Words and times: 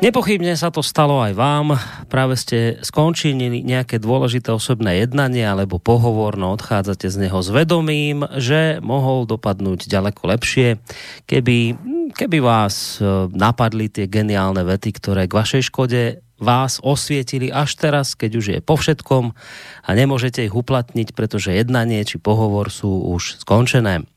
Nepochybne 0.00 0.56
sa 0.56 0.72
to 0.72 0.80
stalo 0.80 1.20
aj 1.20 1.36
vám. 1.36 1.76
Práve 2.08 2.32
ste 2.40 2.80
skončili 2.80 3.60
nejaké 3.60 4.00
dôležité 4.00 4.48
osobné 4.48 5.04
jednanie 5.04 5.44
alebo 5.44 5.76
pohovor, 5.76 6.40
no 6.40 6.56
odchádzate 6.56 7.12
z 7.12 7.28
neho 7.28 7.44
s 7.44 7.52
vedomím, 7.52 8.24
že 8.40 8.80
mohol 8.80 9.28
dopadnúť 9.28 9.84
ďaleko 9.84 10.24
lepšie, 10.24 10.80
keby, 11.28 11.76
keby 12.16 12.38
vás 12.40 12.96
e, 12.96 13.28
napadli 13.28 13.92
tie 13.92 14.08
geniálne 14.08 14.64
vety, 14.64 14.88
ktoré 14.96 15.28
k 15.28 15.36
vašej 15.36 15.68
škode 15.68 16.24
vás 16.40 16.80
osvietili 16.80 17.52
až 17.52 17.76
teraz, 17.76 18.16
keď 18.16 18.30
už 18.34 18.46
je 18.56 18.58
po 18.64 18.80
všetkom 18.80 19.36
a 19.84 19.90
nemôžete 19.92 20.48
ich 20.48 20.56
uplatniť, 20.56 21.12
pretože 21.12 21.52
jednanie 21.52 22.02
či 22.02 22.16
pohovor 22.16 22.72
sú 22.72 23.12
už 23.12 23.44
skončené. 23.44 24.08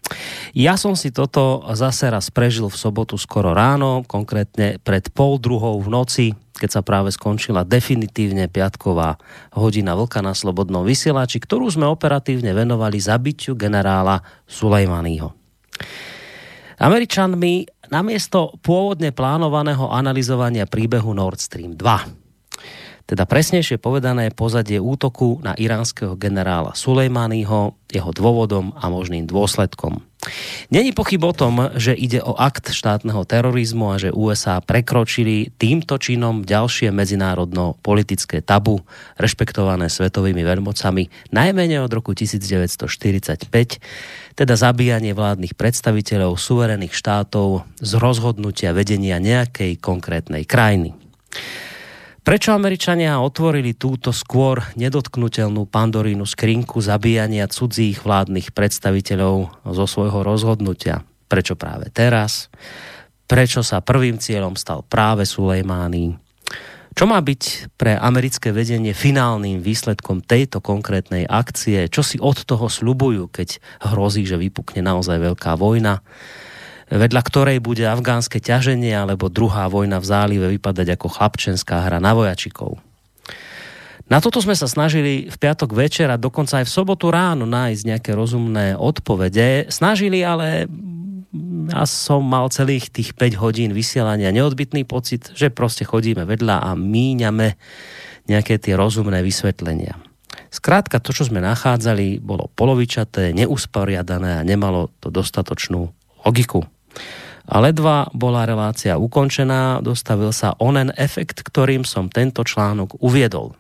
Ja 0.56 0.80
som 0.80 0.96
si 0.96 1.12
toto 1.12 1.64
zase 1.76 2.08
raz 2.08 2.32
prežil 2.32 2.72
v 2.72 2.80
sobotu 2.80 3.20
skoro 3.20 3.52
ráno, 3.52 4.08
konkrétne 4.08 4.80
pred 4.80 5.12
pol 5.12 5.40
druhou 5.40 5.80
v 5.80 5.90
noci, 5.92 6.26
keď 6.54 6.70
sa 6.70 6.82
práve 6.86 7.10
skončila 7.12 7.68
definitívne 7.68 8.48
piatková 8.48 9.20
hodina 9.58 9.98
vlka 9.98 10.24
na 10.24 10.32
slobodnom 10.32 10.86
vysielači, 10.86 11.42
ktorú 11.42 11.68
sme 11.68 11.90
operatívne 11.90 12.56
venovali 12.56 13.02
zabitiu 13.02 13.58
generála 13.58 14.22
Sulejmaního. 14.48 15.34
Američanmi 16.84 17.88
namiesto 17.90 18.58
pôvodne 18.60 19.14
plánovaného 19.14 19.90
analyzovania 19.90 20.66
príbehu 20.66 21.14
Nord 21.14 21.40
Stream 21.40 21.78
2 21.78 22.23
teda 23.04 23.28
presnejšie 23.28 23.84
povedané 23.84 24.32
pozadie 24.32 24.80
útoku 24.80 25.44
na 25.44 25.52
iránskeho 25.60 26.16
generála 26.16 26.72
Sulejmányho, 26.72 27.76
jeho 27.92 28.12
dôvodom 28.16 28.72
a 28.80 28.88
možným 28.88 29.28
dôsledkom. 29.28 30.02
Není 30.72 30.96
pochyb 30.96 31.20
o 31.20 31.36
tom, 31.36 31.76
že 31.76 31.92
ide 31.92 32.24
o 32.24 32.32
akt 32.40 32.72
štátneho 32.72 33.28
terorizmu 33.28 33.92
a 33.92 34.00
že 34.00 34.16
USA 34.16 34.64
prekročili 34.64 35.52
týmto 35.60 36.00
činom 36.00 36.48
ďalšie 36.48 36.96
medzinárodno-politické 36.96 38.40
tabu, 38.40 38.88
rešpektované 39.20 39.92
svetovými 39.92 40.40
veľmocami, 40.48 41.36
najmenej 41.36 41.84
od 41.84 41.92
roku 41.92 42.16
1945, 42.16 43.52
teda 44.40 44.54
zabíjanie 44.56 45.12
vládnych 45.12 45.60
predstaviteľov 45.60 46.40
suverených 46.40 46.96
štátov 46.96 47.68
z 47.84 47.92
rozhodnutia 48.00 48.72
vedenia 48.72 49.20
nejakej 49.20 49.76
konkrétnej 49.84 50.48
krajiny. 50.48 50.96
Prečo 52.24 52.56
Američania 52.56 53.20
otvorili 53.20 53.76
túto 53.76 54.16
skôr 54.16 54.64
nedotknutelnú 54.80 55.68
pandorínu 55.68 56.24
skrinku 56.24 56.80
zabíjania 56.80 57.52
cudzích 57.52 58.00
vládnych 58.00 58.56
predstaviteľov 58.56 59.68
zo 59.68 59.86
svojho 59.86 60.24
rozhodnutia? 60.24 61.04
Prečo 61.28 61.60
práve 61.60 61.92
teraz? 61.92 62.48
Prečo 63.28 63.60
sa 63.60 63.84
prvým 63.84 64.24
cieľom 64.24 64.56
stal 64.56 64.88
práve 64.88 65.28
Sulejmány? 65.28 66.16
Čo 66.96 67.12
má 67.12 67.20
byť 67.20 67.76
pre 67.76 68.00
americké 68.00 68.56
vedenie 68.56 68.96
finálnym 68.96 69.60
výsledkom 69.60 70.24
tejto 70.24 70.64
konkrétnej 70.64 71.28
akcie? 71.28 71.92
Čo 71.92 72.08
si 72.08 72.24
od 72.24 72.40
toho 72.48 72.72
slubujú, 72.72 73.28
keď 73.28 73.60
hrozí, 73.92 74.24
že 74.24 74.40
vypukne 74.40 74.80
naozaj 74.80 75.20
veľká 75.20 75.60
vojna? 75.60 76.00
Vedľa 76.94 77.22
ktorej 77.26 77.58
bude 77.58 77.84
afgánske 77.90 78.38
ťaženie 78.38 78.94
alebo 78.94 79.34
druhá 79.34 79.66
vojna 79.66 79.98
v 79.98 80.10
zálive 80.10 80.46
vypadať 80.58 80.94
ako 80.94 81.08
chlapčenská 81.10 81.90
hra 81.90 81.98
na 81.98 82.14
vojačikov. 82.14 82.78
Na 84.12 84.20
toto 84.20 84.44
sme 84.44 84.54
sa 84.54 84.68
snažili 84.68 85.32
v 85.32 85.38
piatok 85.40 85.74
večer 85.74 86.12
a 86.12 86.20
dokonca 86.22 86.62
aj 86.62 86.68
v 86.68 86.76
sobotu 86.76 87.10
ráno 87.10 87.48
nájsť 87.48 87.84
nejaké 87.88 88.12
rozumné 88.14 88.76
odpovede. 88.76 89.72
Snažili, 89.72 90.22
ale 90.22 90.68
ja 91.72 91.84
som 91.88 92.22
mal 92.22 92.52
celých 92.54 92.92
tých 92.94 93.16
5 93.16 93.42
hodín 93.42 93.72
vysielania 93.72 94.36
neodbitný 94.36 94.84
pocit, 94.86 95.32
že 95.34 95.50
proste 95.50 95.88
chodíme 95.88 96.28
vedľa 96.28 96.62
a 96.62 96.70
míňame 96.76 97.56
nejaké 98.30 98.60
tie 98.60 98.76
rozumné 98.76 99.24
vysvetlenia. 99.24 99.98
Skrátka, 100.54 101.02
to, 101.02 101.10
čo 101.10 101.26
sme 101.26 101.42
nachádzali, 101.42 102.22
bolo 102.22 102.52
polovičaté, 102.54 103.34
neusporiadané 103.34 104.38
a 104.38 104.46
nemalo 104.46 104.94
to 105.02 105.10
dostatočnú 105.10 105.90
logiku. 106.22 106.70
A 107.44 107.60
ledva 107.60 108.08
bola 108.16 108.48
relácia 108.48 108.96
ukončená, 108.96 109.84
dostavil 109.84 110.32
sa 110.32 110.56
onen 110.64 110.96
efekt, 110.96 111.44
ktorým 111.44 111.84
som 111.84 112.08
tento 112.08 112.48
článok 112.48 113.04
uviedol. 113.04 113.52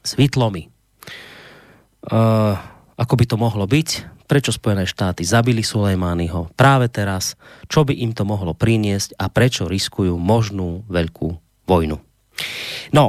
Svitlo 0.00 0.48
mi. 0.48 0.64
Uh, 2.06 2.56
ako 2.96 3.14
by 3.20 3.24
to 3.28 3.36
mohlo 3.36 3.68
byť? 3.68 4.16
Prečo 4.26 4.50
Spojené 4.50 4.88
štáty 4.88 5.22
zabili 5.22 5.60
Sulejmányho 5.60 6.50
práve 6.56 6.88
teraz? 6.88 7.36
Čo 7.68 7.84
by 7.84 7.94
im 7.94 8.16
to 8.16 8.24
mohlo 8.24 8.56
priniesť 8.56 9.14
a 9.20 9.28
prečo 9.28 9.68
riskujú 9.68 10.16
možnú 10.16 10.82
veľkú 10.88 11.28
vojnu? 11.68 12.00
No, 12.90 13.04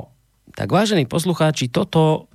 tak 0.53 0.73
vážení 0.73 1.05
poslucháči, 1.05 1.69
toto, 1.69 2.27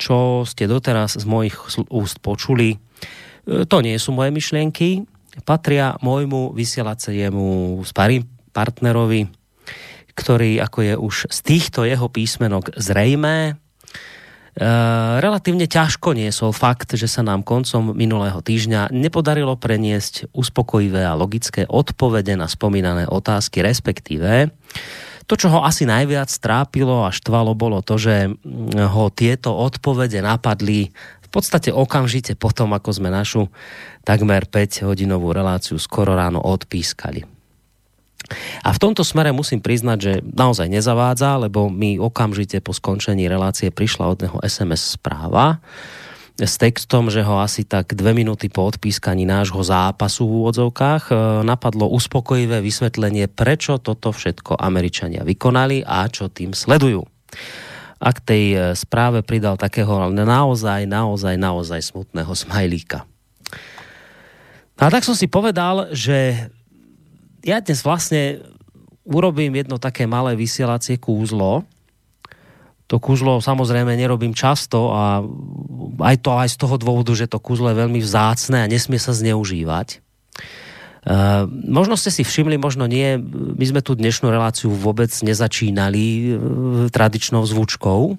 čo 0.00 0.42
ste 0.48 0.66
doteraz 0.66 1.20
z 1.20 1.24
mojich 1.28 1.56
úst 1.92 2.18
počuli, 2.24 2.76
e, 2.76 3.68
to 3.68 3.84
nie 3.84 3.96
sú 4.00 4.16
moje 4.16 4.32
myšlienky, 4.32 5.04
patria 5.42 5.96
môjmu 6.04 6.52
vysielaciemu 6.52 7.80
sparing 7.88 8.28
partnerovi, 8.52 9.32
ktorý, 10.12 10.60
ako 10.60 10.78
je 10.84 10.94
už 10.96 11.14
z 11.32 11.38
týchto 11.40 11.88
jeho 11.88 12.12
písmenok 12.12 12.76
zrejmé, 12.76 13.56
E, 14.52 14.64
relatívne 15.24 15.64
ťažko 15.64 16.12
niesol 16.12 16.52
fakt, 16.52 16.92
že 16.92 17.08
sa 17.08 17.24
nám 17.24 17.40
koncom 17.40 17.96
minulého 17.96 18.44
týždňa 18.44 18.92
nepodarilo 18.92 19.56
preniesť 19.56 20.28
uspokojivé 20.36 21.08
a 21.08 21.16
logické 21.16 21.64
odpovede 21.64 22.36
na 22.36 22.44
spomínané 22.44 23.08
otázky, 23.08 23.64
respektíve 23.64 24.52
to, 25.24 25.40
čo 25.40 25.48
ho 25.48 25.64
asi 25.64 25.88
najviac 25.88 26.28
trápilo 26.28 27.08
a 27.08 27.14
štvalo, 27.14 27.56
bolo 27.56 27.80
to, 27.80 27.96
že 27.96 28.28
ho 28.76 29.04
tieto 29.08 29.56
odpovede 29.56 30.20
napadli 30.20 30.92
podstate 31.32 31.72
okamžite 31.72 32.36
potom, 32.36 32.76
ako 32.76 32.92
sme 32.92 33.08
našu 33.08 33.48
takmer 34.04 34.44
5-hodinovú 34.44 35.32
reláciu 35.32 35.80
skoro 35.80 36.12
ráno 36.12 36.44
odpískali. 36.44 37.24
A 38.62 38.70
v 38.70 38.78
tomto 38.80 39.02
smere 39.02 39.34
musím 39.34 39.58
priznať, 39.58 39.98
že 39.98 40.12
naozaj 40.22 40.70
nezavádza, 40.70 41.42
lebo 41.42 41.68
mi 41.68 41.98
okamžite 41.98 42.62
po 42.62 42.70
skončení 42.70 43.26
relácie 43.26 43.74
prišla 43.74 44.04
od 44.08 44.18
neho 44.24 44.38
SMS 44.44 44.96
správa 44.96 45.58
s 46.40 46.56
textom, 46.56 47.12
že 47.12 47.20
ho 47.20 47.38
asi 47.44 47.68
tak 47.68 47.92
dve 47.92 48.16
minúty 48.16 48.48
po 48.48 48.64
odpískaní 48.64 49.28
nášho 49.28 49.60
zápasu 49.60 50.24
v 50.24 50.32
úvodzovkách 50.42 51.12
e, 51.12 51.14
napadlo 51.44 51.92
uspokojivé 51.92 52.64
vysvetlenie, 52.64 53.28
prečo 53.28 53.76
toto 53.76 54.16
všetko 54.16 54.56
Američania 54.56 55.28
vykonali 55.28 55.84
a 55.84 56.08
čo 56.08 56.32
tým 56.32 56.56
sledujú 56.56 57.04
a 58.02 58.10
k 58.10 58.18
tej 58.18 58.44
e, 58.50 58.58
správe 58.74 59.22
pridal 59.22 59.54
takého 59.54 60.10
naozaj, 60.10 60.90
naozaj, 60.90 61.38
naozaj 61.38 61.80
smutného 61.94 62.34
smajlíka. 62.34 63.06
A 64.82 64.90
tak 64.90 65.06
som 65.06 65.14
si 65.14 65.30
povedal, 65.30 65.94
že 65.94 66.50
ja 67.46 67.62
dnes 67.62 67.86
vlastne 67.86 68.42
urobím 69.06 69.54
jedno 69.54 69.78
také 69.78 70.10
malé 70.10 70.34
vysielacie 70.34 70.98
kúzlo. 70.98 71.62
To 72.90 72.98
kúzlo 72.98 73.38
samozrejme 73.38 73.94
nerobím 73.94 74.34
často 74.34 74.90
a 74.90 75.22
aj 76.02 76.16
to 76.18 76.34
aj 76.34 76.48
z 76.50 76.56
toho 76.58 76.76
dôvodu, 76.82 77.14
že 77.14 77.30
to 77.30 77.38
kúzlo 77.38 77.70
je 77.70 77.78
veľmi 77.78 78.02
vzácne 78.02 78.66
a 78.66 78.70
nesmie 78.70 78.98
sa 78.98 79.14
zneužívať. 79.14 80.02
Uh, 81.02 81.50
možno 81.50 81.98
ste 81.98 82.14
si 82.14 82.22
všimli, 82.22 82.62
možno 82.62 82.86
nie, 82.86 83.18
my 83.58 83.64
sme 83.66 83.82
tu 83.82 83.98
dnešnú 83.98 84.30
reláciu 84.30 84.70
vôbec 84.70 85.10
nezačínali 85.10 86.04
uh, 86.06 86.26
tradičnou 86.94 87.42
zvučkou. 87.42 88.14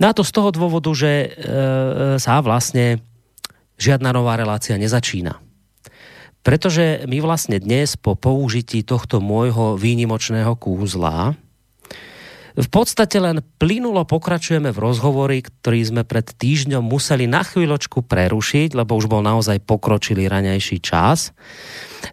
No 0.00 0.04
to 0.16 0.24
z 0.24 0.32
toho 0.32 0.48
dôvodu, 0.48 0.88
že 0.96 1.28
uh, 1.28 2.16
sa 2.16 2.40
vlastne 2.40 3.04
žiadna 3.76 4.16
nová 4.16 4.40
relácia 4.40 4.80
nezačína. 4.80 5.44
Pretože 6.40 7.04
my 7.04 7.20
vlastne 7.20 7.60
dnes 7.60 8.00
po 8.00 8.16
použití 8.16 8.80
tohto 8.80 9.20
môjho 9.20 9.76
výnimočného 9.76 10.56
kúzla 10.56 11.36
v 12.58 12.68
podstate 12.70 13.22
len 13.22 13.42
plynulo 13.62 14.02
pokračujeme 14.02 14.74
v 14.74 14.82
rozhovori, 14.82 15.38
ktorý 15.44 15.80
sme 15.86 16.02
pred 16.02 16.26
týždňom 16.26 16.82
museli 16.82 17.30
na 17.30 17.46
chvíľočku 17.46 18.02
prerušiť, 18.02 18.74
lebo 18.74 18.98
už 18.98 19.06
bol 19.06 19.22
naozaj 19.22 19.62
pokročilý 19.62 20.26
raňajší 20.26 20.78
čas. 20.82 21.30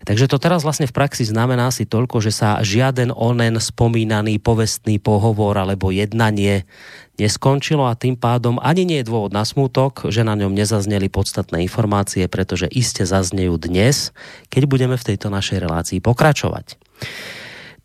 Takže 0.03 0.27
to 0.27 0.37
teraz 0.37 0.61
vlastne 0.67 0.85
v 0.85 0.93
praxi 0.93 1.23
znamená 1.23 1.71
si 1.71 1.87
toľko, 1.87 2.19
že 2.19 2.35
sa 2.35 2.59
žiaden 2.59 3.09
onen 3.15 3.57
spomínaný 3.57 4.37
povestný 4.37 4.99
pohovor 4.99 5.57
alebo 5.57 5.89
jednanie 5.89 6.67
neskončilo 7.17 7.89
a 7.89 7.97
tým 7.97 8.13
pádom 8.13 8.61
ani 8.61 8.85
nie 8.85 9.01
je 9.01 9.09
dôvod 9.09 9.33
na 9.33 9.41
smútok, 9.41 10.13
že 10.13 10.21
na 10.21 10.37
ňom 10.37 10.53
nezazneli 10.53 11.09
podstatné 11.09 11.65
informácie, 11.65 12.29
pretože 12.29 12.69
iste 12.69 13.07
zaznejú 13.09 13.57
dnes, 13.57 14.13
keď 14.53 14.69
budeme 14.69 14.95
v 14.99 15.07
tejto 15.13 15.33
našej 15.33 15.65
relácii 15.65 15.99
pokračovať. 16.03 16.77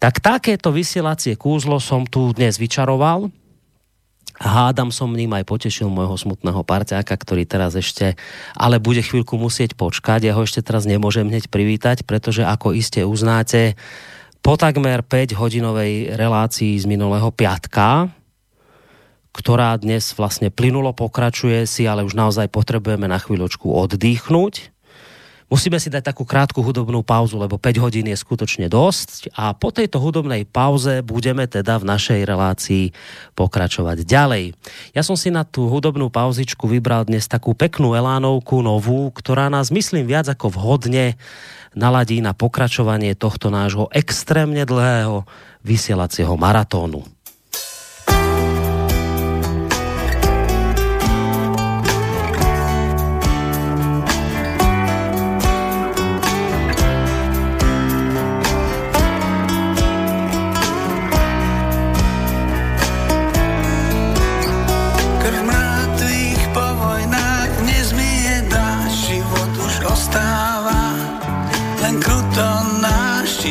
Tak 0.02 0.18
takéto 0.18 0.74
vysielacie 0.74 1.38
kúzlo 1.38 1.78
som 1.78 2.02
tu 2.02 2.34
dnes 2.34 2.58
vyčaroval. 2.58 3.30
Hádam 4.34 4.90
som 4.90 5.14
ním 5.14 5.30
aj 5.30 5.46
potešil 5.46 5.86
môjho 5.86 6.18
smutného 6.18 6.66
parťáka, 6.66 7.14
ktorý 7.14 7.46
teraz 7.46 7.78
ešte, 7.78 8.18
ale 8.58 8.82
bude 8.82 8.98
chvíľku 8.98 9.38
musieť 9.38 9.78
počkať. 9.78 10.26
Ja 10.26 10.34
ho 10.34 10.42
ešte 10.42 10.58
teraz 10.58 10.90
nemôžem 10.90 11.30
hneď 11.30 11.46
privítať, 11.46 12.02
pretože 12.02 12.42
ako 12.42 12.74
iste 12.74 13.06
uznáte, 13.06 13.78
po 14.42 14.58
takmer 14.58 15.06
5 15.06 15.38
hodinovej 15.38 16.18
relácii 16.18 16.74
z 16.74 16.84
minulého 16.90 17.30
piatka, 17.30 18.10
ktorá 19.30 19.78
dnes 19.78 20.10
vlastne 20.18 20.50
plynulo 20.50 20.90
pokračuje, 20.98 21.62
si 21.70 21.86
ale 21.86 22.02
už 22.02 22.18
naozaj 22.18 22.50
potrebujeme 22.50 23.06
na 23.06 23.22
chvíľočku 23.22 23.70
oddychnúť. 23.70 24.71
Musíme 25.52 25.76
si 25.76 25.92
dať 25.92 26.16
takú 26.16 26.24
krátku 26.24 26.64
hudobnú 26.64 27.04
pauzu, 27.04 27.36
lebo 27.36 27.60
5 27.60 27.84
hodín 27.84 28.08
je 28.08 28.16
skutočne 28.16 28.72
dosť 28.72 29.36
a 29.36 29.52
po 29.52 29.68
tejto 29.68 30.00
hudobnej 30.00 30.48
pauze 30.48 31.04
budeme 31.04 31.44
teda 31.44 31.76
v 31.76 31.92
našej 31.92 32.24
relácii 32.24 32.96
pokračovať 33.36 34.00
ďalej. 34.08 34.56
Ja 34.96 35.04
som 35.04 35.12
si 35.12 35.28
na 35.28 35.44
tú 35.44 35.68
hudobnú 35.68 36.08
pauzičku 36.08 36.64
vybral 36.64 37.04
dnes 37.04 37.28
takú 37.28 37.52
peknú 37.52 37.92
elánovku 37.92 38.64
novú, 38.64 39.12
ktorá 39.12 39.52
nás 39.52 39.68
myslím 39.68 40.08
viac 40.08 40.32
ako 40.32 40.56
vhodne 40.56 41.20
naladí 41.76 42.24
na 42.24 42.32
pokračovanie 42.32 43.12
tohto 43.12 43.52
nášho 43.52 43.92
extrémne 43.92 44.64
dlhého 44.64 45.28
vysielacieho 45.68 46.32
maratónu. 46.32 47.04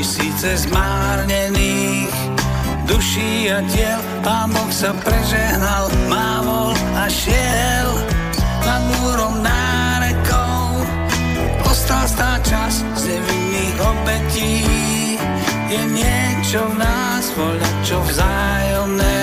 Tisíce 0.02 0.58
zmárnených 0.58 2.10
duší 2.90 3.54
a 3.54 3.62
tiel. 3.70 4.02
Pán 4.26 4.50
Boh 4.50 4.74
sa 4.74 4.98
prežehnal, 4.98 5.94
mávol 6.10 6.74
a 6.98 7.06
šiel 7.06 7.90
nad 8.66 8.82
múrom 8.98 9.46
nárekou. 9.46 10.82
Ostal 11.70 12.10
stá 12.10 12.42
čas 12.42 12.82
z 12.98 13.14
nevinných 13.14 13.78
obetí. 13.78 14.66
Je 15.70 15.82
niečo 15.94 16.66
v 16.66 16.82
nás, 16.82 17.30
voľa 17.38 17.72
čo 17.86 18.02
vzájomné. 18.02 19.22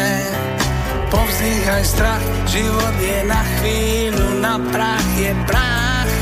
Povzdýchaj 1.10 1.82
strach, 1.90 2.24
život 2.46 2.94
je 3.02 3.18
na 3.26 3.42
chvíľu, 3.58 4.26
na 4.38 4.54
prach 4.70 5.10
je 5.18 5.34
prach. 5.42 6.12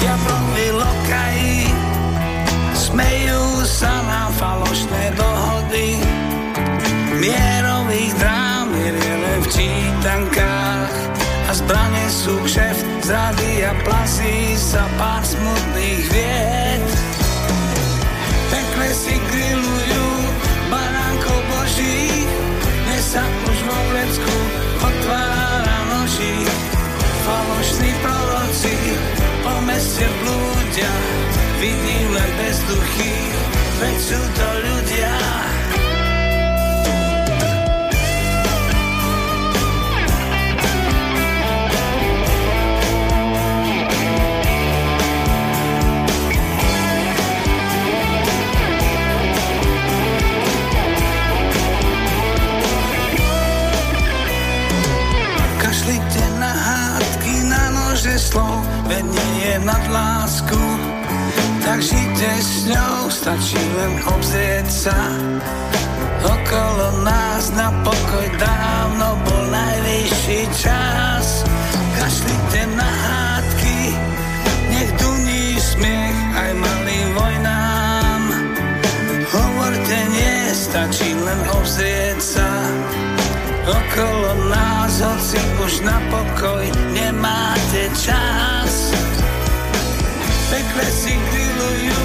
Jablovi 0.00 0.68
lokají, 0.80 1.61
sa 3.72 3.88
na 4.04 4.28
falošné 4.36 5.16
dohody. 5.16 5.96
Mierových 7.16 8.12
drám 8.20 8.68
je 8.76 8.92
len 8.92 9.38
v 9.40 9.48
čítankách 9.48 10.92
A 11.48 11.52
zbrane 11.56 12.04
sú 12.12 12.36
kšeft, 12.44 12.84
zrady 13.08 13.64
a 13.64 13.72
plasí 13.88 14.52
sa 14.60 14.84
pár 15.00 15.24
smutných 15.24 16.04
vied. 16.12 16.84
Pekle 18.52 18.88
si 18.92 19.16
grillujú 19.16 20.06
baránkov 20.68 21.38
boží 21.48 22.28
Dnes 22.84 23.04
sa 23.16 23.24
už 23.24 23.58
vo 23.64 23.78
vlecku 23.96 24.36
otvára 24.84 25.78
noží 25.96 26.44
Falošní 27.24 27.92
proroci 28.04 28.74
po 29.40 29.54
meste 29.64 30.04
blúdia 30.20 30.92
Vidím 31.62 32.10
len 32.10 32.30
bezduchy, 32.42 33.14
veď 33.82 33.98
sú 33.98 34.20
to 34.38 34.48
ľudia. 34.62 35.14
Kašlite 55.58 56.24
na 56.38 56.52
hádky, 56.54 57.34
na 57.50 57.64
nože 57.74 58.14
slov, 58.14 58.62
veď 58.86 59.04
nie 59.10 59.34
je 59.42 59.54
nad 59.66 59.82
lásku 59.90 60.81
tak 61.72 61.80
žite 61.88 62.30
s 62.36 62.68
ňou, 62.68 63.08
stačí 63.08 63.56
len 63.56 63.96
obzrieť 64.04 64.68
sa. 64.68 64.98
Okolo 66.20 67.00
nás 67.00 67.48
na 67.56 67.72
pokoj 67.80 68.28
dávno 68.36 69.16
bol 69.24 69.42
najvyšší 69.48 70.52
čas. 70.52 71.48
Kašlite 71.96 72.68
na 72.76 72.84
hádky, 72.84 73.78
nech 74.68 74.90
duní 75.00 75.56
smiech 75.56 76.18
aj 76.36 76.50
malým 76.60 77.08
vojnám. 77.16 78.22
Hovorte 79.32 79.98
nie, 80.12 80.52
stačí 80.52 81.16
len 81.16 81.40
obzrieť 81.56 82.20
sa. 82.20 82.52
Okolo 83.64 84.44
nás, 84.52 85.00
hoci 85.00 85.40
už 85.64 85.88
na 85.88 85.96
pokoj 86.12 86.68
nemáte 86.92 87.88
čas 87.96 88.91
pekle 90.52 90.86
si 90.92 91.16
grillujú 91.16 92.04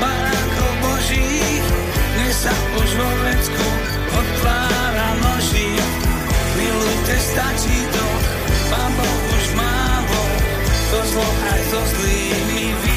barákov 0.00 0.72
božích, 0.80 1.66
dnes 2.16 2.32
sa 2.32 2.54
už 2.80 2.88
vo 2.96 3.10
vecku 3.28 3.66
otvára 4.08 5.08
noží. 5.20 5.68
Milujte, 6.56 7.14
stačí 7.20 7.78
to, 7.92 8.06
pán 8.72 8.88
Boh 8.96 9.20
už 9.36 9.46
málo, 9.52 10.20
to 10.88 10.98
zlo 11.12 11.28
aj 11.52 11.60
so 11.68 11.80
zlými 11.92 12.72
vyrieši 12.72 12.93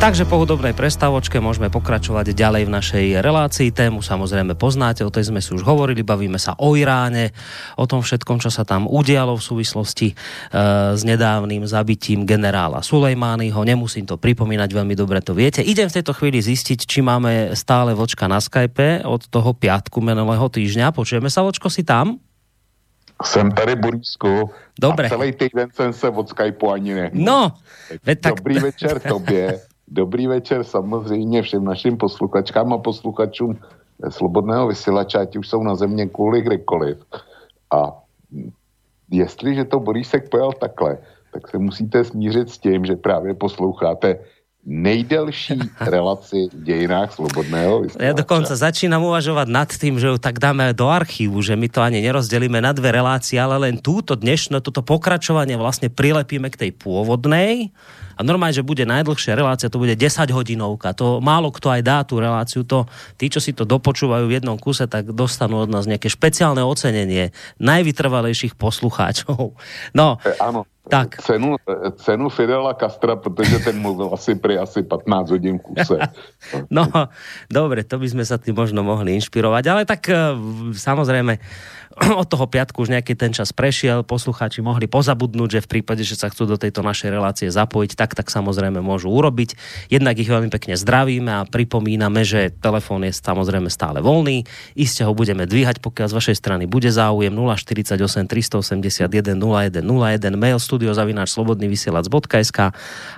Takže 0.00 0.24
po 0.24 0.40
hudobnej 0.40 0.72
prestávočke 0.72 1.44
môžeme 1.44 1.68
pokračovať 1.68 2.32
ďalej 2.32 2.62
v 2.64 2.72
našej 2.72 3.06
relácii. 3.20 3.68
Tému 3.68 4.00
samozrejme 4.00 4.56
poznáte, 4.56 5.04
o 5.04 5.12
tej 5.12 5.28
sme 5.28 5.44
si 5.44 5.52
už 5.52 5.60
hovorili, 5.60 6.00
bavíme 6.00 6.40
sa 6.40 6.56
o 6.56 6.72
Iráne, 6.72 7.36
o 7.76 7.84
tom 7.84 8.00
všetkom, 8.00 8.40
čo 8.40 8.48
sa 8.48 8.64
tam 8.64 8.88
udialo 8.88 9.36
v 9.36 9.44
súvislosti 9.44 10.08
e, 10.08 10.14
s 10.96 11.04
nedávnym 11.04 11.68
zabitím 11.68 12.24
generála 12.24 12.80
Sulejmányho. 12.80 13.60
Nemusím 13.60 14.08
to 14.08 14.16
pripomínať, 14.16 14.72
veľmi 14.72 14.96
dobre 14.96 15.20
to 15.20 15.36
viete. 15.36 15.60
Idem 15.60 15.92
v 15.92 16.00
tejto 16.00 16.16
chvíli 16.16 16.40
zistiť, 16.40 16.80
či 16.88 17.04
máme 17.04 17.52
stále 17.52 17.92
vočka 17.92 18.24
na 18.24 18.40
Skype 18.40 19.04
od 19.04 19.28
toho 19.28 19.52
piatku 19.52 20.00
minulého 20.00 20.48
týždňa. 20.48 20.96
Počujeme 20.96 21.28
sa, 21.28 21.44
vočko, 21.44 21.68
si 21.68 21.84
tam? 21.84 22.16
Jsem 23.20 23.52
tady, 23.52 23.76
Borisku. 23.76 24.48
Dobre. 24.80 25.06
A 25.06 25.12
celý 25.12 25.36
týden 25.36 25.68
jsem 25.76 25.92
se 25.92 26.08
od 26.08 26.24
Skypeu 26.24 26.72
ani 26.72 26.94
nehnul. 26.94 27.20
No, 27.20 27.52
tak... 28.00 28.40
Dobrý 28.40 28.64
večer 28.64 28.96
tobě. 28.96 29.60
Dobrý 29.90 30.26
večer 30.26 30.64
samozřejmě 30.64 31.42
všem 31.42 31.64
našim 31.64 31.96
posluchačkám 31.96 32.72
a 32.72 32.78
posluchačům 32.78 33.58
Slobodného 34.08 34.68
vysílače, 34.68 35.18
ať 35.18 35.36
už 35.36 35.48
jsou 35.48 35.62
na 35.62 35.74
země 35.74 36.06
kvůli 36.06 36.42
kdekoliv. 36.42 37.04
A 37.74 37.92
jestliže 39.10 39.64
to 39.64 39.80
Borísek 39.80 40.30
pojal 40.30 40.52
takhle, 40.52 40.98
tak 41.32 41.48
se 41.48 41.58
musíte 41.58 42.04
smířit 42.04 42.50
s 42.50 42.58
tím, 42.58 42.86
že 42.86 42.96
právě 42.96 43.34
posloucháte 43.34 44.18
nejdelší 44.66 45.58
relaci 45.80 46.48
v 46.52 46.64
dejinách 46.64 47.12
slobodného 47.16 47.80
vysílača. 47.80 48.04
Ja 48.04 48.12
dokonca 48.12 48.52
začínam 48.52 49.00
uvažovať 49.08 49.48
nad 49.48 49.72
tým, 49.72 49.96
že 49.96 50.12
ju 50.12 50.20
tak 50.20 50.36
dáme 50.36 50.76
do 50.76 50.84
archívu, 50.84 51.40
že 51.40 51.56
my 51.56 51.68
to 51.72 51.80
ani 51.80 52.04
nerozdelíme 52.04 52.60
na 52.60 52.76
dve 52.76 52.92
relácie, 52.92 53.40
ale 53.40 53.56
len 53.56 53.80
túto 53.80 54.20
dnešné, 54.20 54.60
toto 54.60 54.84
pokračovanie 54.84 55.56
vlastne 55.56 55.88
prilepíme 55.88 56.52
k 56.52 56.68
tej 56.68 56.70
pôvodnej 56.76 57.72
a 58.20 58.22
normálne, 58.22 58.52
že 58.52 58.60
bude 58.60 58.84
najdlhšia 58.84 59.32
relácia, 59.32 59.72
to 59.72 59.80
bude 59.80 59.96
10 59.96 60.28
hodinovka. 60.28 60.92
To 61.00 61.24
málo 61.24 61.48
kto 61.48 61.72
aj 61.72 61.80
dá 61.80 62.04
tú 62.04 62.20
reláciu. 62.20 62.68
To, 62.68 62.84
tí, 63.16 63.32
čo 63.32 63.40
si 63.40 63.56
to 63.56 63.64
dopočúvajú 63.64 64.28
v 64.28 64.36
jednom 64.36 64.60
kuse, 64.60 64.84
tak 64.84 65.08
dostanú 65.16 65.64
od 65.64 65.72
nás 65.72 65.88
nejaké 65.88 66.12
špeciálne 66.12 66.60
ocenenie 66.60 67.32
najvytrvalejších 67.56 68.60
poslucháčov. 68.60 69.56
No, 69.96 70.20
e, 70.22 70.36
áno. 70.36 70.68
Tak. 70.90 71.22
Cenu, 71.22 71.54
cenu 72.02 72.28
Fidela 72.28 72.74
Castra, 72.74 73.16
protože 73.16 73.58
ten 73.58 73.78
mluvil 73.78 74.10
asi 74.16 74.34
pri 74.34 74.58
asi 74.58 74.82
15 74.82 75.30
hodín 75.30 75.56
kuse. 75.58 75.98
no, 76.70 76.86
dobre, 77.46 77.86
to 77.86 77.96
by 78.02 78.06
sme 78.10 78.24
sa 78.26 78.42
tým 78.42 78.58
možno 78.58 78.82
mohli 78.82 79.14
inšpirovať, 79.14 79.64
ale 79.70 79.82
tak 79.86 80.02
e, 80.10 80.34
samozrejme 80.74 81.38
od 82.20 82.26
toho 82.28 82.48
piatku 82.48 82.80
už 82.80 82.92
nejaký 82.96 83.12
ten 83.12 83.36
čas 83.36 83.52
prešiel, 83.52 84.00
poslucháči 84.08 84.64
mohli 84.64 84.88
pozabudnúť, 84.88 85.60
že 85.60 85.64
v 85.64 85.70
prípade, 85.78 86.00
že 86.00 86.16
sa 86.16 86.32
chcú 86.32 86.48
do 86.48 86.56
tejto 86.56 86.80
našej 86.80 87.12
relácie 87.12 87.48
zapojiť, 87.52 87.92
tak 87.92 88.16
tak 88.16 88.32
samozrejme 88.32 88.80
môžu 88.80 89.12
urobiť. 89.12 89.56
Jednak 89.92 90.16
ich 90.16 90.30
veľmi 90.30 90.48
pekne 90.48 90.80
zdravíme 90.80 91.28
a 91.28 91.44
pripomíname, 91.44 92.24
že 92.24 92.56
telefón 92.56 93.04
je 93.04 93.12
samozrejme 93.12 93.68
stále 93.68 94.00
voľný. 94.00 94.48
Iste 94.72 95.04
ho 95.04 95.12
budeme 95.12 95.44
dvíhať, 95.44 95.84
pokiaľ 95.84 96.06
z 96.08 96.14
vašej 96.16 96.36
strany 96.40 96.64
bude 96.64 96.88
záujem 96.88 97.32
048 97.36 98.00
381 98.00 99.36
0101 99.36 100.40
mail 100.40 100.56
studiozavináč 100.56 101.36
slobodnyvysielac.sk 101.36 102.58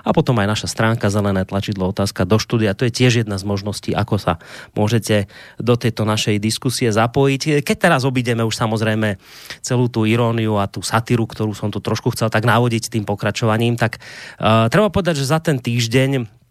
a 0.03 0.09
potom 0.11 0.35
aj 0.43 0.47
naša 0.59 0.67
stránka 0.67 1.07
zelené 1.07 1.47
tlačidlo 1.47 1.87
otázka 1.87 2.27
do 2.27 2.35
štúdia. 2.35 2.75
To 2.75 2.83
je 2.83 2.91
tiež 2.91 3.23
jedna 3.23 3.39
z 3.39 3.47
možností, 3.47 3.95
ako 3.95 4.19
sa 4.19 4.43
môžete 4.75 5.31
do 5.55 5.79
tejto 5.79 6.03
našej 6.03 6.35
diskusie 6.43 6.91
zapojiť. 6.91 7.63
Keď 7.63 7.77
teraz 7.79 8.03
obideme 8.03 8.43
už 8.43 8.59
samozrejme 8.59 8.72
celú 9.61 9.87
tú 9.91 10.07
iróniu 10.07 10.57
a 10.57 10.69
tú 10.69 10.81
satíru, 10.81 11.27
ktorú 11.27 11.53
som 11.53 11.69
tu 11.69 11.83
trošku 11.83 12.13
chcel 12.15 12.31
tak 12.31 12.47
navodiť 12.47 12.93
tým 12.93 13.05
pokračovaním, 13.05 13.77
tak 13.77 13.99
uh, 14.41 14.67
treba 14.67 14.89
povedať, 14.89 15.21
že 15.21 15.29
za 15.29 15.39
ten 15.43 15.59
týždeň 15.59 16.43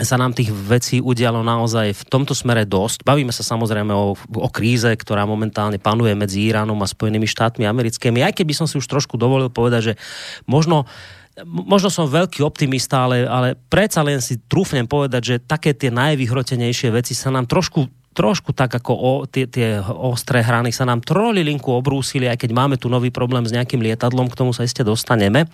sa 0.00 0.16
nám 0.16 0.32
tých 0.32 0.48
vecí 0.48 0.96
udialo 1.02 1.44
naozaj 1.44 1.92
v 1.92 2.02
tomto 2.08 2.32
smere 2.32 2.64
dosť. 2.64 3.04
Bavíme 3.04 3.34
sa 3.34 3.44
samozrejme 3.44 3.92
o, 3.92 4.16
o 4.16 4.48
kríze, 4.48 4.88
ktorá 4.88 5.28
momentálne 5.28 5.76
panuje 5.76 6.16
medzi 6.16 6.48
Iránom 6.48 6.78
a 6.80 6.88
Spojenými 6.88 7.28
štátmi 7.28 7.68
americkými. 7.68 8.24
Aj 8.24 8.32
keby 8.32 8.56
som 8.56 8.64
si 8.64 8.80
už 8.80 8.88
trošku 8.88 9.20
dovolil 9.20 9.52
povedať, 9.52 9.92
že 9.92 9.94
možno 10.48 10.88
možno 11.46 11.88
som 11.88 12.10
veľký 12.10 12.42
optimista, 12.44 13.06
ale, 13.06 13.24
ale 13.24 13.56
predsa 13.70 14.04
len 14.04 14.20
si 14.20 14.36
trúfnem 14.44 14.84
povedať, 14.84 15.22
že 15.24 15.36
také 15.40 15.72
tie 15.72 15.88
najvyhrotenejšie 15.88 16.92
veci 16.92 17.16
sa 17.16 17.32
nám 17.32 17.48
trošku 17.48 17.86
trošku 18.20 18.52
tak 18.52 18.68
ako 18.68 18.92
o, 18.92 19.12
tie, 19.24 19.48
tie 19.48 19.80
ostré 19.80 20.44
hrany 20.44 20.68
sa 20.76 20.84
nám 20.84 21.00
trolilinku 21.00 21.72
obrúsili, 21.72 22.28
aj 22.28 22.44
keď 22.44 22.50
máme 22.52 22.76
tu 22.76 22.92
nový 22.92 23.08
problém 23.08 23.48
s 23.48 23.54
nejakým 23.56 23.80
lietadlom, 23.80 24.28
k 24.28 24.36
tomu 24.36 24.52
sa 24.52 24.68
iste 24.68 24.84
dostaneme. 24.84 25.48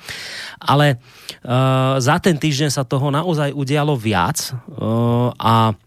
Ale 0.58 0.98
uh, 0.98 2.02
za 2.02 2.18
ten 2.18 2.34
týždeň 2.34 2.74
sa 2.74 2.82
toho 2.82 3.14
naozaj 3.14 3.54
udialo 3.54 3.94
viac 3.94 4.50
uh, 4.50 5.30
a 5.38 5.78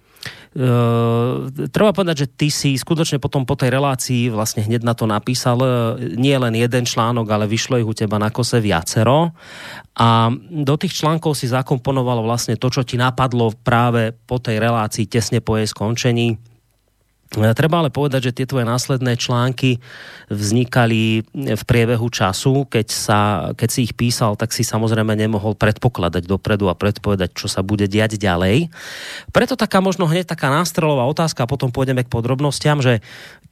Uh, 0.49 1.45
treba 1.69 1.93
povedať, 1.93 2.25
že 2.25 2.27
ty 2.33 2.49
si 2.49 2.73
skutočne 2.73 3.21
potom 3.21 3.45
po 3.45 3.53
tej 3.53 3.69
relácii 3.69 4.33
vlastne 4.33 4.65
hneď 4.65 4.81
na 4.81 4.97
to 4.97 5.05
napísal 5.05 5.61
uh, 5.61 5.93
nie 6.17 6.33
len 6.33 6.57
jeden 6.57 6.89
článok, 6.89 7.29
ale 7.29 7.45
vyšlo 7.45 7.77
ich 7.77 7.85
u 7.85 7.93
teba 7.93 8.17
na 8.17 8.33
kose 8.33 8.57
viacero 8.57 9.29
a 9.93 10.33
do 10.49 10.73
tých 10.73 10.97
článkov 10.97 11.37
si 11.37 11.45
zakomponovalo 11.45 12.25
vlastne 12.25 12.57
to, 12.57 12.65
čo 12.73 12.81
ti 12.81 12.97
napadlo 12.97 13.53
práve 13.61 14.09
po 14.25 14.41
tej 14.41 14.57
relácii 14.57 15.05
tesne 15.05 15.37
po 15.37 15.53
jej 15.53 15.69
skončení 15.69 16.48
Treba 17.29 17.85
ale 17.85 17.93
povedať, 17.93 18.33
že 18.33 18.35
tie 18.41 18.49
tvoje 18.49 18.65
následné 18.65 19.13
články 19.13 19.77
vznikali 20.33 21.21
v 21.29 21.63
priebehu 21.69 22.09
času. 22.09 22.65
Keď, 22.65 22.87
sa, 22.89 23.19
keď 23.53 23.69
si 23.69 23.85
ich 23.85 23.93
písal, 23.93 24.33
tak 24.33 24.49
si 24.49 24.65
samozrejme 24.65 25.13
nemohol 25.13 25.53
predpokladať 25.53 26.25
dopredu 26.25 26.73
a 26.73 26.77
predpovedať, 26.77 27.37
čo 27.37 27.45
sa 27.45 27.61
bude 27.61 27.85
diať 27.85 28.17
ďalej. 28.17 28.73
Preto 29.29 29.53
taká 29.53 29.77
možno 29.77 30.09
hneď 30.09 30.25
taká 30.25 30.49
nástrelová 30.49 31.05
otázka 31.05 31.45
a 31.45 31.51
potom 31.51 31.69
pôjdeme 31.69 32.01
k 32.01 32.09
podrobnostiam, 32.09 32.81
že 32.81 33.05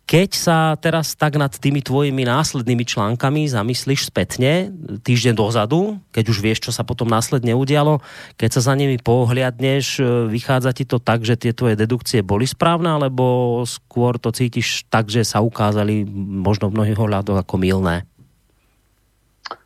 keď 0.07 0.29
sa 0.31 0.57
teraz 0.79 1.19
tak 1.19 1.35
nad 1.35 1.51
tými 1.51 1.83
tvojimi 1.83 2.23
následnými 2.23 2.87
článkami 2.87 3.51
zamyslíš 3.51 4.07
spätne, 4.07 4.71
týždeň 5.03 5.35
dozadu, 5.35 5.99
keď 6.15 6.25
už 6.31 6.39
vieš, 6.39 6.63
čo 6.63 6.71
sa 6.71 6.87
potom 6.87 7.11
následne 7.11 7.51
udialo, 7.51 7.99
keď 8.39 8.49
sa 8.55 8.71
za 8.71 8.73
nimi 8.79 8.95
pohliadneš, 9.03 9.99
e, 9.99 10.31
vychádza 10.31 10.71
ti 10.71 10.87
to 10.87 11.03
tak, 11.03 11.27
že 11.27 11.35
tie 11.35 11.51
tvoje 11.51 11.75
dedukcie 11.75 12.23
boli 12.23 12.47
správne, 12.47 12.95
alebo 12.95 13.59
skôr 13.67 14.15
to 14.15 14.31
cítiš 14.31 14.87
tak, 14.87 15.11
že 15.11 15.27
sa 15.27 15.43
ukázali 15.43 16.07
možno 16.39 16.71
v 16.71 16.79
mnohých 16.79 16.99
ohľadoch 17.03 17.43
ako 17.43 17.55
milné? 17.59 18.07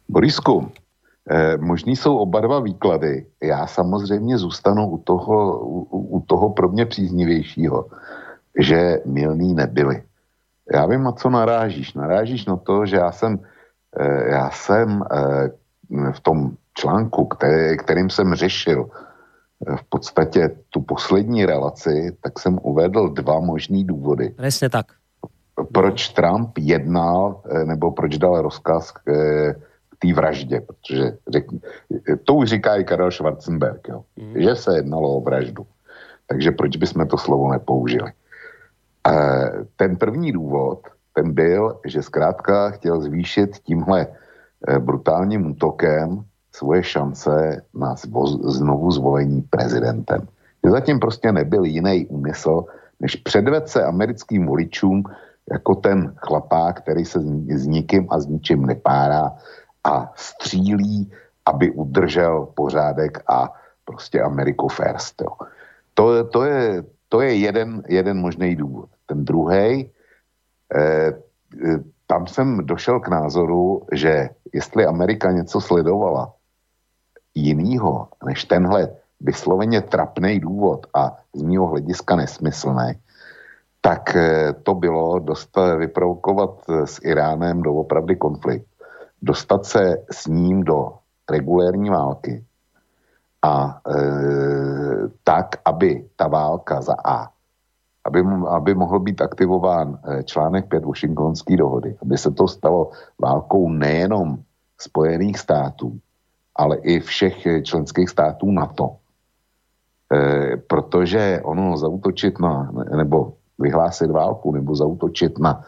Borisku, 0.09 0.73
eh, 1.29 1.57
možný 1.61 1.95
jsou 1.95 2.17
oba 2.17 2.41
dva 2.41 2.59
výklady. 2.59 3.25
Já 3.37 3.67
samozřejmě 3.67 4.37
zůstanu 4.37 4.89
u 4.89 4.97
toho, 4.97 5.37
u, 5.61 6.17
u 6.17 6.19
toho 6.25 6.49
pro 6.49 6.69
mě 6.69 6.85
příznivějšího, 6.85 7.85
že 8.57 8.99
milný 9.05 9.53
nebyli. 9.53 10.10
Já 10.73 10.85
vím, 10.85 11.03
na 11.03 11.11
co 11.11 11.29
narážíš. 11.29 11.93
Narážíš 11.93 12.45
na 12.45 12.55
to, 12.55 12.85
že 12.85 12.95
já 12.95 13.11
jsem, 13.11 13.39
eh, 13.99 14.29
já 14.31 14.49
jsem 14.49 15.03
eh, 15.11 16.11
v 16.11 16.19
tom 16.19 16.51
článku, 16.73 17.25
který, 17.25 17.77
kterým 17.77 18.09
jsem 18.09 18.35
řešil 18.35 18.89
eh, 18.89 19.75
v 19.75 19.83
podstatě 19.83 20.55
tu 20.69 20.81
poslední 20.81 21.45
relaci, 21.45 22.17
tak 22.21 22.39
jsem 22.39 22.59
uvedl 22.61 23.09
dva 23.09 23.39
možný 23.39 23.85
důvody. 23.85 24.29
Přesně 24.37 24.69
tak. 24.69 24.85
Proč 25.73 26.09
Trump 26.09 26.57
jednal, 26.57 27.41
nebo 27.65 27.91
proč 27.91 28.17
dal 28.17 28.41
rozkaz 28.41 28.91
k, 28.91 29.01
k 29.89 29.95
té 29.99 30.13
vraždě, 30.13 30.61
protože 30.61 31.17
řek, 31.27 31.45
to 32.23 32.33
už 32.33 32.49
říká 32.49 32.75
i 32.75 32.83
Karel 32.83 33.11
Schwarzenberg, 33.11 33.87
jo, 33.87 34.03
mm. 34.17 34.41
že 34.41 34.55
se 34.55 34.75
jednalo 34.75 35.17
o 35.17 35.21
vraždu. 35.21 35.67
Takže 36.27 36.51
proč 36.51 36.77
bychom 36.77 37.07
to 37.07 37.17
slovo 37.17 37.51
nepoužili? 37.51 38.11
Ten 39.75 39.97
první 39.97 40.31
důvod, 40.31 40.79
ten 41.13 41.33
byl, 41.33 41.79
že 41.85 42.01
zkrátka 42.01 42.69
chtěl 42.69 43.01
zvýšit 43.01 43.57
tímhle 43.57 44.07
eh, 44.67 44.79
brutálním 44.79 45.51
útokem 45.51 46.23
svoje 46.51 46.83
šance 46.83 47.61
na 47.73 47.95
znovu 48.43 48.91
zvolení 48.91 49.41
prezidentem. 49.41 50.27
Zatím 50.69 50.99
prostě 50.99 51.31
nebyl 51.31 51.63
jiný 51.63 52.05
úmysl, 52.05 52.65
než 52.99 53.15
předved 53.15 53.69
se 53.69 53.83
americkým 53.83 54.45
voličům 54.45 55.03
jako 55.51 55.75
ten 55.75 56.13
chlapák, 56.17 56.81
který 56.81 57.05
se 57.05 57.19
s 57.49 57.67
nikým 57.67 58.07
a 58.09 58.19
s 58.19 58.27
ničím 58.27 58.65
nepárá 58.65 59.31
a 59.83 60.13
střílí, 60.15 61.11
aby 61.45 61.71
udržel 61.71 62.47
pořádek 62.55 63.23
a 63.27 63.53
prostě 63.85 64.21
Ameriku 64.21 64.67
first. 64.67 65.21
Jo. 65.21 65.47
To, 65.93 66.23
to, 66.23 66.43
je, 66.43 66.83
to 67.11 67.21
je 67.21 67.35
jeden, 67.35 67.83
jeden 67.87 68.17
možný 68.17 68.55
důvod. 68.55 68.89
Ten 69.05 69.25
druhý, 69.25 69.91
eh, 70.75 71.11
tam 72.07 72.27
jsem 72.27 72.65
došel 72.65 72.99
k 72.99 73.07
názoru, 73.07 73.83
že 73.91 74.29
jestli 74.53 74.85
Amerika 74.85 75.31
něco 75.31 75.61
sledovala 75.61 76.33
jinýho 77.35 78.07
než 78.25 78.45
tenhle 78.45 78.95
vysloveně 79.19 79.81
trapný 79.81 80.39
důvod 80.39 80.87
a 80.95 81.19
z 81.35 81.41
mého 81.43 81.67
hlediska 81.67 82.15
nesmyslný, 82.15 82.95
tak 83.81 84.15
eh, 84.15 84.53
to 84.63 84.71
bylo 84.73 85.19
dost 85.19 85.51
vyprovokovat 85.77 86.63
s 86.85 86.99
Iránem 87.03 87.61
do 87.61 87.73
opravdy 87.73 88.15
konflikt. 88.15 88.67
Dostat 89.21 89.65
se 89.65 89.99
s 90.11 90.27
ním 90.27 90.63
do 90.63 90.95
regulérní 91.27 91.89
války 91.89 92.45
a 93.41 93.81
e, 93.81 93.95
tak, 95.23 95.61
aby 95.65 96.05
ta 96.15 96.27
válka 96.27 96.81
za 96.81 96.95
A, 97.05 97.29
aby, 98.05 98.19
aby 98.49 98.75
mohl 98.75 98.99
být 98.99 99.21
aktivován 99.21 99.99
e, 100.03 100.23
článek 100.23 100.69
5 100.69 100.85
Washingtonské 100.85 101.57
dohody, 101.57 101.97
aby 102.01 102.17
se 102.17 102.31
to 102.31 102.47
stalo 102.47 102.91
válkou 103.21 103.69
nejenom 103.69 104.37
Spojených 104.77 105.39
států, 105.39 105.99
ale 106.55 106.77
i 106.77 106.99
všech 106.99 107.63
členských 107.63 108.09
států 108.09 108.51
NATO. 108.51 108.95
E, 110.11 110.57
protože 110.57 111.41
ono 111.43 111.77
zautočit 111.77 112.39
na, 112.39 112.71
nebo 112.95 113.33
vyhlásit 113.59 114.11
válku, 114.11 114.51
nebo 114.51 114.75
zautočit 114.75 115.39
na 115.39 115.63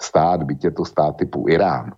stát, 0.00 0.42
byť 0.42 0.64
je 0.64 0.70
to 0.70 0.84
stát 0.84 1.16
typu 1.16 1.48
Irán, 1.48 1.92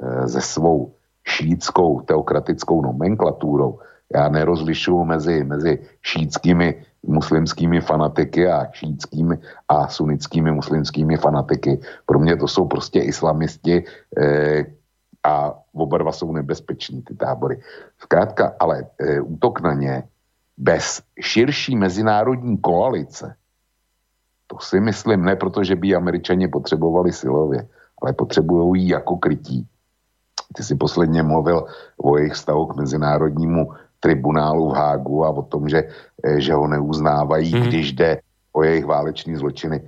e, 0.00 0.28
se 0.28 0.40
svou 0.40 0.92
šítskou 1.24 2.00
teokratickou 2.00 2.82
nomenklaturou, 2.82 3.78
já 4.14 4.28
nerozlišuju 4.28 5.04
mezi, 5.04 5.44
mezi 5.44 5.78
šítskými 6.02 6.82
muslimskými 7.02 7.80
fanatiky 7.80 8.48
a 8.48 8.72
šítskými 8.72 9.38
a 9.68 9.88
sunnickými 9.88 10.52
muslimskými 10.52 11.16
fanatiky. 11.16 11.80
Pro 12.06 12.18
mě 12.18 12.36
to 12.36 12.48
jsou 12.48 12.64
prostě 12.64 13.00
islamisti 13.00 13.84
eh, 14.18 14.64
a 15.24 15.54
oba 15.72 15.98
dva 15.98 16.12
jsou 16.12 16.32
nebezpeční, 16.32 17.02
ty 17.02 17.14
tábory. 17.14 17.60
Zkrátka, 17.98 18.54
ale 18.60 18.86
eh, 19.00 19.20
útok 19.20 19.60
na 19.60 19.74
ně 19.74 20.02
bez 20.58 21.02
širší 21.20 21.76
mezinárodní 21.76 22.58
koalice, 22.58 23.34
to 24.46 24.58
si 24.58 24.80
myslím 24.80 25.24
ne 25.24 25.36
proto, 25.36 25.64
že 25.64 25.76
by 25.76 25.94
američani 25.94 26.48
potřebovali 26.48 27.12
silově, 27.12 27.68
ale 28.02 28.12
potřebují 28.12 28.82
ji 28.82 28.92
jako 28.92 29.16
krytí. 29.16 29.66
Ty 30.56 30.62
si 30.62 30.74
posledně 30.74 31.22
mluvil 31.22 31.66
o 32.02 32.16
jejich 32.16 32.32
vztahu 32.32 32.66
k 32.66 32.76
mezinárodnímu 32.76 33.72
tribunálu 34.00 34.70
v 34.70 34.74
Hágu 34.74 35.24
a 35.24 35.30
o 35.30 35.42
tom, 35.42 35.68
že, 35.68 35.88
eh, 36.24 36.40
že 36.40 36.52
ho 36.52 36.66
neuznávají, 36.66 37.52
hmm. 37.52 37.62
když 37.62 37.92
jde 37.92 38.20
o 38.52 38.62
jejich 38.62 38.86
váleční 38.86 39.36
zločiny. 39.36 39.82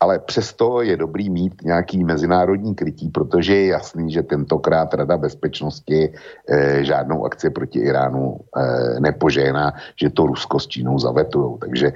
Ale 0.00 0.18
přesto 0.18 0.82
je 0.82 0.96
dobrý 0.96 1.30
mít 1.30 1.62
nějaký 1.62 2.04
mezinárodní 2.04 2.74
krytí, 2.74 3.08
protože 3.08 3.54
je 3.54 3.66
jasný, 3.66 4.12
že 4.12 4.22
tentokrát 4.22 4.94
Rada 4.94 5.16
bezpečnosti 5.16 6.10
e, 6.10 6.84
žádnou 6.84 7.24
akci 7.24 7.50
proti 7.50 7.78
Iránu 7.78 8.34
e, 8.34 9.00
nepožehná, 9.00 9.72
že 9.94 10.10
to 10.10 10.26
Rusko 10.26 10.58
s 10.58 10.66
Čínou 10.66 10.98
zavetujou. 10.98 11.58
Takže 11.58 11.92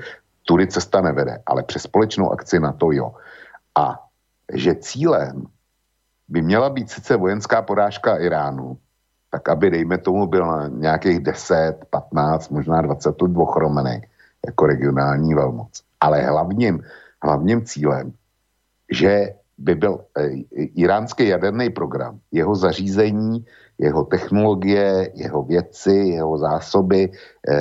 tudy 0.46 0.66
cesta 0.66 1.00
nevede, 1.02 1.42
ale 1.46 1.66
přes 1.66 1.82
společnou 1.82 2.30
akci 2.30 2.60
na 2.62 2.72
to 2.72 2.94
jo. 2.94 3.10
A 3.75 3.98
že 4.54 4.75
cílem 4.75 5.42
by 6.28 6.42
měla 6.42 6.70
být 6.70 6.90
sice 6.90 7.16
vojenská 7.16 7.62
porážka 7.62 8.22
Iránu, 8.22 8.78
tak 9.30 9.49
aby, 9.49 9.71
dejme 9.71 9.99
tomu, 9.99 10.26
byl 10.26 10.71
nějakých 10.71 11.21
10, 11.21 11.75
15, 11.90 12.49
možná 12.49 12.83
20 12.83 13.23
let 13.23 13.33
ochromený 13.37 14.02
jako 14.47 14.66
regionální 14.66 15.35
velmoc. 15.35 15.83
Ale 16.00 16.23
hlavním, 16.23 16.83
hlavním 17.23 17.64
cílem, 17.64 18.12
že 18.92 19.35
by 19.59 19.75
byl 19.75 20.04
e, 20.18 20.28
iránský 20.56 21.28
jaderný 21.28 21.71
program, 21.71 22.21
jeho 22.33 22.54
zařízení, 22.54 23.45
jeho 23.78 24.04
technologie, 24.04 25.11
jeho 25.14 25.42
věci, 25.42 25.90
jeho 25.90 26.38
zásoby, 26.38 27.12
e, 27.49 27.54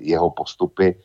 jeho 0.00 0.30
postupy, 0.30 0.96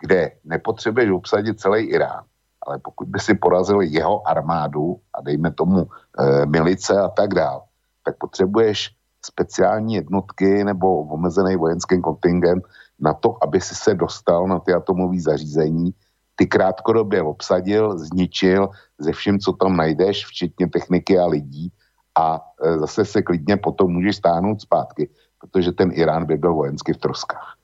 kde 0.00 0.30
nepotřebuješ 0.44 1.10
obsadit 1.10 1.60
celý 1.60 1.84
Irán, 1.84 2.24
ale 2.66 2.78
pokud 2.78 3.08
by 3.08 3.18
si 3.18 3.34
porazil 3.34 3.80
jeho 3.80 4.28
armádu 4.28 5.00
a 5.14 5.22
dejme 5.22 5.50
tomu 5.52 5.86
e, 5.86 6.46
milice 6.46 7.00
a 7.00 7.08
tak 7.08 7.34
dál, 7.34 7.62
tak 8.04 8.16
potřebuješ 8.18 8.96
speciální 9.26 9.94
jednotky 9.94 10.64
nebo 10.64 11.02
omezený 11.02 11.56
vojenský 11.56 12.00
kontingent 12.00 12.64
na 13.00 13.14
to, 13.14 13.36
aby 13.42 13.60
si 13.60 13.74
se 13.74 13.94
dostal 13.94 14.46
na 14.46 14.58
ty 14.58 14.72
atomové 14.72 15.20
zařízení, 15.20 15.94
ty 16.36 16.46
krátkodobě 16.46 17.22
obsadil, 17.22 17.98
zničil 17.98 18.68
ze 18.98 19.12
vším, 19.12 19.38
co 19.38 19.52
tam 19.52 19.76
najdeš, 19.76 20.26
včetně 20.26 20.68
techniky 20.68 21.18
a 21.18 21.26
lidí 21.26 21.72
a 22.18 22.40
e, 22.62 22.78
zase 22.78 23.04
se 23.04 23.22
klidně 23.22 23.56
potom 23.56 23.92
můžeš 23.92 24.16
stáhnout 24.16 24.60
zpátky, 24.60 25.08
protože 25.40 25.72
ten 25.72 25.90
Irán 25.92 26.24
by 26.24 26.36
byl 26.36 26.54
vojensky 26.54 26.92
v 26.92 27.02
troskách. 27.02 27.56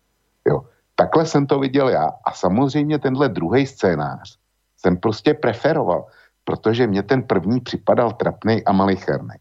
Jo. 0.48 0.66
Takhle 0.94 1.26
jsem 1.26 1.46
to 1.46 1.58
viděl 1.58 1.88
já 1.88 2.10
a 2.24 2.32
samozřejmě 2.32 2.98
tenhle 2.98 3.28
druhý 3.28 3.66
scénář 3.66 4.38
jsem 4.76 4.96
prostě 4.96 5.34
preferoval, 5.34 6.06
protože 6.44 6.86
mě 6.86 7.02
ten 7.02 7.22
první 7.22 7.60
připadal 7.60 8.12
trapný 8.12 8.64
a 8.64 8.72
malicherný. 8.72 9.38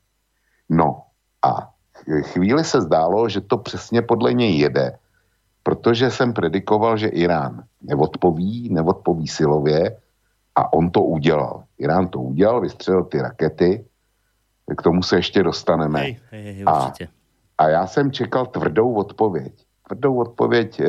No 0.69 1.01
a 1.41 1.69
chvíli 2.21 2.63
se 2.63 2.81
zdálo, 2.81 3.29
že 3.29 3.41
to 3.41 3.57
přesně 3.57 4.01
podle 4.01 4.33
něj 4.33 4.57
jede, 4.57 4.97
protože 5.63 6.11
jsem 6.11 6.33
predikoval, 6.33 6.97
že 6.97 7.07
Irán 7.07 7.63
neodpoví, 7.81 8.69
neodpoví 8.71 9.27
silově 9.27 9.97
a 10.55 10.73
on 10.73 10.89
to 10.89 11.01
udělal. 11.01 11.63
Irán 11.77 12.07
to 12.07 12.19
udělal, 12.19 12.61
vystřelil 12.61 13.03
ty 13.03 13.21
rakety, 13.21 13.85
k 14.77 14.81
tomu 14.81 15.03
se 15.03 15.15
ještě 15.15 15.43
dostaneme. 15.43 15.99
Hej, 15.99 16.19
hej, 16.31 16.43
hej, 16.43 16.63
a, 16.67 16.93
a 17.57 17.69
já 17.69 17.87
jsem 17.87 18.11
čekal 18.11 18.45
tvrdou 18.45 18.93
odpověď. 18.93 19.53
Tvrdou 19.87 20.15
odpověď 20.15 20.79
e, 20.79 20.85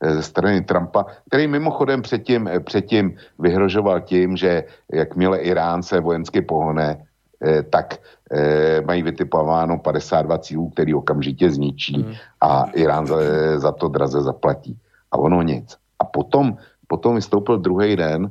e, 0.00 0.14
ze 0.14 0.22
strany 0.22 0.60
Trumpa, 0.60 1.06
který 1.28 1.46
mimochodem 1.46 2.02
předtím, 2.02 2.48
e, 2.48 2.60
předtím 2.60 3.16
vyhrožoval 3.38 4.00
tím, 4.00 4.36
že 4.36 4.64
jakmile 4.92 5.38
Irán 5.38 5.82
se 5.82 6.00
vojensky 6.00 6.42
pohne, 6.42 7.06
e, 7.46 7.62
tak 7.62 7.98
e, 8.32 8.80
mají 8.80 9.02
vytipováno 9.02 9.78
52 9.78 10.38
cílů, 10.38 10.68
který 10.68 10.94
okamžitě 10.94 11.50
zničí 11.50 12.02
hmm. 12.02 12.14
a 12.40 12.64
Irán 12.64 13.06
za, 13.06 13.16
za 13.56 13.72
to 13.72 13.88
draze 13.88 14.20
zaplatí. 14.20 14.78
A 15.10 15.18
ono 15.18 15.42
nic. 15.42 15.76
A 15.98 16.04
potom, 16.04 16.56
potom 16.86 17.14
vystoupil 17.14 17.58
druhý 17.58 17.96
den 17.96 18.30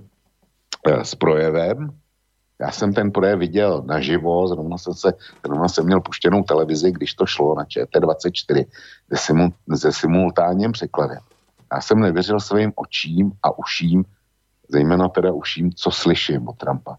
e, 0.86 1.06
s 1.06 1.15
projevem, 1.15 1.89
já 2.62 2.72
jsem 2.72 2.94
ten 2.94 3.12
projev 3.12 3.39
viděl 3.39 3.84
naživo, 3.86 4.48
zrovna 4.48 4.77
jsem, 4.77 4.94
se, 4.94 5.13
zrovna 5.46 5.68
jsem 5.68 5.86
měl 5.86 6.01
puštěnou 6.01 6.44
televizi, 6.44 6.91
když 6.91 7.13
to 7.13 7.25
šlo 7.25 7.56
na 7.56 7.63
ČT24 7.63 8.65
se, 9.13 9.18
simul, 9.18 9.50
se 9.75 9.91
simultánním 9.91 10.72
překladem. 10.72 11.20
Já 11.74 11.82
jsem 11.82 12.00
nevěřil 12.00 12.39
svým 12.39 12.74
očím 12.75 13.32
a 13.44 13.58
uším, 13.58 14.06
zejména 14.70 15.10
teda 15.10 15.31
uším, 15.31 15.74
co 15.74 15.92
slyším 15.92 16.48
od 16.48 16.57
Trumpa. 16.57 16.98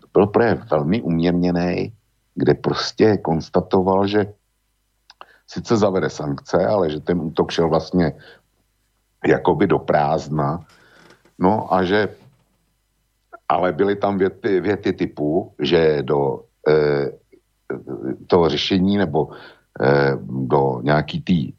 To 0.00 0.06
byl 0.12 0.26
projev 0.26 0.70
velmi 0.70 1.02
umírněný, 1.02 1.92
kde 2.34 2.54
prostě 2.54 3.16
konstatoval, 3.16 4.06
že 4.06 4.32
sice 5.46 5.76
zavede 5.76 6.10
sankce, 6.10 6.66
ale 6.66 6.90
že 6.90 7.00
ten 7.00 7.20
útok 7.20 7.50
šel 7.50 7.68
vlastně 7.68 8.12
jakoby 9.26 9.66
do 9.66 9.78
prázdna, 9.78 10.64
no 11.38 11.74
a 11.74 11.84
že 11.84 12.08
ale 13.48 13.72
byly 13.72 13.96
tam 13.96 14.18
věty, 14.18 14.60
věty 14.60 14.92
typu, 14.92 15.52
že 15.60 16.02
do 16.02 16.44
e, 16.68 16.72
toho 18.26 18.48
řešení 18.48 18.96
nebo 18.96 19.28
e, 19.80 20.16
do 20.24 20.80
nějaký 20.82 21.20
té 21.20 21.32
e, 21.32 21.52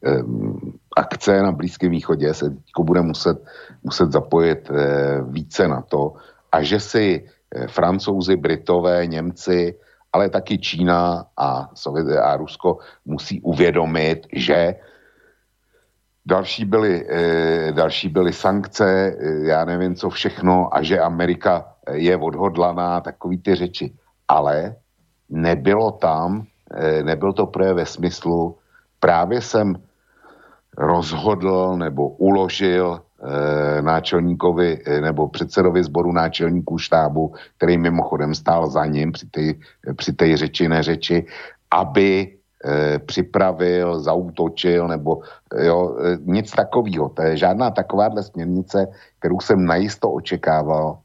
akce 0.96 1.42
na 1.42 1.52
Blízkém 1.52 1.90
východě 1.90 2.34
se 2.34 2.56
bude 2.78 3.02
muset, 3.02 3.38
muset 3.82 4.12
zapojit 4.12 4.70
e, 4.70 4.74
více 5.22 5.68
na 5.68 5.82
to. 5.82 6.14
A 6.52 6.62
že 6.62 6.80
si 6.80 7.26
francouzi, 7.68 8.36
britové, 8.36 9.06
Němci, 9.06 9.78
ale 10.14 10.30
taky 10.30 10.58
Čína 10.58 11.26
a, 11.36 11.70
Sovět, 11.74 12.06
a 12.18 12.36
Rusko 12.36 12.78
musí 13.04 13.40
uvědomit, 13.40 14.26
že 14.32 14.74
Další 16.26 16.64
byly, 16.64 17.04
e, 17.04 17.72
další 17.72 18.08
byly 18.08 18.32
sankce, 18.32 18.88
e, 18.88 19.44
já 19.44 19.64
nevím 19.64 19.94
co 19.94 20.10
všechno 20.10 20.72
a 20.72 20.80
že 20.82 21.00
Amerika 21.00 21.74
je 21.92 22.16
odhodlaná, 22.16 23.00
takový 23.00 23.38
ty 23.38 23.54
řeči. 23.54 23.92
Ale 24.28 24.76
nebylo 25.28 25.90
tam, 25.90 26.46
eh, 26.70 27.02
nebyl 27.02 27.32
to 27.32 27.46
projev 27.46 27.76
ve 27.76 27.86
smyslu, 27.86 28.56
právě 29.00 29.40
jsem 29.40 29.76
rozhodl 30.76 31.76
nebo 31.76 32.08
uložil 32.08 32.96
e, 32.96 33.13
náčelníkovi 33.80 34.78
e, 34.84 35.00
nebo 35.00 35.28
předsedovi 35.28 35.84
sboru 35.84 36.12
náčelníků 36.12 36.78
štábu, 36.78 37.34
který 37.56 37.78
mimochodem 37.78 38.34
stál 38.34 38.70
za 38.70 38.86
ním 38.86 39.12
při 39.96 40.12
té 40.12 40.36
řeči 40.36 40.68
neřeči, 40.68 41.26
aby 41.70 42.36
e, 42.64 42.98
připravil, 42.98 44.00
zautočil 44.00 44.88
nebo 44.88 45.20
jo, 45.56 45.96
e, 46.00 46.18
nic 46.24 46.50
takového. 46.50 47.08
To 47.08 47.22
je 47.22 47.36
žádná 47.36 47.70
takováhle 47.70 48.22
směrnice, 48.22 48.86
kterou 49.18 49.40
jsem 49.40 49.64
najisto 49.64 50.10
očekával, 50.10 50.98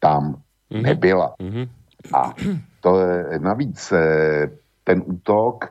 tam 0.00 0.34
mm-hmm. 0.70 0.82
nebyla. 0.82 1.34
Mm-hmm. 1.40 1.68
A 2.14 2.34
to 2.80 3.00
je 3.00 3.38
navíc 3.38 3.92
eh, 3.92 4.50
ten 4.84 5.02
útok 5.06 5.70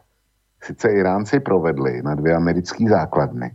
sice 0.63 0.89
Iránci 0.91 1.39
provedli 1.39 2.01
na 2.01 2.15
dvě 2.15 2.35
americké 2.35 2.89
základny, 2.89 3.51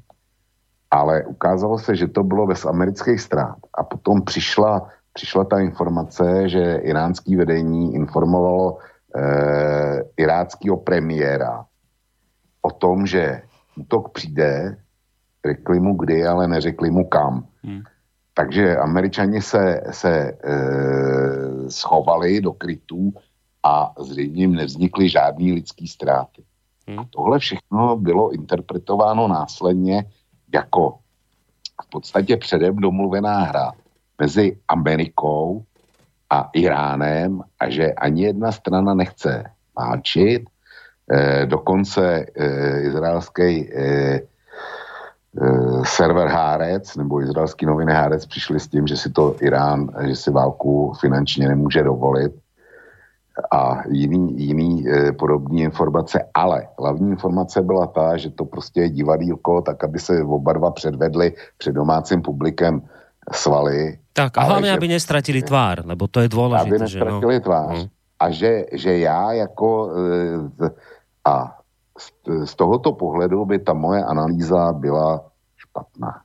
ale 0.90 1.24
ukázalo 1.24 1.78
se, 1.78 1.96
že 1.96 2.06
to 2.06 2.22
bylo 2.22 2.46
bez 2.46 2.64
amerických 2.64 3.20
ztrát. 3.20 3.58
A 3.74 3.84
potom 3.84 4.22
přišla, 4.22 4.88
přišla 5.12 5.44
ta 5.44 5.58
informace, 5.58 6.48
že 6.48 6.80
iránský 6.82 7.36
vedení 7.36 7.94
informovalo 7.94 8.78
eh, 9.16 10.02
iráckého 10.16 10.76
premiéra 10.76 11.64
o 12.62 12.70
tom, 12.70 13.06
že 13.06 13.42
útok 13.76 14.12
přijde, 14.12 14.76
řekli 15.46 15.80
mu 15.80 15.94
kdy, 15.94 16.26
ale 16.26 16.48
neřekli 16.48 16.90
mu 16.90 17.04
kam. 17.04 17.46
Hmm. 17.62 17.82
Takže 18.34 18.76
američani 18.76 19.42
se, 19.42 19.80
se 19.90 20.12
e, 20.12 20.34
schovali 21.70 22.40
do 22.40 22.52
krytů 22.52 23.12
a 23.62 23.92
zřejmě 23.98 24.42
jim 24.42 24.54
nevznikly 24.54 25.08
žádný 25.08 25.52
lidský 25.52 25.88
ztráty. 25.88 26.44
Hmm. 26.88 26.98
A 26.98 27.06
tohle 27.10 27.38
všechno 27.38 27.96
bylo 27.96 28.30
interpretováno 28.30 29.28
následně 29.28 30.04
jako 30.54 30.98
v 31.82 31.90
podstatě 31.90 32.36
předem 32.36 32.76
domluvená 32.76 33.38
hra 33.38 33.72
mezi 34.18 34.58
Amerikou 34.68 35.64
a 36.30 36.50
Iránem 36.52 37.42
a 37.60 37.70
že 37.70 37.92
ani 37.92 38.22
jedna 38.22 38.52
strana 38.52 38.94
nechce 38.94 39.44
válčit. 39.78 40.42
E, 41.12 41.46
dokonce 41.46 42.26
e, 42.34 42.80
izraelský 42.80 43.72
e, 43.74 44.20
Eh, 45.42 45.84
server 45.84 46.28
Hárec 46.28 46.96
nebo 46.96 47.20
izraelský 47.20 47.66
noviny 47.66 47.92
Hárec 47.92 48.26
přišli 48.26 48.60
s 48.60 48.68
tím, 48.68 48.86
že 48.86 48.96
si 48.96 49.10
to 49.10 49.36
Irán, 49.40 49.88
že 50.06 50.16
si 50.16 50.30
válku 50.30 50.92
finančně 51.00 51.48
nemůže 51.48 51.82
dovolit 51.82 52.32
a 53.52 53.88
jiný, 53.88 54.34
jiný 54.36 54.88
e, 54.88 55.12
podobný 55.12 55.60
informace, 55.62 56.28
ale 56.34 56.68
hlavní 56.78 57.10
informace 57.10 57.62
byla 57.62 57.86
ta, 57.86 58.16
že 58.16 58.30
to 58.30 58.44
prostě 58.44 58.80
je 58.80 58.90
divadílko, 58.90 59.62
tak 59.62 59.84
aby 59.84 59.98
se 59.98 60.22
oba 60.22 60.52
dva 60.52 60.70
předvedli 60.70 61.32
před 61.58 61.72
domácím 61.72 62.22
publikem 62.22 62.82
svaly. 63.32 63.98
Tak 64.12 64.38
a 64.38 64.42
hlavně, 64.42 64.72
aby 64.72 64.88
nestratili 64.88 65.42
tvár, 65.42 65.86
nebo 65.86 66.08
to 66.08 66.20
je 66.20 66.28
důležité. 66.28 66.68
Aby 66.68 66.78
nestratili 66.78 67.34
že 67.34 67.38
no? 67.38 67.44
tvář. 67.44 67.78
Hmm. 67.78 67.88
A 68.18 68.30
že, 68.30 68.64
že 68.72 68.98
já 68.98 69.32
jako 69.32 69.90
e, 70.62 70.70
a 71.24 71.58
z, 71.98 72.10
z 72.44 72.54
tohoto 72.54 72.92
pohledu 72.92 73.44
by 73.44 73.58
ta 73.58 73.72
moje 73.72 74.04
analýza 74.04 74.72
byla 74.72 75.24
špatná. 75.56 76.20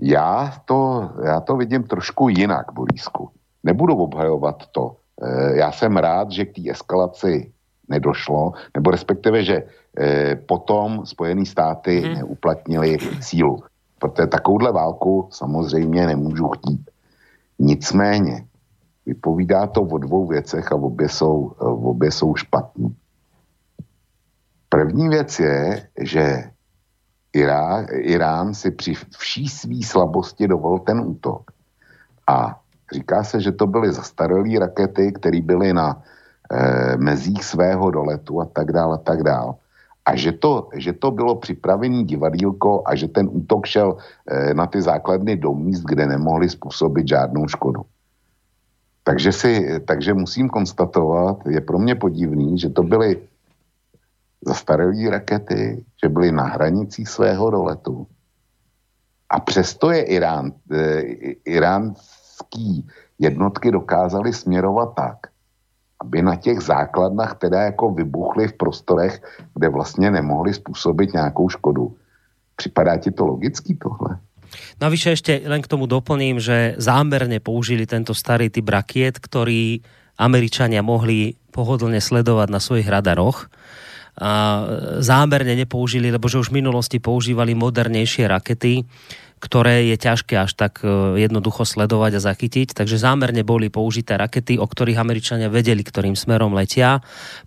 Já 0.00 0.52
to, 0.64 1.10
já 1.24 1.40
to 1.40 1.56
vidím 1.56 1.82
trošku 1.82 2.28
jinak, 2.28 2.72
Borísku. 2.72 3.30
Nebudu 3.64 3.96
obhajovat 3.96 4.66
to. 4.72 4.96
E, 5.22 5.56
já 5.58 5.72
jsem 5.72 5.96
rád, 5.96 6.30
že 6.30 6.44
k 6.44 6.54
té 6.54 6.70
eskalaci 6.70 7.52
nedošlo, 7.88 8.52
nebo 8.74 8.90
respektive, 8.90 9.44
že 9.44 9.62
e, 9.98 10.36
potom 10.36 11.06
Spojené 11.06 11.46
státy 11.46 12.00
hmm. 12.00 12.14
neuplatnili 12.14 12.98
sílu. 13.20 13.62
Protože 13.98 14.26
takovouhle 14.26 14.72
válku 14.72 15.28
samozřejmě 15.32 16.06
nemůžu 16.06 16.48
chtít. 16.48 16.90
Nicméně, 17.58 18.46
vypovídá 19.06 19.66
to 19.66 19.82
o 19.82 19.98
dvou 19.98 20.26
věcech 20.26 20.72
a 20.72 20.74
obě 20.74 21.08
jsou, 21.08 21.46
obě 21.58 22.10
jsou 22.12 22.34
špatný. 22.34 22.96
První 24.68 25.08
věc 25.08 25.38
je, 25.38 25.88
že 26.00 26.50
Irá, 27.32 27.86
Irán 27.90 28.54
si 28.54 28.70
při 28.70 28.94
vší 29.18 29.48
svý 29.48 29.82
slabosti 29.82 30.48
dovolil 30.48 30.78
ten 30.78 31.00
útok. 31.00 31.50
A 32.26 32.60
říká 32.92 33.24
se, 33.24 33.40
že 33.40 33.52
to 33.52 33.66
byly 33.66 33.92
zastaralé 33.92 34.58
rakety, 34.58 35.12
které 35.12 35.40
byly 35.40 35.72
na 35.72 36.02
e, 36.50 36.96
mezích 36.96 37.44
svého 37.44 37.90
doletu 37.90 38.40
a 38.40 38.44
tak 38.44 38.72
dále 38.72 38.94
a 38.94 39.02
tak 39.02 39.22
dále. 39.22 39.54
A 40.06 40.16
že 40.16 40.32
to, 40.32 40.68
že 40.74 40.92
to 40.92 41.10
bylo 41.10 41.36
připravený 41.36 42.04
divadílko 42.04 42.82
a 42.86 42.94
že 42.94 43.08
ten 43.08 43.28
útok 43.32 43.66
šel 43.66 43.96
e, 44.26 44.54
na 44.54 44.66
ty 44.66 44.82
základny 44.82 45.36
do 45.36 45.54
míst, 45.54 45.82
kde 45.82 46.06
nemohli 46.06 46.48
způsobit 46.48 47.08
žádnou 47.08 47.48
škodu. 47.48 47.82
Takže, 49.04 49.32
si, 49.32 49.80
takže 49.86 50.14
musím 50.14 50.48
konstatovat, 50.48 51.46
je 51.46 51.60
pro 51.60 51.78
mě 51.78 51.94
podivný, 51.94 52.58
že 52.58 52.70
to 52.70 52.82
byly 52.82 53.22
zastaralé 54.46 55.10
rakety, 55.10 55.84
že 56.02 56.08
byly 56.08 56.32
na 56.32 56.42
hranicích 56.42 57.08
svého 57.08 57.50
doletu. 57.50 58.06
A 59.30 59.40
přesto 59.40 59.90
je 59.90 60.02
Irán, 60.02 60.52
e, 60.70 61.02
iránský 62.46 62.86
jednotky 63.18 63.70
dokázaly 63.70 64.32
směrovat 64.32 64.94
tak, 64.96 65.16
aby 66.00 66.22
na 66.22 66.36
těch 66.36 66.60
základnách 66.60 67.38
teda 67.38 67.62
jako 67.62 67.90
vybuchly 67.90 68.48
v 68.48 68.52
prostorech, 68.52 69.22
kde 69.54 69.68
vlastně 69.68 70.10
nemohli 70.10 70.54
způsobit 70.54 71.12
nějakou 71.12 71.48
škodu. 71.48 71.96
Připadá 72.56 72.96
ti 72.96 73.10
to 73.10 73.26
logický 73.26 73.76
tohle? 73.76 74.18
Navyše 74.80 75.18
ešte 75.18 75.42
len 75.42 75.58
k 75.58 75.66
tomu 75.66 75.90
doplním, 75.90 76.38
že 76.38 76.78
zámerne 76.78 77.42
použili 77.42 77.82
tento 77.82 78.14
starý 78.14 78.46
typ 78.46 78.64
rakiet, 78.70 79.18
ktorý 79.18 79.82
Američania 80.16 80.86
mohli 80.86 81.34
pohodlne 81.50 81.98
sledovať 81.98 82.48
na 82.48 82.62
svojich 82.62 82.86
radaroch 82.86 83.50
a 84.16 84.64
zámerne 85.02 85.52
nepoužili, 85.58 86.08
lebo 86.08 86.30
že 86.30 86.40
už 86.40 86.48
v 86.54 86.62
minulosti 86.62 87.02
používali 87.02 87.52
modernejšie 87.58 88.30
rakety, 88.30 88.86
ktoré 89.46 89.86
je 89.86 89.94
ťažké 89.94 90.34
až 90.34 90.58
tak 90.58 90.82
e, 90.82 91.22
jednoducho 91.22 91.62
sledovať 91.62 92.18
a 92.18 92.24
zachytiť. 92.34 92.74
Takže 92.74 92.98
zámerne 92.98 93.46
boli 93.46 93.70
použité 93.70 94.18
rakety, 94.18 94.58
o 94.58 94.66
ktorých 94.66 94.98
Američania 94.98 95.46
vedeli, 95.46 95.86
ktorým 95.86 96.18
smerom 96.18 96.50
letia. 96.50 96.98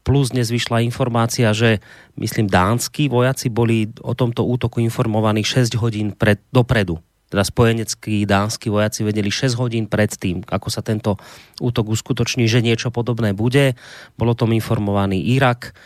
Plus 0.07 0.31
dnes 0.31 0.47
vyšla 0.47 0.79
informácia, 0.87 1.51
že 1.51 1.83
myslím 2.15 2.47
dánsky 2.47 3.11
vojaci 3.11 3.51
boli 3.51 3.91
o 3.99 4.15
tomto 4.15 4.47
útoku 4.47 4.79
informovaní 4.79 5.43
6 5.43 5.75
hodín 5.75 6.15
pred, 6.15 6.39
dopredu 6.55 7.03
teda 7.29 7.45
spojeneckí 7.45 8.25
dánsky 8.25 8.73
vojaci 8.73 9.05
vedeli 9.05 9.29
6 9.29 9.53
hodín 9.61 9.85
pred 9.85 10.09
tým, 10.09 10.41
ako 10.49 10.67
sa 10.73 10.81
tento 10.81 11.21
útok 11.61 11.93
uskutoční, 11.93 12.49
že 12.49 12.65
niečo 12.65 12.89
podobné 12.89 13.37
bude. 13.37 13.77
Bolo 14.17 14.33
tom 14.33 14.49
informovaný 14.49 15.21
Irak. 15.37 15.77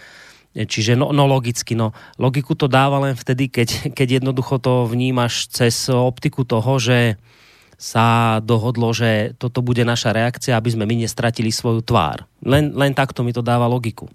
Čiže 0.54 0.94
no, 0.94 1.10
no 1.10 1.26
logicky, 1.26 1.74
no 1.74 1.98
logiku 2.22 2.54
to 2.54 2.70
dáva 2.70 3.02
len 3.02 3.18
vtedy, 3.18 3.50
keď, 3.50 3.94
keď 3.98 4.22
jednoducho 4.22 4.62
to 4.62 4.86
vnímaš 4.86 5.50
cez 5.50 5.90
optiku 5.90 6.46
toho, 6.46 6.78
že 6.78 7.18
sa 7.84 8.38
dohodlo, 8.40 8.94
že 8.94 9.34
toto 9.36 9.66
bude 9.66 9.82
naša 9.84 10.14
reakcia, 10.14 10.56
aby 10.56 10.70
sme 10.72 10.86
my 10.86 11.04
nestratili 11.04 11.50
svoju 11.50 11.82
tvár. 11.82 12.24
Len, 12.46 12.72
len 12.72 12.94
takto 12.94 13.26
mi 13.26 13.34
to 13.34 13.42
dáva 13.42 13.66
logiku. 13.66 14.08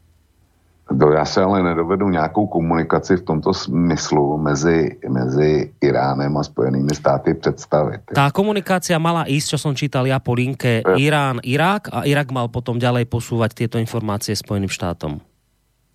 To 0.88 1.12
já 1.12 1.24
se 1.24 1.42
ale 1.42 1.62
nedovedu 1.62 2.08
nějakou 2.08 2.46
komunikaci 2.46 3.16
v 3.16 3.22
tomto 3.22 3.54
smyslu 3.54 4.38
mezi, 4.38 4.96
mezi 5.08 5.72
Iránem 5.80 6.36
a 6.36 6.42
Spojenými 6.42 6.94
státy 6.94 7.34
představit. 7.34 8.00
Tá 8.16 8.32
komunikácia 8.32 8.96
mala 8.96 9.28
ísť, 9.28 9.48
čo 9.52 9.58
som 9.60 9.76
čítal 9.76 10.08
ja 10.08 10.16
po 10.16 10.32
linke, 10.32 10.80
Irán, 10.96 11.44
Irak 11.44 11.92
a 11.92 12.08
Irak 12.08 12.32
mal 12.32 12.48
potom 12.48 12.80
ďalej 12.80 13.04
posúvať 13.04 13.52
tieto 13.52 13.76
informácie 13.76 14.32
Spojeným 14.32 14.72
štátom. 14.72 15.20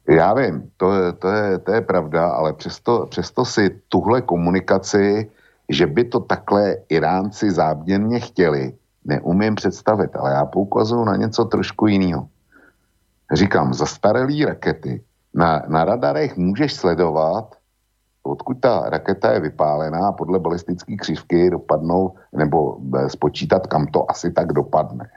Já 0.10 0.34
vím, 0.34 0.72
to 0.78 0.94
je, 0.94 1.12
to 1.14 1.28
je, 1.30 1.58
to 1.58 1.72
je 1.72 1.82
pravda, 1.82 2.30
ale 2.30 2.54
přesto, 2.54 3.06
přesto 3.06 3.46
si 3.46 3.82
tuhle 3.90 4.22
komunikaci, 4.22 5.32
že 5.70 5.88
by 5.88 6.04
to 6.04 6.20
takhle 6.20 6.76
Iránci 6.90 7.52
záměrně 7.52 8.20
chtěli, 8.20 8.74
neumím 9.06 9.56
představit, 9.56 10.16
ale 10.16 10.32
já 10.32 10.46
poukazuju 10.46 11.04
na 11.04 11.16
něco 11.16 11.46
trošku 11.46 11.88
jiného. 11.88 12.28
Říkám, 13.34 13.74
zastaralý 13.74 14.46
rakety. 14.46 15.04
Na, 15.34 15.64
na 15.68 15.86
radarech 15.86 16.38
můžeš 16.38 16.74
sledovat, 16.74 17.56
odkud 18.24 18.60
ta 18.60 18.90
raketa 18.90 19.32
je 19.32 19.40
vypálená, 19.40 20.12
podle 20.12 20.40
balistické 20.40 20.96
křivky 20.96 21.50
dopadnou, 21.50 22.16
nebo 22.34 22.78
eh, 22.98 23.10
spočítat, 23.10 23.68
kam 23.68 23.88
to 23.88 24.12
asi 24.12 24.32
tak 24.32 24.54
dopadne. 24.54 25.10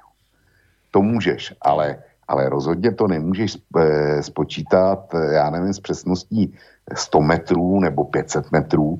To 0.91 1.03
můžeš, 1.03 1.55
ale 1.61 1.99
ale 2.29 2.49
rozhodně 2.49 2.93
to 2.93 3.09
nemůžeš 3.09 3.59
eh, 3.79 4.23
spočítat, 4.23 5.15
eh, 5.15 5.35
já 5.35 5.51
nevím, 5.51 5.73
s 5.75 5.81
přesností 5.81 6.55
100 6.95 7.21
metrů 7.21 7.81
nebo 7.81 8.05
500 8.05 8.53
metrů. 8.53 8.99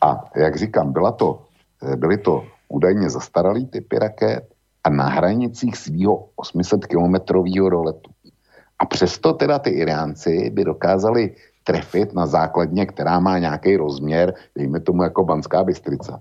A 0.00 0.24
jak 0.36 0.56
říkám, 0.56 0.92
byla 0.92 1.12
to, 1.12 1.42
eh, 1.82 1.96
byly 1.96 2.18
to 2.18 2.44
údajně 2.68 3.10
zastaralý 3.10 3.66
typy 3.66 3.98
raket 3.98 4.44
a 4.84 4.90
na 4.90 5.08
hranicích 5.08 5.76
svého 5.76 6.28
800 6.36 6.86
kilometrového 6.86 7.70
doletu. 7.70 8.10
A 8.78 8.86
přesto 8.86 9.32
teda 9.32 9.58
ty 9.58 9.70
Iránci 9.70 10.50
by 10.50 10.64
dokázali 10.64 11.34
trefit 11.64 12.14
na 12.14 12.26
základně, 12.26 12.86
která 12.86 13.20
má 13.20 13.38
nějaký 13.38 13.76
rozměr, 13.76 14.34
dejme 14.58 14.80
tomu 14.80 15.02
jako 15.02 15.24
Banská 15.24 15.64
Bystrica 15.64 16.20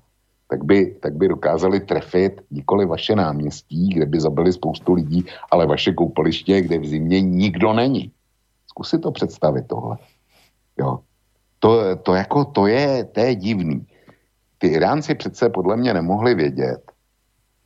tak 0.51 0.63
by, 0.63 0.95
tak 0.99 1.15
by 1.15 1.27
dokázali 1.27 1.79
trefit 1.79 2.41
nikoli 2.51 2.85
vaše 2.85 3.15
náměstí, 3.15 3.89
kde 3.89 4.05
by 4.05 4.19
zabili 4.19 4.53
spoustu 4.53 4.93
lidí, 4.93 5.25
ale 5.51 5.67
vaše 5.67 5.93
koupaliště, 5.93 6.61
kde 6.61 6.79
v 6.79 6.85
zimě 6.85 7.21
nikdo 7.21 7.73
není. 7.73 8.11
Zkusi 8.67 8.99
to 8.99 9.11
představit 9.11 9.67
tohle. 9.67 9.97
Jo. 10.79 10.99
To, 11.59 11.95
to, 11.95 12.13
jako, 12.13 12.45
to, 12.45 12.67
je, 12.67 13.03
to 13.03 13.19
je 13.19 13.35
divný. 13.35 13.87
Ty 14.57 14.67
Iránci 14.67 15.15
přece 15.15 15.49
podle 15.49 15.77
mě 15.77 15.93
nemohli 15.93 16.35
vědět, 16.35 16.91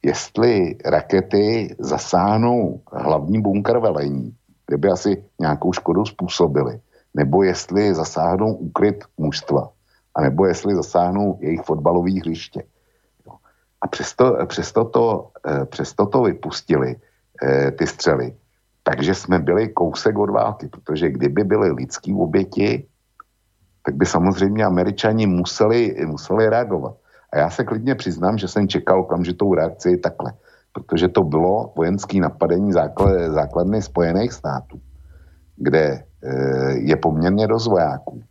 jestli 0.03 0.77
rakety 0.85 1.75
zasáhnou 1.79 2.81
hlavní 2.93 3.41
bunkr 3.41 3.77
velení, 3.77 4.35
kde 4.67 4.77
by 4.77 4.87
asi 4.89 5.23
nějakou 5.39 5.73
škodu 5.73 6.05
způsobili, 6.05 6.79
nebo 7.13 7.43
jestli 7.43 7.95
zasáhnou 7.95 8.53
úkryt 8.53 9.03
mužstva, 9.17 9.69
a 10.15 10.21
nebo 10.21 10.45
jestli 10.45 10.75
zasáhnou 10.75 11.37
jejich 11.41 11.61
fotbalové 11.61 12.11
hřiště. 12.11 12.63
A 13.85 13.87
přesto, 13.87 14.37
přesto, 14.45 14.85
to, 14.85 15.29
eh, 15.45 15.65
přesto 15.65 16.05
to 16.05 16.21
vypustili, 16.21 16.95
eh, 17.43 17.71
ty 17.71 17.87
střely. 17.87 18.33
Takže 18.81 19.13
jsme 19.13 19.39
byli 19.39 19.69
kousek 19.69 20.17
od 20.17 20.29
války, 20.33 20.67
protože 20.73 21.09
kdyby 21.09 21.43
byly 21.43 21.71
lidský 21.71 22.13
oběti, 22.13 22.89
tak 23.85 23.93
by 23.93 24.05
samozřejmě 24.05 24.65
američani 24.65 25.29
museli, 25.29 25.93
museli 26.05 26.49
reagovat. 26.49 26.97
A 27.29 27.45
já 27.45 27.49
se 27.49 27.61
klidně 27.61 27.93
přiznám, 27.95 28.41
že 28.41 28.47
jsem 28.49 28.65
čekal 28.65 29.05
okamžitou 29.05 29.53
reakci 29.53 30.01
takhle, 30.01 30.33
protože 30.73 31.07
to 31.07 31.21
bylo 31.21 31.73
vojenské 31.77 32.17
napadení 32.17 32.73
základ, 32.73 33.37
základny 33.37 33.81
Spojených 33.81 34.33
států, 34.33 34.81
kde 35.61 35.83
e, 35.85 36.33
je 36.89 36.95
poměrně 36.97 37.47
dost 37.47 37.67
vojáků. 37.69 38.23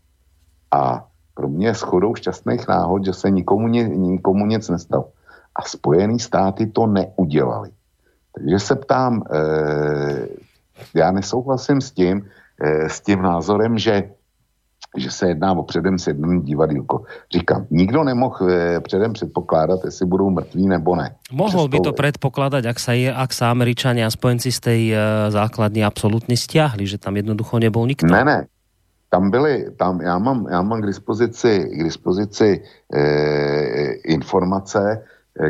A 0.74 1.06
pro 1.34 1.46
mě 1.48 1.66
je 1.66 1.74
schodou 1.74 2.14
šťastných 2.14 2.66
náhod, 2.68 3.04
že 3.06 3.12
se 3.12 3.30
nikomu, 3.30 3.68
nikomu 3.68 4.46
nic 4.46 4.66
nestalo. 4.68 5.14
A 5.56 5.62
Spojené 5.62 6.18
státy 6.18 6.66
to 6.66 6.86
neudělali. 6.86 7.70
Takže 8.34 8.58
se 8.58 8.74
ptám, 8.76 9.22
e, 9.22 9.38
já 10.94 11.10
nesouhlasím 11.10 11.80
s 11.80 11.90
tím, 11.90 12.26
e, 12.60 12.88
s 12.88 13.00
tím 13.00 13.22
názorem, 13.22 13.78
že 13.78 14.10
že 14.96 15.10
se 15.10 15.28
jedná 15.28 15.52
o 15.52 15.62
předem 15.62 15.98
sjednaný 15.98 16.42
divadílko. 16.42 17.02
Říkám, 17.32 17.66
nikdo 17.70 18.04
nemohl 18.04 18.50
e, 18.50 18.80
předem 18.80 19.12
předpokládat, 19.12 19.80
jestli 19.84 20.06
budou 20.06 20.30
mrtví 20.30 20.68
nebo 20.68 20.96
ne. 20.96 21.14
Mohl 21.32 21.68
by 21.68 21.80
to 21.80 21.92
predpokladať, 21.92 22.62
ak 22.62 22.78
sa, 22.78 22.94
je, 22.94 23.10
ak 23.10 23.30
sa 23.34 23.50
Američania 23.50 24.06
a 24.06 24.14
spojenci 24.14 24.54
z 24.54 24.60
tej 24.62 24.82
e, 24.94 24.96
základny 25.34 25.82
absolútne 25.82 26.38
stiahli, 26.38 26.86
že 26.86 27.02
tam 27.02 27.18
jednoducho 27.18 27.58
nebol 27.58 27.90
nikto. 27.90 28.06
Ne, 28.06 28.22
ne. 28.22 28.38
Tam 29.10 29.30
byly, 29.30 29.70
tam, 29.78 30.00
já 30.00 30.18
mám, 30.18 30.46
já 30.50 30.62
mám 30.62 30.82
k 30.82 30.86
dispozici, 30.86 31.70
k 31.74 31.82
dispozici 31.84 32.62
e, 32.94 33.02
informace, 34.14 35.02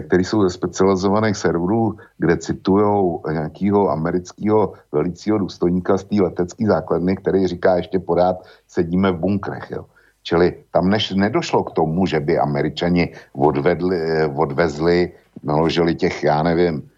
který 0.07 0.25
jsou 0.25 0.43
ze 0.43 0.51
specializovaných 0.51 1.37
serverů, 1.37 1.97
kde 2.19 2.37
citují 2.37 3.19
nějakého 3.33 3.91
amerického 3.91 4.73
velicího 4.93 5.39
důstojníka 5.39 5.99
z 5.99 6.05
té 6.05 6.23
letecké 6.23 6.67
základny, 6.67 7.17
který 7.17 7.47
říká 7.47 7.77
ještě 7.77 7.99
pořád, 7.99 8.37
sedíme 8.69 9.13
v 9.13 9.19
bunkrech. 9.19 9.71
Jo. 9.71 9.85
Čili 10.23 10.65
tam 10.73 10.89
než 10.89 11.11
nedošlo 11.11 11.65
k 11.65 11.73
tomu, 11.73 12.07
že 12.07 12.21
by 12.21 12.39
američani 12.39 13.13
odvedli, 13.33 13.97
eh, 14.01 14.27
odvezli, 14.27 15.13
naložili 15.43 15.95
těch, 15.95 16.25
já 16.25 16.43
nevím, 16.43 16.89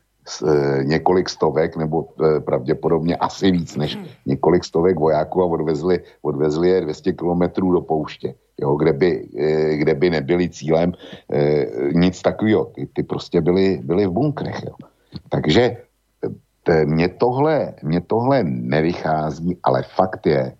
eh, 0.47 0.85
několik 0.85 1.29
stovek, 1.29 1.77
nebo 1.77 2.09
pravděpodobně 2.45 3.17
asi 3.17 3.51
víc 3.51 3.77
než 3.77 3.99
několik 4.27 4.65
stovek 4.65 4.99
vojáků 4.99 5.43
a 5.43 5.47
odvezli, 5.47 6.01
odvezli 6.23 6.69
je 6.69 6.81
200 6.81 7.13
kilometrů 7.13 7.73
do 7.73 7.81
pouště 7.81 8.35
jo, 8.61 8.77
kde, 8.77 8.93
by, 8.93 9.11
eh, 9.39 9.77
kde 9.77 9.95
by 9.95 10.11
nebyli 10.11 10.49
cílem 10.49 10.93
eh, 11.33 11.67
nic 11.93 12.23
takového. 12.23 12.65
Ty, 12.65 12.87
ty 12.93 13.03
prostě 13.03 13.41
byly, 13.41 13.81
byly 13.85 14.07
v 14.07 14.11
bunkrech. 14.11 14.63
Jo. 14.67 14.75
Takže 15.29 15.77
mně 16.85 17.09
tohle, 17.09 17.75
mně 17.83 18.01
tohle 18.01 18.45
nevychází, 18.45 19.59
ale 19.63 19.83
fakt 19.83 20.27
je, 20.27 20.53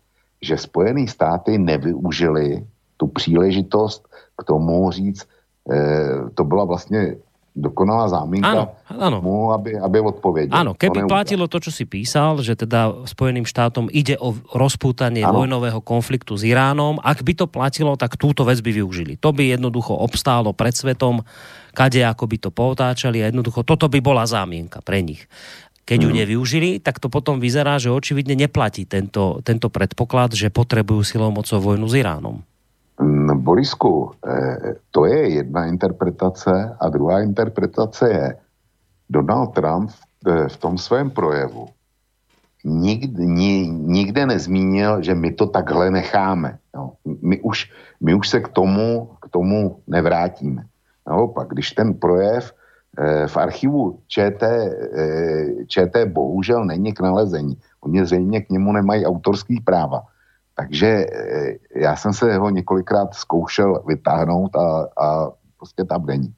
že 0.43 0.57
Spojené 0.57 1.07
státy 1.09 1.59
nevyužili 1.59 2.63
tu 2.97 3.07
příležitost 3.07 4.09
k 4.39 4.45
tomu 4.45 4.91
říct, 4.91 5.29
eh, 5.71 6.31
to 6.35 6.45
byla 6.45 6.65
vlastně 6.65 7.17
dokonalá 7.57 8.13
zámienka 8.13 8.77
áno, 8.93 9.01
áno. 9.01 9.19
mu, 9.25 9.49
aby, 9.57 9.81
aby 9.81 9.97
odpovedal. 10.05 10.53
Áno, 10.53 10.77
keby 10.77 11.09
to 11.09 11.09
platilo 11.09 11.45
to, 11.49 11.57
čo 11.65 11.73
si 11.73 11.89
písal, 11.89 12.45
že 12.45 12.53
teda 12.53 13.09
Spojeným 13.09 13.49
štátom 13.49 13.89
ide 13.89 14.21
o 14.21 14.37
rozpútanie 14.53 15.25
áno. 15.25 15.41
vojnového 15.41 15.81
konfliktu 15.81 16.37
s 16.37 16.45
Iránom, 16.45 17.01
ak 17.01 17.25
by 17.25 17.33
to 17.33 17.47
platilo, 17.49 17.97
tak 17.97 18.21
túto 18.21 18.45
vec 18.45 18.61
by 18.61 18.77
využili. 18.77 19.17
To 19.25 19.33
by 19.33 19.57
jednoducho 19.57 19.97
obstálo 19.97 20.53
pred 20.53 20.77
svetom, 20.77 21.25
kade 21.73 22.05
ako 22.05 22.29
by 22.29 22.37
to 22.37 22.51
potáčali 22.53 23.25
a 23.25 23.33
jednoducho 23.33 23.65
toto 23.65 23.89
by 23.89 24.05
bola 24.05 24.29
zámienka 24.29 24.85
pre 24.85 25.01
nich. 25.01 25.25
Keď 25.87 25.99
ju 26.03 26.11
mm. 26.13 26.17
nevyužili, 26.21 26.71
tak 26.83 27.01
to 27.01 27.09
potom 27.09 27.41
vyzerá, 27.41 27.81
že 27.81 27.95
očividne 27.95 28.37
neplatí 28.37 28.85
tento, 28.85 29.41
tento 29.41 29.73
predpoklad, 29.73 30.35
že 30.37 30.53
potrebujú 30.53 31.07
silou 31.07 31.33
mocou 31.33 31.57
vojnu 31.63 31.87
s 31.89 31.95
Iránom. 31.97 32.43
Borisku, 33.35 34.13
eh, 34.25 34.75
to 34.91 35.05
je 35.05 35.29
jedna 35.29 35.67
interpretace 35.67 36.77
a 36.81 36.89
druhá 36.89 37.21
interpretace 37.21 38.11
je, 38.11 38.37
Donald 39.11 39.53
Trump 39.53 39.91
eh, 40.27 40.49
v 40.49 40.57
tom 40.57 40.79
svém 40.79 41.11
projevu 41.11 41.69
nikdy, 42.65 43.27
nikde 43.71 44.27
nezmínil, 44.27 45.03
že 45.03 45.15
my 45.15 45.33
to 45.33 45.47
takhle 45.47 45.91
necháme. 45.91 46.59
My, 47.23 47.41
už, 47.41 47.71
my 48.01 48.15
už 48.15 48.29
se 48.29 48.41
k 48.41 48.49
tomu, 48.49 49.11
k 49.23 49.29
tomu 49.29 49.79
nevrátíme. 49.87 50.67
Naopak, 51.07 51.49
když 51.49 51.73
ten 51.73 51.95
projev 51.95 52.51
eh, 52.51 53.27
v 53.27 53.37
archivu 53.37 54.03
ČT, 54.09 54.43
ČT 55.69 56.09
bohužel 56.11 56.65
není 56.65 56.93
k 56.93 57.01
nalezení. 57.01 57.55
Oni 57.81 58.07
zřejmě 58.07 58.41
k 58.41 58.51
němu 58.51 58.73
nemají 58.73 59.07
autorský 59.07 59.61
práva 59.61 60.03
takže 60.57 60.89
eh, 60.89 61.57
já 61.77 61.97
jsem 61.97 62.13
se 62.13 62.37
ho 62.37 62.51
několikrát 62.51 63.15
zkoušel 63.15 63.83
vytáhnout 63.87 64.57
a, 64.57 64.89
a 64.97 65.31
prostě 65.57 65.85
tam 65.85 66.07
není. 66.07 66.35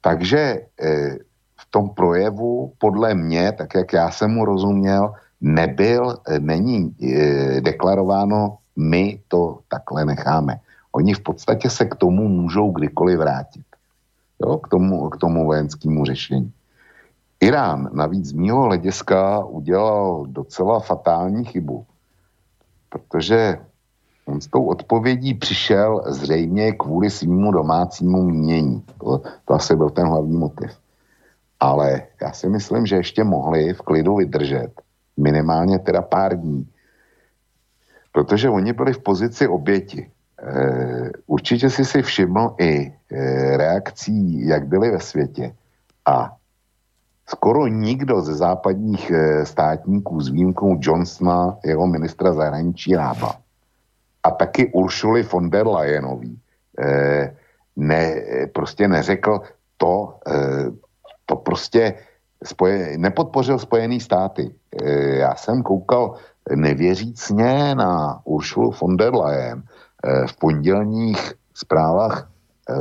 Takže 0.00 0.60
eh, 0.80 1.18
v 1.58 1.64
tom 1.70 1.90
projevu 1.90 2.72
podle 2.78 3.14
mě, 3.14 3.52
tak 3.52 3.74
jak 3.74 3.92
já 3.92 4.10
jsem 4.10 4.30
mu 4.30 4.44
rozuměl, 4.44 5.14
nebyl, 5.40 6.18
eh, 6.28 6.38
není 6.38 6.96
deklarováno, 7.60 8.58
my 8.76 9.20
to 9.28 9.58
takhle 9.68 10.04
necháme. 10.04 10.60
Oni 10.92 11.14
v 11.14 11.22
podstatě 11.22 11.70
se 11.70 11.84
k 11.84 11.94
tomu 11.94 12.28
můžou 12.28 12.70
kdykoliv 12.70 13.18
vrátit. 13.18 13.66
Jo, 14.42 14.58
k 14.58 14.68
tomu, 14.68 15.10
k 15.10 15.16
tomu 15.16 15.46
vojenskému 15.46 16.04
řešení. 16.04 16.52
Irán 17.40 17.90
navíc 17.92 18.26
z 18.26 18.32
mýho 18.32 18.62
hlediska 18.62 19.44
udělal 19.44 20.26
docela 20.26 20.80
fatální 20.80 21.44
chybu 21.44 21.86
protože 22.92 23.58
on 24.24 24.40
s 24.40 24.46
tou 24.46 24.64
odpovědí 24.64 25.34
přišel 25.34 26.02
zřejmě 26.06 26.72
kvůli 26.72 27.10
svýmu 27.10 27.52
domácímu 27.52 28.22
mínění. 28.22 28.84
To, 29.00 29.22
to 29.44 29.54
asi 29.54 29.76
byl 29.76 29.90
ten 29.90 30.06
hlavní 30.06 30.36
motiv. 30.36 30.70
Ale 31.60 32.02
já 32.22 32.32
si 32.32 32.48
myslím, 32.48 32.86
že 32.86 32.96
ještě 32.96 33.24
mohli 33.24 33.74
v 33.74 33.82
klidu 33.82 34.16
vydržet 34.16 34.70
minimálně 35.16 35.78
teda 35.78 36.02
pár 36.02 36.36
dní. 36.40 36.68
Protože 38.12 38.50
oni 38.50 38.72
byli 38.72 38.92
v 38.92 39.02
pozici 39.02 39.48
oběti. 39.48 40.10
E, 40.42 41.10
určitě 41.26 41.70
si 41.70 41.84
si 41.84 42.02
všiml 42.02 42.54
i 42.58 42.72
e, 42.72 43.56
reakcí, 43.56 44.46
jak 44.46 44.66
byli 44.66 44.90
ve 44.90 45.00
světě. 45.00 45.54
A 46.06 46.36
skoro 47.32 47.66
nikdo 47.66 48.20
ze 48.20 48.34
západních 48.34 49.10
eh, 49.10 49.46
státníků 49.46 50.20
s 50.20 50.28
výjimkou 50.28 50.76
Johnsona, 50.80 51.56
jeho 51.64 51.86
ministra 51.86 52.32
zahraničí 52.32 52.96
Rába 52.96 53.40
a 54.22 54.30
taky 54.30 54.72
Uršuly 54.72 55.22
von 55.22 55.50
der 55.50 55.66
Leyenový 55.66 56.38
eh, 56.78 57.36
ne, 57.76 58.14
prostě 58.52 58.88
neřekl 58.88 59.40
to, 59.76 60.20
eh, 60.28 60.68
to 61.26 61.36
prostě 61.36 61.94
spoje, 62.44 62.98
nepodpořil 62.98 63.58
Spojený 63.58 64.00
státy. 64.00 64.50
Já 65.22 65.34
jsem 65.34 65.62
koukal 65.62 66.18
nevěřícně 66.50 67.74
na 67.74 68.20
Uršulu 68.24 68.74
von 68.80 68.96
der 68.96 69.14
Leyen 69.14 69.62
v 70.26 70.36
pondělních 70.38 71.34
zprávách 71.54 72.30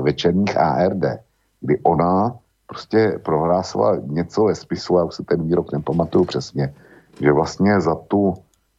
večerních 0.01 0.57
ARD, 0.57 1.21
kdy 1.61 1.79
ona 1.83 2.41
prostě 2.71 3.19
prohlásila 3.19 3.99
něco 4.07 4.45
ve 4.45 4.55
spisu, 4.55 4.97
já 4.97 5.03
už 5.03 5.15
si 5.15 5.23
ten 5.23 5.43
výrok 5.43 5.73
nepamatuju 5.75 6.25
přesně, 6.25 6.73
že 7.19 7.31
vlastně 7.31 7.81
za 7.81 7.95
tu 7.95 8.33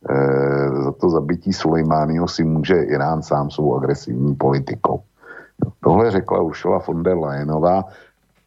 e, 0.08 0.16
za 0.84 0.92
to 0.92 1.10
zabití 1.10 1.52
Sulejmányho 1.52 2.28
si 2.28 2.44
může 2.44 2.88
Irán 2.88 3.22
sám 3.22 3.50
svou 3.52 3.76
agresivní 3.76 4.34
politikou. 4.34 5.04
No, 5.64 5.72
tohle 5.84 6.10
řekla 6.10 6.40
Ušela 6.40 6.80
von 6.88 7.02
der 7.02 7.18
Leyenová 7.18 7.84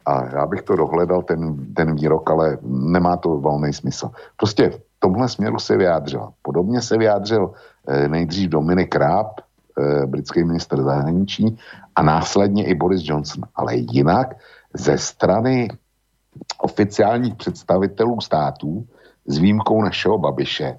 a 0.06 0.34
já 0.34 0.46
bych 0.46 0.62
to 0.62 0.76
dohledal, 0.76 1.22
ten, 1.22 1.66
ten 1.74 1.94
výrok, 1.94 2.30
ale 2.30 2.58
nemá 2.66 3.16
to 3.16 3.38
volný 3.38 3.72
smysl. 3.72 4.10
Prostě 4.36 4.70
v 4.70 4.80
tomhle 4.98 5.28
směru 5.28 5.58
se 5.62 5.76
vyjádřila. 5.76 6.32
Podobně 6.42 6.82
se 6.82 6.98
vyjádřil 6.98 7.54
e, 7.86 8.08
nejdřív 8.08 8.50
Dominik 8.50 8.94
Ráb, 8.94 9.38
e, 9.78 10.06
britský 10.06 10.42
minister 10.44 10.82
zahraničí, 10.82 11.54
a 11.96 12.02
následně 12.02 12.66
i 12.66 12.74
Boris 12.74 13.02
Johnson. 13.04 13.46
Ale 13.54 13.76
jinak 13.76 14.34
ze 14.76 14.98
strany 14.98 15.68
oficiálních 16.58 17.34
představitelů 17.34 18.20
států 18.20 18.86
s 19.26 19.38
výjimkou 19.38 19.82
našeho 19.82 20.18
Babiše 20.18 20.78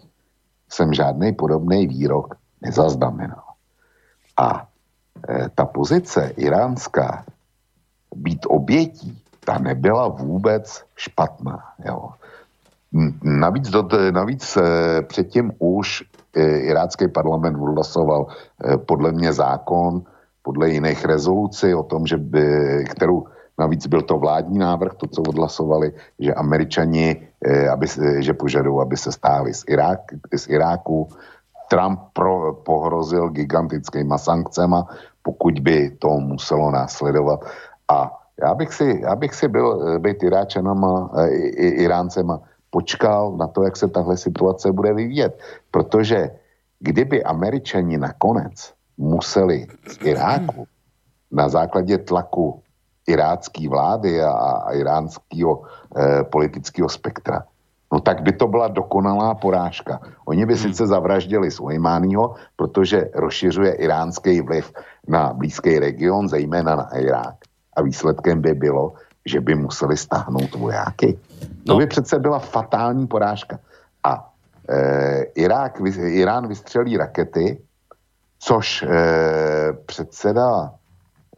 jsem 0.69 0.93
žádný 0.93 1.33
podobný 1.33 1.88
výrok 1.88 2.36
nezaznamenal. 2.62 3.43
A 4.38 4.67
e, 5.29 5.49
ta 5.55 5.65
pozice 5.65 6.33
iránská 6.38 7.25
být 8.15 8.45
obětí, 8.47 9.23
ta 9.45 9.57
nebyla 9.57 10.07
vůbec 10.07 10.83
špatná. 10.95 11.60
Jo. 11.86 12.10
Navíc, 13.23 13.69
do, 13.69 13.88
navíc 14.12 14.57
e, 14.57 14.62
předtím 15.01 15.51
už 15.60 16.03
e, 16.36 16.60
irácký 16.60 17.07
parlament 17.07 17.57
odhlasoval 17.62 18.27
podle 18.86 19.12
mě 19.12 19.33
zákon, 19.33 20.01
podle 20.41 20.69
jiných 20.69 21.05
rezolucí 21.05 21.73
o 21.73 21.83
tom, 21.83 22.07
že 22.07 22.17
by, 22.17 22.45
kterou 22.89 23.27
Navíc 23.60 23.88
byl 23.88 24.02
to 24.02 24.17
vládní 24.17 24.60
návrh, 24.60 24.93
to, 24.93 25.08
co 25.08 25.22
odhlasovali, 25.22 25.93
že 26.20 26.34
američani, 26.34 27.28
aby, 27.72 27.88
že 28.20 28.34
požadují, 28.34 28.82
aby 28.82 28.98
se 28.98 29.12
stáli 29.12 29.54
z, 29.54 29.63
Irák, 29.67 30.00
z 30.36 30.50
Iráku. 30.50 31.10
Trump 31.67 32.00
pro, 32.13 32.54
pohrozil 32.54 33.30
gigantickýma 33.30 34.17
sankcema, 34.17 34.88
pokud 35.22 35.60
by 35.60 36.00
to 36.00 36.10
muselo 36.20 36.72
následovat. 36.72 37.43
A 37.91 38.12
já 38.43 38.56
bych 38.56 38.74
si, 38.74 39.00
já 39.04 39.15
bych 39.15 39.36
si 39.36 39.48
byl 39.48 39.67
eh, 39.67 40.00
být 40.00 40.24
Iráčanama, 40.24 41.12
eh, 41.17 41.30
Iráncema, 41.84 42.39
počkal 42.70 43.36
na 43.38 43.48
to, 43.48 43.63
jak 43.63 43.78
se 43.78 43.88
tahle 43.88 44.17
situace 44.17 44.72
bude 44.72 44.93
vyvíjet. 44.93 45.39
Protože 45.72 46.32
kdyby 46.80 47.24
američani 47.24 47.98
nakonec 47.98 48.74
museli 48.98 49.67
z 49.88 50.06
Iráku 50.06 50.67
na 51.32 51.50
základě 51.50 51.98
tlaku 51.98 52.62
irácké 53.08 53.70
vlády 53.70 54.22
a, 54.24 54.32
a 54.32 54.72
iránského 54.76 55.63
eh, 55.63 56.24
politického 56.24 56.89
spektra, 56.89 57.43
no 57.93 58.00
tak 58.00 58.22
by 58.22 58.32
to 58.32 58.48
byla 58.48 58.67
dokonalá 58.67 59.36
porážka. 59.36 60.00
Oni 60.26 60.46
by 60.46 60.54
hmm. 60.54 60.63
sice 60.63 60.88
zavraždili 60.88 61.52
Sulejmányho, 61.52 62.36
protože 62.56 63.10
rozšiřuje 63.15 63.72
iránský 63.74 64.41
vliv 64.41 64.72
na 65.08 65.34
blízký 65.34 65.80
region, 65.80 66.28
zejména 66.30 66.76
na 66.76 66.88
Irák. 66.98 67.36
A 67.74 67.82
výsledkem 67.82 68.41
by 68.41 68.54
bylo, 68.54 68.93
že 69.26 69.41
by 69.41 69.56
museli 69.56 69.98
stáhnout 69.98 70.56
vojáky. 70.56 71.20
No. 71.67 71.74
To 71.74 71.78
by 71.78 71.88
přece 71.88 72.20
byla 72.20 72.39
fatální 72.39 73.08
porážka. 73.08 73.60
A 74.04 74.30
e, 74.70 75.22
Irák, 75.36 75.80
Irán 75.98 76.48
vystřelí 76.48 76.98
rakety, 76.98 77.62
což 78.39 78.84
e, 78.84 78.88
předseda, 79.86 80.74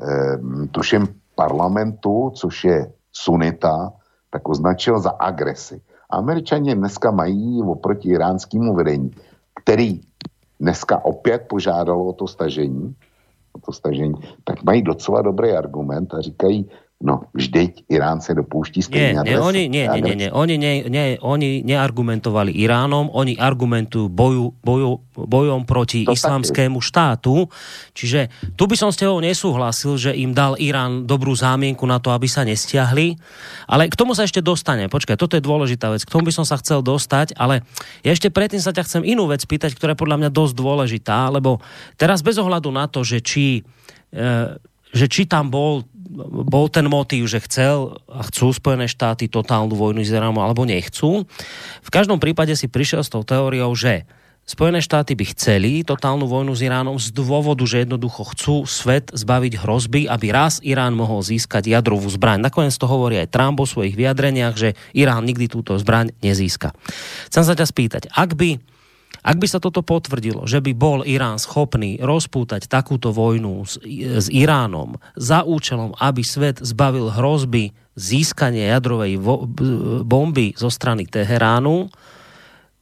e, 0.02 0.38
tuším, 0.68 1.19
parlamentu, 1.39 2.32
což 2.36 2.63
je 2.63 2.91
sunita, 3.15 3.95
tak 4.30 4.43
označil 4.43 4.99
za 4.99 5.15
agresi. 5.15 5.80
Američani 6.12 6.75
dneska 6.75 7.12
mají 7.12 7.63
oproti 7.63 8.10
iránskému 8.10 8.75
vedení, 8.75 9.12
který 9.63 10.02
dneska 10.60 11.06
opět 11.06 11.47
požádalo 11.47 12.06
o 12.06 12.13
to 12.13 12.28
stažení, 12.28 12.95
o 13.54 13.60
to 13.60 13.71
stažení, 13.71 14.19
tak 14.43 14.63
mají 14.63 14.82
docela 14.84 15.21
dobrý 15.21 15.52
argument 15.56 16.13
a 16.13 16.21
říkají, 16.21 16.67
No, 17.00 17.32
vždyť 17.32 17.88
Irán 17.88 18.20
se 18.20 18.36
dopouští 18.36 18.84
stejně 18.84 19.24
nie, 19.24 19.32
nie, 19.32 19.40
oni, 19.40 19.70
nie, 19.72 19.88
nie, 19.88 20.02
nie, 20.04 20.16
nie, 20.20 20.30
oni, 20.36 20.56
nie, 20.60 20.74
nie, 20.92 21.16
oni 21.24 21.64
neargumentovali 21.64 22.52
Iránom, 22.52 23.08
oni 23.16 23.40
argumentujú 23.40 24.12
boju, 24.12 24.52
boju, 24.60 25.00
bojom 25.16 25.64
proti 25.64 26.04
to 26.04 26.12
islamskému 26.12 26.84
štátu. 26.84 27.48
Čiže 27.96 28.28
tu 28.60 28.68
by 28.68 28.76
som 28.76 28.92
s 28.92 29.00
tebou 29.00 29.16
nesúhlasil, 29.24 29.96
že 29.96 30.12
im 30.12 30.36
dal 30.36 30.60
Irán 30.60 31.08
dobrú 31.08 31.32
zámienku 31.32 31.88
na 31.88 32.04
to, 32.04 32.12
aby 32.12 32.28
sa 32.28 32.44
nestiahli. 32.44 33.16
Ale 33.64 33.88
k 33.88 33.96
tomu 33.96 34.12
sa 34.12 34.28
ešte 34.28 34.44
dostane. 34.44 34.92
Počkaj, 34.92 35.16
toto 35.16 35.40
je 35.40 35.44
dôležitá 35.48 35.96
vec. 35.96 36.04
K 36.04 36.12
tomu 36.12 36.28
by 36.28 36.36
som 36.36 36.44
sa 36.44 36.60
chcel 36.60 36.84
dostať, 36.84 37.32
ale 37.40 37.64
ja 38.04 38.12
ešte 38.12 38.28
predtým 38.28 38.60
sa 38.60 38.76
ťa 38.76 38.84
chcem 38.84 39.08
inú 39.08 39.32
vec 39.32 39.40
pýtať, 39.48 39.72
ktorá 39.72 39.96
je 39.96 40.04
podľa 40.04 40.20
mňa 40.20 40.30
dosť 40.36 40.52
dôležitá, 40.52 41.32
lebo 41.32 41.64
teraz 41.96 42.20
bez 42.20 42.36
ohľadu 42.36 42.76
na 42.76 42.92
to, 42.92 43.08
že 43.08 43.24
či 43.24 43.64
e, 44.12 44.60
že 44.90 45.06
či 45.06 45.30
tam 45.30 45.54
bol, 45.54 45.86
bol 46.28 46.68
ten 46.68 46.86
motív, 46.92 47.32
že 47.32 47.40
chcel 47.46 47.96
a 48.12 48.26
chcú 48.28 48.52
Spojené 48.52 48.92
štáty 48.92 49.32
totálnu 49.32 49.74
vojnu 49.74 50.04
s 50.04 50.12
Iránom 50.12 50.44
alebo 50.44 50.68
nechcú. 50.68 51.24
V 51.86 51.90
každom 51.90 52.20
prípade 52.20 52.54
si 52.60 52.68
prišiel 52.68 53.06
s 53.06 53.14
tou 53.14 53.24
teóriou, 53.24 53.72
že 53.78 54.04
Spojené 54.50 54.82
štáty 54.82 55.14
by 55.14 55.30
chceli 55.38 55.86
totálnu 55.86 56.26
vojnu 56.26 56.58
s 56.58 56.66
Iránom 56.66 56.98
z 56.98 57.14
dôvodu, 57.14 57.62
že 57.70 57.86
jednoducho 57.86 58.34
chcú 58.34 58.56
svet 58.66 59.14
zbaviť 59.14 59.62
hrozby, 59.62 60.10
aby 60.10 60.34
raz 60.34 60.58
Irán 60.66 60.98
mohol 60.98 61.22
získať 61.22 61.70
jadrovú 61.70 62.10
zbraň. 62.10 62.42
Nakoniec 62.42 62.74
to 62.74 62.90
hovorí 62.90 63.22
aj 63.22 63.30
Trump 63.30 63.62
o 63.62 63.70
svojich 63.70 63.94
vyjadreniach, 63.94 64.58
že 64.58 64.74
Irán 64.98 65.30
nikdy 65.30 65.54
túto 65.54 65.78
zbraň 65.78 66.18
nezíska. 66.26 66.74
Chcem 67.30 67.46
sa 67.46 67.54
ťa 67.54 67.66
spýtať, 67.70 68.04
ak 68.10 68.34
by 68.34 68.58
ak 69.19 69.36
by 69.36 69.48
sa 69.52 69.60
toto 69.60 69.84
potvrdilo, 69.84 70.48
že 70.48 70.63
by 70.63 70.72
bol 70.72 71.04
Irán 71.04 71.36
schopný 71.41 72.00
rozpútať 72.00 72.72
takúto 72.72 73.12
vojnu 73.12 73.67
s, 73.67 73.76
s 74.15 74.28
Iránom 74.32 74.95
za 75.19 75.43
účelom, 75.43 75.91
aby 76.00 76.24
svet 76.24 76.63
zbavil 76.63 77.12
hrozby 77.12 77.76
získania 78.00 78.80
jadrovej 78.80 79.19
vo, 79.19 79.43
bomby 80.08 80.56
zo 80.56 80.72
strany 80.72 81.04
Teheránu, 81.04 81.91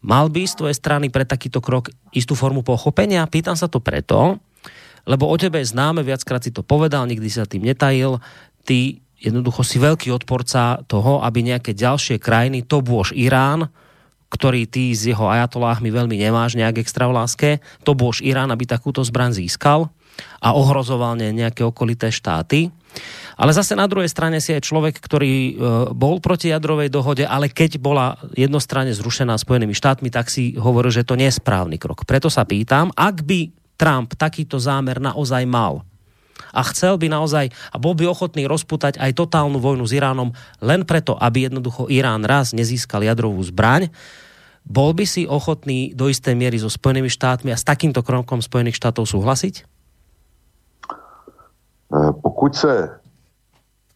mal 0.05 0.29
by 0.29 0.45
z 0.45 0.53
tvojej 0.61 0.77
strany 0.77 1.09
pre 1.09 1.25
takýto 1.25 1.57
krok 1.57 1.89
istú 2.13 2.37
formu 2.37 2.61
pochopenia? 2.61 3.25
Pýtam 3.25 3.57
sa 3.57 3.65
to 3.65 3.81
preto, 3.81 4.37
lebo 5.09 5.25
o 5.25 5.35
tebe 5.41 5.57
je 5.65 5.73
známe, 5.73 6.05
viackrát 6.05 6.45
si 6.45 6.53
to 6.53 6.61
povedal, 6.61 7.09
nikdy 7.09 7.27
sa 7.33 7.49
tým 7.49 7.65
netajil, 7.65 8.21
ty 8.61 9.01
jednoducho 9.17 9.65
si 9.65 9.81
veľký 9.81 10.13
odporca 10.13 10.85
toho, 10.85 11.25
aby 11.25 11.41
nejaké 11.41 11.73
ďalšie 11.73 12.21
krajiny, 12.21 12.61
to 12.61 12.85
bôž 12.85 13.09
Irán, 13.17 13.73
ktorý 14.27 14.67
ty 14.67 14.91
s 14.91 15.07
jeho 15.07 15.27
ajatoláhmi 15.27 15.87
veľmi 15.87 16.15
nemáš 16.19 16.59
nejak 16.59 16.83
extra 16.83 17.07
v 17.07 17.15
láske, 17.15 17.49
to 17.87 17.95
bôž 17.95 18.19
Irán, 18.19 18.51
aby 18.51 18.67
takúto 18.67 18.99
zbraň 19.03 19.39
získal 19.39 19.87
a 20.41 20.53
ohrozoval 20.53 21.17
nejaké 21.17 21.61
okolité 21.61 22.09
štáty. 22.09 22.73
Ale 23.37 23.53
zase 23.53 23.77
na 23.77 23.85
druhej 23.85 24.09
strane 24.09 24.41
si 24.41 24.49
aj 24.49 24.65
človek, 24.65 24.97
ktorý 24.97 25.33
e, 25.37 25.51
bol 25.93 26.17
proti 26.17 26.49
jadrovej 26.49 26.89
dohode, 26.89 27.21
ale 27.21 27.53
keď 27.53 27.77
bola 27.77 28.17
jednostranne 28.33 28.89
zrušená 28.97 29.37
Spojenými 29.37 29.77
štátmi, 29.77 30.09
tak 30.09 30.33
si 30.33 30.57
hovoril, 30.57 30.89
že 30.89 31.05
to 31.05 31.13
nie 31.13 31.29
je 31.29 31.37
správny 31.37 31.77
krok. 31.77 32.09
Preto 32.09 32.33
sa 32.33 32.49
pýtam, 32.49 32.89
ak 32.97 33.21
by 33.21 33.53
Trump 33.77 34.17
takýto 34.17 34.57
zámer 34.57 34.97
naozaj 34.97 35.45
mal, 35.45 35.85
a 36.53 36.62
chcel 36.67 36.99
by 36.99 37.07
naozaj 37.12 37.49
a 37.49 37.75
bol 37.79 37.95
by 37.97 38.07
ochotný 38.07 38.47
rozputať 38.47 38.99
aj 38.99 39.17
totálnu 39.17 39.60
vojnu 39.60 39.88
s 39.88 39.95
Iránom 39.95 40.31
len 40.63 40.83
preto, 40.83 41.15
aby 41.19 41.47
jednoducho 41.47 41.88
Irán 41.91 42.27
raz 42.27 42.51
nezískal 42.51 43.03
jadrovú 43.03 43.39
zbraň, 43.43 43.89
bol 44.67 44.91
by 44.91 45.07
si 45.07 45.23
ochotný 45.23 45.95
do 45.95 46.12
istej 46.12 46.36
miery 46.36 46.60
so 46.60 46.67
Spojenými 46.67 47.07
štátmi 47.07 47.55
a 47.55 47.57
s 47.57 47.63
takýmto 47.63 48.03
krokom 48.03 48.43
Spojených 48.43 48.75
štátov 48.75 49.07
súhlasiť? 49.07 49.63
Eh, 51.88 52.12
pokud 52.21 52.55
se 52.55 52.99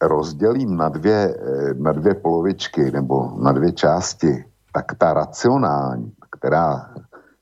rozdělím 0.02 0.76
na 0.76 0.88
dvě, 0.88 1.36
eh, 1.36 1.74
na 1.74 1.92
dvě 1.92 2.14
polovičky 2.14 2.90
nebo 2.90 3.36
na 3.38 3.52
dvě 3.52 3.72
části, 3.72 4.44
tak 4.72 4.96
ta 4.98 5.12
racionální, 5.12 6.12
která, 6.30 6.90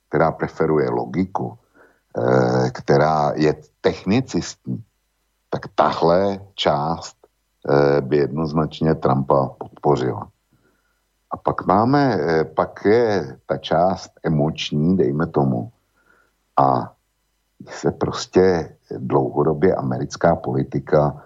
která 0.08 0.32
preferuje 0.32 0.90
logiku, 0.90 1.54
eh, 1.54 2.70
která 2.70 3.32
je 3.36 3.54
technicistní, 3.80 4.82
tak 5.50 5.62
tahle 5.74 6.38
část 6.54 7.16
eh, 7.68 8.00
by 8.00 8.16
jednoznačně 8.16 8.94
Trumpa 8.94 9.48
podpořila. 9.58 10.28
A 11.30 11.36
pak 11.36 11.66
máme, 11.66 12.18
eh, 12.20 12.44
pak 12.44 12.84
je 12.84 13.38
ta 13.46 13.56
část 13.56 14.10
emoční, 14.22 14.96
dejme 14.96 15.26
tomu. 15.26 15.70
A 16.56 16.92
se 17.68 17.90
prostě 17.90 18.76
dlouhodobě 18.98 19.74
americká 19.74 20.36
politika, 20.36 21.22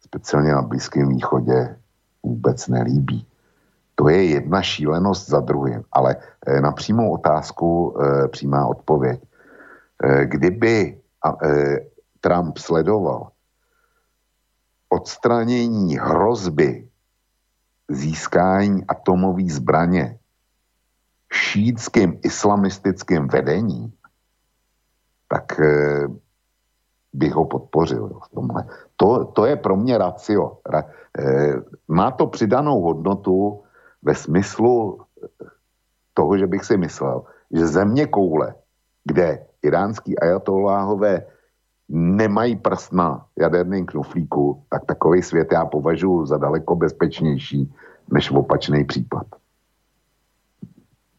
speciálně 0.00 0.52
na 0.52 0.62
Blízkém 0.62 1.08
východě, 1.08 1.76
vůbec 2.22 2.68
nelíbí. 2.68 3.26
To 3.94 4.08
je 4.08 4.24
jedna 4.24 4.62
šílenost 4.62 5.28
za 5.28 5.40
druhým. 5.40 5.84
Ale 5.92 6.16
eh, 6.46 6.60
na 6.60 6.72
přímou 6.72 7.12
otázku 7.12 7.96
přímá 8.30 8.66
odpověď. 8.66 9.20
Kdyby 10.24 11.00
Trump 12.20 12.58
sledoval 12.58 13.28
odstranění 14.90 15.96
hrozby 15.96 16.88
získání 17.88 18.86
atomové 18.86 19.42
zbraně 19.50 20.18
šítským 21.32 22.18
islamistickým 22.22 23.28
vedením, 23.28 23.92
tak 25.28 25.60
eh, 25.60 26.06
bych 27.12 27.32
ho 27.32 27.46
podpořil 27.46 28.20
v 28.24 28.28
tomhle. 28.34 28.64
To, 28.96 29.24
to 29.24 29.46
je 29.46 29.56
pro 29.56 29.76
mě 29.76 29.98
racio. 29.98 30.58
Ra, 30.66 30.84
eh, 31.18 31.54
má 31.88 32.10
to 32.10 32.26
přidanou 32.26 32.80
hodnotu 32.80 33.62
ve 34.02 34.14
smyslu 34.14 35.00
toho, 36.14 36.38
že 36.38 36.46
bych 36.46 36.64
si 36.64 36.76
myslel, 36.76 37.24
že 37.50 37.66
země 37.66 38.06
koule, 38.06 38.54
kde 39.04 39.46
iránský 39.62 40.18
ajatoláhové 40.18 41.26
nemají 41.90 42.56
prst 42.56 42.92
na 42.92 43.26
jaderném 43.40 43.86
knoflíku, 43.86 44.62
tak 44.70 44.84
takový 44.84 45.22
svět 45.22 45.48
já 45.52 45.64
považuji 45.64 46.26
za 46.26 46.38
daleko 46.38 46.76
bezpečnější 46.76 47.72
než 48.12 48.30
opačný 48.30 48.84
případ. 48.84 49.26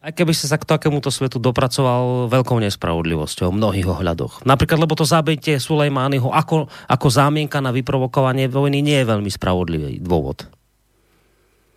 Aj 0.02 0.10
keby 0.10 0.34
si 0.34 0.50
sa 0.50 0.58
k 0.58 0.66
takémuto 0.66 1.14
svetu 1.14 1.38
dopracoval 1.38 2.26
veľkou 2.26 2.58
nespravodlivosťou 2.58 3.54
v 3.54 3.58
mnohých 3.62 3.86
ohľadoch. 3.86 4.42
Napríklad, 4.42 4.82
lebo 4.82 4.98
to 4.98 5.06
zabitie 5.06 5.62
Sulejmányho 5.62 6.26
ako, 6.26 6.66
ako 6.90 7.06
zámienka 7.06 7.62
na 7.62 7.70
vyprovokovanie 7.70 8.50
vojny 8.50 8.82
nie 8.82 8.98
je 8.98 9.06
veľmi 9.06 9.30
spravodlivý 9.30 10.02
dôvod. 10.02 10.50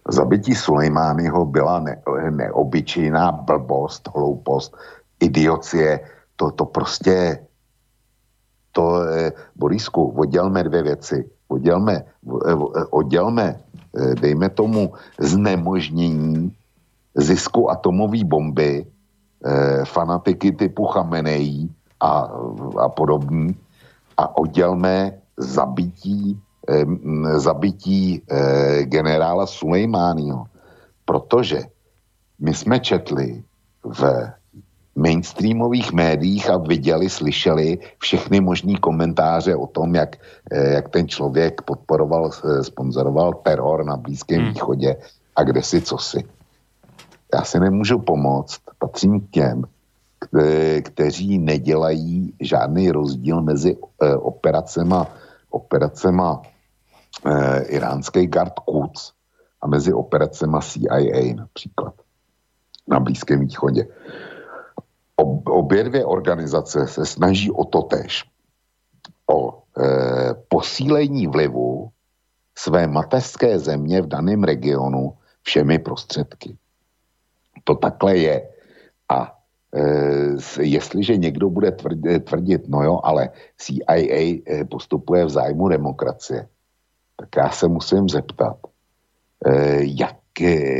Zabití 0.09 0.57
Sulejmányho 0.57 1.45
byla 1.45 1.85
ne, 1.85 1.95
neobyčejná 2.33 3.45
blbost, 3.45 4.09
hloupost, 4.09 4.73
idiocie. 5.21 6.01
To, 6.35 6.49
to 6.51 6.65
prostě 6.65 7.45
to, 8.75 9.07
eh, 9.07 9.31
Borisku, 9.55 10.11
oddělme 10.11 10.63
dvě 10.63 10.83
věci. 10.83 11.17
Oddělme, 11.47 11.93
eh, 11.95 12.51
eh, 12.51 12.85
oddělme 12.91 13.59
dejme 13.95 14.51
tomu, 14.51 14.91
znemožnění 15.15 16.51
zisku 17.15 17.71
atomové 17.71 18.27
bomby, 18.27 18.83
fanatiky 19.87 20.51
typu 20.51 20.83
Chamenejí 20.91 21.71
a, 22.03 22.27
a 22.75 22.89
podobní 22.91 23.55
a 24.19 24.35
oddělme 24.35 25.15
zabití, 25.39 26.35
zabití 27.39 28.19
generála 28.83 29.47
Sulejmányho. 29.47 30.43
Protože 31.07 31.71
my 32.35 32.51
jsme 32.51 32.83
četli 32.83 33.39
v 33.79 34.03
mainstreamových 34.95 35.91
médiích 35.91 36.49
a 36.49 36.57
viděli, 36.57 37.09
slyšeli 37.09 37.77
všechny 37.97 38.39
možný 38.39 38.75
komentáře 38.75 39.55
o 39.55 39.67
tom, 39.67 39.95
jak, 39.95 40.15
eh, 40.51 40.73
jak 40.73 40.89
ten 40.89 41.07
člověk 41.07 41.61
podporoval, 41.61 42.31
eh, 42.31 42.63
sponzoroval 42.63 43.33
teror 43.43 43.85
na 43.85 43.97
Blízkém 43.97 44.41
hmm. 44.41 44.53
východě 44.53 44.95
a 45.35 45.43
kde 45.43 45.63
si, 45.63 45.81
co 45.81 45.97
si. 45.97 46.23
Já 47.33 47.43
si 47.43 47.59
nemůžu 47.59 47.99
pomoct, 47.99 48.61
patřím 48.79 49.19
k 49.19 49.29
těm, 49.29 49.63
kteří 50.81 51.37
nedělají 51.37 52.33
žádný 52.41 52.91
rozdíl 52.91 53.41
mezi 53.41 53.77
eh, 54.01 54.15
operacema, 54.15 55.07
operacema 55.49 56.41
eh, 57.25 57.63
iránské 57.63 58.27
Guard 58.27 58.53
Quds 58.59 59.11
a 59.61 59.67
mezi 59.67 59.93
operacema 59.93 60.61
CIA 60.61 61.35
například 61.35 61.93
na 62.87 62.99
Blízkém 62.99 63.39
východě. 63.39 63.87
Obě 65.45 65.83
dvě 65.83 66.05
organizace 66.05 66.87
se 66.87 67.05
snaží 67.05 67.51
o 67.51 67.65
to 67.65 67.81
tež. 67.81 68.23
O 69.31 69.51
e, 69.51 70.33
posílení 70.47 71.27
vlivu 71.27 71.89
své 72.57 72.87
mateřské 72.87 73.59
země 73.59 74.01
v 74.01 74.07
daném 74.07 74.43
regionu 74.43 75.17
všemi 75.41 75.79
prostředky. 75.79 76.57
To 77.63 77.75
takhle 77.75 78.17
je. 78.17 78.49
A 79.09 79.39
e, 79.75 79.83
jestliže 80.61 81.17
někdo 81.17 81.49
bude 81.49 81.71
tvrdit, 82.23 82.67
no 82.67 82.83
jo, 82.83 82.99
ale 83.03 83.29
CIA 83.57 83.95
e, 83.97 84.65
postupuje 84.65 85.25
v 85.25 85.29
zájmu 85.29 85.69
demokracie, 85.69 86.47
tak 87.15 87.29
já 87.37 87.49
se 87.49 87.67
musím 87.67 88.09
zeptat, 88.09 88.57
eh, 89.45 89.79
jak, 89.81 90.15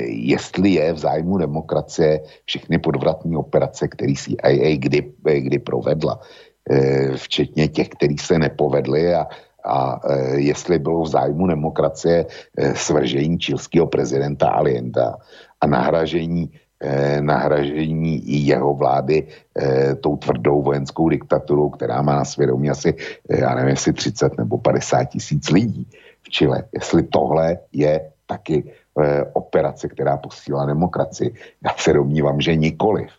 jestli 0.08 0.70
je 0.70 0.94
v 0.94 0.98
zájmu 0.98 1.38
demokracie 1.38 2.20
všechny 2.46 2.80
podvratní 2.80 3.38
operace, 3.38 3.88
které 3.88 4.14
CIA 4.14 4.78
kdy, 4.78 5.14
kdy 5.40 5.60
provedla, 5.60 6.20
včetně 7.16 7.68
těch, 7.68 7.90
který 7.90 8.18
se 8.18 8.40
nepovedly 8.40 9.16
a, 9.16 9.28
a 9.66 10.00
jestli 10.36 10.80
bylo 10.80 11.02
v 11.02 11.08
zájmu 11.08 11.48
demokracie 11.48 12.26
svržení 12.74 13.40
čilského 13.40 13.88
prezidenta 13.88 14.50
Alienda 14.50 15.18
a 15.62 15.68
nahražení 15.68 16.52
nahražení 17.20 18.22
jeho 18.46 18.74
vlády 18.74 19.28
tou 20.02 20.16
tvrdou 20.16 20.62
vojenskou 20.62 21.10
diktaturou, 21.10 21.70
která 21.70 22.02
má 22.02 22.16
na 22.16 22.26
svědomí 22.26 22.70
asi, 22.70 22.94
já 23.30 23.56
nevím, 23.56 23.70
jestli 23.70 23.94
30 23.94 24.38
nebo 24.38 24.58
50 24.58 25.04
tisíc 25.04 25.50
lidí 25.50 25.88
v 26.22 26.30
Chile. 26.30 26.64
Jestli 26.74 27.04
tohle 27.04 27.58
je 27.72 28.12
taky 28.26 28.64
operace, 29.34 29.88
která 29.88 30.18
posílá 30.18 30.66
demokracii. 30.66 31.34
Já 31.64 31.72
se 31.78 31.94
domnívám, 31.94 32.42
že 32.42 32.56
nikoliv. 32.56 33.12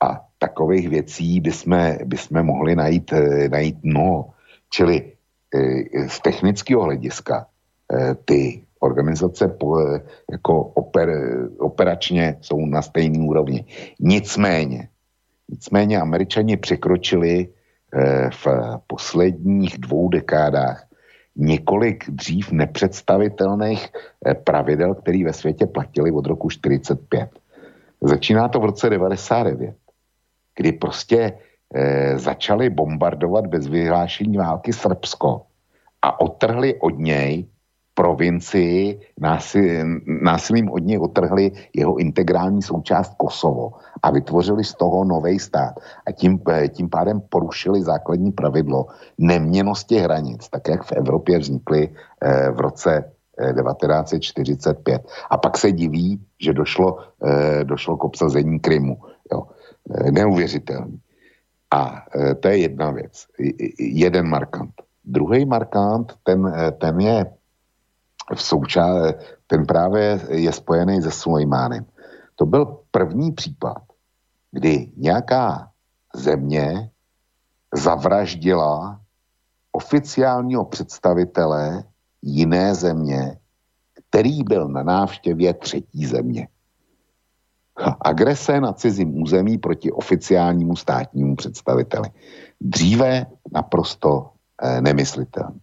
A 0.00 0.20
takových 0.38 0.88
věcí 0.88 1.40
bychom, 1.40 1.96
bychom 2.04 2.42
mohli 2.42 2.76
najít, 2.76 3.12
eh, 3.12 3.48
najít 3.48 3.78
no. 3.82 4.30
Čili 4.70 5.12
eh, 5.54 6.08
z 6.08 6.20
technického 6.20 6.82
hlediska 6.82 7.46
eh, 7.92 8.14
ty 8.24 8.62
organizace 8.82 9.56
jako 10.30 10.62
oper, 10.62 11.08
operačně 11.58 12.36
jsou 12.40 12.66
na 12.66 12.82
stejné 12.82 13.18
úrovni. 13.18 13.64
Nicméně, 14.00 14.88
nicméně 15.48 16.00
američani 16.00 16.56
překročili 16.56 17.48
eh, 17.48 18.30
v 18.30 18.46
posledních 18.86 19.78
dvou 19.78 20.08
dekádách 20.08 20.86
několik 21.36 22.10
dřív 22.10 22.52
nepředstavitelných 22.52 23.88
eh, 24.26 24.34
pravidel, 24.34 24.94
které 24.94 25.24
ve 25.24 25.32
světě 25.32 25.66
platily 25.66 26.10
od 26.10 26.26
roku 26.26 26.50
45. 26.50 27.30
Začíná 28.00 28.48
to 28.48 28.60
v 28.60 28.64
roce 28.64 28.90
99, 28.90 29.76
kdy 30.56 30.72
prostě 30.72 31.38
eh, 31.74 32.18
začali 32.18 32.70
bombardovat 32.70 33.46
bez 33.46 33.66
vyhlášení 33.66 34.36
války 34.36 34.72
Srbsko 34.72 35.42
a 36.02 36.20
otrhli 36.20 36.80
od 36.80 36.98
něj 36.98 37.46
provincii 37.94 39.00
násilím 40.22 40.70
od 40.70 40.78
něj 40.78 40.98
otrhli 40.98 41.52
jeho 41.76 41.96
integrální 41.96 42.62
součást 42.62 43.14
Kosovo 43.16 43.72
a 44.02 44.10
vytvořili 44.10 44.64
z 44.64 44.74
toho 44.74 45.04
nový 45.04 45.38
stát. 45.38 45.74
A 46.06 46.12
tím, 46.12 46.40
eh, 46.48 46.68
tím 46.68 46.88
pádem 46.88 47.20
porušili 47.20 47.82
základní 47.82 48.32
pravidlo 48.32 48.86
neměnosti 49.18 49.98
hranic, 49.98 50.48
tak 50.48 50.68
jak 50.68 50.82
v 50.84 50.92
Evropě 50.92 51.38
vznikly 51.38 51.88
eh, 51.88 52.50
v 52.50 52.60
roce 52.60 53.12
1945. 53.32 55.02
Eh, 55.04 55.08
a 55.30 55.36
pak 55.36 55.58
se 55.58 55.72
diví, 55.72 56.20
že 56.40 56.52
došlo, 56.52 56.98
došlo 57.64 57.96
k 57.96 58.04
obsazení 58.04 58.60
Krymu. 58.60 58.96
Jo. 59.32 59.42
Neuvěřitelný. 60.10 61.00
A 61.70 62.04
to 62.40 62.48
je 62.48 62.56
jedna 62.56 62.90
věc. 62.90 63.26
Jeden 63.78 64.28
markant. 64.28 64.74
Druhý 65.04 65.46
markant, 65.46 66.12
ten, 66.22 66.52
ten 66.78 67.00
je 67.00 67.26
v 68.34 68.40
souča- 68.42 69.14
ten 69.46 69.66
právě 69.66 70.20
je 70.28 70.52
spojený 70.52 71.02
se 71.02 71.10
Sulejmánem. 71.10 71.84
To 72.34 72.46
byl 72.46 72.78
první 72.90 73.32
případ, 73.32 73.82
kdy 74.50 74.92
nějaká 74.96 75.70
země 76.14 76.90
zavraždila 77.74 79.00
oficiálního 79.72 80.64
představitele 80.64 81.84
jiné 82.22 82.74
země, 82.74 83.38
který 84.08 84.42
byl 84.42 84.68
na 84.68 84.82
návštěvě 84.82 85.54
třetí 85.54 86.06
země. 86.06 86.48
Agrese 88.00 88.60
na 88.60 88.72
cizím 88.72 89.22
území 89.22 89.58
proti 89.58 89.92
oficiálnímu 89.92 90.76
státnímu 90.76 91.36
představiteli. 91.36 92.08
Dříve 92.60 93.26
naprosto 93.52 94.30
eh, 94.62 94.80
nemyslitelný. 94.80 95.60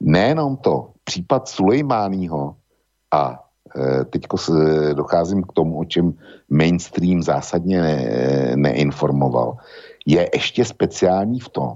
Nejenom 0.00 0.56
to, 0.56 0.90
případ 1.04 1.48
Sulejmányho 1.48 2.56
a 3.10 3.44
e, 3.76 4.36
se, 4.36 4.52
docházím 4.94 5.42
k 5.42 5.52
tomu, 5.52 5.78
o 5.78 5.84
čem 5.84 6.14
mainstream 6.50 7.22
zásadně 7.22 7.80
ne, 7.82 7.96
neinformoval, 8.56 9.56
je 10.06 10.28
ještě 10.34 10.64
speciální 10.64 11.40
v 11.40 11.48
tom, 11.48 11.72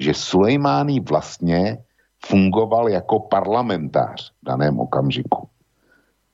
že 0.00 0.14
Sulejmání 0.14 1.00
vlastně 1.00 1.78
fungoval 2.26 2.88
jako 2.88 3.20
parlamentář 3.20 4.30
v 4.30 4.44
daném 4.46 4.80
okamžiku. 4.80 5.48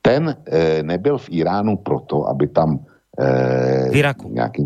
Ten 0.01 0.35
e, 0.45 0.83
nebyl 0.83 1.17
v 1.17 1.29
Iránu 1.29 1.77
proto, 1.77 2.27
aby 2.27 2.47
tam 2.47 2.85
e, 3.19 3.89
v 3.89 3.95
Iraku. 3.95 4.29
Nějaký, 4.29 4.65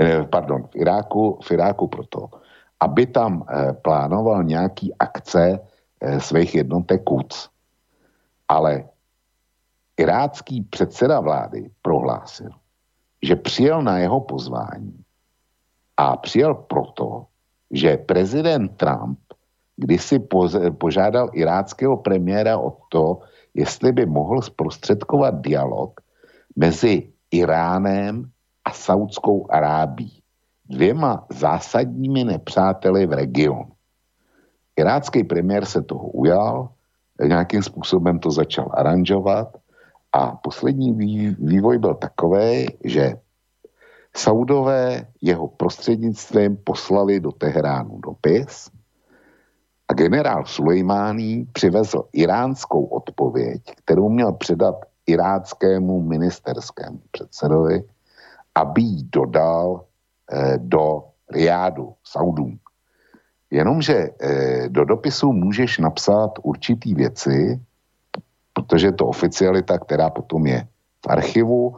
e, 0.00 0.24
pardon, 0.24 0.62
v 0.70 0.76
Iráku, 0.76 1.38
v 1.42 1.50
Iráku 1.50 1.86
proto, 1.86 2.28
aby 2.80 3.06
tam 3.06 3.44
e, 3.48 3.72
plánoval 3.72 4.44
nějaký 4.44 4.94
akce 4.98 5.60
svých 6.18 6.54
jednotek 6.54 7.04
KUC. 7.04 7.48
Ale 8.48 8.84
irácký 9.96 10.62
předseda 10.62 11.20
vlády 11.20 11.70
prohlásil, 11.82 12.50
že 13.22 13.36
přijel 13.36 13.82
na 13.82 13.98
jeho 13.98 14.20
pozvání 14.20 15.04
a 15.96 16.16
přijel 16.16 16.54
proto, 16.54 17.26
že 17.70 17.96
prezident 17.96 18.68
Trump 18.76 19.18
kdysi 19.78 20.18
požádal 20.78 21.30
iráckého 21.32 21.96
premiéra 21.96 22.58
o 22.58 22.76
to, 22.88 23.20
jestli 23.54 23.92
by 23.92 24.06
mohl 24.06 24.42
zprostředkovat 24.42 25.40
dialog 25.40 26.00
mezi 26.56 27.12
Iránem 27.30 28.30
a 28.64 28.72
Saudskou 28.72 29.46
Arábí, 29.50 30.22
dvěma 30.68 31.26
zásadními 31.30 32.24
nepřáteli 32.24 33.06
v 33.06 33.12
regionu. 33.12 33.72
Irácký 34.78 35.24
premiér 35.24 35.64
se 35.64 35.82
toho 35.82 36.08
ujal, 36.08 36.68
nějakým 37.26 37.62
způsobem 37.62 38.18
to 38.18 38.30
začal 38.30 38.70
aranžovat 38.74 39.56
a 40.12 40.36
poslední 40.36 40.92
vývoj 41.38 41.78
byl 41.78 41.94
takový, 41.94 42.66
že 42.84 43.14
Saudové 44.16 45.06
jeho 45.22 45.48
prostřednictvím 45.48 46.56
poslali 46.56 47.20
do 47.20 47.32
Teheránu 47.32 47.98
dopis 47.98 48.70
a 49.88 49.94
generál 49.94 50.44
Sulejmání 50.46 51.44
přivezl 51.52 52.02
iránskou 52.12 52.84
odpověď, 52.84 53.62
kterou 53.84 54.08
měl 54.08 54.32
předat 54.32 54.74
iráckému 55.06 56.02
ministerskému 56.02 57.00
předsedovi, 57.10 57.82
aby 58.54 58.82
ji 58.82 59.02
dodal 59.02 59.84
eh, 60.32 60.58
do 60.58 61.04
Riádu, 61.30 61.94
Saudům. 62.04 62.58
Jenomže 63.50 64.08
eh, 64.20 64.68
do 64.68 64.84
dopisu 64.84 65.32
můžeš 65.32 65.78
napsat 65.78 66.30
určitý 66.42 66.94
věci, 66.94 67.60
protože 68.52 68.86
je 68.86 68.92
to 68.92 69.06
oficialita, 69.06 69.78
která 69.78 70.10
potom 70.10 70.46
je 70.46 70.66
v 71.06 71.08
archivu 71.08 71.76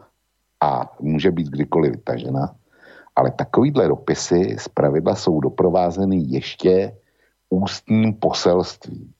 a 0.60 0.92
může 1.00 1.30
být 1.30 1.48
kdykoliv 1.48 1.92
vytažena. 1.92 2.54
Ale 3.16 3.30
takovýhle 3.30 3.88
dopisy 3.88 4.56
z 4.58 4.68
pravidla 4.68 5.14
jsou 5.14 5.40
doprovázeny 5.40 6.16
ještě 6.16 6.96
ústním 7.50 8.14
poselstvím, 8.14 9.12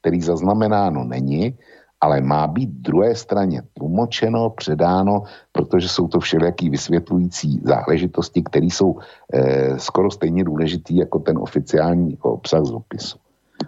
který 0.00 0.20
zaznamenáno 0.20 1.04
není 1.04 1.58
ale 2.04 2.20
má 2.20 2.46
být 2.46 2.70
druhé 2.84 3.14
straně 3.16 3.62
tlumočeno, 3.72 4.50
předáno, 4.50 5.22
protože 5.52 5.88
jsou 5.88 6.08
to 6.08 6.20
všelijaký 6.20 6.70
vysvětlující 6.70 7.60
záležitosti, 7.64 8.42
které 8.42 8.66
jsou 8.66 9.00
eh, 9.32 9.78
skoro 9.78 10.10
stejně 10.10 10.44
důležitý 10.44 10.96
jako 10.96 11.18
ten 11.18 11.38
oficiální 11.38 12.18
obsah 12.20 12.64
z 12.64 12.70
dopisu. 12.70 13.18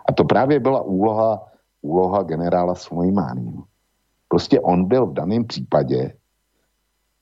A 0.09 0.13
to 0.13 0.25
právě 0.25 0.61
byla 0.61 0.81
úloha, 0.83 1.49
úloha 1.83 2.23
generála 2.23 2.75
Sulejmáního. 2.75 3.65
Prostě 4.29 4.61
on 4.61 4.85
byl 4.85 5.07
v 5.07 5.13
daném 5.13 5.45
případě 5.45 6.13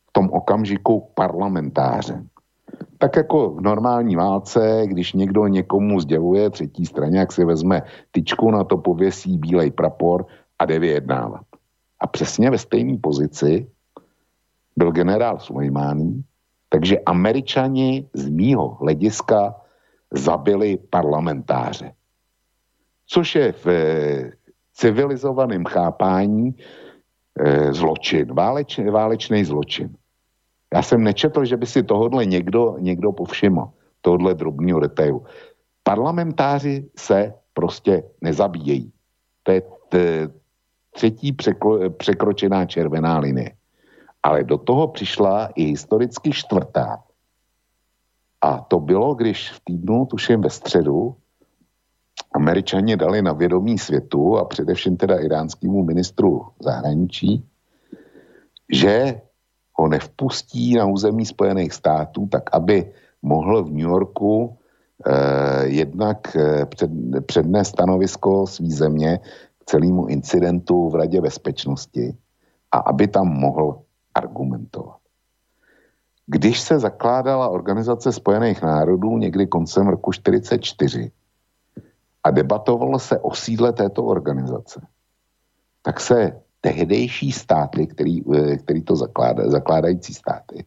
v 0.08 0.12
tom 0.12 0.30
okamžiku 0.34 1.14
parlamentářem. 1.14 2.26
Tak 2.98 3.16
jako 3.16 3.50
v 3.50 3.60
normální 3.60 4.16
válce, 4.16 4.82
když 4.86 5.12
někdo 5.12 5.46
někomu 5.46 6.00
sděluje 6.00 6.50
třetí 6.50 6.86
straně, 6.86 7.18
jak 7.18 7.32
si 7.32 7.44
vezme 7.44 7.82
tyčku, 8.10 8.50
na 8.50 8.64
to 8.64 8.76
pověsí 8.76 9.38
bílej 9.38 9.70
prapor, 9.70 10.26
a 10.58 10.64
jde 10.64 10.78
vyjednávat. 10.78 11.46
A 12.00 12.06
přesně 12.06 12.50
ve 12.50 12.58
stejné 12.58 12.98
pozici 12.98 13.70
byl 14.76 14.92
generál 14.92 15.38
Sulejmání, 15.38 16.24
takže 16.68 16.98
američani 17.06 18.08
z 18.14 18.28
mýho 18.28 18.68
hlediska 18.68 19.54
zabili 20.10 20.78
parlamentáře. 20.90 21.92
Což 23.06 23.34
je 23.34 23.52
v 23.52 23.66
eh, 23.66 24.32
civilizovaném 24.74 25.64
chápání 25.64 26.54
eh, 27.40 27.72
zločin, 27.72 28.34
váleč, 28.34 28.78
válečný 28.78 29.44
zločin. 29.44 29.94
Já 30.74 30.82
jsem 30.82 31.02
nečetl, 31.02 31.44
že 31.44 31.56
by 31.56 31.66
si 31.66 31.82
tohodle 31.82 32.26
někdo, 32.26 32.76
někdo 32.78 33.12
povšiml, 33.12 33.70
tohle 34.00 34.34
drobného 34.34 34.80
detailu. 34.80 35.24
Parlamentáři 35.82 36.90
se 36.96 37.34
prostě 37.52 38.02
nezabíjejí. 38.20 38.92
To 39.42 39.52
je 39.52 39.62
t- 39.88 40.28
třetí 40.94 41.32
překlo- 41.32 41.90
překročená 41.90 42.66
červená 42.66 43.18
linie. 43.18 43.50
Ale 44.22 44.44
do 44.44 44.58
toho 44.58 44.88
přišla 44.88 45.46
i 45.54 45.64
historicky 45.64 46.32
čtvrtá. 46.32 47.02
A 48.40 48.58
to 48.58 48.80
bylo, 48.80 49.14
když 49.14 49.50
v 49.50 49.60
týdnu, 49.64 50.06
tuším 50.06 50.40
ve 50.40 50.50
středu, 50.50 51.16
američani 52.34 52.96
dali 52.96 53.22
na 53.22 53.32
vědomí 53.32 53.78
světu 53.78 54.38
a 54.38 54.44
především 54.44 54.96
teda 54.96 55.18
iránskému 55.18 55.84
ministru 55.84 56.46
zahraničí, 56.60 57.44
že 58.72 59.20
ho 59.74 59.88
nevpustí 59.88 60.74
na 60.74 60.86
území 60.86 61.26
Spojených 61.26 61.72
států, 61.72 62.26
tak 62.26 62.54
aby 62.54 62.92
mohl 63.22 63.64
v 63.64 63.70
New 63.70 63.88
Yorku 63.88 64.56
eh, 65.06 65.66
jednak 65.66 66.36
eh, 66.36 66.66
před, 66.66 66.90
stanovisko 67.62 68.46
svý 68.46 68.70
země 68.70 69.20
celému 69.66 70.06
incidentu 70.06 70.88
v 70.88 70.94
Radě 70.94 71.20
bezpečnosti 71.20 72.16
a 72.72 72.78
aby 72.78 73.08
tam 73.08 73.28
mohl 73.28 73.82
argumentovat. 74.14 74.96
Když 76.26 76.60
se 76.60 76.78
zakládala 76.78 77.48
Organizace 77.48 78.12
spojených 78.12 78.62
národů 78.62 79.18
někdy 79.18 79.46
koncem 79.46 79.88
roku 79.88 80.10
1944 80.10 81.10
a 82.24 82.30
debatovalo 82.30 82.98
se 82.98 83.18
o 83.18 83.34
sídle 83.34 83.72
této 83.72 84.04
organizace, 84.04 84.80
tak 85.82 86.00
se 86.00 86.40
tehdejší 86.60 87.32
státy, 87.32 87.86
který, 87.86 88.24
eh, 88.34 88.56
který 88.56 88.82
to 88.82 88.96
zakládá, 88.96 89.50
zakládající 89.50 90.14
státy, 90.14 90.64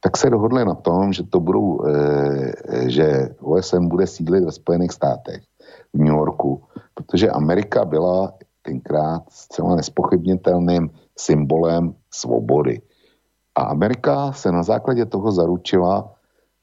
tak 0.00 0.16
se 0.16 0.30
dohodli 0.30 0.64
na 0.64 0.74
tom, 0.74 1.12
že 1.12 1.22
to 1.22 1.40
budou, 1.40 1.84
eh, 1.84 2.90
že 2.90 3.36
OSN 3.40 3.88
bude 3.88 4.06
sídlit 4.06 4.44
ve 4.44 4.52
Spojených 4.52 4.92
státech, 4.92 5.42
v 5.92 5.98
New 5.98 6.14
Yorku, 6.16 6.62
protože 6.96 7.30
Amerika 7.30 7.84
byla 7.84 8.32
tenkrát 8.62 9.22
zcela 9.28 9.76
nespochybnitelným 9.76 10.90
symbolem 11.18 11.94
svobody. 12.10 12.80
A 13.54 13.62
Amerika 13.62 14.32
se 14.32 14.52
na 14.52 14.62
základě 14.62 15.06
toho 15.06 15.32
zaručila, 15.32 16.12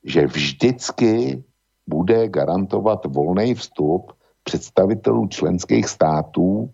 že 0.03 0.27
vždycky 0.27 1.43
bude 1.87 2.27
garantovat 2.27 3.05
volný 3.05 3.53
vstup 3.53 4.11
představitelů 4.43 5.27
členských 5.27 5.87
států 5.87 6.69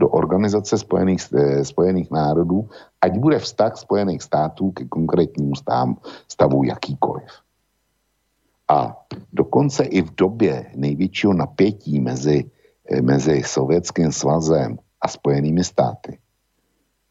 do 0.00 0.08
Organizace 0.08 0.78
spojených, 0.78 1.22
eh, 1.32 1.64
spojených 1.64 2.10
národů, 2.10 2.68
ať 3.00 3.12
bude 3.18 3.38
vztah 3.38 3.76
Spojených 3.76 4.22
států 4.22 4.70
ke 4.70 4.84
konkrétnímu 4.84 5.54
stavu, 6.28 6.64
jakýkoliv. 6.64 7.30
A 8.68 8.96
dokonce 9.32 9.84
i 9.84 10.02
v 10.02 10.14
době 10.14 10.72
největšího 10.74 11.32
napětí 11.32 12.00
mezi, 12.00 12.50
mezi 13.02 13.42
Sovětským 13.42 14.12
svazem 14.12 14.78
a 15.00 15.08
Spojenými 15.08 15.64
státy, 15.64 16.18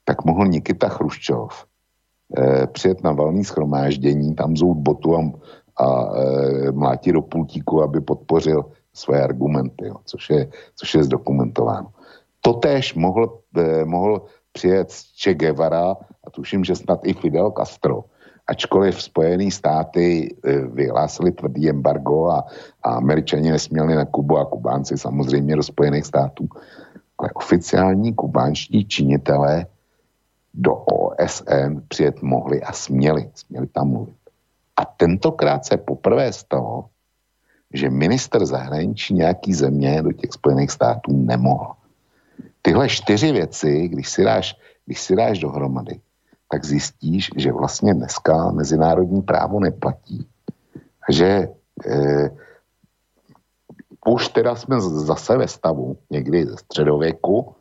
tak 0.03 0.26
mohl 0.26 0.47
Nikita 0.47 0.89
Chruščov 0.89 1.65
eh, 2.38 2.67
přijet 2.67 3.03
na 3.03 3.11
valný 3.11 3.43
schromáždění, 3.43 4.36
tam 4.36 4.57
zout 4.57 4.78
botu 4.78 5.15
a, 5.15 5.21
a 5.78 5.88
eh, 6.17 6.71
mlátit 6.71 7.13
do 7.13 7.21
pultíku, 7.21 7.84
aby 7.84 8.01
podpořil 8.01 8.65
své 8.93 9.24
argumenty, 9.24 9.88
jo, 9.88 9.95
což, 10.05 10.30
je, 10.30 10.49
což 10.76 10.93
je 10.95 11.03
zdokumentováno. 11.03 11.89
Totéž 12.41 12.93
mohl, 12.93 13.39
eh, 13.57 13.86
mohl 13.86 14.26
přijet 14.51 14.93
Che 15.24 15.34
Guevara 15.34 15.97
a 16.24 16.30
tuším, 16.32 16.63
že 16.63 16.76
snad 16.76 16.99
i 17.03 17.13
Fidel 17.13 17.51
Castro, 17.51 18.03
ačkoliv 18.48 19.02
Spojené 19.02 19.52
státy 19.52 20.36
eh, 20.44 20.60
vyhlásili 20.60 21.32
tvrdý 21.32 21.70
embargo 21.70 22.28
a, 22.30 22.44
a 22.84 22.89
američani 22.96 23.52
nesměli 23.52 23.96
na 23.96 24.06
Kubu 24.06 24.38
a 24.38 24.46
Kubánci 24.46 24.98
samozřejmě 24.98 25.56
do 25.56 25.64
Spojených 25.64 26.06
států, 26.06 26.48
ale 27.18 27.30
oficiální 27.34 28.14
kubánští 28.14 28.86
činitelé 28.86 29.66
do 30.54 30.76
OSN 30.76 31.82
přijet 31.88 32.22
mohli 32.22 32.62
a 32.62 32.72
směli, 32.72 33.30
směli 33.34 33.68
tam 33.68 33.89
mluvit. 33.89 34.18
A 34.76 34.86
tentokrát 34.86 35.66
se 35.66 35.78
poprvé 35.78 36.34
stalo, 36.34 36.86
že 37.74 37.89
minister 37.89 38.46
zahraničí 38.46 39.14
nějaký 39.14 39.54
země 39.54 40.02
do 40.02 40.12
těch 40.12 40.32
Spojených 40.32 40.72
států 40.72 41.12
nemohl. 41.14 41.74
Tyhle 42.62 42.89
čtyři 42.89 43.32
věci, 43.32 43.88
když 43.88 44.10
si 44.10 44.24
dáš, 44.24 44.56
když 44.86 45.02
si 45.02 45.16
dáš 45.16 45.39
dohromady, 45.39 46.00
tak 46.54 46.66
zjistíš, 46.66 47.30
že 47.38 47.51
vlastně 47.51 47.93
dneska 47.93 48.51
mezinárodní 48.51 49.22
právo 49.22 49.60
neplatí. 49.60 50.28
Že 51.10 51.47
eh, 51.86 52.30
už 54.06 54.28
teda 54.28 54.56
jsme 54.56 54.82
zase 54.82 55.38
ve 55.38 55.47
stavu 55.47 55.97
někdy 56.10 56.45
ze 56.45 56.58
středověku, 56.58 57.56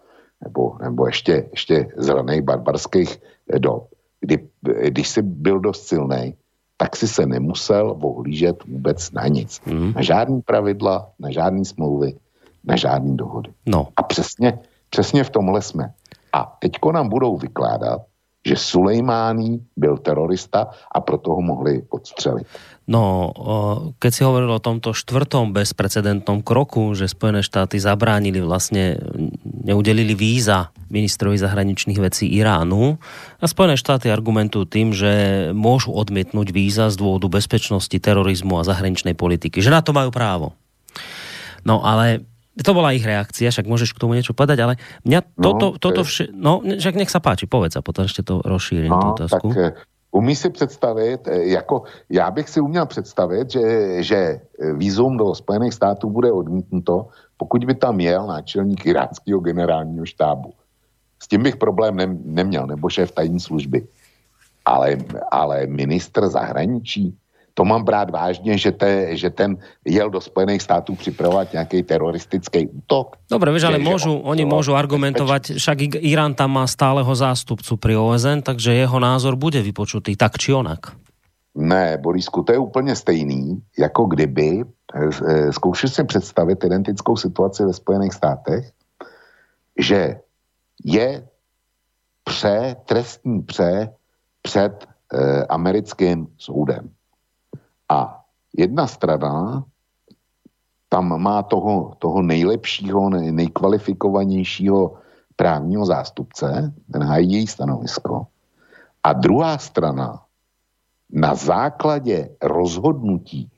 nebo, 0.44 0.76
nebo 0.82 1.06
ještě, 1.06 1.48
ještě 1.50 1.88
zelených 1.96 2.42
barbarských 2.42 3.16
dob, 3.58 3.88
kdy, 4.20 4.48
když 4.88 5.08
jsi 5.08 5.22
byl 5.22 5.60
dost 5.60 5.88
silný, 5.88 6.36
tak 6.76 6.96
si 6.96 7.08
se 7.08 7.26
nemusel 7.26 7.96
ohlížet 8.02 8.64
vůbec 8.64 9.12
na 9.12 9.26
nic. 9.26 9.60
Mm. 9.66 9.92
Na 9.92 10.02
žádný 10.02 10.42
pravidla, 10.42 11.10
na 11.18 11.30
žádný 11.30 11.64
smlouvy, 11.64 12.12
na 12.64 12.76
žádný 12.76 13.16
dohody. 13.16 13.52
No. 13.66 13.88
A 13.96 14.02
přesně, 14.02 14.58
přesně 14.90 15.24
v 15.24 15.30
tomhle 15.30 15.62
jsme. 15.62 15.92
A 16.32 16.56
teďko 16.60 16.92
nám 16.92 17.08
budou 17.08 17.36
vykládat, 17.36 18.11
že 18.42 18.56
Sulejmání 18.56 19.62
byl 19.76 19.98
terorista 19.98 20.70
a 20.94 21.00
proto 21.00 21.30
ho 21.30 21.40
mohli 21.40 21.82
odstřelit. 21.90 22.46
No, 22.82 23.30
keď 24.02 24.10
si 24.10 24.26
hovoril 24.26 24.50
o 24.50 24.58
tomto 24.58 24.90
štvrtom 24.90 25.54
bezprecedentnom 25.54 26.42
kroku, 26.42 26.98
že 26.98 27.06
Spojené 27.06 27.38
štáty 27.38 27.78
zabránili 27.78 28.42
vlastne, 28.42 28.98
neudelili 29.46 30.18
víza 30.18 30.74
ministrovi 30.90 31.38
zahraničných 31.38 32.02
vecí 32.02 32.26
Iránu 32.34 32.98
a 33.38 33.44
Spojené 33.46 33.78
štáty 33.78 34.10
argumentujú 34.10 34.66
tým, 34.66 34.90
že 34.90 35.12
môžu 35.54 35.94
odmietnúť 35.94 36.50
víza 36.50 36.90
z 36.90 36.98
dôvodu 36.98 37.30
bezpečnosti, 37.30 37.94
terorizmu 37.94 38.58
a 38.58 38.66
zahraničnej 38.66 39.14
politiky. 39.14 39.62
Že 39.62 39.70
na 39.70 39.80
to 39.86 39.94
majú 39.94 40.10
právo. 40.10 40.58
No 41.62 41.86
ale 41.86 42.26
to 42.60 42.72
bola 42.76 42.92
ich 42.92 43.04
reakcia, 43.04 43.48
však 43.48 43.64
môžeš 43.64 43.96
k 43.96 44.00
tomu 44.04 44.12
niečo 44.12 44.36
povedať, 44.36 44.58
ale 44.60 44.74
mňa 45.08 45.20
toto, 45.40 45.66
no, 45.72 45.78
toto 45.80 46.04
vše, 46.04 46.28
no, 46.36 46.60
však 46.60 47.00
nech 47.00 47.08
sa 47.08 47.24
páči, 47.24 47.48
povedz 47.48 47.80
a 47.80 47.84
potom 47.84 48.04
ešte 48.04 48.20
to 48.20 48.44
rozšírim, 48.44 48.92
no, 48.92 49.00
tú 49.00 49.08
otázku. 49.16 49.48
Tak, 49.52 49.58
eh, 49.58 49.72
Umí 50.12 50.36
si 50.36 50.50
představit, 50.50 51.24
eh, 51.24 51.56
jako 51.56 51.82
já 52.10 52.30
bych 52.30 52.48
si 52.48 52.60
uměl 52.60 52.86
představit, 52.86 53.50
že, 53.50 53.62
že 54.02 54.40
výzum 54.76 55.16
do 55.16 55.34
Spojených 55.34 55.74
států 55.74 56.10
bude 56.10 56.32
odmítnuto, 56.32 57.08
pokud 57.36 57.64
by 57.64 57.74
tam 57.74 58.00
jel 58.00 58.26
náčelník 58.26 58.86
iráckého 58.86 59.40
generálního 59.40 60.06
štábu. 60.06 60.52
S 61.22 61.28
tím 61.28 61.42
bych 61.42 61.56
problém 61.56 61.96
ne, 61.96 62.06
neměl, 62.24 62.66
nebo 62.66 62.88
šéf 62.88 63.12
tajní 63.12 63.40
služby. 63.40 63.86
Ale, 64.64 64.96
ale 65.30 65.66
ministr 65.66 66.28
zahraničí, 66.28 67.16
to 67.54 67.64
mám 67.64 67.84
brát 67.84 68.10
vážně, 68.10 68.58
že, 68.58 68.72
te, 68.72 69.16
že 69.16 69.30
ten 69.30 69.56
jel 69.84 70.10
do 70.10 70.20
Spojených 70.20 70.62
států 70.62 70.94
připravovat 70.94 71.52
nějaký 71.52 71.82
teroristický 71.82 72.68
útok. 72.68 73.16
Dobre, 73.30 73.52
vieš, 73.52 73.68
ale 73.68 73.78
môžu, 73.78 74.16
on, 74.16 74.32
oni 74.32 74.44
môžu 74.48 74.72
argumentovať, 74.72 75.60
však 75.60 76.00
Irán 76.00 76.32
tam 76.32 76.56
má 76.56 76.64
stáleho 76.64 77.08
zástupcu 77.12 77.76
pri 77.76 77.96
OSN, 77.96 78.40
takže 78.40 78.72
jeho 78.72 78.98
názor 79.00 79.36
bude 79.36 79.60
vypočutý 79.60 80.16
tak 80.16 80.40
či 80.40 80.56
onak. 80.56 80.96
Ne, 81.52 82.00
Borisku, 82.00 82.42
to 82.42 82.52
je 82.52 82.58
úplně 82.58 82.96
stejný, 82.96 83.60
jako 83.78 84.04
kdyby, 84.04 84.64
e, 84.64 85.52
zkoušel 85.52 85.90
si 85.90 86.04
představit 86.04 86.64
identickou 86.64 87.16
situaci 87.16 87.64
ve 87.64 87.72
Spojených 87.72 88.14
státech, 88.14 88.72
že 89.76 90.16
je 90.84 91.28
pře, 92.24 92.76
trestní 92.84 93.42
pře 93.42 93.92
před 94.42 94.88
e, 95.12 95.44
americkým 95.46 96.26
soudem. 96.38 96.90
A 97.92 98.24
jedna 98.56 98.86
strana 98.86 99.64
tam 100.88 101.20
má 101.20 101.42
toho, 101.42 101.96
toho 101.98 102.22
nejlepšího, 102.22 103.10
nejkvalifikovanějšího 103.10 104.96
právního 105.36 105.84
zástupce, 105.86 106.72
ten 106.92 107.02
hájí 107.02 107.32
její 107.32 107.46
stanovisko. 107.46 108.26
A 109.02 109.12
druhá 109.12 109.58
strana 109.58 110.22
na 111.12 111.34
základě 111.34 112.36
rozhodnutí 112.42 113.50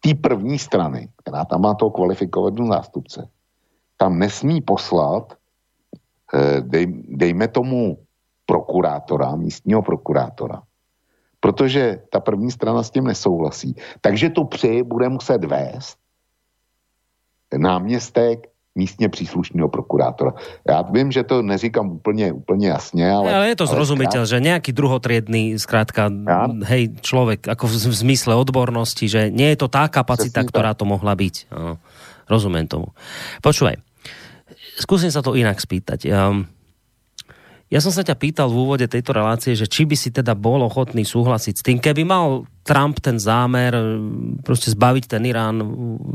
té 0.00 0.14
první 0.14 0.58
strany, 0.58 1.08
která 1.22 1.44
tam 1.44 1.60
má 1.62 1.74
toho 1.74 1.90
kvalifikovaného 1.90 2.66
zástupce, 2.66 3.28
tam 3.96 4.18
nesmí 4.18 4.60
poslat, 4.60 5.34
eh, 6.34 6.60
dej, 6.60 6.86
dejme 7.08 7.48
tomu, 7.48 7.98
prokurátora, 8.46 9.36
místního 9.36 9.82
prokurátora, 9.82 10.62
protože 11.40 12.02
ta 12.10 12.20
první 12.20 12.50
strana 12.50 12.82
s 12.82 12.90
tím 12.90 13.04
nesouhlasí. 13.04 13.76
Takže 14.00 14.30
tu 14.30 14.44
při 14.44 14.82
bude 14.82 15.08
muset 15.08 15.44
vést 15.44 15.96
náměstek 17.56 18.48
místně 18.76 19.08
příslušného 19.08 19.68
prokurátora. 19.68 20.32
Já 20.68 20.82
vím, 20.82 21.12
že 21.12 21.24
to 21.24 21.42
neříkám 21.42 21.90
úplně, 21.90 22.32
úplně 22.32 22.68
jasně, 22.68 23.12
ale... 23.12 23.34
Ale 23.34 23.48
je 23.48 23.56
to 23.56 23.66
zrozumiteľ, 23.66 24.28
že 24.28 24.44
nejaký 24.44 24.76
druhotriedný, 24.76 25.56
zkrátka, 25.56 26.12
ja? 26.12 26.44
hej, 26.68 27.00
človek, 27.00 27.48
ako 27.48 27.72
v, 27.72 27.74
v 27.88 27.96
zmysle 27.96 28.36
odbornosti, 28.36 29.08
že 29.08 29.32
nie 29.32 29.48
je 29.56 29.58
to 29.64 29.72
tá 29.72 29.88
kapacita, 29.88 30.44
tak. 30.44 30.76
to 30.76 30.84
mohla 30.84 31.16
byť. 31.16 31.48
No, 31.56 31.80
rozumiem 32.28 32.68
tomu. 32.68 32.92
Počúvaj, 33.40 33.80
skúsim 34.76 35.08
sa 35.08 35.24
to 35.24 35.32
inak 35.32 35.56
spýtať. 35.56 36.12
Um, 36.12 36.44
ja 37.66 37.82
som 37.82 37.90
sa 37.90 38.06
ťa 38.06 38.14
pýtal 38.14 38.46
v 38.46 38.62
úvode 38.62 38.86
tejto 38.86 39.10
relácie, 39.10 39.58
že 39.58 39.66
či 39.66 39.82
by 39.82 39.98
si 39.98 40.14
teda 40.14 40.38
bol 40.38 40.62
ochotný 40.62 41.02
súhlasiť 41.02 41.54
s 41.58 41.62
tým, 41.66 41.82
keby 41.82 42.06
mal 42.06 42.46
Trump 42.62 43.02
ten 43.02 43.18
zámer 43.18 43.74
e, 43.74 43.82
proste 44.46 44.70
zbaviť 44.70 45.10
ten 45.10 45.22
Irán 45.26 45.66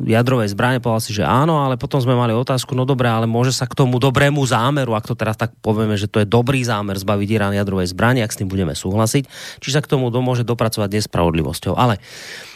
jadrovej 0.07 0.55
zbrane, 0.55 0.79
povedal 0.79 1.03
si, 1.03 1.11
že 1.11 1.27
áno, 1.27 1.59
ale 1.59 1.75
potom 1.75 1.99
sme 1.99 2.15
mali 2.15 2.31
otázku, 2.31 2.71
no 2.71 2.87
dobré, 2.87 3.11
ale 3.11 3.27
môže 3.27 3.51
sa 3.51 3.67
k 3.67 3.75
tomu 3.75 3.99
dobrému 3.99 4.39
zámeru, 4.47 4.95
ak 4.95 5.11
to 5.11 5.15
teraz 5.19 5.35
tak 5.35 5.51
povieme, 5.59 5.99
že 5.99 6.07
to 6.07 6.23
je 6.23 6.27
dobrý 6.27 6.63
zámer 6.63 6.95
zbaviť 6.95 7.27
Irán 7.27 7.55
jadrovej 7.55 7.91
zbrane, 7.91 8.23
ak 8.23 8.31
s 8.31 8.39
tým 8.39 8.47
budeme 8.47 8.71
súhlasiť, 8.71 9.23
či 9.59 9.69
sa 9.75 9.83
k 9.83 9.91
tomu 9.91 10.07
môže 10.07 10.47
dopracovať 10.47 11.03
nespravodlivosťou. 11.03 11.75
Ale 11.75 11.99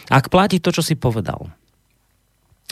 ak 0.08 0.32
platí 0.32 0.56
to, 0.56 0.72
čo 0.72 0.80
si 0.80 0.96
povedal, 0.96 1.52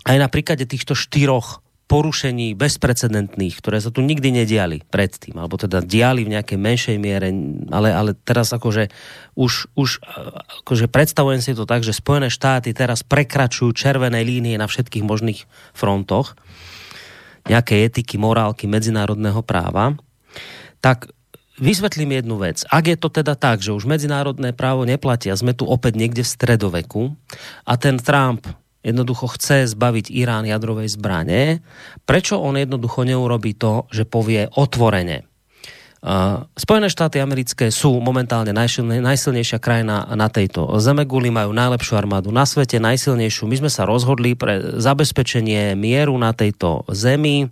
aj 0.05 0.16
na 0.20 0.29
príklade 0.29 0.68
týchto 0.68 0.93
štyroch 0.93 1.63
porušení 1.85 2.57
bezprecedentných, 2.57 3.61
ktoré 3.61 3.76
sa 3.76 3.93
tu 3.93 4.01
nikdy 4.01 4.32
nediali 4.32 4.80
predtým, 4.89 5.37
alebo 5.37 5.61
teda 5.61 5.85
diali 5.85 6.24
v 6.24 6.32
nejakej 6.32 6.57
menšej 6.57 6.97
miere, 6.97 7.28
ale, 7.68 7.93
ale 7.93 8.11
teraz 8.16 8.57
akože 8.57 8.89
už, 9.37 9.68
už 9.76 10.01
akože 10.64 10.87
predstavujem 10.89 11.45
si 11.45 11.53
to 11.53 11.68
tak, 11.68 11.85
že 11.85 11.93
Spojené 11.93 12.32
štáty 12.32 12.72
teraz 12.72 13.05
prekračujú 13.05 13.76
červené 13.76 14.24
línie 14.24 14.57
na 14.57 14.64
všetkých 14.64 15.05
možných 15.05 15.45
frontoch, 15.76 16.41
nejaké 17.45 17.85
etiky, 17.85 18.16
morálky, 18.16 18.64
medzinárodného 18.64 19.45
práva, 19.45 19.93
tak 20.80 21.12
vysvetlím 21.61 22.16
jednu 22.24 22.41
vec. 22.41 22.64
Ak 22.72 22.89
je 22.89 22.97
to 22.97 23.12
teda 23.12 23.37
tak, 23.37 23.61
že 23.61 23.76
už 23.76 23.85
medzinárodné 23.85 24.57
právo 24.57 24.89
neplatia, 24.89 25.37
sme 25.37 25.53
tu 25.53 25.68
opäť 25.68 26.01
niekde 26.01 26.24
v 26.24 26.32
stredoveku 26.32 27.03
a 27.68 27.76
ten 27.76 28.01
Trump 28.01 28.49
jednoducho 28.85 29.32
chce 29.32 29.66
zbaviť 29.72 30.12
Irán 30.12 30.45
jadrovej 30.45 30.93
zbrane, 30.93 31.64
prečo 32.05 32.37
on 32.37 32.61
jednoducho 32.61 33.09
neurobí 33.09 33.57
to, 33.57 33.89
že 33.89 34.05
povie 34.05 34.47
otvorene. 34.53 35.24
Spojené 36.53 36.93
štáty 36.93 37.16
americké 37.16 37.72
sú 37.72 37.97
momentálne 37.97 38.53
najsilnejšia 38.53 39.57
krajina 39.57 40.05
na 40.12 40.28
tejto 40.28 40.76
zemeguli, 40.76 41.32
majú 41.32 41.57
najlepšiu 41.57 41.97
armádu 41.97 42.28
na 42.28 42.45
svete, 42.45 42.76
najsilnejšiu. 42.76 43.49
My 43.49 43.64
sme 43.64 43.70
sa 43.72 43.89
rozhodli 43.89 44.37
pre 44.37 44.76
zabezpečenie 44.85 45.72
mieru 45.72 46.12
na 46.20 46.37
tejto 46.37 46.85
zemi, 46.93 47.49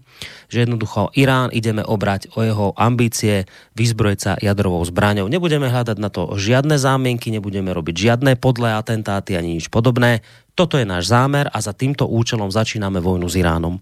že 0.52 0.68
jednoducho 0.68 1.16
Irán 1.16 1.48
ideme 1.48 1.80
obrať 1.80 2.28
o 2.36 2.44
jeho 2.44 2.76
ambície 2.76 3.48
vyzbrojiť 3.72 4.20
sa 4.20 4.36
jadrovou 4.36 4.84
zbraňou. 4.84 5.32
Nebudeme 5.32 5.72
hľadať 5.72 5.96
na 5.96 6.12
to 6.12 6.36
žiadne 6.36 6.76
zámienky, 6.76 7.32
nebudeme 7.32 7.72
robiť 7.72 7.96
žiadne 7.96 8.36
podlé 8.36 8.76
atentáty 8.76 9.32
ani 9.32 9.56
nič 9.56 9.72
podobné. 9.72 10.20
Toto 10.52 10.76
je 10.76 10.84
náš 10.84 11.08
zámer 11.08 11.48
a 11.48 11.58
za 11.64 11.72
týmto 11.72 12.04
účelom 12.04 12.52
začíname 12.52 13.00
vojnu 13.00 13.24
s 13.28 13.38
Iránom. 13.40 13.80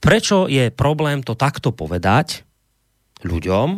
Prečo 0.00 0.48
je 0.48 0.72
problém 0.72 1.20
to 1.20 1.36
takto 1.36 1.76
povedať 1.76 2.48
ľuďom 3.20 3.68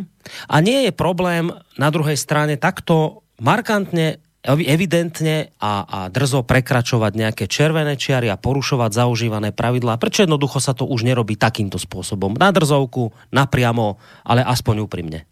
a 0.47 0.55
nie 0.63 0.87
je 0.87 0.91
problém 0.95 1.51
na 1.75 1.89
druhej 1.91 2.15
strane 2.15 2.55
takto 2.55 3.27
markantne 3.43 4.23
evidentne 4.43 5.55
a, 5.55 5.87
a 5.87 5.99
drzo 6.11 6.43
prekračovať 6.43 7.11
nejaké 7.15 7.45
červené 7.47 7.95
čiary 7.95 8.27
a 8.27 8.35
porušovať 8.35 8.91
zaužívané 8.91 9.55
pravidlá. 9.55 9.95
Prečo 9.95 10.27
jednoducho 10.27 10.59
sa 10.59 10.75
to 10.75 10.83
už 10.83 11.07
nerobí 11.07 11.39
takýmto 11.39 11.79
spôsobom? 11.79 12.35
Na 12.35 12.51
drzovku, 12.51 13.15
napriamo, 13.31 13.95
ale 14.27 14.43
aspoň 14.43 14.83
úprimne. 14.83 15.23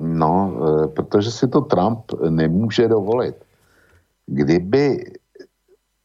No, 0.00 0.32
e, 0.48 0.88
protože 0.96 1.30
si 1.30 1.48
to 1.48 1.60
Trump 1.60 2.08
nemůže 2.28 2.88
dovolit. 2.88 3.36
Kdyby 4.26 5.19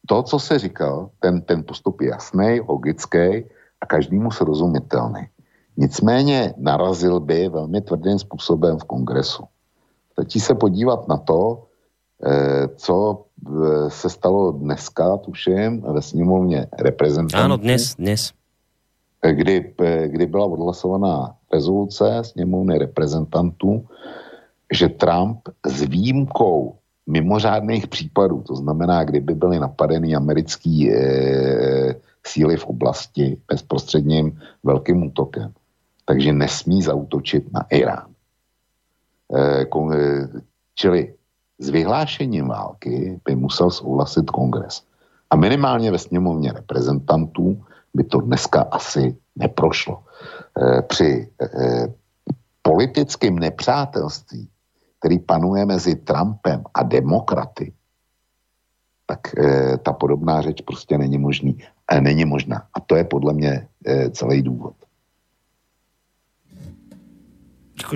to, 0.06 0.22
co 0.22 0.38
se 0.38 0.58
říkal, 0.58 1.10
ten, 1.20 1.42
ten 1.42 1.62
postup 1.62 2.00
je 2.00 2.08
jasný, 2.08 2.60
logický 2.68 3.44
a 3.80 3.86
každému 3.86 4.30
srozumitelný. 4.30 5.28
Nicméně 5.76 6.54
narazil 6.56 7.20
by 7.20 7.48
velmi 7.48 7.80
tvrdým 7.80 8.18
způsobem 8.18 8.78
v 8.78 8.84
kongresu. 8.84 9.44
Stačí 10.12 10.40
se 10.40 10.54
podívat 10.54 11.08
na 11.08 11.16
to, 11.16 11.68
eh, 12.24 12.68
co 12.76 13.24
eh, 13.46 13.90
se 13.90 14.10
stalo 14.10 14.52
dneska, 14.52 15.16
tuším, 15.16 15.80
ve 15.80 16.02
sněmovně 16.02 16.66
reprezentantů. 16.78 17.44
Ano, 17.44 17.56
dnes, 17.56 17.94
dnes. 17.94 18.32
Eh, 19.22 19.32
kdy, 19.32 19.74
kdy 20.06 20.26
byla 20.26 20.46
odhlasovaná 20.46 21.34
rezoluce 21.52 22.24
sněmovny 22.24 22.78
reprezentantů, 22.78 23.84
že 24.72 24.88
Trump 24.88 25.48
s 25.66 25.82
výjimkou 25.82 26.74
mimořádných 27.06 27.86
případů, 27.86 28.42
to 28.42 28.56
znamená, 28.56 29.04
kdyby 29.04 29.34
byly 29.34 29.58
napadeny 29.58 30.14
americký 30.14 30.92
e, 30.92 31.94
síly 32.26 32.56
v 32.56 32.64
oblasti 32.64 33.36
bezprostředním 33.48 34.40
velkým 34.64 35.02
útokem, 35.02 35.52
takže 36.04 36.32
nesmí 36.32 36.82
zautočit 36.82 37.52
na 37.52 37.66
Irán. 37.70 38.10
E, 39.34 39.66
čili 40.74 41.14
s 41.58 41.68
vyhlášením 41.68 42.48
války 42.48 43.20
by 43.24 43.36
musel 43.36 43.70
souhlasit 43.70 44.30
kongres. 44.30 44.82
A 45.30 45.36
minimálně 45.36 45.90
ve 45.90 45.98
sněmovně 45.98 46.52
reprezentantů 46.52 47.64
by 47.94 48.04
to 48.04 48.20
dneska 48.20 48.66
asi 48.70 49.16
neprošlo. 49.36 50.02
E, 50.58 50.82
při 50.82 51.28
e, 51.42 51.46
politickém 52.62 53.38
nepřátelství 53.38 54.48
který 54.98 55.18
panuje 55.18 55.66
mezi 55.66 55.96
Trumpem 55.96 56.64
a 56.74 56.82
demokraty, 56.82 57.72
tak 59.06 59.38
e, 59.38 59.78
ta 59.78 59.92
podobná 59.92 60.42
řeč 60.42 60.60
prostě 60.60 60.98
není 60.98 61.18
možný. 61.18 61.58
E, 61.90 62.00
není 62.00 62.24
možná. 62.24 62.66
A 62.74 62.80
to 62.80 62.96
je 62.96 63.04
podle 63.04 63.32
mě 63.32 63.66
e, 63.86 64.10
celý 64.10 64.42
důvod. 64.42 64.74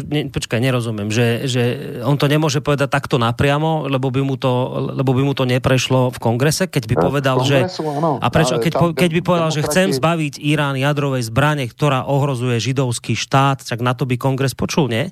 ne, 0.06 0.28
počkaj, 0.28 0.60
nerozumiem, 0.60 1.08
že, 1.08 1.48
že 1.48 1.62
on 2.04 2.20
to 2.20 2.28
nemôže 2.28 2.60
povedať 2.60 2.92
takto 2.92 3.16
napriamo, 3.16 3.88
lebo 3.88 4.12
by 4.12 4.20
mu 4.20 4.36
to, 4.36 4.52
lebo 4.92 5.16
by 5.16 5.22
mu 5.24 5.32
to 5.32 5.48
neprešlo 5.48 6.12
v 6.12 6.18
kongrese, 6.20 6.68
keď 6.68 6.84
by 6.84 6.94
povedal, 7.00 7.40
kongresu, 7.40 7.82
že... 7.82 7.96
Áno, 7.96 8.10
a 8.20 8.26
prečo, 8.28 8.60
keď, 8.60 8.72
po, 8.76 8.86
keď 8.92 9.10
by 9.16 9.20
povedal, 9.24 9.50
demokrati... 9.50 9.64
že 9.64 9.68
chcem 9.72 9.88
zbaviť 9.96 10.34
Irán 10.44 10.76
jadrovej 10.76 11.26
zbrane, 11.26 11.64
ktorá 11.66 12.04
ohrozuje 12.04 12.60
židovský 12.60 13.16
štát, 13.16 13.64
tak 13.64 13.80
na 13.80 13.96
to 13.96 14.04
by 14.04 14.20
kongres 14.20 14.52
počul, 14.52 14.86
nie? 14.86 15.10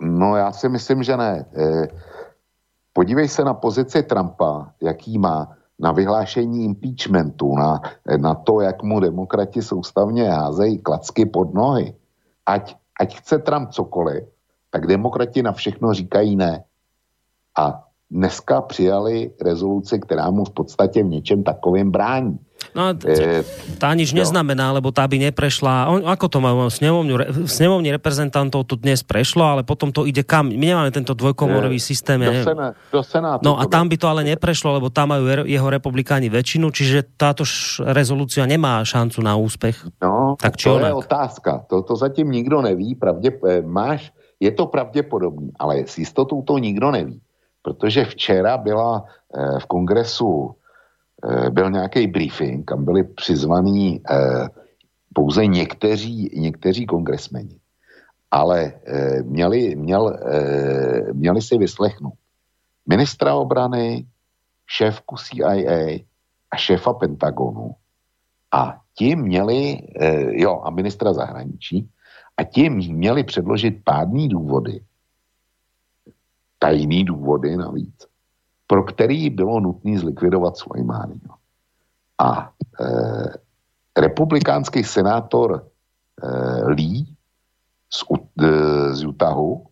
No 0.00 0.36
já 0.36 0.52
si 0.52 0.68
myslím, 0.68 1.02
že 1.02 1.16
ne. 1.16 1.46
E, 1.56 1.88
podívej 2.92 3.28
se 3.28 3.44
na 3.44 3.54
pozici 3.54 4.02
Trumpa, 4.02 4.72
jaký 4.82 5.18
má 5.18 5.56
na 5.78 5.92
vyhlášení 5.92 6.64
impeachmentu, 6.64 7.56
na, 7.56 7.80
na 8.16 8.34
to, 8.34 8.60
jak 8.60 8.82
mu 8.82 9.00
demokrati 9.00 9.62
soustavně 9.62 10.30
házejí 10.30 10.78
klacky 10.78 11.26
pod 11.26 11.54
nohy. 11.54 11.94
Ať, 12.46 12.76
ať 13.00 13.16
chce 13.16 13.38
Trump 13.38 13.70
cokoliv, 13.70 14.24
tak 14.70 14.86
demokrati 14.86 15.42
na 15.42 15.52
všechno 15.52 15.94
říkají 15.94 16.36
ne. 16.36 16.64
A 17.58 17.84
dneska 18.10 18.60
přijali 18.60 19.32
rezoluci, 19.40 20.00
která 20.00 20.30
mu 20.30 20.44
v 20.44 20.50
podstatě 20.50 21.02
v 21.02 21.06
něčem 21.06 21.42
takovým 21.42 21.90
brání. 21.90 22.38
No, 22.76 22.92
e, 22.92 23.40
tá 23.80 23.96
nič 23.96 24.12
jo. 24.12 24.20
neznamená, 24.20 24.68
lebo 24.76 24.92
tá 24.92 25.08
by 25.08 25.16
neprešla. 25.32 25.88
On, 25.88 26.00
ako 26.04 26.26
to 26.28 26.38
má 26.44 26.52
v 26.52 27.48
snemovni 27.48 27.88
reprezentantov 27.88 28.68
to 28.68 28.76
dnes 28.76 29.00
prešlo, 29.00 29.44
ale 29.48 29.62
potom 29.64 29.88
to 29.88 30.04
ide 30.04 30.20
kam? 30.20 30.52
My 30.52 30.76
nemáme 30.76 30.92
tento 30.92 31.16
dvojkomorový 31.16 31.80
systém. 31.80 32.20
Ja 32.20 32.32
do, 32.32 32.44
Sená, 32.44 32.66
do 32.92 33.00
Senátu. 33.00 33.42
No 33.48 33.56
a 33.56 33.64
tam 33.64 33.88
by 33.88 33.96
to 33.96 34.06
ale 34.12 34.28
neprešlo, 34.28 34.76
lebo 34.76 34.92
tam 34.92 35.16
majú 35.16 35.48
jeho 35.48 35.68
republikáni 35.72 36.28
väčšinu, 36.28 36.68
čiže 36.68 37.16
táto 37.16 37.48
rezolúcia 37.80 38.44
nemá 38.44 38.84
šancu 38.84 39.24
na 39.24 39.40
úspech. 39.40 39.80
No, 40.04 40.36
tak 40.36 40.60
to 40.60 40.76
onak? 40.76 40.92
je 40.92 41.00
otázka. 41.00 41.52
To, 41.72 41.80
to 41.80 41.96
zatím 41.96 42.28
nikdo 42.28 42.60
neví. 42.60 42.92
Pravdě, 42.92 43.32
e, 43.40 43.62
máš, 43.64 44.12
je 44.36 44.52
to 44.52 44.68
pravděpodobný, 44.68 45.56
ale 45.56 45.88
s 45.88 45.96
jistotou 45.96 46.44
to 46.44 46.60
nikdo 46.60 46.90
neví. 46.92 47.20
Protože 47.62 48.04
včera 48.04 48.60
byla 48.60 49.00
e, 49.00 49.60
v 49.60 49.66
kongresu 49.66 50.52
Eh, 50.52 50.65
byl 51.50 51.70
nějaký 51.70 52.06
briefing, 52.06 52.64
kam 52.64 52.84
byli 52.84 53.04
přizvaní 53.04 54.00
eh, 54.10 54.48
pouze 55.14 55.46
někteří, 55.46 56.30
někteří 56.34 56.86
kongresmeni. 56.86 57.60
Ale 58.30 58.72
eh, 58.86 59.22
měli, 59.22 59.76
měl, 59.76 60.18
měli 61.12 61.42
si 61.42 61.58
vyslechnout 61.58 62.14
ministra 62.88 63.34
obrany, 63.34 64.06
šéfku 64.66 65.16
CIA 65.16 66.04
a 66.50 66.56
šéfa 66.56 66.92
Pentagonu. 66.92 67.74
A 68.52 68.80
ti 68.94 69.16
měli, 69.16 69.78
jo, 70.30 70.60
a 70.64 70.70
ministra 70.70 71.12
zahraničí, 71.12 71.88
a 72.36 72.44
ti 72.44 72.70
měli 72.70 73.24
předložit 73.24 73.84
pádný 73.84 74.28
důvody, 74.28 74.80
tajný 76.58 77.04
důvody 77.04 77.56
navíc, 77.56 78.06
pro 78.66 78.82
který 78.84 79.30
bylo 79.30 79.60
nutné 79.60 79.98
zlikvidovat 79.98 80.56
Sulejmány. 80.56 81.20
A 82.18 82.50
e, 82.80 84.00
republikánský 84.00 84.84
senátor 84.84 85.62
e, 86.22 86.28
Lee 86.64 87.06
z, 87.90 88.04
e, 88.42 88.94
z 88.94 89.04
Utahu, 89.04 89.66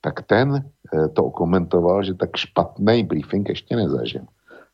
tak 0.00 0.22
ten 0.22 0.54
e, 0.56 1.08
to 1.08 1.24
okomentoval, 1.24 2.02
že 2.02 2.14
tak 2.14 2.36
špatný 2.36 3.04
briefing 3.04 3.48
ještě 3.48 3.76
nezažil. 3.76 4.24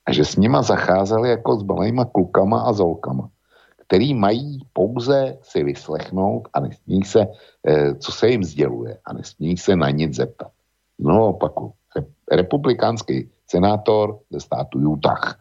A 0.06 0.12
že 0.12 0.24
s 0.24 0.36
nima 0.36 0.62
zacházeli 0.62 1.30
jako 1.30 1.56
s 1.56 1.62
balejma 1.62 2.04
klukama 2.04 2.60
a 2.60 2.72
zolkama, 2.72 3.28
který 3.86 4.14
mají 4.14 4.60
pouze 4.72 5.38
si 5.42 5.64
vyslechnout 5.64 6.48
a 6.52 6.60
nesmí 6.60 7.04
se, 7.04 7.26
eh, 7.66 7.94
co 7.94 8.12
se 8.12 8.28
jim 8.28 8.44
sděluje 8.44 8.98
a 9.04 9.12
nesmí 9.12 9.56
se 9.56 9.76
na 9.76 9.90
nic 9.90 10.14
zeptat. 10.14 10.52
No 10.98 11.28
opaku, 11.28 11.72
republikánský 12.30 13.30
senátor 13.54 14.18
ze 14.30 14.40
státu 14.40 14.82
Utah 14.82 15.38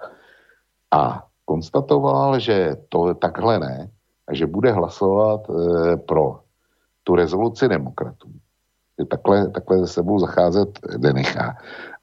a 0.94 1.26
konstatoval, 1.46 2.40
že 2.40 2.78
to 2.90 3.14
takhle 3.18 3.60
ne 3.60 3.90
a 4.30 4.34
že 4.34 4.46
bude 4.46 4.72
hlasovat 4.72 5.50
e, 5.50 5.54
pro 5.98 6.46
tu 7.04 7.16
rezoluci 7.16 7.68
demokratů. 7.68 8.30
Že 9.00 9.06
takhle, 9.06 9.50
takhle 9.50 9.76
se 9.82 9.88
sebou 9.94 10.20
zacházet 10.20 10.80
nenechá. 10.98 11.58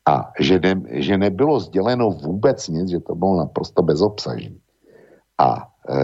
A 0.09 0.33
že, 0.39 0.59
ne, 0.59 0.75
že 0.99 1.19
nebylo 1.19 1.61
sděleno 1.61 2.11
vůbec 2.11 2.69
nic, 2.69 2.91
že 2.91 3.01
to 3.01 3.15
bylo 3.15 3.37
naprosto 3.47 3.83
bezobsažné. 3.83 4.59
A 5.39 5.71
e, 5.89 5.97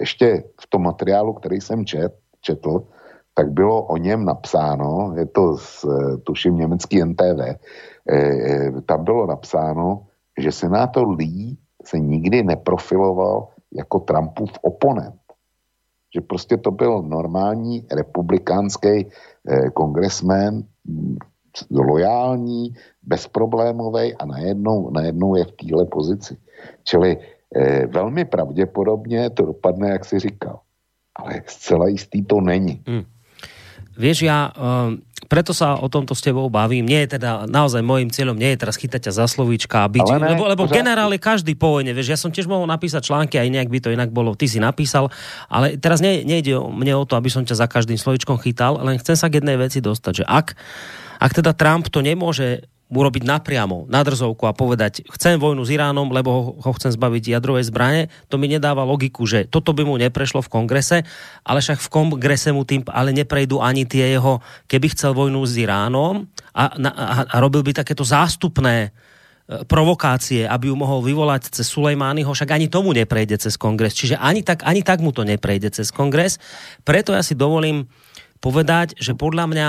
ještě 0.00 0.44
v 0.60 0.66
tom 0.66 0.82
materiálu, 0.82 1.34
který 1.34 1.60
jsem 1.60 1.84
čet, 1.84 2.16
četl, 2.40 2.88
tak 3.34 3.52
bylo 3.52 3.82
o 3.82 3.96
něm 3.96 4.24
napsáno, 4.24 5.12
je 5.16 5.26
to 5.26 5.56
z, 5.56 5.84
tuším 6.24 6.56
německý 6.56 7.04
NTV, 7.04 7.40
e, 7.40 7.50
e, 7.50 7.58
tam 8.86 9.04
bylo 9.04 9.26
napsáno, 9.26 10.06
že 10.38 10.52
senátor 10.52 11.08
Lee 11.08 11.56
se 11.84 11.98
nikdy 11.98 12.42
neprofiloval 12.42 13.48
jako 13.72 14.00
Trumpův 14.00 14.50
oponent. 14.62 15.20
Že 16.14 16.20
prostě 16.20 16.56
to 16.56 16.70
byl 16.70 17.02
normální 17.02 17.86
republikánský 17.92 19.06
eh, 19.06 19.70
kongresmen, 19.70 20.64
lojální, 21.70 22.74
bezproblémový 23.02 24.14
a 24.14 24.26
najednou, 24.26 24.90
najednou 24.90 25.34
je 25.34 25.44
v 25.44 25.52
téhle 25.52 25.84
pozici. 25.84 26.36
Čili 26.84 27.18
eh, 27.56 27.86
velmi 27.86 28.24
pravděpodobně 28.24 29.30
to 29.30 29.46
dopadne, 29.46 29.90
jak 29.90 30.04
si 30.04 30.18
říkal. 30.18 30.60
Ale 31.16 31.42
zcela 31.46 31.88
jistý 31.88 32.24
to 32.24 32.40
není. 32.40 32.82
Hmm. 32.86 33.04
Vieš, 34.00 34.24
ja 34.24 34.48
uh, 34.48 34.96
preto 35.30 35.54
sa 35.54 35.78
o 35.78 35.86
tomto 35.86 36.18
s 36.18 36.26
tebou 36.26 36.50
bavím. 36.50 36.82
Nie 36.82 37.06
je 37.06 37.14
teda 37.14 37.46
naozaj 37.46 37.86
môjim 37.86 38.10
cieľom, 38.10 38.34
nie 38.34 38.50
je 38.50 38.66
teraz 38.66 38.74
chytať 38.74 39.06
ťa 39.06 39.12
za 39.14 39.26
slovíčka 39.30 39.86
a 39.86 39.88
byť, 39.88 40.02
ne, 40.18 40.34
lebo, 40.34 40.50
lebo 40.50 40.66
generál 40.66 41.14
je 41.14 41.22
každý 41.22 41.54
po 41.54 41.78
vojne, 41.78 41.94
vieš, 41.94 42.10
ja 42.10 42.18
som 42.18 42.34
tiež 42.34 42.50
mohol 42.50 42.66
napísať 42.66 43.06
články, 43.06 43.38
aj 43.38 43.46
nejak 43.46 43.70
by 43.70 43.78
to 43.78 43.94
inak 43.94 44.10
bolo, 44.10 44.34
ty 44.34 44.50
si 44.50 44.58
napísal, 44.58 45.06
ale 45.46 45.78
teraz 45.78 46.02
nie, 46.02 46.26
nejde 46.26 46.58
mne 46.58 46.98
o 46.98 47.06
to, 47.06 47.14
aby 47.14 47.30
som 47.30 47.46
ťa 47.46 47.62
za 47.62 47.70
každým 47.70 47.94
slovíčkom 47.94 48.42
chytal, 48.42 48.82
len 48.82 48.98
chcem 48.98 49.14
sa 49.14 49.30
k 49.30 49.38
jednej 49.38 49.54
veci 49.54 49.78
dostať, 49.78 50.12
že 50.18 50.24
ak, 50.26 50.58
ak 51.22 51.30
teda 51.30 51.54
Trump 51.54 51.86
to 51.86 52.02
nemôže 52.02 52.66
urobiť 52.90 53.22
napriamo, 53.22 53.86
na 53.86 54.02
drzovku 54.02 54.50
a 54.50 54.52
povedať, 54.52 55.06
chcem 55.14 55.38
vojnu 55.38 55.62
s 55.62 55.70
Iránom, 55.70 56.10
lebo 56.10 56.30
ho, 56.30 56.42
ho 56.58 56.70
chcem 56.74 56.90
zbaviť 56.90 57.38
jadrovej 57.38 57.70
zbrane, 57.70 58.10
to 58.26 58.34
mi 58.34 58.50
nedáva 58.50 58.82
logiku, 58.82 59.22
že 59.30 59.46
toto 59.46 59.70
by 59.70 59.86
mu 59.86 59.94
neprešlo 59.94 60.42
v 60.42 60.50
kongrese, 60.50 61.06
ale 61.46 61.62
však 61.62 61.78
v 61.78 61.88
kongrese 61.88 62.50
mu 62.50 62.66
tým 62.66 62.82
ale 62.90 63.14
neprejdú 63.14 63.62
ani 63.62 63.86
tie 63.86 64.18
jeho, 64.18 64.42
keby 64.66 64.90
chcel 64.90 65.14
vojnu 65.14 65.38
s 65.46 65.54
Iránom 65.54 66.26
a, 66.50 66.74
a, 66.74 67.14
a 67.30 67.36
robil 67.38 67.62
by 67.62 67.78
takéto 67.78 68.02
zástupné 68.02 68.90
e, 68.90 69.62
provokácie, 69.70 70.50
aby 70.50 70.74
ju 70.74 70.74
mohol 70.74 71.06
vyvolať 71.06 71.54
cez 71.54 71.70
Sulejmányho, 71.70 72.26
však 72.26 72.50
ani 72.50 72.66
tomu 72.66 72.90
neprejde 72.90 73.38
cez 73.38 73.54
kongres. 73.54 73.94
Čiže 73.94 74.18
ani 74.18 74.42
tak, 74.42 74.66
ani 74.66 74.82
tak 74.82 74.98
mu 74.98 75.14
to 75.14 75.22
neprejde 75.22 75.70
cez 75.70 75.94
kongres. 75.94 76.42
Preto 76.82 77.14
ja 77.14 77.22
si 77.22 77.38
dovolím 77.38 77.86
povedať, 78.42 78.98
že 78.98 79.14
podľa 79.14 79.46
mňa 79.46 79.68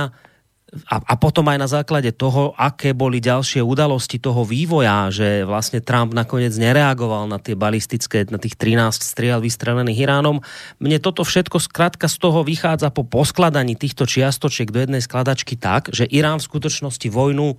a, 0.72 1.04
a 1.04 1.14
potom 1.20 1.44
aj 1.52 1.58
na 1.60 1.68
základe 1.68 2.16
toho, 2.16 2.56
aké 2.56 2.96
boli 2.96 3.20
ďalšie 3.20 3.60
udalosti 3.60 4.24
toho 4.24 4.48
vývoja, 4.48 5.12
že 5.12 5.44
vlastne 5.44 5.84
Trump 5.84 6.16
nakoniec 6.16 6.56
nereagoval 6.56 7.28
na 7.28 7.44
tie 7.44 7.60
balistické, 7.60 8.24
na 8.32 8.40
tých 8.40 8.56
13 8.56 9.04
striel 9.04 9.44
vystrelených 9.44 10.08
Iránom. 10.08 10.40
Mne 10.80 10.98
toto 11.04 11.28
všetko 11.28 11.60
skrátka 11.60 12.08
z 12.08 12.16
toho 12.24 12.48
vychádza 12.48 12.88
po 12.88 13.04
poskladaní 13.04 13.76
týchto 13.76 14.08
čiastočiek 14.08 14.72
do 14.72 14.80
jednej 14.80 15.04
skladačky 15.04 15.60
tak, 15.60 15.92
že 15.92 16.08
Irán 16.08 16.40
v 16.40 16.48
skutočnosti 16.48 17.08
vojnu, 17.12 17.48
e, 17.52 17.56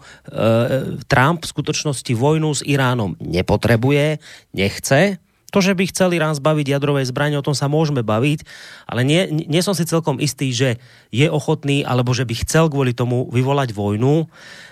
Trump 1.05 1.45
v 1.45 1.53
skutočnosti 1.53 2.13
vojnu 2.17 2.49
s 2.57 2.65
Iránom 2.65 3.21
nepotrebuje, 3.21 4.25
nechce, 4.57 5.22
to, 5.53 5.61
že 5.61 5.77
by 5.77 5.85
chceli 5.93 6.17
Irán 6.17 6.33
zbaviť 6.33 6.73
jadrovej 6.73 7.13
zbrane, 7.13 7.37
o 7.37 7.45
tom 7.45 7.53
sa 7.53 7.69
môžeme 7.69 8.01
baviť, 8.01 8.49
ale 8.89 9.05
nie, 9.05 9.29
nie 9.29 9.61
som 9.61 9.77
si 9.77 9.85
celkom 9.85 10.17
istý, 10.17 10.51
že 10.51 10.81
je 11.13 11.29
ochotný, 11.29 11.85
alebo 11.85 12.17
že 12.17 12.25
by 12.25 12.35
chcel 12.41 12.73
kvôli 12.73 12.97
tomu 12.97 13.29
vyvolať 13.29 13.77
vojnu. 13.77 14.27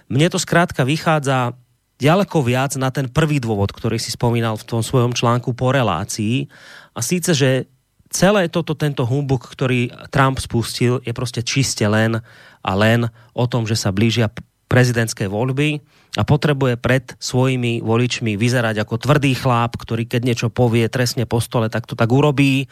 Mne 0.08 0.26
to 0.32 0.40
skrátka 0.40 0.88
vychádza 0.88 1.52
ďaleko 2.00 2.40
viac 2.40 2.72
na 2.80 2.88
ten 2.88 3.12
prvý 3.12 3.38
dôvod, 3.38 3.76
ktorý 3.76 4.00
si 4.00 4.08
spomínal 4.08 4.56
v 4.56 4.64
tom 4.64 4.80
svojom 4.80 5.12
článku 5.12 5.52
po 5.52 5.68
relácii. 5.68 6.48
A 6.96 7.04
síce, 7.04 7.36
že 7.36 7.68
celé 8.08 8.48
toto, 8.48 8.72
tento 8.72 9.04
humbuk, 9.04 9.52
ktorý 9.52 9.92
Trump 10.08 10.40
spustil, 10.40 11.04
je 11.04 11.12
proste 11.12 11.44
čiste 11.44 11.84
len 11.84 12.24
a 12.64 12.72
len 12.72 13.12
o 13.36 13.44
tom, 13.44 13.68
že 13.68 13.76
sa 13.76 13.92
blížia 13.92 14.32
prezidentské 14.72 15.28
voľby 15.28 15.84
a 16.18 16.26
potrebuje 16.26 16.74
pred 16.74 17.14
svojimi 17.22 17.86
voličmi 17.86 18.34
vyzerať 18.34 18.82
ako 18.82 18.98
tvrdý 18.98 19.30
chlap, 19.38 19.78
ktorý 19.78 20.10
keď 20.10 20.22
niečo 20.26 20.48
povie 20.50 20.90
trestne 20.90 21.22
po 21.22 21.38
stole, 21.38 21.70
tak 21.70 21.86
to 21.86 21.94
tak 21.94 22.10
urobí. 22.10 22.66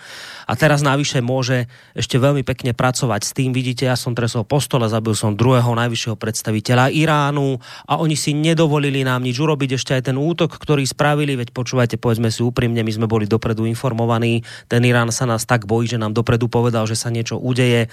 A 0.50 0.58
teraz 0.58 0.82
navyše 0.82 1.22
môže 1.22 1.70
ešte 1.94 2.18
veľmi 2.18 2.42
pekne 2.42 2.74
pracovať 2.74 3.20
s 3.22 3.30
tým. 3.30 3.54
Vidíte, 3.54 3.86
ja 3.86 3.94
som 3.94 4.18
tresol 4.18 4.42
po 4.42 4.58
stole, 4.58 4.90
zabil 4.90 5.14
som 5.14 5.38
druhého 5.38 5.70
najvyššieho 5.70 6.18
predstaviteľa 6.18 6.90
Iránu 6.90 7.62
a 7.86 8.02
oni 8.02 8.18
si 8.18 8.34
nedovolili 8.34 9.06
nám 9.06 9.22
nič 9.22 9.38
urobiť. 9.38 9.78
Ešte 9.78 9.94
aj 9.94 10.10
ten 10.10 10.18
útok, 10.18 10.58
ktorý 10.58 10.82
spravili, 10.82 11.38
veď 11.38 11.54
počúvajte, 11.54 11.94
povedzme 11.94 12.34
si 12.34 12.42
úprimne, 12.42 12.82
my 12.82 12.90
sme 12.90 13.06
boli 13.06 13.30
dopredu 13.30 13.70
informovaní. 13.70 14.42
Ten 14.66 14.82
Irán 14.82 15.14
sa 15.14 15.30
nás 15.30 15.46
tak 15.46 15.70
bojí, 15.70 15.86
že 15.86 16.02
nám 16.02 16.10
dopredu 16.10 16.50
povedal, 16.50 16.90
že 16.90 16.98
sa 16.98 17.06
niečo 17.14 17.38
udeje. 17.38 17.86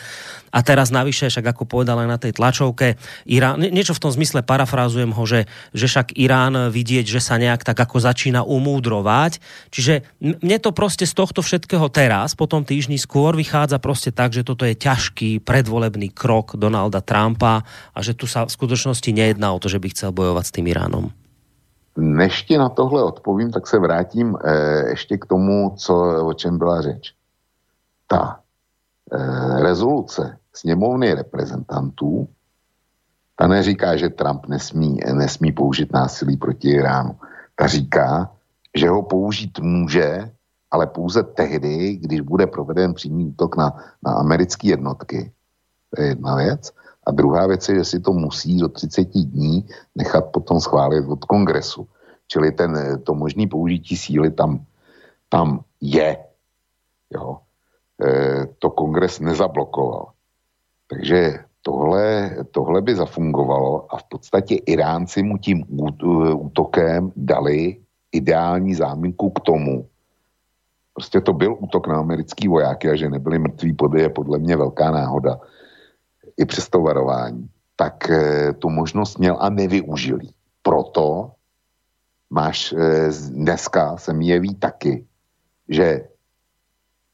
A 0.50 0.60
teraz 0.66 0.90
navyše, 0.90 1.30
však 1.30 1.54
ako 1.54 1.70
povedal 1.70 2.02
aj 2.02 2.10
na 2.10 2.18
tej 2.18 2.34
tlačovke, 2.34 2.98
Irán, 3.30 3.62
niečo 3.62 3.94
v 3.94 4.02
tom 4.08 4.12
zmysle 4.16 4.42
parafrázujem 4.42 5.12
ho, 5.12 5.24
že 5.28 5.35
že, 5.36 5.42
že 5.76 5.86
však 5.92 6.16
Irán 6.16 6.72
vidieť, 6.72 7.04
že 7.04 7.20
sa 7.20 7.36
nejak 7.36 7.68
tak 7.68 7.76
ako 7.76 8.00
začína 8.00 8.48
umúdrovať. 8.48 9.44
Čiže 9.76 10.08
mne 10.24 10.58
to 10.64 10.72
proste 10.72 11.04
z 11.04 11.12
tohto 11.12 11.44
všetkého 11.44 11.92
teraz, 11.92 12.40
po 12.40 12.48
tom 12.48 12.64
týždni 12.64 12.96
skôr 12.96 13.36
vychádza 13.36 13.84
proste 13.84 14.16
tak, 14.16 14.32
že 14.32 14.48
toto 14.48 14.64
je 14.64 14.80
ťažký 14.80 15.44
predvolebný 15.44 16.16
krok 16.16 16.56
Donalda 16.56 17.04
Trumpa 17.04 17.68
a 17.92 18.00
že 18.00 18.16
tu 18.16 18.30
sa 18.30 18.48
v 18.48 18.56
skutočnosti 18.56 19.12
nejedná 19.12 19.52
o 19.52 19.60
to, 19.60 19.68
že 19.68 19.82
by 19.82 19.92
chcel 19.92 20.16
bojovať 20.16 20.44
s 20.48 20.54
tým 20.56 20.68
Iránom. 20.72 21.12
Než 21.96 22.44
na 22.52 22.70
tohle 22.70 23.04
odpovím, 23.04 23.52
tak 23.52 23.68
se 23.68 23.80
vrátím 23.80 24.36
e, 24.36 24.52
ještě 24.90 25.18
k 25.18 25.26
tomu, 25.26 25.74
co, 25.80 25.94
o 26.28 26.34
čem 26.34 26.58
byla 26.58 26.82
řeč. 26.82 27.14
Ta 28.08 28.40
e, 29.12 29.64
rezoluce 29.64 30.38
sněmovny 30.54 31.14
reprezentantů 31.14 32.28
ta 33.36 33.48
neříká, 33.48 33.98
že 33.98 34.10
Trump 34.10 34.46
nesmí, 34.48 35.00
nesmí 35.14 35.52
použít 35.52 35.94
násilí 35.94 36.38
proti 36.38 36.70
Iránu. 36.70 37.20
Ta 37.56 37.68
říká, 37.68 38.32
že 38.76 38.90
ho 38.90 39.04
použít 39.04 39.60
může, 39.60 40.32
ale 40.72 40.88
pouze 40.88 41.24
tehdy, 41.24 41.96
když 41.96 42.22
bude 42.22 42.48
proveden 42.48 42.94
přímý 42.94 43.26
útok 43.26 43.58
na, 43.58 43.84
na 44.04 44.14
americké 44.14 44.68
jednotky. 44.68 45.32
To 45.90 46.02
je 46.02 46.08
jedna 46.08 46.36
věc. 46.36 46.72
A 47.08 47.12
druhá 47.12 47.48
věc 47.48 47.70
je, 47.70 47.76
že 47.76 47.86
si 47.86 48.00
to 48.00 48.14
musí 48.14 48.58
do 48.60 48.70
30 48.70 49.02
dní 49.04 49.68
nechat 49.96 50.26
potom 50.32 50.60
schválit 50.60 51.06
od 51.08 51.26
kongresu. 51.26 51.88
Čili 52.28 52.52
ten, 52.52 53.02
to 53.04 53.14
možné 53.14 53.48
použití 53.48 53.98
síly 53.98 54.32
tam, 54.32 54.66
tam 55.30 55.64
je. 55.82 56.18
Jo. 57.14 57.38
E, 58.02 58.46
to 58.60 58.70
kongres 58.70 59.20
nezablokoval. 59.20 60.12
Takže 60.88 61.40
tohle, 61.66 62.36
tohle 62.52 62.82
by 62.82 62.96
zafungovalo 62.96 63.94
a 63.94 63.98
v 63.98 64.04
podstatě 64.04 64.56
Iránci 64.56 65.24
mu 65.24 65.38
tím 65.38 65.66
útokem 66.38 67.12
dali 67.16 67.82
ideální 68.12 68.76
záminku 68.76 69.30
k 69.30 69.40
tomu. 69.40 69.90
Prostě 70.94 71.22
to 71.22 71.34
byl 71.34 71.58
útok 71.60 71.88
na 71.88 71.98
americký 72.00 72.48
vojáky 72.48 72.90
a 72.90 72.96
že 72.96 73.10
nebyli 73.10 73.40
mrtví 73.40 73.74
pod 73.74 73.94
je 73.94 74.10
podle 74.10 74.38
mě 74.38 74.56
velká 74.56 74.92
náhoda. 74.92 75.40
I 76.38 76.46
přes 76.46 76.70
to 76.70 76.82
varování. 76.82 77.50
Tak 77.76 78.10
eh, 78.10 78.54
tu 78.54 78.70
možnost 78.70 79.18
měl 79.18 79.38
a 79.40 79.50
nevyužil. 79.50 80.20
Proto 80.62 81.32
máš, 82.30 82.74
eh, 82.78 83.10
dneska 83.30 83.98
se 83.98 84.14
mi 84.14 84.28
jeví 84.28 84.56
taky, 84.56 85.06
že 85.70 86.08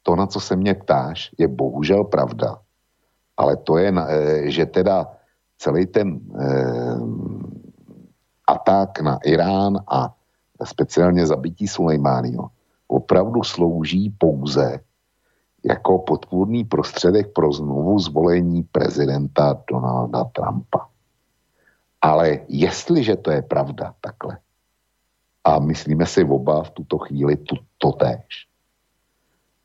to, 0.02 0.16
na 0.16 0.26
co 0.26 0.40
se 0.40 0.56
mě 0.56 0.74
ptáš, 0.74 1.30
je 1.38 1.48
bohužel 1.48 2.04
pravda 2.04 2.61
ale 3.42 3.56
to 3.66 3.78
je, 3.78 3.90
eh, 3.90 4.50
že 4.50 4.66
teda 4.66 5.10
celý 5.58 5.86
ten 5.90 6.22
eh, 6.22 7.02
atak 8.46 9.00
na 9.02 9.18
Irán 9.26 9.82
a 9.90 10.14
speciálně 10.64 11.26
zabití 11.26 11.66
Sulejmányho 11.66 12.50
opravdu 12.86 13.42
slouží 13.42 14.14
pouze 14.18 14.80
jako 15.64 15.98
podpůrný 15.98 16.64
prostředek 16.64 17.32
pro 17.32 17.52
znovu 17.52 17.98
zvolení 17.98 18.62
prezidenta 18.62 19.58
Donalda 19.70 20.24
Trumpa. 20.24 20.86
Ale 22.02 22.38
jestliže 22.48 23.16
to 23.16 23.30
je 23.30 23.42
pravda 23.42 23.94
takhle, 24.00 24.38
a 25.44 25.58
myslíme 25.58 26.06
si 26.06 26.24
oba 26.24 26.62
v 26.62 26.70
tuto 26.70 26.98
chvíli 26.98 27.36
to, 27.36 27.56
to 27.78 27.92
též, 27.92 28.46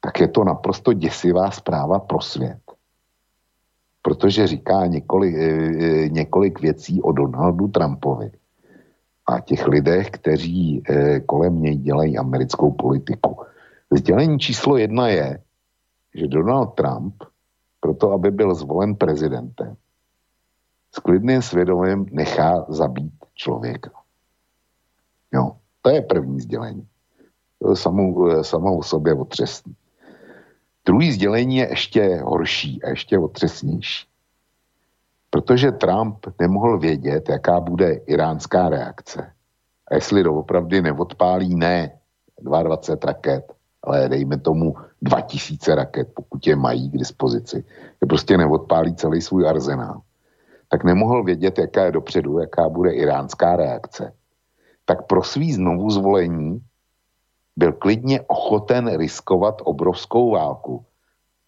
tak 0.01 0.19
je 0.19 0.27
to 0.27 0.43
naprosto 0.43 0.93
děsivá 0.93 1.51
zpráva 1.51 1.99
pro 1.99 2.21
svět. 2.21 2.66
Protože 4.07 4.47
říká 4.47 4.85
několik, 4.85 5.35
eh, 5.35 5.43
eh, 5.43 6.09
několik 6.09 6.61
věcí 6.61 7.01
o 7.01 7.11
Donaldu 7.11 7.67
Trumpovi 7.67 8.31
a 9.25 9.39
těch 9.39 9.67
lidech, 9.67 10.09
kteří 10.11 10.83
kolem 11.25 11.61
něj 11.61 11.75
dělají 11.75 12.17
americkou 12.17 12.71
politiku. 12.71 13.43
Sdělení 13.91 14.39
číslo 14.39 14.77
jedna 14.77 15.07
je, 15.07 15.39
že 16.15 16.27
Donald 16.27 16.67
Trump, 16.79 17.23
proto 17.79 18.11
aby 18.11 18.31
byl 18.31 18.55
zvolen 18.55 18.95
prezidentem, 18.95 19.75
s 20.95 20.99
klidným 20.99 21.41
svědomím 21.41 22.05
nechá 22.11 22.65
zabít 22.69 23.13
člověka. 23.35 23.91
Jo, 25.33 25.51
to 25.81 25.89
je 25.89 26.01
první 26.01 26.41
sdělení. 26.41 26.87
To 27.59 27.69
je 27.69 27.75
samou, 27.75 28.43
samou 28.43 28.83
sobě 28.83 29.13
otřesný. 29.13 29.75
Druhý 30.87 31.11
sdělení 31.11 31.57
je 31.57 31.69
ještě 31.69 32.21
horší 32.23 32.83
a 32.83 32.89
ještě 32.89 33.19
otřesnější. 33.19 34.07
Protože 35.29 35.71
Trump 35.71 36.25
nemohl 36.39 36.79
vědět, 36.79 37.29
jaká 37.29 37.59
bude 37.59 37.93
iránská 37.93 38.69
reakce. 38.69 39.33
A 39.91 39.95
jestli 39.95 40.23
doopravdy 40.23 40.81
neodpálí 40.81 41.55
ne 41.55 41.91
22 42.41 43.11
raket, 43.11 43.53
ale 43.83 44.09
dejme 44.09 44.37
tomu 44.37 44.75
2000 45.01 45.75
raket, 45.75 46.07
pokud 46.13 46.47
je 46.47 46.55
mají 46.55 46.89
k 46.89 46.97
dispozici, 46.97 47.63
že 48.01 48.05
prostě 48.09 48.37
neodpálí 48.37 48.95
celý 48.95 49.21
svůj 49.21 49.47
arzenál, 49.47 50.01
tak 50.69 50.83
nemohl 50.83 51.23
vědět, 51.23 51.59
jaká 51.59 51.85
je 51.85 51.91
dopředu, 51.91 52.39
jaká 52.39 52.69
bude 52.69 52.91
iránská 52.91 53.55
reakce. 53.55 54.13
Tak 54.85 55.05
pro 55.05 55.23
svý 55.23 55.53
znovu 55.53 55.89
zvolení 55.89 56.61
byl 57.57 57.73
klidně 57.73 58.21
ochoten 58.21 58.97
riskovat 58.97 59.61
obrovskou 59.65 60.31
válku, 60.31 60.85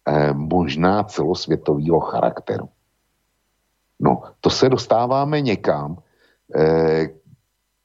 eh, 0.07 0.33
možná 0.33 1.03
celosvětového 1.03 1.99
charakteru. 1.99 2.69
No, 3.99 4.21
to 4.41 4.49
se 4.49 4.69
dostáváme 4.69 5.41
někam, 5.41 5.97
eh, 6.55 7.09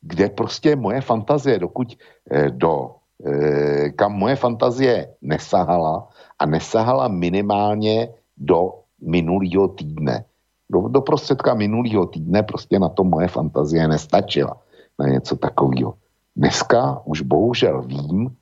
kde 0.00 0.28
prostě 0.28 0.76
moje 0.76 1.00
fantazie, 1.00 1.58
dokud 1.58 1.96
eh, 2.30 2.50
do 2.50 3.04
Eh, 3.24 3.90
kam 3.96 4.18
moje 4.18 4.36
fantazie 4.36 5.14
nesahala 5.22 6.08
a 6.38 6.46
nesahala 6.46 7.08
minimálně 7.08 8.08
do 8.36 8.84
minulého 9.00 9.68
týdne. 9.68 10.24
Do, 10.70 10.88
do 10.88 11.00
prostředka 11.00 11.54
minulého 11.54 12.06
týdne 12.06 12.42
prostě 12.42 12.78
na 12.78 12.88
to 12.88 13.04
moje 13.04 13.28
fantazie 13.28 13.88
nestačila 13.88 14.56
na 14.98 15.06
něco 15.06 15.36
takového. 15.36 15.94
Dneska 16.36 17.06
už 17.06 17.20
bohužel 17.22 17.82
vím, 17.82 18.36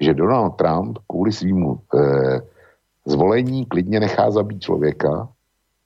že 0.00 0.14
Donald 0.14 0.50
Trump 0.50 0.98
kvůli 1.06 1.32
svýmu 1.32 1.80
eh, 1.94 2.40
zvolení 3.06 3.66
klidně 3.66 4.00
nechá 4.00 4.30
zabít 4.30 4.62
člověka 4.62 5.28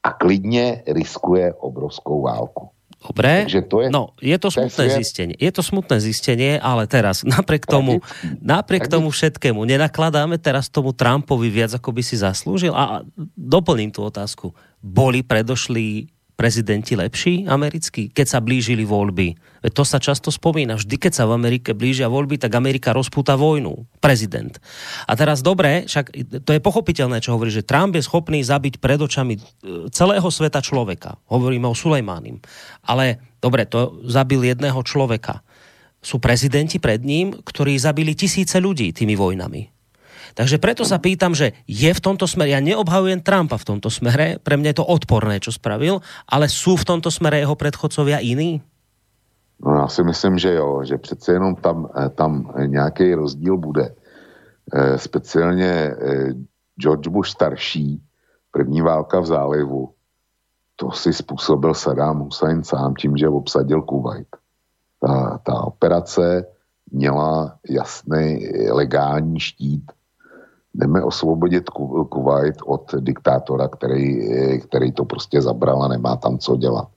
a 0.03 0.13
klidně 0.13 0.83
riskuje 0.87 1.55
obrovskou 1.55 2.23
válku. 2.23 2.69
Dobre, 2.97 3.45
Takže 3.45 3.63
to 3.69 3.77
je, 3.85 3.89
no, 3.93 4.17
je 4.19 4.37
to 4.41 4.49
smutné 4.51 4.85
je 4.89 4.97
zistenie. 4.99 5.35
Je 5.37 5.53
to 5.53 5.63
smutné 5.63 6.01
zistenie, 6.01 6.57
ale 6.57 6.89
teraz 6.89 7.23
napriek 7.29 7.69
tomu, 7.69 8.01
napriek 8.41 8.89
tomu 8.89 9.13
všetkému 9.13 9.63
nenakladáme 9.69 10.41
teraz 10.41 10.73
tomu 10.73 10.97
Trumpovi 10.97 11.53
viac, 11.53 11.77
ako 11.77 11.93
by 11.93 12.03
si 12.03 12.17
zaslúžil. 12.17 12.73
A 12.73 13.05
doplním 13.37 13.93
tú 13.93 14.03
otázku. 14.03 14.57
Boli 14.81 15.21
predošli 15.21 16.09
prezidenti 16.37 16.93
lepší 16.93 17.49
americkí, 17.49 18.13
keď 18.13 18.27
sa 18.29 18.39
blížili 18.45 18.85
voľby. 18.85 19.35
To 19.73 19.83
sa 19.83 19.97
často 19.97 20.29
spomína. 20.29 20.77
Vždy, 20.77 20.97
keď 21.01 21.13
sa 21.17 21.25
v 21.25 21.35
Amerike 21.35 21.73
blížia 21.73 22.13
voľby, 22.13 22.37
tak 22.37 22.53
Amerika 22.53 22.93
rozpúta 22.93 23.41
vojnu. 23.41 23.89
Prezident. 23.99 24.53
A 25.09 25.17
teraz 25.17 25.41
dobre, 25.41 25.89
však 25.89 26.13
to 26.45 26.51
je 26.53 26.61
pochopiteľné, 26.61 27.25
čo 27.25 27.35
hovorí, 27.35 27.49
že 27.49 27.65
Trump 27.65 27.97
je 27.97 28.05
schopný 28.05 28.45
zabiť 28.45 28.79
pred 28.79 29.01
očami 29.01 29.35
e, 29.35 29.41
celého 29.91 30.29
sveta 30.29 30.61
človeka. 30.61 31.17
Hovoríme 31.33 31.67
o 31.67 31.75
Sulejmánim. 31.75 32.39
Ale 32.85 33.19
dobre, 33.41 33.65
to 33.65 34.05
zabil 34.05 34.45
jedného 34.45 34.79
človeka. 34.85 35.41
Sú 36.05 36.21
prezidenti 36.21 36.77
pred 36.77 37.01
ním, 37.01 37.33
ktorí 37.33 37.81
zabili 37.81 38.13
tisíce 38.13 38.61
ľudí 38.61 38.93
tými 38.93 39.17
vojnami. 39.17 39.76
Takže 40.37 40.61
preto 40.61 40.85
sa 40.85 41.01
pýtam, 41.01 41.33
že 41.33 41.57
je 41.65 41.89
v 41.89 42.05
tomto 42.05 42.29
smere, 42.29 42.53
ja 42.53 42.61
neobhajujem 42.61 43.25
Trumpa 43.25 43.57
v 43.57 43.69
tomto 43.73 43.89
smere, 43.89 44.37
pre 44.37 44.61
mňa 44.61 44.77
je 44.77 44.79
to 44.85 44.85
odporné, 44.85 45.41
čo 45.41 45.49
spravil, 45.49 46.05
ale 46.29 46.53
sú 46.53 46.77
v 46.77 46.85
tomto 46.85 47.09
smere 47.09 47.41
jeho 47.41 47.57
predchodcovia 47.57 48.21
iní? 48.21 48.61
No 49.65 49.75
já 49.75 49.89
si 49.89 50.03
myslím, 50.05 50.39
že 50.39 50.53
jo, 50.53 50.85
že 50.85 50.99
přece 50.99 51.33
jenom 51.33 51.57
tam, 51.57 51.89
eh, 51.97 52.09
tam 52.09 52.53
nějaký 52.67 53.15
rozdíl 53.15 53.57
bude. 53.57 53.95
E, 54.73 54.99
speciálně 54.99 55.71
e, 55.71 55.95
George 56.81 57.09
Bush 57.09 57.31
starší, 57.31 58.03
první 58.51 58.83
válka 58.83 59.21
v 59.21 59.27
zálivu, 59.27 59.91
to 60.77 60.91
si 60.91 61.13
způsobil 61.13 61.75
Saddam 61.75 62.21
Hussein 62.21 62.65
sám 62.65 62.95
tím, 62.95 63.17
že 63.17 63.29
obsadil 63.29 63.83
Kuwait. 63.83 64.29
Ta, 65.01 65.39
ta 65.43 65.53
operace 65.61 66.47
měla 66.93 67.59
jasný 67.71 68.49
legální 68.71 69.41
štít 69.41 69.93
jdeme 70.77 71.03
osvobodit 71.03 71.71
Kuwait 72.09 72.57
od 72.67 72.95
diktátora, 73.01 73.69
který, 73.69 74.29
který 74.61 74.93
to 74.93 75.05
prostě 75.05 75.43
zabral 75.43 75.83
a 75.83 75.89
nemá 75.89 76.17
tam 76.17 76.39
co 76.39 76.57
dělat. 76.57 76.89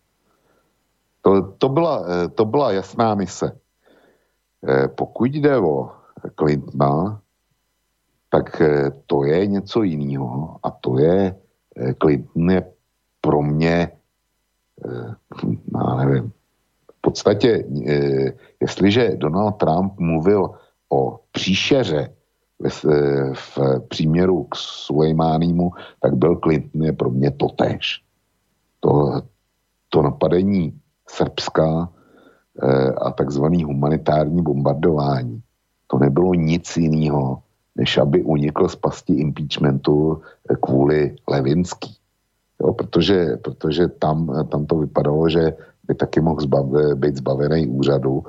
To, 1.21 1.41
to, 1.41 1.69
byla, 1.69 2.05
to 2.35 2.45
byla 2.45 2.71
jasná 2.71 3.15
mise. 3.15 3.59
Eh, 4.67 4.87
pokud 4.87 5.35
jde 5.35 5.57
o 5.57 5.89
Clintona, 6.35 7.21
tak 8.29 8.61
eh, 8.61 8.91
to 9.07 9.23
je 9.23 9.47
něco 9.47 9.83
jiného 9.83 10.57
a 10.63 10.71
to 10.71 10.99
je, 10.99 11.35
eh, 11.75 11.93
Clinton 11.93 12.49
je 12.49 12.71
pro 13.21 13.41
mě, 13.41 13.91
no, 15.73 15.97
nevím, 15.97 16.31
v 16.91 17.01
podstatě, 17.01 17.65
jestliže 18.59 19.15
Donald 19.15 19.51
Trump 19.51 19.99
mluvil 19.99 20.51
o 20.89 21.19
příšeře 21.31 22.15
v, 23.33 23.57
příměru 23.87 24.43
k 24.43 24.55
Sulejmánímu, 24.55 25.71
tak 25.99 26.15
byl 26.15 26.35
Clinton 26.35 26.83
je 26.83 26.93
pro 26.93 27.09
mě 27.09 27.31
totéž. 27.31 28.01
To, 28.79 29.21
to 29.89 30.01
napadení 30.01 30.79
Srbska 31.09 31.89
eh, 32.63 32.91
a 32.91 33.11
takzvaný 33.11 33.63
humanitární 33.63 34.43
bombardování, 34.43 35.41
to 35.87 35.97
nebylo 35.97 36.33
nic 36.33 36.77
jiného, 36.77 37.39
než 37.75 37.97
aby 37.97 38.23
unikl 38.23 38.67
z 38.67 38.75
pasti 38.75 39.13
impeachmentu 39.13 40.21
eh, 40.51 40.55
kvůli 40.55 41.15
Levinský. 41.27 41.95
Jo, 42.61 42.73
protože, 42.73 43.37
protože 43.41 43.87
tam, 43.87 44.47
tam 44.51 44.65
to 44.65 44.75
vypadalo, 44.75 45.29
že 45.29 45.53
by 45.87 45.95
taky 45.95 46.21
mohl 46.21 46.41
zbav, 46.41 46.65
být 46.95 47.15
zbavený 47.15 47.67
úřadu. 47.67 48.23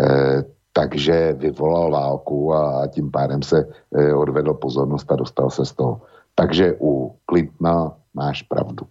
Eh, 0.00 0.44
takže 0.78 1.32
vyvolal 1.32 1.90
válku 1.90 2.54
a 2.54 2.86
tím 2.86 3.10
pádem 3.10 3.42
se 3.42 3.66
eh, 3.66 4.14
odvedl 4.14 4.54
pozornost 4.54 5.12
a 5.12 5.16
dostal 5.16 5.50
se 5.50 5.66
z 5.66 5.72
toho. 5.72 6.00
Takže 6.34 6.78
u 6.78 7.18
Clintona 7.26 7.98
máš 8.14 8.46
pravdu. 8.46 8.86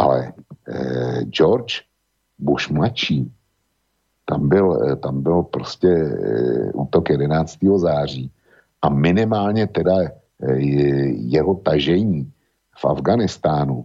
Ale 0.00 0.32
eh, 0.32 1.24
George 1.28 1.84
Bush 2.38 2.72
mladší, 2.72 3.28
tam 4.24 4.48
byl, 4.48 4.80
eh, 4.80 4.96
tam 4.96 5.20
byl 5.20 5.42
prostě 5.42 5.92
útok 6.72 7.10
11. 7.10 7.58
září 7.76 8.32
a 8.82 8.88
minimálně 8.88 9.66
teda 9.66 10.08
eh, 10.08 10.56
jeho 11.28 11.54
tažení 11.54 12.32
v 12.80 12.84
Afganistánu 12.84 13.84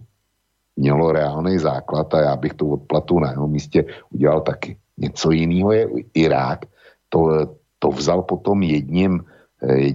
mělo 0.76 1.12
reálný 1.12 1.58
základ 1.58 2.14
a 2.14 2.20
já 2.20 2.36
bych 2.36 2.54
tu 2.54 2.72
odplatu 2.72 3.20
na 3.20 3.30
jeho 3.30 3.46
místě 3.46 3.84
udělal 4.10 4.40
taky. 4.40 4.76
Něco 4.98 5.30
jiného 5.30 5.72
je 5.72 5.88
Irák, 6.14 6.64
to, 7.10 7.46
to 7.78 7.88
vzal 7.88 8.22
potom 8.22 8.62
jedním, 8.62 9.20
eh, 9.62 9.94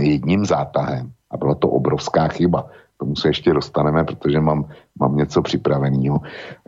jedním 0.00 0.44
zátahem 0.44 1.12
a 1.30 1.36
byla 1.36 1.54
to 1.54 1.68
obrovská 1.68 2.28
chyba. 2.28 2.62
K 2.96 2.98
tomu 2.98 3.16
se 3.16 3.28
ještě 3.28 3.52
dostaneme, 3.52 4.04
protože 4.04 4.40
mám, 4.40 4.68
mám 4.98 5.16
něco 5.16 5.42
připraveného. 5.42 6.20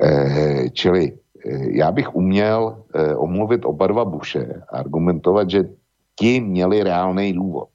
Eh, 0.03 0.71
čili 0.71 1.13
eh, 1.13 1.79
já 1.79 1.93
bych 1.93 2.15
uměl 2.15 2.83
omluvit 3.17 3.65
oba 3.65 3.87
dva 3.87 4.05
Bushe 4.05 4.63
a 4.69 4.79
argumentovat, 4.79 5.51
že 5.51 5.71
ti 6.19 6.41
měli 6.41 6.83
reálný 6.83 7.33
důvod. 7.33 7.69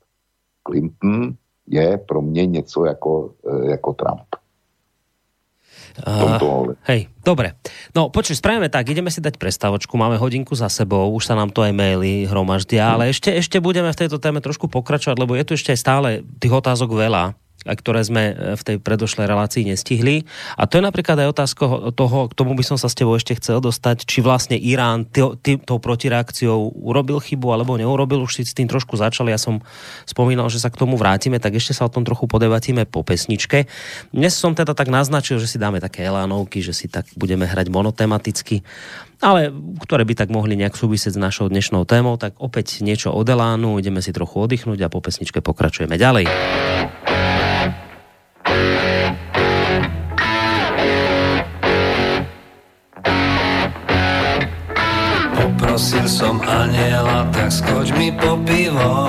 Clinton 0.68 1.34
je 1.68 1.98
pro 1.98 2.22
mě 2.22 2.46
něco 2.46 2.86
jako, 2.86 3.32
jako 3.64 3.94
Trump. 3.94 4.43
Uh, 6.02 6.74
hej, 6.90 7.06
dobre. 7.22 7.54
No 7.94 8.10
počuj, 8.10 8.42
spravíme 8.42 8.66
tak, 8.66 8.90
ideme 8.90 9.14
si 9.14 9.22
dať 9.22 9.38
prestavočku, 9.38 9.94
máme 9.94 10.18
hodinku 10.18 10.58
za 10.58 10.66
sebou, 10.66 11.14
už 11.14 11.30
sa 11.30 11.38
nám 11.38 11.54
to 11.54 11.62
aj 11.62 11.70
maily 11.70 12.26
hromaždia, 12.26 12.90
hmm. 12.90 12.94
ale 12.98 13.04
ešte, 13.14 13.30
ešte 13.30 13.62
budeme 13.62 13.94
v 13.94 14.00
tejto 14.02 14.18
téme 14.18 14.42
trošku 14.42 14.66
pokračovať, 14.74 15.18
lebo 15.22 15.38
je 15.38 15.46
tu 15.46 15.54
ešte 15.54 15.78
stále 15.78 16.26
tých 16.42 16.54
otázok 16.54 16.98
veľa. 16.98 17.38
Ktoré 17.64 18.04
sme 18.04 18.24
e, 18.32 18.34
v 18.60 18.62
tej 18.62 18.78
predošlej 18.84 19.24
relácii 19.24 19.64
nestihli. 19.64 20.28
A 20.60 20.68
to 20.68 20.80
je 20.80 20.84
napríklad 20.84 21.16
aj 21.24 21.32
otázka 21.32 21.64
toho, 21.96 22.28
k 22.28 22.34
tomu 22.36 22.60
by 22.60 22.64
som 22.68 22.76
sa 22.76 22.92
s 22.92 22.98
tebou 22.98 23.16
ešte 23.16 23.40
chcel 23.40 23.64
dostať, 23.64 24.04
či 24.04 24.20
vlastne 24.20 24.60
Irán 24.60 25.08
tou 25.08 25.80
protireakciou 25.80 26.76
urobil 26.76 27.24
chybu 27.24 27.56
alebo 27.56 27.80
neurobil. 27.80 28.28
Už 28.28 28.36
si 28.36 28.44
s 28.44 28.56
tým 28.56 28.68
trošku 28.68 29.00
začali, 29.00 29.32
ja 29.32 29.40
som 29.40 29.64
spomínal, 30.04 30.52
že 30.52 30.60
sa 30.60 30.68
k 30.68 30.80
tomu 30.80 31.00
vrátime, 31.00 31.40
tak 31.40 31.56
ešte 31.56 31.72
sa 31.72 31.88
o 31.88 31.94
tom 31.94 32.04
trochu 32.04 32.28
podebatíme 32.28 32.84
po 32.84 33.02
pesničke. 33.02 33.72
Dnes 34.12 34.36
som 34.36 34.52
teda 34.52 34.76
tak 34.76 34.92
naznačil, 34.92 35.40
že 35.40 35.48
si 35.48 35.58
dáme 35.58 35.80
také 35.80 36.04
elánovky, 36.04 36.60
že 36.60 36.76
si 36.76 36.92
tak 36.92 37.08
budeme 37.16 37.48
hrať 37.48 37.72
monotematicky 37.72 38.62
ale 39.24 39.56
ktoré 39.80 40.04
by 40.04 40.20
tak 40.20 40.30
mohli 40.36 40.60
nejak 40.60 40.76
súvisieť 40.76 41.16
s 41.16 41.24
našou 41.24 41.48
dnešnou 41.48 41.88
témou, 41.88 42.20
tak 42.20 42.36
opäť 42.44 42.84
niečo 42.84 43.16
od 43.16 43.24
Elánu, 43.24 43.80
ideme 43.80 44.04
si 44.04 44.12
trochu 44.12 44.44
oddychnúť 44.44 44.84
a 44.84 44.92
po 44.92 45.00
pesničke 45.00 45.40
pokračujeme 45.40 45.96
ďalej. 45.96 46.28
Som 56.34 56.50
aniela, 56.50 57.30
tak 57.30 57.54
skoč 57.54 57.94
mi 57.94 58.10
po 58.10 58.34
pivo. 58.42 59.06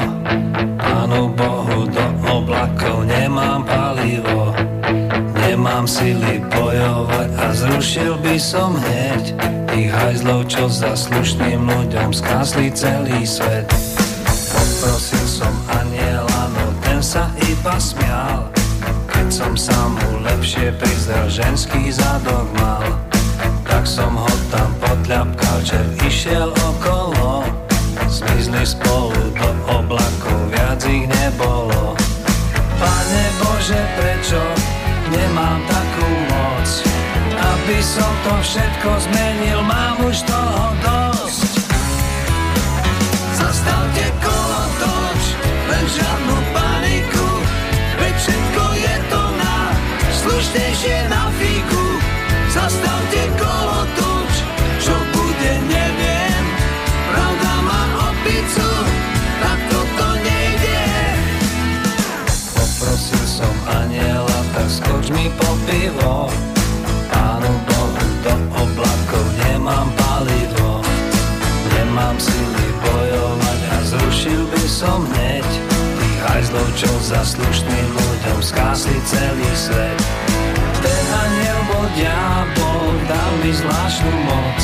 Pánu 0.77 1.33
Bohu 1.33 1.89
do 1.89 2.07
oblakov 2.29 3.09
nemám 3.09 3.65
palivo. 3.65 4.53
Nemám 5.33 5.89
sily 5.89 6.45
bojovať 6.53 7.29
a 7.41 7.47
zrušil 7.57 8.21
by 8.21 8.37
som 8.37 8.77
hneď 8.77 9.33
Tých 9.73 9.91
hajzlov, 9.91 10.45
čo 10.53 10.69
za 10.69 10.93
slušným 10.93 11.65
ľuďom 11.65 12.13
skásli 12.13 12.69
celý 12.77 13.25
svet. 13.25 13.67
Poprosil 14.53 15.25
som 15.25 15.55
aniela, 15.81 16.53
no 16.53 16.77
ten 16.85 17.01
sa 17.01 17.33
iba 17.49 17.75
smial. 17.81 18.53
Keď 19.09 19.29
som 19.33 19.53
sa 19.57 19.89
mu 19.89 20.21
lepšie 20.21 20.77
prizrel, 20.77 21.27
ženský 21.33 21.89
zadok 21.89 22.47
mal 22.61 23.14
tak 23.85 24.01
som 24.01 24.17
ho 24.17 24.35
tam 24.49 24.73
potľapkal, 24.81 25.61
že 25.61 25.77
išiel 26.09 26.49
okolo. 26.73 27.45
Zmizli 28.09 28.65
spolu 28.65 29.13
do 29.37 29.49
oblakov, 29.69 30.41
viac 30.49 30.81
ich 30.89 31.05
nebolo. 31.05 31.93
Pane 32.81 33.25
Bože, 33.37 33.77
prečo 34.01 34.41
nemám 35.13 35.61
takú 35.69 36.09
moc? 36.33 36.69
Aby 37.37 37.79
som 37.85 38.09
to 38.25 38.33
všetko 38.41 38.89
zmenil, 39.05 39.61
mám 39.61 40.01
už 40.01 40.17
toho 40.25 40.65
dosť. 40.81 41.53
Zastavte 43.37 44.07
kolo 44.25 44.65
toč, 44.81 45.23
len 45.69 45.85
žiadnu 45.93 46.37
paniku. 46.57 47.29
Veď 48.01 48.15
všetko 48.17 48.65
je 48.81 48.97
to 49.13 49.23
na 49.37 49.57
slušnejšie 50.25 50.97
na 51.13 51.29
fíku. 51.37 51.85
Zastavte 52.49 53.23
skoč 64.75 65.07
mi 65.15 65.31
po 65.39 65.51
pivo. 65.71 66.27
Pánu 67.07 67.53
Bohu 67.71 68.07
do 68.27 68.35
oblakov 68.59 69.27
nemám 69.47 69.89
palivo. 69.95 70.83
Nemám 71.79 72.17
sily 72.19 72.67
bojovať 72.83 73.61
a 73.71 73.77
zrušil 73.87 74.43
by 74.51 74.65
som 74.67 75.07
hneď. 75.15 75.47
Tých 75.71 76.19
hajzlov, 76.27 76.69
čo 76.75 76.91
za 77.07 77.23
slušným 77.23 77.89
ľuďom 77.95 78.39
skásli 78.43 78.99
celý 79.07 79.51
svet. 79.55 79.99
Ten 80.83 81.05
aniel 81.23 81.61
bol 81.71 81.87
diabol, 81.95 82.91
dal 83.07 83.33
mi 83.47 83.55
zvláštnu 83.55 84.13
moc. 84.27 84.61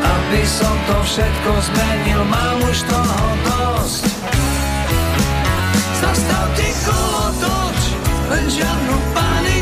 Aby 0.00 0.42
som 0.48 0.74
to 0.88 0.96
všetko 1.04 1.50
zmenil, 1.60 2.22
mám 2.24 2.58
už 2.64 2.78
toho 2.88 3.20
dosť. 3.44 4.04
Zastavte 6.00 6.68
kolo 6.88 7.05
toč, 8.26 8.30
len 8.30 8.50
žiadnu 8.50 8.96
paniku, 9.14 9.55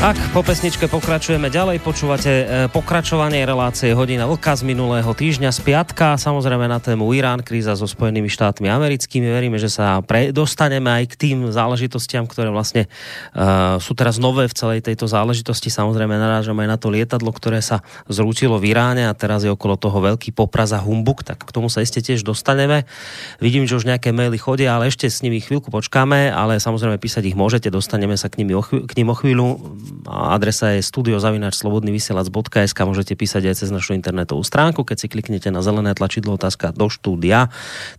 Ak 0.00 0.16
po 0.32 0.40
pesničke 0.40 0.88
pokračujeme 0.88 1.52
ďalej, 1.52 1.84
počúvate 1.84 2.32
e, 2.32 2.44
pokračovanie 2.72 3.44
relácie 3.44 3.92
hodina 3.92 4.24
vlka 4.24 4.56
z 4.56 4.64
minulého 4.64 5.12
týždňa 5.12 5.52
z 5.52 5.60
piatka, 5.60 6.16
samozrejme 6.16 6.64
na 6.64 6.80
tému 6.80 7.12
Irán, 7.12 7.44
kríza 7.44 7.76
so 7.76 7.84
Spojenými 7.84 8.32
štátmi 8.32 8.64
americkými. 8.64 9.28
Veríme, 9.28 9.60
že 9.60 9.68
sa 9.68 10.00
pre, 10.00 10.32
dostaneme 10.32 10.88
aj 10.88 11.04
k 11.04 11.14
tým 11.20 11.38
záležitostiam, 11.52 12.24
ktoré 12.24 12.48
vlastne 12.48 12.88
uh, 13.36 13.76
sú 13.76 13.92
teraz 13.92 14.16
nové 14.16 14.48
v 14.48 14.56
celej 14.56 14.80
tejto 14.88 15.04
záležitosti. 15.04 15.68
Samozrejme 15.68 16.16
narážame 16.16 16.64
aj 16.64 16.70
na 16.72 16.78
to 16.80 16.88
lietadlo, 16.88 17.28
ktoré 17.36 17.60
sa 17.60 17.84
zrútilo 18.08 18.56
v 18.56 18.72
Iráne 18.72 19.04
a 19.04 19.12
teraz 19.12 19.44
je 19.44 19.52
okolo 19.52 19.76
toho 19.76 20.00
veľký 20.00 20.32
popraz 20.32 20.72
a 20.72 20.80
humbuk, 20.80 21.28
tak 21.28 21.44
k 21.44 21.52
tomu 21.52 21.68
sa 21.68 21.84
iste 21.84 22.00
tiež 22.00 22.24
dostaneme. 22.24 22.88
Vidím, 23.36 23.68
že 23.68 23.76
už 23.76 23.84
nejaké 23.84 24.16
maily 24.16 24.40
chodia, 24.40 24.80
ale 24.80 24.88
ešte 24.88 25.12
s 25.12 25.20
nimi 25.20 25.44
chvíľku 25.44 25.68
počkáme, 25.68 26.32
ale 26.32 26.56
samozrejme 26.56 26.96
písať 26.96 27.28
ich 27.28 27.36
môžete, 27.36 27.68
dostaneme 27.68 28.16
sa 28.16 28.32
k, 28.32 28.40
nimi 28.40 28.56
o 28.56 28.64
chvíľu, 28.64 28.88
k 28.88 28.92
nim 28.96 29.08
o 29.12 29.16
chvíľu 29.20 29.48
adresa 30.06 30.78
je 30.78 30.86
studiozavinačslobodnyvysielac.sk 30.86 32.78
môžete 32.86 33.14
písať 33.18 33.42
aj 33.50 33.54
cez 33.64 33.68
našu 33.74 33.94
internetovú 33.94 34.42
stránku, 34.46 34.86
keď 34.86 34.96
si 35.04 35.06
kliknete 35.10 35.50
na 35.50 35.60
zelené 35.60 35.94
tlačidlo 35.94 36.34
otázka 36.38 36.72
do 36.72 36.88
štúdia. 36.88 37.50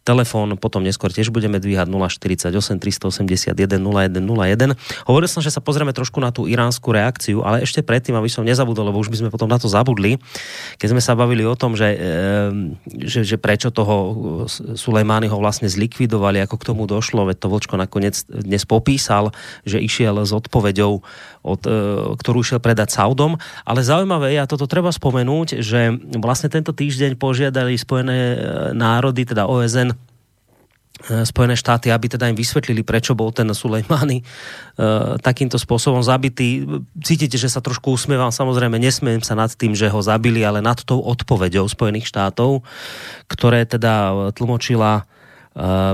Telefón 0.08 0.56
potom 0.58 0.84
neskôr 0.84 1.12
tiež 1.14 1.30
budeme 1.30 1.60
dvíhať 1.60 1.88
048 1.92 2.52
381 2.80 3.54
0101. 3.54 4.76
Hovoril 5.06 5.30
som, 5.30 5.44
že 5.44 5.52
sa 5.54 5.62
pozrieme 5.62 5.94
trošku 5.94 6.18
na 6.24 6.32
tú 6.34 6.48
iránsku 6.48 6.90
reakciu, 6.92 7.44
ale 7.46 7.64
ešte 7.68 7.84
predtým, 7.86 8.16
aby 8.16 8.32
som 8.32 8.48
nezabudol, 8.48 8.90
lebo 8.90 9.00
už 9.00 9.12
by 9.12 9.18
sme 9.22 9.30
potom 9.30 9.52
na 9.52 9.60
to 9.60 9.68
zabudli, 9.68 10.18
keď 10.80 10.88
sme 10.98 11.02
sa 11.04 11.14
bavili 11.14 11.46
o 11.46 11.56
tom, 11.56 11.76
že, 11.76 11.94
že, 13.06 13.22
že 13.28 13.38
prečo 13.38 13.70
toho 13.70 13.96
Sulejmányho 14.76 15.38
vlastne 15.38 15.68
zlikvidovali, 15.70 16.42
ako 16.44 16.56
k 16.58 16.68
tomu 16.74 16.84
došlo, 16.90 17.28
veď 17.30 17.38
to 17.42 17.48
Vlčko 17.52 17.76
nakoniec 17.78 18.16
dnes 18.28 18.64
popísal, 18.66 19.36
že 19.68 19.78
išiel 19.80 20.24
s 20.24 20.32
odpoveďou, 20.32 21.04
od, 21.42 21.62
e, 21.66 21.74
ktorú 22.18 22.46
išiel 22.46 22.62
predať 22.62 22.94
Saudom. 22.94 23.36
Ale 23.66 23.82
zaujímavé 23.82 24.38
je, 24.38 24.40
a 24.42 24.50
toto 24.50 24.70
treba 24.70 24.94
spomenúť, 24.94 25.62
že 25.62 25.94
vlastne 26.22 26.50
tento 26.54 26.72
týždeň 26.72 27.18
požiadali 27.18 27.74
Spojené 27.76 28.18
e, 28.18 28.38
národy, 28.78 29.26
teda 29.26 29.50
OSN, 29.50 29.90
e, 29.92 29.96
Spojené 31.26 31.58
štáty, 31.58 31.90
aby 31.90 32.14
teda 32.14 32.30
im 32.30 32.38
vysvetlili, 32.38 32.86
prečo 32.86 33.18
bol 33.18 33.34
ten 33.34 33.50
Sulejmany 33.50 34.22
e, 34.22 34.24
takýmto 35.18 35.58
spôsobom 35.58 36.06
zabitý. 36.06 36.64
Cítite, 37.02 37.42
že 37.42 37.50
sa 37.50 37.60
trošku 37.60 37.94
usmievam, 37.98 38.30
samozrejme 38.30 38.78
nesmiem 38.78 39.26
sa 39.26 39.34
nad 39.34 39.50
tým, 39.50 39.74
že 39.74 39.90
ho 39.90 40.00
zabili, 40.00 40.46
ale 40.46 40.62
nad 40.62 40.78
tou 40.86 41.02
odpoveďou 41.02 41.66
Spojených 41.66 42.06
štátov, 42.06 42.62
ktoré 43.26 43.66
teda 43.66 44.30
tlmočila 44.38 45.10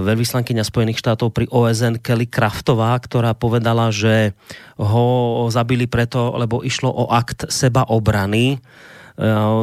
veľvyslankyňa 0.04 0.62
Spojených 0.62 1.02
štátov 1.02 1.34
pri 1.34 1.50
OSN 1.50 1.98
Kelly 1.98 2.30
Kraftová, 2.30 2.94
ktorá 3.02 3.34
povedala, 3.34 3.90
že 3.90 4.38
ho 4.78 5.06
zabili 5.50 5.90
preto, 5.90 6.38
lebo 6.38 6.62
išlo 6.62 6.94
o 6.94 7.10
akt 7.10 7.50
seba 7.50 7.82
obrany 7.90 8.62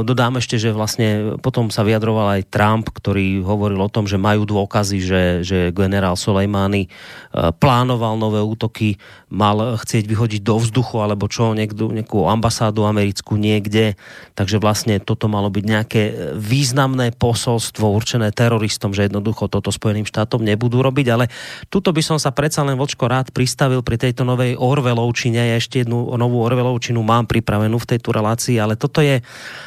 dodám 0.02 0.42
ešte, 0.42 0.58
že 0.58 0.74
vlastne 0.74 1.38
potom 1.38 1.70
sa 1.70 1.86
vyjadroval 1.86 2.38
aj 2.38 2.50
Trump, 2.50 2.90
ktorý 2.90 3.38
hovoril 3.46 3.78
o 3.78 3.92
tom, 3.92 4.10
že 4.10 4.18
majú 4.18 4.42
dôkazy, 4.42 4.98
že, 4.98 5.22
že 5.46 5.58
generál 5.70 6.18
Soleimani 6.18 6.90
eh, 6.90 7.54
plánoval 7.54 8.18
nové 8.18 8.42
útoky, 8.42 8.98
mal 9.30 9.78
chcieť 9.78 10.10
vyhodiť 10.10 10.42
do 10.42 10.58
vzduchu 10.58 10.98
alebo 10.98 11.30
čo, 11.30 11.54
niekto, 11.54 11.86
nejakú 11.94 12.26
ambasádu 12.26 12.82
americkú 12.82 13.38
niekde. 13.38 13.94
Takže 14.34 14.58
vlastne 14.58 14.98
toto 14.98 15.30
malo 15.30 15.46
byť 15.54 15.64
nejaké 15.64 16.02
významné 16.34 17.14
posolstvo 17.14 17.86
určené 17.94 18.34
teroristom, 18.34 18.90
že 18.90 19.06
jednoducho 19.06 19.46
toto 19.46 19.70
Spojeným 19.70 20.06
štátom 20.06 20.42
nebudú 20.42 20.82
robiť. 20.82 21.06
Ale 21.14 21.30
tuto 21.70 21.94
by 21.94 22.02
som 22.02 22.18
sa 22.18 22.34
predsa 22.34 22.66
len 22.66 22.74
vočko 22.74 23.06
rád 23.06 23.30
pristavil 23.30 23.86
pri 23.86 24.02
tejto 24.02 24.26
novej 24.26 24.58
Orvelovčine. 24.58 25.54
Ja 25.54 25.62
ešte 25.62 25.86
jednu 25.86 26.10
novú 26.18 26.42
Orvelovčinu 26.42 26.98
mám 27.06 27.30
pripravenú 27.30 27.78
v 27.78 27.94
tejto 27.94 28.10
relácii, 28.10 28.58
ale 28.58 28.74
toto 28.74 28.98
je 28.98 29.22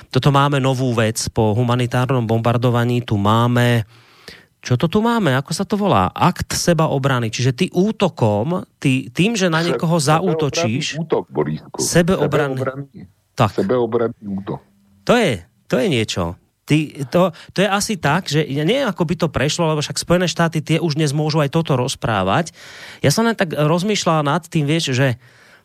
toto 0.10 0.30
máme 0.32 0.62
novú 0.62 0.94
vec 0.96 1.18
po 1.34 1.54
humanitárnom 1.58 2.26
bombardovaní, 2.26 3.04
tu 3.04 3.16
máme 3.20 3.88
čo 4.68 4.76
to 4.76 4.92
tu 4.92 5.00
máme? 5.00 5.32
Ako 5.32 5.56
sa 5.56 5.64
to 5.64 5.80
volá? 5.80 6.12
Akt 6.12 6.52
seba 6.52 6.92
obrany. 6.92 7.32
Čiže 7.32 7.56
ty 7.56 7.66
útokom, 7.72 8.68
ty, 8.84 9.08
tým, 9.08 9.38
že 9.38 9.48
na 9.48 9.64
niekoho 9.64 9.96
zaútočíš... 9.96 11.00
Útok, 11.00 11.32
Borísku. 11.32 11.80
Sebeobranný. 11.80 13.08
Tak. 13.32 13.64
Sebeobranný 13.64 14.20
útok. 14.28 14.60
To 15.08 15.16
je, 15.16 15.40
to 15.72 15.80
je 15.80 15.88
niečo. 15.88 16.36
Ty, 16.68 17.08
to, 17.08 17.32
to 17.56 17.64
je 17.64 17.70
asi 17.72 17.96
tak, 17.96 18.28
že 18.28 18.44
nie 18.44 18.84
ako 18.84 19.08
by 19.08 19.16
to 19.16 19.28
prešlo, 19.32 19.72
lebo 19.72 19.80
však 19.80 19.96
Spojené 19.96 20.28
štáty 20.28 20.60
tie 20.60 20.84
už 20.84 21.00
dnes 21.00 21.16
môžu 21.16 21.40
aj 21.40 21.56
toto 21.56 21.80
rozprávať. 21.80 22.52
Ja 23.00 23.08
som 23.08 23.24
len 23.24 23.40
tak 23.40 23.56
rozmýšľal 23.56 24.28
nad 24.28 24.44
tým, 24.52 24.68
vieš, 24.68 24.92
že 24.92 25.16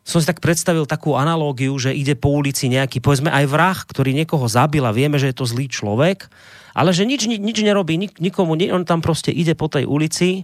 som 0.02 0.18
si 0.18 0.26
tak 0.26 0.42
predstavil 0.42 0.82
takú 0.82 1.14
analógiu, 1.14 1.78
že 1.78 1.94
ide 1.94 2.18
po 2.18 2.34
ulici 2.34 2.66
nejaký, 2.66 2.98
povedzme 2.98 3.30
aj 3.30 3.46
vrah, 3.46 3.78
ktorý 3.78 4.10
niekoho 4.12 4.50
zabil 4.50 4.82
a 4.82 4.90
vieme, 4.90 5.14
že 5.18 5.30
je 5.30 5.36
to 5.38 5.46
zlý 5.46 5.70
človek, 5.70 6.26
ale 6.74 6.90
že 6.90 7.06
nič, 7.06 7.30
nič, 7.30 7.58
nerobí 7.62 7.94
nik, 7.94 8.18
nikomu, 8.18 8.58
on 8.74 8.82
tam 8.82 8.98
proste 8.98 9.30
ide 9.30 9.54
po 9.54 9.70
tej 9.70 9.86
ulici 9.86 10.42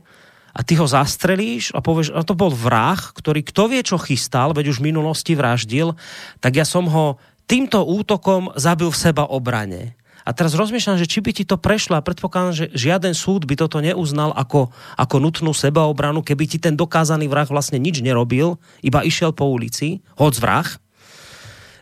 a 0.54 0.62
ty 0.62 0.78
ho 0.78 0.86
zastrelíš 0.86 1.74
a 1.74 1.82
povieš, 1.82 2.14
a 2.14 2.22
to 2.22 2.38
bol 2.38 2.54
vrah, 2.54 2.98
ktorý 2.98 3.42
kto 3.42 3.70
vie, 3.70 3.82
čo 3.82 3.98
chystal, 3.98 4.54
veď 4.54 4.70
už 4.70 4.78
v 4.78 4.94
minulosti 4.94 5.34
vraždil, 5.34 5.98
tak 6.38 6.54
ja 6.54 6.62
som 6.62 6.86
ho 6.86 7.18
týmto 7.50 7.82
útokom 7.82 8.54
zabil 8.54 8.94
v 8.94 9.00
seba 9.00 9.26
obrane. 9.26 9.98
A 10.28 10.36
teraz 10.36 10.52
rozmýšľam, 10.52 11.00
že 11.00 11.08
či 11.08 11.24
by 11.24 11.32
ti 11.32 11.48
to 11.48 11.56
prešlo 11.56 11.96
a 11.96 12.04
predpokladám, 12.04 12.52
že 12.52 12.66
žiaden 12.76 13.16
súd 13.16 13.48
by 13.48 13.56
toto 13.56 13.80
neuznal 13.80 14.36
ako, 14.36 14.68
ako 15.00 15.16
nutnú 15.24 15.56
sebaobranu, 15.56 16.20
keby 16.20 16.44
ti 16.44 16.60
ten 16.60 16.76
dokázaný 16.76 17.32
vrah 17.32 17.48
vlastne 17.48 17.80
nič 17.80 18.04
nerobil, 18.04 18.60
iba 18.84 19.00
išiel 19.00 19.32
po 19.32 19.48
ulici, 19.48 20.04
hoď 20.20 20.34
vrah. 20.36 20.68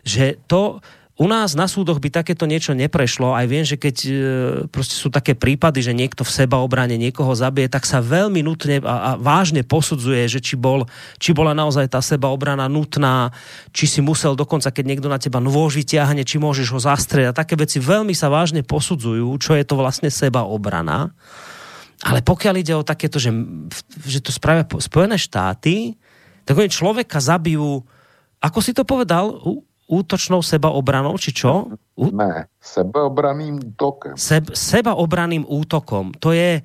Že 0.07 0.39
to, 0.47 0.79
u 1.17 1.25
nás 1.25 1.57
na 1.57 1.65
súdoch 1.65 1.97
by 1.97 2.13
takéto 2.13 2.45
niečo 2.45 2.77
neprešlo. 2.77 3.33
Aj 3.33 3.49
viem, 3.49 3.65
že 3.65 3.73
keď 3.73 3.95
e, 4.05 4.11
proste 4.69 4.93
sú 4.93 5.09
také 5.09 5.33
prípady, 5.33 5.81
že 5.81 5.97
niekto 5.97 6.21
v 6.21 6.29
seba 6.29 6.61
obrane 6.61 6.93
niekoho 6.93 7.33
zabije, 7.33 7.73
tak 7.73 7.89
sa 7.89 8.05
veľmi 8.05 8.45
nutne 8.45 8.77
a, 8.85 8.85
a 8.85 9.11
vážne 9.17 9.65
posudzuje, 9.65 10.29
že 10.29 10.37
či, 10.37 10.53
bol, 10.53 10.85
či 11.17 11.33
bola 11.33 11.57
naozaj 11.57 11.89
tá 11.89 12.05
seba 12.05 12.29
obrana 12.29 12.69
nutná, 12.69 13.33
či 13.73 13.89
si 13.89 13.97
musel 13.97 14.37
dokonca, 14.37 14.69
keď 14.69 14.85
niekto 14.85 15.09
na 15.09 15.17
teba 15.17 15.41
nôž 15.41 15.81
vyťahne, 15.81 16.21
či 16.21 16.37
môžeš 16.37 16.69
ho 16.69 16.77
zastrieť. 16.77 17.33
A 17.33 17.37
také 17.41 17.57
veci 17.57 17.81
veľmi 17.81 18.13
sa 18.13 18.29
vážne 18.29 18.61
posudzujú, 18.61 19.33
čo 19.41 19.57
je 19.57 19.65
to 19.65 19.73
vlastne 19.73 20.13
seba 20.13 20.45
obrana. 20.45 21.09
Ale 22.05 22.21
pokiaľ 22.21 22.61
ide 22.61 22.77
o 22.77 22.85
takéto, 22.85 23.17
že, 23.17 23.33
že 24.05 24.21
to 24.21 24.29
spravia 24.29 24.69
Spojené 24.69 25.17
štáty, 25.17 25.97
tak 26.45 26.61
oni 26.61 26.69
človeka 26.69 27.17
zabijú, 27.17 27.81
ako 28.37 28.59
si 28.61 28.69
to 28.77 28.85
povedal, 28.85 29.41
útočnou 29.87 30.43
sebaobranou, 30.43 31.15
či 31.15 31.31
čo? 31.31 31.79
U... 31.95 32.11
Ne, 32.11 32.51
sebaobraným 32.59 33.73
útokom. 33.73 34.19
Seb, 34.19 34.51
sebaobraným 34.51 35.47
útokom. 35.47 36.11
To 36.19 36.35
je, 36.35 36.59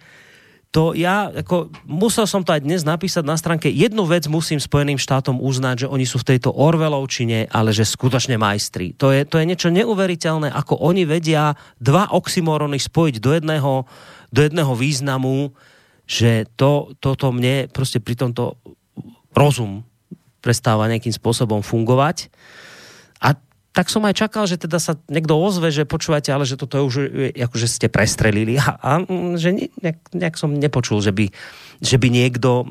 to 0.75 0.93
ja, 0.99 1.31
ako, 1.31 1.71
musel 1.87 2.27
som 2.27 2.43
to 2.43 2.51
aj 2.51 2.67
dnes 2.67 2.83
napísať 2.83 3.23
na 3.23 3.39
stránke. 3.39 3.71
Jednu 3.71 4.03
vec 4.11 4.27
musím 4.27 4.59
Spojeným 4.59 4.99
štátom 4.99 5.39
uznať, 5.39 5.87
že 5.87 5.91
oni 5.91 6.03
sú 6.03 6.19
v 6.19 6.35
tejto 6.35 6.51
Orvelovčine, 6.51 7.47
ale 7.55 7.71
že 7.71 7.87
skutočne 7.87 8.35
majstri. 8.43 8.99
To 8.99 9.15
je, 9.15 9.23
to 9.23 9.39
je 9.39 9.49
niečo 9.49 9.71
neuveriteľné, 9.71 10.51
ako 10.51 10.83
oni 10.83 11.07
vedia 11.07 11.55
dva 11.79 12.11
oxymorony 12.11 12.83
spojiť 12.83 13.15
do 13.23 13.31
jedného, 13.39 13.87
do 14.35 14.41
jedného 14.43 14.73
významu, 14.75 15.55
že 16.11 16.51
to, 16.59 16.91
toto 16.99 17.31
mne 17.31 17.71
proste 17.71 18.03
pri 18.03 18.19
tomto 18.19 18.59
rozum 19.31 19.87
prestáva 20.43 20.91
nejakým 20.91 21.15
spôsobom 21.15 21.63
fungovať 21.63 22.27
tak 23.73 23.89
som 23.89 24.05
aj 24.05 24.21
čakal, 24.21 24.45
že 24.45 24.61
teda 24.61 24.77
sa 24.77 25.01
niekto 25.09 25.33
ozve, 25.33 25.73
že 25.73 25.89
počúvate, 25.89 26.29
ale 26.29 26.45
že 26.45 26.61
toto 26.61 26.77
je 26.77 26.83
už, 26.85 26.97
akože 27.33 27.67
ste 27.67 27.89
prestrelili. 27.89 28.61
A, 28.61 28.77
a 28.77 28.91
že 29.41 29.57
nejak, 29.57 30.13
nejak 30.13 30.37
som 30.37 30.53
nepočul, 30.53 31.01
že 31.01 31.09
by, 31.09 31.33
že 31.81 31.97
by 31.97 32.09
niekto 32.13 32.63
e, 32.63 32.65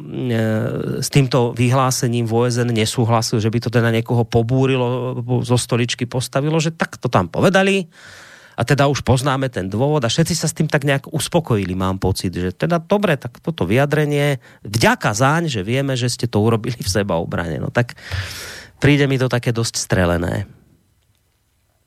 s 1.01 1.09
týmto 1.09 1.57
vyhlásením 1.57 2.29
v 2.29 2.33
OSN 2.45 2.69
nesúhlasil, 2.69 3.41
že 3.41 3.49
by 3.49 3.59
to 3.65 3.73
teda 3.73 3.89
niekoho 3.89 4.29
pobúrilo, 4.29 5.17
zo 5.41 5.57
stoličky 5.57 6.05
postavilo, 6.05 6.61
že 6.61 6.69
tak 6.69 7.01
to 7.01 7.09
tam 7.09 7.25
povedali. 7.25 7.89
A 8.53 8.61
teda 8.61 8.85
už 8.85 9.01
poznáme 9.01 9.49
ten 9.49 9.73
dôvod 9.73 10.05
a 10.05 10.11
všetci 10.11 10.37
sa 10.37 10.45
s 10.45 10.53
tým 10.53 10.69
tak 10.69 10.85
nejak 10.85 11.09
uspokojili, 11.09 11.73
mám 11.73 11.97
pocit, 11.97 12.29
že 12.29 12.53
teda 12.53 12.77
dobre, 12.77 13.17
tak 13.17 13.41
toto 13.41 13.65
vyjadrenie, 13.65 14.37
vďaka 14.61 15.17
záň, 15.17 15.49
že 15.49 15.65
vieme, 15.65 15.97
že 15.97 16.13
ste 16.13 16.29
to 16.29 16.37
urobili 16.45 16.77
v 16.77 16.85
seba 16.85 17.17
obrane, 17.17 17.57
no 17.57 17.73
tak 17.73 17.97
príde 18.81 19.05
mi 19.05 19.21
to 19.21 19.29
také 19.29 19.53
dosť 19.53 19.77
strelené. 19.77 20.49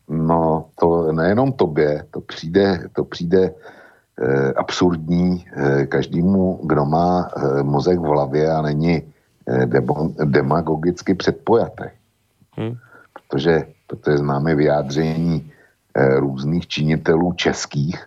No, 0.08 0.70
to 0.78 1.12
nejenom 1.12 1.52
tobě, 1.52 2.06
to 2.10 2.20
přijde, 2.20 2.88
to 2.92 3.04
přijde 3.04 3.50
eh, 3.50 4.52
absurdní 4.52 5.42
eh, 5.42 5.86
každému, 5.86 6.60
kdo 6.62 6.84
má 6.84 7.28
eh, 7.28 7.62
mozek 7.62 7.98
v 7.98 8.06
hlavě 8.06 8.52
a 8.52 8.62
není 8.62 9.02
eh, 9.02 9.66
demagogicky 10.24 11.14
předpojatý. 11.14 11.84
Hmm. 12.56 12.76
Protože, 13.12 13.66
protože 13.86 14.18
známe 14.18 14.54
vyjádření 14.54 15.50
eh, 15.94 16.20
různých 16.20 16.68
činitelů 16.68 17.32
českých, 17.32 18.06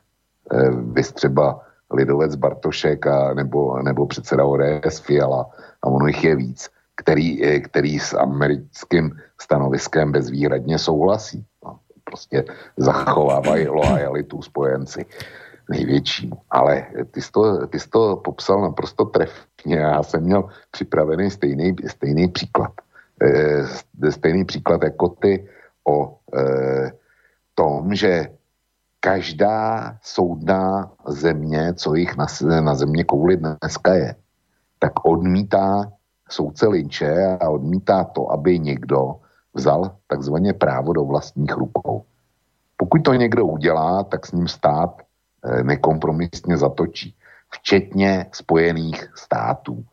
eh, 0.53 0.69
vys 0.71 1.11
třeba 1.11 1.59
Lidovec 1.91 2.35
Bartošek 2.35 3.07
a, 3.07 3.33
nebo, 3.33 3.81
nebo 3.83 4.05
předseda 4.05 4.45
ODS 4.45 4.99
Fiala 4.99 5.49
a 5.81 5.87
ono 5.87 6.07
jich 6.07 6.23
je 6.23 6.35
víc, 6.35 6.69
který, 6.97 7.45
eh, 7.45 7.59
který 7.59 7.99
s 7.99 8.13
americkým 8.13 9.13
stanoviskem 9.37 10.11
bezvýhradně 10.11 10.79
souhlasí 10.79 11.45
prostě 12.07 12.45
zachovávají 12.77 13.67
lojalitu 13.67 14.41
spojenci 14.41 15.05
největší. 15.69 16.31
Ale 16.49 16.87
ty 17.11 17.21
jsi, 17.21 17.31
to, 17.31 17.67
ty 17.67 17.79
jsi 17.79 17.89
to 17.89 18.15
popsal 18.15 18.61
naprosto 18.61 19.05
trefně. 19.05 19.75
Já 19.75 20.03
jsem 20.03 20.23
měl 20.23 20.49
připravený 20.71 21.31
stejný, 21.31 21.75
stejný 21.87 22.27
příklad. 22.27 22.71
E, 23.21 24.11
stejný 24.11 24.45
příklad 24.45 24.83
jako 24.83 25.09
ty 25.09 25.47
o 25.83 26.15
e, 26.31 26.91
tom, 27.55 27.95
že 27.95 28.31
každá 28.99 29.97
soudná 30.01 30.91
země, 31.07 31.73
co 31.73 31.95
jich 31.95 32.15
na, 32.17 32.25
na 32.61 32.75
země 32.75 33.03
kouli 33.03 33.37
dneska 33.37 33.93
je, 33.93 34.15
tak 34.79 35.05
odmítá 35.05 35.91
soudce 36.29 36.67
Linče 36.67 37.37
a 37.41 37.49
odmítá 37.49 38.03
to, 38.03 38.31
aby 38.31 38.59
někdo 38.59 39.15
vzal 39.53 39.91
takzvaně 40.07 40.53
právo 40.53 40.93
do 40.93 41.05
vlastních 41.05 41.51
rukou. 41.51 42.03
Pokud 42.77 43.03
to 43.03 43.13
někdo 43.13 43.45
udělá, 43.45 44.03
tak 44.03 44.25
s 44.25 44.31
ním 44.31 44.47
stát 44.47 45.01
eh, 45.01 45.63
nekompromisně 45.63 46.57
zatočí, 46.57 47.15
včetně 47.49 48.25
spojených 48.31 49.09
států. 49.15 49.83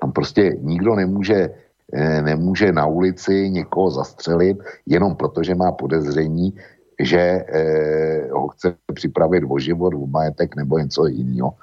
Tam 0.00 0.12
prostě 0.12 0.56
nikdo 0.60 0.94
nemůže, 0.94 1.54
eh, 1.92 2.22
nemůže 2.22 2.72
na 2.72 2.86
ulici 2.86 3.50
někoho 3.50 3.90
zastřelit 3.90 4.58
jenom 4.86 5.16
proto, 5.16 5.42
že 5.42 5.54
má 5.54 5.72
podezření, 5.72 6.54
že 7.02 7.18
eh, 7.18 8.30
ho 8.30 8.48
chce 8.48 8.74
připravit 8.94 9.44
o 9.48 9.58
život, 9.58 9.94
o 9.94 10.06
majetek 10.06 10.56
nebo 10.56 10.78
něco 10.78 11.06
jiného. 11.06 11.54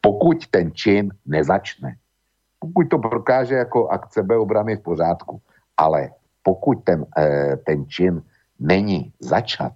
Pokud 0.00 0.46
ten 0.50 0.72
čin 0.74 1.10
nezačne. 1.26 1.96
Pokud 2.64 2.88
to 2.88 2.98
prokáže 2.98 3.54
jako 3.54 3.88
akt 3.88 4.12
sebeobrany 4.12 4.76
v 4.76 4.80
pořádku. 4.80 5.40
Ale 5.76 6.10
pokud 6.42 6.84
ten, 6.84 7.04
eh, 7.18 7.56
ten 7.56 7.84
čin 7.88 8.22
není 8.60 9.12
začat, 9.20 9.72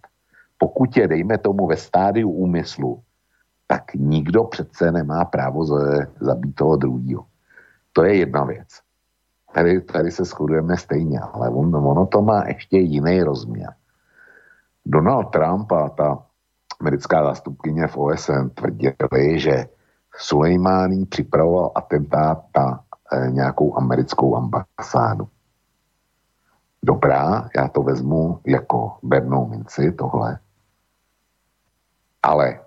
pokud 0.59 0.97
je, 0.97 1.09
dejme 1.09 1.39
tomu, 1.39 1.67
ve 1.67 1.77
stádiu 1.77 2.31
úmyslu, 2.31 3.03
tak 3.67 3.95
nikdo 3.95 4.45
přece 4.45 4.93
nemá 4.93 5.25
právo 5.25 5.65
zabít 6.21 6.55
toho 6.55 6.77
druhého. 6.77 7.25
To 7.93 8.05
je 8.05 8.17
jedna 8.17 8.45
věc. 8.45 8.69
Tady, 9.53 9.81
tady 9.81 10.11
se 10.11 10.25
shodujeme 10.25 10.77
stejně, 10.77 11.21
ale 11.21 11.49
on, 11.49 11.77
ono 11.77 12.07
to 12.07 12.23
má 12.23 12.49
ještě 12.49 12.79
jiný 12.79 13.23
rozměr. 13.23 13.73
Donald 14.87 15.25
Trump 15.25 15.73
a 15.73 15.89
ta 15.89 16.25
americká 16.81 17.25
zástupkyně 17.25 17.87
v 17.87 17.97
OSN 17.97 18.49
tvrdili, 18.55 19.41
že 19.41 19.69
Sulejmání 20.19 21.07
připravoval 21.07 21.71
atentát 21.75 22.45
na 22.57 22.85
e, 23.13 23.31
nějakou 23.31 23.77
americkou 23.77 24.37
ambasádu. 24.37 25.29
Dobrá, 26.83 27.49
já 27.57 27.69
to 27.69 27.83
vezmu 27.83 28.41
jako 28.47 28.99
bernou 29.03 29.47
minci, 29.47 29.93
tohle. 29.93 30.39
Ale 32.23 32.61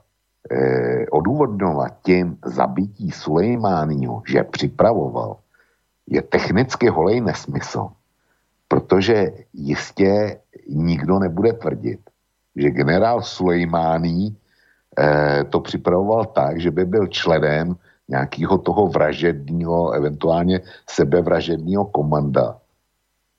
e, 0.51 1.09
odůvodňovat 1.09 2.01
tím 2.01 2.37
zabití 2.45 3.11
Sulejmáního, 3.11 4.23
že 4.27 4.43
připravoval, 4.43 5.37
je 6.07 6.21
technicky 6.21 6.89
holej 6.89 7.21
nesmysl. 7.21 7.89
Protože 8.67 9.31
jistě 9.53 10.39
nikdo 10.69 11.19
nebude 11.19 11.53
tvrdit, 11.53 11.99
že 12.55 12.71
generál 12.71 13.21
Sulejmání 13.21 14.37
to 15.49 15.59
připravoval 15.59 16.25
tak, 16.25 16.59
že 16.59 16.71
by 16.71 16.85
byl 16.85 17.07
členem 17.07 17.75
nějakého 18.09 18.57
toho 18.57 18.87
vražedního, 18.87 19.91
eventuálně 19.91 20.61
sebevražedního 20.89 21.85
komanda, 21.85 22.57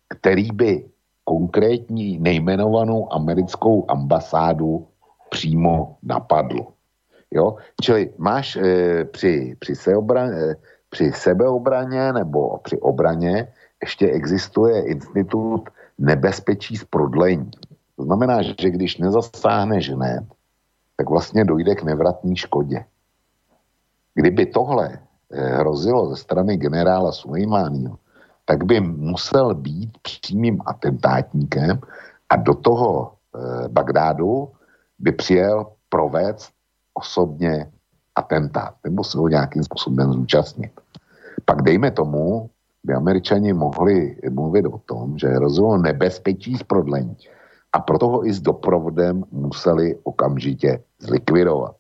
který 0.09 0.49
by 0.53 0.85
konkrétní 1.25 2.19
nejmenovanou 2.19 3.13
americkou 3.13 3.85
ambasádu 3.89 4.87
přímo 5.31 5.97
napadl. 6.03 6.67
Jo? 7.31 7.57
Čili 7.81 8.13
máš 8.19 8.57
e, 8.57 9.05
při, 9.05 9.57
při, 9.59 9.77
seobraně, 9.77 10.33
e, 10.33 10.57
při 10.91 11.13
sebeobraně 11.13 12.13
nebo 12.13 12.59
při 12.59 12.81
obraně 12.81 13.49
ještě 13.83 14.09
existuje 14.09 14.83
institut 14.83 15.71
nebezpečí 15.99 16.77
z 16.77 16.85
prodlení. 16.85 17.51
To 17.97 18.05
znamená, 18.05 18.43
že 18.43 18.71
když 18.71 18.99
nezasáhneš 18.99 19.91
hned, 19.91 20.25
tak 21.03 21.11
vlastně 21.11 21.45
dojde 21.45 21.75
k 21.75 21.83
nevratní 21.83 22.37
škodě. 22.37 22.85
Kdyby 24.15 24.47
tohle 24.47 24.99
eh, 25.33 25.59
hrozilo 25.59 26.15
ze 26.15 26.17
strany 26.17 26.57
generála 26.57 27.13
Sulejmáního, 27.13 27.99
tak 28.45 28.65
by 28.65 28.81
musel 28.81 29.55
být 29.55 29.99
přímým 30.03 30.63
atentátníkem 30.67 31.81
a 32.29 32.37
do 32.37 32.55
toho 32.55 33.13
eh, 33.13 33.69
Bagdádu 33.69 34.49
by 34.99 35.13
přijel 35.13 35.67
provést 35.89 36.55
osobně 36.95 37.67
atentát, 38.15 38.75
nebo 38.85 39.05
se 39.05 39.19
ho 39.19 39.29
nějakým 39.29 39.65
způsobem 39.65 40.13
zúčastnit. 40.13 40.71
Pak 41.45 41.63
dejme 41.63 41.91
tomu, 41.91 42.51
by 42.85 42.95
američani 42.95 43.53
mohli 43.53 44.17
mluvit 44.31 44.67
o 44.67 44.79
tom, 44.87 45.19
že 45.19 45.29
hrozilo 45.29 45.79
nebezpečí 45.79 46.57
z 46.57 46.63
prodlení 46.63 47.17
a 47.73 47.81
proto 47.81 48.09
ho 48.09 48.19
i 48.27 48.33
s 48.33 48.41
doprovodem 48.41 49.25
museli 49.33 49.97
okamžitě 50.03 50.81
zlikvidovat. 50.99 51.75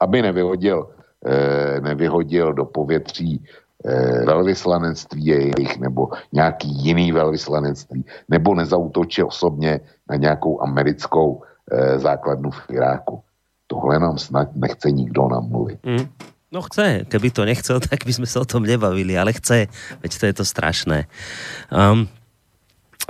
Aby 0.00 0.22
nevyhodil, 0.22 0.88
eh, 1.26 1.80
nevyhodil 1.80 2.52
do 2.52 2.64
povětří 2.64 3.44
eh, 3.84 4.24
velvyslanectví 4.24 5.26
jejich 5.26 5.78
nebo 5.80 6.08
nějaký 6.32 6.68
jiný 6.70 7.12
velvyslanectví, 7.12 8.04
nebo 8.28 8.54
nezautočil 8.54 9.26
osobně 9.26 9.80
na 10.10 10.16
nějakou 10.16 10.62
americkou 10.62 11.42
eh, 11.42 11.98
základnu 11.98 12.50
v 12.50 12.70
Iráku. 12.70 13.22
Tohle 13.66 13.98
nám 13.98 14.18
snad 14.18 14.48
nechce 14.54 14.90
nikdo 14.90 15.28
namluvit. 15.28 15.78
Mm. 15.82 16.06
No 16.52 16.60
chce, 16.62 17.08
keby 17.08 17.30
to 17.32 17.48
nechcel, 17.48 17.80
tak 17.90 18.04
by 18.04 18.12
sme 18.12 18.28
sa 18.28 18.44
o 18.44 18.46
tom 18.46 18.68
nebavili, 18.68 19.16
ale 19.16 19.32
chce, 19.32 19.66
veď 20.04 20.12
to 20.20 20.24
je 20.28 20.34
to 20.36 20.44
strašné. 20.44 21.08
Um, 21.72 22.06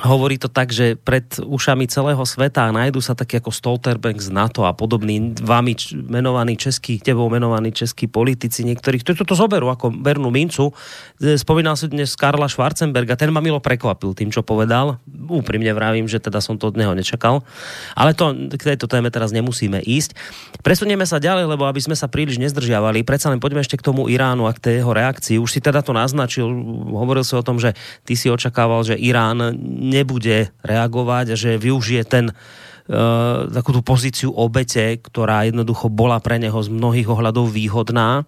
hovorí 0.01 0.41
to 0.41 0.49
tak, 0.49 0.73
že 0.73 0.97
pred 0.97 1.25
ušami 1.37 1.85
celého 1.85 2.25
sveta 2.25 2.73
nájdu 2.73 3.05
sa 3.05 3.13
takí 3.13 3.37
ako 3.37 3.53
Stolterbank 3.53 4.25
z 4.25 4.33
NATO 4.33 4.65
a 4.65 4.73
podobní 4.73 5.37
vami 5.37 5.77
menovaní 6.09 6.57
českí, 6.57 6.97
tebou 6.97 7.29
menovaní 7.29 7.77
českí 7.77 8.09
politici, 8.09 8.65
niektorých, 8.65 9.05
to, 9.05 9.13
to 9.13 9.37
zoberú 9.37 9.69
ako 9.69 9.93
bernú 9.93 10.33
mincu. 10.33 10.73
E, 11.21 11.37
spomínal 11.37 11.77
si 11.77 11.93
dnes 11.93 12.17
Karla 12.17 12.49
Schwarzenberga, 12.49 13.21
ten 13.21 13.29
ma 13.29 13.45
milo 13.45 13.61
prekvapil 13.61 14.17
tým, 14.17 14.33
čo 14.33 14.41
povedal. 14.41 14.97
Úprimne 15.29 15.77
vravím, 15.77 16.09
že 16.09 16.25
teda 16.25 16.41
som 16.41 16.57
to 16.57 16.73
od 16.73 16.77
neho 16.81 16.97
nečakal. 16.97 17.45
Ale 17.93 18.17
to, 18.17 18.33
k 18.33 18.63
tejto 18.73 18.89
téme 18.89 19.13
teraz 19.13 19.29
nemusíme 19.29 19.85
ísť. 19.85 20.17
Presunieme 20.65 21.05
sa 21.05 21.21
ďalej, 21.21 21.53
lebo 21.53 21.69
aby 21.69 21.85
sme 21.85 21.99
sa 21.99 22.09
príliš 22.09 22.41
nezdržiavali. 22.41 23.05
Predsa 23.05 23.29
len 23.29 23.45
poďme 23.45 23.61
ešte 23.61 23.77
k 23.77 23.85
tomu 23.85 24.09
Iránu 24.09 24.49
a 24.49 24.57
k 24.57 24.63
tej 24.63 24.75
jeho 24.81 24.93
reakcii. 24.97 25.37
Už 25.37 25.53
si 25.53 25.61
teda 25.61 25.85
to 25.85 25.93
naznačil, 25.93 26.49
hovoril 26.97 27.27
si 27.27 27.37
o 27.37 27.45
tom, 27.45 27.61
že 27.61 27.77
ty 28.09 28.17
si 28.17 28.33
očakával, 28.33 28.89
že 28.89 28.97
Irán 28.97 29.53
nebude 29.83 30.55
reagovať 30.63 31.35
že 31.35 31.59
využije 31.59 32.03
ten 32.07 32.31
uh, 32.31 33.51
takú 33.51 33.75
tú 33.75 33.83
pozíciu 33.83 34.31
obete, 34.31 35.03
ktorá 35.03 35.51
jednoducho 35.51 35.91
bola 35.91 36.23
pre 36.23 36.39
neho 36.39 36.57
z 36.63 36.71
mnohých 36.71 37.11
ohľadov 37.11 37.51
výhodná. 37.51 38.23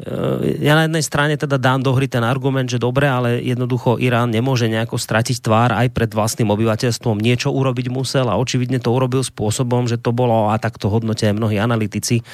Uh, 0.00 0.58
ja 0.58 0.74
na 0.74 0.90
jednej 0.90 1.04
strane 1.04 1.34
teda 1.38 1.60
dám 1.60 1.84
do 1.84 1.94
hry 1.94 2.10
ten 2.10 2.26
argument, 2.26 2.66
že 2.66 2.82
dobre, 2.82 3.06
ale 3.06 3.38
jednoducho 3.44 4.00
Irán 4.02 4.34
nemôže 4.34 4.66
nejako 4.66 4.98
stratiť 4.98 5.44
tvár 5.44 5.70
aj 5.76 5.92
pred 5.94 6.10
vlastným 6.10 6.50
obyvateľstvom. 6.50 7.20
Niečo 7.20 7.54
urobiť 7.54 7.92
musel 7.92 8.26
a 8.26 8.40
očividne 8.40 8.82
to 8.82 8.90
urobil 8.90 9.22
spôsobom, 9.22 9.86
že 9.86 10.00
to 10.00 10.10
bolo, 10.10 10.50
a 10.50 10.56
tak 10.58 10.80
to 10.80 10.90
hodnotia 10.90 11.30
aj 11.30 11.38
mnohí 11.38 11.60
analytici, 11.60 12.24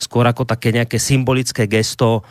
skôr 0.00 0.24
ako 0.24 0.46
také 0.46 0.72
nejaké 0.72 0.96
symbolické 1.02 1.66
gesto 1.66 2.22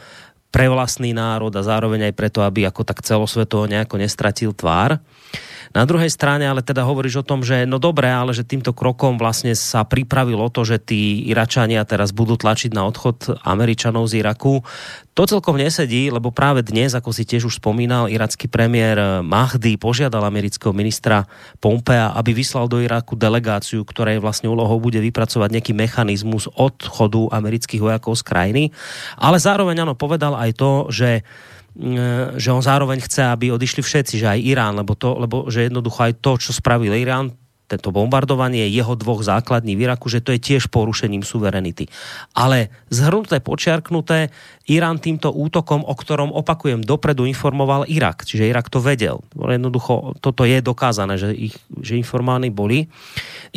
pre 0.55 0.71
vlastný 0.71 1.11
národ 1.11 1.51
a 1.51 1.67
zároveň 1.67 2.07
aj 2.07 2.13
preto, 2.15 2.39
aby 2.39 2.63
ako 2.63 2.87
tak 2.87 3.03
celosvetovo 3.03 3.67
nejako 3.67 3.99
nestratil 3.99 4.55
tvár. 4.55 5.03
Na 5.75 5.83
druhej 5.83 6.07
strane 6.07 6.47
ale 6.47 6.63
teda 6.63 6.87
hovoríš 6.87 7.19
o 7.19 7.27
tom, 7.27 7.43
že 7.43 7.67
no 7.67 7.83
dobré, 7.83 8.07
ale 8.07 8.31
že 8.31 8.47
týmto 8.47 8.71
krokom 8.71 9.19
vlastne 9.19 9.51
sa 9.59 9.83
pripravilo 9.83 10.47
to, 10.47 10.63
že 10.63 10.79
tí 10.79 11.27
Iračania 11.27 11.83
teraz 11.83 12.15
budú 12.15 12.39
tlačiť 12.39 12.71
na 12.71 12.87
odchod 12.87 13.43
Američanov 13.43 14.07
z 14.07 14.23
Iraku. 14.23 14.63
To 15.19 15.27
celkom 15.27 15.59
nesedí, 15.59 16.07
lebo 16.07 16.31
práve 16.31 16.63
dnes, 16.63 16.95
ako 16.95 17.11
si 17.11 17.27
tiež 17.27 17.51
už 17.51 17.59
spomínal, 17.59 18.07
iracký 18.07 18.47
premiér 18.47 19.19
Mahdi 19.19 19.75
požiadal 19.75 20.23
amerického 20.23 20.71
ministra 20.71 21.27
Pompea, 21.59 22.15
aby 22.15 22.31
vyslal 22.31 22.71
do 22.71 22.79
Iraku 22.79 23.19
delegáciu, 23.19 23.83
ktorej 23.83 24.23
vlastne 24.23 24.47
úlohou 24.47 24.79
bude 24.79 25.03
vypracovať 25.03 25.59
nejaký 25.59 25.75
mechanizmus 25.75 26.47
odchodu 26.55 27.35
amerických 27.35 27.83
vojakov 27.83 28.15
z 28.15 28.23
krajiny. 28.23 28.63
Ale 29.19 29.43
zároveň 29.43 29.83
áno, 29.83 29.95
povedal 29.99 30.39
aj 30.39 30.51
to, 30.55 30.71
že 30.87 31.27
že 32.39 32.49
on 32.55 32.63
zároveň 32.63 33.03
chce, 33.03 33.27
aby 33.27 33.51
odišli 33.51 33.83
všetci, 33.83 34.23
že 34.23 34.27
aj 34.31 34.39
Irán, 34.39 34.79
lebo, 34.79 34.95
to, 34.95 35.19
lebo 35.19 35.51
že 35.51 35.67
jednoducho 35.67 36.07
aj 36.07 36.13
to, 36.23 36.31
čo 36.39 36.55
spravil 36.55 36.95
Irán, 36.95 37.35
tento 37.65 37.89
bombardovanie 37.89 38.69
jeho 38.69 38.93
dvoch 38.93 39.25
základní 39.25 39.73
v 39.73 39.89
Iraku, 39.89 40.05
že 40.05 40.21
to 40.21 40.29
je 40.37 40.39
tiež 40.39 40.69
porušením 40.69 41.25
suverenity. 41.25 41.89
Ale 42.37 42.69
zhrnuté, 42.93 43.41
počiarknuté, 43.41 44.29
Irán 44.69 45.01
týmto 45.01 45.33
útokom, 45.33 45.81
o 45.81 45.93
ktorom 45.97 46.29
opakujem, 46.29 46.85
dopredu 46.85 47.25
informoval 47.25 47.89
Irak, 47.89 48.21
čiže 48.21 48.45
Irak 48.45 48.69
to 48.69 48.77
vedel. 48.77 49.25
Jednoducho, 49.33 50.13
toto 50.21 50.45
je 50.45 50.61
dokázané, 50.61 51.17
že, 51.17 51.33
ich, 51.33 51.57
že 51.81 51.97
informovaní 51.97 52.53
boli. 52.53 52.85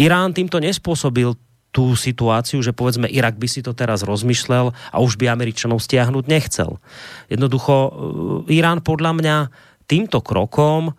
Irán 0.01 0.33
týmto 0.33 0.57
nespôsobil 0.57 1.37
tú 1.69 1.93
situáciu, 1.93 2.65
že 2.65 2.73
povedzme 2.73 3.09
Irak 3.09 3.37
by 3.37 3.49
si 3.49 3.61
to 3.61 3.77
teraz 3.77 4.01
rozmýšľal 4.05 4.73
a 4.73 4.97
už 4.99 5.21
by 5.21 5.29
Američanov 5.29 5.85
stiahnuť 5.85 6.25
nechcel. 6.25 6.81
Jednoducho 7.29 7.75
e, 7.77 7.91
Irán 8.57 8.81
podľa 8.81 9.13
mňa 9.15 9.37
týmto 9.85 10.25
krokom, 10.25 10.91
e, 10.91 10.93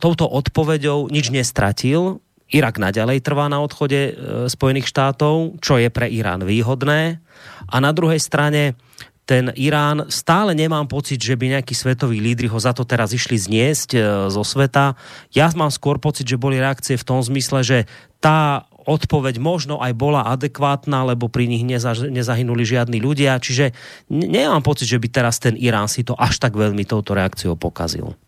touto 0.00 0.24
odpoveďou 0.24 1.12
nič 1.12 1.28
nestratil. 1.28 2.24
Irak 2.50 2.82
naďalej 2.82 3.22
trvá 3.22 3.46
na 3.52 3.60
odchode 3.60 4.00
e, 4.10 4.12
Spojených 4.48 4.88
štátov, 4.88 5.60
čo 5.60 5.76
je 5.76 5.92
pre 5.92 6.08
Irán 6.08 6.48
výhodné. 6.48 7.20
A 7.68 7.76
na 7.78 7.92
druhej 7.92 8.18
strane 8.18 8.80
ten 9.28 9.54
Irán, 9.54 10.10
stále 10.10 10.58
nemám 10.58 10.90
pocit, 10.90 11.22
že 11.22 11.38
by 11.38 11.54
nejakí 11.54 11.70
svetoví 11.70 12.18
lídry 12.18 12.50
ho 12.50 12.58
za 12.58 12.74
to 12.74 12.82
teraz 12.82 13.14
išli 13.14 13.38
zniesť 13.38 13.94
zo 14.26 14.42
sveta. 14.42 14.98
Ja 15.30 15.46
mám 15.54 15.70
skôr 15.70 16.02
pocit, 16.02 16.26
že 16.26 16.34
boli 16.34 16.58
reakcie 16.58 16.98
v 16.98 17.06
tom 17.06 17.22
zmysle, 17.22 17.62
že 17.62 17.78
tá 18.18 18.66
odpoveď 18.90 19.38
možno 19.38 19.78
aj 19.78 19.94
bola 19.94 20.26
adekvátna, 20.26 21.06
lebo 21.06 21.30
pri 21.30 21.46
nich 21.46 21.62
neza, 21.62 21.94
nezahynuli 21.94 22.66
žiadni 22.66 22.98
ľudia. 22.98 23.38
Čiže 23.38 23.70
nemám 24.10 24.66
pocit, 24.66 24.90
že 24.90 24.98
by 24.98 25.08
teraz 25.08 25.38
ten 25.38 25.54
Irán 25.54 25.86
si 25.86 26.02
to 26.02 26.18
až 26.18 26.42
tak 26.42 26.58
veľmi 26.58 26.82
touto 26.82 27.14
reakciou 27.14 27.54
pokazil. 27.54 28.18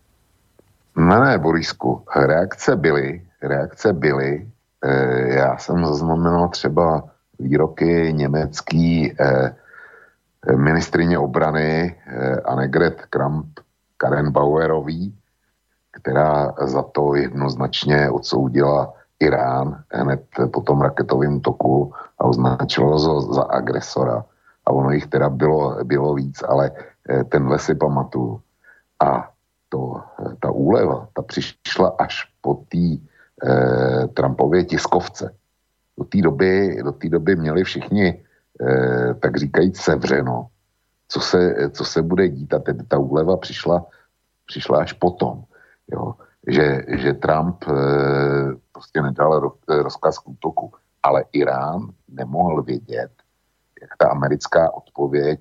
No 0.95 1.15
ne, 1.19 1.35
Borisku, 1.41 2.05
reakce 2.15 2.75
byly, 2.75 3.21
reakce 3.41 3.93
byly. 3.93 4.47
E, 4.83 4.89
já 5.35 5.57
jsem 5.57 5.85
zaznamenal 5.85 6.49
třeba 6.49 7.03
výroky 7.39 8.13
německý 8.13 9.11
e, 9.11 9.55
ministrině 10.55 11.17
obrany 11.17 11.95
e, 12.07 12.35
Annegret 12.41 13.01
Kramp 13.09 13.59
Karen 13.97 14.31
Bauerový, 14.31 15.15
která 15.91 16.53
za 16.61 16.83
to 16.83 17.15
jednoznačně 17.15 18.09
odsoudila 18.09 18.93
Irán 19.23 19.83
hned 19.91 20.23
po 20.51 20.61
tom 20.61 20.81
raketovém 20.81 21.39
toku 21.39 21.93
a 22.19 22.23
označilo 22.23 22.99
ho 22.99 23.21
za 23.33 23.43
agresora. 23.43 24.25
A 24.65 24.71
ono 24.71 24.91
jich 24.91 25.07
teda 25.07 25.29
bylo, 25.29 25.83
bylo 25.83 26.13
víc, 26.13 26.43
ale 26.43 26.71
tenhle 27.29 27.59
si 27.59 27.75
pamatuju. 27.75 28.41
A 28.99 29.33
to, 29.69 30.01
ta 30.39 30.51
úleva, 30.51 31.07
ta 31.13 31.21
přišla 31.21 31.95
až 31.99 32.29
po 32.41 32.53
té 32.69 33.01
eh, 33.43 34.07
Trumpově 34.13 34.63
tiskovce. 34.63 35.33
Do 35.97 36.05
té 36.05 36.21
doby, 36.21 36.77
do 36.83 36.91
té 36.91 37.09
doby 37.09 37.35
měli 37.35 37.63
všichni, 37.63 38.23
eh, 38.61 39.13
tak 39.13 39.37
říkajíc, 39.37 39.77
sevřeno, 39.77 40.47
co 41.07 41.19
se, 41.19 41.69
co 41.71 41.85
se 41.85 42.01
bude 42.01 42.29
dít. 42.29 42.53
A 42.53 42.59
tedy 42.59 42.83
ta 42.83 42.97
úleva 42.97 43.37
přišla, 43.37 43.85
přišla 44.45 44.77
až 44.77 44.93
potom. 44.93 45.43
Jo. 45.91 46.13
Že, 46.47 46.85
že 46.87 47.13
Trump 47.13 47.63
eh, 47.67 47.73
prostě 48.73 49.01
nedal 49.01 49.39
ro, 49.39 49.53
rozkaz 49.67 50.19
k 50.19 50.29
útoku. 50.29 50.73
Ale 51.03 51.23
Irán 51.31 51.89
nemohl 52.07 52.63
vědět, 52.63 53.11
jak 53.81 53.89
ta 53.97 54.07
americká 54.07 54.73
odpověď 54.73 55.39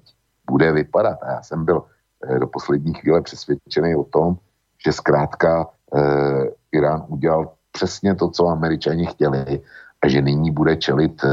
bude 0.50 0.72
vypadat. 0.72 1.18
A 1.22 1.30
já 1.30 1.42
jsem 1.42 1.64
byl 1.64 1.84
eh, 2.28 2.38
do 2.38 2.46
poslední 2.46 2.94
chvíle 2.94 3.22
přesvědčený 3.22 3.96
o 3.96 4.04
tom, 4.04 4.36
že 4.84 4.92
zkrátka 4.92 5.66
eh, 5.96 6.50
Irán 6.72 7.04
udělal 7.08 7.52
přesně 7.72 8.14
to, 8.14 8.28
co 8.28 8.48
američani 8.48 9.06
chtěli 9.06 9.62
a 10.02 10.08
že 10.08 10.22
nyní 10.22 10.50
bude 10.50 10.76
čelit 10.76 11.24
e, 11.24 11.28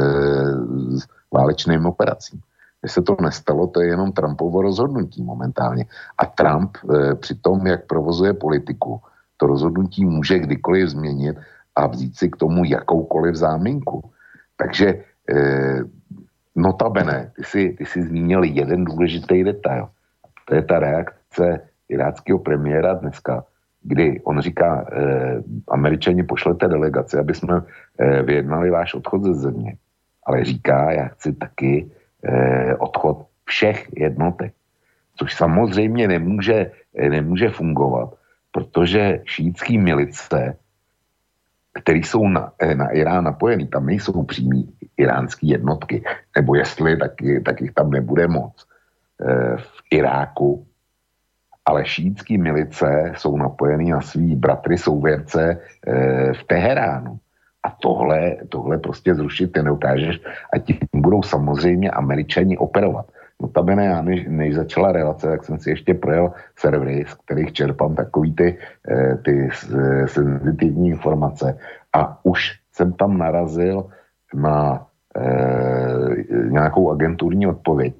válečným 1.33 1.85
operacím. 1.85 2.39
Když 2.81 2.91
se 2.93 3.01
to 3.01 3.17
nestalo, 3.21 3.67
to 3.67 3.81
je 3.81 3.87
jenom 3.87 4.11
Trumpovo 4.11 4.61
rozhodnutí 4.61 5.23
momentálně. 5.23 5.85
A 6.17 6.25
Trump 6.25 6.77
e, 6.77 7.15
při 7.15 7.35
tom, 7.35 7.67
jak 7.67 7.87
provozuje 7.87 8.33
politiku, 8.33 9.01
to 9.37 9.47
rozhodnutí 9.47 10.05
může 10.05 10.39
kdykoliv 10.39 10.89
změnit 10.89 11.37
a 11.79 11.87
vzít 11.87 12.17
si 12.17 12.29
k 12.29 12.35
tomu 12.35 12.67
jakoukoliv 12.67 13.35
záminku. 13.35 14.03
Takže 14.57 14.87
e, 14.87 15.03
notabene, 16.55 17.31
ty 17.35 17.43
jsi, 17.43 17.69
ty 17.77 17.85
jsi 17.85 18.03
zmínil 18.03 18.43
jeden 18.43 18.83
důležitý 18.83 19.43
detail. 19.43 19.87
To 20.45 20.55
je 20.55 20.61
ta 20.61 20.79
reakce 20.79 21.61
iráckého 21.89 22.39
premiéra 22.39 22.93
dneska, 22.93 23.43
kdy 23.83 24.21
on 24.23 24.41
říká, 24.41 24.85
eh, 24.91 25.41
američani 25.71 26.23
pošlete 26.23 26.67
delegaci, 26.67 27.17
aby 27.17 27.33
jsme 27.33 27.61
eh, 27.99 28.23
vyjednali 28.23 28.69
váš 28.69 28.93
odchod 28.93 29.23
ze 29.23 29.33
země. 29.33 29.77
Ale 30.25 30.43
říká, 30.43 30.91
já 30.91 31.07
chci 31.07 31.33
taky 31.33 31.91
eh, 32.23 32.75
odchod 32.75 33.25
všech 33.45 33.87
jednotek. 33.95 34.53
Což 35.15 35.35
samozřejmě 35.35 36.07
nemůže, 36.07 36.71
eh, 36.97 37.09
nemůže 37.09 37.49
fungovat, 37.49 38.13
protože 38.51 39.21
šítský 39.25 39.77
milice, 39.77 40.57
který 41.73 42.03
jsou 42.03 42.27
na, 42.27 42.51
eh, 42.59 42.75
na 42.75 42.89
Irán 42.89 43.23
napojený, 43.23 43.67
tam 43.67 43.85
nejsou 43.85 44.23
přímý 44.23 44.73
iránský 44.97 45.49
jednotky, 45.49 46.03
nebo 46.35 46.55
jestli, 46.55 46.97
tak, 46.97 47.11
tak 47.45 47.61
jich 47.61 47.73
tam 47.73 47.91
nebude 47.91 48.27
moc. 48.27 48.65
Eh, 49.21 49.57
v 49.57 49.81
Iráku 49.91 50.69
ale 51.69 51.85
šítský 51.85 52.37
milice 52.37 53.13
jsou 53.17 53.37
napojený 53.37 53.89
na 53.89 54.01
svý 54.01 54.35
bratry 54.35 54.77
souvěrce 54.77 55.43
e, 55.51 56.33
v 56.33 56.43
Teheránu. 56.43 57.19
A 57.63 57.69
tohle, 57.81 58.37
tohle 58.49 58.77
prostě 58.77 59.15
zrušit 59.15 59.51
ty 59.53 59.63
neukážeš 59.63 60.19
a 60.53 60.57
tím 60.57 60.77
budou 60.95 61.23
samozřejmě 61.23 61.91
američani 61.91 62.57
operovat. 62.57 63.05
Notabene 63.41 63.85
já 63.85 64.01
než, 64.01 64.25
než 64.27 64.55
začala 64.55 64.91
relace, 64.91 65.27
tak 65.27 65.43
jsem 65.43 65.59
si 65.59 65.69
ještě 65.69 65.93
projel 65.93 66.31
servery, 66.55 67.05
z 67.07 67.13
kterých 67.13 67.53
čerpám 67.53 67.95
takový 67.95 68.35
ty, 68.35 68.57
e, 68.91 69.15
ty 69.15 69.49
e, 69.49 70.07
senzitivní 70.07 70.89
informace 70.89 71.57
a 71.93 72.25
už 72.25 72.59
jsem 72.73 72.93
tam 72.93 73.17
narazil 73.17 73.89
na 74.33 74.87
e, 75.15 76.51
nějakou 76.51 76.91
agenturní 76.91 77.47
odpověď, 77.47 77.93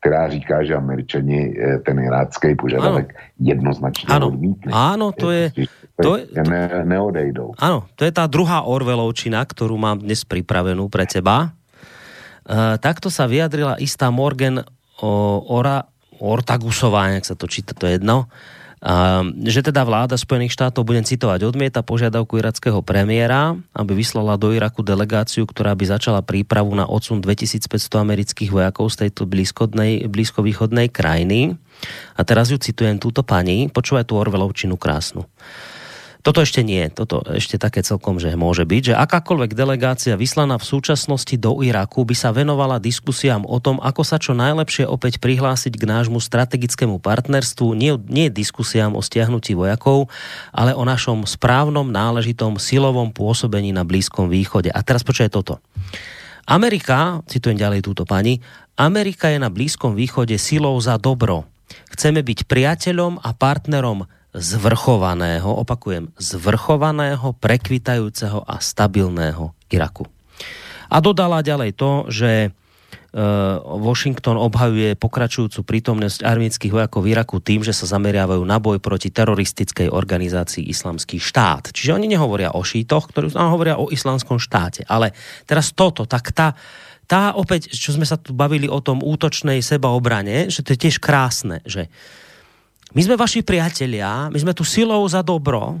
která 0.00 0.28
říká, 0.28 0.64
že 0.64 0.74
američani 0.74 1.40
eh, 1.52 1.78
ten 1.78 2.00
irácký 2.00 2.56
požadavek 2.56 3.12
ano. 3.12 3.24
jednoznačně 3.38 4.14
ano. 4.14 4.26
odmítli. 4.26 4.72
Áno, 4.72 5.12
to 5.12 5.30
je... 5.30 5.52
To 6.00 6.16
je, 6.16 6.32
to, 6.32 6.40
ne, 6.48 6.88
neodejdou. 6.88 7.52
Áno, 7.60 7.84
to 7.92 8.08
je 8.08 8.12
tá 8.16 8.24
druhá 8.24 8.64
Orvelovčina, 8.64 9.44
ktorú 9.44 9.76
mám 9.76 10.00
dnes 10.00 10.24
pripravenú 10.24 10.88
pre 10.88 11.04
teba. 11.04 11.52
E, 12.48 12.80
takto 12.80 13.12
sa 13.12 13.28
vyjadrila 13.28 13.76
istá 13.76 14.08
Morgan 14.08 14.64
Ora, 15.00 15.88
Ortagusová, 16.20 17.16
jak 17.16 17.24
sa 17.24 17.34
to 17.34 17.48
číta, 17.48 17.72
to 17.72 17.88
je 17.88 17.96
jedno, 17.96 18.28
že 19.44 19.60
teda 19.60 19.84
vláda 19.84 20.16
Spojených 20.16 20.56
štátov, 20.56 20.88
budem 20.88 21.04
citovať, 21.04 21.44
odmieta 21.44 21.84
požiadavku 21.84 22.40
irackého 22.40 22.80
premiéra, 22.80 23.52
aby 23.76 23.92
vyslala 23.92 24.40
do 24.40 24.56
Iraku 24.56 24.80
delegáciu, 24.80 25.44
ktorá 25.44 25.76
by 25.76 25.84
začala 25.84 26.24
prípravu 26.24 26.72
na 26.72 26.88
odsun 26.88 27.20
2500 27.20 27.76
amerických 28.00 28.48
vojakov 28.48 28.88
z 28.88 29.04
tejto 29.04 29.28
blízkovýchodnej 30.08 30.88
krajiny. 30.88 31.60
A 32.16 32.20
teraz 32.24 32.48
ju 32.48 32.56
citujem 32.56 32.96
túto 32.96 33.20
pani, 33.20 33.68
počúvaj 33.68 34.08
tú 34.08 34.16
Orvelovčinu 34.16 34.80
krásnu. 34.80 35.28
Toto 36.20 36.44
ešte 36.44 36.60
nie, 36.60 36.84
toto 36.92 37.24
ešte 37.32 37.56
také 37.56 37.80
celkom, 37.80 38.20
že 38.20 38.36
môže 38.36 38.68
byť, 38.68 38.92
že 38.92 38.94
akákoľvek 38.94 39.56
delegácia 39.56 40.20
vyslaná 40.20 40.60
v 40.60 40.68
súčasnosti 40.68 41.32
do 41.40 41.64
Iraku 41.64 42.04
by 42.04 42.12
sa 42.12 42.28
venovala 42.28 42.76
diskusiám 42.76 43.48
o 43.48 43.56
tom, 43.56 43.80
ako 43.80 44.04
sa 44.04 44.20
čo 44.20 44.36
najlepšie 44.36 44.84
opäť 44.84 45.16
prihlásiť 45.16 45.80
k 45.80 45.88
nášmu 45.88 46.20
strategickému 46.20 47.00
partnerstvu, 47.00 47.72
nie, 47.72 47.96
nie 48.12 48.28
diskusiám 48.28 48.92
o 48.92 49.00
stiahnutí 49.00 49.56
vojakov, 49.56 50.12
ale 50.52 50.76
o 50.76 50.84
našom 50.84 51.24
správnom, 51.24 51.88
náležitom 51.88 52.60
silovom 52.60 53.08
pôsobení 53.16 53.72
na 53.72 53.88
Blízkom 53.88 54.28
východe. 54.28 54.68
A 54.68 54.84
teraz 54.84 55.00
počuje 55.00 55.32
toto. 55.32 55.64
Amerika, 56.44 57.24
citujem 57.32 57.56
ďalej 57.56 57.80
túto 57.80 58.04
pani, 58.04 58.44
Amerika 58.76 59.32
je 59.32 59.40
na 59.40 59.48
Blízkom 59.48 59.96
východe 59.96 60.36
silou 60.36 60.76
za 60.84 61.00
dobro. 61.00 61.48
Chceme 61.96 62.20
byť 62.20 62.44
priateľom 62.44 63.24
a 63.24 63.30
partnerom 63.32 64.04
zvrchovaného, 64.30 65.50
opakujem, 65.50 66.14
zvrchovaného, 66.14 67.34
prekvitajúceho 67.34 68.46
a 68.46 68.62
stabilného 68.62 69.50
Iraku. 69.70 70.06
A 70.90 70.96
dodala 71.02 71.42
ďalej 71.42 71.74
to, 71.74 72.06
že 72.10 72.30
e, 72.46 72.48
Washington 73.62 74.38
obhajuje 74.38 74.94
pokračujúcu 74.98 75.66
prítomnosť 75.66 76.22
armických 76.22 76.74
vojakov 76.74 77.06
v 77.06 77.14
Iraku 77.14 77.42
tým, 77.42 77.62
že 77.62 77.74
sa 77.74 77.90
zameriavajú 77.90 78.42
na 78.42 78.58
boj 78.62 78.78
proti 78.78 79.10
teroristickej 79.10 79.90
organizácii 79.90 80.66
Islamský 80.66 81.18
štát. 81.18 81.74
Čiže 81.74 81.94
oni 81.94 82.06
nehovoria 82.10 82.54
o 82.54 82.62
šítoch, 82.62 83.10
ktorí 83.10 83.34
hovoria 83.34 83.78
o 83.78 83.90
islamskom 83.90 84.38
štáte. 84.38 84.86
Ale 84.86 85.14
teraz 85.46 85.74
toto, 85.74 86.06
tak 86.06 86.30
tá, 86.34 86.54
tá 87.06 87.34
opäť, 87.34 87.70
čo 87.70 87.94
sme 87.94 88.06
sa 88.06 88.18
tu 88.18 88.34
bavili 88.34 88.70
o 88.70 88.78
tom 88.82 89.02
útočnej 89.02 89.62
sebaobrane, 89.62 90.50
že 90.50 90.62
to 90.66 90.74
je 90.74 90.90
tiež 90.90 90.98
krásne, 90.98 91.62
že 91.66 91.86
uh, 91.86 92.20
my 92.90 93.00
sme 93.00 93.14
vaši 93.14 93.40
priatelia, 93.46 94.26
my 94.30 94.38
sme 94.38 94.52
tu 94.54 94.66
silou 94.66 95.02
za 95.06 95.22
dobro, 95.22 95.78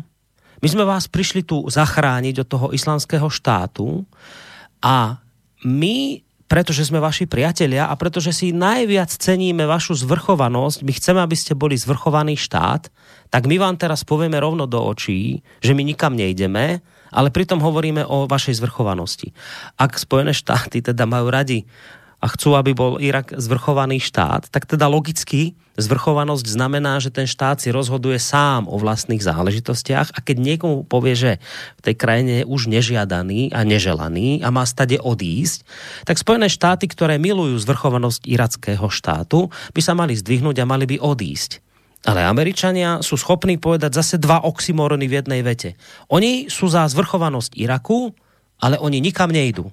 my 0.60 0.68
sme 0.68 0.84
vás 0.84 1.08
prišli 1.08 1.42
tu 1.42 1.64
zachrániť 1.64 2.44
od 2.44 2.48
toho 2.48 2.66
islamského 2.76 3.26
štátu 3.32 4.04
a 4.84 5.16
my, 5.64 6.20
pretože 6.46 6.88
sme 6.88 7.00
vaši 7.00 7.24
priatelia 7.24 7.88
a 7.88 7.94
pretože 7.96 8.36
si 8.36 8.52
najviac 8.52 9.08
ceníme 9.08 9.64
vašu 9.64 9.96
zvrchovanosť, 10.04 10.84
my 10.84 10.92
chceme, 10.92 11.20
aby 11.24 11.36
ste 11.36 11.56
boli 11.56 11.80
zvrchovaný 11.80 12.36
štát, 12.36 12.92
tak 13.32 13.46
my 13.48 13.56
vám 13.56 13.80
teraz 13.80 14.04
povieme 14.04 14.36
rovno 14.36 14.68
do 14.68 14.82
očí, 14.84 15.40
že 15.64 15.72
my 15.72 15.80
nikam 15.80 16.12
nejdeme, 16.12 16.84
ale 17.10 17.28
pritom 17.34 17.58
hovoríme 17.58 18.06
o 18.06 18.30
vašej 18.30 18.62
zvrchovanosti. 18.62 19.34
Ak 19.80 19.98
Spojené 19.98 20.30
štáty 20.30 20.78
teda 20.84 21.08
majú 21.08 21.32
radi 21.32 21.66
a 22.20 22.26
chcú, 22.28 22.52
aby 22.52 22.76
bol 22.76 23.00
Irak 23.00 23.32
zvrchovaný 23.32 23.98
štát, 23.98 24.52
tak 24.52 24.68
teda 24.68 24.86
logicky 24.92 25.56
zvrchovanosť 25.80 26.44
znamená, 26.44 27.00
že 27.00 27.08
ten 27.08 27.24
štát 27.24 27.64
si 27.64 27.72
rozhoduje 27.72 28.20
sám 28.20 28.68
o 28.68 28.76
vlastných 28.76 29.24
záležitostiach 29.24 30.12
a 30.12 30.18
keď 30.20 30.36
niekomu 30.36 30.84
povie, 30.84 31.16
že 31.16 31.32
v 31.80 31.90
tej 31.90 31.94
krajine 31.96 32.32
je 32.44 32.48
už 32.48 32.68
nežiadaný 32.68 33.56
a 33.56 33.64
neželaný 33.64 34.44
a 34.44 34.52
má 34.52 34.68
stade 34.68 35.00
odísť, 35.00 35.64
tak 36.04 36.20
Spojené 36.20 36.52
štáty, 36.52 36.84
ktoré 36.84 37.16
milujú 37.16 37.56
zvrchovanosť 37.56 38.28
irackého 38.28 38.86
štátu, 38.92 39.48
by 39.72 39.80
sa 39.80 39.96
mali 39.96 40.12
zdvihnúť 40.12 40.60
a 40.60 40.68
mali 40.68 40.84
by 40.84 41.00
odísť. 41.00 41.64
Ale 42.00 42.24
Američania 42.24 43.04
sú 43.04 43.20
schopní 43.20 43.60
povedať 43.60 43.92
zase 43.92 44.16
dva 44.16 44.44
oxymorony 44.48 45.04
v 45.04 45.20
jednej 45.20 45.40
vete. 45.44 45.76
Oni 46.08 46.48
sú 46.48 46.68
za 46.72 46.88
zvrchovanosť 46.88 47.60
Iraku, 47.60 48.12
ale 48.60 48.80
oni 48.80 49.04
nikam 49.04 49.28
nejdú. 49.28 49.68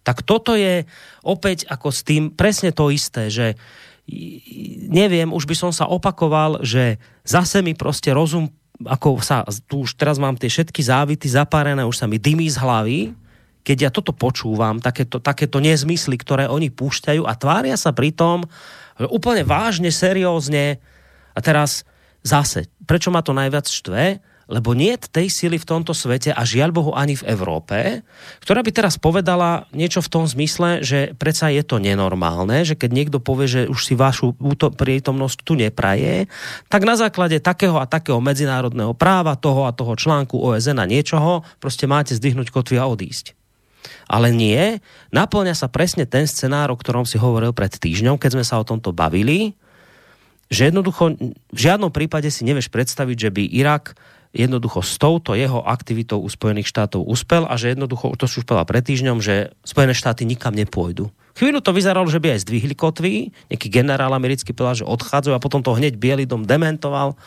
Tak 0.00 0.24
toto 0.24 0.56
je 0.56 0.88
opäť 1.20 1.68
ako 1.68 1.88
s 1.92 2.00
tým 2.02 2.32
presne 2.32 2.72
to 2.72 2.88
isté, 2.88 3.28
že 3.28 3.58
neviem, 4.90 5.30
už 5.30 5.46
by 5.46 5.54
som 5.54 5.70
sa 5.70 5.86
opakoval, 5.86 6.64
že 6.66 6.98
zase 7.22 7.62
mi 7.62 7.78
proste 7.78 8.10
rozum, 8.10 8.50
ako 8.82 9.20
sa, 9.22 9.46
tu 9.68 9.86
už 9.86 9.94
teraz 9.94 10.18
mám 10.18 10.34
tie 10.34 10.50
všetky 10.50 10.82
závity 10.82 11.30
zapárené, 11.30 11.84
už 11.86 12.00
sa 12.00 12.06
mi 12.10 12.18
dymí 12.18 12.48
z 12.50 12.58
hlavy, 12.58 13.00
keď 13.60 13.76
ja 13.76 13.90
toto 13.92 14.16
počúvam, 14.16 14.80
takéto, 14.80 15.20
takéto 15.20 15.60
nezmysly, 15.60 16.16
ktoré 16.16 16.48
oni 16.48 16.72
púšťajú 16.72 17.28
a 17.28 17.36
tvária 17.36 17.76
sa 17.76 17.92
pritom 17.92 18.48
úplne 19.08 19.44
vážne, 19.44 19.92
seriózne. 19.92 20.80
A 21.36 21.38
teraz 21.44 21.84
zase, 22.24 22.72
prečo 22.88 23.12
ma 23.12 23.20
to 23.20 23.36
najviac 23.36 23.68
štve? 23.68 24.20
Lebo 24.50 24.74
nie 24.74 24.98
tej 24.98 25.30
sily 25.30 25.56
v 25.62 25.68
tomto 25.68 25.94
svete 25.94 26.34
a 26.34 26.42
žiaľ 26.42 26.74
Bohu 26.74 26.92
ani 26.92 27.14
v 27.14 27.30
Európe, 27.30 28.02
ktorá 28.42 28.66
by 28.66 28.70
teraz 28.74 28.98
povedala 28.98 29.70
niečo 29.70 30.02
v 30.02 30.10
tom 30.10 30.24
zmysle, 30.26 30.82
že 30.82 31.14
predsa 31.14 31.54
je 31.54 31.62
to 31.62 31.78
nenormálne, 31.78 32.66
že 32.66 32.74
keď 32.74 32.90
niekto 32.90 33.18
povie, 33.22 33.46
že 33.46 33.60
už 33.70 33.80
si 33.80 33.94
vašu 33.94 34.34
prítomnosť 34.74 35.38
tu 35.46 35.54
nepraje, 35.54 36.26
tak 36.66 36.82
na 36.82 36.98
základe 36.98 37.38
takého 37.38 37.78
a 37.78 37.86
takého 37.86 38.18
medzinárodného 38.18 38.92
práva, 38.92 39.38
toho 39.38 39.70
a 39.70 39.72
toho 39.72 39.94
článku 39.94 40.34
OSN 40.34 40.82
a 40.82 40.90
niečoho, 40.90 41.46
proste 41.62 41.86
máte 41.86 42.18
zdvihnúť 42.18 42.50
kotvy 42.50 42.82
a 42.82 42.90
odísť. 42.90 43.38
Ale 44.10 44.34
nie, 44.34 44.82
naplňa 45.14 45.54
sa 45.54 45.70
presne 45.70 46.04
ten 46.04 46.26
scenár, 46.26 46.74
o 46.74 46.76
ktorom 46.76 47.06
si 47.06 47.16
hovoril 47.16 47.54
pred 47.54 47.70
týždňom, 47.70 48.18
keď 48.18 48.30
sme 48.36 48.44
sa 48.44 48.58
o 48.58 48.66
tomto 48.66 48.90
bavili, 48.90 49.54
že 50.50 50.66
jednoducho 50.68 51.14
v 51.54 51.58
žiadnom 51.58 51.94
prípade 51.94 52.26
si 52.28 52.42
nevieš 52.42 52.74
predstaviť, 52.74 53.16
že 53.16 53.30
by 53.30 53.42
Irak 53.54 53.94
jednoducho 54.30 54.78
s 54.82 54.94
touto 54.94 55.34
jeho 55.34 55.58
aktivitou 55.66 56.22
u 56.22 56.28
Spojených 56.30 56.70
štátov 56.70 57.02
uspel 57.02 57.46
a 57.50 57.58
že 57.58 57.74
jednoducho, 57.74 58.14
to 58.14 58.30
už 58.30 58.46
povedal 58.46 58.66
pred 58.66 58.86
týždňom, 58.86 59.18
že 59.18 59.50
Spojené 59.66 59.90
štáty 59.90 60.22
nikam 60.22 60.54
nepôjdu. 60.54 61.10
Chvíľu 61.34 61.62
to 61.62 61.74
vyzeralo, 61.74 62.06
že 62.06 62.22
by 62.22 62.38
aj 62.38 62.46
zdvihli 62.46 62.74
kotvy, 62.78 63.34
nejaký 63.50 63.68
generál 63.70 64.14
americký 64.14 64.54
povedal, 64.54 64.86
že 64.86 64.90
odchádzajú 64.90 65.34
a 65.34 65.42
potom 65.42 65.62
to 65.62 65.74
hneď 65.74 65.98
Bielý 65.98 66.26
dom 66.30 66.46
dementoval. 66.46 67.18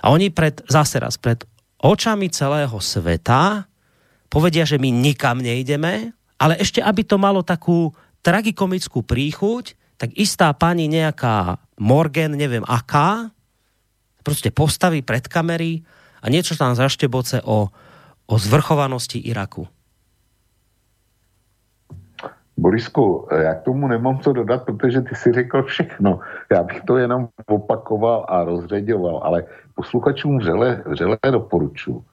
A 0.00 0.06
oni 0.14 0.30
pred, 0.30 0.62
zase 0.70 1.02
raz, 1.02 1.18
pred 1.18 1.42
očami 1.82 2.30
celého 2.30 2.74
sveta 2.78 3.66
povedia, 4.30 4.62
že 4.62 4.78
my 4.78 4.92
nikam 4.94 5.42
nejdeme, 5.42 6.14
ale 6.38 6.54
ešte 6.62 6.78
aby 6.78 7.02
to 7.02 7.18
malo 7.18 7.42
takú 7.42 7.90
tragikomickú 8.22 9.02
príchuť, 9.02 9.74
tak 9.98 10.14
istá 10.16 10.52
pani 10.54 10.86
nejaká 10.86 11.58
Morgan, 11.80 12.38
neviem 12.38 12.64
aká, 12.64 13.32
proste 14.22 14.52
postaví 14.52 15.00
pred 15.02 15.26
kamery 15.26 15.82
a 16.22 16.26
niečo 16.30 16.56
tam 16.56 16.76
zašteboce 16.76 17.42
o, 17.42 17.68
o 18.26 18.34
zvrchovanosti 18.38 19.18
Iraku. 19.18 19.68
Borisku, 22.60 23.28
já 23.32 23.54
k 23.54 23.62
tomu 23.62 23.88
nemám 23.88 24.18
co 24.20 24.32
dodat, 24.32 24.64
protože 24.64 25.00
ty 25.00 25.14
si 25.14 25.32
řekl 25.32 25.62
všechno. 25.62 26.20
Já 26.52 26.62
bych 26.62 26.80
to 26.84 26.96
jenom 26.96 27.28
opakoval 27.46 28.26
a 28.28 28.44
rozředěval, 28.44 29.20
ale 29.24 29.44
posluchačům 29.74 30.38
vřele, 30.38 30.82
vřele 30.86 31.18
doporučuji, 31.30 32.04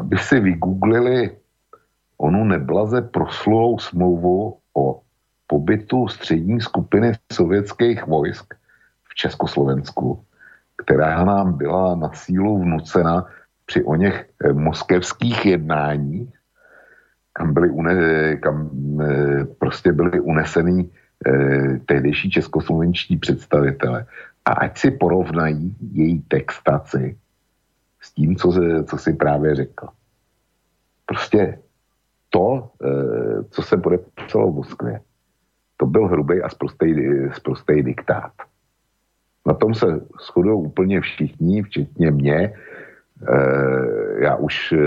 aby 0.00 0.18
si 0.18 0.40
vygooglili 0.40 1.36
onu 2.18 2.44
neblaze 2.44 3.02
proslulou 3.02 3.78
smlouvu 3.78 4.58
o 4.74 5.00
pobytu 5.46 6.08
střední 6.08 6.60
skupiny 6.60 7.12
sovětských 7.32 8.06
vojsk 8.06 8.54
v 9.04 9.14
Československu, 9.14 10.24
která 10.76 11.24
nám 11.24 11.58
byla 11.58 11.94
na 11.94 12.12
sílu 12.12 12.62
vnucena 12.62 13.26
při 13.66 13.84
o 13.84 13.94
něch 13.94 14.26
eh, 14.44 14.52
moskevských 14.52 15.46
jednáních, 15.46 16.34
kam 17.32 17.54
byly, 17.54 17.70
une, 17.70 18.36
kam, 18.36 18.70
eh, 19.00 19.44
prostě 19.44 19.92
byly 19.92 20.20
unesený 20.20 20.90
eh, 21.26 21.78
tehdejší 21.86 22.30
českoslovenští 22.30 23.16
představitele. 23.16 24.06
A 24.44 24.52
ať 24.52 24.78
si 24.78 24.90
porovnají 24.90 25.76
její 25.92 26.22
textaci 26.22 27.18
s 28.00 28.12
tím, 28.12 28.36
co, 28.36 28.52
co 28.84 28.98
si 28.98 29.12
právě 29.12 29.54
řekl. 29.54 29.88
Prostě 31.06 31.58
to, 32.28 32.70
co 33.50 33.62
se 33.62 33.76
podepsalo 33.76 34.52
v 34.52 34.54
Moskvě, 34.54 35.00
to 35.76 35.86
byl 35.86 36.08
hrubý 36.08 36.42
a 36.42 36.48
sprostý 37.32 37.82
diktát. 37.82 38.32
Na 39.46 39.54
tom 39.54 39.74
se 39.74 39.86
shodují 40.26 40.64
úplně 40.66 41.00
všichni, 41.00 41.62
včetně 41.62 42.10
mě. 42.10 42.36
E, 42.36 42.52
já 44.24 44.36
už 44.36 44.72
e, 44.72 44.78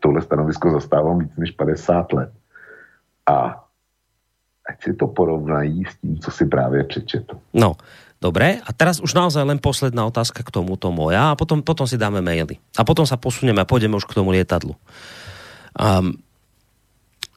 tohle 0.00 0.22
stanovisko 0.22 0.70
zastávám 0.70 1.18
víc 1.18 1.36
než 1.36 1.50
50 1.50 2.12
let. 2.12 2.30
A 3.26 3.64
ať 4.68 4.82
si 4.82 4.94
to 4.94 5.06
porovnají 5.06 5.84
s 5.84 5.96
tím, 5.96 6.18
co 6.18 6.30
si 6.30 6.46
právě 6.46 6.84
přečetl. 6.84 7.36
No, 7.54 7.76
Dobre, 8.20 8.60
a 8.60 8.70
teraz 8.76 9.00
už 9.00 9.16
naozaj 9.16 9.48
len 9.48 9.56
posledná 9.56 10.04
otázka 10.04 10.44
k 10.44 10.52
tomuto 10.52 10.92
moja 10.92 11.32
a 11.32 11.38
potom, 11.40 11.64
potom 11.64 11.88
si 11.88 11.96
dáme 11.96 12.20
maily. 12.20 12.60
A 12.76 12.84
potom 12.84 13.08
sa 13.08 13.16
posunieme 13.16 13.64
a 13.64 13.68
pôjdeme 13.68 13.96
už 13.96 14.04
k 14.04 14.12
tomu 14.12 14.28
lietadlu. 14.36 14.76
Um, 15.72 16.20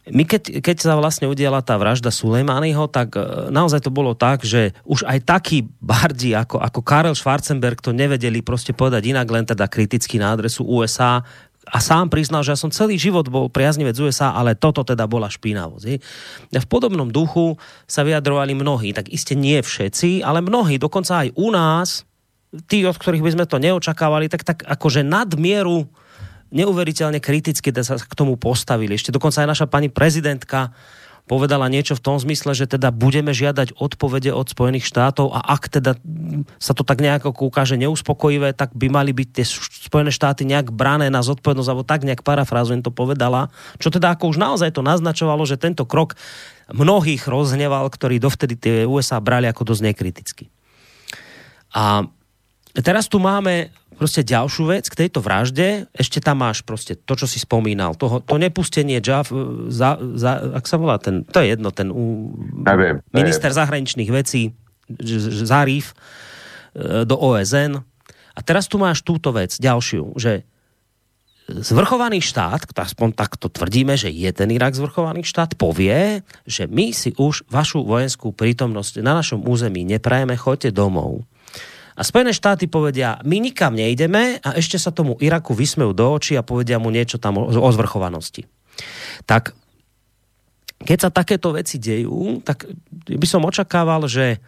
my 0.04 0.28
keď, 0.28 0.60
keď 0.60 0.76
sa 0.84 1.00
vlastne 1.00 1.32
udiala 1.32 1.64
tá 1.64 1.80
vražda 1.80 2.12
Sulejmányho, 2.12 2.92
tak 2.92 3.16
e, 3.16 3.48
naozaj 3.56 3.88
to 3.88 3.92
bolo 3.92 4.12
tak, 4.12 4.44
že 4.44 4.76
už 4.84 5.08
aj 5.08 5.24
takí 5.24 5.64
bardi 5.80 6.36
ako, 6.36 6.60
ako 6.60 6.80
Karel 6.84 7.16
Schwarzenberg 7.16 7.80
to 7.80 7.96
nevedeli 7.96 8.44
proste 8.44 8.76
povedať 8.76 9.16
inak, 9.16 9.28
len 9.32 9.48
teda 9.48 9.64
kriticky 9.72 10.20
na 10.20 10.36
adresu 10.36 10.68
USA 10.68 11.24
a. 11.64 11.80
Sám 11.80 12.12
priznal, 12.12 12.44
že 12.44 12.52
ja 12.52 12.60
som 12.60 12.68
celý 12.68 13.00
život 13.00 13.32
bol 13.32 13.48
priaznivec 13.48 13.96
USA, 13.96 14.36
ale 14.36 14.60
toto 14.60 14.84
teda 14.84 15.08
bola 15.08 15.32
špinavosť. 15.32 15.86
V 16.52 16.68
podobnom 16.68 17.08
duchu 17.08 17.56
sa 17.88 18.04
vyjadrovali 18.04 18.52
mnohí, 18.52 18.92
tak 18.92 19.08
iste 19.08 19.40
nie 19.40 19.64
všetci, 19.64 20.20
ale 20.20 20.44
mnohí, 20.44 20.76
dokonca 20.76 21.24
aj 21.24 21.32
u 21.40 21.48
nás, 21.56 22.04
tí, 22.68 22.84
od 22.84 23.00
ktorých 23.00 23.24
by 23.24 23.34
sme 23.40 23.46
to 23.48 23.64
neočakávali, 23.64 24.28
tak, 24.28 24.44
tak 24.44 24.68
akože 24.68 25.08
nadmieru 25.08 25.88
neuveriteľne 26.54 27.18
kriticky 27.18 27.74
sa 27.82 27.98
k 27.98 28.14
tomu 28.14 28.38
postavili. 28.38 28.94
Ešte 28.94 29.10
dokonca 29.10 29.42
aj 29.42 29.50
naša 29.50 29.66
pani 29.66 29.90
prezidentka 29.90 30.72
povedala 31.24 31.72
niečo 31.72 31.96
v 31.96 32.04
tom 32.04 32.20
zmysle, 32.20 32.52
že 32.52 32.68
teda 32.68 32.92
budeme 32.92 33.32
žiadať 33.32 33.80
odpovede 33.80 34.36
od 34.36 34.52
Spojených 34.52 34.84
štátov 34.84 35.32
a 35.32 35.40
ak 35.56 35.72
teda 35.72 35.96
sa 36.60 36.76
to 36.76 36.84
tak 36.84 37.00
nejako 37.00 37.32
ukáže 37.48 37.80
neuspokojivé, 37.80 38.52
tak 38.52 38.76
by 38.76 38.92
mali 38.92 39.16
byť 39.16 39.28
tie 39.32 39.46
Spojené 39.88 40.12
štáty 40.12 40.44
nejak 40.44 40.76
brané 40.76 41.08
na 41.08 41.24
zodpovednosť, 41.24 41.70
alebo 41.72 41.88
tak 41.88 42.04
nejak 42.04 42.28
parafrázujem 42.28 42.84
to 42.84 42.92
povedala, 42.92 43.48
čo 43.80 43.88
teda 43.88 44.20
ako 44.20 44.36
už 44.36 44.38
naozaj 44.38 44.76
to 44.76 44.84
naznačovalo, 44.84 45.48
že 45.48 45.56
tento 45.56 45.88
krok 45.88 46.20
mnohých 46.68 47.24
rozhneval, 47.24 47.88
ktorí 47.88 48.20
dovtedy 48.20 48.60
tie 48.60 48.76
USA 48.84 49.24
brali 49.24 49.48
ako 49.48 49.64
dosť 49.64 49.82
nekriticky. 49.96 50.52
A 51.72 52.04
teraz 52.84 53.08
tu 53.08 53.24
máme 53.24 53.72
proste 53.96 54.26
ďalšiu 54.26 54.64
vec 54.70 54.86
k 54.90 55.06
tejto 55.06 55.24
vražde, 55.24 55.88
ešte 55.96 56.20
tam 56.20 56.44
máš 56.44 56.66
proste 56.66 57.00
to, 57.00 57.14
čo 57.16 57.30
si 57.30 57.40
spomínal, 57.40 57.96
toho, 57.96 58.20
to 58.20 58.36
nepustenie 58.36 59.00
Jav, 59.00 59.32
za, 59.72 59.98
za, 59.98 60.32
ak 60.58 60.66
sa 60.66 60.76
volá 60.82 61.00
ten, 61.00 61.24
to 61.24 61.40
je 61.40 61.56
jedno, 61.56 61.70
ten 61.72 61.94
u, 61.94 62.34
neviem, 62.68 63.00
minister 63.16 63.54
neviem. 63.54 63.60
zahraničných 63.64 64.12
vecí 64.12 64.52
Zarif 65.48 65.96
e, 66.76 67.06
do 67.08 67.16
OSN. 67.16 67.80
A 68.34 68.40
teraz 68.42 68.66
tu 68.66 68.82
máš 68.82 69.06
túto 69.06 69.30
vec, 69.32 69.56
ďalšiu, 69.56 70.18
že 70.18 70.44
zvrchovaný 71.48 72.24
štát, 72.24 72.72
aspoň 72.72 73.12
takto 73.14 73.52
tvrdíme, 73.52 74.00
že 74.00 74.08
je 74.08 74.32
ten 74.32 74.48
Irak 74.48 74.76
zvrchovaný 74.80 75.28
štát, 75.28 75.60
povie, 75.60 76.24
že 76.48 76.72
my 76.72 76.96
si 76.96 77.12
už 77.20 77.44
vašu 77.52 77.84
vojenskú 77.84 78.32
prítomnosť 78.32 79.04
na 79.04 79.20
našom 79.20 79.44
území 79.44 79.84
neprajeme, 79.84 80.40
choďte 80.40 80.72
domov. 80.72 81.28
A 81.94 82.02
Spojené 82.02 82.34
štáty 82.34 82.66
povedia, 82.66 83.22
my 83.22 83.38
nikam 83.38 83.78
nejdeme 83.78 84.42
a 84.42 84.50
ešte 84.58 84.82
sa 84.82 84.90
tomu 84.90 85.18
Iraku 85.22 85.54
vysmejú 85.54 85.94
do 85.94 86.10
očí 86.14 86.34
a 86.34 86.46
povedia 86.46 86.82
mu 86.82 86.90
niečo 86.90 87.22
tam 87.22 87.38
o, 87.38 87.70
zvrchovanosti. 87.70 88.50
Tak 89.30 89.54
keď 90.84 90.98
sa 90.98 91.10
takéto 91.14 91.54
veci 91.54 91.78
dejú, 91.80 92.42
tak 92.42 92.66
by 93.08 93.28
som 93.30 93.46
očakával, 93.46 94.06
že 94.10 94.42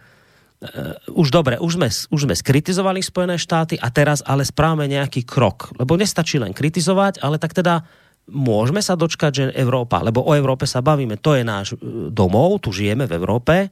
Uh, 0.56 0.96
už 1.20 1.36
dobre, 1.36 1.60
už 1.60 1.76
sme, 1.76 1.92
už 1.92 2.20
sme 2.24 2.32
skritizovali 2.32 3.04
Spojené 3.04 3.36
štáty 3.36 3.76
a 3.76 3.92
teraz 3.92 4.24
ale 4.24 4.40
správame 4.40 4.88
nejaký 4.88 5.28
krok. 5.28 5.68
Lebo 5.76 6.00
nestačí 6.00 6.40
len 6.40 6.56
kritizovať, 6.56 7.20
ale 7.20 7.36
tak 7.36 7.52
teda 7.52 7.84
môžeme 8.30 8.82
sa 8.82 8.98
dočkať, 8.98 9.32
že 9.32 9.44
Európa, 9.54 10.02
lebo 10.02 10.24
o 10.24 10.34
Európe 10.34 10.66
sa 10.66 10.82
bavíme, 10.82 11.20
to 11.20 11.38
je 11.38 11.44
náš 11.46 11.76
e, 11.76 12.10
domov, 12.10 12.64
tu 12.64 12.74
žijeme 12.74 13.06
v 13.06 13.14
Európe, 13.20 13.70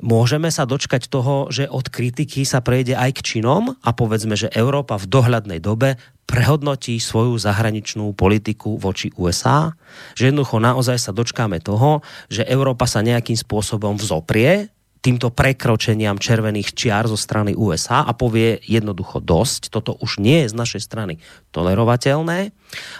môžeme 0.00 0.48
sa 0.52 0.66
dočkať 0.66 1.06
toho, 1.08 1.48
že 1.52 1.68
od 1.68 1.88
kritiky 1.88 2.44
sa 2.44 2.60
prejde 2.64 2.96
aj 2.96 3.20
k 3.20 3.24
činom 3.24 3.76
a 3.80 3.90
povedzme, 3.92 4.34
že 4.34 4.52
Európa 4.52 4.96
v 4.96 5.08
dohľadnej 5.08 5.60
dobe 5.62 6.00
prehodnotí 6.28 6.96
svoju 7.02 7.36
zahraničnú 7.42 8.14
politiku 8.14 8.78
voči 8.78 9.10
USA, 9.18 9.74
že 10.14 10.30
jednoducho 10.30 10.62
naozaj 10.62 10.96
sa 10.98 11.10
dočkáme 11.10 11.58
toho, 11.58 12.06
že 12.30 12.46
Európa 12.46 12.86
sa 12.86 13.02
nejakým 13.02 13.34
spôsobom 13.34 13.98
vzoprie 13.98 14.70
týmto 15.00 15.32
prekročeniam 15.32 16.20
červených 16.20 16.76
čiar 16.76 17.08
zo 17.08 17.16
strany 17.16 17.56
USA 17.56 18.04
a 18.04 18.12
povie 18.12 18.60
jednoducho 18.68 19.24
dosť, 19.24 19.72
toto 19.72 19.96
už 19.96 20.20
nie 20.20 20.44
je 20.44 20.52
z 20.52 20.54
našej 20.56 20.82
strany 20.84 21.14
tolerovateľné. 21.56 22.52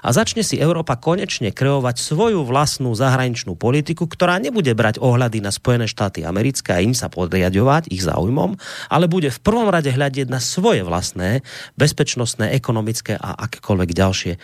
A 0.03 0.09
začne 0.11 0.43
si 0.43 0.59
Európa 0.59 0.99
konečne 0.99 1.55
kreovať 1.55 2.01
svoju 2.01 2.43
vlastnú 2.43 2.91
zahraničnú 2.97 3.55
politiku, 3.55 4.09
ktorá 4.09 4.41
nebude 4.41 4.73
brať 4.75 4.99
ohľady 4.99 5.39
na 5.45 5.55
Spojené 5.55 5.87
štáty 5.87 6.27
americké 6.27 6.75
a 6.75 6.83
im 6.83 6.97
sa 6.97 7.13
podriadovať 7.13 7.93
ich 7.93 8.03
záujmom, 8.03 8.59
ale 8.91 9.07
bude 9.07 9.31
v 9.31 9.43
prvom 9.45 9.71
rade 9.71 9.93
hľadiť 9.93 10.27
na 10.27 10.43
svoje 10.43 10.83
vlastné 10.83 11.47
bezpečnostné, 11.79 12.51
ekonomické 12.57 13.15
a 13.15 13.47
akékoľvek 13.47 13.91
ďalšie 13.95 14.33
e, 14.35 14.39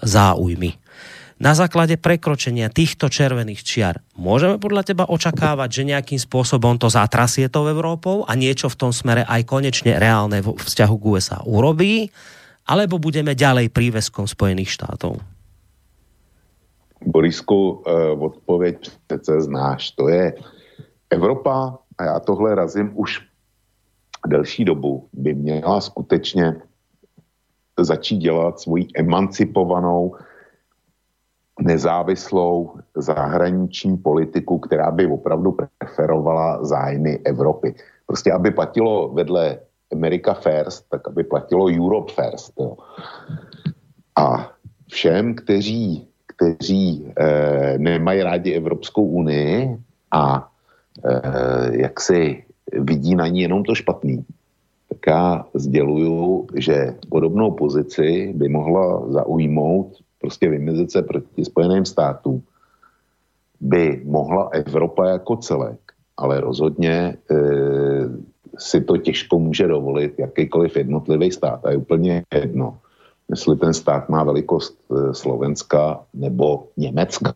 záujmy 0.00 0.83
na 1.44 1.52
základe 1.52 2.00
prekročenia 2.00 2.72
týchto 2.72 3.12
červených 3.12 3.60
čiar 3.60 4.00
môžeme 4.16 4.56
podľa 4.56 4.88
teba 4.88 5.04
očakávať, 5.04 5.68
že 5.68 5.90
nejakým 5.92 6.16
spôsobom 6.16 6.80
to 6.80 6.88
zatrasie 6.88 7.52
tou 7.52 7.68
Európou 7.68 8.24
a 8.24 8.32
niečo 8.32 8.72
v 8.72 8.80
tom 8.80 8.92
smere 8.96 9.28
aj 9.28 9.44
konečne 9.44 10.00
reálne 10.00 10.40
v 10.40 10.56
vzťahu 10.56 10.94
k 10.96 11.04
USA 11.04 11.44
urobí, 11.44 12.08
alebo 12.64 12.96
budeme 12.96 13.36
ďalej 13.36 13.68
príveskom 13.68 14.24
Spojených 14.24 14.72
štátov? 14.72 15.20
Borisku, 17.04 17.84
eh, 17.84 17.92
odpověď 18.16 18.88
přece 19.06 19.40
znáš. 19.44 19.92
To 20.00 20.08
je 20.08 20.32
Evropa, 21.12 21.76
a 21.98 22.04
já 22.04 22.20
tohle 22.20 22.54
razím 22.54 22.90
už 22.96 23.20
delší 24.26 24.64
dobu, 24.64 25.08
by 25.12 25.34
měla 25.34 25.80
skutečně 25.80 26.56
začít 27.76 28.16
dělat 28.16 28.60
svoji 28.60 28.88
emancipovanou 28.96 30.16
nezávislou 31.60 32.72
zahraniční 32.96 33.96
politiku, 33.96 34.58
která 34.58 34.90
by 34.90 35.06
opravdu 35.06 35.56
preferovala 35.78 36.64
zájmy 36.64 37.18
Evropy. 37.24 37.74
Prostě 38.06 38.32
aby 38.32 38.50
platilo 38.50 39.08
vedle 39.08 39.58
America 39.92 40.34
First, 40.34 40.86
tak 40.90 41.08
aby 41.08 41.24
platilo 41.24 41.66
Europe 41.66 42.12
First. 42.12 42.52
Jo. 42.60 42.76
A 44.16 44.50
všem, 44.90 45.34
kteří, 45.34 46.06
kteří 46.26 47.12
eh, 47.18 47.78
nemají 47.78 48.22
rádi 48.22 48.52
Evropskou 48.52 49.04
unii 49.06 49.78
a 50.10 50.50
eh, 51.04 51.82
jak 51.82 52.00
si 52.00 52.44
vidí 52.72 53.14
na 53.14 53.26
ní 53.26 53.40
jenom 53.40 53.64
to 53.64 53.74
špatný, 53.74 54.24
tak 54.88 54.98
já 55.06 55.44
sděluju, 55.54 56.46
že 56.54 56.94
podobnou 57.08 57.50
pozici 57.50 58.32
by 58.36 58.48
mohla 58.48 59.10
zaujmout 59.10 60.03
prostě 60.24 60.48
vymezit 60.48 60.92
se 60.92 61.02
proti 61.02 61.44
Spojeným 61.44 61.84
státům, 61.84 62.42
by 63.60 64.00
mohla 64.04 64.48
Evropa 64.56 65.20
jako 65.20 65.36
celek, 65.36 65.80
ale 66.16 66.40
rozhodně 66.40 66.96
e, 66.96 67.36
si 68.56 68.80
to 68.80 68.96
těžko 68.96 69.38
může 69.38 69.68
dovolit 69.68 70.16
jakýkoliv 70.18 70.76
jednotlivý 70.76 71.28
stát. 71.28 71.60
A 71.60 71.70
je 71.70 71.76
úplně 71.76 72.24
jedno, 72.34 72.78
jestli 73.28 73.56
ten 73.56 73.74
stát 73.76 74.08
má 74.08 74.24
velikost 74.24 74.80
e, 74.88 75.12
Slovenska 75.14 76.00
nebo 76.16 76.72
Německa. 76.76 77.34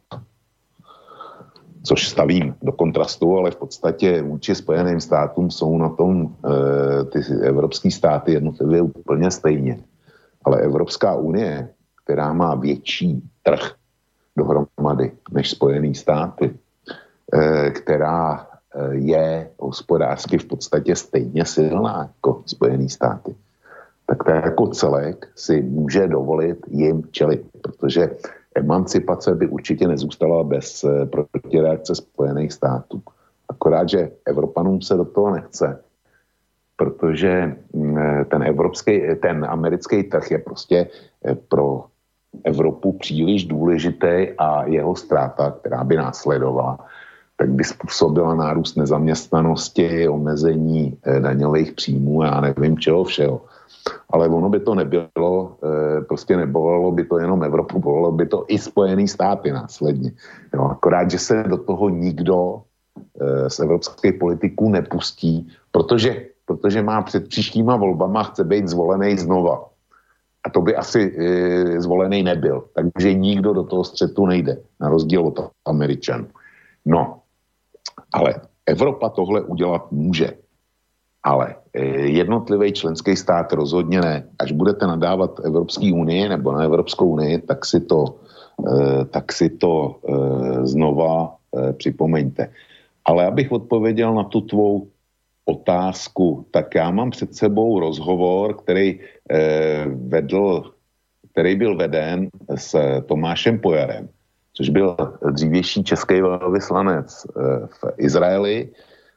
Což 1.84 2.08
stavím 2.08 2.56
do 2.64 2.72
kontrastu, 2.72 3.36
ale 3.36 3.50
v 3.50 3.68
podstatě 3.68 4.22
vůči 4.22 4.54
Spojeným 4.54 5.00
státům 5.00 5.50
jsou 5.52 5.76
na 5.78 5.92
tom 5.92 6.24
e, 6.24 7.04
ty 7.04 7.20
evropské 7.44 7.90
státy 7.90 8.32
jednotlivě 8.32 8.82
úplně 8.82 9.30
stejně. 9.30 9.76
Ale 10.44 10.60
Evropská 10.60 11.14
unie 11.14 11.68
která 12.08 12.32
má 12.32 12.54
větší 12.54 13.22
trh 13.42 13.76
dohromady 14.36 15.12
než 15.30 15.50
Spojený 15.50 15.94
státy, 15.94 16.56
eh, 17.34 17.70
která 17.70 18.46
eh, 18.48 18.94
je 18.94 19.50
hospodářsky 19.60 20.38
v 20.38 20.44
podstatě 20.44 20.96
stejně 20.96 21.44
silná 21.44 22.08
jako 22.08 22.42
Spojený 22.46 22.88
státy, 22.88 23.34
tak 24.06 24.24
to 24.24 24.30
jako 24.30 24.66
celek 24.66 25.28
si 25.36 25.62
může 25.62 26.08
dovolit 26.08 26.58
jim 26.68 27.02
čelit, 27.10 27.44
protože 27.60 28.16
emancipace 28.54 29.34
by 29.34 29.46
určitě 29.46 29.88
nezůstala 29.88 30.44
bez 30.44 30.84
eh, 30.84 31.06
protireakce 31.06 31.94
Spojených 31.94 32.52
států. 32.52 33.02
Akorát, 33.48 33.88
že 33.88 34.10
Evropanům 34.24 34.80
se 34.80 34.96
do 34.96 35.04
toho 35.04 35.30
nechce, 35.30 35.80
protože 36.76 37.56
mm, 37.72 38.24
ten 38.32 38.42
evropský, 38.42 39.00
ten 39.20 39.44
americký 39.44 40.02
trh 40.02 40.30
je 40.30 40.38
prostě 40.38 40.88
pro 41.48 41.84
Evropu 42.44 42.92
příliš 42.92 43.44
důležitý 43.44 44.28
a 44.38 44.64
jeho 44.64 44.96
ztráta, 44.96 45.50
která 45.50 45.84
by 45.84 45.96
následovala, 45.96 46.78
tak 47.38 47.50
by 47.50 47.64
způsobila 47.64 48.34
nárůst 48.34 48.76
nezaměstnanosti, 48.76 50.08
omezení 50.08 50.98
eh, 51.02 51.20
daňových 51.20 51.72
příjmů, 51.72 52.22
já 52.22 52.40
nevím 52.40 52.78
čeho 52.78 53.04
všeho. 53.04 53.40
Ale 54.10 54.28
ono 54.28 54.48
by 54.48 54.60
to 54.60 54.74
nebylo, 54.74 55.56
eh, 55.62 56.00
prostě 56.00 56.36
nebolelo 56.36 56.92
by 56.92 57.04
to 57.04 57.18
jenom 57.18 57.42
Evropu, 57.42 57.78
bolelo 57.78 58.12
by 58.12 58.26
to 58.26 58.44
i 58.48 58.58
Spojený 58.58 59.08
státy 59.08 59.52
následně. 59.52 60.12
Jo, 60.54 60.62
akorát, 60.64 61.10
že 61.10 61.18
se 61.18 61.44
do 61.46 61.56
toho 61.58 61.88
nikdo 61.88 62.62
eh, 63.20 63.50
z 63.50 63.60
evropských 63.60 64.14
politiků 64.14 64.68
nepustí, 64.68 65.46
protože, 65.70 66.26
protože 66.46 66.82
má 66.82 67.02
před 67.02 67.28
příštíma 67.28 67.76
volbama 67.76 68.22
chce 68.22 68.44
být 68.44 68.68
zvolený 68.68 69.18
znova. 69.18 69.67
A 70.44 70.50
to 70.50 70.60
by 70.60 70.76
asi 70.76 71.02
e, 71.02 71.80
zvolený 71.80 72.22
nebyl. 72.22 72.64
Takže 72.74 73.14
nikdo 73.14 73.52
do 73.52 73.62
toho 73.62 73.84
střetu 73.84 74.26
nejde, 74.26 74.58
na 74.80 74.88
rozdíl 74.88 75.26
od 75.26 75.50
Američanů. 75.66 76.26
No, 76.86 77.20
ale 78.12 78.34
Evropa 78.66 79.08
tohle 79.08 79.40
udělat 79.42 79.92
může. 79.92 80.32
Ale 81.22 81.54
e, 81.74 81.84
jednotlivý 82.06 82.72
členský 82.72 83.16
stát 83.16 83.52
rozhodně 83.52 84.00
ne. 84.00 84.24
Až 84.38 84.52
budete 84.52 84.86
nadávat 84.86 85.40
Evropské 85.44 85.92
unii 85.92 86.28
nebo 86.28 86.52
na 86.52 86.62
Evropskou 86.62 87.08
unii, 87.08 87.38
tak 87.38 87.66
si 87.66 87.80
to, 87.80 88.14
e, 88.62 89.04
tak 89.04 89.32
si 89.32 89.50
to 89.50 89.96
e, 89.96 90.12
znova 90.66 91.34
e, 91.56 91.72
připomeňte. 91.72 92.52
Ale 93.04 93.26
abych 93.26 93.52
odpověděl 93.52 94.14
na 94.14 94.24
tu 94.24 94.40
tvou 94.40 94.86
otázku, 95.48 96.46
tak 96.50 96.74
já 96.74 96.90
mám 96.90 97.10
před 97.10 97.34
sebou 97.34 97.80
rozhovor, 97.80 98.54
který 98.54 99.00
eh, 99.00 99.84
vedl, 99.88 100.72
který 101.32 101.56
byl 101.56 101.76
veden 101.76 102.28
s 102.54 102.76
Tomášem 103.08 103.58
Pojarem, 103.58 104.08
což 104.52 104.68
byl 104.68 104.96
dřívější 105.30 105.84
český 105.84 106.20
velvyslanec 106.20 107.08
eh, 107.08 107.66
v 107.66 107.80
Izraeli. 107.96 108.68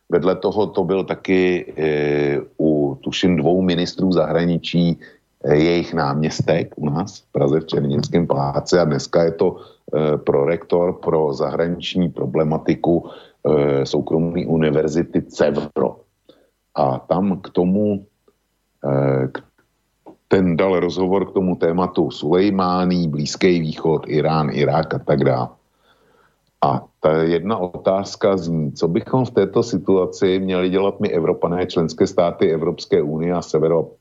Vedle 0.09 0.35
toho 0.35 0.67
to 0.67 0.83
byl 0.83 1.03
taky 1.03 1.73
eh, 1.77 2.39
u, 2.59 2.95
tuším, 3.03 3.35
dvou 3.35 3.61
ministrů 3.61 4.11
zahraničí 4.11 4.99
eh, 5.43 5.55
jejich 5.55 5.93
náměstek 5.93 6.73
u 6.79 6.85
nás 6.89 7.19
v 7.19 7.31
Praze 7.31 7.59
v 7.59 7.65
Černickém 7.65 8.27
paláci. 8.27 8.79
A 8.79 8.87
dneska 8.87 9.23
je 9.23 9.31
to 9.31 9.55
eh, 9.59 10.17
prorektor 10.17 10.93
pro 11.03 11.33
zahraniční 11.33 12.09
problematiku 12.09 13.03
eh, 13.03 13.85
soukromé 13.85 14.47
univerzity 14.47 15.21
CEVRO 15.21 16.10
a 16.75 16.99
tam 16.99 17.41
k 17.41 17.49
tomu 17.49 18.05
eh, 18.85 19.27
ten 20.27 20.57
dal 20.57 20.79
rozhovor 20.79 21.27
k 21.27 21.33
tomu 21.33 21.55
tématu 21.55 22.11
Sulejmání, 22.11 23.07
Blízký 23.07 23.59
východ, 23.59 24.07
Irán, 24.07 24.49
Irák 24.51 24.93
a 24.93 24.99
tak 24.99 25.23
dále. 25.23 25.47
A 26.63 26.85
ta 26.99 27.11
jedna 27.23 27.57
otázka 27.57 28.37
zní, 28.37 28.71
co 28.71 28.87
bychom 28.87 29.25
v 29.25 29.31
této 29.31 29.63
situaci 29.63 30.39
měli 30.39 30.69
dělat 30.69 30.99
my 30.99 31.09
Evropané, 31.09 31.65
členské 31.65 32.07
státy 32.07 32.51
Evropské 32.51 33.01
unie 33.01 33.33
a, 33.33 33.41
severo, 33.41 33.91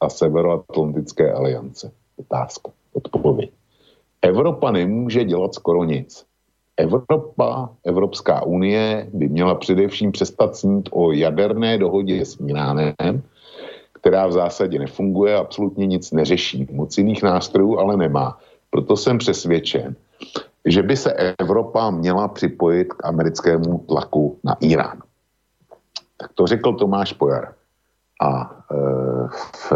a 0.00 0.08
Severoatlantické 0.08 1.32
aliance? 1.32 1.92
Otázka, 2.16 2.70
odpověď. 2.92 3.50
Evropa 4.22 4.70
nemůže 4.70 5.24
dělat 5.24 5.54
skoro 5.54 5.84
nic. 5.84 6.24
Evropa, 6.78 7.70
Evropská 7.84 8.42
unie 8.42 9.08
by 9.12 9.28
měla 9.28 9.54
především 9.54 10.12
přestat 10.12 10.56
snít 10.56 10.88
o 10.92 11.12
jaderné 11.12 11.78
dohodě 11.78 12.24
s 12.24 12.38
Iránem, 12.46 12.94
která 13.92 14.26
v 14.26 14.32
zásadě 14.32 14.78
nefunguje, 14.78 15.36
absolutně 15.36 15.86
nic 15.86 16.12
neřeší. 16.12 16.68
Moc 16.72 16.98
jiných 16.98 17.22
nástrojů 17.22 17.78
ale 17.78 17.96
nemá. 17.96 18.38
Proto 18.70 18.96
jsem 18.96 19.18
přesvědčen, 19.18 19.96
že 20.64 20.82
by 20.82 20.96
se 20.96 21.12
Evropa 21.38 21.90
měla 21.90 22.28
připojit 22.28 22.92
k 22.92 23.04
americkému 23.04 23.78
tlaku 23.78 24.38
na 24.44 24.56
Irán. 24.60 25.02
Tak 26.16 26.32
to 26.34 26.46
řekl 26.46 26.72
Tomáš 26.72 27.12
Pojar. 27.12 27.54
A 28.22 28.54
v, 29.54 29.72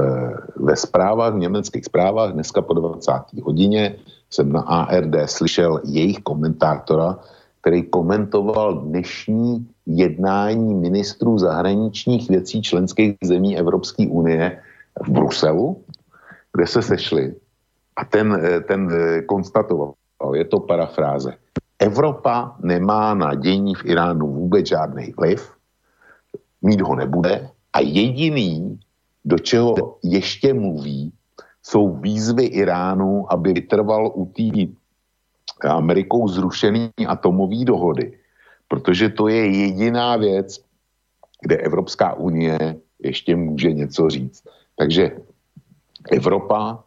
ve 0.57 0.77
zprávách, 0.77 1.35
v 1.35 1.39
německých 1.39 1.85
zprávách, 1.85 2.33
dneska 2.33 2.62
po 2.62 2.74
20. 2.74 3.12
hodině 3.43 3.97
jsem 4.33 4.53
na 4.53 4.61
ARD 4.61 5.15
slyšel 5.27 5.81
jejich 5.85 6.19
komentátora, 6.19 7.19
který 7.61 7.83
komentoval 7.83 8.75
dnešní 8.75 9.69
jednání 9.87 10.75
ministrů 10.75 11.39
zahraničních 11.39 12.29
věcí 12.29 12.63
členských 12.63 13.15
zemí 13.25 13.59
Evropské 13.59 14.07
unie 14.07 14.59
v 15.03 15.09
Bruselu, 15.09 15.85
kde 16.53 16.67
se 16.67 16.83
sešli. 16.83 17.35
A 17.97 18.05
ten, 18.05 18.43
ten 18.69 18.89
konstatoval, 19.27 19.95
je 20.35 20.45
to 20.45 20.61
parafráze, 20.61 21.35
Evropa 21.79 22.57
nemá 22.63 23.15
na 23.15 23.35
dění 23.35 23.75
v 23.75 23.85
Iránu 23.85 24.27
vůbec 24.27 24.67
žádný 24.67 25.15
vliv, 25.19 25.53
mít 26.63 26.81
ho 26.81 26.97
nebude 26.97 27.49
a 27.73 27.81
jediný, 27.81 28.81
do 29.25 29.39
čeho 29.39 29.75
ještě 30.03 30.55
mluví, 30.55 31.13
jsou 31.63 31.97
výzvy 31.97 32.45
Iránu, 32.45 33.33
aby 33.33 33.53
vytrval 33.53 34.13
u 34.15 34.27
té 34.27 34.67
Amerikou 35.69 36.29
zrušený 36.29 36.91
atomové 37.07 37.65
dohody. 37.65 38.19
Protože 38.69 39.09
to 39.09 39.29
je 39.29 39.47
jediná 39.47 40.17
věc, 40.17 40.65
kde 41.41 41.57
Evropská 41.57 42.15
unie 42.15 42.59
ještě 42.99 43.37
může 43.37 43.73
něco 43.73 44.11
říct. 44.11 44.43
Takže 44.77 45.17
Evropa 46.11 46.85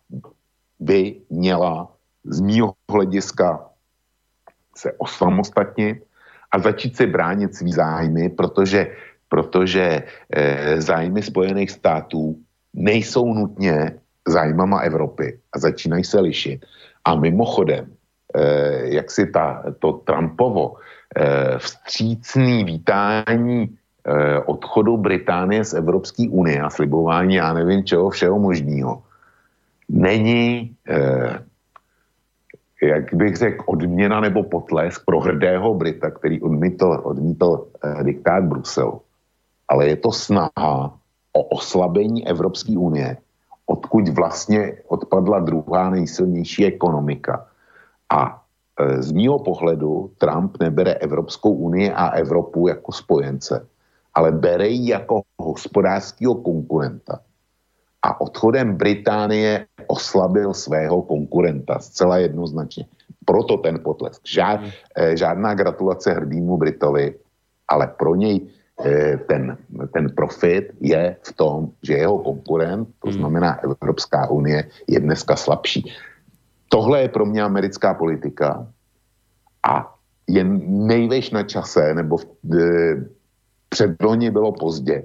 by 0.80 1.22
měla 1.30 1.92
z 2.24 2.42
mýho 2.42 2.74
hlediska 2.92 3.70
se 4.76 4.94
osamostatnit 4.98 6.04
a 6.52 6.60
začít 6.60 6.98
si 6.98 7.08
bránit 7.08 7.56
svý 7.56 7.72
zájmy, 7.72 8.30
protože 8.30 8.92
protože 9.30 10.04
eh, 10.30 10.82
zájmy 10.82 11.22
Spojených 11.22 11.72
států 11.72 12.40
nejsou 12.74 13.34
nutně 13.34 14.00
zájmama 14.28 14.80
Evropy 14.80 15.40
a 15.54 15.60
začínají 15.60 16.04
se 16.04 16.20
lišit. 16.20 16.66
A 17.06 17.16
mimochodem, 17.16 17.86
eh, 18.36 18.96
jak 18.96 19.12
si 19.12 19.26
ta, 19.32 19.64
to 19.80 19.94
Trumpovo 19.94 20.76
eh, 21.16 21.58
vstřícný 21.58 22.64
vítání 22.64 23.70
eh, 23.70 24.40
odchodu 24.40 24.98
Británie 24.98 25.66
z 25.66 25.74
Evropské 25.74 26.26
unie 26.30 26.62
a 26.62 26.70
slibování, 26.70 27.36
já 27.36 27.54
nevím 27.54 27.84
čeho 27.84 28.10
všeho 28.10 28.40
možného, 28.40 29.04
není, 29.90 30.76
eh, 30.90 31.40
jak 32.82 33.14
bych 33.14 33.36
řekl, 33.36 33.64
odměna 33.66 34.20
nebo 34.20 34.44
potlesk 34.44 35.06
pro 35.06 35.20
hrdého 35.20 35.74
Brita, 35.74 36.12
který 36.12 36.42
odmítl, 36.42 37.02
odmítl 37.04 37.68
eh, 37.84 38.04
diktát 38.04 38.44
Bruselu 38.44 39.02
ale 39.68 39.88
je 39.88 39.96
to 39.96 40.12
snaha 40.12 40.98
o 41.34 41.42
oslabení 41.44 42.28
Evropské 42.28 42.78
unie, 42.78 43.18
odkud 43.66 44.10
vlastně 44.10 44.74
odpadla 44.88 45.40
druhá 45.40 45.90
nejsilnější 45.90 46.66
ekonomika. 46.66 47.48
A 48.10 48.42
e, 48.80 49.02
z 49.02 49.12
mýho 49.12 49.40
pohledu 49.40 50.12
Trump 50.18 50.58
nebere 50.60 50.94
Evropskou 50.94 51.52
unii 51.52 51.92
a 51.92 52.08
Evropu 52.08 52.68
jako 52.68 52.92
spojence, 52.92 53.68
ale 54.14 54.32
bere 54.32 54.68
ji 54.68 54.90
jako 54.90 55.22
hospodářského 55.38 56.36
konkurenta. 56.36 57.20
A 58.02 58.22
odchodem 58.22 58.78
Británie 58.78 59.66
oslabil 59.88 60.54
svého 60.54 61.02
konkurenta 61.02 61.80
zcela 61.80 62.18
jednoznačně. 62.18 62.86
Proto 63.26 63.58
ten 63.58 63.80
potlesk. 63.84 64.22
Žád, 64.28 64.60
e, 64.96 65.18
žádná 65.18 65.54
gratulace 65.54 66.14
hrdýmu 66.14 66.58
Britovi, 66.58 67.16
ale 67.68 67.88
pro 67.88 68.16
něj 68.16 68.48
ten, 69.28 69.58
ten 69.94 70.10
profit 70.16 70.72
je 70.82 71.16
v 71.24 71.32
tom, 71.34 71.72
že 71.84 71.94
jeho 71.94 72.20
konkurent, 72.20 72.88
to 73.00 73.10
hmm. 73.10 73.18
znamená 73.18 73.60
Evropská 73.64 74.30
unie, 74.30 74.68
je 74.88 75.00
dneska 75.00 75.36
slabší. 75.36 75.92
Tohle 76.70 77.02
je 77.02 77.10
pro 77.10 77.26
mě 77.26 77.44
americká 77.44 77.94
politika 77.94 78.68
a 79.64 79.96
je 80.28 80.44
největší 80.68 81.36
na 81.36 81.44
čase, 81.44 81.94
nebo 81.94 82.18
v, 82.18 82.26
e, 82.54 82.96
předloni 83.70 84.32
bylo 84.32 84.52
pozdě, 84.52 85.04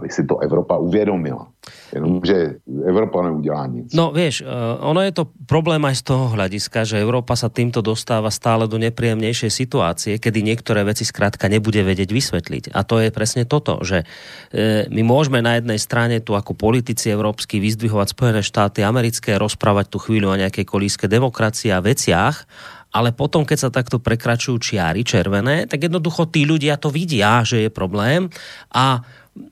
aby 0.00 0.08
si 0.08 0.24
to 0.24 0.40
Evropa 0.40 0.80
uvědomila. 0.80 1.52
Jenomže 1.92 2.64
Európa 2.64 3.22
neudělá 3.22 3.66
nic. 3.66 3.92
No 3.92 4.16
vieš, 4.16 4.40
eh, 4.40 4.48
ono 4.80 5.04
je 5.04 5.12
to 5.12 5.28
problém 5.44 5.84
aj 5.84 6.00
z 6.00 6.02
toho 6.08 6.32
hľadiska, 6.32 6.88
že 6.88 6.96
Európa 6.96 7.36
sa 7.36 7.52
týmto 7.52 7.84
dostáva 7.84 8.32
stále 8.32 8.64
do 8.64 8.80
nepríjemnejšej 8.80 9.52
situácie, 9.52 10.12
kedy 10.16 10.40
niektoré 10.40 10.80
veci 10.88 11.04
skrátka 11.04 11.52
nebude 11.52 11.84
vedieť 11.84 12.08
vysvetliť. 12.08 12.64
A 12.72 12.80
to 12.88 13.04
je 13.04 13.12
presne 13.12 13.44
toto, 13.44 13.84
že 13.84 14.08
eh, 14.56 14.88
my 14.88 15.04
môžeme 15.04 15.44
na 15.44 15.60
jednej 15.60 15.76
strane 15.76 16.24
tu 16.24 16.32
ako 16.32 16.56
politici 16.56 17.12
európsky 17.12 17.60
vyzdvihovať 17.60 18.08
Spojené 18.16 18.40
štáty 18.40 18.80
americké, 18.80 19.36
rozprávať 19.36 19.92
tu 19.92 19.98
chvíľu 20.00 20.32
o 20.32 20.40
nejakej 20.40 20.64
kolíske 20.64 21.04
demokracie 21.12 21.76
a 21.76 21.84
veciach, 21.84 22.48
ale 22.90 23.14
potom, 23.14 23.46
keď 23.46 23.58
sa 23.58 23.70
takto 23.70 24.02
prekračujú 24.02 24.58
čiary 24.58 25.06
červené, 25.06 25.70
tak 25.70 25.86
jednoducho 25.86 26.26
tí 26.26 26.42
ľudia 26.42 26.74
to 26.74 26.90
vidia, 26.90 27.46
že 27.46 27.66
je 27.66 27.70
problém 27.70 28.26
a 28.74 29.02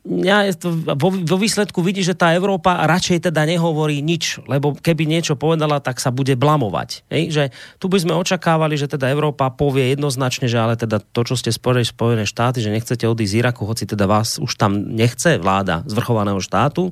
ja 0.08 0.42
to, 0.58 0.74
vo, 0.74 1.08
vo 1.14 1.36
výsledku 1.38 1.78
vidí, 1.86 2.02
že 2.02 2.18
tá 2.18 2.34
Európa 2.34 2.82
radšej 2.82 3.30
teda 3.30 3.46
nehovorí 3.46 4.02
nič, 4.02 4.42
lebo 4.50 4.74
keby 4.74 5.06
niečo 5.06 5.38
povedala, 5.38 5.78
tak 5.78 6.02
sa 6.02 6.10
bude 6.10 6.34
blamovať. 6.34 7.06
Hej? 7.08 7.22
Že 7.30 7.44
tu 7.78 7.86
by 7.86 7.98
sme 8.02 8.14
očakávali, 8.18 8.74
že 8.74 8.90
teda 8.90 9.06
Európa 9.06 9.46
povie 9.54 9.94
jednoznačne, 9.94 10.50
že 10.50 10.58
ale 10.58 10.74
teda 10.74 10.98
to, 10.98 11.20
čo 11.22 11.38
ste 11.38 11.54
spomenuli 11.54 11.86
Spojené 11.86 12.24
štáty, 12.26 12.58
že 12.58 12.74
nechcete 12.74 13.06
odísť 13.06 13.32
z 13.32 13.38
Iraku, 13.38 13.62
hoci 13.70 13.86
teda 13.86 14.10
vás 14.10 14.42
už 14.42 14.58
tam 14.58 14.74
nechce 14.98 15.38
vláda 15.38 15.86
zvrchovaného 15.86 16.42
štátu, 16.42 16.90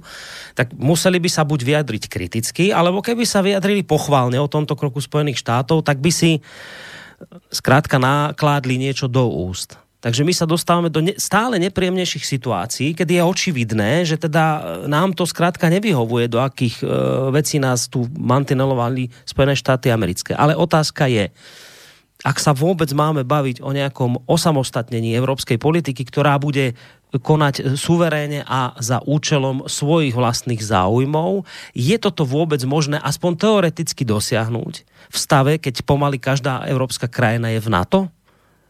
tak 0.55 0.71
museli 0.79 1.19
by 1.19 1.29
sa 1.29 1.43
buď 1.43 1.61
vyjadriť 1.67 2.05
kriticky, 2.07 2.65
alebo 2.71 3.03
keby 3.03 3.27
sa 3.27 3.43
vyjadrili 3.43 3.83
pochválne 3.83 4.39
o 4.39 4.47
tomto 4.47 4.79
kroku 4.79 5.03
Spojených 5.03 5.43
štátov, 5.43 5.83
tak 5.83 5.99
by 5.99 6.11
si 6.15 6.39
skrátka 7.51 7.99
nakládli 7.99 8.79
niečo 8.79 9.11
do 9.11 9.27
úst. 9.27 9.81
Takže 9.97 10.23
my 10.29 10.33
sa 10.37 10.45
dostávame 10.45 10.93
do 10.93 11.01
ne, 11.01 11.17
stále 11.17 11.57
nepríjemnejších 11.57 12.25
situácií, 12.29 12.93
kedy 12.93 13.17
je 13.17 13.23
očividné, 13.25 14.05
že 14.05 14.21
teda 14.21 14.45
e, 14.45 14.61
nám 14.93 15.17
to 15.17 15.25
skrátka 15.25 15.73
nevyhovuje, 15.73 16.29
do 16.29 16.39
akých 16.39 16.85
e, 16.85 16.87
vecí 17.33 17.57
nás 17.57 17.89
tu 17.89 18.05
mantinelovali 18.13 19.09
Spojené 19.25 19.57
štáty 19.57 19.89
americké. 19.89 20.37
Ale 20.37 20.53
otázka 20.53 21.09
je, 21.09 21.33
ak 22.25 22.37
sa 22.41 22.57
vôbec 22.57 22.89
máme 22.97 23.25
baviť 23.25 23.61
o 23.65 23.73
nejakom 23.73 24.25
osamostatnení 24.29 25.17
európskej 25.17 25.61
politiky, 25.61 26.05
ktorá 26.05 26.41
bude 26.41 26.77
konať 27.17 27.79
suverénne 27.79 28.45
a 28.45 28.77
za 28.83 29.01
účelom 29.05 29.71
svojich 29.71 30.13
vlastných 30.13 30.61
záujmov, 30.61 31.47
je 31.73 31.97
toto 31.97 32.29
vôbec 32.29 32.61
možné 32.69 33.01
aspoň 33.01 33.33
teoreticky 33.41 34.03
dosiahnuť 34.05 34.75
v 34.85 35.17
stave, 35.17 35.53
keď 35.57 35.87
pomaly 35.87 36.19
každá 36.19 36.67
európska 36.67 37.07
krajina 37.07 37.55
je 37.55 37.61
v 37.63 37.73
NATO? 37.73 38.01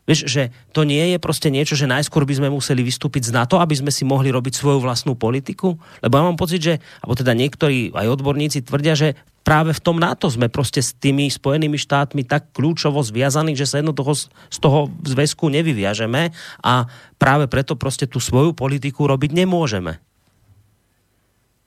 Vieš, 0.06 0.30
že 0.30 0.42
to 0.70 0.86
nie 0.86 1.14
je 1.14 1.18
proste 1.18 1.50
niečo, 1.50 1.74
že 1.74 1.90
najskôr 1.90 2.22
by 2.22 2.38
sme 2.38 2.48
museli 2.54 2.86
vystúpiť 2.86 3.28
z 3.28 3.34
NATO, 3.34 3.58
aby 3.58 3.74
sme 3.74 3.90
si 3.90 4.06
mohli 4.06 4.30
robiť 4.30 4.54
svoju 4.54 4.78
vlastnú 4.78 5.18
politiku? 5.18 5.74
Lebo 5.98 6.14
ja 6.14 6.22
mám 6.22 6.38
pocit, 6.38 6.62
že, 6.62 6.74
alebo 7.02 7.18
teda 7.18 7.34
niektorí 7.34 7.90
aj 7.90 8.06
odborníci 8.14 8.62
tvrdia, 8.62 8.94
že 8.94 9.18
práve 9.42 9.74
v 9.74 9.82
tom 9.82 9.98
NATO 9.98 10.30
sme 10.30 10.46
proste 10.46 10.78
s 10.78 10.94
tými 10.94 11.26
Spojenými 11.26 11.74
štátmi 11.74 12.22
tak 12.22 12.54
kľúčovo 12.54 13.02
zviazaní, 13.02 13.58
že 13.58 13.66
sa 13.66 13.82
jednoducho 13.82 14.30
z 14.30 14.58
toho 14.62 14.90
zväzku 15.02 15.50
nevyviažeme 15.50 16.30
a 16.62 16.86
práve 17.18 17.50
preto 17.50 17.74
proste 17.74 18.06
tú 18.06 18.22
svoju 18.22 18.54
politiku 18.54 19.10
robiť 19.10 19.34
nemôžeme. 19.34 19.98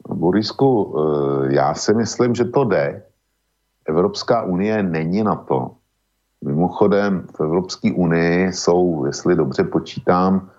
Borisku, 0.07 0.67
e, 0.67 0.85
já 1.55 1.75
si 1.75 1.93
myslím, 1.93 2.35
že 2.35 2.45
to 2.45 2.63
jde. 2.63 3.03
Evropská 3.85 4.43
unie 4.43 4.83
není 4.83 5.23
na 5.23 5.35
to, 5.35 5.78
Mimochodem 6.45 7.27
v 7.37 7.39
Evropské 7.41 7.91
unii 7.91 8.53
jsou, 8.53 9.05
jestli 9.05 9.35
dobře 9.35 9.63
počítám, 9.63 10.51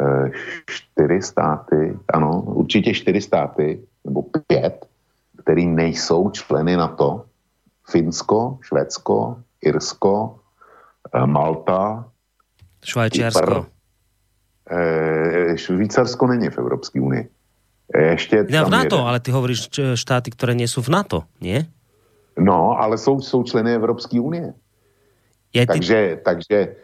eh, 0.00 0.30
čtyři 0.66 1.22
státy, 1.22 1.98
ano, 2.14 2.42
určitě 2.42 2.94
čtyři 2.94 3.20
státy, 3.20 3.80
nebo 4.04 4.22
pět, 4.46 4.86
který 5.42 5.66
nejsou 5.66 6.30
členy 6.30 6.76
NATO. 6.76 7.24
Finsko, 7.90 8.58
Švédsko, 8.62 9.36
Irsko, 9.60 10.38
eh, 11.14 11.26
Malta, 11.26 12.08
Švajčiarsko. 12.84 13.66
Eh, 14.70 15.58
Švýcarsko 15.58 16.26
není 16.26 16.50
v 16.50 16.58
Evropské 16.58 17.00
unii. 17.00 17.28
Ještě 17.94 18.36
ne, 18.48 18.64
v 18.64 18.70
NATO, 18.70 18.96
jeden. 18.96 19.08
ale 19.08 19.20
ty 19.20 19.30
hovoríš 19.30 19.68
štáty, 19.94 20.30
které 20.32 20.56
sú 20.64 20.80
v 20.80 20.88
NATO, 20.88 21.28
nie? 21.44 21.68
No, 22.40 22.72
ale 22.80 22.98
jsou, 22.98 23.20
jsou 23.20 23.42
členy 23.42 23.74
Evropské 23.74 24.20
unie. 24.20 24.54
Je 25.52 25.62
ty... 25.62 25.66
Takže, 25.66 26.20
takže 26.24 26.56
e, 26.56 26.76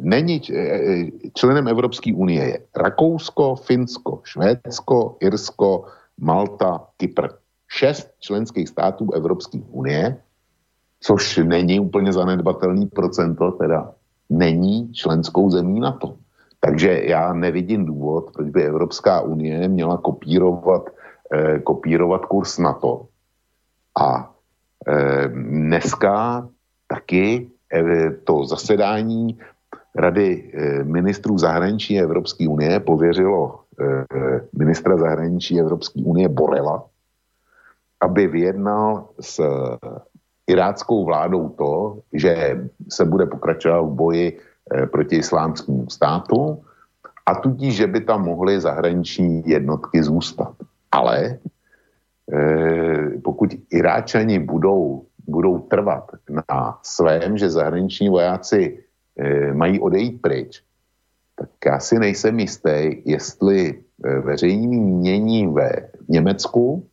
není 0.00 0.42
e, 0.50 0.56
e, 0.56 1.10
členem 1.34 1.68
Evropské 1.68 2.14
unie 2.14 2.44
je 2.44 2.58
Rakousko, 2.76 3.56
Finsko, 3.56 4.20
Švédsko, 4.24 5.16
Irsko, 5.20 5.84
Malta, 6.20 6.86
Kypr. 6.96 7.28
Šest 7.68 8.10
členských 8.20 8.68
států 8.68 9.12
Evropské 9.12 9.58
unie, 9.70 10.16
což 11.00 11.40
není 11.44 11.80
úplně 11.80 12.12
zanedbatelný 12.12 12.86
procento, 12.86 13.50
teda 13.50 13.94
není 14.30 14.92
členskou 14.92 15.50
zemí 15.50 15.80
na 15.80 15.92
to. 15.92 16.16
Takže 16.60 17.02
já 17.04 17.32
nevidím 17.32 17.86
důvod, 17.86 18.30
proč 18.32 18.48
by 18.48 18.64
Evropská 18.64 19.20
unie 19.20 19.68
měla 19.68 19.96
kopírovat, 19.98 20.90
eh, 21.34 21.58
kopírovat 21.58 22.24
kurz 22.26 22.58
NATO. 22.58 23.06
A 24.00 24.30
eh, 24.88 25.28
dneska 25.28 26.48
taky 26.92 27.48
eh, 27.72 28.10
to 28.24 28.44
zasedání 28.44 29.38
Rady 29.96 30.28
eh, 30.52 30.84
ministrů 30.84 31.38
zahraničí 31.38 32.00
Evropské 32.00 32.48
unie 32.48 32.80
pověřilo 32.80 33.64
eh, 33.80 34.40
ministra 34.52 34.96
zahraničí 34.96 35.60
Evropské 35.60 36.04
unie 36.04 36.28
Borela, 36.28 36.84
aby 38.00 38.26
vyjednal 38.26 39.08
s 39.20 39.40
iráckou 40.46 41.04
vládou 41.04 41.48
to, 41.48 41.98
že 42.12 42.60
se 42.88 43.04
bude 43.04 43.26
pokračovat 43.26 43.80
v 43.80 43.94
boji 43.94 44.26
proti 44.92 45.16
islámskému 45.16 45.90
státu 45.90 46.58
a 47.26 47.34
tudíž, 47.34 47.76
že 47.76 47.86
by 47.86 48.00
tam 48.00 48.24
mohly 48.24 48.60
zahraniční 48.60 49.42
jednotky 49.46 50.02
zůstat. 50.02 50.54
Ale 50.92 51.38
pokud 53.22 53.54
Iráčani 53.70 54.38
budou, 54.38 55.06
budou 55.26 55.58
trvat 55.58 56.10
na 56.48 56.78
svém, 56.82 57.38
že 57.38 57.50
zahraniční 57.50 58.08
vojáci 58.08 58.84
Eh, 59.18 59.52
mají 59.52 59.80
odejít 59.80 60.22
pryč, 60.22 60.62
tak 61.36 61.48
já 61.66 61.80
si 61.80 61.98
nejsem 61.98 62.40
jistý, 62.40 63.02
jestli 63.04 63.84
eh, 64.04 64.18
veřejní 64.18 64.80
mění 64.80 65.46
ve 65.46 65.90
Německu, 66.08 66.88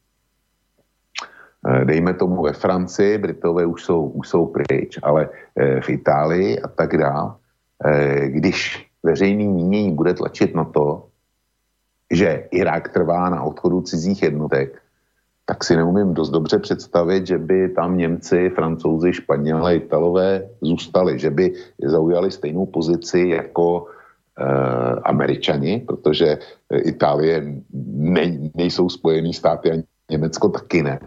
eh, 1.67 1.85
dejme 1.85 2.13
tomu 2.13 2.43
ve 2.43 2.53
Francii, 2.53 3.17
Britové 3.17 3.65
už 3.65 3.83
jsou, 3.83 4.07
už 4.07 4.29
jsou 4.29 4.45
pryč, 4.45 4.99
ale 5.03 5.29
v 5.55 5.89
Itálii 5.89 6.59
a 6.59 6.67
tak 6.67 6.97
dále, 6.97 7.35
když 8.25 8.87
veřejný 9.03 9.47
mínění 9.47 9.91
bude 9.91 10.13
tlačit 10.13 10.55
na 10.55 10.63
to, 10.63 11.07
že 12.11 12.47
Irák 12.51 12.93
trvá 12.93 13.29
na 13.29 13.43
odchodu 13.43 13.81
cizích 13.81 14.23
jednotek, 14.23 14.81
tak 15.49 15.63
si 15.63 15.75
neumím 15.75 16.13
dost 16.13 16.29
dobře 16.29 16.59
představit, 16.59 17.27
že 17.27 17.37
by 17.37 17.69
tam 17.69 17.97
Němci, 17.97 18.49
Francouzi, 18.49 19.13
Španělé, 19.13 19.75
Italové 19.75 20.45
zůstali, 20.61 21.19
že 21.19 21.29
by 21.29 21.53
zaujali 21.83 22.31
stejnou 22.31 22.65
pozici 22.65 23.19
jako 23.33 23.85
e, 24.37 24.45
Američani, 25.09 25.81
protože 25.87 26.37
Itálie 26.85 27.65
ne, 27.97 28.37
nejsou 28.55 28.89
spojený 28.89 29.33
státy 29.33 29.71
a 29.71 29.75
Německo 30.11 30.49
taky 30.49 30.83
ne. 30.83 30.99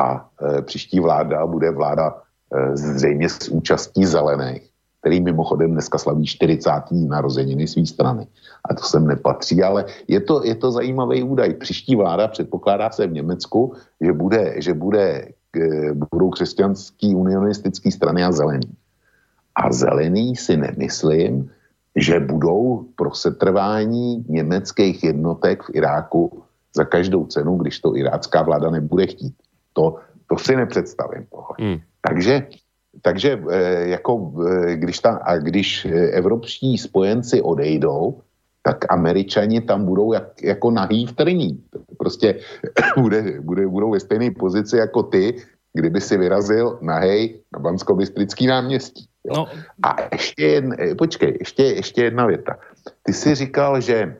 A 0.00 0.28
e, 0.40 0.62
příští 0.62 1.00
vláda 1.00 1.46
bude 1.46 1.70
vláda 1.70 2.16
e, 2.16 2.76
zřejmě 2.76 3.28
s 3.28 3.48
účastí 3.48 4.04
zelených 4.04 4.73
který 5.04 5.20
mimochodem 5.20 5.76
dneska 5.76 5.98
slaví 5.98 6.24
40. 6.24 6.70
narozeniny 6.90 7.68
své 7.68 7.86
strany. 7.86 8.26
A 8.64 8.74
to 8.74 8.82
sem 8.82 9.06
nepatří, 9.06 9.62
ale 9.62 9.84
je 10.08 10.20
to, 10.20 10.40
je 10.44 10.54
to 10.54 10.72
zajímavý 10.72 11.22
údaj. 11.22 11.54
Příští 11.60 11.96
vláda 11.96 12.28
předpokládá 12.28 12.90
se 12.90 13.06
v 13.06 13.12
Německu, 13.12 13.76
že, 14.00 14.12
bude, 14.12 14.54
že 14.64 14.72
bude, 14.74 15.28
eh, 15.60 15.92
budou 15.92 16.30
křesťanský 16.30 17.14
unionistický 17.14 17.92
strany 17.92 18.24
a 18.24 18.32
zelený. 18.32 18.72
A 19.52 19.68
zelený 19.72 20.36
si 20.40 20.56
nemyslím, 20.56 21.52
že 21.96 22.20
budou 22.20 22.88
pro 22.96 23.12
setrvání 23.12 24.24
německých 24.24 25.04
jednotek 25.04 25.68
v 25.68 25.84
Iráku 25.84 26.42
za 26.72 26.84
každou 26.88 27.28
cenu, 27.28 27.60
když 27.60 27.84
to 27.84 27.92
irácká 27.92 28.42
vláda 28.42 28.72
nebude 28.72 29.06
chtít. 29.06 29.36
To, 29.76 30.00
to 30.32 30.40
si 30.40 30.56
nepředstavím. 30.56 31.28
Hmm. 31.60 31.78
Takže 32.00 32.48
takže 33.02 33.42
eh, 33.50 33.88
jako, 33.88 34.32
eh, 34.48 34.76
když, 34.76 34.98
ta, 34.98 35.10
a 35.10 35.36
když 35.36 35.86
evropští 36.12 36.78
spojenci 36.78 37.42
odejdou, 37.42 38.20
tak 38.62 38.92
američani 38.92 39.60
tam 39.60 39.84
budou 39.84 40.12
jak, 40.12 40.42
jako 40.42 40.70
nahý 40.70 41.06
v 41.06 41.12
trní. 41.12 41.64
Prostě 41.98 42.40
bude, 42.98 43.40
bude, 43.40 43.68
budou 43.68 43.90
ve 43.90 44.00
stejné 44.00 44.30
pozici 44.30 44.76
jako 44.76 45.02
ty, 45.02 45.36
kdyby 45.72 46.00
si 46.00 46.16
vyrazil 46.16 46.78
nahej 46.82 47.40
na 47.52 47.58
bansko 47.58 47.98
náměstí. 48.46 49.08
Jo? 49.24 49.34
No. 49.36 49.46
A 49.82 49.96
ještě 50.12 50.42
jedna, 50.42 50.76
eh, 50.78 50.94
počkej, 50.94 51.36
ještě, 51.40 51.62
ještě 51.62 52.04
jedna 52.04 52.26
věta. 52.26 52.56
Ty 53.02 53.12
jsi 53.12 53.34
říkal, 53.34 53.80
že 53.80 54.16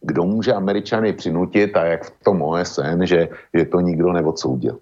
kdo 0.00 0.22
může 0.24 0.52
Američany 0.52 1.12
přinutit 1.12 1.76
a 1.76 1.84
jak 1.84 2.04
v 2.04 2.24
tom 2.24 2.42
OSN, 2.42 3.04
že, 3.04 3.28
že 3.54 3.64
to 3.64 3.80
nikdo 3.80 4.12
neodsoudil. 4.12 4.78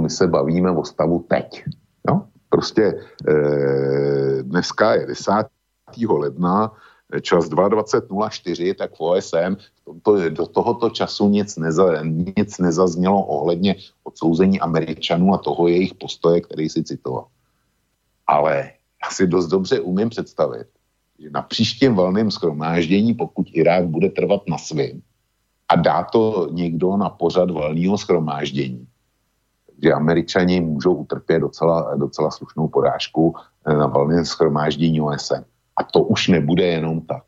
My 0.00 0.08
se 0.08 0.26
bavíme 0.26 0.70
o 0.70 0.84
stavu 0.84 1.24
teď. 1.28 1.64
No? 2.08 2.26
Prostě 2.48 2.82
e, 3.28 4.42
dneska 4.42 4.94
je 4.94 5.06
10. 5.06 5.32
ledna, 6.08 6.72
čas 7.20 7.44
22.04, 7.48 8.74
tak 8.74 8.96
v 8.96 9.00
OSN 9.00 9.56
to, 10.02 10.30
do 10.30 10.46
tohoto 10.46 10.90
času 10.90 11.28
nic, 11.28 11.56
neza, 11.56 12.02
nic 12.36 12.58
nezaznělo 12.58 13.22
ohledně 13.22 13.76
odsouzení 14.04 14.60
Američanů 14.60 15.34
a 15.34 15.38
toho 15.38 15.68
jejich 15.68 15.94
postoje, 15.94 16.40
který 16.40 16.68
si 16.68 16.84
citoval. 16.84 17.26
Ale 18.26 18.70
já 19.04 19.10
si 19.10 19.26
dost 19.26 19.46
dobře 19.46 19.80
umím 19.80 20.08
představit, 20.08 20.66
že 21.18 21.30
na 21.30 21.42
příštím 21.42 21.94
valném 21.94 22.30
schromáždění, 22.30 23.14
pokud 23.14 23.46
Irák 23.52 23.86
bude 23.86 24.08
trvat 24.08 24.40
na 24.48 24.58
svým 24.58 25.02
a 25.68 25.76
dá 25.76 26.04
to 26.04 26.48
někdo 26.52 26.96
na 26.96 27.08
pořad 27.08 27.50
valného 27.50 27.98
schromáždění, 27.98 28.86
že 29.82 29.92
američani 29.92 30.60
můžou 30.60 30.94
utrpět 30.94 31.40
docela, 31.40 31.94
docela 31.96 32.30
slušnou 32.30 32.68
porážku 32.68 33.34
eh, 33.66 33.74
na 33.74 33.86
valném 33.86 34.24
schromáždění 34.24 35.00
OSN. 35.00 35.42
A 35.76 35.84
to 35.84 36.02
už 36.02 36.28
nebude 36.28 36.66
jenom 36.66 37.00
tak. 37.00 37.24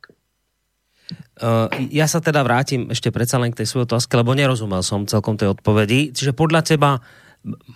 Uh, 1.34 1.66
ja 1.90 2.06
sa 2.08 2.22
teda 2.22 2.40
vrátim 2.46 2.88
ešte 2.88 3.12
predsa 3.12 3.36
len 3.36 3.52
k 3.52 3.60
tej 3.60 3.68
svojej 3.68 3.90
otázke, 3.90 4.14
lebo 4.16 4.32
nerozumel 4.32 4.80
som 4.80 5.04
celkom 5.04 5.36
tej 5.36 5.52
odpovedi. 5.52 6.14
Čiže 6.14 6.32
podľa 6.32 6.62
teba 6.64 6.90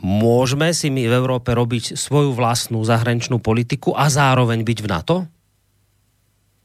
môžeme 0.00 0.72
si 0.72 0.88
my 0.88 1.04
v 1.04 1.16
Európe 1.18 1.52
robiť 1.52 1.98
svoju 1.98 2.32
vlastnú 2.32 2.80
zahraničnú 2.80 3.42
politiku 3.42 3.92
a 3.92 4.08
zároveň 4.08 4.64
byť 4.64 4.78
v 4.80 4.88
NATO? 4.88 5.16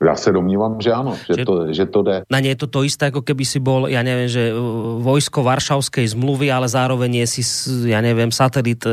Já 0.03 0.15
se 0.15 0.31
domnívám, 0.31 0.81
že 0.81 0.91
ano, 0.91 1.15
že, 1.15 1.33
že, 1.37 1.45
to, 1.45 1.73
že 1.73 1.85
to 1.85 2.03
jde. 2.03 2.17
Na 2.31 2.39
nie 2.39 2.49
je 2.49 2.59
to 2.59 2.67
to 2.67 2.83
isté, 2.83 3.07
ako 3.07 3.23
keby 3.23 3.47
si 3.47 3.63
bol, 3.63 3.87
ja 3.87 4.03
neviem, 4.03 4.27
že 4.27 4.51
e, 4.51 4.55
vojsko 4.99 5.43
Varšavskej 5.43 6.11
zmluvy, 6.11 6.51
ale 6.51 6.67
zároveň 6.67 7.23
je 7.23 7.39
si, 7.39 7.43
ja 7.87 8.03
neviem, 8.03 8.27
satelit 8.27 8.83
e, 8.83 8.91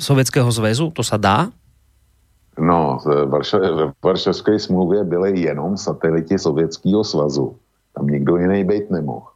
Sovětského 0.00 0.48
zväzu, 0.48 0.88
to 0.96 1.04
sa 1.04 1.20
dá? 1.20 1.52
No, 2.56 2.96
v, 3.04 3.28
Varša- 3.28 3.92
v 3.92 3.92
Varšavské 4.00 4.58
smluvě 4.58 5.04
byly 5.04 5.40
jenom 5.40 5.76
sateliti 5.76 6.38
Sovětského 6.38 7.04
svazu. 7.04 7.56
Tam 7.94 8.06
nikdo 8.06 8.36
jiný 8.36 8.64
být 8.64 8.90
nemohl. 8.90 9.28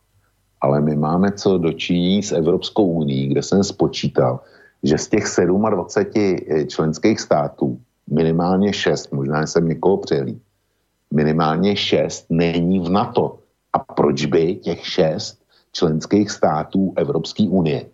Ale 0.60 0.80
my 0.80 0.96
máme 0.96 1.32
co 1.32 1.58
dočiní 1.58 2.22
s 2.22 2.32
Evropskou 2.32 2.86
unii, 2.86 3.28
kde 3.28 3.42
jsem 3.42 3.64
spočítal, 3.64 4.40
že 4.82 4.98
z 4.98 5.08
těch 5.08 5.24
27 5.70 6.36
e, 6.48 6.66
členských 6.66 7.20
států 7.20 7.78
minimálně 8.10 8.72
šest, 8.72 9.12
možná 9.12 9.46
jsem 9.46 9.68
někoho 9.68 9.96
přehlí, 9.96 10.40
minimálně 11.10 11.76
šest 11.76 12.26
není 12.30 12.80
v 12.80 12.88
NATO. 12.90 13.38
A 13.72 13.78
proč 13.78 14.26
by 14.26 14.54
těch 14.54 14.86
šest 14.86 15.38
členských 15.72 16.30
států 16.30 16.92
Evropské 16.96 17.48
unie 17.48 17.86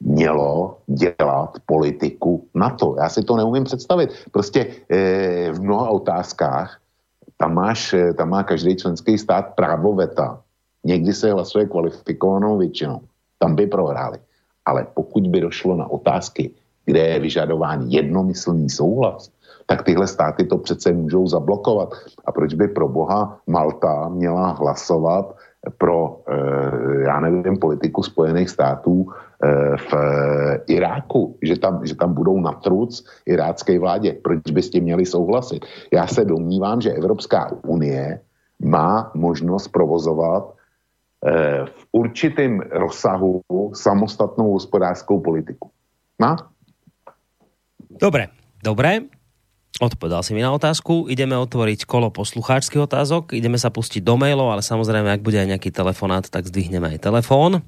mělo 0.00 0.78
dělat 0.86 1.58
politiku 1.66 2.46
NATO? 2.54 2.96
Já 2.98 3.08
si 3.08 3.22
to 3.22 3.36
neumím 3.36 3.64
představit. 3.64 4.10
Prostě 4.32 4.66
e, 4.88 5.52
v 5.52 5.60
mnoha 5.60 5.90
otázkách 5.90 6.80
tam, 7.36 7.54
máš, 7.54 7.92
eh, 7.92 8.12
tam 8.16 8.28
má 8.32 8.42
každý 8.42 8.76
členský 8.76 9.18
stát 9.18 9.54
právo 9.54 9.92
veta. 9.92 10.40
Někdy 10.84 11.12
se 11.12 11.32
hlasuje 11.32 11.66
kvalifikovanou 11.66 12.58
většinou. 12.58 13.00
Tam 13.38 13.56
by 13.56 13.66
prohráli. 13.66 14.18
Ale 14.64 14.86
pokud 14.94 15.26
by 15.26 15.40
došlo 15.40 15.76
na 15.76 15.86
otázky, 15.86 16.50
kde 16.84 17.00
je 17.00 17.20
vyžadován 17.20 17.86
jednomyslný 17.88 18.70
souhlas, 18.70 19.30
tak 19.66 19.82
tyhle 19.82 20.06
státy 20.06 20.44
to 20.44 20.58
přece 20.58 20.92
můžou 20.92 21.26
zablokovat. 21.26 21.94
A 22.24 22.32
proč 22.32 22.54
by 22.54 22.68
pro 22.68 22.88
boha 22.88 23.38
Malta 23.46 24.08
měla 24.08 24.50
hlasovat 24.50 25.36
pro, 25.78 26.20
eh, 26.28 27.02
já 27.02 27.20
nevím, 27.20 27.58
politiku 27.58 28.02
Spojených 28.02 28.50
států 28.50 29.06
eh, 29.10 29.76
v 29.76 29.92
Iráku, 30.66 31.38
že 31.42 31.58
tam, 31.58 31.86
že 31.86 31.94
tam 31.94 32.14
budou 32.14 32.40
na 32.40 32.52
truc 32.52 33.04
irácké 33.26 33.78
vládě. 33.78 34.12
Proč 34.22 34.50
by 34.50 34.62
s 34.62 34.70
tím 34.70 34.84
měli 34.84 35.06
souhlasit? 35.06 35.64
Já 35.92 36.06
se 36.06 36.24
domnívám, 36.24 36.80
že 36.80 36.92
Evropská 36.92 37.50
unie 37.66 38.20
má 38.62 39.10
možnost 39.14 39.68
provozovat 39.68 40.54
eh, 41.26 41.66
v 41.66 41.86
určitém 41.92 42.60
rozsahu 42.70 43.42
samostatnou 43.74 44.52
hospodářskou 44.52 45.20
politiku. 45.20 45.70
No? 46.20 46.36
Dobre, 48.00 48.28
dobre. 48.64 49.15
Odpovedal 49.76 50.24
si 50.24 50.32
mi 50.32 50.40
na 50.40 50.56
otázku. 50.56 51.12
Ideme 51.12 51.36
otvoriť 51.36 51.84
kolo 51.84 52.08
poslucháčských 52.08 52.88
otázok. 52.88 53.36
Ideme 53.36 53.60
sa 53.60 53.68
pustiť 53.68 54.00
do 54.00 54.16
mailov, 54.16 54.48
ale 54.48 54.64
samozrejme, 54.64 55.12
ak 55.12 55.20
bude 55.20 55.36
aj 55.36 55.52
nejaký 55.52 55.68
telefonát, 55.68 56.24
tak 56.24 56.48
zdvihneme 56.48 56.96
aj 56.96 57.04
telefón. 57.04 57.60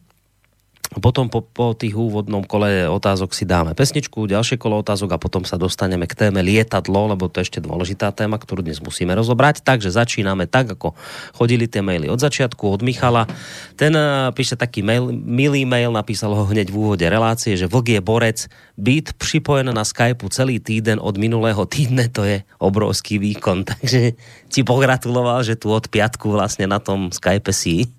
Potom 0.89 1.29
po, 1.29 1.45
po 1.45 1.77
tých 1.77 1.93
úvodnom 1.93 2.41
kole 2.41 2.89
otázok 2.89 3.37
si 3.37 3.45
dáme 3.45 3.77
pesničku, 3.77 4.25
ďalšie 4.25 4.57
kolo 4.57 4.81
otázok 4.81 5.13
a 5.13 5.19
potom 5.21 5.45
sa 5.45 5.61
dostaneme 5.61 6.09
k 6.09 6.17
téme 6.17 6.41
lietadlo, 6.41 7.13
lebo 7.13 7.29
to 7.29 7.45
je 7.45 7.53
ešte 7.53 7.61
dôležitá 7.61 8.09
téma, 8.17 8.41
ktorú 8.41 8.65
dnes 8.65 8.81
musíme 8.81 9.13
rozobrať. 9.13 9.61
Takže 9.61 9.93
začíname 9.93 10.49
tak, 10.49 10.73
ako 10.73 10.97
chodili 11.37 11.69
tie 11.69 11.85
maily 11.85 12.09
od 12.09 12.17
začiatku, 12.17 12.65
od 12.65 12.81
Michala. 12.81 13.29
Ten 13.77 13.93
uh, 13.93 14.33
píše 14.33 14.57
taký 14.57 14.81
mail, 14.81 15.13
milý 15.13 15.69
mail, 15.69 15.93
napísal 15.93 16.33
ho 16.33 16.49
hneď 16.49 16.73
v 16.73 16.81
úvode 16.81 17.05
relácie, 17.05 17.53
že 17.61 17.69
Vlk 17.69 18.01
je 18.01 18.01
borec, 18.01 18.39
byt 18.81 19.13
připojen 19.21 19.69
na 19.69 19.85
Skypeu 19.85 20.33
celý 20.33 20.57
týden 20.57 20.97
od 21.05 21.21
minulého 21.21 21.69
týdne, 21.69 22.09
to 22.09 22.25
je 22.25 22.41
obrovský 22.57 23.21
výkon. 23.21 23.61
Takže 23.77 24.17
ti 24.49 24.65
pogratuloval, 24.65 25.45
že 25.45 25.61
tu 25.61 25.69
od 25.69 25.85
piatku 25.85 26.33
vlastne 26.33 26.65
na 26.65 26.81
tom 26.81 27.13
Skype 27.13 27.53
si. 27.53 27.93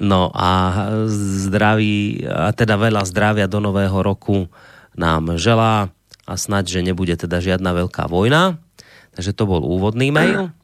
No 0.00 0.32
a 0.32 0.72
zdraví, 1.08 2.24
a 2.24 2.52
teda 2.56 2.80
veľa 2.80 3.04
zdravia 3.04 3.46
do 3.50 3.60
nového 3.60 4.00
roku 4.00 4.48
nám 4.96 5.36
želá 5.36 5.92
a 6.24 6.34
snad, 6.38 6.64
že 6.64 6.80
nebude 6.80 7.12
teda 7.18 7.42
žiadna 7.42 7.76
veľká 7.76 8.08
vojna. 8.08 8.56
Takže 9.12 9.36
to 9.36 9.44
bol 9.44 9.60
úvodný 9.60 10.08
mail. 10.08 10.48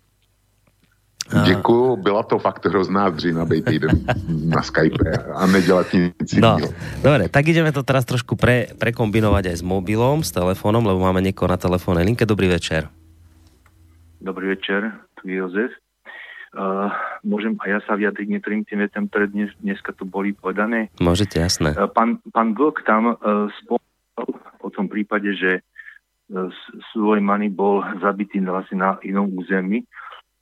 Děkuju, 1.28 1.96
byla 1.96 2.22
to 2.22 2.38
fakt 2.38 2.66
hrozná 2.66 3.10
dřina 3.10 3.44
být 3.44 3.64
týden 3.64 4.00
na 4.44 4.62
Skype 4.62 4.96
a 5.34 5.46
nedělat 5.46 5.86
nic 5.92 6.32
no, 6.40 6.56
Dobre, 7.04 7.28
tak 7.28 7.44
ideme 7.48 7.68
to 7.68 7.84
teraz 7.84 8.08
trošku 8.08 8.32
pre, 8.32 8.72
prekombinovať 8.80 9.52
aj 9.52 9.56
s 9.60 9.64
mobilom, 9.64 10.24
s 10.24 10.32
telefónom, 10.32 10.80
lebo 10.88 11.04
máme 11.04 11.20
niekoho 11.20 11.52
na 11.52 11.60
telefónnej 11.60 12.08
linke. 12.08 12.24
Dobrý 12.24 12.48
večer. 12.48 12.88
Dobrý 14.24 14.56
večer, 14.56 15.04
tu 15.20 15.28
je 15.28 15.36
Jozef. 15.36 15.70
Uh, 16.48 16.88
môžem 17.28 17.60
aj 17.60 17.68
ja 17.68 17.80
sa 17.84 17.92
vyjadriť 17.92 18.24
niektorým 18.24 18.64
tým 18.64 18.80
vetem, 18.80 19.04
ktoré 19.12 19.28
dnes, 19.28 19.52
dneska 19.60 19.92
tu 19.92 20.08
boli 20.08 20.32
povedané. 20.32 20.88
Môžete, 20.96 21.44
jasné. 21.44 21.76
Uh, 21.76 21.92
pán, 21.92 22.24
pán 22.32 22.56
Vlk 22.56 22.88
tam 22.88 23.12
uh, 23.12 23.52
spomínal 23.60 24.26
o 24.64 24.68
tom 24.72 24.88
prípade, 24.88 25.28
že 25.36 25.60
uh, 25.60 26.48
Sulejmany 26.96 27.52
bol 27.52 27.84
zabitý 28.00 28.40
vlastne 28.40 28.80
na 28.80 28.90
inom 29.04 29.28
území, 29.36 29.84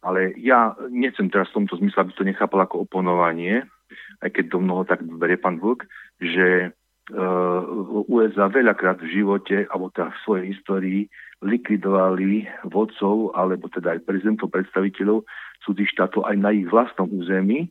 ale 0.06 0.30
ja 0.38 0.78
nechcem 0.94 1.26
teraz 1.26 1.50
v 1.50 1.66
tomto 1.66 1.82
zmysle, 1.82 2.06
aby 2.06 2.12
to 2.14 2.22
nechápal 2.22 2.62
ako 2.62 2.86
oponovanie, 2.86 3.66
aj 4.22 4.30
keď 4.30 4.54
to 4.54 4.62
mnoho 4.62 4.86
tak 4.86 5.02
berie 5.02 5.34
pán 5.34 5.58
Vlk, 5.58 5.90
že 6.22 6.70
uh, 6.70 7.60
USA 8.06 8.46
veľakrát 8.46 9.02
v 9.02 9.10
živote, 9.10 9.66
alebo 9.74 9.90
teda 9.90 10.14
v 10.14 10.22
svojej 10.22 10.44
histórii 10.54 11.00
likvidovali 11.42 12.46
vodcov, 12.70 13.34
alebo 13.34 13.66
teda 13.68 13.98
aj 13.98 14.06
prezidentov, 14.06 14.54
predstaviteľov 14.54 15.26
cudzích 15.66 15.90
štátov 15.90 16.24
aj 16.30 16.36
na 16.38 16.54
ich 16.54 16.70
vlastnom 16.70 17.10
území, 17.10 17.66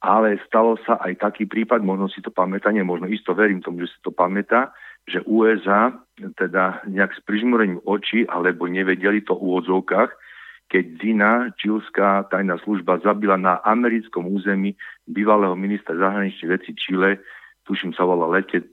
ale 0.00 0.40
stalo 0.48 0.80
sa 0.88 0.96
aj 1.04 1.20
taký 1.20 1.44
prípad, 1.44 1.84
možno 1.84 2.08
si 2.08 2.24
to 2.24 2.32
pamätá, 2.32 2.72
nie, 2.72 2.84
možno 2.84 3.08
isto 3.08 3.36
verím 3.36 3.60
tomu, 3.60 3.84
že 3.84 3.92
si 3.92 3.98
to 4.00 4.12
pamätá, 4.12 4.72
že 5.06 5.22
USA 5.28 5.94
teda 6.40 6.82
nejak 6.88 7.14
s 7.14 7.20
prižmúrením 7.22 7.80
očí, 7.86 8.26
alebo 8.26 8.66
nevedeli 8.66 9.22
to 9.22 9.36
v 9.36 9.44
úvodzovkách, 9.44 10.10
keď 10.66 10.84
Zina, 10.98 11.32
čilská 11.54 12.26
tajná 12.26 12.58
služba, 12.66 12.98
zabila 12.98 13.38
na 13.38 13.62
americkom 13.62 14.26
území 14.26 14.74
bývalého 15.06 15.54
ministra 15.54 15.94
zahraničných 15.94 16.52
vecí 16.58 16.74
Čile, 16.74 17.22
tuším 17.70 17.94
sa 17.94 18.02
volá 18.02 18.26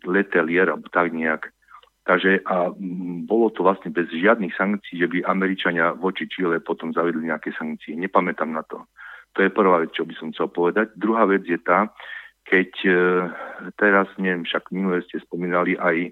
Letelier, 0.05 0.73
alebo 0.73 0.89
tak 0.89 1.13
nejak. 1.13 1.53
Takže 2.03 2.43
a 2.43 2.67
bolo 3.23 3.47
to 3.55 3.63
vlastne 3.63 3.95
bez 3.95 4.11
žiadnych 4.11 4.51
sankcií, 4.59 4.99
že 4.99 5.07
by 5.07 5.23
Američania 5.23 5.95
voči 5.95 6.27
Čile 6.27 6.59
potom 6.59 6.91
zavedli 6.91 7.31
nejaké 7.31 7.55
sankcie. 7.55 7.95
Nepamätám 7.95 8.51
na 8.51 8.59
to. 8.67 8.83
To 9.33 9.39
je 9.39 9.49
prvá 9.49 9.79
vec, 9.79 9.95
čo 9.95 10.03
by 10.03 10.13
som 10.19 10.35
chcel 10.35 10.51
povedať. 10.51 10.91
Druhá 10.99 11.23
vec 11.23 11.47
je 11.47 11.55
tá, 11.63 11.87
keď 12.43 12.69
e, 12.83 12.93
teraz, 13.79 14.11
neviem, 14.19 14.43
však 14.43 14.67
minule 14.75 14.99
ste 15.07 15.23
spomínali 15.23 15.79
aj, 15.79 16.11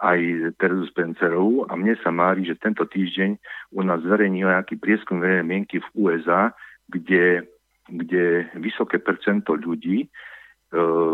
aj 0.00 0.18
Terezu 0.56 0.88
Spencerovú 0.88 1.68
a 1.68 1.76
mne 1.76 2.00
sa 2.00 2.08
mári, 2.08 2.48
že 2.48 2.56
tento 2.56 2.88
týždeň 2.88 3.36
u 3.76 3.80
nás 3.84 4.00
zverejnil 4.00 4.48
nejaký 4.48 4.80
prieskum 4.80 5.20
verejnej 5.20 5.46
mienky 5.46 5.84
v 5.84 5.88
USA, 6.00 6.56
kde, 6.88 7.44
kde 7.92 8.48
vysoké 8.56 8.98
percento 9.04 9.52
ľudí 9.52 10.08
e, 10.08 10.08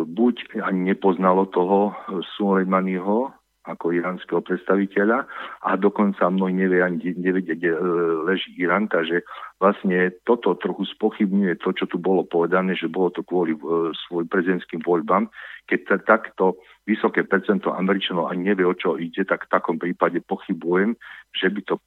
buď 0.06 0.62
ani 0.62 0.94
nepoznalo 0.94 1.50
toho 1.50 1.90
Sulejmaniho, 2.38 3.41
ako 3.62 3.94
iránskeho 3.94 4.42
predstaviteľa 4.42 5.22
a 5.62 5.70
dokonca 5.78 6.26
mnohí 6.26 6.50
nevie 6.50 6.82
ani 6.82 7.14
nevedia, 7.14 7.54
kde 7.54 7.70
e, 7.70 7.80
leží 8.26 8.50
Irán, 8.58 8.90
takže 8.90 9.22
vlastne 9.62 10.10
toto 10.26 10.58
trochu 10.58 10.82
spochybňuje 10.98 11.62
to, 11.62 11.70
čo 11.70 11.86
tu 11.86 12.02
bolo 12.02 12.26
povedané, 12.26 12.74
že 12.74 12.90
bolo 12.90 13.14
to 13.14 13.22
kvôli 13.22 13.54
e, 13.54 13.60
svojim 13.94 14.26
prezidentským 14.26 14.82
voľbám. 14.82 15.30
Keď 15.70 16.02
takto 16.02 16.58
vysoké 16.90 17.22
percento 17.22 17.70
Američanov 17.70 18.34
ani 18.34 18.50
nevie, 18.50 18.66
o 18.66 18.74
čo 18.74 18.98
ide, 18.98 19.22
tak 19.22 19.46
v 19.46 19.52
takom 19.54 19.78
prípade 19.78 20.18
pochybujem, 20.26 20.98
že 21.30 21.46
by 21.46 21.60
to 21.62 21.78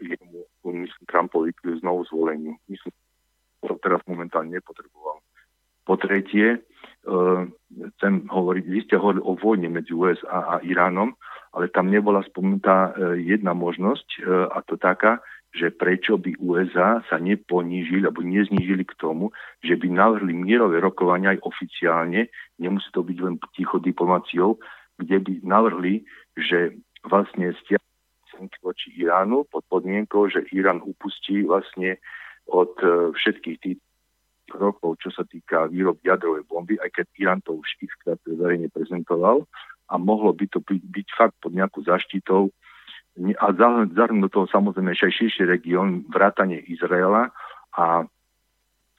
jemu, 0.00 0.44
myslím, 0.64 1.04
Trumpovi 1.06 1.50
znovu 1.80 2.04
zvoleniu. 2.04 2.54
Myslím, 2.68 2.92
to 3.60 3.74
teraz 3.82 4.00
momentálne 4.06 4.54
nepotreboval. 4.54 5.18
Po 5.86 5.94
tretie, 5.98 6.62
chcem 7.96 8.14
hovoriť, 8.26 8.64
vy 8.66 8.80
ste 8.84 8.98
hovorili 8.98 9.22
o 9.22 9.38
vojne 9.38 9.68
medzi 9.70 9.94
USA 9.94 10.58
a 10.58 10.64
Iránom, 10.66 11.14
ale 11.54 11.72
tam 11.72 11.88
nebola 11.88 12.20
spomenutá 12.26 12.92
uh, 12.92 13.16
jedna 13.16 13.54
možnosť 13.56 14.08
uh, 14.20 14.50
a 14.52 14.58
to 14.66 14.76
taká, 14.76 15.22
že 15.56 15.72
prečo 15.72 16.20
by 16.20 16.36
USA 16.36 17.00
sa 17.08 17.16
neponížili 17.16 18.04
alebo 18.04 18.20
neznížili 18.20 18.84
k 18.84 18.98
tomu, 19.00 19.32
že 19.64 19.78
by 19.78 19.88
navrhli 19.88 20.36
mierové 20.36 20.84
rokovania 20.84 21.32
aj 21.32 21.46
oficiálne, 21.48 22.28
nemusí 22.60 22.92
to 22.92 23.00
byť 23.00 23.18
len 23.24 23.40
ticho 23.56 23.80
diplomáciou, 23.80 24.60
kde 25.00 25.16
by 25.16 25.32
navrhli, 25.46 26.04
že 26.36 26.76
vlastne 27.08 27.56
stiahnu 27.64 28.52
voči 28.60 28.92
Iránu 29.00 29.48
pod 29.48 29.64
podmienkou, 29.72 30.28
že 30.28 30.44
Irán 30.52 30.84
upustí 30.84 31.40
vlastne 31.48 31.96
od 32.44 32.76
všetkých 33.16 33.56
tých 33.64 33.78
rokov, 34.54 35.02
čo 35.02 35.10
sa 35.10 35.26
týka 35.26 35.66
výrob 35.66 35.98
jadrovej 36.04 36.46
bomby, 36.46 36.78
aj 36.78 36.90
keď 36.94 37.06
Irán 37.18 37.40
to 37.42 37.58
už 37.58 37.66
xkrát 37.82 38.20
verejne 38.26 38.70
prezentoval 38.70 39.46
a 39.90 39.94
mohlo 39.98 40.34
by 40.34 40.46
to 40.50 40.62
byť, 40.62 40.82
byť 40.82 41.08
fakt 41.14 41.36
pod 41.42 41.54
nejakú 41.54 41.82
zaštitou 41.86 42.50
a 43.16 43.46
zahrnúť 43.96 44.28
do 44.28 44.32
toho 44.32 44.46
samozrejme 44.52 44.92
ešte 44.92 45.08
aj 45.08 45.14
širší 45.16 45.42
región, 45.48 46.04
vrátanie 46.12 46.60
Izraela 46.68 47.32
a 47.72 48.04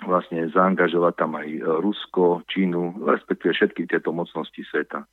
vlastne 0.02 0.49
zaangažovať 0.49 1.14
tam 1.18 1.38
aj 1.38 1.48
Rusko, 1.82 2.45
Čínu, 2.49 3.02
respektíve 3.06 3.53
všetky 3.53 3.90
tieto 3.90 4.14
mocnosti 4.14 4.61
sveta. 4.69 5.06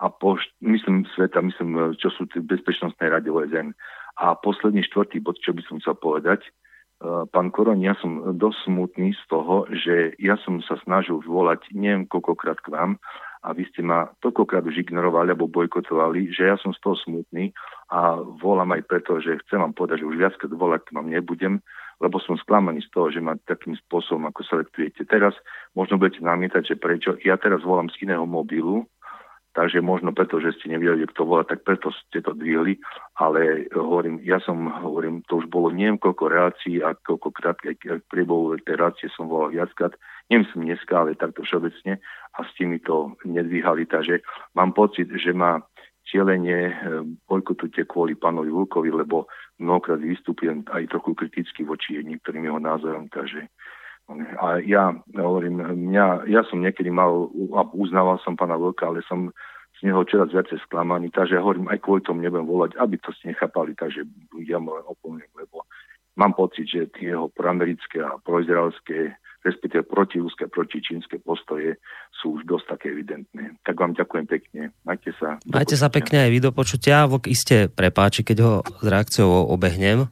A 0.00 0.06
po, 0.08 0.36
myslím 0.64 1.08
sveta, 1.12 1.40
myslím, 1.44 1.96
čo 1.96 2.12
sú 2.12 2.28
v 2.28 2.44
Bezpečnostnej 2.44 3.08
rade 3.08 3.28
OSN. 3.28 3.72
A 4.18 4.34
posledný 4.34 4.84
štvrtý 4.84 5.22
bod, 5.22 5.38
čo 5.40 5.54
by 5.54 5.62
som 5.64 5.80
chcel 5.80 5.96
povedať, 5.96 6.42
pán 7.30 7.54
Koron, 7.54 7.78
ja 7.78 7.94
som 8.02 8.34
dosť 8.34 8.58
smutný 8.66 9.14
z 9.14 9.22
toho, 9.30 9.70
že 9.70 10.18
ja 10.18 10.34
som 10.42 10.58
sa 10.62 10.74
snažil 10.82 11.22
volať 11.22 11.70
neviem 11.70 12.10
koľkokrát 12.10 12.58
k 12.58 12.74
vám 12.74 12.98
a 13.46 13.54
vy 13.54 13.62
ste 13.70 13.86
ma 13.86 14.10
toľkokrát 14.18 14.66
už 14.66 14.82
ignorovali 14.82 15.30
alebo 15.30 15.46
bojkotovali, 15.46 16.34
že 16.34 16.50
ja 16.50 16.56
som 16.58 16.74
z 16.74 16.82
toho 16.82 16.98
smutný 16.98 17.54
a 17.94 18.18
volám 18.18 18.74
aj 18.74 18.82
preto, 18.90 19.22
že 19.22 19.38
chcem 19.46 19.62
vám 19.62 19.78
povedať, 19.78 20.02
že 20.02 20.10
už 20.10 20.18
viackrát 20.18 20.50
volať 20.50 20.90
k 20.90 20.94
vám 20.98 21.06
nebudem, 21.06 21.54
lebo 22.02 22.18
som 22.18 22.34
sklamaný 22.34 22.82
z 22.82 22.90
toho, 22.90 23.14
že 23.14 23.22
ma 23.22 23.38
takým 23.46 23.78
spôsobom, 23.86 24.26
ako 24.30 24.42
selektujete. 24.42 25.06
Teraz 25.06 25.38
možno 25.78 26.02
budete 26.02 26.22
namietať, 26.22 26.74
že 26.74 26.76
prečo. 26.78 27.14
Ja 27.22 27.38
teraz 27.38 27.62
volám 27.62 27.90
z 27.94 28.10
iného 28.10 28.26
mobilu, 28.26 28.86
Takže 29.58 29.82
možno 29.82 30.14
preto, 30.14 30.38
že 30.38 30.54
ste 30.54 30.70
nevedeli, 30.70 31.02
kto 31.10 31.26
volá, 31.26 31.42
tak 31.42 31.66
preto 31.66 31.90
ste 31.90 32.22
to 32.22 32.30
dvihli. 32.30 32.78
Ale 33.18 33.66
hovorím, 33.74 34.22
ja 34.22 34.38
som, 34.38 34.70
hovorím, 34.70 35.26
to 35.26 35.42
už 35.42 35.50
bolo 35.50 35.74
neviem 35.74 35.98
koľko 35.98 36.30
reácií 36.30 36.78
a 36.78 36.94
koľkokrát 36.94 37.58
aj 37.66 37.74
v 37.82 38.06
priebehu 38.06 38.54
tej 38.62 38.78
reácie 38.78 39.10
som 39.10 39.26
volal 39.26 39.50
viackrát. 39.50 39.98
som 40.30 40.62
dneska, 40.62 40.94
ale 40.94 41.18
takto 41.18 41.42
všeobecne. 41.42 41.98
A 42.38 42.46
s 42.46 42.54
tými 42.54 42.78
to 42.86 43.18
nedvíhali. 43.26 43.90
Takže 43.90 44.22
mám 44.54 44.78
pocit, 44.78 45.10
že 45.10 45.34
má 45.34 45.58
cieľenie 46.06 46.70
eh, 46.70 46.74
bojkotujte 47.26 47.82
kvôli 47.90 48.14
pánovi 48.14 48.54
Vulkovi, 48.54 48.94
lebo 48.94 49.26
mnohokrát 49.58 49.98
vystúpim 49.98 50.62
aj 50.70 50.86
trochu 50.86 51.18
kriticky 51.18 51.66
voči 51.66 51.98
niektorým 51.98 52.46
jeho 52.46 52.62
názorom. 52.62 53.10
Takže 53.10 53.50
a 54.40 54.56
ja 54.64 54.96
hovorím, 55.12 55.60
mňa, 55.60 56.28
ja 56.32 56.40
som 56.48 56.64
niekedy 56.64 56.88
mal, 56.88 57.28
uznával 57.76 58.16
som 58.24 58.40
pána 58.40 58.56
Vlka, 58.56 58.88
ale 58.88 59.04
som 59.04 59.28
z 59.78 59.86
neho 59.86 60.02
čoraz 60.08 60.34
viacej 60.34 60.58
sklamaný, 60.66 61.12
takže 61.14 61.38
hovorím, 61.38 61.70
aj 61.70 61.78
kvôli 61.84 62.02
tomu 62.02 62.24
nebudem 62.24 62.48
volať, 62.48 62.74
aby 62.82 62.98
to 62.98 63.14
ste 63.14 63.30
nechápali, 63.30 63.78
takže 63.78 64.02
ja 64.42 64.58
mu 64.58 64.74
len 64.74 64.82
opomeniem, 64.88 65.30
lebo 65.38 65.62
mám 66.18 66.34
pocit, 66.34 66.66
že 66.66 66.90
tie 66.98 67.14
jeho 67.14 67.30
proamerické 67.30 68.02
a 68.02 68.18
proizraelské, 68.18 69.14
respektíve 69.46 69.86
protiruské, 69.86 70.50
protičínske 70.50 71.22
postoje 71.22 71.78
sú 72.10 72.42
už 72.42 72.48
dosť 72.50 72.66
také 72.74 72.86
evidentné. 72.90 73.54
Tak 73.62 73.78
vám 73.78 73.94
ďakujem 73.94 74.26
pekne. 74.26 74.74
Majte 74.82 75.14
sa. 75.14 75.38
Majte 75.46 75.78
sa 75.78 75.86
pekne 75.94 76.26
aj 76.26 76.30
vy 76.34 76.38
do 76.42 76.50
počutia. 76.50 77.06
Vlk 77.06 77.30
iste 77.30 77.70
prepáči, 77.70 78.26
keď 78.26 78.36
ho 78.42 78.52
s 78.66 78.82
reakciou 78.82 79.46
obehnem. 79.46 80.10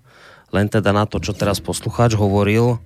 Len 0.55 0.71
teda 0.71 0.95
na 0.95 1.11
to, 1.11 1.19
čo 1.19 1.35
teraz 1.35 1.59
poslucháč 1.59 2.15
hovoril, 2.15 2.79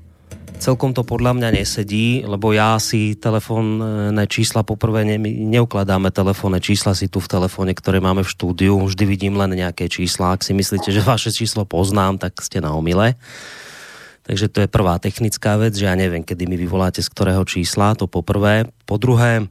celkom 0.60 0.92
to 0.92 1.02
podľa 1.02 1.40
mňa 1.40 1.48
nesedí, 1.56 2.22
lebo 2.28 2.52
ja 2.52 2.76
si 2.76 3.16
telefónne 3.16 4.28
čísla 4.28 4.60
poprvé 4.60 5.08
ne, 5.08 5.16
neukladáme 5.56 6.12
telefónne 6.12 6.60
čísla 6.60 6.92
si 6.92 7.08
tu 7.08 7.18
v 7.18 7.32
telefóne, 7.32 7.72
ktoré 7.72 7.98
máme 7.98 8.20
v 8.20 8.28
štúdiu, 8.28 8.76
vždy 8.76 9.04
vidím 9.08 9.34
len 9.40 9.56
nejaké 9.56 9.88
čísla. 9.88 10.36
Ak 10.36 10.44
si 10.44 10.52
myslíte, 10.52 10.92
že 10.92 11.00
vaše 11.00 11.32
číslo 11.32 11.64
poznám, 11.64 12.20
tak 12.20 12.38
ste 12.44 12.60
na 12.60 12.76
omile. 12.76 13.16
Takže 14.28 14.52
to 14.52 14.62
je 14.62 14.68
prvá 14.70 15.00
technická 15.00 15.56
vec, 15.56 15.74
že 15.74 15.88
ja 15.88 15.96
neviem, 15.96 16.22
kedy 16.22 16.44
mi 16.44 16.60
vyvoláte 16.60 17.00
z 17.00 17.08
ktorého 17.08 17.42
čísla, 17.48 17.96
to 17.96 18.04
po 18.06 18.20
prvé. 18.20 18.68
Po 18.84 19.00
druhé, 19.00 19.48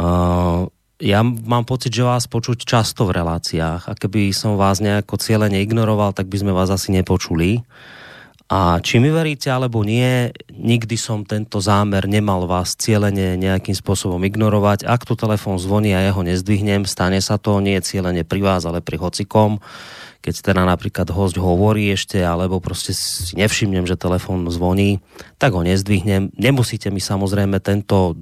uh, 0.00 0.66
ja 0.98 1.20
mám 1.22 1.68
pocit, 1.68 1.92
že 1.92 2.02
vás 2.02 2.24
počuť 2.24 2.64
často 2.64 3.04
v 3.04 3.20
reláciách 3.20 3.86
a 3.86 3.92
keby 3.92 4.32
som 4.32 4.56
vás 4.56 4.80
nejako 4.80 5.20
cieľene 5.20 5.60
ignoroval, 5.60 6.16
tak 6.16 6.32
by 6.32 6.36
sme 6.40 6.56
vás 6.56 6.72
asi 6.72 6.96
nepočuli. 6.96 7.60
A 8.44 8.76
či 8.84 9.00
mi 9.00 9.08
veríte 9.08 9.48
alebo 9.48 9.80
nie, 9.80 10.28
nikdy 10.52 11.00
som 11.00 11.24
tento 11.24 11.64
zámer 11.64 12.04
nemal 12.04 12.44
vás 12.44 12.76
cieľene 12.76 13.40
nejakým 13.40 13.72
spôsobom 13.72 14.20
ignorovať. 14.20 14.84
Ak 14.84 15.08
tu 15.08 15.16
telefon 15.16 15.56
zvoní 15.56 15.96
a 15.96 16.04
ja 16.04 16.12
ho 16.12 16.20
nezdvihnem, 16.20 16.84
stane 16.84 17.24
sa 17.24 17.40
to 17.40 17.64
nie 17.64 17.80
cieľene 17.80 18.20
pri 18.20 18.44
vás, 18.44 18.68
ale 18.68 18.84
pri 18.84 19.00
hocikom. 19.00 19.64
Keď 20.20 20.52
teda 20.52 20.68
napríklad 20.68 21.08
host 21.08 21.40
hovorí 21.40 21.88
ešte, 21.88 22.20
alebo 22.20 22.60
proste 22.60 22.92
si 22.92 23.32
nevšimnem, 23.32 23.88
že 23.88 23.96
telefon 23.96 24.44
zvoní, 24.52 25.00
tak 25.40 25.56
ho 25.56 25.64
nezdvihnem. 25.64 26.36
Nemusíte 26.36 26.92
mi 26.92 27.00
samozrejme 27.00 27.64
tento 27.64 28.12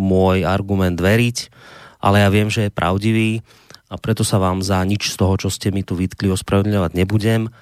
môj 0.00 0.48
argument 0.48 0.96
veriť, 0.96 1.52
ale 2.00 2.24
ja 2.24 2.28
viem, 2.32 2.48
že 2.48 2.68
je 2.68 2.72
pravdivý 2.72 3.44
a 3.92 4.00
preto 4.00 4.24
sa 4.24 4.40
vám 4.40 4.64
za 4.64 4.80
nič 4.80 5.12
z 5.12 5.16
toho, 5.20 5.36
čo 5.36 5.52
ste 5.52 5.68
mi 5.68 5.84
tu 5.84 5.92
vytkli, 5.92 6.32
ospravedlňovať 6.32 6.96
nebudem 6.96 7.52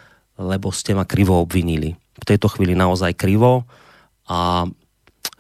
lebo 0.41 0.73
ste 0.73 0.97
ma 0.97 1.05
krivo 1.05 1.37
obvinili. 1.37 1.93
V 2.17 2.25
tejto 2.25 2.49
chvíli 2.49 2.73
naozaj 2.73 3.13
krivo 3.13 3.69
a 4.25 4.65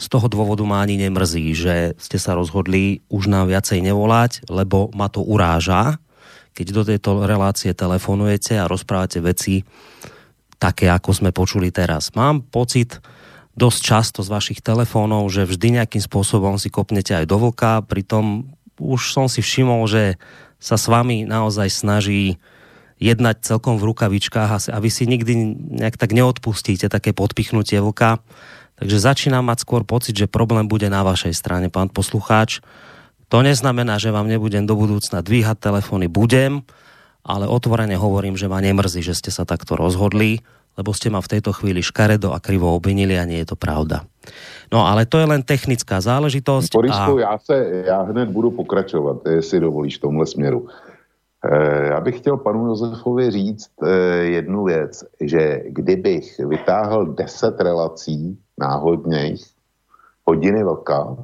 z 0.01 0.07
toho 0.09 0.29
dôvodu 0.29 0.65
ma 0.65 0.81
ani 0.81 0.97
nemrzí, 0.97 1.53
že 1.53 1.97
ste 2.01 2.17
sa 2.17 2.37
rozhodli 2.37 3.05
už 3.13 3.29
nám 3.29 3.49
viacej 3.49 3.81
nevolať, 3.85 4.49
lebo 4.49 4.93
ma 4.93 5.09
to 5.09 5.25
uráža, 5.25 6.01
keď 6.57 6.67
do 6.73 6.83
tejto 6.85 7.11
relácie 7.25 7.73
telefonujete 7.73 8.57
a 8.61 8.69
rozprávate 8.69 9.21
veci 9.21 9.65
také, 10.61 10.93
ako 10.93 11.11
sme 11.17 11.31
počuli 11.33 11.73
teraz. 11.73 12.13
Mám 12.13 12.49
pocit 12.49 13.01
dosť 13.57 13.81
často 13.81 14.21
z 14.25 14.33
vašich 14.33 14.61
telefónov, 14.65 15.29
že 15.29 15.49
vždy 15.49 15.81
nejakým 15.81 16.01
spôsobom 16.01 16.57
si 16.57 16.73
kopnete 16.73 17.17
aj 17.17 17.29
do 17.29 17.37
vlka, 17.37 17.85
pritom 17.85 18.49
už 18.81 19.13
som 19.13 19.29
si 19.29 19.45
všimol, 19.45 19.85
že 19.85 20.17
sa 20.61 20.81
s 20.81 20.89
vami 20.89 21.29
naozaj 21.29 21.69
snaží 21.69 22.41
jednať 23.01 23.43
celkom 23.43 23.81
v 23.81 23.91
rukavičkách 23.91 24.71
a 24.71 24.79
vy 24.79 24.91
si 24.93 25.09
nikdy 25.09 25.57
nejak 25.81 25.97
tak 25.97 26.13
neodpustíte 26.13 26.93
také 26.93 27.17
podpichnutie 27.17 27.81
vlka. 27.81 28.21
Takže 28.77 28.97
začínam 29.01 29.45
mať 29.45 29.65
skôr 29.65 29.85
pocit, 29.85 30.17
že 30.17 30.29
problém 30.29 30.69
bude 30.69 30.89
na 30.89 31.05
vašej 31.05 31.33
strane, 31.37 31.73
pán 31.73 31.89
poslucháč. 31.89 32.61
To 33.33 33.41
neznamená, 33.41 33.97
že 33.97 34.13
vám 34.13 34.29
nebudem 34.29 34.65
do 34.69 34.77
budúcna 34.77 35.25
dvíhať 35.25 35.57
telefóny. 35.61 36.09
Budem, 36.09 36.65
ale 37.25 37.49
otvorene 37.49 37.97
hovorím, 37.97 38.37
že 38.37 38.49
ma 38.49 38.61
nemrzí, 38.61 39.05
že 39.05 39.17
ste 39.17 39.31
sa 39.33 39.45
takto 39.45 39.77
rozhodli, 39.77 40.41
lebo 40.81 40.97
ste 40.97 41.13
ma 41.13 41.21
v 41.21 41.37
tejto 41.37 41.53
chvíli 41.53 41.85
škaredo 41.85 42.33
a 42.33 42.41
krivo 42.41 42.73
obvinili 42.73 43.21
a 43.21 43.29
nie 43.29 43.45
je 43.45 43.53
to 43.53 43.57
pravda. 43.57 44.09
No 44.73 44.89
ale 44.89 45.05
to 45.05 45.21
je 45.21 45.27
len 45.29 45.43
technická 45.45 46.01
záležitosť. 46.01 46.73
Borisku, 46.73 47.13
a... 47.19 47.21
já, 47.21 47.35
se, 47.39 47.57
já 47.87 48.03
hned 48.03 48.29
budu 48.29 48.51
pokračovat, 48.51 49.17
jestli 49.29 49.61
dovolíš 49.61 49.99
v 49.99 50.01
tomhle 50.01 50.27
směru. 50.27 50.69
Eh, 51.45 51.87
já 51.87 52.01
bych 52.01 52.19
chtěl 52.19 52.37
panu 52.37 52.67
Josefovi 52.67 53.31
říct 53.31 53.73
eh, 53.83 53.89
jednu 54.17 54.65
věc, 54.65 55.05
že 55.21 55.63
kdybych 55.67 56.39
vytáhl 56.39 57.07
deset 57.07 57.61
relací 57.61 58.39
náhodných 58.59 59.47
hodiny 60.25 60.65
vlka 60.65 61.17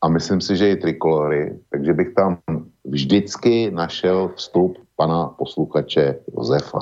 a 0.00 0.08
myslím 0.08 0.40
si, 0.40 0.56
že 0.56 0.70
i 0.70 0.76
trikolory, 0.76 1.58
takže 1.70 1.92
bych 1.92 2.14
tam 2.14 2.38
vždycky 2.84 3.70
našel 3.70 4.28
vstup 4.36 4.78
pana 4.96 5.26
posluchače 5.26 6.18
Josefa. 6.36 6.80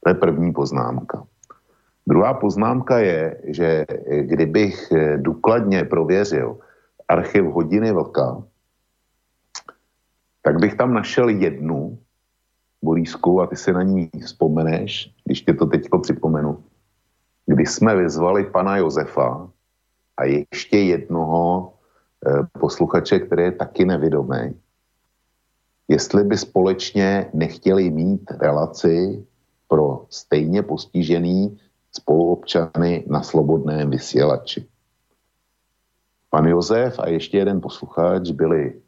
To 0.00 0.08
je 0.10 0.14
první 0.14 0.52
poznámka. 0.52 1.24
Druhá 2.06 2.34
poznámka 2.34 2.98
je, 2.98 3.40
že 3.44 3.84
kdybych 4.20 4.92
důkladně 5.16 5.84
prověřil 5.84 6.58
archiv 7.08 7.44
hodiny 7.44 7.92
vlka, 7.92 8.42
tak 10.42 10.58
bych 10.58 10.74
tam 10.74 10.94
našel 10.94 11.28
jednu 11.28 11.98
bolízku 12.82 13.40
a 13.40 13.46
ty 13.46 13.56
si 13.56 13.72
na 13.72 13.82
ní 13.82 14.10
vzpomeneš, 14.22 15.14
když 15.24 15.42
tě 15.42 15.54
to 15.54 15.66
teďko 15.66 15.98
připomenu, 15.98 16.64
kdy 17.46 17.66
jsme 17.66 17.96
vyzvali 17.96 18.44
pana 18.44 18.76
Josefa 18.76 19.50
a 20.16 20.24
ještě 20.24 20.78
jednoho 20.78 21.72
e, 22.26 22.58
posluchače, 22.60 23.18
který 23.18 23.42
je 23.42 23.52
taky 23.52 23.84
nevidomý, 23.84 24.60
jestli 25.88 26.24
by 26.24 26.36
společně 26.36 27.30
nechtěli 27.34 27.90
mít 27.90 28.30
relaci 28.30 29.24
pro 29.68 30.06
stejně 30.10 30.62
postižený 30.62 31.58
spoluobčany 31.92 33.04
na 33.06 33.22
slobodném 33.22 33.90
vysílači. 33.90 34.66
Pan 36.30 36.46
Josef 36.46 36.98
a 36.98 37.08
ještě 37.08 37.38
jeden 37.38 37.60
posluchač 37.60 38.30
byli 38.30 38.80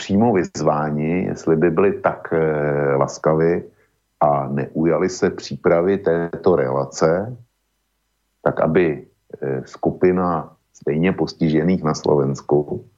přímo 0.00 0.32
vyzváni, 0.32 1.28
jestli 1.28 1.56
by 1.56 1.70
byli 1.70 2.00
tak 2.00 2.32
e, 2.32 2.40
laskavi 2.96 3.64
a 4.20 4.48
neujali 4.48 5.08
se 5.08 5.30
přípravy 5.30 5.98
této 5.98 6.56
relace, 6.56 7.36
tak 8.42 8.60
aby 8.60 8.84
e, 8.96 9.62
skupina 9.68 10.56
stejně 10.72 11.12
postižených 11.12 11.84
na 11.84 11.94
Slovensku 11.94 12.88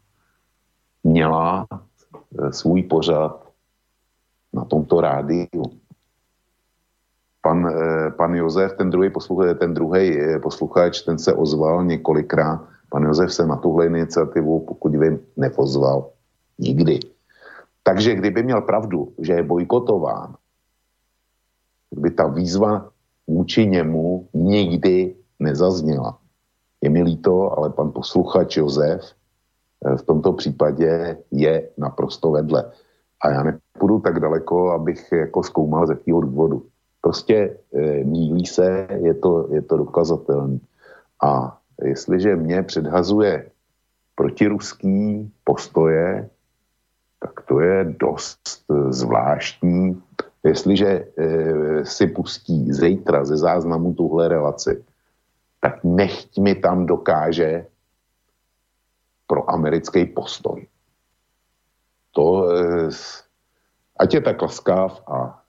měla 1.02 1.66
e, 1.66 2.52
svůj 2.52 2.82
pořad 2.82 3.50
na 4.52 4.64
tomto 4.64 5.00
rádiu. 5.00 5.62
Pan, 7.42 7.66
e, 7.66 8.10
pan 8.10 8.34
Josef, 8.34 8.78
ten 8.78 8.90
druhý 8.90 9.10
posluchač, 9.10 9.58
ten 9.58 9.74
druhý 9.74 10.14
posluchač, 10.38 11.02
ten 11.02 11.18
se 11.18 11.34
ozval 11.34 11.84
několikrát. 11.84 12.62
Pan 12.94 13.02
Josef 13.02 13.34
se 13.34 13.46
na 13.46 13.56
tuhle 13.56 13.86
iniciativu, 13.86 14.70
pokud 14.70 14.94
vím, 14.94 15.18
nepozval. 15.36 16.11
Nikdy. 16.58 17.00
Takže 17.82 18.14
kdyby 18.14 18.42
měl 18.42 18.60
pravdu, 18.60 19.12
že 19.18 19.32
je 19.32 19.42
bojkotován, 19.42 20.34
by 21.92 22.10
ta 22.10 22.26
výzva 22.26 22.90
vůči 23.26 23.66
němu 23.66 24.28
nikdy 24.34 25.14
nezazněla. 25.38 26.18
Je 26.80 26.90
mi 26.90 27.02
líto, 27.02 27.58
ale 27.58 27.70
pan 27.70 27.92
posluchač 27.92 28.56
Josef 28.56 29.02
eh, 29.86 29.96
v 29.96 30.02
tomto 30.02 30.32
případě 30.32 31.16
je 31.30 31.68
naprosto 31.78 32.30
vedle. 32.30 32.72
A 33.20 33.30
já 33.30 33.42
nepůjdu 33.42 34.00
tak 34.00 34.20
daleko, 34.20 34.70
abych 34.70 35.12
jako 35.12 35.42
zkoumal 35.42 35.86
z 35.86 35.90
jakého 35.90 36.20
důvodu. 36.20 36.66
Prostě 37.00 37.56
e, 37.74 38.04
mílí 38.04 38.46
se, 38.46 38.88
je 39.00 39.14
to, 39.14 39.48
je 39.50 39.62
to 39.62 39.76
dokazatelné. 39.76 40.58
A 41.22 41.58
jestliže 41.82 42.36
mě 42.36 42.62
předhazuje 42.62 43.50
protiruský 44.14 45.30
postoje, 45.44 46.30
tak 47.22 47.46
to 47.46 47.60
je 47.60 47.84
dost 47.84 48.66
eh, 48.66 48.92
zvláštní. 48.92 50.02
Jestliže 50.42 50.88
e, 50.88 51.04
si 51.86 52.06
pustí 52.06 52.72
zítra 52.72 53.24
ze 53.24 53.36
záznamu 53.36 53.94
tuhle 53.94 54.28
relaci, 54.28 54.84
tak 55.60 55.86
nechť 55.86 56.38
mi 56.38 56.54
tam 56.58 56.86
dokáže 56.86 57.66
pro 59.26 59.46
americký 59.50 60.10
postoj. 60.10 60.66
To, 62.18 62.24
e, 62.50 62.90
ať 63.96 64.14
je 64.14 64.20
tak 64.20 64.42
laskav 64.42 64.98
a 65.06 65.42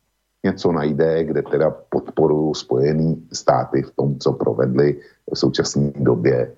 něco 0.45 0.71
najde, 0.71 1.23
kde 1.23 1.41
teda 1.41 1.69
podporují 1.89 2.55
Spojený 2.55 3.27
státy 3.33 3.81
v 3.81 3.91
tom, 3.95 4.19
co 4.19 4.33
provedli 4.33 5.01
v 5.33 5.37
současné 5.37 5.91
době 5.97 6.55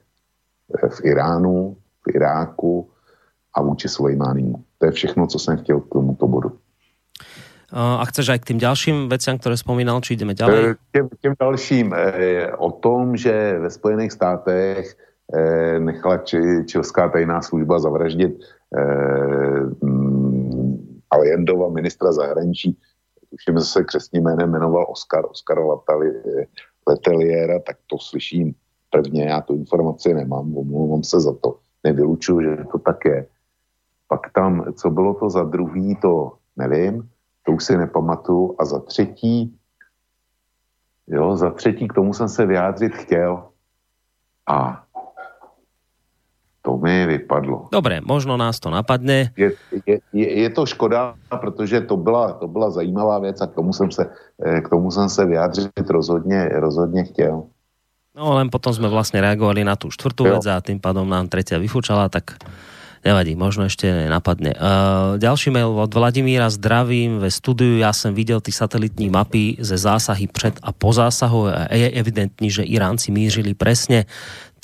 v 0.89 0.99
Iránu, 1.03 1.77
v 2.03 2.15
Iráku 2.15 2.89
a 3.53 3.61
vůči 3.61 3.87
Sulejmánimu. 3.87 4.63
To 4.85 4.89
je 4.89 5.01
všechno, 5.01 5.27
co 5.27 5.39
jsem 5.39 5.57
chtěl 5.57 5.79
k 5.79 5.89
tomuto 5.89 6.27
bodu. 6.27 6.51
A 7.73 8.05
chceš 8.05 8.37
aj 8.37 8.39
k 8.45 8.53
tým 8.53 8.59
ďalším 8.61 9.09
veciam, 9.09 9.41
ktoré 9.41 9.57
spomínal, 9.57 9.97
či 10.05 10.13
ideme 10.13 10.37
ďalej? 10.37 10.77
Těm, 10.93 11.09
těm 11.17 11.33
dalším. 11.33 11.89
E, 11.89 12.53
o 12.53 12.69
tom, 12.69 13.17
že 13.17 13.33
ve 13.57 13.69
Spojených 13.73 14.13
státech 14.13 14.93
e, 15.33 15.79
nechala 15.81 16.21
či, 16.21 16.37
čilská 16.69 17.09
tajná 17.09 17.41
služba 17.41 17.81
zavraždit 17.81 18.37
e, 18.37 18.45
mm, 19.81 21.01
Allendova 21.09 21.73
ministra 21.73 22.13
zahraničí, 22.13 22.77
tuším 23.33 23.59
se 23.59 23.83
křesním 23.83 24.23
jménem 24.23 24.51
jmenoval 24.51 24.85
Oscar, 24.89 25.25
Oscar 25.25 25.57
Leteliera, 26.85 27.59
tak 27.65 27.77
to 27.89 27.97
slyším 27.97 28.53
prvně, 28.89 29.25
já 29.25 29.41
tu 29.41 29.53
informaci 29.57 30.13
nemám, 30.13 30.57
omlouvám 30.57 31.03
se 31.03 31.19
za 31.19 31.33
to, 31.33 31.57
nevylučuju, 31.83 32.41
že 32.41 32.63
to 32.71 32.77
tak 32.77 33.05
je. 33.05 33.25
Pak 34.07 34.31
tam, 34.33 34.73
co 34.73 34.89
bylo 34.89 35.13
to 35.13 35.29
za 35.29 35.43
druhý, 35.43 35.95
to 35.95 36.31
nevím, 36.57 37.09
to 37.43 37.51
už 37.51 37.63
si 37.63 37.77
nepamatuju. 37.77 38.55
A 38.59 38.65
za 38.65 38.79
třetí, 38.79 39.57
Jo, 41.07 41.37
za 41.37 41.49
třetí, 41.49 41.87
k 41.87 41.93
tomu 41.93 42.13
jsem 42.13 42.29
se 42.29 42.45
vyjádřit 42.45 42.95
chtěl. 42.95 43.43
A 44.49 44.83
to 46.61 46.77
mi 46.77 47.05
vypadlo. 47.05 47.69
Dobre, 47.69 48.01
možno 48.01 48.37
nás 48.37 48.57
to 48.57 48.73
napadne. 48.73 49.29
Je, 49.37 49.53
je, 49.85 50.41
je, 50.41 50.49
to 50.49 50.65
škoda, 50.65 51.13
protože 51.29 51.81
to 51.81 51.97
byla, 51.97 52.33
to 52.41 52.47
byla 52.47 52.69
zajímavá 52.69 53.19
věc 53.19 53.41
a 53.41 53.47
k 53.47 53.53
tomu 53.53 53.73
jsem 53.73 53.91
se, 53.91 54.09
eh, 54.45 54.61
k 54.61 54.69
tomu 54.69 54.91
jsem 54.91 55.09
se 55.09 55.25
vyjádřit 55.25 55.89
rozhodně, 55.89 56.49
rozhodně 56.49 57.03
chtěl. 57.03 57.43
No 58.15 58.31
len 58.39 58.47
potom 58.47 58.71
sme 58.71 58.87
vlastne 58.87 59.19
reagovali 59.19 59.67
na 59.67 59.75
tú 59.75 59.91
štvrtú 59.91 60.23
vec 60.23 60.47
a 60.47 60.63
tým 60.63 60.79
pádom 60.79 61.03
nám 61.03 61.27
tretia 61.27 61.59
vyfúčala, 61.59 62.07
tak 62.07 62.39
nevadí, 63.05 63.37
možno 63.37 63.69
ešte 63.69 63.85
napadne. 64.09 64.57
Uh, 64.57 65.21
ďalší 65.21 65.53
mail 65.53 65.69
od 65.69 65.93
Vladimíra, 65.93 66.49
zdravím 66.49 67.21
ve 67.21 67.29
studiu, 67.29 67.77
ja 67.77 67.93
som 67.93 68.17
videl 68.17 68.41
ty 68.41 68.49
satelitní 68.49 69.13
mapy 69.13 69.61
ze 69.61 69.77
zásahy 69.77 70.25
před 70.25 70.57
a 70.65 70.73
po 70.73 70.89
zásahu 70.89 71.47
a 71.47 71.69
je 71.69 71.93
evidentní, 71.93 72.49
že 72.49 72.65
Iránci 72.65 73.13
mířili 73.13 73.53
presne 73.53 74.09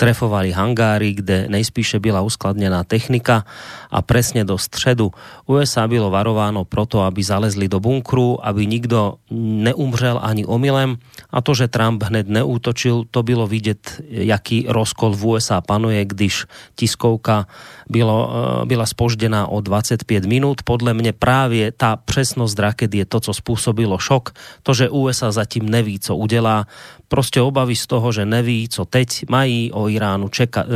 trefovali 0.01 0.49
hangáry, 0.49 1.13
kde 1.13 1.45
nejspíše 1.45 2.01
byla 2.01 2.26
uskladnená 2.26 2.81
technika 2.81 3.45
a 3.93 4.01
presne 4.01 4.41
do 4.41 4.57
středu. 4.57 5.13
USA 5.45 5.85
bylo 5.85 6.09
varováno 6.09 6.65
proto, 6.65 7.05
aby 7.05 7.22
zalezli 7.22 7.69
do 7.69 7.77
bunkru, 7.77 8.41
aby 8.41 8.65
nikto 8.65 9.22
neumřel 9.30 10.18
ani 10.18 10.41
omylem 10.45 10.97
a 11.31 11.41
to, 11.41 11.55
že 11.55 11.71
Trump 11.71 12.03
hned 12.03 12.27
neútočil, 12.27 13.07
to 13.11 13.23
bylo 13.23 13.47
vidět, 13.47 14.03
jaký 14.09 14.67
rozkol 14.67 15.15
v 15.15 15.25
USA 15.25 15.63
panuje, 15.63 16.05
když 16.05 16.45
tiskovka 16.75 17.47
bylo, 17.89 18.19
eh, 18.29 18.65
byla 18.65 18.85
spoždená 18.85 19.47
o 19.47 19.63
25 19.63 20.27
minút. 20.27 20.61
Podle 20.67 20.93
mne 20.93 21.15
právě 21.15 21.71
tá 21.71 21.95
presnosť 21.95 22.55
raket 22.59 22.91
je 22.91 23.05
to, 23.07 23.19
co 23.19 23.31
spôsobilo 23.31 23.95
šok. 23.95 24.35
To, 24.63 24.71
že 24.75 24.91
USA 24.91 25.31
zatím 25.31 25.71
neví, 25.71 25.99
co 25.99 26.15
udelá, 26.15 26.67
prostě 27.07 27.41
obavy 27.41 27.75
z 27.75 27.87
toho, 27.87 28.11
že 28.11 28.25
neví, 28.25 28.71
co 28.71 28.85
teď 28.85 29.27
mají 29.29 29.71
o 29.71 29.91
Iránu 29.91 30.31
čekat, 30.31 30.65
e, 30.65 30.71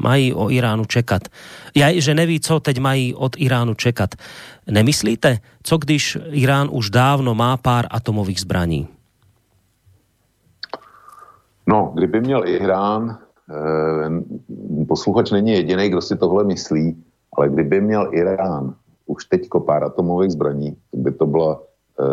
mají 0.00 0.32
o 0.32 0.48
Iránu 0.48 0.84
čekat. 0.84 1.28
Ja, 1.76 1.92
že 1.92 2.16
neví, 2.16 2.40
co 2.40 2.60
teď 2.60 2.76
mají 2.80 3.12
od 3.14 3.36
Iránu 3.36 3.74
čekat. 3.76 4.16
Nemyslíte, 4.64 5.38
co 5.62 5.74
když 5.78 6.16
Irán 6.32 6.68
už 6.72 6.90
dávno 6.90 7.34
má 7.34 7.56
pár 7.56 7.86
atomových 7.90 8.40
zbraní? 8.40 8.95
No, 11.66 11.92
kdyby 11.94 12.20
měl 12.20 12.48
Irán, 12.48 13.18
e, 13.50 14.84
posluchač 14.84 15.30
není 15.30 15.52
jediný, 15.52 15.88
kdo 15.88 16.00
si 16.00 16.16
tohle 16.16 16.44
myslí, 16.44 17.04
ale 17.36 17.48
kdyby 17.48 17.80
měl 17.80 18.08
Irán 18.12 18.74
už 19.06 19.24
teďko 19.24 19.60
pár 19.60 19.84
atomových 19.84 20.30
zbraní, 20.30 20.76
by 20.92 21.12
to 21.12 21.26
byla 21.26 21.62
e, 22.00 22.04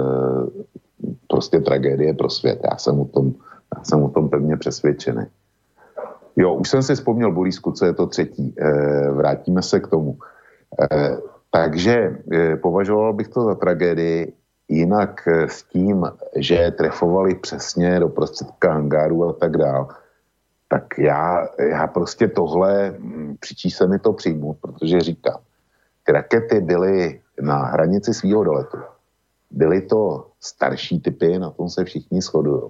prostě 1.27 1.59
tragédie 1.59 2.13
pro 2.13 2.29
svět. 2.29 2.59
Já 2.71 2.77
jsem 2.77 2.99
o 2.99 3.05
tom, 3.05 3.33
já 3.77 3.83
jsem 3.83 4.03
o 4.03 4.09
tom 4.09 4.29
pevně 4.29 4.57
přesvědčený. 4.57 5.25
Jo, 6.35 6.53
už 6.53 6.69
jsem 6.69 6.83
si 6.83 6.95
vzpomněl, 6.95 7.31
Bolísku, 7.31 7.71
co 7.71 7.85
je 7.85 7.93
to 7.93 8.07
třetí. 8.07 8.53
E, 8.57 9.11
vrátíme 9.11 9.61
se 9.61 9.79
k 9.79 9.87
tomu. 9.87 10.17
E, 10.81 11.17
takže 11.51 12.17
e, 12.31 12.55
považoval 12.55 13.13
bych 13.13 13.27
to 13.27 13.41
za 13.41 13.55
tragédii, 13.55 14.33
jinak 14.73 15.27
e, 15.27 15.49
s 15.49 15.63
tím, 15.63 16.05
že 16.35 16.73
trefovali 16.77 17.35
přesně 17.35 17.99
do 17.99 18.09
prostředka 18.09 18.73
hangáru 18.73 19.29
a 19.29 19.33
tak 19.33 19.57
dál, 19.57 19.87
tak 20.67 20.97
já, 20.97 21.47
já 21.69 21.87
prostě 21.87 22.27
tohle, 22.27 22.97
přičí 23.39 23.71
se 23.71 23.87
mi 23.87 23.99
to 23.99 24.13
přijmout, 24.13 24.57
protože 24.61 24.99
říkám, 24.99 25.37
ty 26.03 26.11
rakety 26.11 26.59
byly 26.59 27.21
na 27.41 27.57
hranici 27.57 28.13
svého 28.13 28.43
doletu. 28.43 28.77
Byly 29.51 29.81
to 29.81 30.27
starší 30.41 30.99
typy, 30.99 31.39
na 31.39 31.49
tom 31.49 31.69
se 31.69 31.83
všichni 31.83 32.21
shodují. 32.21 32.61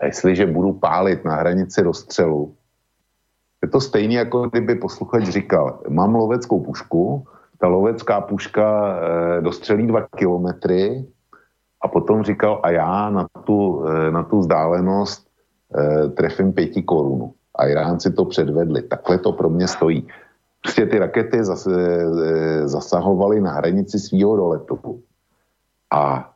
A 0.00 0.06
jestliže 0.06 0.46
budu 0.46 0.72
pálit 0.72 1.24
na 1.24 1.34
hranici 1.34 1.82
rozstřelu, 1.82 2.54
je 3.62 3.68
to 3.68 3.80
stejné, 3.80 4.14
jako 4.14 4.48
kdyby 4.48 4.74
posluchač 4.74 5.28
říkal, 5.28 5.82
mám 5.88 6.14
loveckou 6.14 6.60
pušku, 6.64 7.26
ta 7.58 7.66
lovecká 7.66 8.20
puška 8.20 8.96
e, 8.96 9.40
dostřelí 9.40 9.86
dva 9.86 10.06
kilometry 10.16 11.04
a 11.80 11.88
potom 11.88 12.22
říkal, 12.22 12.60
a 12.62 12.70
já 12.70 13.10
na 13.10 13.26
tu, 13.44 13.86
e, 13.86 14.10
na 14.10 14.22
tu 14.22 14.38
vzdálenost 14.38 15.26
e, 15.26 16.08
trefím 16.08 16.52
pěti 16.52 16.82
korun. 16.82 17.30
A 17.54 17.66
Iránci 17.66 18.12
to 18.12 18.24
předvedli. 18.24 18.82
Takhle 18.82 19.18
to 19.18 19.32
pro 19.32 19.48
mě 19.50 19.68
stojí. 19.68 20.08
Prostě 20.62 20.86
ty 20.86 20.98
rakety 20.98 21.44
zase, 21.44 21.70
e, 21.70 22.68
zasahovaly 22.68 23.40
na 23.40 23.52
hranici 23.52 23.98
svého 23.98 24.36
doletu. 24.36 25.02
A 25.90 26.32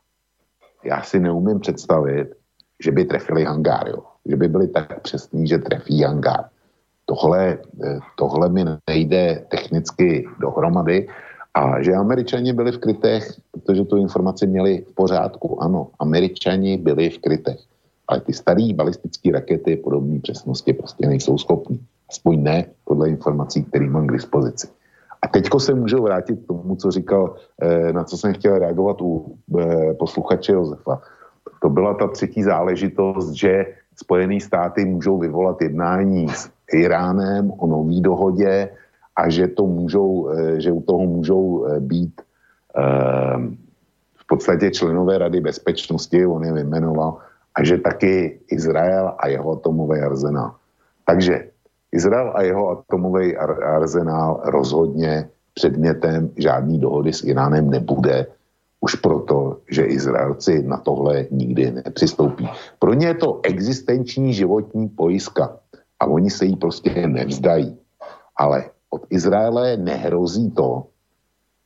já 0.84 1.02
si 1.02 1.20
neumím 1.20 1.60
představit, 1.60 2.34
že 2.80 2.92
by 2.92 3.04
trefili 3.04 3.44
hangár, 3.44 3.88
jo. 3.88 4.02
Že 4.26 4.36
by 4.36 4.48
byli 4.48 4.68
tak 4.68 5.00
přesní, 5.00 5.46
že 5.46 5.58
trefí 5.58 6.02
hangár. 6.02 6.44
Tohle, 7.04 7.58
eh, 7.84 7.98
tohle 8.16 8.48
mi 8.48 8.64
nejde 8.88 9.44
technicky 9.50 10.28
dohromady 10.40 11.08
a 11.54 11.82
že 11.82 11.94
američani 11.94 12.52
byli 12.52 12.72
v 12.72 12.78
krytech, 12.78 13.32
protože 13.50 13.84
tu 13.84 13.96
informaci 13.96 14.46
měli 14.46 14.84
v 14.90 14.94
pořádku. 14.94 15.62
Ano, 15.62 15.88
američani 15.98 16.76
byli 16.78 17.10
v 17.10 17.18
krytech. 17.18 17.60
Ale 18.08 18.20
ty 18.20 18.32
staré 18.32 18.74
balistické 18.74 19.32
rakety 19.32 19.76
podobné 19.76 20.20
přesnosti 20.20 20.72
prostě 20.72 21.06
nejsou 21.06 21.38
schopní. 21.38 21.80
Aspoň 22.10 22.42
ne 22.42 22.64
podle 22.84 23.08
informací, 23.08 23.64
které 23.64 23.86
mám 23.86 24.06
k 24.06 24.12
dispozici. 24.12 24.68
A 25.22 25.28
teďko 25.28 25.60
se 25.60 25.74
můžu 25.74 26.02
vrátit 26.02 26.40
k 26.44 26.46
tomu, 26.46 26.76
co 26.76 26.90
říkal, 26.90 27.34
eh, 27.62 27.92
na 27.92 28.04
co 28.04 28.16
jsem 28.18 28.34
chtěl 28.34 28.58
reagovat 28.58 29.00
u 29.00 29.36
eh, 29.58 29.94
posluchače 29.94 30.52
Josefa. 30.52 31.02
To 31.62 31.68
byla 31.68 31.94
ta 31.94 32.08
třetí 32.08 32.42
záležitost, 32.42 33.30
že 33.30 33.66
Spojené 33.96 34.40
státy 34.40 34.84
můžou 34.84 35.18
vyvolat 35.18 35.62
jednání 35.62 36.28
s 36.28 36.50
Iránem 36.72 37.52
o 37.58 37.66
nový 37.66 38.00
dohodě 38.00 38.70
a 39.16 39.28
že, 39.28 39.48
to 39.48 39.66
můžou, 39.66 40.30
eh, 40.30 40.60
že 40.60 40.72
u 40.72 40.82
toho 40.82 41.06
můžou 41.06 41.66
být 41.80 42.20
v 44.16 44.26
podstatě 44.26 44.70
členové 44.70 45.18
Rady 45.18 45.40
bezpečnosti, 45.40 46.26
on 46.26 46.44
je 46.44 46.52
vyjmenoval, 46.52 47.20
a 47.54 47.64
že 47.64 47.78
taky 47.78 48.40
Izrael 48.48 49.12
a 49.18 49.28
jeho 49.28 49.52
atomový 49.52 50.00
arzenál. 50.00 50.56
Takže 51.04 51.52
Izrael 51.92 52.32
a 52.34 52.42
jeho 52.42 52.70
atomový 52.70 53.36
arzenál 53.36 54.40
rozhodně 54.44 55.28
předmětem 55.54 56.30
žádný 56.36 56.80
dohody 56.80 57.12
s 57.12 57.24
Iránem 57.24 57.70
nebude, 57.70 58.26
už 58.80 58.94
proto, 58.94 59.62
že 59.70 59.84
Izraelci 59.84 60.62
na 60.62 60.76
tohle 60.76 61.26
nikdy 61.30 61.70
nepřistoupí. 61.70 62.48
Pro 62.78 62.94
ně 62.94 63.06
je 63.06 63.14
to 63.14 63.40
existenční 63.42 64.34
životní 64.34 64.88
pojistka 64.88 65.56
a 66.00 66.06
oni 66.06 66.30
se 66.30 66.44
jí 66.44 66.56
prostě 66.56 66.90
nevzdají. 67.06 67.78
Ale 68.36 68.71
od 68.92 69.08
Izraele 69.10 69.76
nehrozí 69.76 70.50
to, 70.52 70.86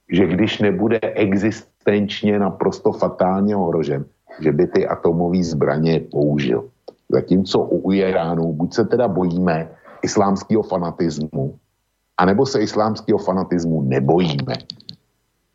že 0.06 0.26
když 0.26 0.58
nebude 0.58 0.98
existenčně 1.02 2.38
naprosto 2.38 2.92
fatálně 2.92 3.56
ohrožen, 3.56 4.04
že 4.40 4.52
by 4.52 4.66
ty 4.66 4.86
atomové 4.86 5.42
zbraně 5.42 6.00
použil. 6.10 6.70
Zatímco 7.08 7.58
u 7.60 7.92
Iránu 7.92 8.52
buď 8.52 8.74
se 8.74 8.84
teda 8.84 9.08
bojíme, 9.08 9.70
islámského 10.02 10.62
fanatismu, 10.62 11.58
anebo 12.16 12.46
se 12.46 12.62
islámského 12.62 13.18
fanatismu 13.18 13.82
nebojíme. 13.82 14.54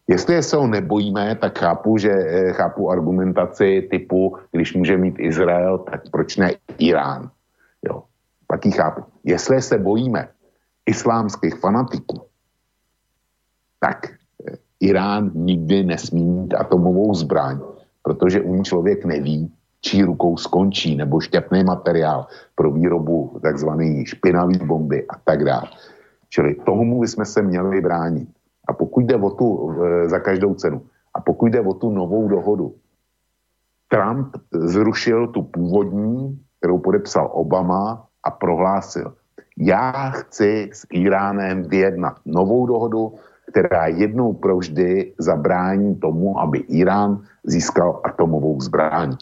Jestli 0.07 0.43
se 0.43 0.57
ho 0.57 0.67
nebojíme, 0.67 1.35
tak 1.35 1.59
chápu, 1.59 1.97
že 1.97 2.11
eh, 2.11 2.53
chápu 2.53 2.91
argumentaci 2.91 3.87
typu, 3.91 4.35
když 4.51 4.73
může 4.73 4.97
mít 4.97 5.15
Izrael, 5.19 5.77
tak 5.77 6.11
proč 6.11 6.37
ne 6.37 6.51
Irán? 6.77 7.31
Jo, 7.87 8.03
tak 8.47 8.65
ji 8.65 8.71
chápu. 8.71 9.01
Jestli 9.23 9.61
se 9.61 9.77
bojíme 9.77 10.27
islámských 10.91 11.55
fanatiků, 11.55 12.27
tak 13.79 14.11
eh, 14.11 14.57
Irán 14.79 15.31
nikdy 15.33 15.83
nesmí 15.83 16.25
mít 16.25 16.53
atomovou 16.53 17.13
zbraň, 17.13 17.59
protože 18.03 18.41
u 18.41 18.55
ní 18.55 18.63
člověk 18.63 19.05
neví, 19.05 19.47
čí 19.81 20.03
rukou 20.03 20.37
skončí, 20.37 20.95
nebo 20.95 21.19
šťapný 21.19 21.63
materiál 21.63 22.27
pro 22.55 22.71
výrobu 22.71 23.39
takzvané 23.41 24.05
špinavé 24.05 24.61
bomby 24.61 25.07
a 25.07 25.17
tak 25.25 25.43
dále. 25.45 25.69
Čili 26.29 26.55
tomu 26.65 27.01
bychom 27.01 27.25
se 27.25 27.41
měli 27.41 27.81
bránit. 27.81 28.29
A 28.67 28.73
pokud 28.73 29.03
jde 29.03 29.15
o 29.15 29.29
tu, 29.29 29.47
za 30.05 30.19
každou 30.19 30.53
cenu, 30.53 30.85
a 31.13 31.21
pokud 31.21 31.49
jde 31.49 31.61
o 31.61 31.73
tu 31.73 31.89
novou 31.89 32.29
dohodu, 32.29 32.75
Trump 33.89 34.37
zrušil 34.53 35.27
tu 35.27 35.43
původní, 35.43 36.39
kterou 36.59 36.79
podepsal 36.79 37.29
Obama 37.33 38.05
a 38.23 38.29
prohlásil, 38.31 39.17
já 39.61 40.09
chci 40.09 40.69
s 40.73 40.87
Iránem 40.91 41.63
vyjednat 41.63 42.17
novou 42.25 42.65
dohodu, 42.65 43.13
která 43.51 43.87
jednou 43.87 44.33
provždy 44.33 45.13
zabrání 45.17 45.95
tomu, 45.95 46.39
aby 46.39 46.57
Irán 46.57 47.21
získal 47.43 48.01
atomovou 48.03 48.61
zbraň. 48.61 49.15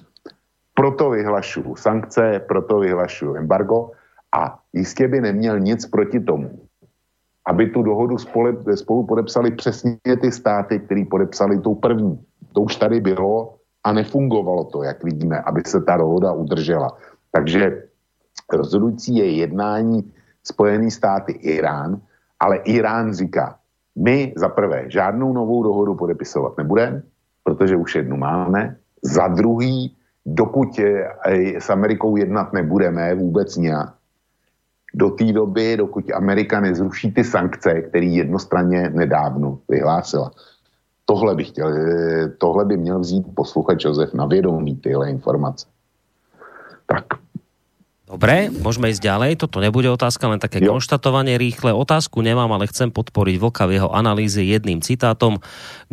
Proto 0.74 1.10
vyhlašuju 1.10 1.76
sankce, 1.76 2.42
proto 2.48 2.80
vyhlašuju 2.80 3.36
embargo 3.36 3.92
a 4.32 4.60
jistě 4.74 5.08
by 5.08 5.22
neměl 5.22 5.60
nic 5.60 5.86
proti 5.86 6.20
tomu, 6.20 6.60
aby 7.46 7.68
tu 7.70 7.84
dohodu 7.84 8.18
spolu, 8.18 9.04
podepsali 9.08 9.52
přesně 9.52 10.16
ty 10.22 10.32
státy, 10.32 10.80
které 10.80 11.04
podepsali 11.12 11.60
tou 11.60 11.76
první. 11.76 12.20
To 12.54 12.62
už 12.62 12.76
tady 12.76 13.02
bylo 13.02 13.56
a 13.84 13.94
nefungovalo 13.94 14.64
to, 14.64 14.84
jak 14.84 15.04
vidíme, 15.04 15.42
aby 15.42 15.62
se 15.66 15.82
ta 15.82 15.98
dohoda 15.98 16.32
udržela. 16.32 16.98
Takže 17.32 17.84
rozhodující 18.54 19.16
je 19.16 19.32
jednání 19.32 20.12
Spojený 20.44 20.92
státy 20.92 21.32
Irán, 21.32 22.02
ale 22.40 22.58
Irán 22.58 23.14
říká, 23.14 23.56
my 23.96 24.34
za 24.38 24.50
prvé 24.50 24.86
žádnou 24.88 25.34
novou 25.34 25.64
dohodu 25.64 25.96
podepisovat 25.96 26.58
nebudeme, 26.58 27.02
protože 27.44 27.76
už 27.76 27.96
jednu 27.96 28.18
máme. 28.18 28.76
Za 29.04 29.28
druhý, 29.28 29.96
dokud 30.26 30.80
s 31.60 31.70
Amerikou 31.70 32.18
jednat 32.18 32.54
nebudeme 32.54 33.16
vůbec 33.16 33.58
nějak, 33.58 33.94
do 34.94 35.10
té 35.10 35.34
doby, 35.34 35.78
dokud 35.78 36.12
Amerika 36.12 36.60
nezruší 36.60 37.12
ty 37.14 37.24
sankce, 37.24 37.82
které 37.82 38.06
jednostranně 38.06 38.90
nedávno 38.90 39.60
vyhlásila. 39.70 40.32
Tohle 41.06 41.36
by, 41.36 41.44
chtěl, 41.44 41.74
tohle 42.38 42.66
by 42.66 42.78
měl 42.78 43.00
vzít 43.00 43.26
posluchač 43.36 43.86
Josef 43.86 44.14
na 44.14 44.26
vědomí 44.26 44.76
tyhle 44.76 45.10
informace. 45.10 45.68
Tak. 46.86 47.06
Dobre, 48.10 48.50
môžeme 48.50 48.90
ísť 48.90 49.06
ďalej. 49.06 49.32
Toto 49.38 49.62
nebude 49.62 49.86
otázka, 49.86 50.26
len 50.26 50.42
také 50.42 50.66
jo. 50.66 50.74
konštatovanie 50.74 51.38
rýchle. 51.38 51.70
Otázku 51.70 52.26
nemám, 52.26 52.50
ale 52.50 52.66
chcem 52.66 52.90
podporiť 52.90 53.38
Vlka 53.38 53.70
v 53.70 53.78
jeho 53.78 53.94
analýze 53.94 54.42
jedným 54.42 54.82
citátom. 54.82 55.38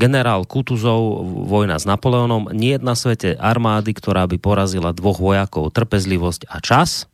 Generál 0.01 0.49
Kutuzov, 0.49 1.21
vojna 1.45 1.77
s 1.77 1.85
Napoleonom, 1.85 2.57
nie 2.57 2.81
je 2.81 2.81
na 2.81 2.97
svete 2.97 3.37
armády, 3.37 3.93
ktorá 3.93 4.25
by 4.33 4.41
porazila 4.41 4.97
dvoch 4.97 5.21
vojakov, 5.21 5.69
trpezlivosť 5.77 6.49
a 6.49 6.57
čas. 6.65 7.05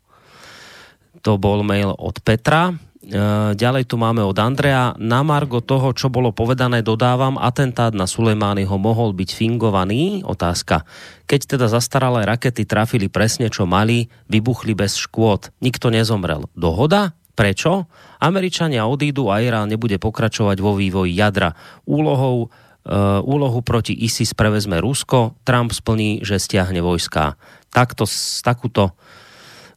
To 1.26 1.34
bol 1.34 1.66
mail 1.66 1.90
od 1.98 2.22
Petra. 2.22 2.70
E, 3.02 3.18
ďalej 3.58 3.90
tu 3.90 3.98
máme 3.98 4.22
od 4.22 4.38
Andrea. 4.38 4.94
Na 4.94 5.26
margo 5.26 5.58
toho, 5.58 5.90
čo 5.90 6.06
bolo 6.06 6.30
povedané, 6.30 6.86
dodávam, 6.86 7.34
atentát 7.34 7.90
na 7.90 8.06
Sulejmányho 8.06 8.78
mohol 8.78 9.10
byť 9.10 9.30
fingovaný. 9.34 10.22
Otázka. 10.22 10.86
Keď 11.26 11.58
teda 11.58 11.66
zastaralé 11.66 12.22
rakety 12.22 12.62
trafili 12.62 13.10
presne, 13.10 13.50
čo 13.50 13.66
mali, 13.66 14.06
vybuchli 14.30 14.78
bez 14.78 14.94
škôd. 15.02 15.50
Nikto 15.58 15.90
nezomrel. 15.90 16.46
Dohoda? 16.54 17.18
Prečo? 17.34 17.90
Američania 18.22 18.86
odídu 18.86 19.32
a 19.34 19.42
Irán 19.42 19.66
nebude 19.66 19.98
pokračovať 19.98 20.62
vo 20.62 20.78
vývoji 20.78 21.18
jadra. 21.18 21.58
Úlohou 21.84 22.48
Uh, 22.82 23.22
úlohu 23.22 23.62
proti 23.62 23.94
ISIS 23.94 24.34
prevezme 24.34 24.82
Rusko, 24.82 25.38
Trump 25.46 25.70
splní, 25.70 26.26
že 26.26 26.42
stiahne 26.42 26.82
vojská. 26.82 27.38
Takto, 27.70 28.10
takúto 28.42 28.98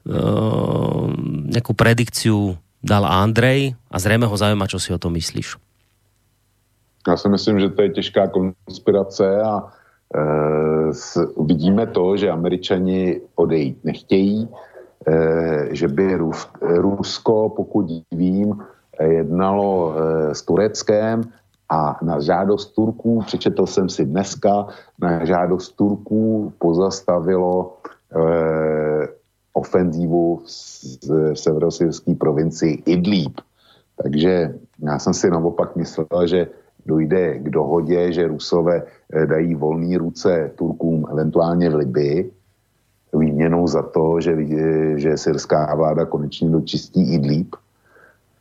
uh, 0.10 1.06
nejakú 1.46 1.78
predikciu 1.78 2.58
dal 2.86 3.06
Andrej 3.06 3.76
a 3.92 4.00
zřejmě 4.00 4.26
ho 4.26 4.38
zaujíma, 4.38 4.68
čo 4.68 4.80
si 4.80 4.94
o 4.94 4.98
tom 4.98 5.14
myslíš. 5.14 5.58
Já 7.08 7.18
si 7.18 7.30
myslím, 7.30 7.60
že 7.60 7.70
to 7.70 7.82
je 7.82 7.90
těžká 7.90 8.28
konspirace 8.28 9.42
a 9.42 9.62
e, 9.62 10.94
s, 10.94 11.18
vidíme 11.38 11.88
to, 11.88 12.18
že 12.18 12.30
američani 12.30 13.22
odejít 13.36 13.78
nechtějí, 13.84 14.50
e, 15.08 15.76
že 15.76 15.88
by 15.88 16.16
Rus, 16.16 16.48
Rusko, 16.62 17.50
pokud 17.50 17.86
vím, 18.12 18.58
jednalo 19.02 19.94
e, 19.94 20.36
s 20.36 20.42
Tureckem 20.42 21.22
a 21.70 21.98
na 22.02 22.20
žádost 22.20 22.66
Turků, 22.66 23.22
přečetl 23.26 23.66
jsem 23.66 23.90
si 23.90 24.06
dneska, 24.06 24.66
na 25.02 25.26
žádost 25.26 25.70
Turků 25.78 26.54
pozastavilo 26.58 27.78
e, 28.14 29.08
ofenzívu 29.56 30.44
v, 30.44 31.36
severosyrské 31.36 32.16
provincii 32.16 32.84
Idlib. 32.86 33.42
Takže 34.04 34.54
já 34.80 35.00
jsem 35.00 35.14
si 35.14 35.30
naopak 35.30 35.76
myslel, 35.76 36.28
že 36.28 36.48
dojde 36.86 37.40
k 37.40 37.50
dohodě, 37.50 38.12
že 38.12 38.28
Rusové 38.28 38.84
eh, 38.84 39.26
dají 39.26 39.56
volné 39.56 39.98
ruce 39.98 40.52
Turkům 40.56 41.06
eventuálně 41.12 41.70
v 41.70 41.76
Libii, 41.76 42.32
výměnou 43.14 43.68
za 43.68 43.82
to, 43.82 44.22
že, 44.22 44.36
že 44.96 45.18
syrská 45.18 45.76
vláda 45.76 46.06
konečně 46.06 46.50
dočistí 46.50 47.14
Idlib. 47.14 47.56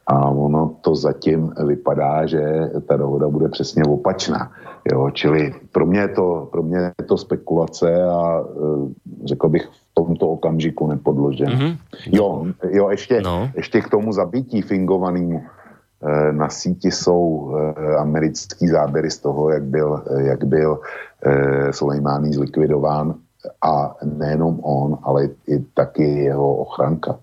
A 0.07 0.31
ono 0.31 0.77
to 0.81 0.95
zatím 0.95 1.55
vypadá, 1.67 2.27
že 2.27 2.71
ta 2.89 2.97
dohoda 2.97 3.29
bude 3.29 3.49
přesně 3.49 3.85
opačná. 3.85 4.53
Jo, 4.93 5.11
čili 5.11 5.55
pro 5.73 5.87
mě, 5.87 6.09
to, 6.09 6.49
pro 6.53 6.63
mě 6.63 6.79
je 6.79 7.05
to 7.07 7.17
spekulace 7.17 8.03
a 8.03 8.45
eh, 8.45 9.25
řekl 9.25 9.49
bych 9.49 9.69
tomto 9.95 10.29
okamžiku 10.29 10.87
nepodložen. 10.87 11.49
Mm-hmm. 11.49 11.77
Jo, 12.07 12.47
jo 12.71 12.91
ještě, 12.91 13.21
no. 13.23 13.51
ještě 13.57 13.81
k 13.81 13.89
tomu 13.89 14.13
zabití 14.13 14.63
fingovanému 14.63 15.43
eh, 15.43 16.33
na 16.33 16.49
síti 16.49 16.91
jsou 16.91 17.55
eh, 17.55 17.97
americký 17.97 18.69
záběry 18.69 19.11
z 19.11 19.19
toho, 19.19 19.51
jak 19.51 19.63
byl, 19.63 20.03
jak 20.19 20.45
byl 20.45 20.81
eh, 21.27 21.73
Sulejmání 21.73 22.33
zlikvidován 22.33 23.15
a 23.63 23.95
nejenom 24.05 24.61
on, 24.63 24.99
ale 25.03 25.29
i 25.47 25.59
taky 25.75 26.03
jeho 26.03 26.57
ochranka. 26.57 27.19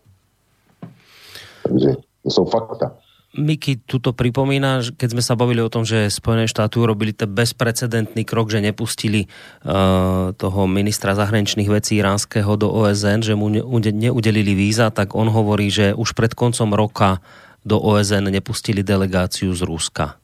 Takže 1.63 1.95
to 2.23 2.29
jsou 2.29 2.45
fakta. 2.45 2.91
Miky 3.31 3.87
tuto 3.87 4.11
pripomína, 4.11 4.83
keď 4.99 5.15
sme 5.15 5.23
sa 5.23 5.39
bavili 5.39 5.63
o 5.63 5.71
tom, 5.71 5.87
že 5.87 6.11
Spojené 6.11 6.51
štáty 6.51 6.83
urobili 6.83 7.15
ten 7.15 7.31
bezprecedentný 7.31 8.27
krok, 8.27 8.51
že 8.51 8.59
nepustili 8.59 9.31
uh, 9.63 10.35
toho 10.35 10.67
ministra 10.67 11.15
zahraničných 11.15 11.71
vecí 11.71 11.95
iránskeho 12.03 12.59
do 12.59 12.67
OSN, 12.67 13.23
že 13.23 13.39
mu 13.39 13.47
neudelili 13.47 14.51
víza, 14.51 14.91
tak 14.91 15.15
on 15.15 15.31
hovorí, 15.31 15.71
že 15.71 15.95
už 15.95 16.11
pred 16.11 16.35
koncom 16.35 16.75
roka 16.75 17.23
do 17.63 17.79
OSN 17.79 18.27
nepustili 18.27 18.83
delegáciu 18.83 19.55
z 19.55 19.63
Ruska. 19.63 20.19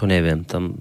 To 0.00 0.08
neviem, 0.08 0.48
tam... 0.48 0.80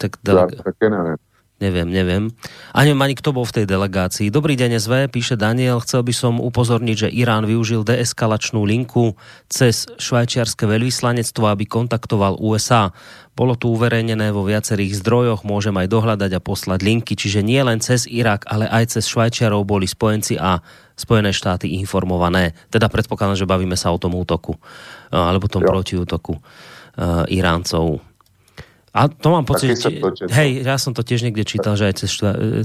Tak 0.00 0.24
delega... 0.24 0.56
Ja 0.56 0.72
také 0.72 0.88
neviem. 0.88 1.20
Neviem, 1.62 1.86
neviem. 1.94 2.34
A 2.74 2.82
neviem 2.82 2.98
ani 3.06 3.14
kto 3.14 3.30
bol 3.30 3.46
v 3.46 3.62
tej 3.62 3.70
delegácii. 3.70 4.34
Dobrý 4.34 4.58
deň 4.58 4.82
SV, 4.82 5.14
píše 5.14 5.38
Daniel. 5.38 5.78
Chcel 5.78 6.02
by 6.02 6.10
som 6.10 6.42
upozorniť, 6.42 7.06
že 7.06 7.14
Irán 7.14 7.46
využil 7.46 7.86
deeskalačnú 7.86 8.66
linku 8.66 9.14
cez 9.46 9.86
švajčiarske 9.94 10.66
veľvyslanectvo, 10.66 11.46
aby 11.46 11.62
kontaktoval 11.70 12.42
USA. 12.42 12.90
Bolo 13.38 13.54
tu 13.54 13.70
uverejnené 13.78 14.34
vo 14.34 14.42
viacerých 14.42 14.98
zdrojoch, 15.06 15.46
môžem 15.46 15.78
aj 15.78 15.86
dohľadať 15.86 16.34
a 16.34 16.42
poslať 16.42 16.82
linky, 16.82 17.14
čiže 17.14 17.46
nie 17.46 17.62
len 17.62 17.78
cez 17.78 18.10
Irak, 18.10 18.42
ale 18.50 18.66
aj 18.66 18.98
cez 18.98 19.06
Švajčiarov 19.06 19.62
boli 19.62 19.86
spojenci 19.86 20.42
a 20.42 20.58
Spojené 20.92 21.30
štáty 21.30 21.78
informované. 21.78 22.58
Teda 22.68 22.90
predpokladám, 22.90 23.38
že 23.38 23.48
bavíme 23.48 23.78
sa 23.78 23.94
o 23.94 24.02
tom 24.02 24.18
útoku, 24.18 24.58
alebo 25.14 25.46
tom 25.46 25.62
protiútoku 25.62 26.36
Iráncov. 27.32 28.04
A 28.92 29.08
to 29.08 29.32
mám 29.32 29.48
pocit, 29.48 29.72
že, 29.72 29.88
hej, 30.36 30.60
ja 30.60 30.76
som 30.76 30.92
to 30.92 31.00
tiež 31.00 31.24
niekde 31.24 31.48
čítal, 31.48 31.80
že 31.80 31.88
aj 31.88 31.94
cez, 32.04 32.12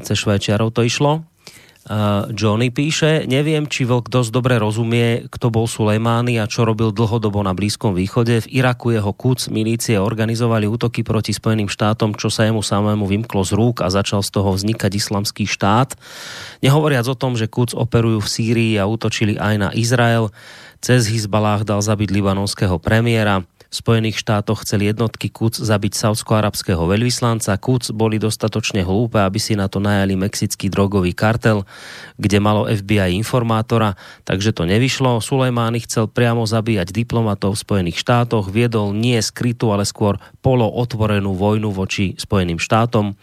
cez 0.04 0.16
Švajčiarov 0.20 0.76
to 0.76 0.84
išlo. 0.84 1.24
Uh, 1.88 2.28
Johnny 2.36 2.68
píše, 2.68 3.24
neviem, 3.32 3.64
či 3.64 3.88
Vlk 3.88 4.12
dosť 4.12 4.36
dobre 4.36 4.60
rozumie, 4.60 5.24
kto 5.32 5.48
bol 5.48 5.72
Sulejmány 5.72 6.36
a 6.36 6.44
čo 6.44 6.68
robil 6.68 6.92
dlhodobo 6.92 7.40
na 7.40 7.56
Blízkom 7.56 7.96
východe. 7.96 8.44
V 8.44 8.60
Iraku 8.60 8.92
jeho 8.92 9.16
kuc 9.16 9.48
milície 9.48 9.96
organizovali 9.96 10.68
útoky 10.68 11.08
proti 11.08 11.32
Spojeným 11.32 11.72
štátom, 11.72 12.12
čo 12.20 12.28
sa 12.28 12.44
jemu 12.44 12.60
samému 12.60 13.08
vymklo 13.08 13.48
z 13.48 13.56
rúk 13.56 13.80
a 13.80 13.88
začal 13.88 14.20
z 14.20 14.36
toho 14.36 14.52
vznikať 14.52 15.00
islamský 15.00 15.48
štát. 15.48 15.96
Nehovoriac 16.60 17.08
o 17.08 17.16
tom, 17.16 17.40
že 17.40 17.48
kuc 17.48 17.72
operujú 17.72 18.20
v 18.20 18.32
Sýrii 18.36 18.74
a 18.76 18.84
útočili 18.84 19.40
aj 19.40 19.56
na 19.56 19.70
Izrael. 19.72 20.28
Cez 20.84 21.08
Hizbalách 21.08 21.64
dal 21.64 21.80
zabiť 21.80 22.12
libanonského 22.12 22.84
premiéra. 22.84 23.48
V 23.68 23.76
Spojených 23.76 24.24
štátoch 24.24 24.64
chceli 24.64 24.88
jednotky 24.88 25.28
KUC 25.28 25.60
zabiť 25.60 25.94
saudsko-arabského 26.00 26.80
veľvyslanca. 26.88 27.60
KUC 27.60 27.92
boli 27.92 28.16
dostatočne 28.16 28.88
hlúpe, 28.88 29.20
aby 29.20 29.40
si 29.44 29.60
na 29.60 29.68
to 29.68 29.84
najali 29.84 30.16
mexický 30.16 30.72
drogový 30.72 31.12
kartel, 31.12 31.68
kde 32.16 32.38
malo 32.40 32.64
FBI 32.64 33.12
informátora, 33.20 34.00
takže 34.24 34.56
to 34.56 34.64
nevyšlo. 34.64 35.20
Sulejmány 35.20 35.84
chcel 35.84 36.08
priamo 36.08 36.48
zabíjať 36.48 36.96
diplomatov 36.96 37.60
v 37.60 37.64
Spojených 37.64 38.00
štátoch, 38.00 38.48
viedol 38.48 38.96
nie 38.96 39.20
skrytú, 39.20 39.76
ale 39.76 39.84
skôr 39.84 40.18
polootvorenú 40.40 41.36
vojnu 41.36 41.76
voči 41.76 42.16
Spojeným 42.16 42.64
štátom. 42.64 43.20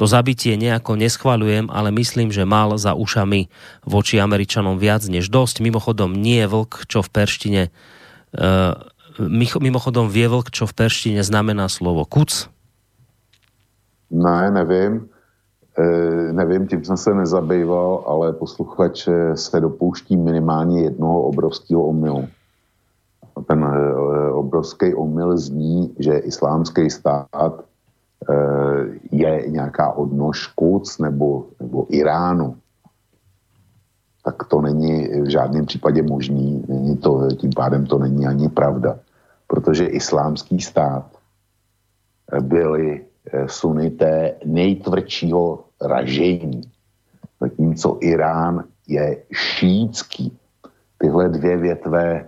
To 0.00 0.04
zabitie 0.08 0.56
nejako 0.56 0.96
neschvaľujem, 0.96 1.68
ale 1.68 1.92
myslím, 1.92 2.32
že 2.32 2.48
mal 2.48 2.74
za 2.80 2.96
ušami 2.96 3.52
voči 3.84 4.16
Američanom 4.16 4.80
viac 4.80 5.04
než 5.04 5.28
dosť. 5.28 5.60
Mimochodom 5.60 6.16
nie 6.16 6.40
vlk, 6.48 6.88
čo 6.88 7.04
v 7.04 7.12
perštine 7.12 7.62
uh, 7.68 8.91
Mimochodom 9.60 10.08
vie 10.08 10.28
vlk, 10.28 10.50
čo 10.50 10.64
v 10.64 10.76
perštine 10.76 11.20
znamená 11.20 11.68
slovo 11.68 12.04
kuc? 12.04 12.48
Ne, 14.10 14.50
nevím. 14.50 15.08
E, 15.78 15.84
nevím, 16.32 16.66
tím 16.66 16.84
jsem 16.84 16.96
se 16.96 17.14
nezabýval, 17.14 18.04
ale 18.06 18.32
posluchač 18.32 19.08
se 19.34 19.60
dopouští 19.60 20.16
minimálně 20.16 20.82
jednoho 20.82 21.22
obrovského 21.22 21.82
omylu. 21.82 22.28
Ten 23.46 23.64
e, 23.64 23.76
obrovský 24.32 24.94
omyl 24.94 25.36
zní, 25.36 25.94
že 25.98 26.18
islámský 26.28 26.90
stát 26.90 27.28
e, 27.32 27.64
je 29.12 29.50
nějaká 29.50 29.92
odnož 29.92 30.46
Kuc 30.46 30.98
nebo, 30.98 31.46
nebo 31.60 31.86
Iránu 31.88 32.61
tak 34.24 34.44
to 34.44 34.60
není 34.60 35.08
v 35.08 35.30
žádném 35.30 35.66
případě 35.66 36.02
možný. 36.02 36.64
Není 36.68 36.96
to, 36.96 37.28
tím 37.36 37.50
pádem 37.56 37.86
to 37.86 37.98
není 37.98 38.26
ani 38.26 38.48
pravda. 38.48 38.98
Protože 39.46 39.86
islámský 39.86 40.60
stát 40.60 41.06
byli 42.40 43.04
eh, 43.32 43.48
sunité 43.48 44.34
nejtvrdšího 44.44 45.64
ražení. 45.82 46.62
Zatímco 47.40 47.98
Irán 48.00 48.64
je 48.88 49.16
šítský. 49.32 50.38
Tyhle 50.98 51.28
dvě 51.28 51.56
větve, 51.56 52.26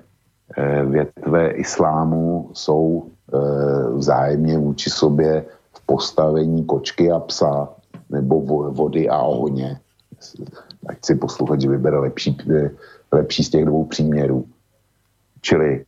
eh, 0.57 0.85
větve 0.85 1.51
islámu 1.51 2.51
jsou 2.53 3.07
eh, 3.07 3.39
vzájemně 3.95 4.59
vůči 4.59 4.91
sobě 4.91 5.45
v 5.73 5.87
postavení 5.87 6.65
kočky 6.65 7.11
a 7.11 7.19
psa 7.19 7.69
nebo 8.11 8.41
vody 8.71 9.09
a 9.09 9.23
ohně. 9.23 9.81
Ať 10.87 10.99
si 11.05 11.15
posluchač 11.15 11.65
vybere 11.65 11.99
lepší, 11.99 12.37
eh, 12.51 12.71
lepší 13.13 13.45
z 13.45 13.51
těch 13.51 13.65
dvou 13.65 13.85
příměrů. 13.85 14.47
Čili 15.41 15.85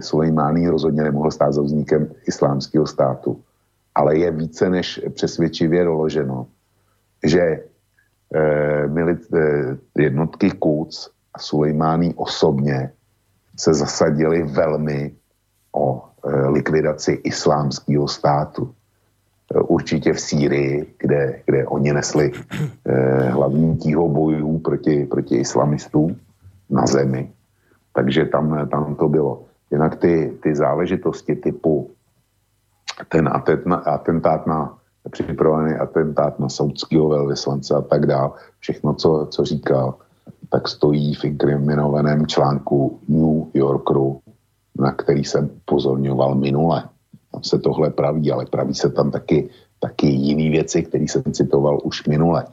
Sulejmání 0.00 0.68
rozhodně 0.68 1.02
nemohl 1.02 1.30
stát 1.30 1.52
za 1.52 1.62
vznikem 1.62 2.08
islámského 2.26 2.86
státu. 2.86 3.42
Ale 3.94 4.18
je 4.18 4.30
více 4.30 4.70
než 4.70 5.00
přesvědčivě 5.14 5.84
doloženo, 5.84 6.46
že 7.24 7.40
eh, 8.34 8.86
jednotky 9.98 10.50
Kuc 10.50 11.10
a 11.34 11.38
Sulejmání 11.38 12.14
osobně 12.14 12.92
se 13.58 13.74
zasadili 13.74 14.42
velmi 14.42 15.14
o 15.72 16.04
eh, 16.04 16.48
likvidaci 16.48 17.12
islámského 17.12 18.08
státu. 18.08 18.74
Určitě 19.54 20.12
v 20.12 20.20
Sýrii, 20.20 20.94
kde, 20.98 21.40
kde 21.46 21.66
oni 21.66 21.92
nesli 21.92 22.32
eh, 22.84 23.30
hlavní 23.30 23.76
tího 23.76 24.08
bojů 24.08 24.58
proti, 24.58 25.04
proti 25.04 25.36
islamistům 25.36 26.16
na 26.70 26.86
zemi. 26.86 27.30
Takže 27.92 28.24
tam, 28.24 28.68
tam 28.68 28.94
to 28.94 29.08
bylo. 29.08 29.42
Jinak 29.70 29.96
ty, 29.96 30.32
ty 30.42 30.56
záležitosti 30.56 31.36
typu 31.36 31.90
ten 33.08 33.30
atentát 33.84 34.46
na 34.46 34.78
připravený 35.10 35.74
atentát 35.74 36.38
na 36.38 36.48
saudského 36.48 37.08
velvyslance 37.08 37.74
a 37.74 37.80
tak 37.80 38.06
dále, 38.06 38.30
všechno, 38.58 38.94
co, 38.94 39.26
co 39.30 39.44
říkal, 39.44 39.94
tak 40.50 40.68
stojí 40.68 41.14
v 41.14 41.24
inkriminovaném 41.24 42.26
článku 42.26 43.00
New 43.08 43.44
Yorkeru, 43.54 44.20
na 44.78 44.92
který 44.92 45.24
jsem 45.24 45.50
pozorňoval 45.64 46.34
minule. 46.34 46.88
Tam 47.36 47.42
se 47.42 47.58
tohle 47.58 47.90
praví, 47.90 48.32
ale 48.32 48.46
praví 48.46 48.74
se 48.74 48.90
tam 48.90 49.10
taky, 49.10 49.48
taky 49.80 50.06
jiný 50.06 50.50
věci, 50.50 50.82
které 50.82 51.04
jsem 51.04 51.22
citoval 51.32 51.78
už 51.84 52.06
minule. 52.06 52.44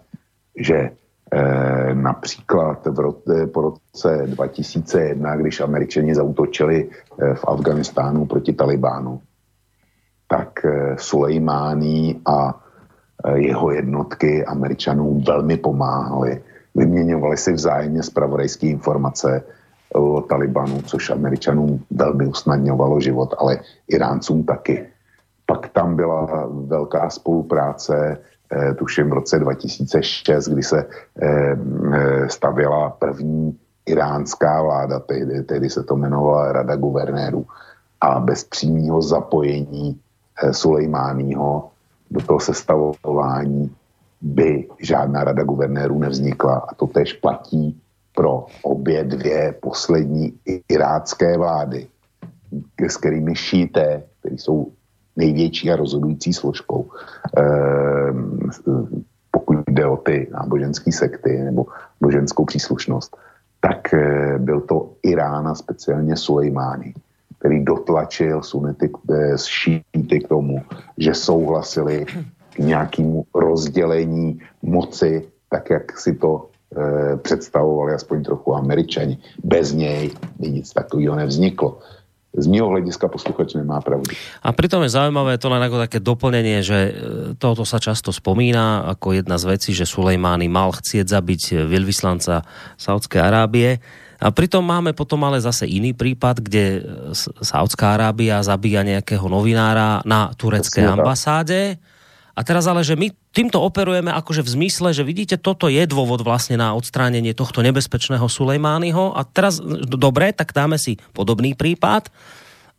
Že 0.59 0.91
eh, 1.31 1.95
například 1.95 2.85
v 2.85 2.99
roce, 2.99 3.47
po 3.47 3.61
roce 3.61 4.27
2001, 4.27 5.35
když 5.35 5.61
američani 5.61 6.15
zautočili 6.15 6.89
eh, 6.89 7.33
v 7.33 7.47
Afganistánu 7.47 8.25
proti 8.25 8.53
Talibánu, 8.53 9.21
tak 10.27 10.65
eh, 10.65 10.95
Sulejmání 10.99 12.21
a 12.25 12.59
eh, 13.23 13.39
jeho 13.39 13.71
jednotky 13.71 14.45
američanům 14.45 15.23
velmi 15.23 15.57
pomáhali 15.57 16.43
vyměňovali 16.75 17.37
si 17.37 17.53
vzájemně 17.53 18.03
zpravodajské 18.03 18.67
informace 18.67 19.43
Talibanu, 20.29 20.81
což 20.81 21.09
američanům 21.09 21.83
velmi 21.91 22.27
usnadňovalo 22.27 22.99
život, 22.99 23.35
ale 23.37 23.59
Iráncům 23.87 24.43
taky. 24.43 24.87
Pak 25.45 25.69
tam 25.69 25.95
byla 25.95 26.49
velká 26.49 27.09
spolupráce, 27.09 28.17
eh, 28.51 28.73
tuším 28.73 29.09
v 29.09 29.13
roce 29.13 29.39
2006, 29.39 30.47
kdy 30.47 30.63
se 30.63 30.85
eh, 31.21 31.57
eh, 31.93 32.29
stavěla 32.29 32.89
první 32.89 33.57
iránská 33.85 34.61
vláda, 34.63 34.99
tehdy, 34.99 35.43
tehdy 35.43 35.69
se 35.69 35.83
to 35.83 35.95
jmenovala 35.95 36.51
Rada 36.51 36.75
guvernérů. 36.75 37.45
A 38.01 38.19
bez 38.19 38.43
přímého 38.43 39.01
zapojení 39.01 39.99
Sulejmáního 40.51 41.69
do 42.11 42.21
toho 42.21 42.39
sestavování 42.39 43.75
by 44.21 44.67
žádná 44.79 45.23
rada 45.23 45.43
guvernérů 45.43 45.99
nevznikla. 45.99 46.55
A 46.67 46.75
to 46.75 46.87
tež 46.87 47.13
platí 47.13 47.81
pro 48.15 48.45
obě 48.63 49.03
dvě 49.03 49.55
poslední 49.61 50.33
irácké 50.69 51.37
vlády, 51.37 51.87
s 52.79 52.97
kterými 52.97 53.35
šíté, 53.35 54.03
který 54.19 54.37
jsou 54.37 54.71
největší 55.15 55.71
a 55.71 55.75
rozhodující 55.75 56.33
složkou, 56.33 56.89
eh, 57.37 58.13
pokud 59.31 59.57
jde 59.69 59.85
o 59.85 59.97
ty 59.97 60.27
náboženské 60.31 60.91
sekty 60.91 61.37
nebo 61.37 61.65
boženskou 62.01 62.45
příslušnost, 62.45 63.17
tak 63.61 63.93
eh, 63.93 64.37
byl 64.37 64.61
to 64.61 64.89
Irán 65.03 65.47
a 65.47 65.55
speciálně 65.55 66.15
Sulejmány, 66.15 66.93
který 67.39 67.63
dotlačil 67.63 68.41
sunity 68.41 68.91
eh, 69.11 69.37
z 69.37 69.45
šíty 69.45 70.19
k 70.19 70.27
tomu, 70.27 70.61
že 70.97 71.13
souhlasili 71.13 72.05
k 72.55 72.59
nějakému 72.59 73.25
rozdělení 73.35 74.39
moci, 74.61 75.27
tak 75.49 75.69
jak 75.69 75.99
si 75.99 76.15
to 76.15 76.49
představovali 77.21 77.93
aspoň 77.93 78.23
trochu 78.23 78.55
američani. 78.55 79.17
Bez 79.43 79.73
něj 79.73 80.11
by 80.39 80.47
nic 80.51 80.73
takového 80.73 81.15
nevzniklo. 81.15 81.77
Z 82.33 82.49
mého 82.49 82.65
hlediska 82.65 83.05
posluchač 83.05 83.53
nemá 83.53 83.77
pravdu. 83.77 84.09
A 84.41 84.49
pritom 84.49 84.81
je 84.81 84.89
zaujímavé 84.89 85.37
to 85.37 85.53
len 85.53 85.61
ako 85.61 85.77
také 85.85 86.01
doplnenie, 86.01 86.65
že 86.65 86.79
e, 86.89 86.91
toto 87.37 87.61
sa 87.61 87.77
často 87.77 88.09
spomína 88.09 88.89
ako 88.97 89.13
jedna 89.21 89.37
z 89.37 89.53
vecí, 89.53 89.69
že 89.69 89.85
Sulejmány 89.85 90.49
mal 90.49 90.73
chcieť 90.73 91.13
zabiť 91.13 91.69
veľvyslanca 91.69 92.41
Saudskej 92.81 93.21
Arábie. 93.21 93.77
A 94.17 94.33
pritom 94.33 94.65
máme 94.65 94.97
potom 94.97 95.21
ale 95.29 95.45
zase 95.45 95.69
iný 95.69 95.93
prípad, 95.93 96.41
kde 96.41 96.81
Saudská 97.43 98.01
Arábia 98.01 98.41
zabíja 98.41 98.81
nejakého 98.81 99.29
novinára 99.29 100.01
na 100.01 100.33
tureckej 100.33 100.89
ambasáde. 100.89 101.77
A 102.33 102.41
teraz 102.41 102.65
ale, 102.65 102.81
že 102.81 102.97
my 102.97 103.13
týmto 103.29 103.61
operujeme 103.61 104.09
akože 104.09 104.41
v 104.41 104.53
zmysle, 104.57 104.89
že 104.89 105.05
vidíte, 105.05 105.37
toto 105.37 105.69
je 105.69 105.85
dôvod 105.85 106.25
vlastne 106.25 106.57
na 106.57 106.73
odstránenie 106.73 107.37
tohto 107.37 107.61
nebezpečného 107.61 108.25
Sulejmányho 108.25 109.13
a 109.13 109.21
teraz, 109.21 109.61
dobre, 109.85 110.33
tak 110.33 110.49
dáme 110.49 110.81
si 110.81 110.97
podobný 111.13 111.53
prípad 111.53 112.09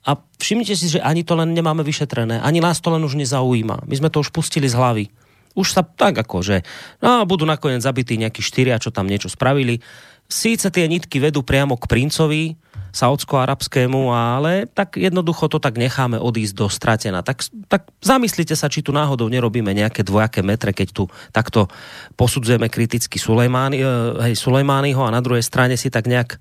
a 0.04 0.18
všimnite 0.42 0.74
si, 0.74 0.98
že 0.98 1.00
ani 1.00 1.22
to 1.22 1.38
len 1.38 1.54
nemáme 1.54 1.86
vyšetrené, 1.86 2.42
ani 2.42 2.58
nás 2.58 2.82
to 2.82 2.90
len 2.90 3.06
už 3.06 3.14
nezaujíma. 3.14 3.86
My 3.86 3.94
sme 3.94 4.10
to 4.10 4.26
už 4.26 4.34
pustili 4.34 4.66
z 4.66 4.74
hlavy. 4.74 5.06
Už 5.54 5.70
sa 5.70 5.86
tak 5.86 6.18
ako, 6.18 6.42
že 6.42 6.66
no, 6.98 7.22
budú 7.22 7.46
nakoniec 7.46 7.78
zabití 7.78 8.18
nejakí 8.18 8.42
štyria, 8.42 8.82
čo 8.82 8.90
tam 8.90 9.06
niečo 9.06 9.30
spravili. 9.30 9.78
Síce 10.26 10.66
tie 10.66 10.90
nitky 10.90 11.22
vedú 11.22 11.46
priamo 11.46 11.78
k 11.78 11.86
princovi, 11.86 12.58
saudsko-arabskému, 12.94 14.14
ale 14.14 14.70
tak 14.70 14.94
jednoducho 14.94 15.50
to 15.50 15.58
tak 15.58 15.74
necháme 15.74 16.16
odísť 16.16 16.54
do 16.54 16.66
stratená. 16.70 17.26
Tak, 17.26 17.42
tak 17.66 17.90
zamyslite 17.98 18.54
sa, 18.54 18.70
či 18.70 18.86
tu 18.86 18.94
náhodou 18.94 19.26
nerobíme 19.26 19.74
nejaké 19.74 20.06
dvojaké 20.06 20.46
metre, 20.46 20.70
keď 20.70 20.88
tu 20.94 21.04
takto 21.34 21.66
posudzujeme 22.14 22.70
kriticky 22.70 23.18
Sulejmány, 23.18 23.76
eh, 23.82 23.86
hej, 24.30 24.34
Sulejmányho 24.38 25.02
a 25.02 25.10
na 25.10 25.18
druhej 25.18 25.42
strane 25.42 25.74
si 25.74 25.90
tak 25.90 26.06
nejak 26.06 26.38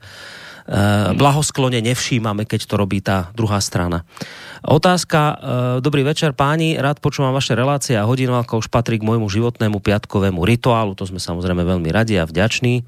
Uh, 0.64 1.12
blahosklone 1.20 1.84
nevšímame, 1.84 2.48
keď 2.48 2.72
to 2.72 2.80
robí 2.80 3.04
tá 3.04 3.36
druhá 3.36 3.60
strana. 3.60 4.08
Otázka, 4.64 5.20
uh, 5.20 5.36
dobrý 5.84 6.08
večer 6.08 6.32
páni, 6.32 6.80
rád 6.80 7.04
počúvam 7.04 7.36
vaše 7.36 7.52
relácie 7.52 8.00
a 8.00 8.08
hodinovalka 8.08 8.56
už 8.56 8.72
patrí 8.72 8.96
k 8.96 9.04
môjmu 9.04 9.28
životnému 9.28 9.84
piatkovému 9.84 10.40
rituálu, 10.40 10.96
to 10.96 11.04
sme 11.04 11.20
samozrejme 11.20 11.68
veľmi 11.68 11.92
radi 11.92 12.16
a 12.16 12.24
vďační. 12.24 12.80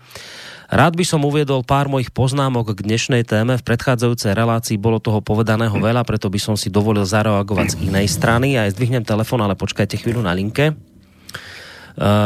Rád 0.66 0.98
by 0.98 1.06
som 1.06 1.22
uviedol 1.22 1.62
pár 1.62 1.86
mojich 1.86 2.10
poznámok 2.10 2.74
k 2.74 2.90
dnešnej 2.90 3.22
téme. 3.22 3.54
V 3.62 3.68
predchádzajúcej 3.70 4.34
relácii 4.34 4.82
bolo 4.82 4.98
toho 4.98 5.22
povedaného 5.22 5.78
veľa, 5.78 6.02
preto 6.02 6.26
by 6.26 6.42
som 6.42 6.58
si 6.58 6.74
dovolil 6.74 7.06
zareagovať 7.06 7.78
z 7.78 7.80
inej 7.86 8.10
strany. 8.10 8.58
Aj 8.58 8.74
zdvihnem 8.74 9.06
telefon, 9.06 9.46
ale 9.46 9.54
počkajte 9.54 10.02
chvíľu 10.02 10.26
na 10.26 10.34
linke. 10.34 10.74
E, 10.74 10.74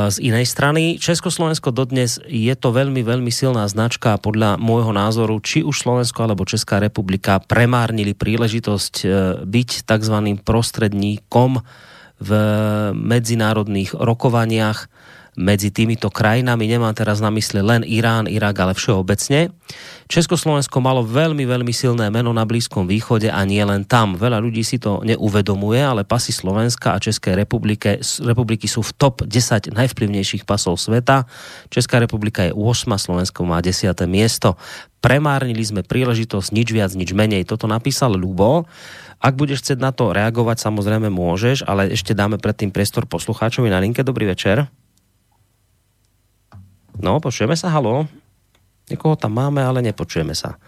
z 0.07 0.17
inej 0.23 0.47
strany. 0.47 0.95
Československo 0.95 1.75
dodnes 1.75 2.15
je 2.31 2.55
to 2.55 2.71
veľmi, 2.71 3.03
veľmi 3.03 3.27
silná 3.27 3.67
značka 3.67 4.15
a 4.15 4.21
podľa 4.23 4.55
môjho 4.55 4.95
názoru, 4.95 5.43
či 5.43 5.59
už 5.59 5.75
Slovensko 5.75 6.23
alebo 6.23 6.47
Česká 6.47 6.79
republika 6.79 7.43
premárnili 7.43 8.15
príležitosť 8.15 8.93
e, 9.03 9.07
byť 9.43 9.69
tzv. 9.83 10.15
prostredníkom 10.47 11.59
v 12.23 12.29
medzinárodných 12.95 13.99
rokovaniach 13.99 14.87
medzi 15.37 15.69
týmito 15.69 16.09
krajinami. 16.09 16.65
Nemám 16.65 16.95
teraz 16.97 17.21
na 17.21 17.29
mysli 17.29 17.61
len 17.61 17.85
Irán, 17.85 18.25
Irak, 18.25 18.57
ale 18.61 18.73
všeobecne. 18.73 19.53
Československo 20.09 20.81
malo 20.81 21.05
veľmi, 21.05 21.45
veľmi 21.45 21.69
silné 21.69 22.09
meno 22.09 22.33
na 22.33 22.41
Blízkom 22.41 22.89
východe 22.89 23.29
a 23.29 23.45
nie 23.45 23.61
len 23.61 23.85
tam. 23.85 24.17
Veľa 24.17 24.41
ľudí 24.41 24.65
si 24.65 24.81
to 24.81 25.05
neuvedomuje, 25.05 25.77
ale 25.77 26.01
pasy 26.01 26.33
Slovenska 26.33 26.97
a 26.97 27.01
Českej 27.01 27.37
republiky, 27.37 28.01
republiky 28.25 28.65
sú 28.65 28.81
v 28.81 28.91
top 28.97 29.21
10 29.21 29.69
najvplyvnejších 29.69 30.49
pasov 30.49 30.81
sveta. 30.81 31.29
Česká 31.69 32.01
republika 32.01 32.49
je 32.49 32.55
8, 32.57 32.89
Slovensko 32.97 33.45
má 33.45 33.61
10. 33.61 33.93
miesto. 34.09 34.57
Premárnili 34.99 35.63
sme 35.63 35.85
príležitosť, 35.85 36.51
nič 36.51 36.67
viac, 36.73 36.91
nič 36.97 37.13
menej. 37.15 37.47
Toto 37.47 37.69
napísal 37.69 38.17
Lubo. 38.17 38.67
Ak 39.19 39.35
budeš 39.35 39.63
chcieť 39.63 39.79
na 39.79 39.91
to 39.91 40.15
reagovať, 40.15 40.63
samozrejme 40.63 41.11
môžeš, 41.11 41.67
ale 41.67 41.91
ešte 41.91 42.15
dáme 42.15 42.39
predtým 42.39 42.71
priestor 42.71 43.05
poslucháčovi 43.05 43.67
na 43.67 43.79
linke. 43.79 44.03
Dobrý 44.03 44.27
večer. 44.27 44.67
No, 46.99 47.23
počujeme 47.23 47.55
sa, 47.55 47.71
halo? 47.71 48.05
Niekoho 48.91 49.15
tam 49.15 49.39
máme, 49.39 49.63
ale 49.63 49.79
nepočujeme 49.79 50.35
sa. 50.35 50.59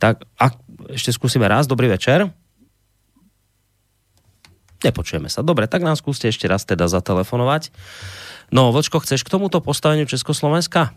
Tak, 0.00 0.24
a 0.40 0.52
ešte 0.92 1.12
skúsime 1.12 1.44
raz. 1.44 1.68
Dobrý 1.68 1.88
večer. 1.92 2.32
Nepočujeme 4.80 5.28
sa. 5.28 5.44
Dobre, 5.44 5.68
tak 5.68 5.84
nám 5.84 5.96
skúste 5.96 6.28
ešte 6.28 6.48
raz 6.48 6.64
teda 6.64 6.88
zatelefonovať. 6.88 7.72
No, 8.52 8.70
Vočko, 8.70 9.02
chceš 9.02 9.26
k 9.26 9.32
tomuto 9.32 9.58
postaveniu 9.60 10.06
Československa? 10.06 10.94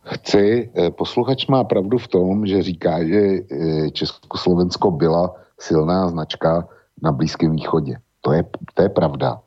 Chci. 0.00 0.72
Eh, 0.74 0.90
posluchač 0.90 1.46
má 1.46 1.64
pravdu 1.64 2.00
v 2.00 2.08
tom, 2.08 2.34
že 2.46 2.62
říká, 2.62 3.04
že 3.04 3.20
eh, 3.20 3.90
Československo 3.94 4.90
byla 4.90 5.30
silná 5.60 6.08
značka 6.08 6.68
na 7.02 7.12
Blízkém 7.12 7.52
východě. 7.52 7.96
To 8.20 8.32
je, 8.32 8.44
to 8.74 8.82
je 8.82 8.88
pravda. 8.88 9.40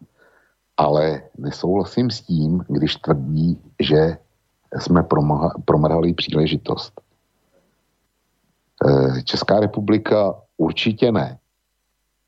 Ale 0.78 1.22
nesouhlasím 1.38 2.10
s 2.10 2.22
tím, 2.22 2.64
když 2.70 2.96
tvrdí, 2.96 3.58
že 3.82 4.18
jsme 4.80 5.04
promrhali 5.66 6.14
příležitost. 6.14 7.02
Eh, 8.88 9.22
Česká 9.24 9.60
republika 9.60 10.36
určitě 10.58 11.12
ne, 11.12 11.38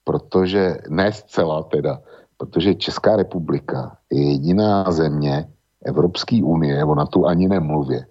protože 0.03 0.77
ne 0.89 1.13
zcela 1.13 1.63
teda, 1.63 2.01
protože 2.37 2.75
Česká 2.75 3.15
republika 3.15 3.97
je 4.11 4.31
jediná 4.31 4.91
země 4.91 5.47
Evropské 5.85 6.43
unie, 6.43 6.85
ona 6.85 7.05
tu 7.05 7.27
ani 7.27 7.47
nemluvě, 7.47 8.05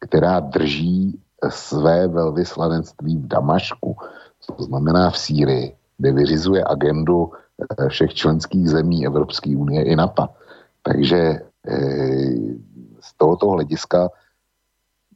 která 0.00 0.40
drží 0.40 1.20
své 1.48 2.08
velvyslanectví 2.08 3.16
v 3.16 3.26
Damašku, 3.26 3.96
to 4.56 4.62
znamená 4.62 5.10
v 5.10 5.18
Sýrii, 5.18 5.76
kde 5.98 6.12
vyřizuje 6.12 6.64
agendu 6.64 7.32
eh, 7.32 7.88
všech 7.88 8.14
členských 8.14 8.68
zemí 8.68 9.06
Evropské 9.06 9.56
unie 9.56 9.84
i 9.84 9.96
NATO. 9.96 10.28
Takže 10.82 11.40
z 11.66 12.69
tohoto 13.20 13.60
hlediska 13.60 14.08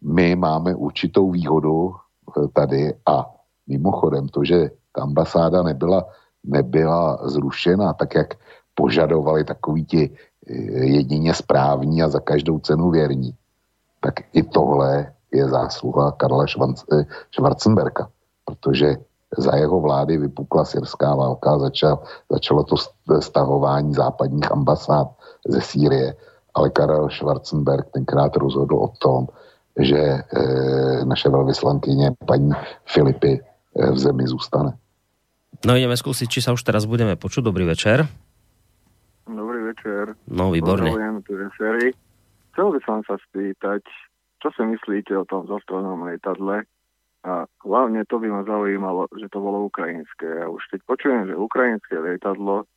my 0.04 0.36
máme 0.36 0.76
určitou 0.76 1.30
výhodu 1.32 1.94
eh, 1.96 2.48
tady 2.52 2.94
a 3.06 3.24
mimochodem 3.66 4.28
to, 4.28 4.44
že 4.44 4.70
ta 4.92 5.02
ambasáda 5.02 5.62
nebyla, 5.62 6.04
nebyla 6.44 7.28
zrušena, 7.28 7.92
tak 7.92 8.14
jak 8.14 8.34
požadovali 8.74 9.44
takoví 9.44 9.84
ti 9.84 10.10
jedině 10.84 11.34
správní 11.34 12.02
a 12.02 12.08
za 12.08 12.20
každou 12.20 12.58
cenu 12.58 12.90
věrní, 12.90 13.34
tak 14.00 14.14
i 14.32 14.42
tohle 14.42 15.12
je 15.32 15.48
zásluha 15.48 16.12
Karla 16.12 16.46
Schwarzenberka, 17.32 18.08
protože 18.44 18.96
za 19.38 19.56
jeho 19.56 19.80
vlády 19.80 20.18
vypukla 20.18 20.64
syrská 20.64 21.14
válka, 21.14 21.58
začal, 21.58 22.02
začalo 22.30 22.64
to 22.64 22.76
stahování 23.20 23.94
západních 23.94 24.52
ambasád 24.52 25.08
ze 25.48 25.60
Sýrie, 25.60 26.14
ale 26.54 26.70
Karel 26.70 27.10
Schwarzenberg 27.10 27.90
tenkrát 27.90 28.36
rozhodl 28.36 28.74
o 28.74 28.88
tom, 28.98 29.26
že 29.78 29.98
e, 29.98 30.22
naše 31.04 31.28
velvyslankyně 31.28 32.10
paní 32.26 32.50
Filipy 32.84 33.40
e, 33.40 33.90
v 33.90 33.98
zemi 33.98 34.26
zůstane. 34.26 34.72
No 35.64 35.78
ideme 35.78 35.96
skúsiť, 35.96 36.28
či 36.28 36.44
sa 36.44 36.52
už 36.52 36.66
teraz 36.66 36.84
budeme 36.84 37.16
počuť. 37.16 37.40
Dobrý 37.40 37.64
večer. 37.64 38.04
Dobrý 39.24 39.64
večer. 39.70 40.12
No, 40.28 40.52
výborne. 40.52 40.92
Chcel 42.52 42.68
by 42.70 42.80
som 42.84 43.00
sa 43.06 43.16
spýtať, 43.30 43.82
čo 44.44 44.48
si 44.52 44.62
myslíte 44.66 45.16
o 45.16 45.24
tom 45.24 45.48
zostrelnom 45.48 46.04
lietadle, 46.04 46.68
a 47.24 47.48
hlavne 47.64 48.04
to 48.04 48.20
by 48.20 48.28
ma 48.28 48.44
zaujímalo, 48.44 49.08
že 49.16 49.32
to 49.32 49.40
bolo 49.40 49.64
ukrajinské. 49.72 50.44
A 50.44 50.52
už 50.52 50.60
keď 50.68 50.80
počujem, 50.84 51.22
že 51.32 51.40
ukrajinské 51.40 51.96
lietadlo, 51.96 52.68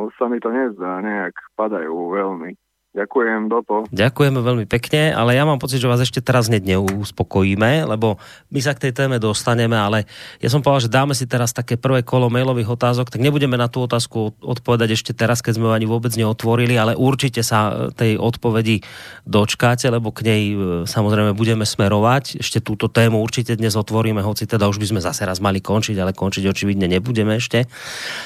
už 0.00 0.16
sa 0.16 0.32
mi 0.32 0.40
to 0.40 0.48
nezdá, 0.48 1.04
nejak 1.04 1.36
padajú 1.52 1.92
veľmi. 2.16 2.56
Ďakujem, 2.90 3.46
Dopo. 3.46 3.86
Ďakujeme 3.94 4.42
veľmi 4.42 4.66
pekne, 4.66 5.14
ale 5.14 5.38
ja 5.38 5.46
mám 5.46 5.62
pocit, 5.62 5.78
že 5.78 5.86
vás 5.86 6.02
ešte 6.02 6.18
teraz 6.18 6.50
hneď 6.50 6.74
neuspokojíme, 6.74 7.86
lebo 7.86 8.18
my 8.50 8.58
sa 8.58 8.74
k 8.74 8.90
tej 8.90 8.92
téme 8.98 9.22
dostaneme, 9.22 9.78
ale 9.78 10.10
ja 10.42 10.50
som 10.50 10.58
povedal, 10.58 10.90
že 10.90 10.90
dáme 10.90 11.14
si 11.14 11.22
teraz 11.30 11.54
také 11.54 11.78
prvé 11.78 12.02
kolo 12.02 12.26
mailových 12.26 12.74
otázok, 12.74 13.14
tak 13.14 13.22
nebudeme 13.22 13.54
na 13.54 13.70
tú 13.70 13.86
otázku 13.86 14.34
odpovedať 14.42 14.98
ešte 14.98 15.14
teraz, 15.14 15.38
keď 15.38 15.62
sme 15.62 15.70
ho 15.70 15.76
ani 15.78 15.86
vôbec 15.86 16.10
neotvorili, 16.18 16.74
ale 16.74 16.98
určite 16.98 17.46
sa 17.46 17.94
tej 17.94 18.18
odpovedi 18.18 18.82
dočkáte, 19.22 19.86
lebo 19.86 20.10
k 20.10 20.26
nej 20.26 20.42
e, 20.50 20.54
samozrejme 20.82 21.30
budeme 21.38 21.62
smerovať. 21.62 22.42
Ešte 22.42 22.58
túto 22.58 22.90
tému 22.90 23.22
určite 23.22 23.54
dnes 23.54 23.78
otvoríme, 23.78 24.18
hoci 24.18 24.50
teda 24.50 24.66
už 24.66 24.82
by 24.82 24.86
sme 24.90 24.98
zase 24.98 25.22
raz 25.22 25.38
mali 25.38 25.62
končiť, 25.62 25.94
ale 25.94 26.10
končiť 26.10 26.42
očividne 26.42 26.90
nebudeme 26.90 27.38
ešte. 27.38 27.70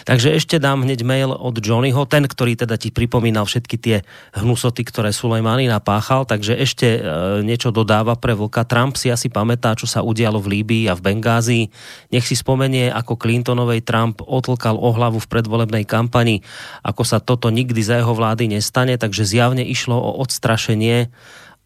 Takže 0.09 0.33
ešte 0.33 0.57
dám 0.57 0.89
hneď 0.89 1.05
mail 1.05 1.37
od 1.37 1.61
Johnnyho, 1.61 2.09
ten, 2.09 2.25
ktorý 2.25 2.57
teda 2.57 2.81
ti 2.81 2.89
pripomínal 2.89 3.45
všetky 3.45 3.77
tie 3.77 3.97
hnú 4.33 4.54
hnusoty, 4.55 4.87
ktoré 4.87 5.11
Sulejmani 5.11 5.67
napáchal, 5.67 6.23
takže 6.31 6.55
ešte 6.55 6.87
e, 6.87 7.01
niečo 7.43 7.75
dodáva 7.75 8.15
pre 8.15 8.39
Vlka. 8.39 8.63
Trump 8.63 8.95
si 8.95 9.11
asi 9.11 9.27
pamätá, 9.27 9.75
čo 9.75 9.91
sa 9.91 10.07
udialo 10.07 10.39
v 10.39 10.63
Líbii 10.63 10.87
a 10.87 10.95
v 10.95 11.11
Bengázii. 11.11 11.67
Nech 12.15 12.23
si 12.23 12.39
spomenie, 12.39 12.87
ako 12.95 13.19
Clintonovej 13.19 13.83
Trump 13.83 14.23
otlkal 14.23 14.79
o 14.79 14.95
hlavu 14.95 15.19
v 15.19 15.27
predvolebnej 15.27 15.83
kampani, 15.83 16.47
ako 16.87 17.03
sa 17.03 17.19
toto 17.19 17.51
nikdy 17.51 17.83
za 17.83 17.99
jeho 17.99 18.15
vlády 18.15 18.47
nestane, 18.47 18.95
takže 18.95 19.27
zjavne 19.27 19.67
išlo 19.67 19.99
o 19.99 20.23
odstrašenie 20.23 21.11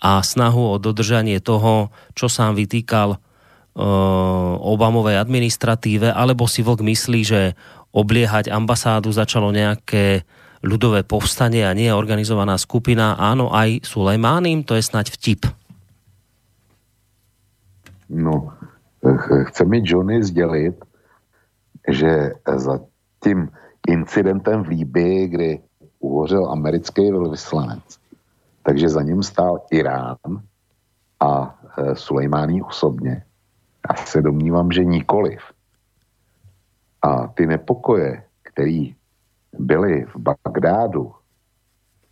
a 0.00 0.24
snahu 0.24 0.72
o 0.72 0.80
dodržanie 0.80 1.44
toho, 1.44 1.92
čo 2.16 2.32
sám 2.32 2.56
vytýkal 2.56 3.12
e, 3.12 3.18
Obamovej 4.64 5.20
administratíve, 5.20 6.08
alebo 6.08 6.48
si 6.48 6.64
Vlk 6.64 6.80
myslí, 6.80 7.20
že 7.20 7.52
obliehať 7.92 8.48
ambasádu 8.48 9.12
začalo 9.12 9.52
nejaké 9.52 10.24
ľudové 10.62 11.06
povstanie 11.06 11.62
a 11.66 11.76
nie 11.76 11.90
organizovaná 11.92 12.58
skupina. 12.58 13.14
Áno, 13.18 13.50
aj 13.54 13.86
Sulejmánim, 13.86 14.66
to 14.66 14.74
je 14.74 14.82
snať 14.82 15.06
vtip. 15.14 15.42
No, 18.08 18.52
chce 19.44 19.64
mi 19.64 19.82
Johnny 19.84 20.24
sdělit, 20.24 20.84
že 21.88 22.32
za 22.56 22.80
tím 23.24 23.50
incidentem 23.88 24.64
v 24.64 24.68
Líbii, 24.68 25.28
kdy 25.28 25.60
uhořel 25.98 26.50
americký 26.50 27.10
velvyslanec, 27.10 27.98
takže 28.62 28.88
za 28.88 29.02
ním 29.02 29.22
stál 29.22 29.60
Irán 29.70 30.16
a 31.20 31.58
e, 31.78 31.94
Sulejmání 31.94 32.62
osobně. 32.62 33.24
Já 33.88 34.04
se 34.04 34.22
domnívám, 34.22 34.72
že 34.72 34.84
nikoliv. 34.84 35.40
A 37.02 37.26
ty 37.26 37.46
nepokoje, 37.46 38.22
který 38.42 38.94
byli 39.58 40.04
v 40.04 40.16
Bagdádu 40.16 41.12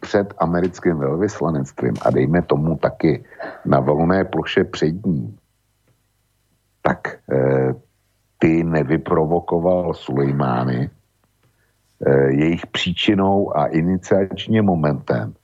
před 0.00 0.34
americkým 0.38 0.96
velvyslanectvím 0.96 1.94
a 2.02 2.10
dejme 2.10 2.42
tomu 2.42 2.76
taky 2.76 3.24
na 3.64 3.80
volné 3.80 4.24
ploše 4.24 4.64
před 4.64 5.06
ní, 5.06 5.38
tak 6.82 7.18
e, 7.32 7.74
ty 8.38 8.64
nevyprovokoval 8.64 9.94
Sulejmány. 9.94 10.90
E, 12.06 12.32
jejich 12.32 12.66
příčinou 12.66 13.56
a 13.56 13.66
iniciačním 13.66 14.64
momentem 14.64 15.34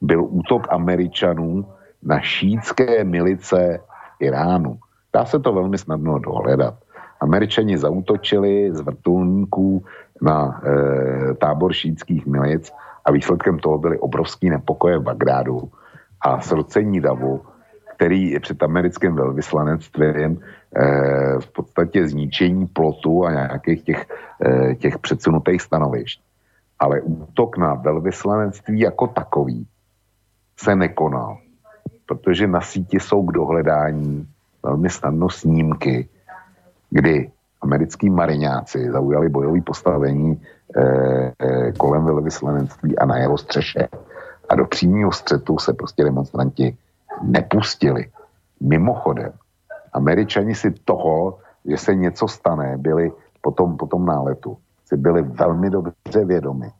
byl 0.00 0.24
útok 0.24 0.66
Američanů 0.70 1.66
na 2.02 2.20
šítské 2.20 3.04
milice 3.04 3.80
Iránu. 4.20 4.78
Dá 5.12 5.24
se 5.24 5.38
to 5.38 5.52
velmi 5.52 5.78
snadno 5.78 6.18
dohledat. 6.18 6.74
Američani 7.20 7.78
zautočili 7.78 8.70
z 8.72 8.80
vrtulníků 8.80 9.84
na 10.22 10.60
e, 10.64 11.34
tábor 11.34 11.72
šítských 11.72 12.26
milic 12.26 12.72
a 13.04 13.12
výsledkem 13.12 13.58
toho 13.58 13.78
byly 13.78 13.98
obrovský 13.98 14.50
nepokoje 14.50 14.98
v 14.98 15.02
Bagrádu 15.02 15.70
a 16.20 16.40
srocení 16.40 17.00
davu, 17.00 17.42
který 17.96 18.30
je 18.30 18.40
před 18.40 18.62
americkým 18.62 19.14
velvyslanectvím 19.14 20.32
e, 20.32 20.38
v 21.40 21.52
podstatě 21.52 22.08
zničení 22.08 22.66
plotu 22.66 23.24
a 23.24 23.30
nějakých 23.30 23.82
těch, 23.82 24.06
e, 24.44 24.74
těch 24.74 24.98
předsunutých 24.98 25.62
stanovišť. 25.62 26.20
Ale 26.78 27.00
útok 27.00 27.56
na 27.56 27.74
velvyslanectví 27.74 28.80
jako 28.80 29.06
takový 29.06 29.66
se 30.56 30.76
nekonal, 30.76 31.38
protože 32.06 32.46
na 32.46 32.60
síti 32.60 33.00
jsou 33.00 33.22
k 33.22 33.32
dohledání 33.32 34.28
velmi 34.62 34.90
snadno 34.90 35.28
snímky, 35.30 36.08
kdy 36.90 37.30
americký 37.66 38.10
mariňáci 38.10 38.90
zaujali 38.94 39.26
bojové 39.28 39.60
postavení 39.60 40.38
eh, 40.38 41.34
eh, 41.34 41.72
kolem 41.74 42.04
velvyslanectví 42.04 42.98
a 42.98 43.02
na 43.06 43.16
jeho 43.18 43.34
střeše. 43.38 43.88
A 44.48 44.54
do 44.54 44.64
přímého 44.70 45.10
střetu 45.10 45.58
se 45.58 45.74
prostě 45.74 46.04
demonstranti 46.06 46.76
nepustili. 47.22 48.06
Mimochodem, 48.62 49.32
američani 49.92 50.54
si 50.54 50.70
toho, 50.86 51.42
že 51.66 51.76
se 51.76 51.94
něco 51.94 52.28
stane, 52.28 52.78
byli 52.78 53.10
po 53.42 53.86
tom 53.86 54.06
náletu, 54.06 54.56
si 54.86 54.96
byli 54.96 55.22
velmi 55.22 55.70
dobře 55.70 56.24
vědomi, 56.24 56.70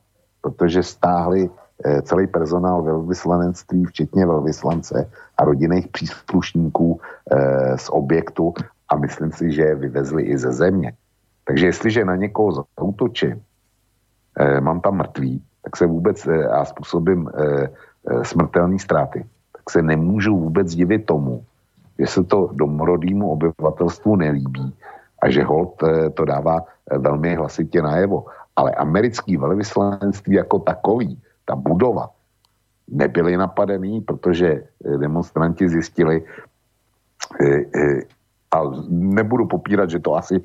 protože 0.41 0.83
stáhli 0.83 1.49
eh, 1.51 2.01
celý 2.01 2.27
personál 2.27 2.83
velvyslanectví, 2.83 3.85
včetně 3.85 4.25
velvyslance 4.25 5.11
a 5.37 5.39
rodinných 5.43 5.87
příslušníků 5.87 6.99
eh, 6.99 7.77
z 7.77 7.89
objektu 7.91 8.53
a 8.89 8.95
myslím 8.95 9.31
si, 9.31 9.51
že 9.51 9.61
je 9.61 9.75
vyvezli 9.75 10.23
i 10.23 10.37
ze 10.37 10.51
země. 10.51 10.93
Takže 11.43 11.65
jestliže 11.65 12.05
na 12.05 12.15
někoho 12.15 12.65
zautočím, 12.79 13.41
eh, 14.39 14.61
mám 14.61 14.81
tam 14.81 14.97
mrtvý, 14.97 15.43
tak 15.67 15.77
se 15.77 15.85
vůbec 15.85 16.27
eh, 16.27 16.47
a 16.47 16.65
způsobím 16.65 17.27
eh, 17.27 17.67
eh, 18.07 18.23
smrtelné 18.23 18.79
ztráty, 18.79 19.25
tak 19.51 19.69
se 19.69 19.81
nemůžu 19.81 20.37
vůbec 20.37 20.75
divit 20.75 21.05
tomu, 21.05 21.43
že 21.99 22.07
se 22.07 22.23
to 22.23 22.49
domorodému 22.55 23.31
obyvatelstvu 23.31 24.15
nelíbí 24.15 24.75
a 25.21 25.29
že 25.29 25.43
hold 25.43 25.83
eh, 25.83 26.09
to 26.09 26.25
dává 26.25 26.63
velmi 26.87 27.35
hlasitě 27.35 27.81
najevo. 27.81 28.25
Ale 28.55 28.71
americký 28.71 29.37
velvyslanectví 29.37 30.33
jako 30.35 30.59
takový, 30.59 31.19
ta 31.45 31.55
budova, 31.55 32.09
nebyly 32.87 33.37
napadený, 33.37 34.01
protože 34.01 34.63
demonstranti 34.81 35.69
zjistili, 35.69 36.23
a 38.51 38.63
nebudu 38.89 39.45
popírat, 39.45 39.89
že 39.89 39.99
to 39.99 40.15
asi 40.15 40.41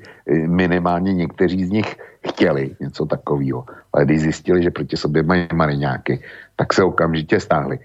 minimálně 0.47 1.13
někteří 1.13 1.65
z 1.65 1.69
nich 1.69 1.97
chtěli 2.27 2.75
něco 2.79 3.05
takového, 3.05 3.65
ale 3.93 4.05
když 4.05 4.21
zjistili, 4.21 4.63
že 4.63 4.71
proti 4.71 4.97
sobě 4.97 5.23
mají 5.23 5.47
mariňáky, 5.53 6.21
tak 6.55 6.73
se 6.73 6.83
okamžitě 6.83 7.39
stáhli. 7.39 7.79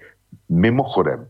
Mimochodem, 0.49 1.27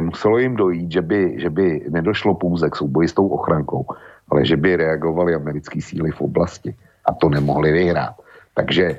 muselo 0.00 0.38
jim 0.38 0.56
dojít, 0.56 0.92
že 0.92 1.02
by, 1.02 1.40
že 1.40 1.50
by 1.50 1.86
nedošlo 1.90 2.34
pouze 2.34 2.70
k 2.70 2.76
souboji 2.76 3.08
s 3.08 3.12
tou 3.12 3.28
ochrankou, 3.28 3.86
ale 4.28 4.44
že 4.44 4.56
by 4.56 4.76
reagovali 4.76 5.34
americké 5.34 5.80
síly 5.82 6.10
v 6.10 6.20
oblasti 6.20 6.74
a 7.04 7.14
to 7.14 7.28
nemohli 7.28 7.72
vyhrát. 7.72 8.16
Takže 8.54 8.98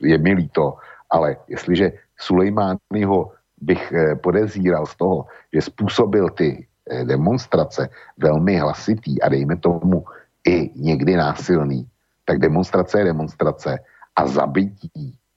je 0.00 0.18
mi 0.18 0.32
líto, 0.32 0.76
ale 1.10 1.36
jestliže 1.48 1.92
Sulejmányho 2.18 3.30
bych 3.60 3.92
podezíral 4.22 4.86
z 4.86 4.96
toho, 4.96 5.26
že 5.52 5.60
způsobil 5.60 6.30
ty 6.30 6.66
demonstrace 7.04 7.88
velmi 8.18 8.58
hlasitý 8.58 9.22
a 9.22 9.28
dejme 9.28 9.56
tomu 9.56 10.04
i 10.48 10.70
někdy 10.74 11.16
násilný, 11.16 11.88
tak 12.24 12.38
demonstrace 12.38 12.98
je 12.98 13.04
demonstrace 13.04 13.78
a 14.16 14.26
zabití 14.26 14.90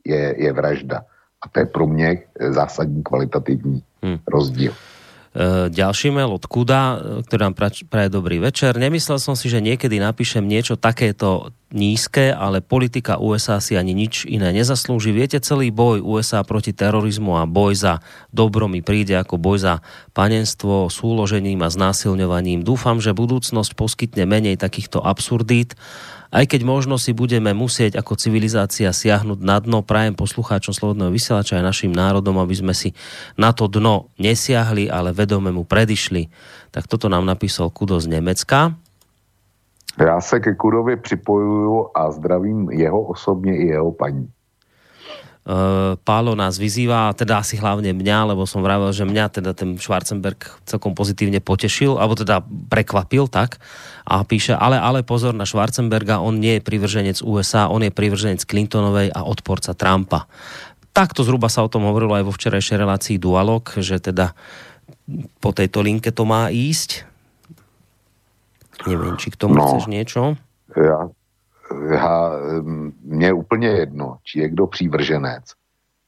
je, 0.06 0.44
je 0.44 0.54
vražda. 0.54 1.06
A 1.42 1.50
to 1.50 1.60
je 1.60 1.66
pro 1.66 1.88
mě 1.88 2.10
eh, 2.10 2.54
zásadní 2.54 3.04
kvalitativní 3.04 3.84
hmm. 4.04 4.18
rozdíl. 4.28 4.74
E, 5.36 5.68
ďalší 5.68 6.16
mail 6.16 6.32
od 6.32 6.48
Kuda, 6.48 7.04
ktorý 7.28 7.52
nám 7.52 7.56
praje 7.92 8.08
dobrý 8.08 8.40
večer. 8.40 8.80
Nemyslel 8.80 9.20
som 9.20 9.36
si, 9.36 9.52
že 9.52 9.60
niekedy 9.60 10.00
napíšem 10.00 10.48
niečo 10.48 10.80
takéto 10.80 11.52
nízke, 11.76 12.32
ale 12.32 12.64
politika 12.64 13.20
USA 13.20 13.60
si 13.60 13.76
ani 13.76 13.92
nič 13.92 14.24
iné 14.24 14.56
nezaslúži. 14.56 15.12
Viete, 15.12 15.44
celý 15.44 15.76
boj 15.76 16.00
USA 16.00 16.40
proti 16.48 16.72
terorizmu 16.72 17.36
a 17.36 17.44
boj 17.44 17.76
za 17.76 17.94
dobro 18.32 18.72
mi 18.72 18.80
príde 18.80 19.20
ako 19.20 19.36
boj 19.36 19.60
za 19.60 19.74
panenstvo, 20.16 20.88
súložením 20.88 21.68
a 21.68 21.70
znásilňovaním. 21.70 22.64
Dúfam, 22.64 23.04
že 23.04 23.12
budúcnosť 23.12 23.76
poskytne 23.76 24.24
menej 24.24 24.56
takýchto 24.56 25.04
absurdít 25.04 25.76
aj 26.36 26.52
keď 26.52 26.62
možno 26.68 27.00
si 27.00 27.16
budeme 27.16 27.56
musieť 27.56 27.96
ako 27.96 28.20
civilizácia 28.20 28.92
siahnuť 28.92 29.40
na 29.40 29.64
dno, 29.64 29.80
prajem 29.80 30.20
poslucháčom 30.20 30.76
Slobodného 30.76 31.16
vysielača 31.16 31.56
aj 31.56 31.64
našim 31.64 31.96
národom, 31.96 32.36
aby 32.44 32.52
sme 32.52 32.76
si 32.76 32.92
na 33.40 33.56
to 33.56 33.72
dno 33.72 34.12
nesiahli, 34.20 34.92
ale 34.92 35.16
vedome 35.16 35.56
mu 35.56 35.64
predišli. 35.64 36.28
Tak 36.76 36.92
toto 36.92 37.08
nám 37.08 37.24
napísal 37.24 37.72
Kudo 37.72 37.96
z 38.04 38.12
Nemecka. 38.12 38.76
Já 39.96 40.22
se 40.22 40.40
ke 40.40 40.56
Kudovi 40.56 40.96
připojuju 40.96 41.88
a 41.96 42.12
zdravím 42.12 42.70
jeho 42.72 43.02
osobně 43.02 43.56
i 43.58 43.68
jeho 43.68 43.92
paní. 43.92 44.28
Uh, 45.46 45.94
Pálo 46.02 46.34
nás 46.34 46.58
vyzýva, 46.58 47.14
teda 47.14 47.38
asi 47.38 47.62
hlavne 47.62 47.94
mňa, 47.94 48.34
lebo 48.34 48.50
som 48.50 48.66
vravel, 48.66 48.90
že 48.90 49.06
mňa 49.06 49.30
teda 49.30 49.54
ten 49.54 49.78
Schwarzenberg 49.78 50.42
celkom 50.66 50.98
pozitívne 50.98 51.38
potešil, 51.38 52.02
alebo 52.02 52.18
teda 52.18 52.42
prekvapil, 52.42 53.30
tak. 53.30 53.62
A 54.10 54.26
píše, 54.26 54.58
ale, 54.58 54.82
ale 54.82 55.06
pozor 55.06 55.38
na 55.38 55.46
Schwarzenberga, 55.46 56.18
on 56.18 56.42
nie 56.42 56.58
je 56.58 56.66
privrženec 56.66 57.22
USA, 57.22 57.70
on 57.70 57.86
je 57.86 57.94
privrženec 57.94 58.42
Clintonovej 58.42 59.14
a 59.14 59.22
odporca 59.22 59.78
Trumpa. 59.78 60.26
Takto 60.98 61.22
zhruba 61.22 61.46
sa 61.46 61.62
o 61.62 61.70
tom 61.70 61.86
hovorilo 61.86 62.18
aj 62.18 62.26
vo 62.26 62.34
včerajšej 62.34 62.82
relácii 62.82 63.22
Dualog, 63.22 63.70
že 63.78 64.02
teda 64.02 64.34
po 65.38 65.54
tejto 65.54 65.86
linke 65.86 66.10
to 66.10 66.26
má 66.26 66.50
ísť. 66.50 67.06
Neviem, 68.90 69.14
či 69.22 69.30
k 69.30 69.38
tomu 69.38 69.62
no, 69.62 69.70
chceš 69.70 69.86
niečo? 69.86 70.42
Ja, 70.74 71.14
já, 71.92 72.32
mně 73.02 73.26
je 73.26 73.34
úplně 73.34 73.68
jedno, 73.68 74.18
či 74.24 74.40
je 74.40 74.50
kdo 74.50 74.68
přívrženec, 74.68 75.44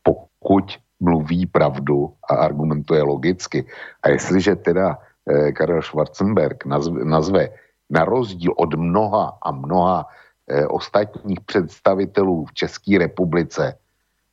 pokud 0.03 0.77
mluví 0.99 1.45
pravdu 1.45 2.13
a 2.29 2.35
argumentuje 2.35 3.01
logicky. 3.03 3.65
A 4.03 4.09
jestliže 4.09 4.55
teda 4.55 4.97
eh, 5.29 5.51
Karel 5.51 5.81
Schwarzenberg 5.81 6.65
nazve, 6.65 7.05
nazve 7.05 7.49
na 7.89 8.05
rozdíl 8.05 8.53
od 8.57 8.73
mnoha 8.73 9.37
a 9.41 9.51
mnoha 9.51 10.05
eh, 10.47 10.67
ostatních 10.67 11.39
představitelů 11.41 12.45
v 12.45 12.53
České 12.53 12.97
republice, 12.97 13.77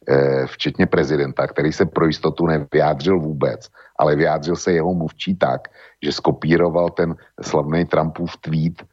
eh, 0.08 0.46
včetně 0.46 0.86
prezidenta, 0.86 1.46
který 1.46 1.72
se 1.72 1.86
pro 1.86 2.06
jistotu 2.06 2.46
nevyjádřil 2.46 3.20
vůbec, 3.20 3.68
ale 3.98 4.16
vyjádřil 4.16 4.56
se 4.56 4.72
jeho 4.72 4.94
mluvčí 4.94 5.36
tak, 5.36 5.68
že 6.02 6.12
skopíroval 6.12 6.90
ten 6.90 7.16
slavný 7.40 7.84
Trumpův 7.84 8.36
tweet 8.36 8.84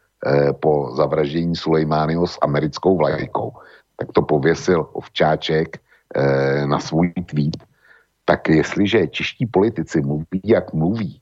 po 0.60 0.92
zavraždění 0.96 1.56
Sulejmányho 1.56 2.28
s 2.28 2.38
americkou 2.42 2.98
vlajkou, 2.98 3.54
tak 3.96 4.12
to 4.12 4.22
pověsil 4.22 4.90
ovčáček 4.94 5.78
eh, 5.78 6.66
na 6.66 6.80
svůj 6.80 7.14
tweet. 7.26 7.58
Tak 8.26 8.50
jestliže 8.50 9.08
čeští 9.08 9.46
politici 9.46 10.02
mluví, 10.02 10.42
jak 10.44 10.74
mluví, 10.74 11.22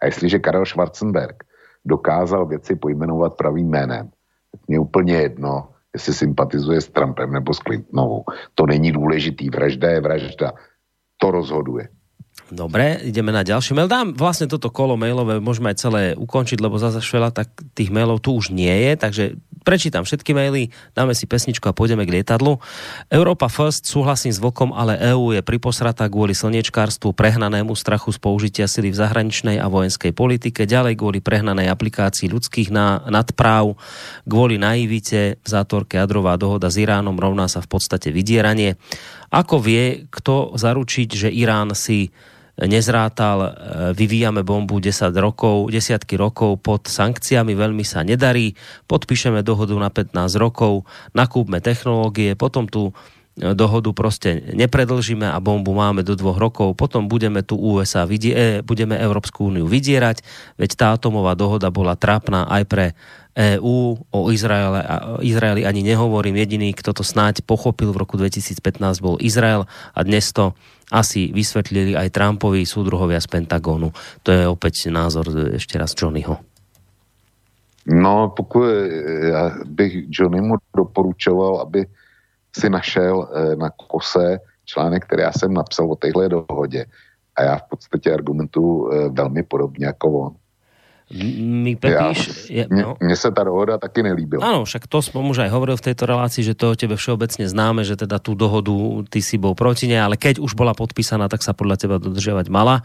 a 0.00 0.06
jestliže 0.06 0.38
Karel 0.38 0.66
Schwarzenberg 0.66 1.44
dokázal 1.84 2.46
věci 2.46 2.76
pojmenovat 2.76 3.36
pravým 3.36 3.68
jménem, 3.68 4.10
tak 4.52 4.60
mě 4.68 4.78
úplně 4.78 5.14
jedno, 5.14 5.68
jestli 5.94 6.12
sympatizuje 6.14 6.80
s 6.80 6.88
Trumpem 6.88 7.32
nebo 7.32 7.54
s 7.54 7.58
Clintonovou. 7.58 8.24
To 8.54 8.66
není 8.66 8.92
důležitý. 8.92 9.50
Vražda 9.50 9.90
je 9.90 10.00
vražda. 10.00 10.52
To 11.16 11.30
rozhoduje. 11.30 11.88
Dobre, 12.46 13.02
ideme 13.02 13.34
na 13.34 13.42
ďalší 13.42 13.74
mail. 13.74 13.90
Dám 13.90 14.14
vlastne 14.14 14.46
toto 14.46 14.70
kolo 14.70 14.94
mailové, 14.94 15.42
môžeme 15.42 15.74
aj 15.74 15.82
celé 15.82 16.02
ukončiť, 16.14 16.62
lebo 16.62 16.78
zase 16.78 17.02
veľa 17.02 17.34
tak 17.34 17.50
tých 17.74 17.90
mailov 17.90 18.22
tu 18.22 18.38
už 18.38 18.54
nie 18.54 18.70
je, 18.70 18.92
takže 18.94 19.24
prečítam 19.66 20.06
všetky 20.06 20.30
maily, 20.30 20.70
dáme 20.94 21.10
si 21.10 21.26
pesničku 21.26 21.66
a 21.66 21.74
pôjdeme 21.74 22.06
k 22.06 22.22
lietadlu. 22.22 22.62
Európa 23.10 23.50
First, 23.50 23.90
súhlasím 23.90 24.30
s 24.30 24.38
Vokom, 24.38 24.70
ale 24.70 24.94
EÚ 24.94 25.34
je 25.34 25.42
priposratá 25.42 26.06
kvôli 26.06 26.38
slniečkárstvu, 26.38 27.10
prehnanému 27.10 27.74
strachu 27.74 28.14
z 28.14 28.22
použitia 28.22 28.70
sily 28.70 28.94
v 28.94 29.00
zahraničnej 29.02 29.58
a 29.58 29.66
vojenskej 29.66 30.14
politike, 30.14 30.70
ďalej 30.70 31.02
kvôli 31.02 31.18
prehnanej 31.18 31.66
aplikácii 31.66 32.30
ľudských 32.30 32.70
na, 32.70 33.02
nadpráv, 33.10 33.74
kvôli 34.22 34.54
naivite 34.54 35.42
v 35.42 35.48
zátorke 35.50 35.98
jadrová 35.98 36.38
dohoda 36.38 36.70
s 36.70 36.78
Iránom 36.78 37.18
rovná 37.18 37.50
sa 37.50 37.58
v 37.58 37.74
podstate 37.74 38.14
vydieranie. 38.14 38.78
Ako 39.34 39.58
vie, 39.58 40.06
kto 40.14 40.54
zaručiť, 40.54 41.26
že 41.26 41.28
Irán 41.34 41.74
si 41.74 42.14
nezrátal, 42.64 43.38
e, 43.44 43.48
vyvíjame 43.92 44.40
bombu 44.40 44.80
10 44.80 45.12
rokov, 45.20 45.68
desiatky 45.68 46.16
rokov 46.16 46.56
pod 46.64 46.88
sankciami, 46.88 47.52
veľmi 47.52 47.84
sa 47.84 48.00
nedarí, 48.00 48.56
podpíšeme 48.88 49.44
dohodu 49.44 49.76
na 49.76 49.92
15 49.92 50.40
rokov, 50.40 50.88
nakúpme 51.12 51.60
technológie, 51.60 52.32
potom 52.32 52.64
tu 52.64 52.96
dohodu 53.36 53.92
proste 53.92 54.40
nepredlžíme 54.56 55.28
a 55.28 55.36
bombu 55.44 55.76
máme 55.76 56.00
do 56.00 56.16
dvoch 56.16 56.40
rokov, 56.40 56.72
potom 56.72 57.04
budeme 57.04 57.44
tu 57.44 57.60
USA 57.60 58.08
vidie, 58.08 58.32
e, 58.32 58.44
budeme 58.64 58.96
Európsku 58.96 59.52
úniu 59.52 59.68
vydierať, 59.68 60.24
veď 60.56 60.70
tá 60.72 60.86
atomová 60.96 61.36
dohoda 61.36 61.68
bola 61.68 62.00
trápna 62.00 62.48
aj 62.48 62.62
pre 62.64 62.86
EÚ, 63.36 64.00
o 64.08 64.20
Izraele, 64.32 64.80
Izraeli 65.20 65.68
ani 65.68 65.84
nehovorím, 65.84 66.40
jediný, 66.40 66.72
kto 66.72 66.96
to 66.96 67.04
snáď 67.04 67.44
pochopil 67.44 67.92
v 67.92 68.00
roku 68.00 68.16
2015 68.16 69.04
bol 69.04 69.20
Izrael 69.20 69.68
a 69.92 70.00
dnes 70.00 70.32
to 70.32 70.56
asi 70.88 71.28
vysvetlili 71.36 71.92
aj 71.92 72.16
Trumpovi 72.16 72.64
súdruhovia 72.64 73.20
z 73.20 73.28
Pentagonu. 73.28 73.92
To 74.24 74.32
je 74.32 74.48
opäť 74.48 74.88
názor 74.88 75.28
ešte 75.52 75.76
raz 75.76 75.92
Johnnyho. 75.92 76.40
No, 77.86 78.32
pokud 78.36 78.66
já 79.30 79.58
bych 79.64 79.92
Johnnymu 80.10 80.54
doporučoval, 80.76 81.60
aby 81.60 81.86
si 82.60 82.70
našel 82.70 83.28
eh, 83.28 83.56
na 83.56 83.70
kose 83.70 84.40
článek, 84.64 85.04
který 85.04 85.22
já 85.22 85.32
jsem 85.32 85.54
napsal 85.54 85.92
o 85.92 85.96
téhle 85.96 86.28
dohodě. 86.28 86.86
A 87.36 87.42
já 87.42 87.56
v 87.56 87.68
podstatě 87.68 88.14
argumentuju 88.14 88.90
eh, 88.90 89.08
velmi 89.08 89.42
podobně 89.42 89.86
jako 89.86 90.12
on. 90.12 90.34
Mi 91.06 91.78
Pepíš... 91.78 92.50
Ja, 92.50 92.66
mne, 92.66 92.82
no. 92.82 92.90
mne 92.98 93.14
sa 93.14 93.30
tá 93.30 93.46
dohoda 93.46 93.78
taky 93.78 94.02
nelíbila. 94.02 94.42
Áno, 94.42 94.66
však 94.66 94.90
to 94.90 94.98
som 94.98 95.22
už 95.22 95.46
aj 95.46 95.54
hovoril 95.54 95.78
v 95.78 95.86
tejto 95.86 96.02
relácii, 96.02 96.42
že 96.42 96.58
to 96.58 96.74
tebe 96.74 96.98
všeobecne 96.98 97.46
známe, 97.46 97.86
že 97.86 97.94
teda 97.94 98.18
tú 98.18 98.34
dohodu 98.34 98.74
ty 99.06 99.22
si 99.22 99.38
bol 99.38 99.54
proti 99.54 99.86
nej, 99.86 100.02
ale 100.02 100.18
keď 100.18 100.42
už 100.42 100.58
bola 100.58 100.74
podpísaná, 100.74 101.30
tak 101.30 101.46
sa 101.46 101.54
podľa 101.54 101.76
teba 101.78 101.96
dodržiavať 102.02 102.50
mala. 102.50 102.82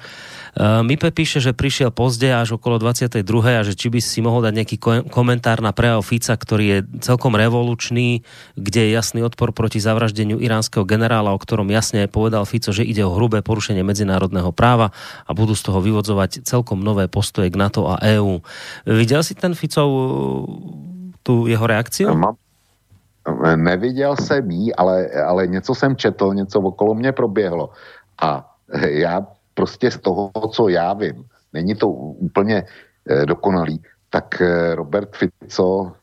Uh, 0.54 0.86
Mipe 0.86 1.10
píše, 1.10 1.42
že 1.42 1.58
prišiel 1.58 1.90
pozde 1.90 2.30
až 2.30 2.62
okolo 2.62 2.78
22. 2.78 3.26
a 3.58 3.66
že 3.66 3.74
či 3.74 3.90
by 3.90 3.98
si 3.98 4.22
mohol 4.22 4.46
dať 4.46 4.54
nejaký 4.54 4.78
komentár 5.10 5.66
na 5.66 5.74
prejav 5.74 6.06
Fica, 6.06 6.38
ktorý 6.38 6.66
je 6.70 6.80
celkom 7.02 7.34
revolučný, 7.34 8.22
kde 8.54 8.86
je 8.86 8.90
jasný 8.94 9.26
odpor 9.26 9.50
proti 9.50 9.82
zavraždeniu 9.82 10.38
iránskeho 10.38 10.86
generála, 10.86 11.34
o 11.34 11.42
ktorom 11.42 11.66
jasne 11.74 12.06
povedal 12.06 12.46
Fico, 12.46 12.70
že 12.70 12.86
ide 12.86 13.02
o 13.02 13.18
hrubé 13.18 13.42
porušenie 13.42 13.82
medzinárodného 13.82 14.54
práva 14.54 14.94
a 15.26 15.34
budú 15.34 15.58
z 15.58 15.66
toho 15.66 15.82
vyvodzovať 15.82 16.46
celkom 16.46 16.86
nové 16.86 17.10
postoje 17.10 17.50
k 17.50 17.58
NATO 17.58 17.90
a 17.90 18.11
EÚ. 18.16 18.42
Viděl 18.86 19.24
si 19.24 19.36
ten 19.36 19.56
Ficov 19.56 19.90
tu 21.24 21.48
jeho 21.48 21.68
reakciu? 21.68 22.14
Mám, 22.14 22.36
neviděl 23.56 24.16
jsem 24.16 24.52
jí, 24.52 24.76
ale, 24.76 25.08
ale 25.10 25.48
něco 25.48 25.76
jsem 25.76 25.96
četl, 25.96 26.34
něco 26.34 26.62
okolo 26.62 26.94
mě 26.94 27.12
proběhlo. 27.12 27.70
A 28.22 28.56
já 28.82 29.28
prostě 29.54 29.92
z 29.92 29.98
toho, 29.98 30.32
co 30.52 30.70
já 30.70 30.94
vím, 30.94 31.26
není 31.54 31.76
to 31.76 31.88
úplně 31.88 32.64
eh, 33.10 33.26
dokonalý, 33.26 33.82
tak 34.10 34.42
eh, 34.42 34.76
Robert 34.76 35.16
Fico 35.16 35.94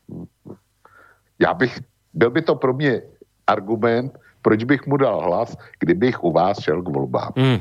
Já 1.39 1.53
bych, 1.53 1.79
byl 2.13 2.31
by 2.31 2.41
to 2.41 2.55
pro 2.55 2.73
mě 2.73 3.01
argument, 3.47 4.19
proč 4.41 4.63
bych 4.63 4.87
mu 4.87 4.97
dal 4.97 5.21
hlas, 5.21 5.57
kdybych 5.79 6.23
u 6.23 6.31
vás 6.31 6.59
šel 6.59 6.81
k 6.81 6.89
volbám. 6.89 7.31
Mm. 7.35 7.59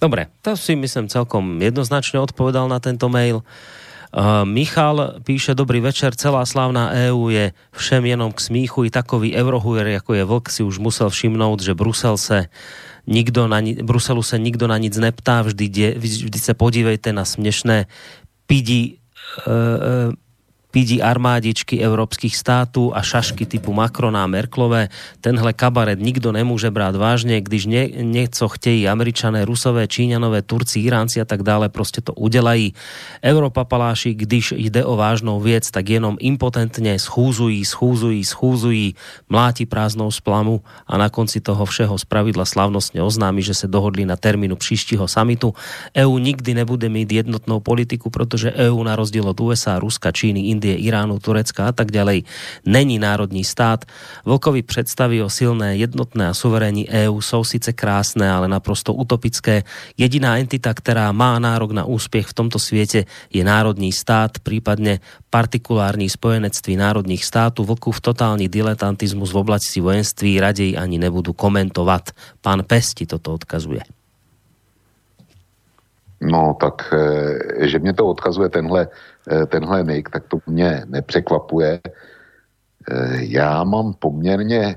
Dobre, 0.00 0.32
to 0.40 0.56
si 0.56 0.72
myslím 0.76 1.12
celkom 1.12 1.60
jednoznačne 1.60 2.24
odpovedal 2.24 2.72
na 2.72 2.80
tento 2.80 3.12
mail. 3.12 3.44
Uh, 4.10 4.42
Michal 4.42 5.22
píše, 5.22 5.54
dobrý 5.54 5.78
večer, 5.78 6.16
celá 6.18 6.42
slávna 6.42 6.90
EÚ 6.90 7.30
je 7.30 7.52
všem 7.70 8.02
jenom 8.10 8.32
k 8.32 8.40
smíchu 8.40 8.84
i 8.84 8.90
takový 8.90 9.36
eurohujer, 9.36 10.02
ako 10.02 10.10
je 10.14 10.24
vlk, 10.24 10.46
si 10.50 10.62
už 10.66 10.82
musel 10.82 11.12
všimnout, 11.12 11.62
že 11.62 11.78
Brusel 11.78 12.16
se 12.16 12.50
nikdo 13.06 13.46
na, 13.46 13.62
Bruselu 13.62 14.22
se 14.22 14.38
nikdo 14.38 14.66
na 14.66 14.78
nic 14.78 14.96
neptá, 14.96 15.42
vždy, 15.42 15.68
de, 15.68 15.88
vždy 15.94 16.38
se 16.38 16.54
podívejte 16.54 17.12
na 17.12 17.24
směšné 17.24 17.86
pidi 18.46 18.98
uh, 19.46 20.10
pidi 20.70 21.02
armádičky 21.02 21.80
európskych 21.80 22.36
států 22.36 22.96
a 22.96 23.02
šašky 23.02 23.46
typu 23.46 23.72
Macrona 23.72 24.24
a 24.24 24.26
Merklové. 24.26 24.88
Tenhle 25.20 25.52
kabaret 25.52 26.00
nikdo 26.00 26.32
nemůže 26.32 26.70
brát 26.70 26.96
vážně, 26.96 27.40
když 27.40 27.66
ne, 27.66 27.88
něco 27.88 28.48
chtějí 28.48 28.88
američané, 28.88 29.44
rusové, 29.44 29.88
číňanové, 29.88 30.42
turci, 30.42 30.80
iránci 30.80 31.20
a 31.20 31.24
tak 31.24 31.42
dále, 31.42 31.68
prostě 31.68 32.00
to 32.00 32.14
udelají. 32.14 32.74
Európa 33.22 33.64
paláši, 33.64 34.14
když 34.14 34.54
jde 34.56 34.84
o 34.84 34.96
vážnou 34.96 35.40
věc, 35.40 35.70
tak 35.70 35.88
jenom 35.88 36.16
impotentně 36.20 36.98
schúzují, 36.98 37.64
schúzují, 37.64 38.24
schúzují, 38.24 38.94
mláti 39.28 39.66
prázdnou 39.66 40.10
splamu 40.10 40.60
a 40.86 40.98
na 40.98 41.08
konci 41.08 41.40
toho 41.40 41.64
všeho 41.64 41.98
spravidla 41.98 42.44
slavnostně 42.44 43.02
oznámí, 43.02 43.42
že 43.42 43.54
se 43.54 43.68
dohodli 43.68 44.04
na 44.04 44.16
termínu 44.16 44.56
příštího 44.56 45.08
samitu. 45.08 45.54
EU 45.96 46.18
nikdy 46.18 46.54
nebude 46.54 46.88
mít 46.88 47.12
jednotnou 47.12 47.60
politiku, 47.60 48.10
protože 48.10 48.52
EU 48.52 48.82
na 48.82 48.96
rozdíl 48.96 49.28
od 49.28 49.40
USA, 49.40 49.78
Ruska, 49.78 50.12
Číny, 50.12 50.40
Indie, 50.60 50.76
Iránu, 50.76 51.16
Turecka 51.16 51.64
a 51.64 51.72
tak 51.72 51.88
ďalej, 51.88 52.28
není 52.68 53.00
národní 53.00 53.48
stát. 53.48 53.88
Vlkovi 54.28 54.60
představy 54.60 55.24
o 55.24 55.32
silné, 55.32 55.80
jednotné 55.80 56.28
a 56.28 56.36
suverénní 56.36 56.84
EU 57.08 57.20
jsou 57.24 57.44
sice 57.44 57.72
krásné, 57.72 58.28
ale 58.28 58.44
naprosto 58.44 58.92
utopické. 58.92 59.64
Jediná 59.96 60.36
entita, 60.36 60.76
která 60.76 61.12
má 61.16 61.38
nárok 61.40 61.72
na 61.72 61.88
úspěch 61.88 62.26
v 62.28 62.36
tomto 62.36 62.60
světě, 62.60 63.08
je 63.32 63.40
národní 63.40 63.88
stát, 63.92 64.36
případně 64.44 65.00
partikulární 65.32 66.12
spojenectví 66.12 66.76
národních 66.76 67.24
států. 67.24 67.64
Vlkův 67.64 68.00
totální 68.00 68.48
diletantizmus 68.48 69.32
v 69.32 69.40
oblasti 69.40 69.80
vojenství 69.80 70.40
raději 70.40 70.76
ani 70.76 70.98
nebudu 71.00 71.32
komentovat. 71.32 72.10
Pán 72.44 72.68
Pesti 72.68 73.06
toto 73.06 73.32
odkazuje. 73.32 73.99
No, 76.20 76.56
tak 76.60 76.94
eh, 76.94 77.68
že 77.68 77.78
mě 77.78 77.92
to 77.92 78.06
odkazuje 78.06 78.48
tenhle, 78.48 78.88
eh, 79.30 79.46
tenhle 79.46 79.84
Nick, 79.84 80.10
tak 80.10 80.28
to 80.28 80.38
mě 80.46 80.84
nepřekvapuje. 80.86 81.80
Eh, 82.90 83.16
já 83.20 83.64
mám 83.64 83.92
poměrně, 83.92 84.76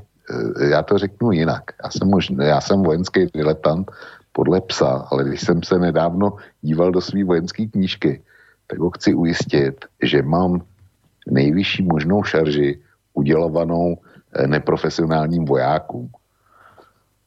já 0.70 0.84
to 0.84 0.98
řeknu 0.98 1.32
jinak. 1.32 1.64
Já 1.84 1.90
jsem, 1.90 2.08
možná, 2.10 2.46
já 2.46 2.62
jsem 2.62 2.84
vojenský 2.84 3.28
diletant 3.34 3.92
podle 4.32 4.62
psa, 4.62 5.08
ale 5.12 5.24
když 5.24 5.42
jsem 5.42 5.64
se 5.64 5.80
nedávno 5.80 6.36
díval 6.62 6.92
do 6.92 7.02
své 7.02 7.24
vojenské 7.24 7.68
knížky, 7.68 8.24
tak 8.68 8.80
ho 8.80 8.90
chci 8.90 9.14
ujistit, 9.14 9.86
že 10.04 10.22
mám 10.22 10.62
nejvyšší 11.28 11.84
možnou 11.84 12.24
šarži 12.24 12.80
udělovanou 13.14 13.98
neprofesionálním 14.48 15.46
vojákům. 15.46 16.10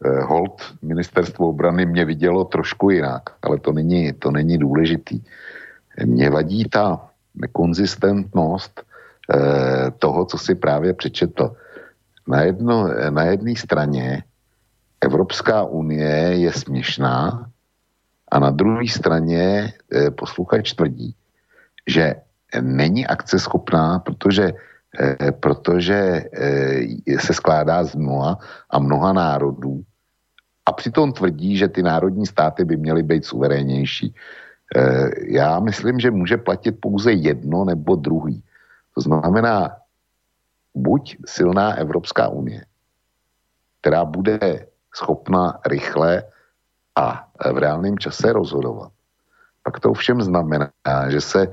Eh, 0.05 0.21
hold 0.23 0.63
ministerstvo 0.83 1.49
obrany 1.49 1.87
mě 1.87 2.05
vidělo 2.05 2.45
trošku 2.45 2.91
jinak, 2.91 3.23
ale 3.43 3.59
to 3.59 3.73
není, 3.73 4.13
to 4.13 4.31
není 4.31 4.59
důležitý. 4.59 5.21
Mně 6.05 6.31
vadí 6.31 6.65
ta 6.69 7.09
nekonzistentnost 7.35 8.83
eh, 9.35 9.91
toho, 9.99 10.25
co 10.25 10.39
si 10.39 10.55
právě 10.55 10.95
přečetl. 10.95 11.57
Na, 12.29 12.43
jedno, 12.43 12.89
na 13.11 13.23
jedné 13.23 13.57
straně 13.57 14.23
Evropská 15.01 15.63
unie 15.65 16.45
je 16.45 16.53
směšná 16.53 17.49
a 18.31 18.39
na 18.39 18.51
druhé 18.51 18.89
straně 18.89 19.73
eh, 19.93 20.11
posluchač 20.11 20.73
tvrdí, 20.73 21.15
že 21.87 22.15
není 22.61 23.07
akceschopná, 23.07 23.99
protože 23.99 24.53
protože 25.41 26.25
eh, 26.33 27.19
se 27.19 27.35
skládá 27.35 27.85
z 27.85 27.95
mnoha 27.95 28.39
a 28.71 28.79
mnoha 28.79 29.13
národů 29.13 29.83
a 30.67 30.73
přitom 30.73 31.13
tvrdí, 31.13 31.57
že 31.57 31.69
ty 31.69 31.83
národní 31.83 32.27
státy 32.27 32.65
by 32.65 32.77
měly 32.77 33.03
být 33.03 33.25
suverénnější. 33.25 34.15
Eh, 34.77 35.11
já 35.29 35.61
myslím, 35.61 36.01
že 36.01 36.11
může 36.11 36.37
platit 36.37 36.73
pouze 36.81 37.13
jedno 37.13 37.65
nebo 37.65 37.97
druhý. 37.97 38.43
To 38.95 39.01
znamená, 39.01 39.77
buď 40.75 41.17
silná 41.27 41.75
Evropská 41.75 42.29
unie, 42.29 42.65
která 43.81 44.05
bude 44.05 44.67
schopna 44.95 45.61
rychle 45.67 46.23
a 46.97 47.29
v 47.53 47.59
reálném 47.59 47.99
čase 47.99 48.33
rozhodovat. 48.33 48.93
Pak 49.63 49.81
to 49.81 49.93
všem 49.93 50.23
znamená, 50.23 50.71
že 51.09 51.21
se 51.21 51.49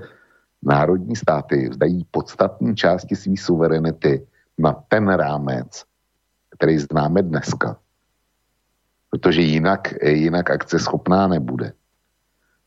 národní 0.66 1.16
státy 1.16 1.70
vzdají 1.70 2.06
podstatní 2.12 2.76
části 2.76 3.16
své 3.16 3.38
suverenity 3.38 4.28
na 4.58 4.84
ten 4.88 5.10
rámec, 5.10 5.84
který 6.50 6.78
známe 6.80 7.22
dneska. 7.22 7.78
Protože 9.10 9.42
jinak, 9.42 9.94
jinak 10.04 10.50
akce 10.50 10.80
schopná 10.80 11.28
nebude. 11.28 11.74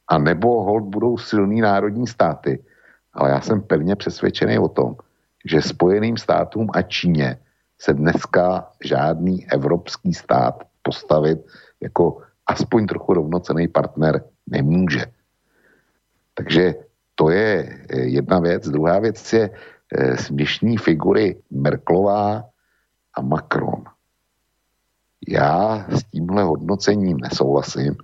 A 0.08 0.18
nebo 0.18 0.62
hold 0.62 0.84
budou 0.84 1.18
silný 1.18 1.60
národní 1.60 2.06
státy, 2.06 2.64
ale 3.12 3.30
já 3.30 3.40
jsem 3.40 3.62
pevně 3.62 3.96
přesvědčený 3.96 4.58
o 4.58 4.68
tom, 4.68 4.96
že 5.44 5.62
Spojeným 5.62 6.16
státům 6.16 6.70
a 6.72 6.82
Číně 6.82 7.38
se 7.78 7.94
dneska 7.94 8.70
žádný 8.84 9.46
evropský 9.50 10.14
stát 10.14 10.64
postavit 10.82 11.46
jako 11.80 12.22
aspoň 12.46 12.86
trochu 12.86 13.14
rovnocený 13.14 13.68
partner 13.68 14.24
nemůže. 14.46 15.06
Takže 16.34 16.74
to 17.16 17.30
je 17.30 17.78
eh, 17.88 18.00
jedna 18.00 18.38
věc. 18.38 18.68
Druhá 18.68 18.98
věc 18.98 19.32
je 19.32 19.50
eh, 19.50 20.16
směšní 20.16 20.76
figury 20.76 21.36
Merklová 21.50 22.44
a 23.14 23.20
Macron. 23.20 23.84
Já 25.28 25.86
s 25.88 26.04
tímhle 26.04 26.42
hodnocením 26.42 27.16
nesouhlasím. 27.16 27.96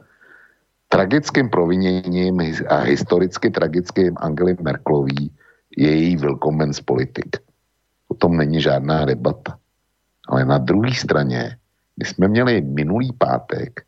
Tragickým 0.88 1.50
proviněním 1.50 2.40
a 2.68 2.76
historicky 2.76 3.50
tragickým 3.50 4.14
Angely 4.16 4.56
Merklový 4.60 5.32
je 5.76 5.90
její 5.96 6.16
willkommens 6.16 6.80
politik. 6.80 7.36
O 8.08 8.14
tom 8.14 8.36
není 8.36 8.60
žádná 8.60 9.04
debata. 9.04 9.58
Ale 10.28 10.44
na 10.44 10.58
druhé 10.58 10.94
straně 10.94 11.56
my 11.96 12.04
jsme 12.04 12.28
měli 12.28 12.60
minulý 12.60 13.12
pátek 13.12 13.80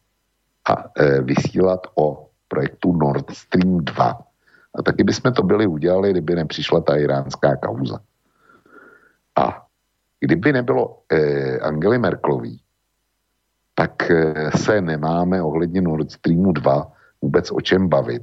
a 0.68 0.84
e, 0.96 1.20
vysílat 1.20 1.86
o 1.94 2.28
projektu 2.48 2.92
Nord 2.92 3.30
Stream 3.30 3.84
2 3.84 4.33
a 4.74 4.82
taky 4.82 5.04
bychom 5.04 5.32
to 5.32 5.42
byli 5.42 5.66
udělali, 5.66 6.10
kdyby 6.10 6.34
nepřišla 6.34 6.80
ta 6.80 6.96
iránská 6.96 7.56
kauza. 7.56 7.98
A 9.36 9.66
kdyby 10.20 10.52
nebylo 10.52 10.98
eh, 11.12 11.58
Angely 11.58 11.98
Merklový, 11.98 12.60
tak 13.74 14.10
eh, 14.10 14.50
se 14.56 14.80
nemáme 14.80 15.42
ohledně 15.42 15.80
Nord 15.80 16.10
Streamu 16.10 16.52
2 16.52 16.92
vůbec 17.22 17.50
o 17.50 17.60
čem 17.60 17.88
bavit. 17.88 18.22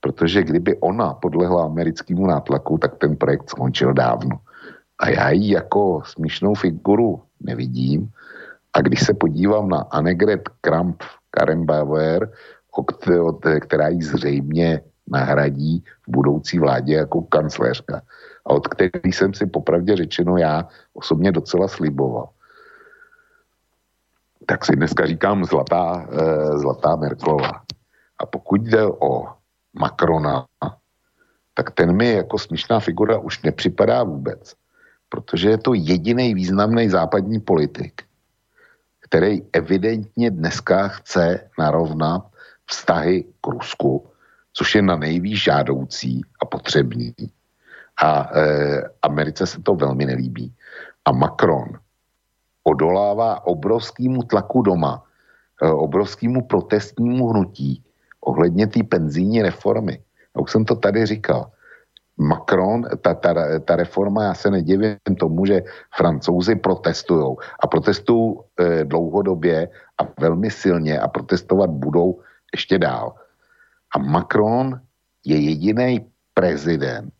Protože 0.00 0.42
kdyby 0.42 0.76
ona 0.76 1.14
podlehla 1.14 1.64
americkému 1.64 2.26
nátlaku, 2.26 2.78
tak 2.78 2.98
ten 2.98 3.16
projekt 3.16 3.50
skončil 3.50 3.92
dávno. 3.92 4.40
A 4.98 5.08
já 5.08 5.30
ji 5.30 5.52
jako 5.52 6.02
smíšnou 6.04 6.54
figuru 6.54 7.22
nevidím. 7.40 8.10
A 8.72 8.80
když 8.80 9.00
se 9.00 9.14
podívám 9.14 9.68
na 9.68 9.78
Annegret 9.78 10.48
Kramp 10.60 11.02
Karembauer, 11.30 12.30
která 13.60 13.88
ji 13.88 14.02
zřejmě 14.02 14.80
nahradí 15.10 15.84
v 16.08 16.10
budoucí 16.10 16.58
vládě 16.58 16.94
jako 16.94 17.22
kancléřka 17.22 18.02
a 18.46 18.50
od 18.50 18.68
který 18.68 19.12
jsem 19.12 19.34
si 19.34 19.46
popravdě 19.46 19.96
řečeno 19.96 20.36
já 20.36 20.68
osobně 20.94 21.32
docela 21.32 21.68
sliboval. 21.68 22.28
Tak 24.46 24.64
si 24.64 24.76
dneska 24.76 25.06
říkám 25.06 25.44
zlatá, 25.44 26.08
e, 26.12 26.58
zlatá 26.58 26.96
Merklova. 26.96 27.62
A 28.18 28.26
pokud 28.26 28.60
jde 28.62 28.86
o 28.86 29.26
Macrona, 29.74 30.46
tak 31.54 31.70
ten 31.70 31.96
mi 31.96 32.12
jako 32.12 32.38
smíšná 32.38 32.80
figura 32.80 33.18
už 33.18 33.42
nepřipadá 33.42 34.02
vůbec, 34.02 34.54
protože 35.08 35.50
je 35.50 35.58
to 35.58 35.74
jediný 35.74 36.34
významný 36.34 36.88
západní 36.88 37.40
politik, 37.40 38.02
který 39.00 39.42
evidentně 39.52 40.30
dneska 40.30 40.88
chce 40.88 41.50
narovnat 41.58 42.26
vztahy 42.66 43.24
k 43.40 43.46
Rusku 43.46 44.10
což 44.56 44.74
je 44.74 44.82
na 44.82 44.96
nejvýš 44.96 45.42
žádoucí 45.42 46.20
a 46.42 46.44
potřebný. 46.44 47.14
A 48.02 48.30
e, 48.32 48.82
Americe 49.02 49.46
se 49.46 49.62
to 49.62 49.74
velmi 49.74 50.06
nelíbí. 50.06 50.52
A 51.04 51.12
Macron 51.12 51.68
odolává 52.64 53.46
obrovskému 53.46 54.22
tlaku 54.22 54.62
doma, 54.62 55.04
e, 55.62 55.68
obrovskému 55.68 56.48
protestnímu 56.48 57.28
hnutí 57.28 57.84
ohledně 58.20 58.66
té 58.66 58.82
penzijní 58.82 59.42
reformy. 59.42 60.00
A 60.34 60.40
už 60.40 60.50
jsem 60.50 60.64
to 60.64 60.76
tady 60.76 61.06
říkal. 61.06 61.50
Macron, 62.16 62.88
ta, 63.00 63.14
ta, 63.14 63.60
ta 63.60 63.76
reforma, 63.76 64.24
já 64.24 64.34
se 64.34 64.50
nedivím 64.50 64.96
tomu, 65.20 65.46
že 65.46 65.62
francouzi 65.96 66.56
protestují 66.56 67.36
a 67.60 67.66
protestují 67.66 68.34
e, 68.56 68.84
dlouhodobě 68.84 69.68
a 70.00 70.02
velmi 70.20 70.50
silně 70.50 71.00
a 71.00 71.08
protestovat 71.08 71.70
budou 71.70 72.20
ještě 72.56 72.78
dál. 72.78 73.25
A 73.96 73.98
Macron 73.98 74.80
je 75.24 75.40
jediný 75.40 76.04
prezident, 76.34 77.12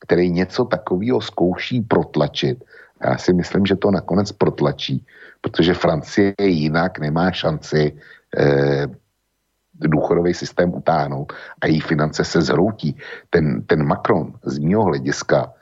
který 0.00 0.30
něco 0.30 0.64
takového 0.64 1.20
zkouší 1.20 1.80
protlačit. 1.80 2.64
Já 3.04 3.18
si 3.18 3.32
myslím, 3.32 3.66
že 3.66 3.76
to 3.76 3.90
nakonec 3.90 4.32
protlačí, 4.32 5.06
protože 5.40 5.74
Francie 5.74 6.34
jinak 6.40 6.98
nemá 6.98 7.32
šanci 7.32 7.96
e, 8.36 8.86
důchodový 9.74 10.34
systém 10.34 10.74
utáhnout 10.74 11.32
a 11.60 11.66
její 11.66 11.80
finance 11.80 12.24
se 12.24 12.42
zhroutí. 12.42 12.96
Ten, 13.30 13.62
ten 13.62 13.86
Macron 13.86 14.32
z 14.44 14.58
mého 14.58 14.84
hlediska 14.84 15.52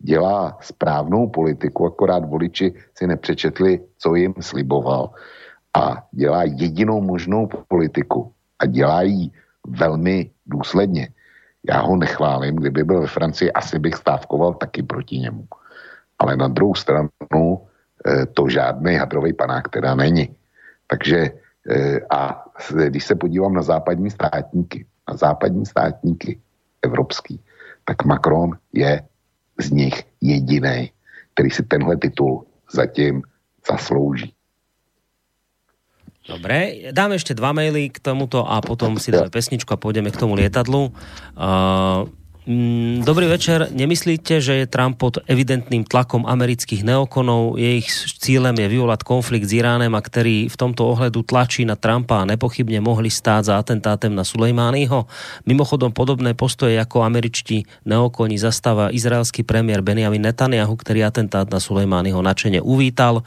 dělá 0.00 0.58
správnou 0.60 1.28
politiku, 1.28 1.86
akorát 1.86 2.24
voliči 2.24 2.72
si 2.96 3.06
nepřečetli, 3.06 3.80
co 3.98 4.14
jim 4.14 4.34
sliboval 4.40 5.10
a 5.76 6.08
dělá 6.12 6.42
jedinou 6.42 7.00
možnou 7.00 7.48
politiku 7.68 8.32
a 8.58 8.66
dělá 8.66 9.02
ji 9.02 9.30
velmi 9.66 10.30
důsledně. 10.46 11.08
Já 11.68 11.80
ho 11.80 11.96
nechválím, 11.96 12.56
kdyby 12.56 12.84
byl 12.84 13.00
ve 13.00 13.06
Francii, 13.06 13.52
asi 13.52 13.78
bych 13.78 13.94
stávkoval 13.94 14.54
taky 14.54 14.82
proti 14.82 15.18
němu. 15.18 15.44
Ale 16.18 16.36
na 16.36 16.48
druhou 16.48 16.74
stranu 16.74 17.08
eh, 18.06 18.26
to 18.26 18.48
žádný 18.48 18.96
hadrový 18.96 19.32
panák 19.32 19.68
teda 19.68 19.94
není. 19.94 20.36
Takže 20.86 21.30
Eh, 21.68 22.00
a 22.10 22.44
když 22.88 23.04
se 23.04 23.14
podívám 23.14 23.54
na 23.54 23.62
západní 23.62 24.10
státníky, 24.10 24.86
na 25.08 25.16
západní 25.16 25.66
státníky 25.66 26.40
evropský, 26.82 27.40
tak 27.84 28.04
Macron 28.04 28.50
je 28.72 29.02
z 29.60 29.70
nich 29.70 30.02
jediný, 30.20 30.92
který 31.34 31.50
si 31.50 31.62
tenhle 31.62 31.96
titul 31.96 32.46
zatím 32.72 33.22
zaslouží. 33.70 34.34
Dobre, 36.20 36.90
dáme 36.92 37.16
ešte 37.16 37.32
dva 37.32 37.56
maily 37.56 37.88
k 37.88 37.98
tomuto 37.98 38.44
a 38.44 38.60
potom 38.60 39.00
si 39.00 39.08
dáme 39.08 39.32
pesničku 39.32 39.72
a 39.72 39.80
pôjdeme 39.80 40.12
k 40.12 40.20
tomu 40.20 40.36
lietadlu. 40.36 40.92
Uh, 41.32 42.06
Mm, 42.48 43.04
dobrý 43.04 43.28
večer. 43.28 43.68
Nemyslíte, 43.68 44.40
že 44.40 44.64
je 44.64 44.66
Trump 44.66 44.96
pod 44.96 45.20
evidentným 45.28 45.84
tlakom 45.84 46.24
amerických 46.24 46.82
neokonov? 46.82 47.60
Je 47.60 47.84
ich 47.84 47.92
cílem 48.16 48.56
je 48.56 48.64
vyvolať 48.64 49.04
konflikt 49.04 49.44
s 49.44 49.54
Iránem 49.54 49.92
a 49.92 50.00
ktorý 50.00 50.48
v 50.48 50.56
tomto 50.56 50.88
ohledu 50.88 51.20
tlačí 51.20 51.68
na 51.68 51.76
Trumpa 51.76 52.24
a 52.24 52.28
nepochybne 52.28 52.80
mohli 52.80 53.12
stáť 53.12 53.52
za 53.52 53.54
atentátem 53.60 54.16
na 54.16 54.24
Sulejmányho? 54.24 55.04
Mimochodom 55.44 55.92
podobné 55.92 56.32
postoje 56.32 56.80
ako 56.80 57.04
američtí 57.04 57.68
neokoni 57.84 58.40
zastáva 58.40 58.88
izraelský 58.88 59.44
premiér 59.44 59.84
Benjamin 59.84 60.24
Netanyahu, 60.24 60.74
ktorý 60.80 61.06
atentát 61.06 61.44
na 61.52 61.60
Sulejmányho 61.60 62.24
načene 62.24 62.64
uvítal. 62.64 63.20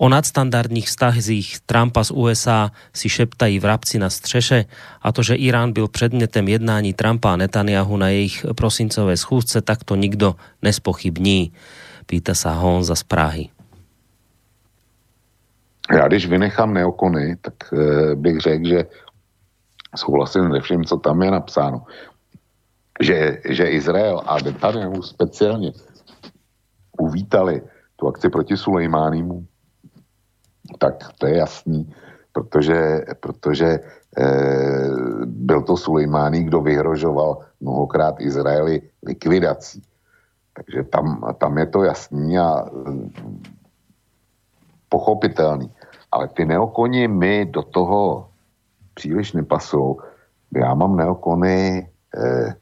O 0.00 0.08
nadstandardních 0.08 0.88
vztazích 0.88 1.60
Trumpa 1.68 2.04
z 2.04 2.10
USA 2.10 2.72
si 2.94 3.08
šeptají 3.08 3.60
vrabci 3.60 3.98
na 3.98 4.10
střeše 4.10 4.64
a 5.02 5.12
to, 5.12 5.22
že 5.22 5.34
Irán 5.34 5.72
byl 5.72 5.88
předmětem 5.88 6.48
jednání 6.48 6.94
Trumpa 6.94 7.32
a 7.32 7.36
Netanyahu 7.36 7.96
na 7.96 8.08
jejich 8.08 8.46
prosincové 8.56 9.16
schůzce, 9.16 9.60
tak 9.60 9.84
to 9.84 9.96
nikdo 9.96 10.36
nespochybní. 10.62 11.52
Pýta 12.06 12.34
sa 12.34 12.56
Honza 12.56 12.96
z 12.96 13.02
Prahy. 13.02 13.48
Já 15.92 16.08
když 16.08 16.26
vynechám 16.26 16.74
neokony, 16.74 17.36
tak 17.36 17.54
e, 17.72 18.14
bych 18.16 18.40
řekl, 18.40 18.68
že 18.68 18.84
souhlasím 19.96 20.52
se 20.52 20.60
vším, 20.60 20.84
co 20.84 20.96
tam 20.96 21.22
je 21.22 21.30
napsáno. 21.30 21.84
Že, 23.00 23.38
že 23.48 23.64
Izrael 23.64 24.22
a 24.26 24.38
Netanyahu 24.40 25.02
speciálně 25.02 25.72
uvítali 26.98 27.62
tu 27.96 28.08
akci 28.08 28.28
proti 28.28 28.56
Sulejmánimu, 28.56 29.46
tak 30.78 31.12
to 31.18 31.26
je 31.26 31.36
jasný, 31.36 31.94
protože, 32.32 33.04
protože 33.20 33.66
e, 33.66 33.80
byl 35.24 35.62
to 35.62 35.76
Sulejmání, 35.76 36.44
kdo 36.44 36.60
vyhrožoval 36.60 37.38
mnohokrát 37.60 38.20
Izraeli 38.20 38.82
likvidací. 39.02 39.82
Takže 40.54 40.82
tam, 40.82 41.34
tam 41.38 41.58
je 41.58 41.66
to 41.66 41.82
jasný 41.82 42.38
a 42.38 42.64
mm, 42.72 43.42
pochopitelný. 44.88 45.70
Ale 46.12 46.28
ty 46.28 46.44
neokoni 46.44 47.08
mi 47.08 47.46
do 47.46 47.62
toho 47.62 48.28
příliš 48.94 49.32
nepasou. 49.32 50.00
Já 50.56 50.74
mám 50.74 50.96
neokony 50.96 51.88
eh, 52.16 52.54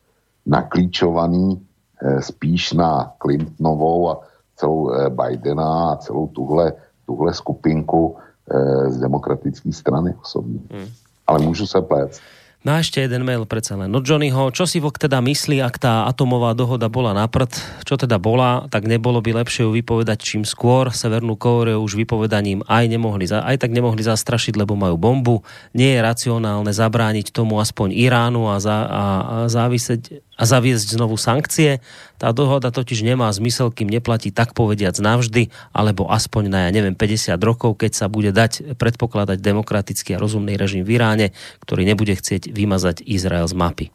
naklíčovaný 0.46 1.66
eh, 2.02 2.22
spíš 2.22 2.72
na 2.72 3.12
Clintonovou 3.18 4.10
a 4.10 4.20
celou 4.56 4.90
eh, 4.90 5.10
Bidena 5.10 5.90
a 5.92 5.96
celou 5.96 6.26
tuhle 6.26 6.72
tuhle 7.08 7.32
skupinku 7.34 8.16
e, 8.44 8.90
z 8.92 8.96
demokratické 9.00 9.72
strany 9.72 10.14
osobně. 10.20 10.60
Hmm. 10.68 10.88
Ale 11.26 11.38
můžu 11.38 11.66
se 11.66 11.80
plést. 11.80 12.20
No 12.66 12.74
a 12.74 12.82
ešte 12.82 12.98
jeden 12.98 13.22
mail 13.22 13.46
predsa 13.46 13.78
len 13.78 13.86
od 13.94 14.02
Johnnyho. 14.02 14.50
Čo 14.50 14.66
si 14.66 14.82
Vok 14.82 14.98
teda 14.98 15.22
myslí, 15.22 15.62
ak 15.62 15.78
tá 15.78 16.10
atomová 16.10 16.58
dohoda 16.58 16.90
bola 16.90 17.14
na 17.14 17.30
prd? 17.30 17.54
Čo 17.86 17.94
teda 17.94 18.18
bola, 18.18 18.66
tak 18.66 18.90
nebolo 18.90 19.22
by 19.22 19.40
lepšie 19.40 19.62
ju 19.62 19.70
vypovedať 19.70 20.18
čím 20.18 20.42
skôr. 20.42 20.90
Severnú 20.90 21.38
Kóreu 21.38 21.78
už 21.78 21.94
vypovedaním 21.94 22.66
aj, 22.66 22.90
nemohli, 22.90 23.30
aj 23.30 23.62
tak 23.62 23.70
nemohli 23.70 24.02
zastrašiť, 24.02 24.58
lebo 24.58 24.74
majú 24.74 24.98
bombu. 24.98 25.46
Nie 25.70 25.96
je 25.96 26.00
racionálne 26.02 26.74
zabrániť 26.74 27.30
tomu 27.30 27.62
aspoň 27.62 27.94
Iránu 27.94 28.50
a, 28.50 28.58
za, 28.58 28.90
a, 28.90 29.04
a 29.22 29.36
závisieť 29.46 30.27
a 30.38 30.42
zaviesť 30.46 30.94
znovu 30.94 31.18
sankcie. 31.18 31.82
Tá 32.14 32.30
dohoda 32.30 32.70
totiž 32.70 33.02
nemá 33.02 33.26
zmysel, 33.34 33.74
kým 33.74 33.90
neplatí 33.90 34.30
tak 34.30 34.54
povediac 34.54 34.94
navždy, 34.94 35.50
alebo 35.74 36.06
aspoň 36.06 36.42
na, 36.46 36.58
ja 36.64 36.70
neviem, 36.70 36.94
50 36.94 37.34
rokov, 37.42 37.82
keď 37.82 37.92
sa 37.98 38.06
bude 38.06 38.30
dať 38.30 38.78
predpokladať 38.78 39.42
demokratický 39.42 40.14
a 40.14 40.22
rozumný 40.22 40.54
režim 40.54 40.86
v 40.86 40.94
Iráne, 40.94 41.26
ktorý 41.66 41.82
nebude 41.82 42.14
chcieť 42.14 42.54
vymazať 42.54 43.02
Izrael 43.02 43.50
z 43.50 43.58
mapy. 43.58 43.86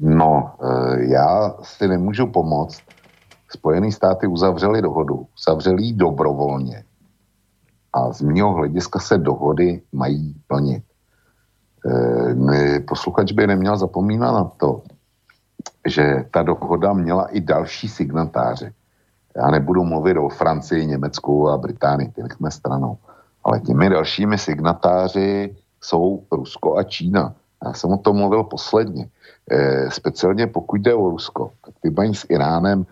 No, 0.00 0.54
e, 0.62 1.04
já 1.14 1.54
si 1.62 1.88
nemůžu 1.88 2.26
pomoct. 2.26 2.82
Spojené 3.50 3.92
státy 3.92 4.26
uzavřeli 4.26 4.82
dohodu, 4.82 5.26
uzavřeli 5.38 5.82
ji 5.82 5.92
dobrovolně. 5.92 6.84
A 7.92 8.12
z 8.12 8.20
mého 8.22 8.52
hlediska 8.52 8.98
se 8.98 9.18
dohody 9.18 9.82
mají 9.92 10.34
plnit. 10.46 10.82
E, 11.86 12.80
posluchač 12.80 13.32
by 13.32 13.46
neměl 13.46 13.76
zapomínat 13.76 14.34
na 14.34 14.44
to, 14.44 14.82
že 15.86 16.24
ta 16.30 16.42
dohoda 16.42 16.92
měla 16.92 17.26
i 17.26 17.40
další 17.40 17.88
signatáře. 17.88 18.72
Já 19.36 19.50
nebudu 19.50 19.84
mluvit 19.84 20.16
o 20.16 20.28
Francii, 20.28 20.86
Německu 20.86 21.48
a 21.48 21.58
Británii, 21.58 22.08
ty 22.08 22.22
nechme 22.22 22.50
stranou. 22.50 22.98
Ale 23.44 23.60
těmi 23.60 23.88
dalšími 23.88 24.38
signatáři 24.38 25.56
jsou 25.80 26.22
Rusko 26.32 26.76
a 26.76 26.82
Čína. 26.82 27.34
Já 27.64 27.72
jsem 27.72 27.90
o 27.92 27.98
tom 27.98 28.16
mluvil 28.16 28.44
posledně. 28.44 29.08
E, 29.50 29.90
speciálně 29.90 30.46
pokud 30.46 30.80
jde 30.80 30.94
o 30.94 31.10
Rusko, 31.10 31.50
tak 31.64 31.74
ty 31.82 31.90
mají 31.90 32.14
s 32.14 32.26
Iránem 32.28 32.86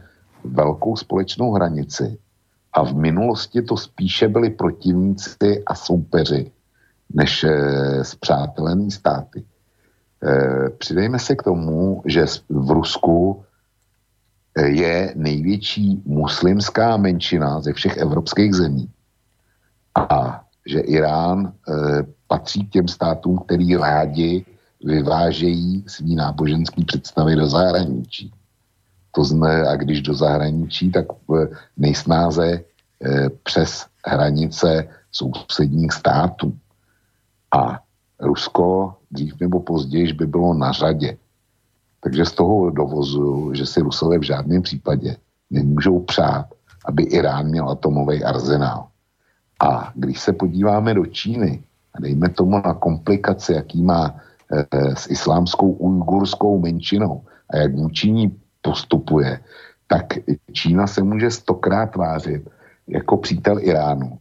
velkou 0.44 0.96
společnou 0.96 1.52
hranici 1.52 2.18
a 2.72 2.84
v 2.84 2.94
minulosti 2.94 3.62
to 3.62 3.76
spíše 3.76 4.28
byli 4.28 4.50
protivníci 4.50 5.62
a 5.66 5.74
soupeři 5.74 6.52
než 7.14 7.46
zpřátelený 8.02 8.86
eh, 8.88 8.90
státy. 8.90 9.44
Eh, 10.24 10.70
přidejme 10.70 11.18
se 11.18 11.36
k 11.36 11.42
tomu, 11.42 12.02
že 12.06 12.26
v 12.48 12.70
Rusku 12.70 13.44
eh, 14.54 14.68
je 14.68 15.12
největší 15.16 16.02
muslimská 16.04 16.96
menšina 16.96 17.60
ze 17.60 17.72
všech 17.72 17.96
evropských 17.96 18.54
zemí. 18.54 18.90
A 19.94 20.42
že 20.66 20.80
Irán 20.80 21.52
patří 22.26 22.66
k 22.66 22.70
těm 22.70 22.88
státům, 22.88 23.38
který 23.38 23.76
rádi 23.76 24.44
vyvážejí 24.84 25.84
svý 25.86 26.14
náboženský 26.14 26.84
představy 26.84 27.36
do 27.36 27.46
zahraničí. 27.46 28.32
To 29.14 29.24
zne, 29.24 29.62
a 29.62 29.76
když 29.76 30.02
do 30.02 30.14
zahraničí, 30.14 30.90
tak 30.90 31.06
nejsnáze 31.76 32.60
přes 33.42 33.86
hranice 34.06 34.88
sousedních 35.12 35.92
států. 35.92 36.58
A 37.54 37.80
Rusko 38.20 38.94
dřív 39.10 39.34
nebo 39.40 39.60
později 39.60 40.12
by 40.12 40.26
bylo 40.26 40.54
na 40.54 40.72
řadě. 40.72 41.16
Takže 42.00 42.24
z 42.24 42.32
toho 42.32 42.70
dovozu, 42.70 43.54
že 43.54 43.66
si 43.66 43.80
Rusové 43.80 44.18
v 44.18 44.22
žádném 44.22 44.62
případě 44.62 45.16
nemůžou 45.50 46.00
přát, 46.00 46.46
aby 46.84 47.02
Irán 47.02 47.46
měl 47.46 47.70
atomový 47.70 48.24
arzenál. 48.24 48.88
A 49.60 49.92
když 49.94 50.20
se 50.20 50.32
podíváme 50.32 50.94
do 50.94 51.06
Číny 51.06 51.64
a 51.94 52.00
dejme 52.00 52.28
tomu 52.28 52.60
na 52.64 52.74
komplikaci, 52.74 53.52
jaký 53.52 53.82
má 53.82 54.14
e, 54.52 54.96
s 54.96 55.10
islámskou 55.10 55.70
ujgurskou 55.70 56.58
menšinou 56.58 57.24
a 57.50 57.56
jak 57.56 57.74
vůči 57.74 58.10
ní 58.10 58.36
postupuje, 58.62 59.40
tak 59.86 60.06
Čína 60.52 60.86
se 60.86 61.02
může 61.02 61.30
stokrát 61.30 61.86
tvářit 61.86 62.48
jako 62.88 63.16
přítel 63.16 63.58
Iránu 63.60 64.18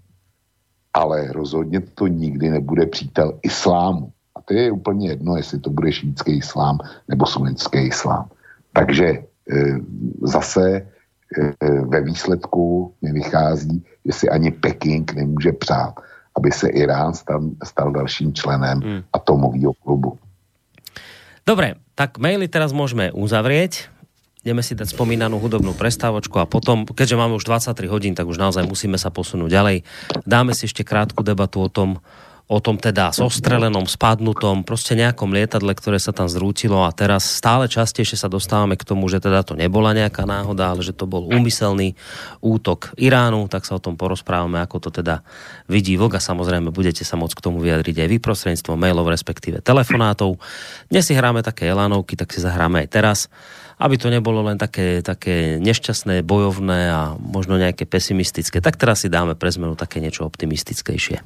ale 0.95 1.27
rozhodně 1.35 1.83
to 1.99 2.07
nikdy 2.07 2.49
nebude 2.49 2.85
přítel 2.85 3.39
islámu. 3.43 4.11
A 4.35 4.41
to 4.41 4.53
je 4.53 4.71
úplně 4.71 5.09
jedno, 5.09 5.35
jestli 5.35 5.59
to 5.59 5.69
bude 5.69 5.91
šítský 5.91 6.37
islám 6.37 6.79
nebo 7.07 7.25
sunnický 7.25 7.91
islám. 7.91 8.31
Takže 8.73 9.07
e, 9.07 9.23
zase 10.23 10.63
e, 10.71 10.83
ve 11.91 12.01
výsledku 12.01 12.93
mi 13.01 13.11
vychází, 13.11 13.83
že 14.05 14.11
si 14.11 14.25
ani 14.29 14.51
Peking 14.51 15.13
nemůže 15.13 15.51
přát, 15.51 15.99
aby 16.37 16.51
se 16.51 16.69
Irán 16.69 17.13
stal, 17.13 17.43
stal 17.63 17.91
dalším 17.91 18.33
členem 18.33 18.79
hmm. 18.79 19.01
atomového 19.13 19.73
klubu. 19.83 20.17
Dobre, 21.45 21.77
tak 21.93 22.17
maily 22.17 22.49
teraz 22.49 22.73
môžeme 22.73 23.13
uzavrieť. 23.13 23.93
Ideme 24.45 24.61
si 24.61 24.77
dať 24.77 24.93
spomínanú 24.93 25.41
hudobnú 25.41 25.73
prestávočku 25.73 26.37
a 26.37 26.45
potom, 26.45 26.85
keďže 26.85 27.17
máme 27.17 27.33
už 27.33 27.49
23 27.49 27.89
hodín, 27.89 28.13
tak 28.13 28.29
už 28.29 28.37
naozaj 28.37 28.69
musíme 28.69 28.93
sa 28.93 29.09
posunúť 29.09 29.49
ďalej. 29.49 29.81
Dáme 30.21 30.53
si 30.53 30.69
ešte 30.69 30.85
krátku 30.85 31.25
debatu 31.25 31.65
o 31.65 31.69
tom, 31.73 31.97
o 32.45 32.61
tom 32.61 32.77
teda 32.77 33.09
zostrelenom, 33.09 33.89
spadnutom, 33.89 34.61
proste 34.61 34.93
nejakom 34.93 35.33
lietadle, 35.33 35.73
ktoré 35.73 35.97
sa 35.97 36.13
tam 36.13 36.29
zrútilo 36.29 36.85
a 36.85 36.93
teraz 36.93 37.25
stále 37.25 37.65
častejšie 37.65 38.21
sa 38.21 38.29
dostávame 38.29 38.77
k 38.77 38.85
tomu, 38.85 39.09
že 39.09 39.17
teda 39.17 39.41
to 39.41 39.57
nebola 39.57 39.97
nejaká 39.97 40.29
náhoda, 40.29 40.69
ale 40.69 40.85
že 40.85 40.93
to 40.93 41.09
bol 41.09 41.25
úmyselný 41.25 41.97
útok 42.37 42.93
Iránu, 43.01 43.49
tak 43.49 43.65
sa 43.65 43.73
o 43.73 43.81
tom 43.81 43.97
porozprávame, 43.97 44.61
ako 44.61 44.77
to 44.77 44.89
teda 45.01 45.25
vidí 45.65 45.97
Vlk 45.97 46.21
a 46.21 46.21
samozrejme 46.21 46.69
budete 46.69 47.01
sa 47.01 47.17
môcť 47.17 47.33
k 47.33 47.45
tomu 47.49 47.65
vyjadriť 47.65 47.97
aj 47.97 48.07
vy 48.13 48.17
prostredníctvom 48.21 48.77
mailov, 48.77 49.09
respektíve 49.09 49.65
telefonátov. 49.65 50.37
Dnes 50.85 51.09
si 51.09 51.17
hráme 51.17 51.41
také 51.41 51.65
Elanovky, 51.65 52.13
tak 52.13 52.29
si 52.29 52.45
zahráme 52.45 52.85
aj 52.85 52.89
teraz 52.93 53.19
aby 53.79 53.95
to 53.99 54.07
nebolo 54.07 54.45
len 54.47 54.55
také, 54.55 55.03
také 55.03 55.59
nešťastné, 55.59 56.23
bojovné 56.23 56.91
a 56.91 57.01
možno 57.19 57.59
nejaké 57.59 57.83
pesimistické. 57.83 58.63
Tak 58.63 58.79
teraz 58.79 59.03
si 59.03 59.11
dáme 59.11 59.35
pre 59.35 59.51
zmenu 59.51 59.75
také 59.75 59.99
niečo 59.99 60.23
optimistickejšie. 60.23 61.19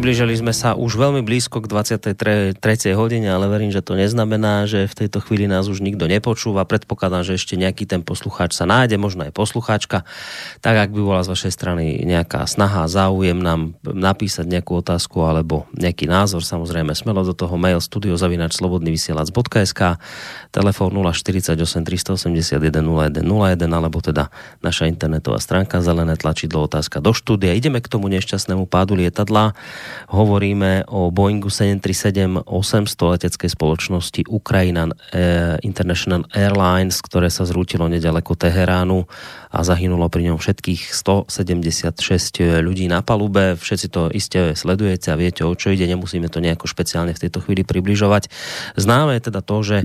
Priblížili 0.00 0.32
sme 0.32 0.56
sa 0.56 0.72
už 0.72 0.96
veľmi 0.96 1.20
blízko 1.20 1.60
k 1.60 1.68
23. 1.68 2.56
hodine, 2.96 3.28
ale 3.28 3.52
verím, 3.52 3.68
že 3.68 3.84
to 3.84 4.00
neznamená, 4.00 4.64
že 4.64 4.88
v 4.88 4.96
tejto 4.96 5.20
chvíli 5.20 5.44
nás 5.44 5.68
už 5.68 5.84
nikto 5.84 6.08
nepočúva. 6.08 6.64
Predpokladám, 6.64 7.20
že 7.20 7.36
ešte 7.36 7.60
nejaký 7.60 7.84
ten 7.84 8.00
poslucháč 8.00 8.56
sa 8.56 8.64
nájde, 8.64 8.96
možno 8.96 9.28
aj 9.28 9.36
poslucháčka. 9.36 10.08
Tak 10.64 10.88
ak 10.88 10.96
by 10.96 11.00
bola 11.04 11.20
z 11.20 11.36
vašej 11.36 11.52
strany 11.52 12.00
nejaká 12.08 12.48
snaha, 12.48 12.88
záujem 12.88 13.44
nám 13.44 13.76
napísať 14.00 14.48
nejakú 14.48 14.80
otázku 14.80 15.20
alebo 15.22 15.68
nejaký 15.76 16.08
názor, 16.08 16.42
samozrejme 16.42 16.96
smelo 16.96 17.22
do 17.22 17.36
toho 17.36 17.54
mail 17.60 17.76
studiozavinačslobodnyvysielac.sk 17.78 19.80
telefón 20.50 20.90
048 20.96 21.54
381 21.54 22.82
0101 22.82 23.22
alebo 23.68 24.00
teda 24.00 24.32
naša 24.64 24.88
internetová 24.88 25.36
stránka 25.38 25.84
zelené 25.84 26.16
tlačidlo 26.16 26.64
otázka 26.66 27.00
do 27.04 27.12
štúdia. 27.14 27.54
Ideme 27.54 27.80
k 27.84 27.92
tomu 27.92 28.08
nešťastnému 28.10 28.66
pádu 28.66 28.98
lietadla 28.98 29.54
Hovoríme 30.10 30.90
o 30.90 31.14
Boeingu 31.14 31.46
737-800 31.52 33.12
leteckej 33.14 33.50
spoločnosti 33.52 34.26
Ukraina 34.26 34.90
eh, 35.12 35.54
International 35.62 36.26
Airlines, 36.34 36.98
ktoré 37.04 37.30
sa 37.30 37.46
zrútilo 37.46 37.86
nedaleko 37.86 38.34
Teheránu 38.34 39.06
a 39.50 39.66
zahynulo 39.66 40.06
pri 40.06 40.30
ňom 40.30 40.38
všetkých 40.38 40.94
176 40.94 42.62
ľudí 42.62 42.86
na 42.86 43.02
palube. 43.02 43.58
Všetci 43.58 43.86
to 43.90 44.06
iste 44.14 44.54
sledujete 44.54 45.10
a 45.10 45.18
viete, 45.18 45.42
o 45.42 45.58
čo 45.58 45.74
ide. 45.74 45.90
Nemusíme 45.90 46.30
to 46.30 46.38
nejako 46.38 46.70
špeciálne 46.70 47.10
v 47.10 47.22
tejto 47.26 47.42
chvíli 47.42 47.66
približovať. 47.66 48.30
Známe 48.78 49.18
je 49.18 49.26
teda 49.26 49.40
to, 49.42 49.56
že 49.66 49.78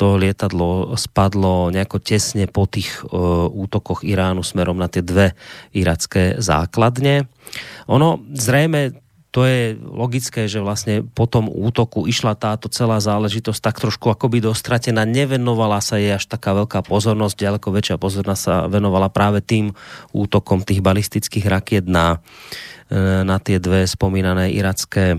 to 0.00 0.16
lietadlo 0.16 0.96
spadlo 0.96 1.68
nejako 1.68 2.00
tesne 2.00 2.48
po 2.48 2.64
tých 2.64 3.04
uh, 3.04 3.46
útokoch 3.52 4.08
Iránu 4.08 4.40
smerom 4.40 4.80
na 4.80 4.88
tie 4.88 5.04
dve 5.04 5.36
iracké 5.76 6.40
základne. 6.40 7.28
Ono 7.92 8.24
zrejme 8.32 8.99
to 9.30 9.46
je 9.46 9.78
logické, 9.78 10.50
že 10.50 10.58
vlastne 10.58 11.06
po 11.06 11.22
tom 11.30 11.46
útoku 11.46 12.10
išla 12.10 12.34
táto 12.34 12.66
celá 12.66 12.98
záležitosť 12.98 13.60
tak 13.62 13.78
trošku 13.78 14.10
akoby 14.10 14.42
dostratená, 14.42 15.06
nevenovala 15.06 15.78
sa 15.78 16.02
jej 16.02 16.18
až 16.18 16.26
taká 16.26 16.50
veľká 16.50 16.82
pozornosť, 16.82 17.38
ďaleko 17.38 17.68
väčšia 17.70 17.96
pozornosť 18.02 18.42
sa 18.42 18.54
venovala 18.66 19.06
práve 19.06 19.38
tým 19.38 19.70
útokom 20.10 20.66
tých 20.66 20.82
balistických 20.82 21.46
rakiet 21.46 21.86
na, 21.86 22.18
e, 22.90 23.22
na 23.22 23.38
tie 23.38 23.62
dve 23.62 23.86
spomínané 23.86 24.50
iracké 24.50 25.14
e, 25.14 25.18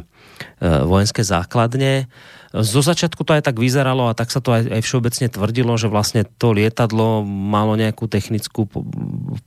vojenské 0.83 1.23
základne. 1.23 2.11
Zo 2.51 2.83
začiatku 2.83 3.23
to 3.23 3.31
aj 3.31 3.47
tak 3.47 3.55
vyzeralo 3.55 4.11
a 4.11 4.17
tak 4.17 4.27
sa 4.27 4.43
to 4.43 4.51
aj, 4.51 4.67
aj 4.67 4.81
všeobecne 4.83 5.27
tvrdilo, 5.31 5.71
že 5.79 5.87
vlastne 5.87 6.27
to 6.27 6.51
lietadlo 6.51 7.23
malo 7.23 7.79
nejakú 7.79 8.11
technickú 8.11 8.67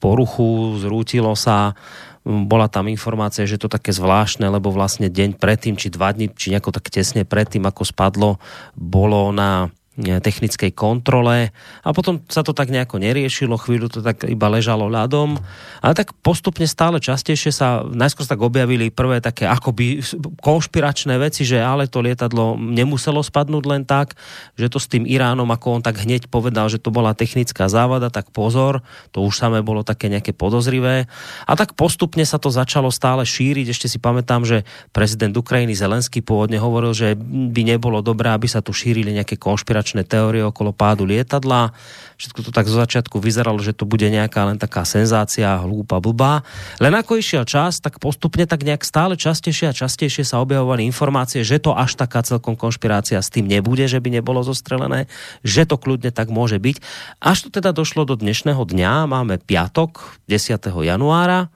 poruchu, 0.00 0.80
zrútilo 0.80 1.36
sa, 1.36 1.76
bola 2.24 2.72
tam 2.72 2.88
informácia, 2.88 3.44
že 3.44 3.60
to 3.60 3.68
také 3.68 3.92
zvláštne, 3.92 4.48
lebo 4.48 4.72
vlastne 4.72 5.12
deň 5.12 5.36
predtým, 5.36 5.76
či 5.76 5.92
dva 5.92 6.16
dní, 6.16 6.32
či 6.32 6.56
nejako 6.56 6.72
tak 6.72 6.88
tesne 6.88 7.28
predtým, 7.28 7.68
ako 7.68 7.84
spadlo, 7.84 8.40
bolo 8.72 9.28
na 9.36 9.68
technickej 9.94 10.74
kontrole 10.74 11.54
a 11.86 11.88
potom 11.94 12.18
sa 12.26 12.42
to 12.42 12.50
tak 12.50 12.74
nejako 12.74 12.98
neriešilo, 12.98 13.54
chvíľu 13.54 13.86
to 13.86 14.02
tak 14.02 14.26
iba 14.26 14.50
ležalo 14.50 14.90
ľadom, 14.90 15.38
ale 15.78 15.94
tak 15.94 16.10
postupne 16.18 16.66
stále 16.66 16.98
častejšie 16.98 17.54
sa, 17.54 17.86
najskôr 17.86 18.26
tak 18.26 18.42
objavili 18.42 18.90
prvé 18.90 19.22
také 19.22 19.46
akoby 19.46 20.02
konšpiračné 20.42 21.14
veci, 21.22 21.46
že 21.46 21.62
ale 21.62 21.86
to 21.86 22.02
lietadlo 22.02 22.58
nemuselo 22.58 23.22
spadnúť 23.22 23.64
len 23.70 23.86
tak, 23.86 24.18
že 24.58 24.66
to 24.66 24.82
s 24.82 24.90
tým 24.90 25.06
Iránom, 25.06 25.46
ako 25.46 25.78
on 25.78 25.82
tak 25.86 26.02
hneď 26.02 26.26
povedal, 26.26 26.66
že 26.66 26.82
to 26.82 26.90
bola 26.90 27.14
technická 27.14 27.70
závada, 27.70 28.10
tak 28.10 28.34
pozor, 28.34 28.82
to 29.14 29.22
už 29.22 29.38
samé 29.38 29.62
bolo 29.62 29.86
také 29.86 30.10
nejaké 30.10 30.34
podozrivé. 30.34 31.06
A 31.46 31.52
tak 31.54 31.78
postupne 31.78 32.26
sa 32.26 32.42
to 32.42 32.50
začalo 32.50 32.90
stále 32.90 33.22
šíriť, 33.22 33.70
ešte 33.70 33.86
si 33.86 34.02
pamätám, 34.02 34.42
že 34.42 34.66
prezident 34.90 35.30
Ukrajiny 35.30 35.78
Zelenský 35.78 36.18
pôvodne 36.18 36.58
hovoril, 36.58 36.90
že 36.90 37.14
by 37.14 37.62
nebolo 37.62 38.02
dobré, 38.02 38.34
aby 38.34 38.50
sa 38.50 38.58
tu 38.58 38.74
šírili 38.74 39.14
nejaké 39.14 39.38
konšpiračné 39.38 39.83
konšpiračné 39.84 40.08
teórie 40.08 40.40
okolo 40.40 40.72
pádu 40.72 41.04
lietadla. 41.04 41.76
Všetko 42.16 42.40
to 42.48 42.50
tak 42.56 42.64
zo 42.64 42.80
začiatku 42.80 43.20
vyzeralo, 43.20 43.60
že 43.60 43.76
to 43.76 43.84
bude 43.84 44.08
nejaká 44.08 44.48
len 44.48 44.56
taká 44.56 44.88
senzácia, 44.88 45.60
hlúpa, 45.60 46.00
blbá. 46.00 46.40
Len 46.80 46.96
ako 46.96 47.20
išiel 47.20 47.44
čas, 47.44 47.84
tak 47.84 48.00
postupne 48.00 48.48
tak 48.48 48.64
nejak 48.64 48.80
stále 48.80 49.20
častejšie 49.20 49.68
a 49.68 49.76
častejšie 49.76 50.24
sa 50.24 50.40
objavovali 50.40 50.88
informácie, 50.88 51.44
že 51.44 51.60
to 51.60 51.76
až 51.76 52.00
taká 52.00 52.24
celkom 52.24 52.56
konšpirácia 52.56 53.20
s 53.20 53.28
tým 53.28 53.44
nebude, 53.44 53.84
že 53.84 54.00
by 54.00 54.08
nebolo 54.24 54.40
zostrelené, 54.40 55.04
že 55.44 55.68
to 55.68 55.76
kľudne 55.76 56.08
tak 56.08 56.32
môže 56.32 56.56
byť. 56.56 56.80
Až 57.20 57.50
to 57.50 57.60
teda 57.60 57.76
došlo 57.76 58.08
do 58.08 58.16
dnešného 58.16 58.64
dňa, 58.64 59.04
máme 59.04 59.36
piatok 59.36 60.16
10. 60.32 60.64
januára, 60.64 61.52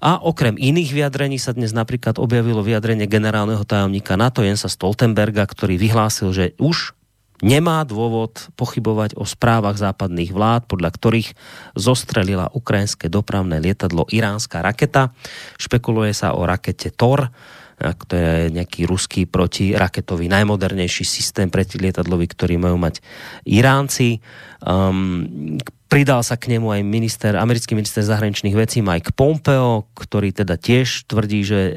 a 0.00 0.16
okrem 0.16 0.56
iných 0.56 0.96
vyjadrení 0.96 1.36
sa 1.36 1.52
dnes 1.52 1.76
napríklad 1.76 2.16
objavilo 2.16 2.64
vyjadrenie 2.64 3.04
generálneho 3.04 3.68
tajomníka 3.68 4.16
NATO 4.16 4.40
Jensa 4.40 4.72
Stoltenberga, 4.72 5.44
ktorý 5.44 5.76
vyhlásil, 5.76 6.32
že 6.32 6.44
už 6.56 6.96
nemá 7.40 7.84
dôvod 7.88 8.52
pochybovať 8.56 9.16
o 9.16 9.24
správach 9.24 9.76
západných 9.76 10.32
vlád, 10.32 10.68
podľa 10.68 10.90
ktorých 10.94 11.28
zostrelila 11.76 12.52
ukrajinské 12.52 13.08
dopravné 13.08 13.60
lietadlo 13.60 14.08
iránska 14.12 14.60
raketa. 14.60 15.12
Špekuluje 15.56 16.12
sa 16.12 16.36
o 16.36 16.44
rakete 16.44 16.92
TOR, 16.92 17.32
to 17.80 18.12
je 18.12 18.52
nejaký 18.52 18.84
ruský 18.84 19.24
protiraketový 19.24 20.28
najmodernejší 20.28 21.00
systém 21.00 21.48
protilietadlový, 21.48 22.28
ktorý 22.28 22.60
majú 22.60 22.76
mať 22.76 23.00
Iránci. 23.48 24.20
Um, 24.60 25.56
Pridal 25.90 26.22
sa 26.22 26.38
k 26.38 26.54
nemu 26.54 26.70
aj 26.70 26.86
minister, 26.86 27.34
americký 27.34 27.74
minister 27.74 28.06
zahraničných 28.06 28.54
vecí 28.54 28.78
Mike 28.78 29.10
Pompeo, 29.10 29.90
ktorý 29.98 30.30
teda 30.30 30.54
tiež 30.54 31.10
tvrdí, 31.10 31.42
že 31.42 31.60
e, 31.66 31.72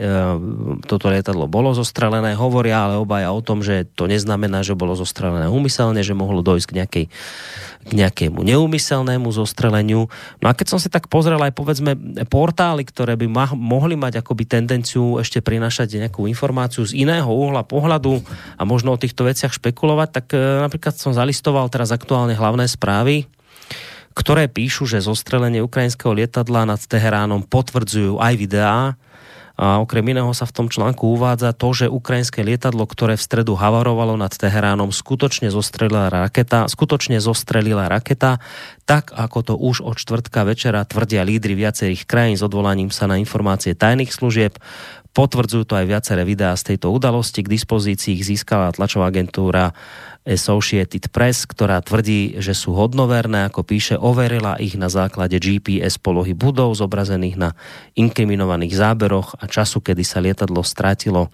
toto 0.85 1.09
lietadlo 1.09 1.50
bolo 1.50 1.74
zostrelené. 1.74 2.38
Hovoria 2.38 2.85
ale 2.85 3.01
obaja 3.01 3.33
o 3.33 3.42
tom, 3.42 3.66
že 3.66 3.90
to 3.98 4.06
neznamená, 4.06 4.61
že 4.61 4.77
bolo 4.77 4.93
zostrelené 4.93 5.50
úmyselne, 5.50 5.98
že 6.06 6.14
mohlo 6.14 6.45
dojsť 6.45 6.66
k, 6.69 6.74
nejakej, 6.77 7.06
k 7.90 7.92
nejakému 7.98 8.45
neúmyselnému 8.45 9.33
zostreleniu. 9.33 10.06
No 10.38 10.45
a 10.45 10.53
keď 10.53 10.77
som 10.77 10.77
si 10.77 10.93
tak 10.93 11.09
pozrel 11.09 11.42
aj 11.42 11.58
povedzme 11.58 11.98
portály, 12.30 12.85
ktoré 12.85 13.17
by 13.17 13.25
ma, 13.25 13.50
mohli 13.58 13.98
mať 13.98 14.22
akoby 14.22 14.45
tendenciu 14.45 15.17
ešte 15.17 15.42
prinašať 15.42 16.06
nejakú 16.06 16.30
informáciu 16.30 16.85
z 16.85 17.01
iného 17.01 17.33
uhla 17.33 17.66
pohľadu 17.66 18.22
a 18.30 18.61
možno 18.61 18.93
o 18.93 19.01
týchto 19.01 19.25
veciach 19.25 19.58
špekulovať, 19.58 20.09
tak 20.22 20.38
e, 20.38 20.61
napríklad 20.61 20.93
som 20.93 21.17
zalistoval 21.17 21.66
teraz 21.74 21.90
aktuálne 21.90 22.38
hlavné 22.38 22.69
správy 22.69 23.25
ktoré 24.14 24.48
píšu, 24.48 24.85
že 24.85 25.03
zostrelenie 25.03 25.66
ukrajinského 25.66 26.14
lietadla 26.14 26.69
nad 26.69 26.82
Teheránom 26.82 27.43
potvrdzujú 27.45 28.22
aj 28.22 28.33
videá, 28.38 28.80
a 29.53 29.77
okrem 29.77 30.01
iného 30.01 30.33
sa 30.33 30.50
v 30.50 30.56
tom 30.58 30.66
článku 30.66 31.14
uvádza 31.14 31.53
to, 31.53 31.69
že 31.77 31.85
ukrajinské 31.85 32.42
lietadlo, 32.42 32.90
ktoré 32.90 33.14
v 33.14 33.22
stredu 33.22 33.53
havarovalo 33.53 34.17
nad 34.17 34.33
Teheránom, 34.33 34.90
skutočne 34.90 35.53
zostrelila 35.53 36.09
raketa, 36.09 36.66
skutočne 36.66 37.22
zostrelila 37.22 37.85
raketa, 37.85 38.42
tak 38.90 39.14
ako 39.14 39.40
to 39.45 39.53
už 39.53 39.85
od 39.85 40.01
čtvrtka 40.01 40.42
večera 40.42 40.82
tvrdia 40.90 41.22
lídry 41.22 41.53
viacerých 41.53 42.09
krajín 42.09 42.33
s 42.33 42.42
odvolaním 42.42 42.90
sa 42.90 43.06
na 43.06 43.22
informácie 43.22 43.77
tajných 43.77 44.09
služieb. 44.09 44.58
Potvrdzujú 45.14 45.69
to 45.69 45.77
aj 45.77 45.85
viaceré 45.85 46.25
videá 46.25 46.58
z 46.58 46.74
tejto 46.74 46.90
udalosti. 46.90 47.45
K 47.45 47.53
dispozícii 47.53 48.17
ich 48.17 48.25
získala 48.25 48.74
tlačová 48.74 49.14
agentúra 49.14 49.69
Associated 50.25 51.11
Press, 51.14 51.45
ktorá 51.45 51.83
tvrdí, 51.85 52.42
že 52.42 52.58
sú 52.58 52.74
hodnoverné, 52.74 53.45
ako 53.45 53.61
píše, 53.61 53.93
overila 54.00 54.58
ich 54.58 54.74
na 54.80 54.90
základe 54.90 55.38
GPS 55.38 56.01
polohy 56.01 56.33
budov 56.33 56.74
zobrazených 56.80 57.35
na 57.38 57.53
inkriminovaných 57.93 58.74
záberoch 58.74 59.38
a 59.38 59.45
času, 59.45 59.85
kedy 59.85 60.01
sa 60.01 60.24
lietadlo 60.24 60.66
strátilo 60.66 61.27
e, 61.27 61.30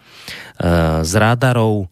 z 1.06 1.14
radarov. 1.16 1.88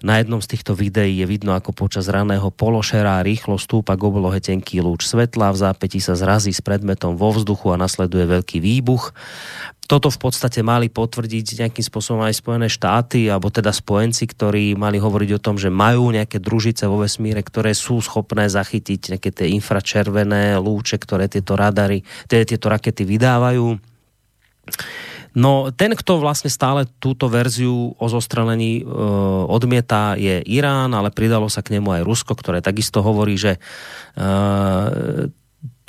Na 0.00 0.16
jednom 0.16 0.40
z 0.40 0.56
týchto 0.56 0.72
videí 0.72 1.20
je 1.20 1.26
vidno, 1.28 1.52
ako 1.52 1.76
počas 1.76 2.08
raného 2.08 2.48
pološera 2.48 3.20
rýchlo 3.20 3.60
stúpa 3.60 4.00
k 4.00 4.06
oblohe 4.08 4.40
tenký 4.40 4.80
lúč 4.80 5.04
svetla, 5.04 5.52
v 5.52 5.60
zápätí 5.60 6.00
sa 6.00 6.16
zrazí 6.16 6.56
s 6.56 6.64
predmetom 6.64 7.20
vo 7.20 7.36
vzduchu 7.36 7.76
a 7.76 7.80
nasleduje 7.80 8.24
veľký 8.24 8.58
výbuch 8.64 9.12
toto 9.90 10.06
v 10.06 10.22
podstate 10.22 10.62
mali 10.62 10.86
potvrdiť 10.86 11.66
nejakým 11.66 11.82
spôsobom 11.82 12.22
aj 12.22 12.38
Spojené 12.38 12.70
štáty, 12.70 13.26
alebo 13.26 13.50
teda 13.50 13.74
spojenci, 13.74 14.30
ktorí 14.30 14.78
mali 14.78 15.02
hovoriť 15.02 15.30
o 15.34 15.42
tom, 15.42 15.58
že 15.58 15.66
majú 15.66 16.14
nejaké 16.14 16.38
družice 16.38 16.86
vo 16.86 17.02
vesmíre, 17.02 17.42
ktoré 17.42 17.74
sú 17.74 17.98
schopné 17.98 18.46
zachytiť 18.46 19.18
nejaké 19.18 19.34
tie 19.34 19.50
infračervené 19.50 20.62
lúče, 20.62 20.94
ktoré 20.94 21.26
tieto 21.26 21.58
radary, 21.58 22.06
tie, 22.30 22.46
tieto 22.46 22.70
rakety 22.70 23.02
vydávajú. 23.02 23.82
No 25.34 25.70
ten, 25.70 25.94
kto 25.94 26.18
vlastne 26.18 26.50
stále 26.50 26.90
túto 26.98 27.30
verziu 27.30 27.94
o 27.94 28.06
zostrelení 28.10 28.82
e, 28.82 28.84
odmieta, 29.46 30.18
je 30.18 30.42
Irán, 30.42 30.90
ale 30.90 31.14
pridalo 31.14 31.46
sa 31.46 31.62
k 31.62 31.78
nemu 31.78 32.00
aj 32.00 32.02
Rusko, 32.02 32.34
ktoré 32.34 32.58
takisto 32.58 32.98
hovorí, 33.00 33.38
že 33.38 33.56
e, 33.56 33.60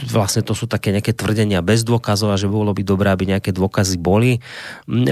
vlastne 0.10 0.42
to 0.42 0.58
sú 0.58 0.66
také 0.66 0.90
nejaké 0.90 1.14
tvrdenia 1.14 1.62
bez 1.62 1.86
dôkazov 1.86 2.34
a 2.34 2.38
že 2.40 2.50
bolo 2.50 2.74
by 2.74 2.82
dobré, 2.82 3.14
aby 3.14 3.30
nejaké 3.30 3.54
dôkazy 3.54 4.02
boli. 4.02 4.42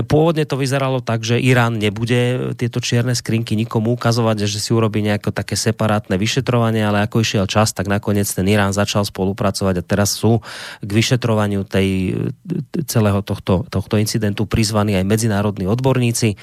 Pôvodne 0.10 0.50
to 0.50 0.58
vyzeralo 0.58 1.06
tak, 1.06 1.22
že 1.22 1.38
Irán 1.38 1.78
nebude 1.78 2.54
tieto 2.58 2.82
čierne 2.82 3.14
skrinky 3.14 3.54
nikomu 3.54 3.94
ukazovať, 3.94 4.50
že 4.50 4.58
si 4.58 4.74
urobí 4.74 5.06
nejaké 5.06 5.30
také 5.30 5.54
separátne 5.54 6.18
vyšetrovanie, 6.18 6.82
ale 6.82 7.06
ako 7.06 7.22
išiel 7.22 7.46
čas, 7.46 7.76
tak 7.76 7.86
nakoniec 7.86 8.26
ten 8.26 8.48
Irán 8.50 8.74
začal 8.74 9.06
spolupracovať 9.06 9.76
a 9.80 9.84
teraz 9.86 10.18
sú 10.18 10.42
k 10.82 10.90
vyšetrovaniu 10.90 11.68
tej, 11.70 12.18
celého 12.90 13.22
tohto, 13.22 13.70
tohto 13.70 13.96
incidentu 14.02 14.50
prizvaní 14.50 14.98
aj 14.98 15.06
medzinárodní 15.06 15.70
odborníci. 15.70 16.34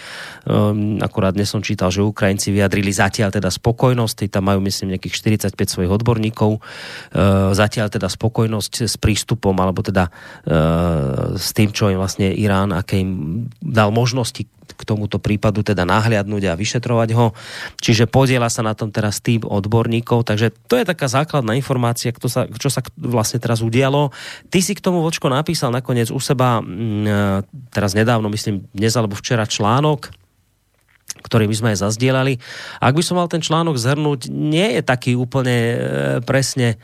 Um, 0.47 1.02
akurát 1.02 1.34
dnes 1.34 1.50
som 1.50 1.65
čítal, 1.65 1.91
že 1.91 2.07
Ukrajinci 2.07 2.55
vyjadrili 2.55 2.94
zatiaľ 2.94 3.34
teda 3.34 3.50
spokojnosť, 3.50 4.31
tam 4.31 4.47
majú 4.47 4.62
myslím 4.62 4.94
nejakých 4.94 5.42
45 5.50 5.57
svojich 5.57 5.91
odborníkov, 5.91 6.60
uh, 6.60 7.50
zatiaľ 7.50 7.91
teda 7.91 8.07
spokojnosť 8.07 8.35
s 8.44 8.97
prístupom, 9.00 9.56
alebo 9.56 9.81
teda 9.81 10.12
uh, 10.12 11.39
s 11.40 11.56
tým, 11.56 11.73
čo 11.73 11.89
im 11.89 11.97
vlastne 11.97 12.28
Irán, 12.36 12.76
aké 12.76 13.00
im 13.00 13.47
dal 13.65 13.89
možnosti 13.89 14.44
k 14.76 14.82
tomuto 14.84 15.16
prípadu 15.16 15.65
teda 15.65 15.89
nahliadnúť 15.89 16.52
a 16.52 16.58
vyšetrovať 16.58 17.08
ho. 17.16 17.32
Čiže 17.81 18.10
podiela 18.10 18.52
sa 18.52 18.60
na 18.60 18.76
tom 18.76 18.92
teraz 18.92 19.24
tým 19.24 19.42
odborníkov, 19.47 20.28
takže 20.28 20.52
to 20.68 20.76
je 20.76 20.84
taká 20.84 21.08
základná 21.08 21.56
informácia, 21.56 22.12
kto 22.12 22.28
sa, 22.28 22.44
čo 22.50 22.68
sa 22.68 22.84
vlastne 23.00 23.40
teraz 23.40 23.65
udialo. 23.65 24.12
Ty 24.52 24.58
si 24.60 24.76
k 24.76 24.84
tomu 24.84 25.00
vočko 25.00 25.32
napísal 25.32 25.73
nakoniec 25.73 26.12
u 26.12 26.20
seba, 26.20 26.60
e, 26.60 26.62
teraz 27.73 27.97
nedávno, 27.97 28.28
myslím 28.28 28.68
dnes 28.76 28.92
alebo 28.94 29.16
včera 29.16 29.48
článok, 29.48 30.12
ktorý 31.24 31.48
my 31.48 31.56
sme 31.56 31.68
aj 31.73 31.82
zazdielali. 31.89 32.36
Ak 32.78 32.92
by 32.92 33.02
som 33.02 33.16
mal 33.16 33.26
ten 33.32 33.40
článok 33.40 33.81
zhrnúť, 33.81 34.28
nie 34.28 34.76
je 34.78 34.82
taký 34.84 35.16
úplne 35.16 35.56
e, 35.56 35.76
presne 36.23 36.76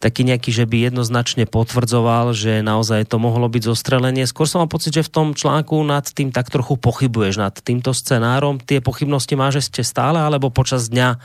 taký 0.00 0.24
nejaký, 0.24 0.48
že 0.48 0.64
by 0.64 0.88
jednoznačne 0.88 1.44
potvrdzoval, 1.44 2.32
že 2.32 2.64
naozaj 2.64 3.04
to 3.04 3.20
mohlo 3.20 3.52
byť 3.52 3.62
zostrelenie. 3.68 4.24
Skôr 4.24 4.48
som 4.48 4.64
mám 4.64 4.72
pocit, 4.72 4.96
že 4.96 5.04
v 5.04 5.12
tom 5.12 5.28
článku 5.36 5.76
nad 5.84 6.08
tým 6.08 6.32
tak 6.32 6.48
trochu 6.48 6.80
pochybuješ, 6.80 7.36
nad 7.36 7.52
týmto 7.52 7.92
scenárom. 7.92 8.56
Tie 8.56 8.80
pochybnosti 8.80 9.36
máš 9.36 9.68
ešte 9.68 9.84
stále, 9.84 10.16
alebo 10.16 10.48
počas 10.48 10.88
dňa 10.88 11.20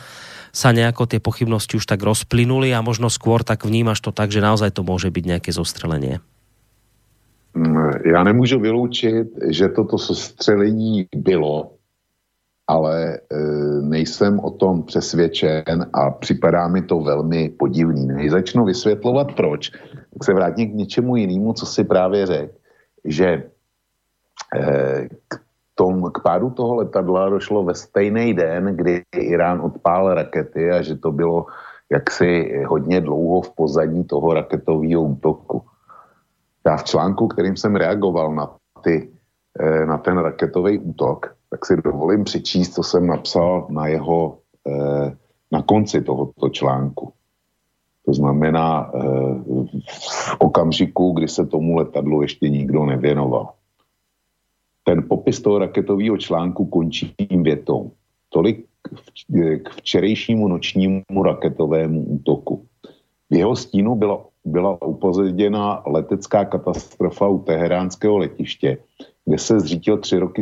sa 0.51 0.75
nejako 0.75 1.07
tie 1.07 1.23
pochybnosti 1.23 1.79
už 1.79 1.87
tak 1.87 2.03
rozplynuli 2.03 2.75
a 2.75 2.83
možno 2.83 3.07
skôr 3.07 3.47
tak 3.47 3.63
vnímaš 3.63 4.03
to 4.03 4.11
tak, 4.11 4.31
že 4.35 4.43
naozaj 4.43 4.75
to 4.75 4.83
môže 4.83 5.07
byť 5.07 5.23
nejaké 5.23 5.51
zostrelenie. 5.55 6.19
Mm, 7.55 7.91
já 8.05 8.23
nemůžu 8.23 8.59
vyloučit, 8.59 9.27
že 9.47 9.69
toto 9.69 9.97
sestřelení 9.97 11.07
bylo, 11.15 11.71
ale 12.67 13.13
e, 13.13 13.19
nejsem 13.81 14.39
o 14.39 14.51
tom 14.51 14.83
přesvědčen 14.83 15.89
a 15.93 16.11
připadá 16.11 16.67
mi 16.67 16.81
to 16.81 16.99
velmi 16.99 17.49
podivný. 17.49 18.05
Než 18.07 18.31
začnu 18.31 18.65
vysvětlovat 18.65 19.33
proč, 19.33 19.69
tak 20.13 20.23
se 20.23 20.33
vrátím 20.33 20.71
k 20.71 20.75
něčemu 20.75 21.15
jinému, 21.15 21.53
co 21.53 21.65
si 21.65 21.83
právě 21.83 22.25
řekl, 22.25 22.53
že 23.05 23.27
e, 24.55 25.09
k, 25.27 25.41
tom, 25.75 26.11
k 26.11 26.21
pádu 26.23 26.49
toho 26.49 26.75
letadla 26.75 27.29
došlo 27.29 27.63
ve 27.63 27.75
stejný 27.75 28.33
den, 28.33 28.75
kdy 28.75 29.03
Irán 29.15 29.61
odpál 29.61 30.13
rakety 30.13 30.71
a 30.71 30.81
že 30.81 30.95
to 30.95 31.11
bylo 31.11 31.45
jaksi 31.91 32.61
hodně 32.67 33.01
dlouho 33.01 33.41
v 33.41 33.55
pozadí 33.55 34.03
toho 34.03 34.33
raketového 34.33 35.01
útoku. 35.01 35.61
Já 36.65 36.77
v 36.77 36.83
článku, 36.83 37.27
kterým 37.27 37.57
jsem 37.57 37.75
reagoval 37.75 38.33
na, 38.33 38.55
ty, 38.81 39.09
e, 39.59 39.85
na 39.85 39.97
ten 39.97 40.17
raketový 40.17 40.79
útok, 40.79 41.35
tak 41.55 41.65
si 41.65 41.81
dovolím 41.81 42.23
přečíst, 42.23 42.73
co 42.73 42.83
jsem 42.83 43.07
napsal 43.07 43.67
na 43.69 43.87
jeho, 43.87 44.37
eh, 44.67 45.15
na 45.51 45.61
konci 45.61 46.01
tohoto 46.01 46.49
článku. 46.49 47.13
To 48.05 48.13
znamená 48.13 48.91
eh, 48.91 48.99
v 49.87 50.35
okamžiku, 50.39 51.11
kdy 51.11 51.27
se 51.27 51.45
tomu 51.45 51.75
letadlu 51.75 52.21
ještě 52.21 52.49
nikdo 52.49 52.85
nevěnoval. 52.85 53.55
Ten 54.83 55.07
popis 55.07 55.41
toho 55.41 55.59
raketového 55.59 56.17
článku 56.17 56.65
končí 56.65 57.15
tím 57.15 57.43
větou. 57.43 57.91
Tolik 58.29 58.67
k 59.63 59.69
včerejšímu 59.79 60.47
nočnímu 60.47 61.23
raketovému 61.23 62.03
útoku. 62.03 62.67
V 63.31 63.35
jeho 63.35 63.55
stínu 63.55 63.95
byla, 63.95 64.25
byla 64.45 64.81
upozaděna 64.81 65.83
letecká 65.87 66.45
katastrofa 66.45 67.27
u 67.27 67.39
teheránského 67.39 68.17
letiště, 68.17 68.77
kde 69.25 69.37
se 69.37 69.59
zřítil 69.59 69.97
tři 69.97 70.17
roky 70.17 70.41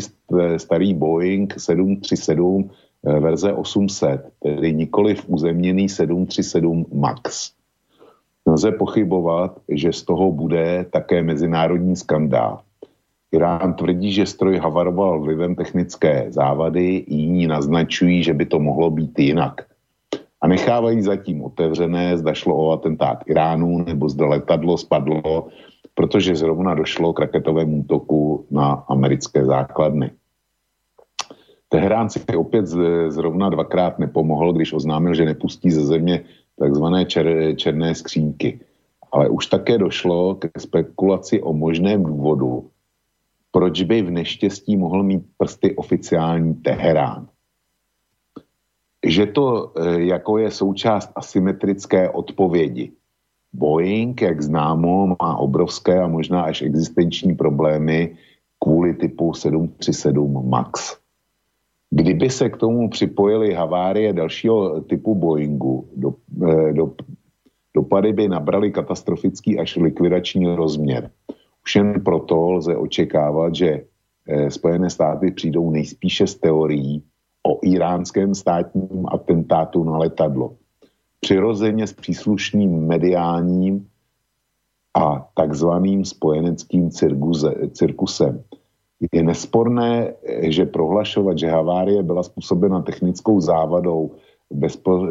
starý 0.57 0.93
Boeing 0.93 1.53
737 1.57 2.69
eh, 3.07 3.19
verze 3.19 3.53
800, 3.53 4.29
tedy 4.39 4.73
nikoli 4.73 5.15
v 5.15 5.29
uzemněný 5.29 5.89
737 5.89 6.85
MAX. 6.93 7.51
Nelze 8.45 8.71
pochybovat, 8.71 9.59
že 9.69 9.93
z 9.93 10.03
toho 10.03 10.31
bude 10.31 10.85
také 10.89 11.23
mezinárodní 11.23 11.95
skandál. 11.95 12.59
Irán 13.31 13.73
tvrdí, 13.73 14.11
že 14.11 14.25
stroj 14.25 14.57
havaroval 14.57 15.19
vlivem 15.19 15.55
technické 15.55 16.25
závady, 16.29 17.05
jiní 17.07 17.47
naznačují, 17.47 18.23
že 18.23 18.33
by 18.33 18.45
to 18.45 18.59
mohlo 18.59 18.89
být 18.89 19.19
jinak. 19.19 19.61
A 20.41 20.47
nechávají 20.47 21.01
zatím 21.01 21.43
otevřené, 21.43 22.17
zda 22.17 22.33
šlo 22.33 22.55
o 22.55 22.71
atentát 22.71 23.23
Iránu, 23.25 23.85
nebo 23.87 24.09
zda 24.09 24.25
letadlo 24.25 24.77
spadlo 24.77 25.47
protože 25.95 26.35
zrovna 26.35 26.73
došlo 26.73 27.13
k 27.13 27.19
raketovému 27.19 27.79
útoku 27.79 28.45
na 28.51 28.85
americké 28.89 29.45
základny. 29.45 30.11
Teherán 31.69 32.09
si 32.09 32.19
opět 32.37 32.65
zrovna 33.07 33.49
dvakrát 33.49 33.99
nepomohl, 33.99 34.53
když 34.53 34.73
oznámil, 34.73 35.13
že 35.13 35.25
nepustí 35.25 35.71
ze 35.71 35.85
země 35.85 36.23
takzvané 36.59 37.05
čer, 37.05 37.55
černé 37.55 37.95
skřínky. 37.95 38.59
Ale 39.11 39.29
už 39.29 39.47
také 39.47 39.77
došlo 39.77 40.35
k 40.35 40.59
spekulaci 40.59 41.41
o 41.41 41.53
možném 41.53 42.03
důvodu, 42.03 42.69
proč 43.51 43.81
by 43.81 44.01
v 44.01 44.11
neštěstí 44.11 44.77
mohl 44.77 45.03
mít 45.03 45.25
prsty 45.37 45.75
oficiální 45.75 46.53
Teherán. 46.53 47.27
Že 49.05 49.25
to 49.25 49.73
eh, 49.77 50.01
jako 50.01 50.37
je 50.37 50.51
součást 50.51 51.11
asymetrické 51.15 52.09
odpovědi 52.09 52.91
Boeing, 53.53 54.21
jak 54.21 54.41
známo, 54.41 55.15
má 55.21 55.37
obrovské 55.37 56.01
a 56.01 56.07
možná 56.07 56.41
až 56.41 56.61
existenční 56.61 57.35
problémy 57.35 58.15
kvůli 58.59 58.93
typu 58.93 59.33
737 59.33 60.49
MAX. 60.49 60.97
Kdyby 61.89 62.29
se 62.29 62.49
k 62.49 62.57
tomu 62.57 62.89
připojily 62.89 63.53
havárie 63.53 64.13
dalšího 64.13 64.81
typu 64.81 65.15
Boeingu, 65.15 65.89
do, 65.95 66.13
eh, 66.49 66.73
do, 66.73 66.93
dopady 67.75 68.13
by 68.13 68.27
nabrali 68.27 68.71
katastrofický 68.71 69.59
až 69.59 69.75
likvidační 69.75 70.55
rozměr. 70.55 71.11
Už 71.65 71.75
jen 71.75 72.01
proto 72.03 72.51
lze 72.51 72.75
očekávat, 72.75 73.55
že 73.55 73.81
eh, 74.27 74.51
Spojené 74.51 74.89
státy 74.89 75.31
přijdou 75.31 75.71
nejspíše 75.71 76.27
s 76.27 76.35
teorií 76.35 77.03
o 77.47 77.59
iránském 77.61 78.35
státním 78.35 79.05
atentátu 79.07 79.83
na 79.83 79.97
letadlo 79.97 80.55
přirozeně 81.23 81.87
s 81.87 81.93
příslušným 81.93 82.87
mediálním 82.87 83.87
a 84.93 85.27
takzvaným 85.33 86.05
spojeneckým 86.05 86.91
cirkuze, 86.91 87.53
cirkusem. 87.71 88.43
Je 89.11 89.23
nesporné, 89.23 90.13
že 90.41 90.65
prohlašovat, 90.65 91.39
že 91.39 91.47
havárie 91.47 92.03
byla 92.03 92.23
způsobena 92.23 92.81
technickou 92.81 93.39
závadou 93.39 94.11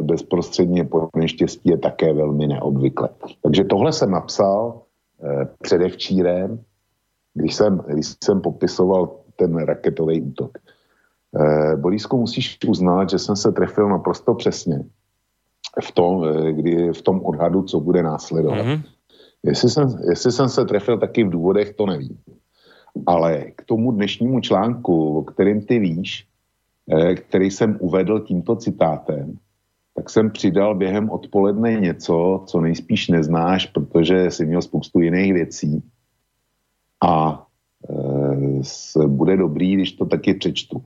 bezprostředně 0.03 0.85
po 0.85 1.09
neštěstí 1.17 1.71
je 1.71 1.79
také 1.79 2.13
velmi 2.13 2.47
neobvykle. 2.47 3.09
Takže 3.43 3.65
tohle 3.65 3.93
jsem 3.93 4.11
napsal 4.11 4.83
eh, 5.25 5.49
předevčírem, 5.63 6.61
když 7.35 7.55
jsem, 7.55 7.85
když 7.89 8.07
jsem 8.25 8.41
popisoval 8.41 9.17
ten 9.37 9.57
raketový 9.57 10.21
útok. 10.21 10.59
Eh, 11.41 11.77
Borisku, 11.77 12.17
musíš 12.17 12.59
uznat, 12.69 13.11
že 13.11 13.19
jsem 13.19 13.37
se 13.37 13.53
trefil 13.53 13.89
naprosto 13.89 14.35
přesně 14.35 14.85
v 15.83 15.93
tom, 15.93 16.25
eh, 16.25 16.53
kdy, 16.53 16.93
v 16.93 17.03
tom 17.03 17.21
odhadu, 17.25 17.63
co 17.63 17.81
bude 17.81 18.03
následovat. 18.03 18.59
Mm-hmm. 18.59 18.83
Jestli, 19.43 19.71
jsem, 19.71 19.89
jestli 20.11 20.33
jsem 20.33 20.49
se 20.49 20.65
trefil 20.65 20.99
taky 20.99 21.25
v 21.25 21.31
důvodech, 21.31 21.75
to 21.75 21.87
nevím. 21.87 22.19
Ale 23.07 23.45
k 23.57 23.65
tomu 23.65 23.93
dnešnímu 23.93 24.41
článku, 24.41 25.19
o 25.19 25.23
kterým 25.23 25.67
ty 25.67 25.79
víš, 25.79 26.27
eh, 26.93 27.15
který 27.15 27.51
jsem 27.51 27.77
uvedl 27.81 28.21
tímto 28.21 28.57
citátem, 28.57 29.39
tak 29.95 30.11
jsem 30.11 30.31
přidal 30.31 30.75
během 30.75 31.11
odpoledne 31.11 31.81
něco, 31.81 32.45
co 32.47 32.61
nejspíš 32.61 33.09
neznáš, 33.09 33.67
protože 33.67 34.31
jsi 34.31 34.47
měl 34.47 34.63
spoustu 34.63 35.01
jiných 35.01 35.33
věcí. 35.33 35.83
A 37.03 37.47
e, 37.91 39.07
bude 39.07 39.37
dobrý, 39.37 39.75
když 39.75 39.93
to 39.93 40.07
taky 40.07 40.35
přečtu. 40.35 40.83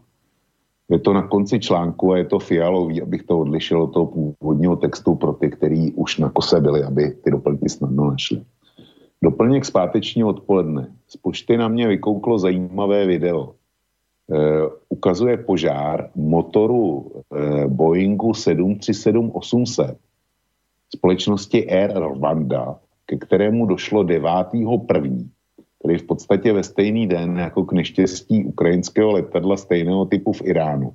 Je 0.90 0.98
to 0.98 1.12
na 1.12 1.22
konci 1.26 1.60
článku 1.60 2.12
a 2.12 2.18
je 2.18 2.24
to 2.24 2.38
fialový, 2.38 3.02
abych 3.02 3.22
to 3.22 3.38
odlišil 3.38 3.82
od 3.82 3.92
toho 3.92 4.06
původního 4.06 4.76
textu 4.76 5.14
pro 5.14 5.32
ty, 5.32 5.50
kteří 5.50 5.92
už 5.92 6.18
na 6.18 6.30
kose 6.30 6.60
byli, 6.60 6.82
aby 6.82 7.10
ty 7.10 7.30
doplňky 7.30 7.68
snadno 7.68 8.10
našli. 8.10 8.42
Doplněk 9.22 9.64
zpáteční 9.64 10.24
odpoledne. 10.24 10.92
Z 11.08 11.16
pošty 11.16 11.56
na 11.56 11.68
mě 11.68 11.88
vykouklo 11.88 12.38
zajímavé 12.38 13.06
video. 13.06 13.50
E, 13.50 13.54
ukazuje 14.88 15.36
požár 15.36 16.10
motoru 16.14 17.12
e, 17.34 17.66
Boeingu 17.68 18.32
737-800 18.32 19.96
společnosti 20.94 21.70
Air 21.70 21.98
Rwanda 21.98 22.78
ke 23.06 23.16
kterému 23.16 23.66
došlo 23.66 24.02
9.1., 24.02 25.28
tedy 25.86 25.98
v 25.98 26.06
podstatě 26.06 26.52
ve 26.52 26.62
stejný 26.62 27.06
den 27.06 27.36
jako 27.36 27.64
k 27.64 27.72
neštěstí 27.72 28.44
ukrajinského 28.44 29.12
letadla 29.12 29.56
stejného 29.56 30.04
typu 30.04 30.32
v 30.32 30.42
Iránu, 30.42 30.92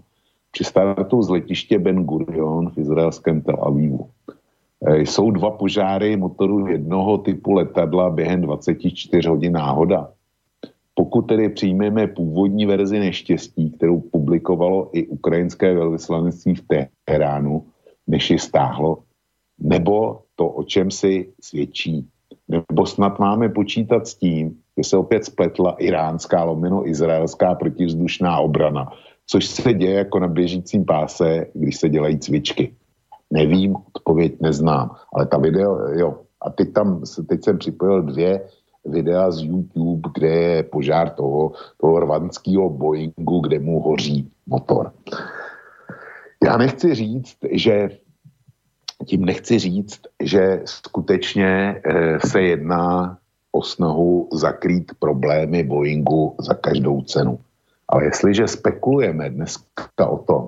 při 0.52 0.64
startu 0.64 1.22
z 1.22 1.30
letiště 1.30 1.80
Ben 1.80 2.04
Gurion 2.04 2.70
v 2.70 2.78
izraelském 2.78 3.42
Tel 3.42 3.58
Avivu. 3.62 4.10
E, 4.86 5.02
jsou 5.02 5.32
dva 5.32 5.52
požáry 5.52 6.18
motoru 6.18 6.68
jednoho 6.68 7.18
typu 7.18 7.52
letadla 7.52 8.10
během 8.10 8.42
24 8.42 9.28
hodin 9.28 9.54
náhoda. 9.54 10.12
Pokud 10.94 11.22
tedy 11.22 11.50
přijmeme 11.50 12.08
původní 12.08 12.66
verzi 12.66 13.00
neštěstí, 13.00 13.72
kterou 13.72 14.00
publikovalo 14.00 14.90
i 14.92 15.08
ukrajinské 15.08 15.74
velvyslanectví 15.74 16.56
v 16.56 16.64
Teheránu, 16.68 17.66
než 18.08 18.32
ji 18.32 18.40
stáhlo, 18.40 18.98
nebo 19.60 20.20
to, 20.36 20.48
o 20.48 20.64
čem 20.64 20.92
si 20.92 21.32
svědčí, 21.42 22.08
nebo 22.48 22.86
snad 22.86 23.20
máme 23.20 23.50
počítat 23.50 24.08
s 24.08 24.16
tím, 24.16 24.61
že 24.78 24.90
se 24.90 24.98
opět 24.98 25.26
spletla 25.26 25.76
iránská 25.80 26.44
lomeno 26.44 26.88
izraelská 26.88 27.56
protivzdušná 27.56 28.40
obrana, 28.40 28.92
což 29.28 29.46
se 29.46 29.74
děje 29.74 29.94
jako 29.94 30.20
na 30.20 30.28
běžícím 30.28 30.86
páse, 30.86 31.46
když 31.54 31.78
se 31.78 31.90
dělají 31.90 32.20
cvičky. 32.20 32.76
Nevím, 33.34 33.76
odpověď 33.94 34.36
neznám, 34.42 34.96
ale 35.14 35.26
ta 35.26 35.38
video, 35.38 35.78
jo. 35.78 36.20
A 36.42 36.50
teď 36.50 36.74
tam, 36.74 37.02
teď 37.30 37.44
jsem 37.44 37.58
připojil 37.58 38.02
dvě 38.02 38.42
videa 38.86 39.32
z 39.32 39.42
YouTube, 39.42 40.10
kde 40.14 40.28
je 40.28 40.64
požár 40.64 41.10
toho, 41.10 41.52
toho 41.78 42.00
rvanského 42.00 42.70
Boeingu, 42.70 43.40
kde 43.40 43.60
mu 43.60 43.80
hoří 43.80 44.32
motor. 44.48 44.92
Já 46.44 46.58
nechci 46.58 46.96
říct, 46.96 47.38
že 47.52 47.90
tím 49.06 49.26
nechci 49.26 49.60
říct, 49.60 50.02
že 50.24 50.62
skutečně 50.66 51.82
eh, 51.86 52.20
se 52.28 52.42
jedná 52.42 53.18
o 53.52 53.62
snahu 53.64 54.30
zakrýt 54.34 54.92
problémy 55.00 55.64
Boeingu 55.64 56.36
za 56.40 56.54
každou 56.54 57.02
cenu. 57.02 57.40
Ale 57.88 58.04
jestliže 58.04 58.48
spekulujeme 58.48 59.30
dneska 59.30 60.06
o 60.08 60.18
tom, 60.18 60.44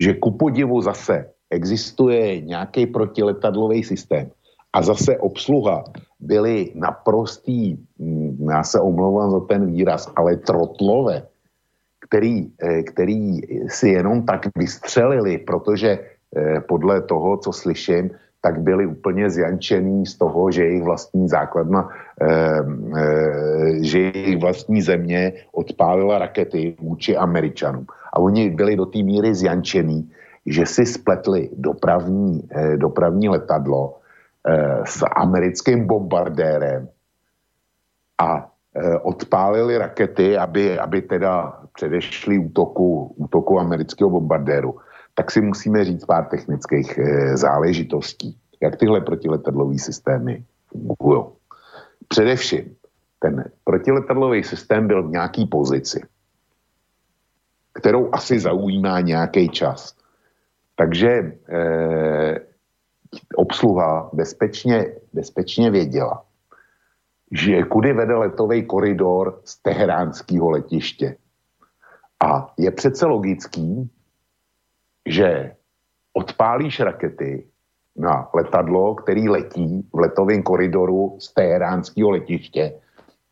že 0.00 0.18
ku 0.18 0.34
podivu 0.34 0.82
zase 0.82 1.30
existuje 1.50 2.40
nějaký 2.40 2.86
protiletadlový 2.86 3.84
systém 3.84 4.30
a 4.72 4.82
zase 4.82 5.16
obsluha 5.18 5.84
byly 6.20 6.72
naprostý, 6.74 7.78
hm, 7.98 8.46
já 8.50 8.62
se 8.62 8.80
omlouvám 8.80 9.30
za 9.30 9.40
ten 9.40 9.72
výraz, 9.72 10.10
ale 10.16 10.36
trotlové, 10.36 11.22
který, 12.00 12.50
eh, 12.62 12.82
který 12.82 13.40
si 13.68 13.88
jenom 13.88 14.26
tak 14.26 14.50
vystřelili, 14.56 15.38
protože 15.38 15.98
eh, 16.36 16.60
podle 16.60 17.00
toho, 17.02 17.38
co 17.38 17.52
slyším, 17.52 18.10
tak 18.46 18.62
byli 18.62 18.86
úplně 18.86 19.30
zjančený 19.30 20.06
z 20.06 20.14
toho, 20.22 20.50
že 20.54 20.62
jejich 20.62 20.86
vlastní 20.86 21.26
základna, 21.26 21.90
eh, 22.22 22.62
eh, 22.94 23.82
že 23.82 23.98
jejich 24.14 24.38
vlastní 24.38 24.78
země 24.78 25.50
odpálila 25.50 26.22
rakety 26.22 26.78
vůči 26.78 27.18
Američanům. 27.18 27.90
A 27.90 28.22
oni 28.22 28.54
byli 28.54 28.78
do 28.78 28.86
té 28.86 29.02
míry 29.02 29.34
zjančený, 29.34 30.06
že 30.46 30.62
si 30.62 30.86
spletli 30.86 31.50
dopravní, 31.58 32.46
eh, 32.46 32.78
dopravní 32.78 33.34
letadlo 33.34 33.98
eh, 34.46 34.86
s 34.86 35.02
americkým 35.02 35.90
bombardérem 35.90 36.86
a 38.22 38.46
odpálili 39.02 39.80
rakety, 39.80 40.36
aby, 40.36 40.76
aby 40.76 41.02
teda 41.08 41.64
předešli 41.72 42.52
útoku, 42.52 43.16
útoku 43.16 43.56
amerického 43.56 44.12
bombardéru 44.12 44.76
tak 45.16 45.30
si 45.30 45.40
musíme 45.40 45.84
říct 45.84 46.04
pár 46.04 46.24
technických 46.24 46.98
e, 46.98 47.36
záležitostí, 47.36 48.36
jak 48.60 48.76
tyhle 48.76 49.00
protiletadlové 49.00 49.78
systémy 49.78 50.44
fungují. 50.68 51.24
Především, 52.08 52.76
ten 53.18 53.44
protiletadlový 53.64 54.44
systém 54.44 54.86
byl 54.86 55.08
v 55.08 55.10
nějaký 55.10 55.46
pozici, 55.46 56.00
kterou 57.72 58.10
asi 58.12 58.40
zaujímá 58.40 59.00
nějaký 59.00 59.48
čas. 59.48 59.96
Takže 60.76 61.08
e, 61.08 62.40
obsluha 63.34 64.10
bezpečně, 64.12 64.86
bezpečně 65.12 65.70
věděla, 65.70 66.24
že 67.32 67.62
kudy 67.62 67.92
vede 67.92 68.14
letový 68.14 68.66
koridor 68.66 69.40
z 69.44 69.62
teheránského 69.62 70.50
letiště. 70.50 71.16
A 72.20 72.54
je 72.58 72.70
přece 72.70 73.06
logický, 73.06 73.90
že 75.06 75.52
odpálíš 76.12 76.80
rakety 76.80 77.46
na 77.96 78.28
letadlo, 78.34 78.94
který 78.94 79.28
letí 79.28 79.88
v 79.92 79.98
letovém 79.98 80.42
koridoru 80.42 81.16
z 81.20 81.34
teheránského 81.34 82.10
letiště, 82.10 82.72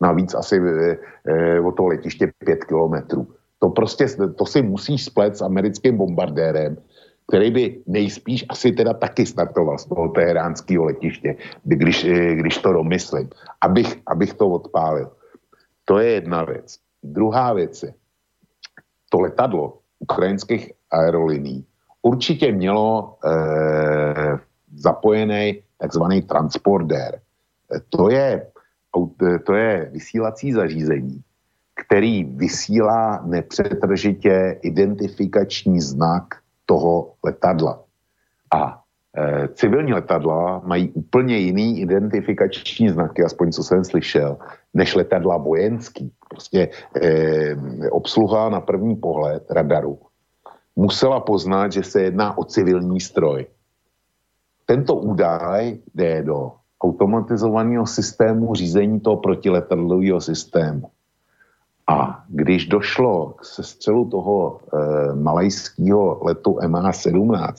navíc 0.01 0.33
asi 0.33 0.57
e, 0.57 0.97
e, 1.27 1.71
toho 1.77 1.87
letiště 1.87 2.31
pět 2.37 2.65
kilometrů. 2.65 3.27
To 3.59 3.69
prostě, 3.69 4.07
to 4.35 4.45
si 4.45 4.61
musíš 4.61 5.05
splet 5.05 5.37
s 5.37 5.41
americkým 5.41 5.97
bombardérem, 5.97 6.77
který 7.27 7.51
by 7.51 7.63
nejspíš 7.87 8.45
asi 8.49 8.71
teda 8.71 8.93
taky 8.93 9.25
startoval 9.25 9.77
z 9.77 9.85
toho 9.85 10.07
teheránského 10.09 10.85
letiště, 10.85 11.35
když, 11.63 12.05
e, 12.05 12.35
když 12.35 12.57
to 12.57 12.73
domyslím, 12.73 13.29
abych, 13.61 14.01
abych 14.07 14.33
to 14.33 14.49
odpálil. 14.49 15.11
To 15.85 15.99
je 15.99 16.11
jedna 16.11 16.43
věc. 16.43 16.77
Druhá 17.03 17.53
věc 17.53 17.83
je, 17.83 17.93
to 19.09 19.19
letadlo 19.19 19.79
ukrajinských 19.99 20.71
aerolíní 20.95 21.65
určitě 22.01 22.51
mělo 22.51 23.17
eh, 23.25 24.39
zapojený 24.77 25.61
takzvaný 25.77 26.21
transpordér. 26.21 27.19
Eh, 27.75 27.79
to 27.89 28.09
je, 28.09 28.47
to 29.45 29.53
je 29.53 29.89
vysílací 29.91 30.53
zařízení, 30.53 31.21
který 31.75 32.23
vysílá 32.23 33.21
nepřetržitě 33.25 34.59
identifikační 34.61 35.81
znak 35.81 36.23
toho 36.65 37.13
letadla. 37.23 37.83
A 38.53 38.81
e, 39.17 39.47
civilní 39.47 39.93
letadla 39.93 40.61
mají 40.65 40.89
úplně 40.89 41.37
jiný 41.37 41.81
identifikační 41.81 42.89
znaky, 42.89 43.23
aspoň 43.23 43.51
co 43.51 43.63
jsem 43.63 43.83
slyšel, 43.83 44.37
než 44.73 44.95
letadla 44.95 45.37
vojenský. 45.37 46.11
Prostě 46.29 46.69
e, 47.01 47.55
obsluha 47.91 48.49
na 48.49 48.61
první 48.61 48.95
pohled 48.95 49.43
radaru 49.51 49.99
musela 50.75 51.19
poznat, 51.19 51.71
že 51.71 51.83
se 51.83 52.01
jedná 52.01 52.37
o 52.37 52.43
civilní 52.43 52.99
stroj. 52.99 53.47
Tento 54.65 54.95
údaj 54.95 55.77
jde 55.95 56.23
do 56.23 56.51
automatizovaného 56.83 57.85
systému 57.85 58.55
řízení 58.55 58.99
toho 58.99 59.17
protiletadlového 59.17 60.21
systému. 60.21 60.91
A 61.87 62.25
když 62.27 62.67
došlo 62.67 63.33
k 63.37 63.45
sestřelu 63.45 64.09
toho 64.09 64.59
e, 64.59 65.15
malajského 65.15 66.19
letu 66.23 66.51
MH17 66.51 67.53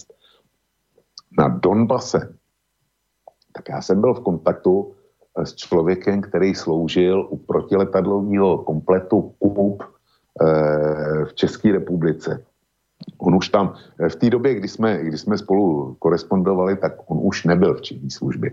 na 1.38 1.48
Donbase, 1.48 2.34
tak 3.52 3.68
já 3.68 3.82
jsem 3.82 4.00
byl 4.00 4.14
v 4.14 4.20
kontaktu 4.20 4.94
s 5.44 5.54
člověkem, 5.54 6.20
který 6.20 6.54
sloužil 6.54 7.26
u 7.30 7.36
protiletadlového 7.36 8.58
kompletu 8.58 9.34
KUB 9.38 9.82
e, 9.82 9.86
v 11.24 11.34
České 11.34 11.72
republice. 11.72 12.44
On 13.18 13.34
už 13.34 13.48
tam, 13.48 13.74
eh, 14.00 14.08
v 14.08 14.16
té 14.16 14.30
době, 14.30 14.54
kdy 14.54 14.68
jsme, 14.68 15.04
kdy 15.04 15.18
jsme 15.18 15.38
spolu 15.38 15.96
korespondovali, 15.98 16.76
tak 16.76 16.92
on 17.06 17.18
už 17.22 17.44
nebyl 17.44 17.74
v 17.74 17.82
činní 17.82 18.10
službě. 18.10 18.50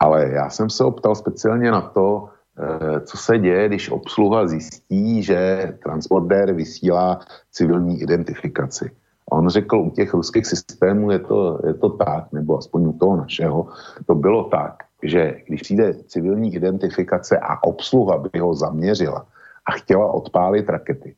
Ale 0.00 0.28
já 0.28 0.50
jsem 0.50 0.70
se 0.70 0.84
optal 0.84 1.14
speciálně 1.14 1.70
na 1.70 1.80
to, 1.80 2.28
eh, 2.58 3.00
co 3.00 3.16
se 3.16 3.38
děje, 3.38 3.68
když 3.68 3.90
obsluha 3.90 4.46
zjistí, 4.46 5.22
že 5.22 5.72
transportér 5.82 6.52
vysílá 6.52 7.20
civilní 7.50 8.00
identifikaci. 8.00 8.90
A 9.28 9.32
on 9.32 9.48
řekl, 9.48 9.76
u 9.76 9.90
těch 9.90 10.14
ruských 10.14 10.46
systémů 10.46 11.10
je 11.10 11.18
to, 11.18 11.60
je 11.66 11.74
to 11.74 11.88
tak, 11.88 12.32
nebo 12.32 12.58
aspoň 12.58 12.86
u 12.86 12.92
toho 12.92 13.16
našeho, 13.16 13.68
to 14.06 14.14
bylo 14.14 14.44
tak, 14.44 14.88
že 15.02 15.40
když 15.46 15.62
přijde 15.62 15.94
civilní 15.94 16.54
identifikace 16.54 17.38
a 17.38 17.62
obsluha 17.62 18.18
by 18.18 18.38
ho 18.38 18.54
zaměřila 18.54 19.26
a 19.66 19.72
chtěla 19.72 20.12
odpálit 20.12 20.68
rakety, 20.68 21.14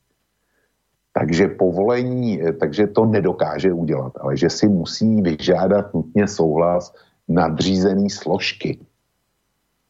takže 1.13 1.49
povolení, 1.49 2.43
eh, 2.43 2.53
takže 2.53 2.87
to 2.87 3.07
nedokáže 3.07 3.73
udělat, 3.73 4.13
ale 4.21 4.37
že 4.37 4.51
si 4.51 4.69
musí 4.69 5.23
vyžádat 5.23 5.95
nutně 5.95 6.29
souhlas 6.29 6.95
nadřízený 7.31 8.11
složky, 8.11 8.79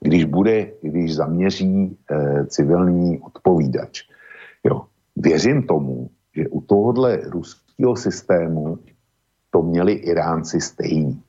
když 0.00 0.24
bude, 0.24 0.72
když 0.82 1.14
zaměří 1.14 1.96
e, 2.10 2.46
civilní 2.46 3.20
odpovídač. 3.20 4.02
Jo. 4.64 4.84
Věřím 5.16 5.62
tomu, 5.62 6.10
že 6.36 6.48
u 6.48 6.60
tohohle 6.60 7.16
ruského 7.16 7.96
systému 7.96 8.78
to 9.50 9.62
měli 9.62 9.92
Iránci 9.92 10.60
stejný. 10.60 11.22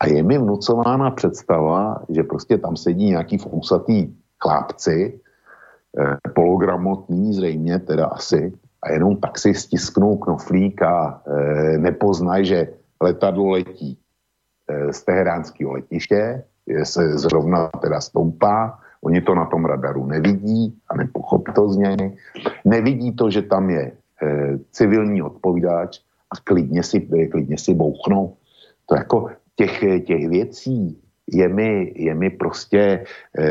A 0.00 0.06
je 0.06 0.22
mi 0.22 0.38
vnucována 0.38 1.10
představa, 1.10 2.02
že 2.08 2.22
prostě 2.22 2.58
tam 2.58 2.76
sedí 2.76 3.04
nějaký 3.04 3.38
fousatý 3.38 4.14
chlápci, 4.42 5.20
e, 5.98 6.30
pologramotný 6.34 7.34
zřejmě 7.34 7.78
teda 7.78 8.06
asi, 8.06 8.52
a 8.82 8.92
jenom 8.92 9.16
tak 9.16 9.38
si 9.38 9.54
stisknou 9.54 10.16
knoflík 10.16 10.82
a 10.82 11.22
e, 11.26 11.78
nepoznají, 11.78 12.46
že 12.46 12.68
letadlo 13.02 13.50
letí 13.50 13.98
e, 14.68 14.92
z 14.92 15.02
teheránského 15.04 15.72
letiště, 15.72 16.44
se 16.82 17.18
zrovna 17.18 17.70
teda 17.82 18.00
stoupá, 18.00 18.78
oni 19.02 19.20
to 19.20 19.34
na 19.34 19.44
tom 19.44 19.64
radaru 19.64 20.06
nevidí 20.06 20.78
a 20.90 20.96
nepochopí 20.96 21.52
to 21.52 21.68
z 21.68 21.76
něj. 21.76 22.16
Nevidí 22.64 23.12
to, 23.16 23.30
že 23.30 23.42
tam 23.42 23.70
je 23.70 23.82
e, 23.82 23.92
civilní 24.70 25.22
odpovídač 25.22 25.98
a 26.30 26.36
klidně 26.44 26.82
si, 26.82 27.00
klidně 27.30 27.58
si 27.58 27.74
bouchnou. 27.74 28.36
To 28.86 28.94
jako 28.94 29.28
těch, 29.56 29.80
těch 30.04 30.28
věcí 30.28 30.98
je 31.26 31.48
mi, 31.48 31.92
je 31.96 32.14
mi 32.14 32.30
prostě 32.30 33.04
e, 33.38 33.44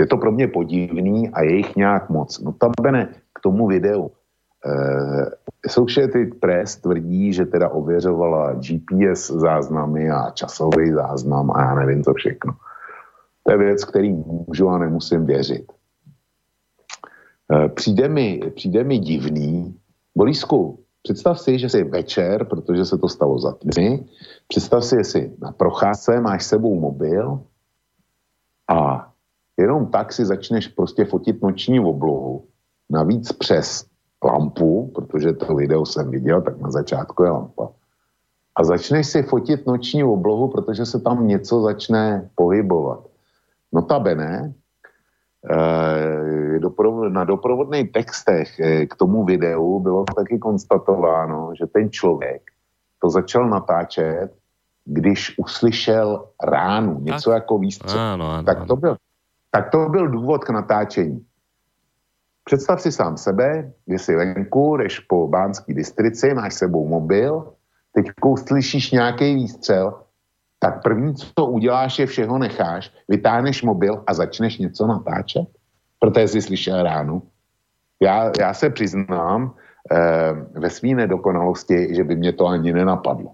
je 0.00 0.06
to 0.06 0.16
pro 0.16 0.32
mě 0.32 0.48
podivný 0.48 1.28
a 1.28 1.42
je 1.42 1.56
jich 1.56 1.76
nějak 1.76 2.10
moc. 2.10 2.40
No 2.40 2.52
tam 2.52 2.72
bene 2.82 3.08
k 3.34 3.40
tomu 3.40 3.66
videu. 3.66 4.10
Eh, 4.66 5.30
Associated 5.66 6.40
Press 6.40 6.76
tvrdí, 6.76 7.32
že 7.32 7.46
teda 7.46 7.68
ověřovala 7.68 8.52
GPS 8.52 9.30
záznamy 9.30 10.10
a 10.10 10.30
časový 10.30 10.92
záznam 10.92 11.50
a 11.50 11.62
já 11.62 11.74
nevím 11.74 12.04
co 12.04 12.14
všechno. 12.14 12.52
To 13.42 13.52
je 13.52 13.58
věc, 13.58 13.84
který 13.84 14.12
můžu 14.12 14.68
a 14.68 14.78
nemusím 14.78 15.26
věřit. 15.26 15.72
Eh, 17.52 17.68
přijde 17.68 18.08
mi, 18.08 18.40
přijde 18.54 18.84
mi 18.84 18.98
divný, 18.98 19.76
Borisku, 20.16 20.78
představ 21.02 21.40
si, 21.40 21.58
že 21.58 21.68
jsi 21.68 21.84
večer, 21.84 22.44
protože 22.44 22.84
se 22.84 22.98
to 22.98 23.08
stalo 23.08 23.38
za 23.38 23.52
tmy, 23.52 24.04
představ 24.48 24.84
si, 24.84 24.96
že 24.96 25.04
jsi 25.04 25.36
na 25.40 25.52
procházce, 25.52 26.20
máš 26.20 26.44
sebou 26.44 26.80
mobil 26.80 27.40
a 28.68 29.09
jenom 29.60 29.86
tak 29.86 30.12
si 30.12 30.24
začneš 30.24 30.68
prostě 30.68 31.04
fotit 31.04 31.42
noční 31.42 31.80
oblohu, 31.80 32.44
navíc 32.90 33.32
přes 33.32 33.86
lampu, 34.24 34.92
protože 34.94 35.32
to 35.32 35.54
video 35.54 35.86
jsem 35.86 36.10
viděl, 36.10 36.42
tak 36.42 36.60
na 36.60 36.70
začátku 36.70 37.22
je 37.22 37.30
lampa. 37.30 37.68
A 38.56 38.64
začneš 38.64 39.06
si 39.06 39.22
fotit 39.22 39.66
noční 39.66 40.04
oblohu, 40.04 40.48
protože 40.48 40.86
se 40.86 41.00
tam 41.00 41.26
něco 41.26 41.62
začne 41.62 42.30
pohybovat. 42.34 43.00
Notabene, 43.72 44.52
eh, 45.50 46.58
na 47.08 47.24
doprovodných 47.24 47.92
textech 47.92 48.60
eh, 48.60 48.86
k 48.86 48.94
tomu 48.96 49.24
videu 49.24 49.80
bylo 49.80 50.04
taky 50.04 50.38
konstatováno, 50.38 51.52
že 51.58 51.66
ten 51.66 51.90
člověk 51.90 52.42
to 53.00 53.10
začal 53.10 53.48
natáčet, 53.48 54.32
když 54.84 55.38
uslyšel 55.38 56.24
ránu, 56.44 57.00
něco 57.00 57.30
tak. 57.30 57.34
jako 57.34 57.58
výstřel. 57.58 57.98
tak, 58.44 58.66
to 58.66 58.76
byl, 58.76 58.96
tak 59.50 59.70
to 59.70 59.88
byl 59.88 60.08
důvod 60.08 60.44
k 60.44 60.50
natáčení. 60.50 61.26
Představ 62.44 62.80
si 62.80 62.92
sám 62.92 63.16
sebe, 63.16 63.72
že 63.88 63.98
jsi 63.98 64.16
venku, 64.16 64.76
jdeš 64.76 64.98
po 64.98 65.28
bánský 65.28 65.74
districi, 65.74 66.34
máš 66.34 66.54
sebou 66.54 66.88
mobil, 66.88 67.52
teď 67.92 68.06
slyšíš 68.46 68.90
nějaký 68.90 69.34
výstřel, 69.34 70.02
tak 70.58 70.82
první, 70.82 71.14
co 71.14 71.46
uděláš, 71.46 71.98
je 71.98 72.06
všeho 72.06 72.38
necháš, 72.38 72.92
vytáhneš 73.08 73.62
mobil 73.62 74.04
a 74.06 74.14
začneš 74.14 74.58
něco 74.58 74.86
natáčet, 74.86 75.48
protože 75.98 76.28
jsi 76.28 76.42
slyšel 76.42 76.82
ránu. 76.82 77.22
Já, 78.00 78.32
já 78.40 78.54
se 78.54 78.70
přiznám 78.70 79.54
eh, 79.92 80.32
ve 80.60 80.70
své 80.70 80.88
nedokonalosti, 80.88 81.94
že 81.94 82.04
by 82.04 82.16
mě 82.16 82.32
to 82.32 82.46
ani 82.46 82.72
nenapadlo. 82.72 83.32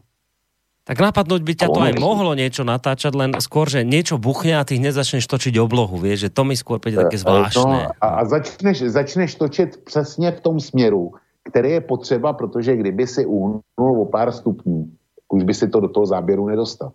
Tak 0.87 1.03
napadnúť 1.03 1.43
by 1.43 1.53
ťa 1.59 1.69
to 1.75 1.81
aj 1.83 1.99
mohlo 1.99 2.39
niečo 2.39 2.63
natáčať, 2.63 3.11
len 3.19 3.35
skôr, 3.43 3.67
že 3.67 3.83
niečo 3.83 4.23
buchne 4.23 4.55
a 4.55 4.63
ty 4.63 4.79
nezačneš 4.79 5.27
točiť 5.27 5.59
oblohu, 5.59 5.99
vieš, 5.99 6.31
že 6.31 6.31
to 6.31 6.47
mi 6.47 6.55
skôr 6.55 6.79
príde 6.79 7.03
také 7.03 7.19
e, 7.19 7.21
e, 7.21 7.23
zvláštne. 7.27 7.91
No, 7.91 7.91
a 7.99 8.23
začneš, 8.23 8.95
začneš 8.95 9.35
točit 9.35 9.83
přesně 9.83 10.31
v 10.31 10.41
tom 10.41 10.63
směru, 10.63 11.11
který 11.51 11.71
je 11.71 11.81
potřeba, 11.81 12.33
protože 12.33 12.77
kdyby 12.79 13.07
si 13.07 13.27
uhnul 13.27 13.63
o 13.99 14.07
pár 14.07 14.31
stupňů, 14.31 14.87
už 15.29 15.43
by 15.43 15.55
si 15.55 15.67
to 15.69 15.81
do 15.81 15.89
toho 15.89 16.07
záběru 16.07 16.47
nedostal. 16.47 16.95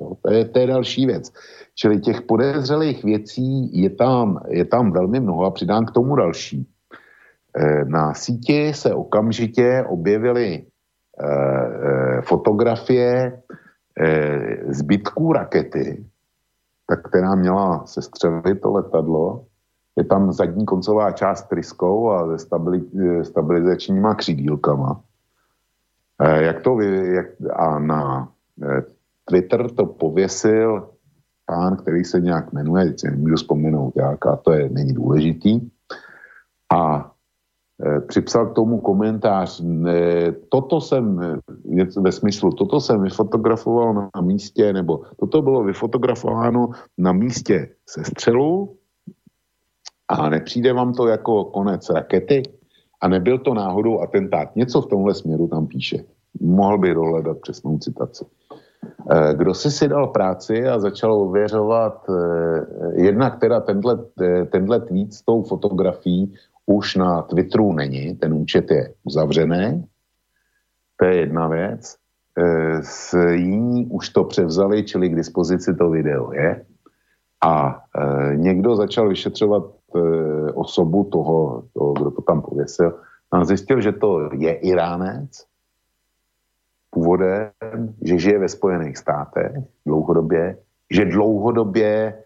Jo, 0.00 0.14
to, 0.22 0.32
je, 0.32 0.44
to 0.44 0.58
je 0.58 0.66
další 0.66 1.06
věc. 1.06 1.32
Čili 1.74 2.00
těch 2.00 2.22
podezřelých 2.22 3.04
věcí 3.04 3.80
je 3.82 3.90
tam, 3.90 4.38
je 4.48 4.64
tam 4.64 4.92
velmi 4.92 5.20
mnoho 5.20 5.44
a 5.44 5.50
přidám 5.50 5.86
k 5.86 5.90
tomu 5.90 6.16
další. 6.16 6.66
E, 7.58 7.84
na 7.84 8.14
síti 8.14 8.74
se 8.74 8.94
okamžitě 8.94 9.84
objevily 9.88 10.62
fotografie 12.22 13.42
eh, 14.00 14.56
zbytků 14.68 15.32
rakety, 15.32 16.04
tak 16.86 17.08
která 17.08 17.34
měla 17.34 17.86
sestřelit 17.86 18.60
to 18.60 18.72
letadlo. 18.72 19.44
Je 19.96 20.04
tam 20.04 20.32
zadní 20.32 20.64
koncová 20.64 21.12
část 21.12 21.48
tryskou 21.48 22.10
a 22.10 22.38
se 22.38 22.46
stabilizačníma 23.22 24.14
křídílkama. 24.14 25.00
Jak 26.20 26.60
to 26.60 26.76
vy, 26.76 27.14
jak, 27.14 27.26
a 27.52 27.78
na 27.78 28.28
Twitter 29.24 29.70
to 29.70 29.86
pověsil 29.86 30.88
pán, 31.46 31.76
který 31.76 32.04
se 32.04 32.20
nějak 32.20 32.52
jmenuje, 32.52 32.84
teď 32.84 33.00
si 33.00 33.10
nemůžu 33.10 33.34
vzpomenout, 33.36 33.92
jak, 33.96 34.26
a 34.26 34.36
to 34.36 34.52
je, 34.52 34.68
není 34.68 34.92
důležitý. 34.92 35.60
A 36.72 37.10
připsal 38.06 38.46
k 38.46 38.54
tomu 38.54 38.80
komentář, 38.80 39.62
toto 40.48 40.80
jsem, 40.80 41.20
ve 42.00 42.12
smyslu, 42.12 42.50
toto 42.50 42.80
jsem 42.80 43.02
vyfotografoval 43.02 44.08
na 44.14 44.20
místě, 44.20 44.72
nebo 44.72 45.02
toto 45.16 45.42
bylo 45.42 45.64
vyfotografováno 45.64 46.68
na 46.98 47.12
místě 47.12 47.68
se 47.86 48.04
střelu 48.04 48.76
a 50.08 50.28
nepřijde 50.28 50.72
vám 50.72 50.92
to 50.92 51.08
jako 51.08 51.44
konec 51.44 51.90
rakety 51.90 52.42
a 53.00 53.08
nebyl 53.08 53.38
to 53.38 53.54
náhodou 53.54 54.00
atentát. 54.00 54.56
Něco 54.56 54.82
v 54.82 54.86
tomhle 54.86 55.14
směru 55.14 55.48
tam 55.48 55.66
píše. 55.66 56.04
Mohl 56.40 56.78
by 56.78 56.94
dohledat 56.94 57.38
přesnou 57.40 57.78
citaci. 57.78 58.24
Eh, 59.10 59.34
kdo 59.34 59.54
si 59.54 59.70
si 59.70 59.88
dal 59.88 60.06
práci 60.06 60.68
a 60.68 60.78
začal 60.78 61.12
ověřovat 61.12 62.06
eh, 62.10 63.02
jednak 63.02 63.40
teda 63.40 63.60
tenhle, 63.60 63.98
tenhle 64.50 64.80
tweet 64.80 65.12
s 65.12 65.22
tou 65.22 65.42
fotografií 65.42 66.34
už 66.66 66.96
na 66.96 67.22
Twitteru 67.22 67.72
není, 67.72 68.16
ten 68.16 68.34
účet 68.34 68.70
je 68.70 68.94
uzavřený, 69.04 69.86
to 70.96 71.04
je 71.04 71.16
jedna 71.16 71.48
věc. 71.48 71.96
E, 72.38 72.82
s 72.82 73.14
jiní 73.30 73.86
už 73.86 74.08
to 74.08 74.24
převzali, 74.24 74.82
čili 74.82 75.08
k 75.08 75.16
dispozici 75.16 75.74
to 75.74 75.90
video 75.90 76.32
je. 76.32 76.64
A 77.44 77.82
e, 77.94 78.36
někdo 78.36 78.76
začal 78.76 79.08
vyšetřovat 79.08 79.64
e, 79.64 79.98
osobu 80.52 81.04
toho, 81.04 81.62
toho, 81.72 81.92
kdo 81.92 82.10
to 82.10 82.22
tam 82.22 82.42
pověsil, 82.42 82.98
a 83.32 83.44
zjistil, 83.44 83.80
že 83.80 83.92
to 83.92 84.30
je 84.32 84.52
Iránec, 84.54 85.46
původem, 86.90 87.50
že 88.02 88.18
žije 88.18 88.38
ve 88.38 88.48
Spojených 88.48 88.96
státech 88.96 89.52
dlouhodobě, 89.86 90.58
že 90.90 91.04
dlouhodobě 91.04 92.22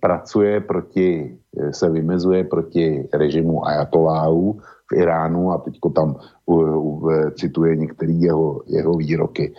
pracuje 0.00 0.60
proti, 0.60 1.38
eh, 1.58 1.72
se 1.72 1.90
vymezuje 1.90 2.44
proti 2.44 3.08
režimu 3.14 3.66
ajatoláhů 3.66 4.60
v 4.90 4.92
Iránu 4.92 5.50
a 5.52 5.58
teďko 5.58 5.90
tam 5.90 6.16
uh, 6.46 6.58
uh, 6.58 7.30
cituje 7.30 7.76
některé 7.76 8.12
jeho, 8.12 8.62
jeho 8.66 8.94
výroky. 8.94 9.54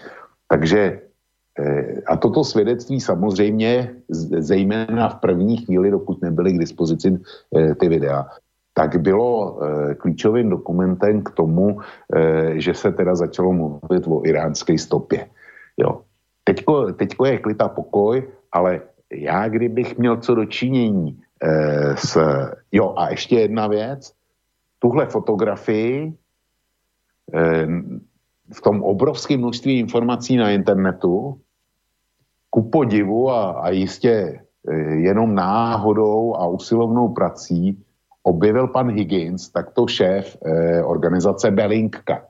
Takže 0.48 1.02
eh, 1.60 2.02
a 2.08 2.18
toto 2.18 2.44
svědectví 2.44 3.00
samozřejmě, 3.00 3.96
zejména 4.40 5.10
v 5.10 5.20
první 5.20 5.58
chvíli, 5.58 5.92
dokud 5.92 6.22
nebyly 6.22 6.54
k 6.54 6.60
dispozici 6.60 7.20
ty 7.80 7.90
videa, 7.90 8.28
tak 8.74 9.02
bylo 9.02 9.60
klíčovým 9.98 10.50
dokumentem 10.50 11.26
k 11.26 11.34
tomu, 11.34 11.82
že 12.62 12.74
se 12.74 12.92
teda 12.92 13.16
začalo 13.16 13.54
mluvit 13.54 14.06
o 14.06 14.22
iránské 14.22 14.78
stopě. 14.78 15.26
Jo. 15.78 16.06
Teďko, 16.44 16.94
teďko 16.94 17.26
je 17.26 17.38
klid 17.38 17.62
a 17.62 17.74
pokoj, 17.74 18.22
ale 18.54 18.82
já 19.14 19.48
kdybych 19.48 19.98
měl 19.98 20.18
co 20.18 20.36
dočinění 20.36 21.22
eh, 21.44 21.98
s... 21.98 22.18
Jo, 22.72 22.94
a 22.98 23.10
ještě 23.10 23.40
jedna 23.40 23.68
věc. 23.68 24.14
Tuhle 24.80 25.06
fotografii 25.06 26.14
eh, 27.34 27.68
v 28.54 28.62
tom 28.62 28.84
obrovském 28.84 29.40
množství 29.40 29.80
informací 29.80 30.38
na 30.38 30.52
internetu 30.52 31.42
ku 32.50 32.70
podivu 32.70 33.30
a, 33.30 33.52
a 33.52 33.70
jistě 33.70 34.40
eh, 34.70 34.76
jenom 34.96 35.36
náhodou 35.36 36.36
a 36.36 36.48
usilovnou 36.48 37.10
prací 37.10 37.84
objevil 38.24 38.68
pan 38.68 38.92
Higgins, 38.92 39.50
takto 39.50 39.88
šéf 39.88 40.38
eh, 40.46 40.84
organizace 40.84 41.52
Bellingcat. 41.52 42.24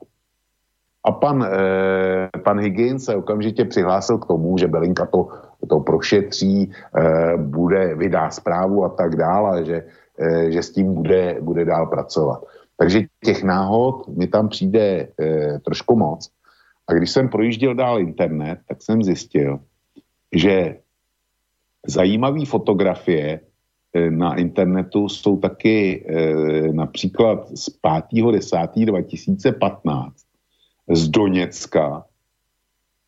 A 1.04 1.12
pan, 1.12 1.44
eh, 1.44 2.30
pan 2.44 2.60
Higgins 2.60 3.06
se 3.06 3.16
okamžitě 3.16 3.66
přihlásil 3.66 4.18
k 4.18 4.28
tomu, 4.28 4.58
že 4.58 4.68
Belinka 4.68 5.06
to 5.06 5.28
to 5.70 5.80
prošetří, 5.80 6.72
eh, 6.72 7.38
bude, 7.38 7.96
vydá 7.96 8.30
zprávu 8.30 8.86
a 8.86 8.90
tak 8.90 9.16
dále, 9.16 9.66
že, 9.66 9.84
eh, 10.20 10.52
že 10.52 10.64
s 10.64 10.72
tím 10.72 10.94
bude, 10.94 11.38
bude 11.42 11.66
dál 11.66 11.88
pracovat. 11.88 12.44
Takže 12.78 13.02
těch 13.24 13.44
náhod 13.44 14.08
mi 14.08 14.28
tam 14.28 14.50
přijde 14.50 15.08
eh, 15.20 15.60
trošku 15.66 15.96
moc. 15.96 16.30
A 16.88 16.94
když 16.94 17.12
jsem 17.12 17.30
projížděl 17.30 17.76
dál 17.76 18.00
internet, 18.00 18.60
tak 18.68 18.82
jsem 18.82 19.04
zjistil, 19.04 19.60
že 20.32 20.78
zajímavé 21.88 22.46
fotografie 22.46 23.40
na 24.10 24.36
internetu 24.36 25.10
jsou 25.10 25.38
taky 25.38 26.06
například 26.72 27.50
z 27.50 27.70
5.10.2015 27.82 30.12
z 30.90 31.08
Doněcka, 31.08 32.06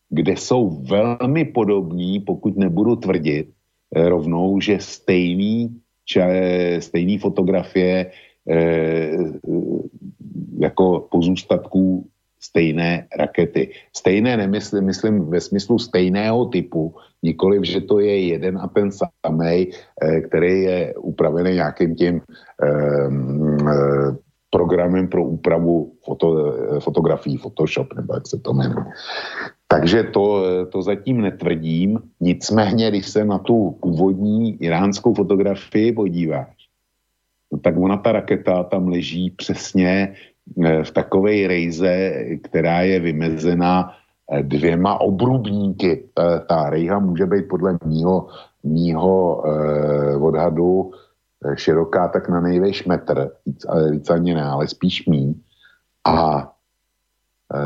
kde 0.10 0.32
jsou 0.32 0.70
velmi 0.70 1.46
podobní, 1.46 2.20
pokud 2.20 2.58
nebudu 2.58 2.96
tvrdit 2.96 3.50
eh, 3.96 4.10
rovnou, 4.10 4.60
že 4.60 4.80
stejný, 4.80 5.80
če, 6.06 6.26
stejný 6.80 7.18
fotografie 7.18 8.12
eh, 8.50 9.18
jako 10.60 11.08
pozůstatků 11.12 12.10
stejné 12.40 13.08
rakety. 13.18 13.72
Stejné 13.96 14.38
nemyslím, 14.38 14.84
myslím 14.84 15.30
ve 15.30 15.42
smyslu 15.42 15.80
stejného 15.80 16.46
typu, 16.46 16.96
nikoliv, 17.24 17.64
že 17.64 17.82
to 17.82 18.00
je 18.00 18.28
jeden 18.28 18.58
a 18.58 18.68
ten 18.68 18.90
samý, 18.92 19.70
eh, 19.70 20.22
který 20.22 20.62
je 20.62 20.94
upravený 20.96 21.52
nějakým 21.52 21.96
tím 21.96 22.22
eh, 22.64 23.10
programem 24.50 25.08
pro 25.08 25.24
úpravu 25.24 25.94
foto, 26.06 26.28
eh, 26.54 26.80
fotografií, 26.80 27.38
Photoshop, 27.38 27.94
nebo 27.94 28.14
jak 28.14 28.28
se 28.28 28.40
to 28.40 28.54
jmenuje. 28.54 28.86
Takže 29.72 30.04
to, 30.04 30.44
to 30.66 30.82
zatím 30.82 31.22
netvrdím, 31.22 32.00
nicméně, 32.20 32.90
když 32.90 33.08
se 33.08 33.26
na 33.26 33.38
tu 33.38 33.78
původní 33.82 34.64
iránskou 34.64 35.14
fotografii 35.14 35.94
podíváš, 35.94 36.56
no 37.52 37.60
tak 37.60 37.78
ona 37.78 37.98
ta 37.98 38.12
raketa 38.12 38.64
tam 38.64 38.88
leží 38.88 39.30
přesně 39.30 40.16
Eh, 40.58 40.84
v 40.84 40.92
takové 40.92 41.48
rejze, 41.48 42.14
která 42.44 42.82
je 42.82 43.00
vymezena 43.00 43.94
eh, 44.32 44.44
dvěma 44.44 45.02
obrubníky. 45.02 46.10
Ta, 46.14 46.40
ta 46.40 46.70
rejha 46.70 47.00
může 47.00 47.26
být 47.26 47.48
podle 47.48 47.78
mýho, 47.86 48.28
mýho 48.64 49.44
eh, 49.46 50.16
odhadu 50.16 50.92
široká 51.56 52.08
tak 52.08 52.30
na 52.30 52.42
největší 52.42 52.90
metr, 52.90 53.32
víc, 53.46 53.66
víc 53.92 54.10
ani 54.10 54.34
ne, 54.34 54.44
ale 54.44 54.68
spíš 54.68 55.08
mý. 55.08 55.42
A 56.06 56.52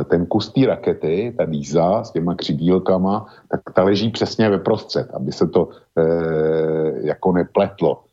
ten 0.09 0.25
kus 0.25 0.53
té 0.53 0.65
rakety, 0.65 1.33
ta 1.37 1.45
díza 1.45 2.03
s 2.03 2.11
těma 2.11 2.35
křidílkama, 2.35 3.25
tak 3.51 3.61
ta 3.73 3.83
leží 3.83 4.09
přesně 4.09 4.49
ve 4.49 4.57
prostřed, 4.57 5.11
aby 5.13 5.31
se 5.31 5.47
to 5.47 5.69
e, 5.97 6.03
jako 7.07 7.31
nepletlo 7.31 8.03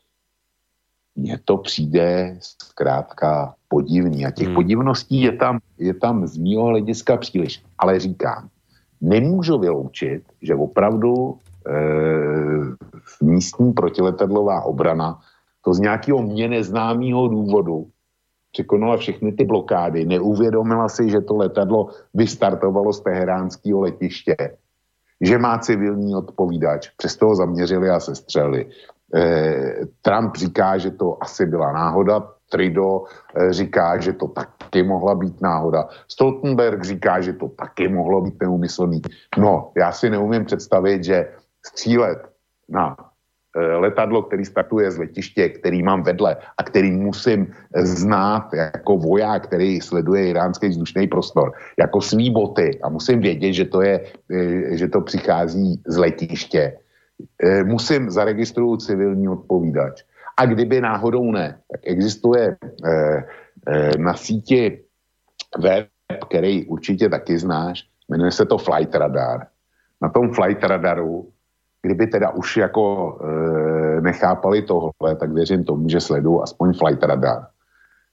mně 1.15 1.39
to 1.45 1.57
přijde 1.57 2.37
zkrátka 2.39 3.55
podivný. 3.67 4.25
A 4.25 4.31
těch 4.31 4.47
hmm. 4.47 4.55
podivností 4.55 5.21
je 5.21 5.31
tam, 5.31 5.59
je 5.77 5.93
tam 5.93 6.27
z 6.27 6.37
mého 6.37 6.65
hlediska 6.65 7.17
příliš. 7.17 7.63
Ale 7.77 7.99
říkám, 7.99 8.49
nemůžu 9.01 9.59
vyloučit, 9.59 10.23
že 10.41 10.55
opravdu 10.55 11.37
e, 11.67 11.73
místní 13.23 13.73
protiletadlová 13.73 14.61
obrana 14.61 15.19
to 15.61 15.73
z 15.73 15.79
nějakého 15.79 16.21
mě 16.21 16.47
neznámého 16.47 17.27
důvodu 17.27 17.87
překonala 18.51 18.97
všechny 18.97 19.31
ty 19.31 19.45
blokády, 19.45 20.05
neuvědomila 20.05 20.89
si, 20.89 21.09
že 21.09 21.21
to 21.21 21.35
letadlo 21.35 21.89
vystartovalo 22.13 22.93
z 22.93 22.99
teheránského 22.99 23.79
letiště, 23.79 24.35
že 25.21 25.37
má 25.37 25.57
civilní 25.57 26.15
odpovídač, 26.15 26.89
přesto 26.97 27.25
ho 27.25 27.35
zaměřili 27.35 27.89
a 27.89 27.99
sestřeli. 27.99 28.65
Eh, 29.15 29.75
Trump 30.01 30.35
říká, 30.35 30.77
že 30.77 30.91
to 30.91 31.17
asi 31.23 31.45
byla 31.45 31.71
náhoda, 31.71 32.27
Trido 32.51 33.03
eh, 33.35 33.53
říká, 33.53 33.99
že 33.99 34.13
to 34.13 34.27
taky 34.27 34.83
mohla 34.83 35.15
být 35.15 35.41
náhoda. 35.41 35.87
Stoltenberg 36.07 36.83
říká, 36.83 37.21
že 37.21 37.33
to 37.33 37.47
taky 37.47 37.87
mohlo 37.87 38.21
být 38.21 38.35
neumyslný. 38.41 39.01
No, 39.37 39.71
já 39.77 39.91
si 39.91 40.09
neumím 40.09 40.45
představit, 40.45 41.03
že 41.03 41.31
střílet 41.65 42.19
na 42.69 43.10
letadlo, 43.55 44.23
který 44.23 44.45
startuje 44.45 44.91
z 44.91 44.97
letiště, 44.97 45.49
který 45.49 45.83
mám 45.83 46.03
vedle 46.03 46.37
a 46.57 46.63
který 46.63 46.91
musím 46.91 47.53
znát 47.75 48.53
jako 48.53 48.97
voják, 48.97 49.43
který 49.43 49.81
sleduje 49.81 50.27
iránský 50.27 50.67
vzdušný 50.67 51.07
prostor, 51.07 51.51
jako 51.79 52.01
svý 52.01 52.31
boty 52.31 52.79
a 52.83 52.89
musím 52.89 53.19
vědět, 53.19 53.53
že 53.53 53.65
to, 53.65 53.81
je, 53.81 54.05
že 54.71 54.87
to 54.87 55.01
přichází 55.01 55.81
z 55.87 55.97
letiště, 55.97 56.77
e, 57.43 57.63
musím 57.63 58.09
zaregistrovat 58.09 58.81
civilní 58.81 59.29
odpovídač. 59.29 60.03
A 60.37 60.45
kdyby 60.45 60.81
náhodou 60.81 61.31
ne, 61.31 61.59
tak 61.71 61.81
existuje 61.83 62.57
na 63.97 64.13
síti 64.13 64.79
web, 65.59 65.87
který 66.27 66.65
určitě 66.65 67.09
taky 67.09 67.37
znáš, 67.37 67.83
jmenuje 68.09 68.31
se 68.31 68.45
to 68.45 68.57
Flight 68.57 68.95
Radar. 68.95 69.47
Na 70.01 70.09
tom 70.09 70.33
Flight 70.33 70.63
Radaru, 70.63 71.29
kdyby 71.81 72.07
teda 72.07 72.29
už 72.29 72.57
jako 72.57 73.17
e, 73.97 74.01
nechápali 74.01 74.61
tohle, 74.61 75.15
tak 75.19 75.31
věřím 75.33 75.63
tomu, 75.63 75.89
že 75.89 75.99
sledují 75.99 76.39
aspoň 76.43 76.73
Flight 76.73 77.03
Radar, 77.03 77.47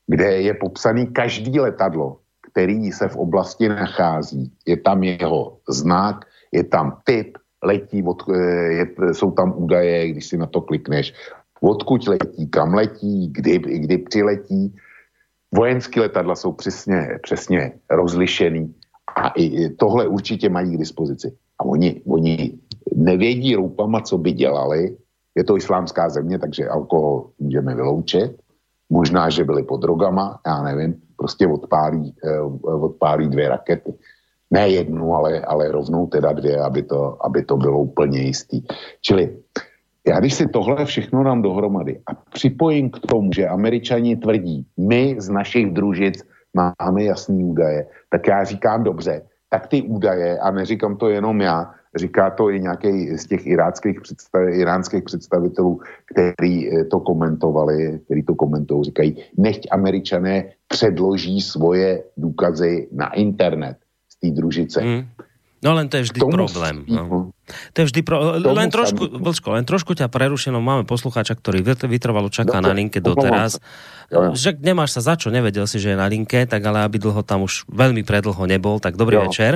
kde 0.06 0.40
je 0.40 0.54
popsaný 0.54 1.06
každý 1.06 1.60
letadlo, 1.60 2.18
který 2.52 2.92
se 2.92 3.08
v 3.08 3.16
oblasti 3.16 3.68
nachází. 3.68 4.52
Je 4.66 4.76
tam 4.76 5.02
jeho 5.02 5.58
znak, 5.68 6.24
je 6.52 6.64
tam 6.64 6.98
typ, 7.04 7.38
letí, 7.62 8.02
od, 8.02 8.22
eh, 8.28 8.72
je, 8.72 8.86
jsou 9.12 9.30
tam 9.30 9.52
údaje, 9.56 10.08
když 10.08 10.26
si 10.26 10.36
na 10.36 10.46
to 10.46 10.60
klikneš, 10.60 11.14
odkud 11.60 12.08
letí, 12.08 12.48
kam 12.50 12.74
letí, 12.74 13.28
kdy, 13.32 13.58
kdy 13.58 13.98
přiletí. 13.98 14.76
Vojenské 15.54 16.00
letadla 16.00 16.34
jsou 16.34 16.52
přesně, 16.52 17.18
přesně 17.22 17.72
rozlišený 17.90 18.74
a 19.16 19.28
i 19.36 19.68
tohle 19.68 20.06
určitě 20.06 20.48
mají 20.48 20.76
k 20.76 20.78
dispozici. 20.78 21.36
A 21.58 21.64
oni, 21.64 22.02
oni 22.06 22.58
nevědí 22.94 23.54
roupama, 23.54 24.00
co 24.00 24.18
by 24.18 24.32
dělali. 24.32 24.96
Je 25.34 25.44
to 25.44 25.56
islámská 25.56 26.08
země, 26.08 26.38
takže 26.38 26.68
alkohol 26.68 27.30
můžeme 27.38 27.74
vyloučit. 27.74 28.36
Možná, 28.90 29.30
že 29.30 29.44
byli 29.44 29.62
pod 29.62 29.76
drogama, 29.76 30.40
já 30.46 30.62
nevím. 30.62 30.94
Prostě 31.16 31.46
odpálí, 31.46 32.14
eh, 32.24 32.40
odpálí 32.62 33.28
dvě 33.28 33.48
rakety 33.48 33.92
ne 34.50 34.68
jednu, 34.68 35.14
ale, 35.14 35.40
ale 35.40 35.72
rovnou 35.72 36.06
teda 36.06 36.32
dvě, 36.32 36.60
aby 36.60 36.82
to, 36.82 37.26
aby 37.26 37.44
to 37.44 37.56
bylo 37.56 37.78
úplně 37.80 38.18
jistý. 38.18 38.62
Čili 39.00 39.36
já 40.08 40.20
když 40.20 40.34
si 40.34 40.48
tohle 40.48 40.84
všechno 40.84 41.24
dám 41.24 41.42
dohromady 41.42 42.00
a 42.06 42.14
připojím 42.14 42.90
k 42.90 42.98
tomu, 42.98 43.30
že 43.32 43.48
američani 43.48 44.16
tvrdí, 44.16 44.66
my 44.76 45.16
z 45.18 45.28
našich 45.28 45.72
družic 45.72 46.24
máme 46.80 47.04
jasný 47.04 47.44
údaje, 47.44 47.86
tak 48.10 48.26
já 48.26 48.44
říkám 48.44 48.84
dobře, 48.84 49.22
tak 49.50 49.66
ty 49.66 49.82
údaje, 49.82 50.38
a 50.38 50.50
neříkám 50.50 50.96
to 50.96 51.08
jenom 51.08 51.40
já, 51.40 51.74
říká 51.96 52.30
to 52.30 52.50
i 52.50 52.60
nějaký 52.60 53.16
z 53.16 53.26
těch 53.26 53.46
iráckých 53.46 54.00
představ, 54.00 54.42
iránských 54.48 55.04
představitelů, 55.04 55.80
kteří 56.12 56.70
eh, 56.70 56.84
to 56.84 57.00
komentovali, 57.00 58.00
kteří 58.04 58.22
to 58.22 58.34
komentují, 58.34 58.84
říkají, 58.84 59.16
nechť 59.36 59.68
američané 59.70 60.44
předloží 60.68 61.40
svoje 61.40 62.02
důkazy 62.16 62.88
na 62.92 63.12
internet 63.12 63.76
té 64.22 64.30
družice. 64.30 64.84
Mm. 64.84 65.02
No 65.58 65.74
len 65.74 65.90
to 65.90 65.98
je 65.98 66.06
vždy 66.06 66.20
Tomu 66.22 66.38
problém. 66.38 66.86
No. 66.86 67.34
To 67.74 67.76
je 67.82 67.86
vždy 67.90 68.00
pro... 68.06 68.38
len 68.38 68.70
trošku, 68.70 69.18
Vlčko, 69.18 69.58
len 69.58 69.66
trošku 69.66 69.98
ťa 69.98 70.06
prerušeno, 70.06 70.62
máme 70.62 70.86
poslucháča, 70.86 71.34
ktorý 71.34 71.66
vytrvalo 71.66 72.30
čaká 72.30 72.62
Dobre, 72.62 72.66
na 72.70 72.72
linke 72.78 73.02
doteraz. 73.02 73.58
Ja. 74.06 74.30
Že 74.30 74.62
nemáš 74.62 74.94
sa 74.94 75.02
za 75.02 75.14
čo, 75.18 75.34
nevedel 75.34 75.66
si, 75.66 75.82
že 75.82 75.94
je 75.94 75.98
na 75.98 76.06
linke, 76.06 76.46
tak 76.46 76.62
ale 76.62 76.86
aby 76.86 77.02
dlho 77.02 77.26
tam 77.26 77.42
už 77.42 77.66
veľmi 77.66 78.06
predlho 78.06 78.38
nebol, 78.46 78.78
tak 78.78 78.94
dobrý 78.94 79.18
jo. 79.18 79.26
večer. 79.26 79.52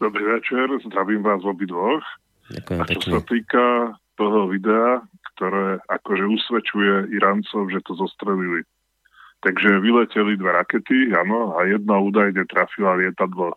Dobrý 0.00 0.24
večer, 0.24 0.64
zdravím 0.88 1.20
vás 1.20 1.44
obidvoch. 1.44 2.00
Ďakujem 2.48 2.78
A 2.80 2.84
čo 2.88 2.92
pekne. 2.92 3.12
sa 3.12 3.20
týka 3.24 3.66
toho 4.16 4.40
videa, 4.48 5.04
ktoré 5.36 5.80
akože 5.92 6.24
usvedčuje 6.24 7.12
Iráncov, 7.12 7.68
že 7.68 7.84
to 7.84 7.96
zostrelili 7.96 8.64
Takže 9.44 9.76
vyleteli 9.84 10.40
dve 10.40 10.56
rakety, 10.56 11.12
áno, 11.12 11.52
a 11.52 11.68
jedna 11.68 12.00
údajne 12.00 12.48
trafila 12.48 12.96
lietadlo. 12.96 13.52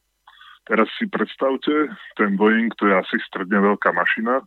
Teraz 0.67 0.87
si 0.99 1.07
predstavte, 1.07 1.95
ten 2.19 2.35
Boeing 2.35 2.75
to 2.75 2.91
je 2.91 2.95
asi 2.95 3.17
stredne 3.23 3.63
veľká 3.63 3.95
mašina 3.95 4.43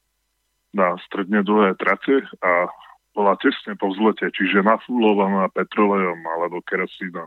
na 0.76 0.94
stredne 1.08 1.40
dlhé 1.42 1.74
trate 1.81 2.23
a 2.44 2.68
bola 3.16 3.34
tesne 3.42 3.74
po 3.74 3.90
vzlete, 3.90 4.31
čiže 4.36 4.62
nafúlovaná 4.62 5.50
petrolejom 5.50 6.20
alebo 6.23 6.62
kerosínom. 6.62 7.26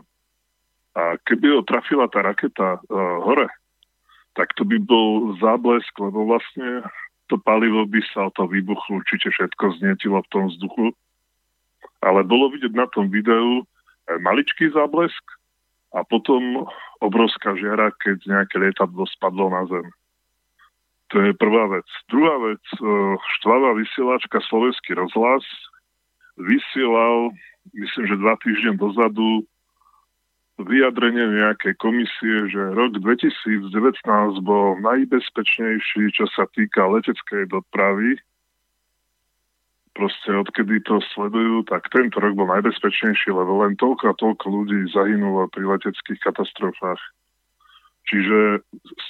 A 0.94 1.18
keby 1.26 1.58
ho 1.58 1.60
trafila 1.66 2.06
tá 2.08 2.22
raketa 2.22 2.78
uh, 2.78 3.18
hore, 3.26 3.50
tak 4.38 4.54
to 4.54 4.64
by 4.64 4.78
bol 4.80 5.36
záblesk, 5.42 5.90
lebo 5.98 6.24
vlastne 6.30 6.86
to 7.28 7.36
palivo 7.36 7.84
by 7.84 8.00
sa 8.14 8.30
o 8.30 8.34
to 8.34 8.46
vybuchlo, 8.46 9.02
určite 9.02 9.28
všetko 9.28 9.76
znietilo 9.82 10.22
v 10.22 10.30
tom 10.30 10.44
vzduchu. 10.48 10.94
Ale 12.00 12.24
bolo 12.24 12.48
vidieť 12.54 12.72
na 12.72 12.86
tom 12.88 13.10
videu, 13.10 13.66
E, 14.04 14.20
maličký 14.20 14.68
záblesk 14.76 15.24
a 15.96 16.04
potom 16.04 16.68
obrovská 17.04 17.52
žiara, 17.60 17.92
keď 18.00 18.24
nejaké 18.24 18.56
lietadlo 18.56 19.04
spadlo 19.12 19.52
na 19.52 19.68
zem. 19.68 19.86
To 21.12 21.20
je 21.20 21.36
prvá 21.36 21.68
vec. 21.68 21.86
Druhá 22.08 22.36
vec, 22.42 22.64
e, 22.74 22.80
štvavá 23.38 23.76
vysielačka 23.76 24.40
Slovenský 24.48 24.96
rozhlas 24.96 25.44
vysielal, 26.40 27.30
myslím, 27.76 28.04
že 28.08 28.18
dva 28.18 28.34
týždne 28.40 28.74
dozadu 28.80 29.46
vyjadrenie 30.58 31.44
nejakej 31.44 31.74
komisie, 31.82 32.46
že 32.50 32.62
rok 32.74 32.98
2019 33.02 33.74
bol 34.42 34.78
najbezpečnejší, 34.82 36.14
čo 36.14 36.24
sa 36.34 36.46
týka 36.54 36.86
leteckej 36.86 37.50
dopravy 37.50 38.18
proste 39.94 40.30
odkedy 40.34 40.82
to 40.82 40.98
sledujú, 41.14 41.62
tak 41.70 41.86
tento 41.94 42.18
rok 42.18 42.34
bol 42.34 42.50
najbezpečnejší, 42.50 43.30
lebo 43.30 43.62
len 43.62 43.78
toľko 43.78 44.04
a 44.10 44.18
toľko 44.18 44.46
ľudí 44.50 44.90
zahynulo 44.90 45.46
pri 45.54 45.64
leteckých 45.70 46.20
katastrofách. 46.20 46.98
Čiže 48.04 48.60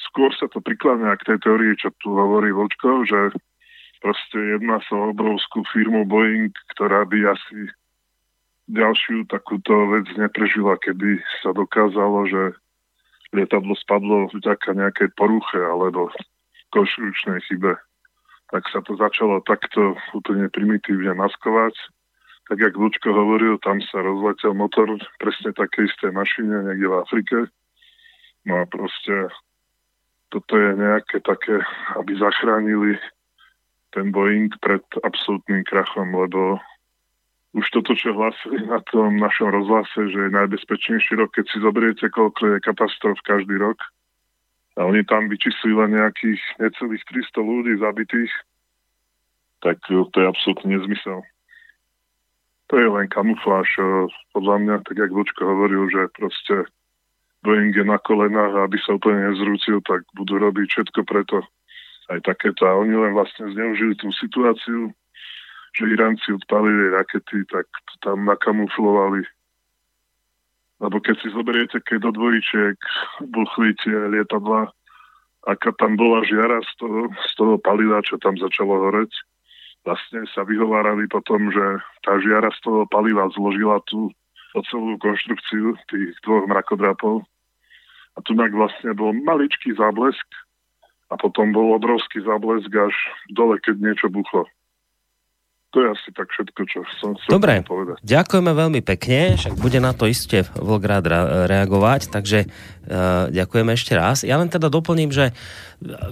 skôr 0.06 0.30
sa 0.38 0.46
to 0.46 0.62
prikladne 0.62 1.10
k 1.18 1.26
tej 1.26 1.38
teórii, 1.42 1.74
čo 1.74 1.90
tu 1.98 2.14
hovorí 2.14 2.54
Vočko, 2.54 3.02
že 3.08 3.34
proste 3.98 4.38
jedná 4.38 4.78
sa 4.86 4.94
o 4.94 5.10
obrovskú 5.10 5.66
firmu 5.72 6.06
Boeing, 6.06 6.54
ktorá 6.76 7.02
by 7.08 7.34
asi 7.34 7.72
ďalšiu 8.70 9.26
takúto 9.28 9.72
vec 9.92 10.06
neprežila, 10.14 10.78
keby 10.78 11.18
sa 11.42 11.50
dokázalo, 11.56 12.28
že 12.28 12.42
lietadlo 13.34 13.74
spadlo 13.74 14.30
vďaka 14.30 14.78
nejakej 14.78 15.08
poruche 15.18 15.58
alebo 15.58 16.12
konštrukčnej 16.70 17.42
chybe. 17.50 17.74
Tak 18.52 18.62
sa 18.68 18.80
to 18.84 18.96
začalo 18.96 19.40
takto 19.44 19.96
úplne 20.12 20.48
primitívne 20.52 21.16
maskovať. 21.16 21.74
Tak 22.44 22.60
jak 22.60 22.76
Lučko 22.76 23.08
hovoril, 23.08 23.56
tam 23.64 23.80
sa 23.88 24.04
rozletel 24.04 24.52
motor 24.52 25.00
presne 25.16 25.56
také 25.56 25.88
isté 25.88 26.12
mašine 26.12 26.60
niekde 26.60 26.92
v 26.92 27.00
Afrike. 27.00 27.38
No 28.44 28.60
a 28.60 28.64
proste 28.68 29.32
toto 30.28 30.52
je 30.60 30.76
nejaké 30.76 31.24
také, 31.24 31.64
aby 31.96 32.12
zachránili 32.20 33.00
ten 33.96 34.12
Boeing 34.12 34.52
pred 34.60 34.82
absolútnym 35.06 35.64
krachom, 35.64 36.12
lebo 36.12 36.60
už 37.54 37.70
toto, 37.70 37.94
čo 37.94 38.10
hlasili 38.10 38.66
na 38.66 38.82
tom 38.90 39.14
našom 39.22 39.54
rozhlase, 39.54 40.10
že 40.10 40.18
je 40.26 40.36
najbezpečnejší 40.36 41.14
rok, 41.22 41.30
keď 41.38 41.46
si 41.46 41.62
zoberiete, 41.62 42.10
koľko 42.10 42.58
je 42.58 42.66
katastrof 42.66 43.14
každý 43.22 43.54
rok. 43.62 43.78
A 44.74 44.80
oni 44.84 45.06
tam 45.06 45.30
vyčísli 45.30 45.70
len 45.70 45.94
nejakých 45.94 46.40
necelých 46.58 47.04
300 47.06 47.38
ľudí 47.38 47.78
zabitých, 47.78 48.32
tak 49.62 49.78
to 49.86 50.16
je 50.18 50.26
absolútne 50.26 50.76
nezmysel. 50.76 51.22
To 52.72 52.74
je 52.80 52.88
len 52.88 53.06
kamufláž. 53.08 53.68
Podľa 54.34 54.56
mňa, 54.60 54.74
tak 54.82 54.96
jak 54.98 55.14
Lučko 55.14 55.46
hovoril, 55.46 55.88
že 55.92 56.10
proste 56.16 56.66
Boeing 57.44 57.76
je 57.76 57.84
na 57.84 58.00
kolenách 58.00 58.56
a 58.56 58.64
aby 58.64 58.80
sa 58.80 58.96
úplne 58.96 59.30
nezrúcil, 59.30 59.84
tak 59.84 60.02
budú 60.16 60.40
robiť 60.40 60.66
všetko 60.68 61.00
preto. 61.04 61.44
Aj 62.08 62.20
takéto. 62.24 62.64
A 62.64 62.76
oni 62.80 62.96
len 62.96 63.12
vlastne 63.12 63.52
zneužili 63.52 63.96
tú 64.00 64.12
situáciu, 64.16 64.92
že 65.76 65.92
Iránci 65.92 66.32
odpalili 66.32 66.92
rakety, 66.92 67.44
tak 67.48 67.68
to 67.68 67.94
tam 68.00 68.24
nakamuflovali. 68.24 69.24
Lebo 70.84 71.00
keď 71.00 71.16
si 71.24 71.32
zoberiete, 71.32 71.80
keď 71.80 71.98
do 72.04 72.10
dvojičiek 72.20 72.76
buchli 73.32 73.72
tie 73.80 73.96
lietadla, 74.12 74.68
aká 75.48 75.72
tam 75.80 75.96
bola 75.96 76.20
žiara 76.28 76.60
z 76.60 76.72
toho, 76.76 77.08
z 77.08 77.32
toho 77.40 77.56
paliva, 77.56 78.04
čo 78.04 78.20
tam 78.20 78.36
začalo 78.36 78.92
horeť, 78.92 79.08
vlastne 79.88 80.28
sa 80.36 80.44
vyhovárali 80.44 81.08
potom, 81.08 81.48
že 81.48 81.80
tá 82.04 82.20
žiara 82.20 82.52
z 82.52 82.60
toho 82.68 82.84
paliva 82.92 83.32
zložila 83.32 83.80
tú 83.88 84.12
celú 84.68 85.00
konštrukciu 85.00 85.72
tých 85.88 86.12
dvoch 86.20 86.44
mrakodrapov. 86.52 87.24
A 88.14 88.22
tu 88.22 88.36
vlastne 88.36 88.92
bol 88.92 89.10
maličký 89.10 89.74
záblesk 89.74 90.28
a 91.10 91.16
potom 91.16 91.50
bol 91.50 91.80
obrovský 91.80 92.22
záblesk 92.22 92.70
až 92.70 92.94
dole, 93.32 93.56
keď 93.58 93.80
niečo 93.80 94.06
buchlo 94.12 94.46
to 95.74 95.82
je 95.82 95.90
asi 95.90 96.08
tak 96.14 96.30
všetko, 96.30 96.60
čo 96.70 96.86
som 97.02 97.18
chcel 97.18 97.34
Dobre, 97.34 97.66
povedať. 97.66 97.98
ďakujeme 98.06 98.52
veľmi 98.54 98.80
pekne, 98.86 99.34
však 99.34 99.58
bude 99.58 99.82
na 99.82 99.90
to 99.90 100.06
iste 100.06 100.46
Vlgrad 100.54 101.02
reagovať, 101.50 102.14
takže 102.14 102.46
uh, 102.46 103.26
ďakujeme 103.34 103.74
ešte 103.74 103.98
raz. 103.98 104.22
Ja 104.22 104.38
len 104.38 104.46
teda 104.46 104.70
doplním, 104.70 105.10
že 105.10 105.34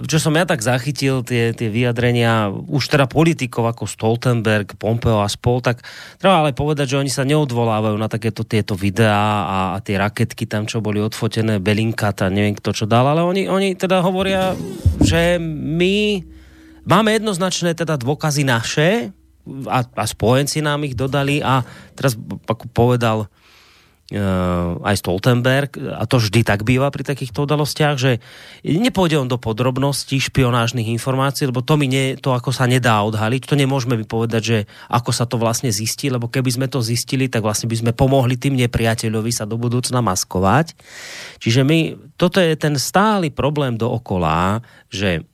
čo 0.03 0.19
som 0.19 0.35
ja 0.35 0.43
tak 0.43 0.59
zachytil, 0.59 1.23
tie, 1.23 1.55
tie 1.55 1.71
vyjadrenia 1.71 2.51
už 2.51 2.91
teda 2.91 3.07
politikov 3.07 3.71
ako 3.71 3.87
Stoltenberg, 3.87 4.75
Pompeo 4.75 5.23
a 5.23 5.31
spol, 5.31 5.63
tak 5.63 5.79
treba 6.19 6.43
ale 6.43 6.51
povedať, 6.51 6.93
že 6.93 6.99
oni 6.99 7.07
sa 7.07 7.23
neodvolávajú 7.23 7.95
na 7.95 8.11
takéto 8.11 8.43
tieto 8.43 8.75
videá 8.75 9.47
a, 9.47 9.59
a 9.73 9.77
tie 9.79 9.95
raketky 9.95 10.43
tam, 10.43 10.67
čo 10.67 10.83
boli 10.83 10.99
odfotené, 10.99 11.63
Belinkat 11.63 12.19
a 12.19 12.27
neviem 12.27 12.59
kto 12.59 12.75
čo 12.75 12.85
dal, 12.85 13.07
ale 13.07 13.23
oni, 13.23 13.47
oni 13.47 13.79
teda 13.79 14.03
hovoria, 14.03 14.51
že 14.99 15.39
my 15.39 16.19
máme 16.83 17.15
jednoznačné 17.15 17.79
teda 17.79 17.95
dôkazy 17.95 18.43
naše, 18.43 19.15
a, 19.67 19.79
a 19.83 20.03
spojenci 20.07 20.63
nám 20.63 20.87
ich 20.87 20.95
dodali 20.95 21.43
a 21.43 21.63
teraz 21.93 22.15
povedal 22.71 23.27
uh, 23.27 24.87
aj 24.87 24.95
Stoltenberg, 25.03 25.75
a 25.99 26.07
to 26.07 26.19
vždy 26.19 26.47
tak 26.47 26.63
býva 26.63 26.87
pri 26.87 27.03
takýchto 27.03 27.43
udalostiach, 27.43 27.95
že 27.99 28.23
nepôjde 28.63 29.19
on 29.19 29.27
do 29.27 29.35
podrobností 29.35 30.23
špionážnych 30.23 30.87
informácií, 30.95 31.51
lebo 31.51 31.59
to, 31.59 31.75
mi 31.75 31.91
nie, 31.91 32.15
to 32.15 32.31
ako 32.31 32.55
sa 32.55 32.69
nedá 32.71 33.03
odhaliť, 33.03 33.43
to 33.43 33.59
nemôžeme 33.59 33.99
by 33.99 34.05
povedať, 34.07 34.41
že 34.41 34.57
ako 34.87 35.11
sa 35.11 35.27
to 35.27 35.35
vlastne 35.35 35.75
zistí, 35.75 36.07
lebo 36.07 36.31
keby 36.31 36.47
sme 36.47 36.67
to 36.71 36.79
zistili, 36.79 37.27
tak 37.27 37.43
vlastne 37.43 37.67
by 37.67 37.75
sme 37.79 37.91
pomohli 37.91 38.39
tým 38.39 38.55
nepriateľovi 38.55 39.31
sa 39.35 39.43
do 39.43 39.59
budúcna 39.59 39.99
maskovať. 39.99 40.71
Čiže 41.43 41.67
my, 41.67 41.79
toto 42.15 42.39
je 42.39 42.55
ten 42.55 42.79
stály 42.79 43.27
problém 43.27 43.75
dookola, 43.75 44.63
že 44.87 45.27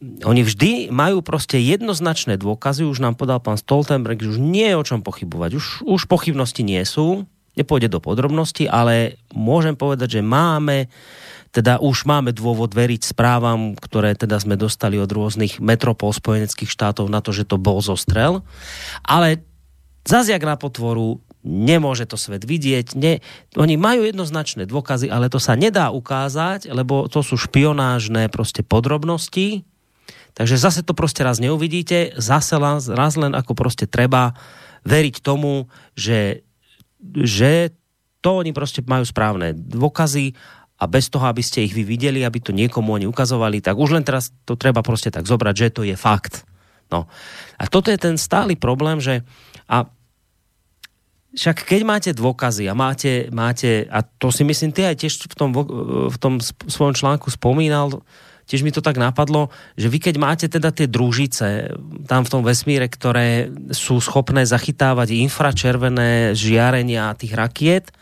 oni 0.00 0.40
vždy 0.40 0.88
majú 0.88 1.20
proste 1.20 1.60
jednoznačné 1.60 2.40
dôkazy, 2.40 2.88
už 2.88 3.04
nám 3.04 3.20
podal 3.20 3.36
pán 3.36 3.60
Stoltenberg, 3.60 4.16
že 4.16 4.32
už 4.36 4.40
nie 4.40 4.72
je 4.72 4.76
o 4.80 4.86
čom 4.86 5.04
pochybovať, 5.04 5.50
už, 5.60 5.66
už 5.84 6.08
pochybnosti 6.08 6.64
nie 6.64 6.80
sú, 6.88 7.28
nepôjde 7.52 7.92
do 7.92 8.00
podrobností, 8.00 8.64
ale 8.64 9.20
môžem 9.36 9.76
povedať, 9.76 10.20
že 10.20 10.22
máme 10.24 10.88
teda 11.50 11.82
už 11.82 12.06
máme 12.06 12.30
dôvod 12.30 12.70
veriť 12.70 13.10
správam, 13.10 13.74
ktoré 13.74 14.14
teda 14.14 14.38
sme 14.38 14.54
dostali 14.54 15.02
od 15.02 15.10
rôznych 15.10 15.58
metropol 15.58 16.14
spojeneckých 16.14 16.70
štátov 16.70 17.10
na 17.10 17.18
to, 17.18 17.34
že 17.34 17.42
to 17.42 17.58
bol 17.58 17.82
zostrel. 17.82 18.46
Ale 19.02 19.42
zaziak 20.06 20.46
na 20.46 20.54
potvoru 20.54 21.18
nemôže 21.42 22.06
to 22.06 22.14
svet 22.14 22.46
vidieť. 22.46 22.94
Ne, 22.94 23.18
oni 23.58 23.74
majú 23.74 24.06
jednoznačné 24.06 24.70
dôkazy, 24.70 25.10
ale 25.10 25.26
to 25.26 25.42
sa 25.42 25.58
nedá 25.58 25.90
ukázať, 25.90 26.70
lebo 26.70 27.10
to 27.10 27.18
sú 27.24 27.34
špionážne 27.34 28.30
proste 28.30 28.62
podrobnosti, 28.62 29.66
Takže 30.34 30.56
zase 30.56 30.80
to 30.86 30.94
proste 30.94 31.20
raz 31.26 31.42
neuvidíte, 31.42 32.14
zase 32.16 32.56
raz, 32.56 32.86
raz 32.86 33.14
len 33.18 33.34
ako 33.34 33.52
proste 33.58 33.84
treba 33.90 34.34
veriť 34.86 35.20
tomu, 35.20 35.68
že, 35.98 36.46
že 37.02 37.74
to 38.20 38.44
oni 38.44 38.52
proste 38.52 38.84
majú 38.84 39.04
správne 39.04 39.52
dôkazy 39.56 40.36
a 40.80 40.84
bez 40.88 41.12
toho, 41.12 41.28
aby 41.28 41.44
ste 41.44 41.68
ich 41.68 41.76
vy 41.76 41.84
videli, 41.84 42.24
aby 42.24 42.40
to 42.40 42.56
niekomu 42.56 42.96
oni 42.96 43.04
ukazovali, 43.04 43.60
tak 43.60 43.76
už 43.76 44.00
len 44.00 44.04
teraz 44.04 44.32
to 44.48 44.56
treba 44.56 44.80
proste 44.80 45.12
tak 45.12 45.28
zobrať, 45.28 45.54
že 45.56 45.68
to 45.76 45.82
je 45.84 45.96
fakt. 45.96 46.48
No. 46.88 47.04
A 47.60 47.68
toto 47.68 47.92
je 47.92 48.00
ten 48.00 48.16
stály 48.16 48.56
problém, 48.56 48.96
že 48.98 49.20
a 49.68 49.86
však 51.30 51.62
keď 51.62 51.80
máte 51.86 52.10
dôkazy 52.10 52.66
a 52.66 52.74
máte, 52.74 53.30
máte 53.30 53.86
a 53.86 54.02
to 54.02 54.34
si 54.34 54.42
myslím, 54.42 54.74
ty 54.74 54.82
aj 54.82 54.98
tiež 54.98 55.30
v 55.30 55.34
tom, 55.38 55.50
v 56.10 56.16
tom 56.18 56.42
svojom 56.42 56.96
článku 56.96 57.30
spomínal, 57.30 58.02
tiež 58.50 58.66
mi 58.66 58.74
to 58.74 58.82
tak 58.82 58.98
napadlo, 58.98 59.54
že 59.78 59.86
vy 59.86 60.02
keď 60.02 60.14
máte 60.18 60.46
teda 60.50 60.74
tie 60.74 60.90
družice 60.90 61.70
tam 62.10 62.26
v 62.26 62.32
tom 62.34 62.42
vesmíre, 62.42 62.90
ktoré 62.90 63.46
sú 63.70 64.02
schopné 64.02 64.42
zachytávať 64.42 65.14
infračervené 65.22 66.34
žiarenia 66.34 67.14
tých 67.14 67.38
rakiet, 67.38 67.94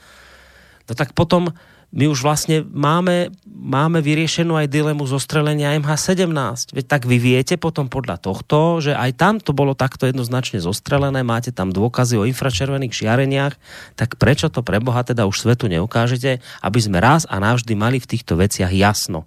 no 0.89 0.97
tak 0.97 1.13
potom 1.13 1.53
my 1.89 2.05
už 2.05 2.21
vlastne 2.21 2.69
máme, 2.69 3.33
máme 3.49 4.05
vyriešenú 4.05 4.61
aj 4.61 4.69
dilemu 4.69 5.09
zostrelenia 5.09 5.73
MH17. 5.81 6.77
Veď 6.77 6.85
tak 6.85 7.09
vy 7.09 7.17
viete 7.17 7.57
potom 7.57 7.89
podľa 7.89 8.21
tohto, 8.21 8.85
že 8.85 8.93
aj 8.93 9.17
tam 9.17 9.35
to 9.41 9.57
bolo 9.57 9.73
takto 9.73 10.05
jednoznačne 10.05 10.61
zostrelené, 10.61 11.25
máte 11.25 11.49
tam 11.49 11.73
dôkazy 11.73 12.21
o 12.21 12.29
infračervených 12.29 12.93
žiareniach, 12.93 13.55
tak 13.97 14.21
prečo 14.21 14.53
to 14.53 14.61
pre 14.61 14.85
Boha 14.85 15.01
teda 15.01 15.25
už 15.25 15.41
svetu 15.41 15.65
neukážete, 15.73 16.45
aby 16.61 16.79
sme 16.81 17.01
raz 17.01 17.25
a 17.25 17.41
navždy 17.41 17.73
mali 17.73 17.97
v 17.97 18.11
týchto 18.13 18.37
veciach 18.37 18.69
jasno. 18.69 19.25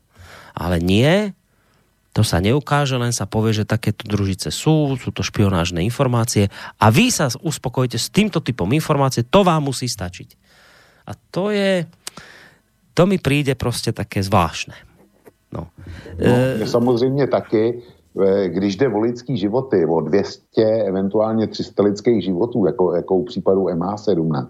Ale 0.55 0.79
nie, 0.79 1.31
to 2.11 2.27
sa 2.27 2.43
neukáže, 2.43 2.99
len 2.99 3.15
sa 3.15 3.23
povie, 3.23 3.55
že 3.55 3.63
takéto 3.63 4.03
družice 4.03 4.51
sú, 4.51 4.99
sú 4.99 5.15
to 5.15 5.23
špionážne 5.23 5.79
informácie 5.79 6.51
a 6.75 6.91
vy 6.91 7.07
sa 7.07 7.31
uspokojite 7.31 7.95
s 7.95 8.11
týmto 8.11 8.43
typom 8.43 8.67
informácie, 8.75 9.23
to 9.23 9.47
vám 9.47 9.71
musí 9.71 9.87
stačiť. 9.87 10.35
A 11.07 11.15
to 11.31 11.55
je, 11.55 11.87
to 12.93 13.03
mi 13.07 13.17
príde 13.17 13.55
prostě 13.55 13.91
také 13.91 14.23
zvláštne. 14.23 14.75
No. 15.51 15.67
no 16.59 16.67
samozřejmě 16.67 17.27
taky, 17.27 17.83
e, 18.27 18.49
když 18.49 18.75
jde 18.75 18.87
o 18.87 18.99
lidský 18.99 19.37
životy, 19.37 19.85
o 19.85 20.01
200, 20.01 20.63
eventuálně 20.87 21.47
300 21.47 21.83
lidských 21.83 22.23
životů, 22.23 22.65
jako, 22.65 22.95
jako 22.95 23.15
u 23.15 23.23
případu 23.25 23.61
MH17, 23.65 24.47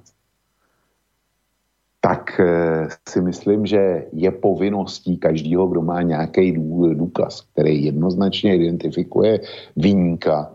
tak 2.01 2.39
eh, 2.39 2.89
si 3.09 3.21
myslím, 3.21 3.65
že 3.65 4.05
je 4.13 4.31
povinností 4.31 5.17
každého, 5.17 5.67
kdo 5.67 5.81
má 5.81 6.01
nějaký 6.01 6.57
důkaz, 6.93 7.41
který 7.53 7.85
jednoznačně 7.85 8.55
identifikuje 8.55 9.39
výjimka, 9.77 10.51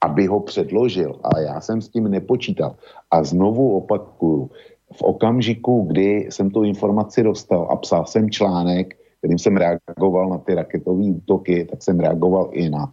aby 0.00 0.26
ho 0.26 0.40
předložil. 0.40 1.16
Ale 1.22 1.42
já 1.42 1.60
jsem 1.60 1.80
s 1.80 1.88
tím 1.88 2.08
nepočítal. 2.08 2.76
A 3.10 3.24
znovu 3.24 3.76
opakuju, 3.76 4.50
v 4.92 5.02
okamžiku, 5.02 5.82
kdy 5.82 6.28
jsem 6.30 6.50
tu 6.50 6.62
informaci 6.62 7.22
dostal 7.22 7.68
a 7.70 7.76
psal 7.76 8.06
jsem 8.06 8.30
článek, 8.30 8.94
kterým 9.18 9.38
jsem 9.38 9.56
reagoval 9.56 10.28
na 10.28 10.38
ty 10.38 10.54
raketové 10.54 11.04
útoky, 11.04 11.64
tak 11.64 11.82
jsem 11.82 12.00
reagoval 12.00 12.50
i 12.52 12.70
na, 12.70 12.92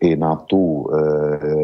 i 0.00 0.16
na 0.16 0.36
tu 0.36 0.86
e, 0.86 0.96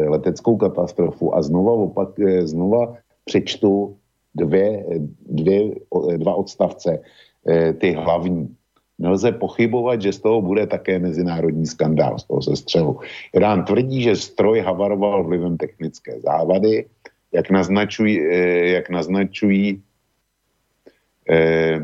leteckou 0.09 0.57
katastrofu 0.57 1.35
a 1.35 1.41
znova, 1.41 1.71
opak, 1.71 2.19
e, 2.19 2.47
znova 2.47 2.93
přečtu 3.25 3.95
dvě, 4.35 4.85
dvě, 5.29 5.71
dva 6.17 6.35
odstavce, 6.35 6.99
eh, 7.47 7.73
ty 7.73 7.91
hlavní. 7.91 8.55
nelze 9.01 9.31
pochybovat, 9.31 10.01
že 10.01 10.13
z 10.13 10.19
toho 10.19 10.41
bude 10.41 10.67
také 10.67 10.99
mezinárodní 10.99 11.65
skandál 11.65 12.19
z 12.19 12.23
toho 12.23 12.41
sestřelu. 12.41 12.99
Irán 13.33 13.65
tvrdí, 13.65 14.01
že 14.05 14.15
stroj 14.15 14.61
havaroval 14.61 15.23
vlivem 15.23 15.57
technické 15.57 16.21
závady, 16.21 16.85
jak 17.33 17.49
naznačují, 17.49 18.21
eh, 18.21 18.77
jak 18.77 18.89
naznačují 18.89 19.81
eh, 21.29 21.81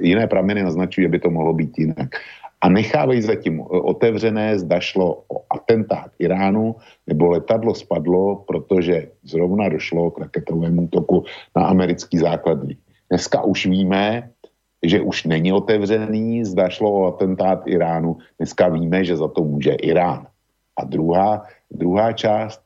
jiné 0.00 0.26
prameny 0.26 0.62
naznačují, 0.62 1.04
že 1.04 1.08
by 1.08 1.18
to 1.18 1.30
mohlo 1.30 1.52
být 1.52 1.78
jinak. 1.78 2.08
A 2.64 2.68
nechávají 2.68 3.22
zatím 3.22 3.60
otevřené, 3.68 4.58
zda 4.58 4.80
šlo 4.80 5.24
o 5.28 5.44
atentát 5.50 6.10
Iránu, 6.18 6.76
nebo 7.06 7.28
letadlo 7.28 7.74
spadlo, 7.74 8.36
protože 8.36 9.08
zrovna 9.22 9.68
došlo 9.68 10.10
k 10.10 10.18
raketovému 10.18 10.88
toku 10.88 11.24
na 11.56 11.66
americký 11.66 12.18
základní. 12.18 12.76
Dneska 13.08 13.42
už 13.42 13.66
víme, 13.66 14.30
že 14.82 15.00
už 15.00 15.24
není 15.24 15.52
otevřený, 15.52 16.44
zda 16.44 16.68
šlo 16.68 16.92
o 16.92 17.06
atentát 17.06 17.66
Iránu. 17.66 18.16
Dneska 18.38 18.68
víme, 18.68 19.04
že 19.04 19.16
za 19.16 19.28
to 19.28 19.44
může 19.44 19.72
Irán. 19.72 20.26
A 20.80 20.84
druhá, 20.84 21.44
druhá 21.70 22.12
část, 22.12 22.60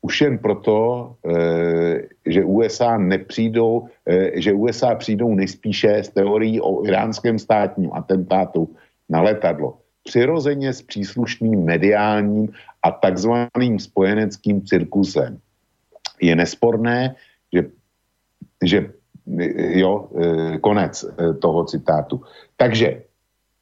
už 0.00 0.20
jen 0.20 0.38
proto, 0.38 1.12
e, 1.28 2.08
že 2.26 2.44
USA 2.44 2.98
nepřijdou, 2.98 3.86
e, 4.08 4.40
že 4.40 4.52
USA 4.52 4.94
přijdou 4.94 5.34
nejspíše 5.34 5.96
s 5.96 6.08
teorií 6.08 6.60
o 6.60 6.86
iránském 6.86 7.38
státním 7.38 7.92
atentátu 7.92 8.68
na 9.12 9.20
letadlo. 9.22 9.78
Přirozeně 10.04 10.72
s 10.72 10.82
příslušným 10.82 11.64
mediálním 11.64 12.48
a 12.82 12.90
takzvaným 12.90 13.78
spojeneckým 13.78 14.64
cirkusem. 14.64 15.38
Je 16.20 16.36
nesporné, 16.36 17.14
že, 17.52 17.60
že 18.64 18.78
jo, 19.76 20.08
e, 20.16 20.58
konec 20.58 21.04
e, 21.04 21.34
toho 21.34 21.64
citátu. 21.64 22.24
Takže 22.56 23.02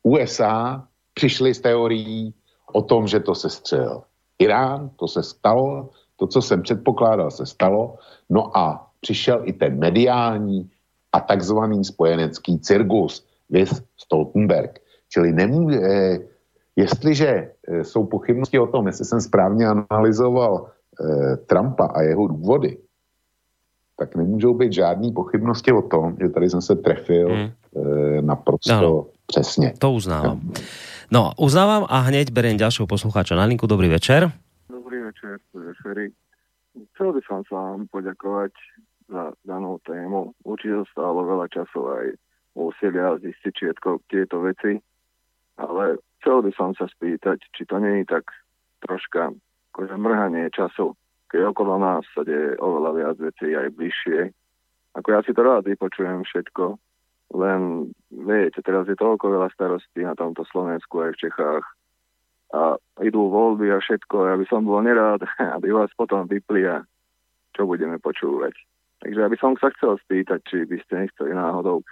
USA 0.03 0.87
přišli 1.15 1.55
s 1.55 1.61
teorií 1.61 2.35
o 2.73 2.83
tom, 2.83 3.09
že 3.11 3.21
to 3.21 3.35
se 3.35 3.51
střel 3.51 4.03
Irán, 4.39 4.91
to 4.97 5.09
se 5.09 5.23
stalo, 5.23 5.91
to, 6.17 6.27
co 6.27 6.43
jsem 6.43 6.63
předpokládal, 6.63 7.31
se 7.31 7.47
stalo, 7.47 7.99
no 8.31 8.57
a 8.57 8.91
přišel 9.01 9.43
i 9.45 9.53
ten 9.53 9.79
mediální 9.79 10.71
a 11.13 11.21
takzvaný 11.21 11.85
spojenecký 11.85 12.59
cirkus, 12.59 13.27
vis 13.51 13.83
Stoltenberg. 13.97 14.81
Čili 15.11 15.33
nemůže, 15.33 15.79
e, 15.79 16.19
jestliže 16.77 17.51
jsou 17.83 18.07
pochybnosti 18.07 18.59
o 18.59 18.67
tom, 18.67 18.87
jestli 18.87 19.05
jsem 19.05 19.21
správně 19.21 19.67
analyzoval 19.67 20.71
Trumpa 21.47 21.87
a 21.87 22.03
jeho 22.03 22.27
důvody, 22.27 22.79
tak 23.97 24.17
nemůžou 24.17 24.55
být 24.55 24.73
žádný 24.73 25.13
pochybnosti 25.13 25.73
o 25.73 25.83
tom, 25.83 26.17
že 26.21 26.29
tady 26.29 26.51
jsem 26.51 26.63
se 26.63 26.77
trefil 26.77 27.29
hmm. 27.29 27.51
naprosto 28.27 28.73
ano. 28.73 29.07
přesně. 29.27 29.73
To 29.79 29.93
uznávam. 29.93 30.41
No, 31.11 31.35
uznávam 31.43 31.91
a 31.91 32.07
hneď 32.07 32.31
beriem 32.31 32.55
ďalšieho 32.55 32.87
poslucháča 32.87 33.35
na 33.35 33.43
linku. 33.51 33.67
Dobrý 33.67 33.91
večer. 33.91 34.31
Dobrý 34.71 35.03
večer, 35.03 35.43
večeri. 35.51 36.15
Chcel 36.95 37.19
by 37.19 37.21
som 37.27 37.43
sa 37.51 37.57
vám 37.59 37.91
poďakovať 37.91 38.55
za 39.11 39.35
danú 39.43 39.83
tému. 39.83 40.31
Určite 40.47 40.87
stálo 40.95 41.27
veľa 41.27 41.51
času 41.51 41.81
aj 41.83 42.07
úsilia 42.55 43.19
zistiť 43.19 43.55
všetko 43.59 43.89
tieto 44.07 44.39
veci, 44.39 44.79
ale 45.61 46.01
chcel 46.21 46.41
by 46.41 46.53
som 46.57 46.73
sa 46.73 46.89
spýtať, 46.89 47.45
či 47.53 47.69
to 47.69 47.77
nie 47.77 48.03
je 48.03 48.17
tak 48.17 48.25
troška 48.81 49.37
akože 49.71 49.95
mrhanie 50.01 50.49
času 50.51 50.97
keď 51.31 51.55
okolo 51.55 51.79
nás 51.79 52.03
sa 52.11 52.27
deje 52.27 52.59
oveľa 52.59 52.91
viac 52.99 53.17
vecí 53.23 53.55
aj 53.55 53.71
bližšie. 53.79 54.35
Ako 54.99 55.09
ja 55.15 55.23
si 55.23 55.31
to 55.31 55.47
rád 55.47 55.71
vypočujem 55.71 56.27
všetko, 56.27 56.75
len 57.39 57.95
viete, 58.11 58.59
teraz 58.67 58.91
je 58.91 58.99
toľko 58.99 59.39
veľa 59.39 59.49
starostí 59.55 60.03
na 60.03 60.19
tomto 60.19 60.43
Slovensku 60.51 61.07
aj 61.07 61.15
v 61.15 61.21
Čechách 61.23 61.65
a 62.51 62.75
idú 63.07 63.31
voľby 63.31 63.71
a 63.71 63.79
všetko. 63.79 64.27
Ja 64.27 64.35
by 64.35 64.47
som 64.51 64.67
bol 64.67 64.83
nerád, 64.83 65.23
aby 65.57 65.71
vás 65.71 65.95
potom 65.95 66.27
vypli 66.27 66.67
a 66.67 66.83
čo 67.55 67.71
budeme 67.71 68.03
počúvať. 68.03 68.59
Takže 69.07 69.19
ja 69.23 69.31
by 69.31 69.39
som 69.39 69.55
sa 69.63 69.71
chcel 69.79 70.03
spýtať, 70.03 70.43
či 70.51 70.67
by 70.67 70.77
ste 70.83 71.07
nechceli 71.07 71.31
náhodou 71.31 71.87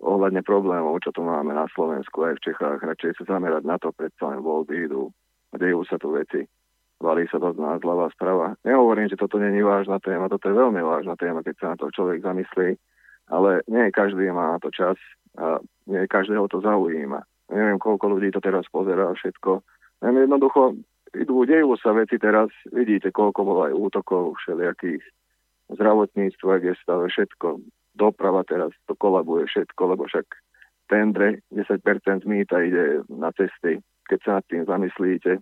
ohľadne 0.00 0.40
problémov, 0.40 1.04
čo 1.04 1.12
tu 1.12 1.20
máme 1.20 1.52
na 1.52 1.68
Slovensku 1.76 2.24
aj 2.24 2.40
v 2.40 2.44
Čechách, 2.50 2.80
radšej 2.80 3.20
sa 3.20 3.36
zamerať 3.36 3.62
na 3.68 3.76
to, 3.76 3.92
predsa 3.92 4.32
len 4.32 4.40
voľby 4.40 4.88
idú 4.88 5.12
dejú 5.50 5.82
sa 5.82 5.98
tu 5.98 6.14
veci 6.14 6.46
valí 7.00 7.24
sa 7.32 7.40
to 7.40 7.56
z 7.56 7.58
nás 7.58 7.80
zľava 7.80 8.12
sprava. 8.12 8.54
Nehovorím, 8.62 9.08
že 9.08 9.16
toto 9.16 9.40
není 9.40 9.64
vážna 9.64 9.98
téma, 9.98 10.28
toto 10.28 10.52
je 10.52 10.54
veľmi 10.54 10.84
vážna 10.84 11.16
téma, 11.16 11.40
keď 11.40 11.54
sa 11.56 11.66
na 11.72 11.76
to 11.80 11.88
človek 11.90 12.20
zamyslí, 12.20 12.76
ale 13.32 13.64
nie 13.66 13.88
každý 13.88 14.28
má 14.30 14.54
na 14.54 14.58
to 14.60 14.68
čas 14.68 15.00
a 15.40 15.58
nie 15.88 16.04
každého 16.04 16.44
to 16.52 16.60
zaujíma. 16.60 17.24
Neviem, 17.50 17.80
koľko 17.80 18.14
ľudí 18.14 18.30
to 18.30 18.44
teraz 18.44 18.68
pozerá 18.68 19.10
všetko. 19.16 19.64
Neviem, 20.04 20.28
jednoducho 20.28 20.76
idú, 21.16 21.42
dejú 21.48 21.74
sa 21.80 21.96
veci 21.96 22.20
teraz, 22.20 22.52
vidíte, 22.68 23.10
koľko 23.10 23.40
bolo 23.42 23.60
aj 23.66 23.74
útokov 23.74 24.36
všelijakých 24.44 25.02
zdravotníctvo, 25.72 26.46
ak 26.52 26.62
je 26.62 26.74
stave 26.84 27.08
všetko. 27.08 27.48
Doprava 27.94 28.46
teraz 28.46 28.70
to 28.86 28.94
kolabuje 28.94 29.46
všetko, 29.50 29.82
lebo 29.96 30.06
však 30.06 30.26
tendre 30.90 31.42
10% 31.54 32.26
zmýta 32.26 32.62
ide 32.62 33.06
na 33.10 33.30
cesty. 33.34 33.78
Keď 34.10 34.18
sa 34.26 34.30
nad 34.38 34.44
tým 34.50 34.66
zamyslíte, 34.66 35.38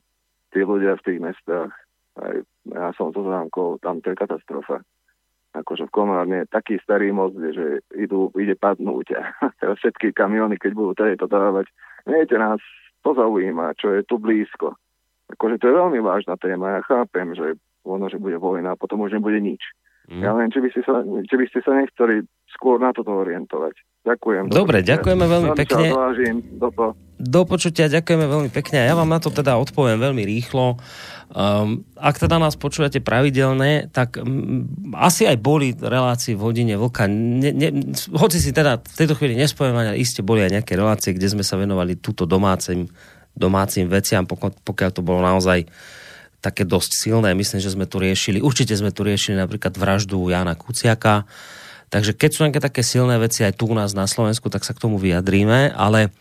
tí 0.52 0.60
ľudia 0.60 0.96
v 1.00 1.04
tých 1.04 1.20
mestách, 1.24 1.72
aj 2.20 2.36
ja 2.68 2.92
som 2.96 3.12
to 3.12 3.24
zámkol, 3.24 3.80
tam 3.80 4.04
to 4.04 4.12
je 4.12 4.20
katastrofa. 4.20 4.84
Akože 5.56 5.88
v 5.88 5.94
Komárne 5.94 6.44
je 6.44 6.52
taký 6.52 6.76
starý 6.84 7.08
most, 7.08 7.40
že 7.40 7.80
idú, 7.96 8.28
ide 8.36 8.52
padnúť 8.52 9.06
a 9.16 9.22
teraz 9.60 9.80
všetky 9.80 10.12
kamiony, 10.12 10.60
keď 10.60 10.72
budú 10.76 10.92
tady 10.92 11.16
to 11.16 11.26
dávať, 11.26 11.72
viete, 12.04 12.36
nás 12.36 12.60
to 13.00 13.16
zaujíma, 13.16 13.72
čo 13.80 13.96
je 13.96 14.04
tu 14.04 14.20
blízko. 14.20 14.76
Akože 15.32 15.60
to 15.60 15.72
je 15.72 15.78
veľmi 15.78 16.00
vážna 16.04 16.36
téma, 16.36 16.80
ja 16.80 16.82
chápem, 16.84 17.32
že 17.32 17.56
ono, 17.84 18.12
že 18.12 18.20
bude 18.20 18.36
vojna 18.36 18.76
a 18.76 18.80
potom 18.80 19.00
už 19.00 19.16
nebude 19.16 19.40
nič. 19.40 19.60
Mm. 20.08 20.24
Ja 20.24 20.32
len, 20.32 20.48
či 20.48 20.64
by, 20.64 20.68
ste 20.72 20.80
sa, 20.88 21.04
či 21.04 21.34
by 21.36 21.44
ste 21.52 21.60
sa 21.60 21.72
nechceli 21.76 22.24
skôr 22.48 22.80
na 22.80 22.96
toto 22.96 23.12
orientovať. 23.12 23.76
Ďakujem. 24.08 24.48
Dobre, 24.48 24.80
ďakujeme 24.80 25.24
veľmi 25.28 25.50
pekne. 25.52 25.92
do, 26.56 26.68
po. 26.72 26.96
do 27.20 27.42
počutia, 27.44 27.92
ďakujeme 27.92 28.24
veľmi 28.24 28.48
pekne. 28.48 28.88
Ja 28.88 28.96
vám 28.96 29.12
na 29.12 29.20
to 29.20 29.28
teda 29.28 29.60
odpoviem 29.60 30.00
veľmi 30.00 30.24
rýchlo. 30.24 30.80
Um, 31.28 31.84
ak 32.00 32.16
teda 32.16 32.40
nás 32.40 32.56
počúvate 32.56 33.04
pravidelne, 33.04 33.92
tak 33.92 34.16
um, 34.16 34.64
asi 34.96 35.28
aj 35.28 35.36
boli 35.44 35.76
relácie 35.76 36.32
v 36.32 36.40
hodine 36.40 36.80
vlka. 36.80 37.04
Ne, 37.04 37.52
ne, 37.52 37.68
hoci 38.16 38.40
si 38.40 38.48
teda 38.48 38.80
v 38.80 38.96
tejto 38.96 39.12
chvíli 39.12 39.36
nespojím, 39.36 39.76
ale 39.76 40.00
iste 40.00 40.24
boli 40.24 40.40
aj 40.40 40.56
nejaké 40.56 40.72
relácie, 40.72 41.12
kde 41.12 41.28
sme 41.36 41.44
sa 41.44 41.60
venovali 41.60 42.00
túto 42.00 42.24
domácim, 42.24 42.88
domácim 43.36 43.92
veciam, 43.92 44.24
pokiaľ, 44.24 44.88
to 44.88 45.04
bolo 45.04 45.20
naozaj 45.20 45.68
také 46.38 46.62
dosť 46.62 46.90
silné. 46.94 47.34
Myslím, 47.34 47.58
že 47.58 47.74
sme 47.74 47.86
tu 47.86 47.98
riešili, 47.98 48.38
určite 48.38 48.74
sme 48.78 48.94
tu 48.94 49.02
riešili 49.02 49.38
napríklad 49.38 49.74
vraždu 49.74 50.22
Jana 50.30 50.54
Kuciaka. 50.54 51.26
Takže 51.88 52.12
keď 52.14 52.30
sú 52.30 52.40
nejaké 52.44 52.60
také 52.60 52.82
silné 52.84 53.16
veci 53.16 53.42
aj 53.42 53.56
tu 53.56 53.66
u 53.66 53.74
nás 53.74 53.96
na 53.96 54.04
Slovensku, 54.04 54.52
tak 54.52 54.62
sa 54.62 54.76
k 54.76 54.82
tomu 54.86 55.00
vyjadríme, 55.00 55.72
ale 55.72 56.12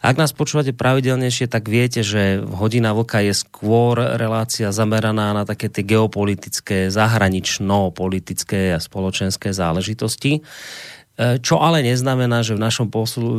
ak 0.00 0.16
nás 0.16 0.32
počúvate 0.32 0.72
pravidelnejšie, 0.72 1.44
tak 1.44 1.68
viete, 1.68 2.00
že 2.00 2.40
hodina 2.40 2.96
vlka 2.96 3.20
je 3.20 3.36
skôr 3.36 4.00
relácia 4.16 4.72
zameraná 4.72 5.36
na 5.36 5.44
také 5.44 5.68
tie 5.68 5.84
geopolitické, 5.84 6.88
zahranično-politické 6.88 8.72
a 8.72 8.80
spoločenské 8.80 9.52
záležitosti. 9.52 10.40
E, 10.40 11.36
čo 11.44 11.60
ale 11.60 11.84
neznamená, 11.84 12.40
že 12.40 12.56
v 12.56 12.64
našom 12.64 12.88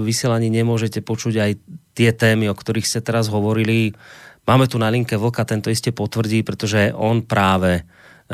vysielaní 0.05 0.53
nemôžete 0.53 1.01
počuť 1.01 1.33
aj 1.41 1.51
tie 1.97 2.13
témy, 2.13 2.53
o 2.53 2.55
ktorých 2.55 2.85
ste 2.85 3.01
teraz 3.01 3.25
hovorili, 3.33 3.97
Máme 4.51 4.67
tu 4.67 4.75
na 4.75 4.91
linke 4.91 5.15
Vlka, 5.15 5.47
tento 5.47 5.71
iste 5.71 5.95
potvrdí, 5.95 6.43
pretože 6.43 6.91
on 6.91 7.23
práve 7.23 7.71
e, 7.79 7.81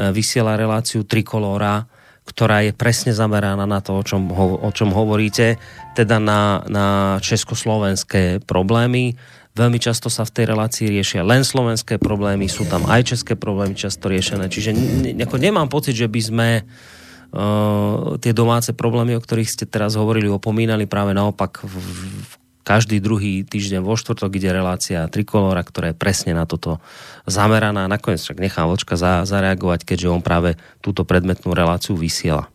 vysiela 0.10 0.58
reláciu 0.58 1.06
Trikolóra, 1.06 1.86
ktorá 2.26 2.66
je 2.66 2.74
presne 2.74 3.14
zameraná 3.14 3.70
na 3.70 3.78
to, 3.86 3.94
o 3.94 4.02
čom, 4.02 4.34
ho, 4.34 4.58
o 4.58 4.72
čom 4.74 4.98
hovoríte, 4.98 5.62
teda 5.94 6.18
na, 6.18 6.66
na 6.66 6.88
československé 7.22 8.42
problémy. 8.50 9.14
Veľmi 9.54 9.78
často 9.78 10.10
sa 10.10 10.26
v 10.26 10.42
tej 10.42 10.46
relácii 10.58 10.90
riešia 10.90 11.22
len 11.22 11.46
slovenské 11.46 12.02
problémy, 12.02 12.50
sú 12.50 12.66
tam 12.66 12.90
aj 12.90 13.14
české 13.14 13.38
problémy 13.38 13.78
často 13.78 14.10
riešené. 14.10 14.50
Čiže 14.50 14.74
ne, 15.14 15.22
nemám 15.22 15.70
pocit, 15.70 15.94
že 15.94 16.10
by 16.10 16.22
sme 16.22 16.48
uh, 16.66 18.18
tie 18.18 18.34
domáce 18.34 18.74
problémy, 18.74 19.14
o 19.14 19.22
ktorých 19.22 19.54
ste 19.54 19.70
teraz 19.70 19.94
hovorili, 19.94 20.34
opomínali 20.34 20.90
práve 20.90 21.14
naopak 21.14 21.62
v, 21.62 21.74
v 21.78 22.34
každý 22.68 23.00
druhý 23.00 23.48
týždeň 23.48 23.80
vo 23.80 23.96
štvrtok 23.96 24.36
ide 24.36 24.52
relácia 24.52 25.08
Trikolora, 25.08 25.64
ktorá 25.64 25.96
je 25.96 25.96
presne 25.96 26.36
na 26.36 26.44
toto 26.44 26.84
zameraná. 27.24 27.88
Nakoniec 27.88 28.20
však 28.20 28.44
nechám 28.44 28.68
Vlčka 28.68 29.00
za, 29.00 29.24
zareagovať, 29.24 29.88
keďže 29.88 30.12
on 30.12 30.20
práve 30.20 30.60
túto 30.84 31.08
predmetnú 31.08 31.56
reláciu 31.56 31.96
vysiela. 31.96 32.52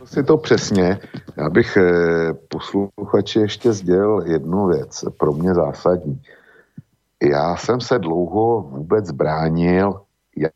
Si 0.00 0.24
to 0.24 0.36
přesně. 0.36 0.98
Já 1.36 1.50
bych 1.50 1.76
e, 1.76 1.84
posluchači 2.48 3.38
ještě 3.38 3.72
sdělil 3.72 4.22
jednu 4.26 4.66
věc, 4.66 5.04
pro 5.18 5.32
mě 5.32 5.54
zásadní. 5.54 6.22
Já 7.22 7.56
jsem 7.56 7.80
se 7.80 7.98
dlouho 7.98 8.62
vůbec 8.62 9.10
bránil 9.10 10.00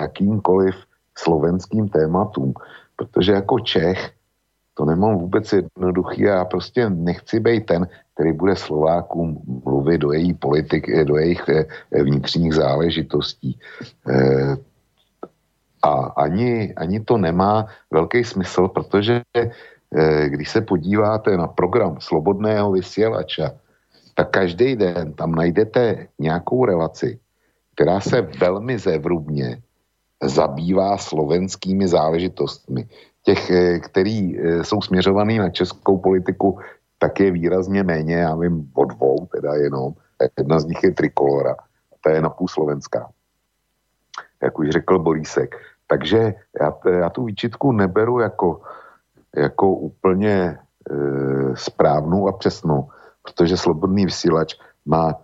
jakýmkoliv 0.01 0.75
slovenským 1.19 1.89
tématům, 1.89 2.55
protože 2.97 3.33
jako 3.33 3.61
Čech 3.61 4.11
to 4.75 4.85
nemám 4.85 5.19
vůbec 5.19 5.53
jednoduchý 5.53 6.29
a 6.29 6.35
já 6.35 6.45
prostě 6.45 6.91
nechci 6.91 7.41
být 7.41 7.67
ten, 7.67 7.89
který 8.15 8.33
bude 8.33 8.57
Slovákům 8.57 9.43
mluvit 9.65 9.99
do 9.99 10.13
její 10.13 10.35
politiky, 10.35 11.05
do 11.05 11.17
jejich 11.17 11.49
eh, 11.49 11.67
vnitřních 12.03 12.55
záležitostí. 12.55 13.59
Eh, 14.09 14.57
a 15.83 15.91
ani, 16.17 16.75
ani 16.75 17.01
to 17.01 17.19
nemá 17.19 17.67
velký 17.91 18.25
smysl, 18.25 18.69
protože 18.69 19.23
když 20.27 20.51
se 20.51 20.61
podíváte 20.61 21.37
na 21.37 21.47
program 21.47 22.01
Slobodného 22.01 22.73
vysílača, 22.73 23.51
tak 24.15 24.31
každý 24.31 24.77
den 24.77 25.13
tam 25.13 25.35
najdete 25.35 26.07
nějakou 26.19 26.65
relaci, 26.65 27.19
která 27.75 28.01
se 28.01 28.23
velmi 28.23 28.79
zevrubně 28.79 29.63
zabývá 30.23 30.99
slovenskými 30.99 31.89
záležitostmi. 31.89 32.89
Těch, 33.25 33.51
eh, 33.51 33.79
který 33.79 34.39
eh, 34.39 34.65
jsou 34.65 34.81
směřovaný 34.81 35.39
na 35.39 35.51
českou 35.51 35.99
politiku, 35.99 36.59
tak 36.99 37.21
je 37.21 37.31
výrazně 37.31 37.83
méně, 37.83 38.15
já 38.15 38.37
vím 38.37 38.71
o 38.75 38.85
dvou, 38.85 39.27
teda 39.33 39.55
jenom. 39.55 39.93
Jedna 40.39 40.61
z 40.61 40.65
nich 40.65 40.85
je 40.85 40.95
Trikolora, 40.95 41.57
ta 42.05 42.11
je 42.11 42.21
napůl 42.21 42.49
slovenská. 42.49 43.09
Jak 44.43 44.59
už 44.59 44.71
řekl 44.71 44.99
Borísek. 44.99 45.57
Takže 45.87 46.35
já, 46.61 46.73
já 46.91 47.11
tu 47.11 47.25
výčitku 47.25 47.73
neberu 47.73 48.21
jako, 48.21 48.61
jako 49.37 49.69
úplně 49.69 50.33
e, 50.33 50.59
správnou 51.55 52.29
a 52.29 52.33
přesnou, 52.33 52.89
protože 53.23 53.57
slobodný 53.57 54.05
vysílač 54.05 54.55
má 54.87 55.24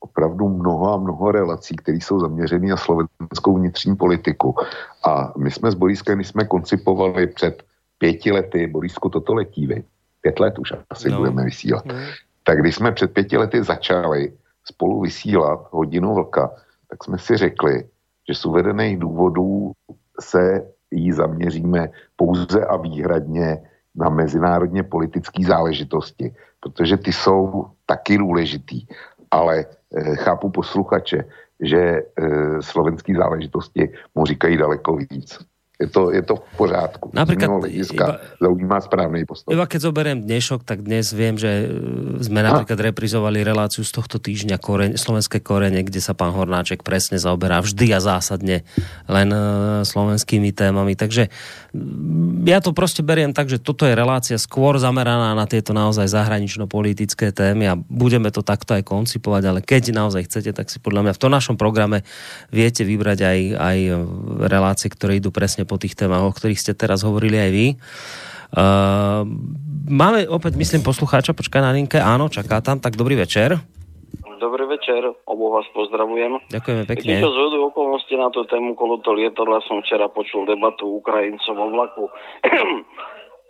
opravdu 0.00 0.48
mnoho 0.48 0.94
a 0.94 0.96
mnoho 0.96 1.32
relací, 1.32 1.76
které 1.76 1.96
jsou 1.96 2.20
zaměřené 2.20 2.68
na 2.68 2.76
slovenskou 2.76 3.54
vnitřní 3.56 3.96
politiku. 3.96 4.54
A 5.04 5.32
my 5.38 5.50
jsme 5.50 5.70
s 5.70 5.74
Boriskem, 5.74 6.18
my 6.18 6.24
jsme 6.24 6.44
koncipovali 6.44 7.26
před 7.26 7.62
pěti 7.98 8.32
lety, 8.32 8.66
Borisku 8.66 9.08
toto 9.08 9.34
letí, 9.34 9.66
vy. 9.66 9.84
Pět 10.20 10.40
let 10.40 10.58
už 10.58 10.72
asi 10.90 11.10
no. 11.10 11.18
budeme 11.18 11.44
vysílat. 11.44 11.86
No. 11.86 11.94
Tak 12.44 12.60
když 12.60 12.74
jsme 12.74 12.92
před 12.92 13.12
pěti 13.12 13.36
lety 13.36 13.64
začali 13.64 14.32
spolu 14.64 15.00
vysílat 15.00 15.68
hodinu 15.70 16.14
vlka, 16.14 16.50
tak 16.90 17.04
jsme 17.04 17.18
si 17.18 17.36
řekli, 17.36 17.84
že 18.28 18.34
z 18.34 18.44
uvedených 18.44 18.98
důvodů 18.98 19.72
se 20.20 20.66
jí 20.90 21.12
zaměříme 21.12 21.88
pouze 22.16 22.64
a 22.64 22.76
výhradně 22.76 23.62
na 23.94 24.08
mezinárodně 24.08 24.82
politické 24.82 25.44
záležitosti, 25.44 26.34
protože 26.60 26.96
ty 26.96 27.12
jsou 27.12 27.66
taky 27.86 28.18
důležitý, 28.18 28.86
ale 29.30 29.66
chápu 30.14 30.50
posluchače, 30.50 31.24
že 31.60 31.78
e, 31.78 32.02
slovenské 32.60 33.14
záležitosti 33.14 33.92
mu 34.14 34.26
říkají 34.26 34.56
daleko 34.56 34.96
víc 34.96 35.38
je 35.80 35.88
to, 35.88 36.12
je 36.12 36.20
to 36.20 36.36
v 36.36 36.52
pořádku. 36.60 37.08
Napríklad, 37.16 37.64
iba, 37.72 38.20
zaujíma 38.36 38.84
správny 38.84 39.24
postoj. 39.24 39.56
Iba 39.56 39.64
keď 39.64 39.80
zoberiem 39.88 40.20
dnešok, 40.20 40.60
tak 40.60 40.84
dnes 40.84 41.08
viem, 41.16 41.40
že 41.40 41.48
e, 41.48 41.66
sme 42.20 42.44
napríklad 42.44 42.76
a? 42.76 42.84
reprizovali 42.92 43.40
reláciu 43.40 43.80
z 43.80 43.96
tohto 43.96 44.20
týždňa 44.20 44.60
koreň, 44.60 45.00
Slovenské 45.00 45.40
korene, 45.40 45.80
kde 45.80 46.04
sa 46.04 46.12
pán 46.12 46.36
Hornáček 46.36 46.84
presne 46.84 47.16
zaoberá 47.16 47.64
vždy 47.64 47.96
a 47.96 48.00
zásadne 48.04 48.60
len 49.08 49.28
uh, 49.32 49.80
slovenskými 49.80 50.52
témami. 50.52 50.92
Takže 51.00 51.32
ja 52.44 52.58
to 52.60 52.76
proste 52.76 53.00
beriem 53.00 53.32
tak, 53.32 53.48
že 53.48 53.62
toto 53.62 53.88
je 53.88 53.96
relácia 53.96 54.36
skôr 54.36 54.76
zameraná 54.76 55.32
na 55.32 55.48
tieto 55.48 55.72
naozaj 55.72 56.12
zahranično-politické 56.12 57.32
témy 57.32 57.72
a 57.72 57.74
budeme 57.78 58.28
to 58.28 58.44
takto 58.44 58.76
aj 58.76 58.84
koncipovať, 58.84 59.42
ale 59.48 59.60
keď 59.64 59.96
naozaj 59.96 60.28
chcete, 60.28 60.50
tak 60.52 60.68
si 60.68 60.82
podľa 60.82 61.08
mňa 61.08 61.12
v 61.16 61.22
tom 61.22 61.32
našom 61.32 61.56
programe 61.56 62.04
viete 62.52 62.82
vybrať 62.82 63.18
aj, 63.22 63.38
aj 63.56 63.78
relácie, 64.50 64.90
ktoré 64.90 65.22
idú 65.22 65.30
presne 65.30 65.62
po 65.70 65.78
tých 65.78 65.94
témach, 65.94 66.26
o 66.26 66.34
ktorých 66.34 66.58
ste 66.58 66.74
teraz 66.74 67.06
hovorili 67.06 67.38
aj 67.38 67.50
vy. 67.54 67.66
Uh, 68.50 69.22
máme 69.86 70.26
opäť, 70.26 70.58
myslím, 70.58 70.82
poslucháča, 70.82 71.38
počkaj 71.38 71.62
na 71.62 71.70
linke, 71.70 72.02
áno, 72.02 72.26
čaká 72.26 72.58
tam, 72.58 72.82
tak 72.82 72.98
dobrý 72.98 73.14
večer. 73.14 73.54
Dobrý 74.42 74.66
večer, 74.66 75.06
obo 75.30 75.54
vás 75.54 75.68
pozdravujem. 75.70 76.50
Ďakujeme 76.50 76.82
pekne. 76.90 77.22
Keď 77.22 77.30
z 77.30 77.54
okolností 77.70 78.18
na 78.18 78.32
tú 78.34 78.42
tému 78.48 78.74
kolo 78.74 78.98
to 79.04 79.14
lietadla 79.14 79.62
som 79.70 79.78
včera 79.84 80.10
počul 80.10 80.48
debatu 80.48 80.98
Ukrajincov 80.98 81.54
o 81.54 81.66
vlaku. 81.70 82.04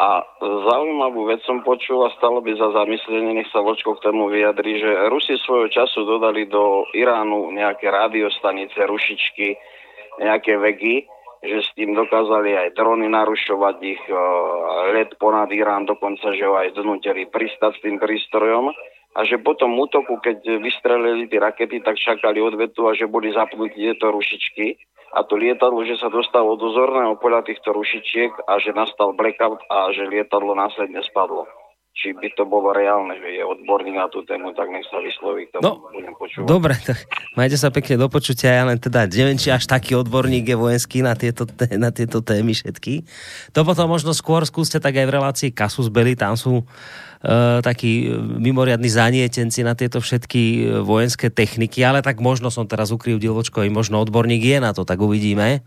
A 0.00 0.24
zaujímavú 0.40 1.28
vec 1.28 1.44
som 1.44 1.60
počul 1.60 2.08
a 2.08 2.16
stalo 2.16 2.40
by 2.40 2.57
za 2.57 2.73
zamyslenie, 2.73 3.36
nech 3.36 3.52
sa 3.52 3.60
Vočko 3.60 4.00
k 4.00 4.08
tomu 4.08 4.32
vyjadri, 4.32 4.81
že 4.81 4.89
Rusi 5.12 5.36
svojho 5.44 5.68
času 5.68 6.08
dodali 6.08 6.49
do 6.49 6.89
Iránu 6.97 7.52
nejaké 7.52 7.92
rádiostanice, 7.92 8.81
rušičky, 8.81 9.60
nejaké 10.24 10.57
vegy 10.57 11.05
že 11.40 11.64
s 11.64 11.70
tým 11.72 11.96
dokázali 11.96 12.52
aj 12.52 12.76
drony 12.76 13.08
narušovať 13.08 13.76
ich 13.80 14.02
uh, 14.12 14.16
let 14.92 15.16
ponad 15.16 15.48
Irán, 15.48 15.88
dokonca, 15.88 16.36
že 16.36 16.44
ho 16.44 16.54
aj 16.56 16.76
donútili 16.76 17.24
pristať 17.28 17.80
s 17.80 17.82
tým 17.84 17.96
prístrojom. 17.96 18.72
A 19.10 19.26
že 19.26 19.42
po 19.42 19.58
tom 19.58 19.74
útoku, 19.74 20.22
keď 20.22 20.62
vystrelili 20.62 21.26
tie 21.26 21.42
rakety, 21.42 21.82
tak 21.82 21.98
čakali 21.98 22.38
odvetu 22.38 22.86
a 22.86 22.94
že 22.94 23.10
boli 23.10 23.34
zapnutí 23.34 23.74
tieto 23.74 24.14
rušičky. 24.14 24.78
A 25.18 25.26
to 25.26 25.34
lietadlo, 25.34 25.82
že 25.82 25.98
sa 25.98 26.06
dostalo 26.06 26.54
do 26.54 26.70
zorného 26.70 27.18
poľa 27.18 27.42
týchto 27.42 27.74
rušičiek 27.74 28.46
a 28.46 28.62
že 28.62 28.70
nastal 28.70 29.10
blackout 29.10 29.66
a 29.66 29.90
že 29.90 30.06
lietadlo 30.06 30.54
následne 30.54 31.02
spadlo 31.02 31.50
či 31.90 32.16
by 32.16 32.32
to 32.32 32.48
bolo 32.48 32.72
reálne, 32.72 33.12
že 33.18 33.28
je 33.36 33.42
odborný 33.44 33.92
na 33.92 34.08
tú 34.08 34.24
tému, 34.24 34.56
tak 34.56 34.72
nech 34.72 34.86
sa 34.88 35.02
vysloví, 35.02 35.50
to 35.52 35.60
no, 35.60 35.84
budem 35.90 36.14
počúvať. 36.16 36.46
Dobre, 36.48 36.74
tak 36.80 37.04
majte 37.34 37.58
sa 37.60 37.68
pekne 37.68 38.00
do 38.00 38.08
počutia, 38.08 38.56
ja 38.56 38.64
len 38.64 38.80
teda 38.80 39.04
neviem, 39.10 39.36
či 39.36 39.52
až 39.52 39.68
taký 39.68 39.98
odborník 39.98 40.48
je 40.48 40.56
vojenský 40.56 41.04
na 41.04 41.12
tieto, 41.18 41.44
na 41.76 41.90
tieto 41.92 42.24
témy 42.24 42.56
všetky. 42.56 43.04
To 43.52 43.66
potom 43.66 43.90
možno 43.90 44.16
skôr 44.16 44.46
skúste 44.48 44.80
tak 44.80 44.96
aj 44.96 45.06
v 45.10 45.14
relácii 45.18 45.50
Kasus 45.52 45.90
Belli, 45.92 46.16
tam 46.16 46.38
sú 46.38 46.64
Uh, 47.20 47.60
takí 47.60 48.08
mimoriadní 48.16 48.88
zanietenci 48.88 49.60
na 49.60 49.76
tieto 49.76 50.00
všetky 50.00 50.40
e, 50.40 50.60
vojenské 50.80 51.28
techniky, 51.28 51.84
ale 51.84 52.00
tak 52.00 52.16
možno 52.16 52.48
som 52.48 52.64
teraz 52.64 52.96
ukrivdil 52.96 53.36
vočko, 53.36 53.60
možno 53.68 54.00
odborník 54.00 54.40
je 54.40 54.56
na 54.56 54.72
to, 54.72 54.88
tak 54.88 54.96
uvidíme, 54.96 55.60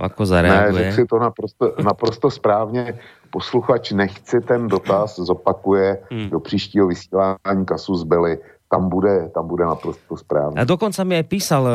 ako 0.00 0.22
zareaguje. 0.26 0.86
Ne, 0.90 0.92
si 0.92 1.04
to 1.06 1.16
naprosto, 1.18 1.64
naprosto 1.78 2.30
správně 2.30 2.94
posluchač 3.30 3.94
nechce 3.94 4.40
ten 4.40 4.68
dotaz, 4.68 5.16
zopakuje 5.16 5.98
hmm. 6.10 6.28
do 6.30 6.40
příštího 6.40 6.86
vysílání 6.86 7.64
kasu 7.64 7.94
zbyli, 7.94 8.38
tam 8.70 8.88
bude, 8.88 9.30
tam 9.34 9.46
bude 9.46 9.64
naprosto 9.66 10.14
správne. 10.14 10.58
A 10.58 10.66
dokonca 10.66 11.02
mi 11.02 11.18
aj 11.18 11.26
písal 11.26 11.62
uh, 11.66 11.72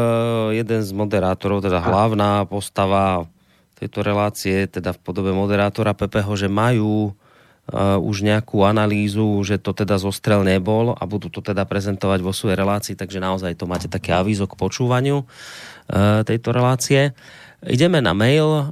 jeden 0.56 0.80
z 0.80 0.92
moderátorov, 0.96 1.64
teda 1.64 1.84
hlavná 1.84 2.48
postava 2.48 3.28
tejto 3.76 4.00
relácie, 4.00 4.68
teda 4.72 4.96
v 4.96 5.00
podobe 5.04 5.36
moderátora 5.36 5.92
Pepeho, 5.92 6.32
že 6.40 6.48
majú 6.48 7.12
uh, 7.12 8.00
už 8.00 8.24
nejakú 8.24 8.64
analýzu, 8.64 9.44
že 9.44 9.60
to 9.60 9.76
teda 9.76 10.00
zostrel 10.00 10.48
nebol 10.48 10.96
a 10.96 11.04
budú 11.04 11.28
to 11.28 11.44
teda 11.44 11.68
prezentovať 11.68 12.24
vo 12.24 12.32
svojej 12.32 12.56
relácii, 12.56 12.96
takže 12.96 13.20
naozaj 13.20 13.60
to 13.60 13.68
máte 13.68 13.92
také 13.92 14.16
avízo 14.16 14.48
k 14.48 14.56
počúvaniu 14.56 15.28
uh, 15.28 16.24
tejto 16.24 16.56
relácie. 16.56 17.12
Uh, 17.12 17.45
Ideme 17.66 17.98
na 17.98 18.14
mail. 18.14 18.46
E, 18.46 18.64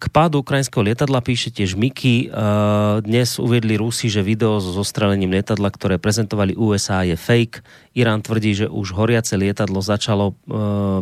k 0.00 0.04
pádu 0.08 0.40
ukrajinského 0.40 0.80
lietadla 0.80 1.20
píše 1.20 1.52
tiež 1.52 1.76
Miky. 1.76 2.26
E, 2.26 2.28
dnes 3.04 3.36
uviedli 3.36 3.76
Rusi, 3.76 4.08
že 4.08 4.24
video 4.24 4.56
so 4.64 4.72
zostrelením 4.72 5.36
lietadla, 5.36 5.68
ktoré 5.68 6.00
prezentovali 6.00 6.56
USA, 6.56 7.04
je 7.04 7.20
fake. 7.20 7.60
Irán 7.90 8.22
tvrdí, 8.22 8.54
že 8.54 8.66
už 8.70 8.94
horiace 8.94 9.34
lietadlo 9.34 9.82
začalo 9.82 10.30
e, 10.30 10.34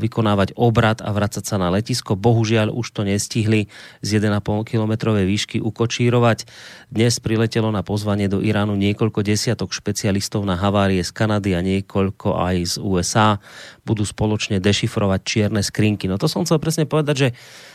vykonávať 0.01 0.57
obrad 0.57 1.05
a 1.05 1.13
vracať 1.13 1.45
sa 1.45 1.61
na 1.61 1.69
letisko. 1.69 2.17
Bohužiaľ 2.17 2.73
už 2.73 2.97
to 2.97 3.05
nestihli 3.05 3.69
z 4.01 4.09
1,5 4.17 4.41
kilometrovej 4.65 5.29
výšky 5.29 5.61
ukočírovať. 5.61 6.49
Dnes 6.89 7.21
priletelo 7.21 7.69
na 7.69 7.85
pozvanie 7.85 8.33
do 8.33 8.41
Iránu 8.41 8.73
niekoľko 8.81 9.21
desiatok 9.21 9.77
špecialistov 9.77 10.49
na 10.49 10.57
havárie 10.57 11.05
z 11.05 11.13
Kanady 11.13 11.53
a 11.53 11.61
niekoľko 11.61 12.41
aj 12.41 12.57
z 12.65 12.75
USA. 12.81 13.37
Budú 13.85 14.09
spoločne 14.09 14.57
dešifrovať 14.57 15.21
čierne 15.29 15.61
skrinky. 15.61 16.09
No 16.09 16.17
to 16.17 16.25
som 16.25 16.49
chcel 16.49 16.57
presne 16.57 16.89
povedať, 16.89 17.17
že 17.21 17.29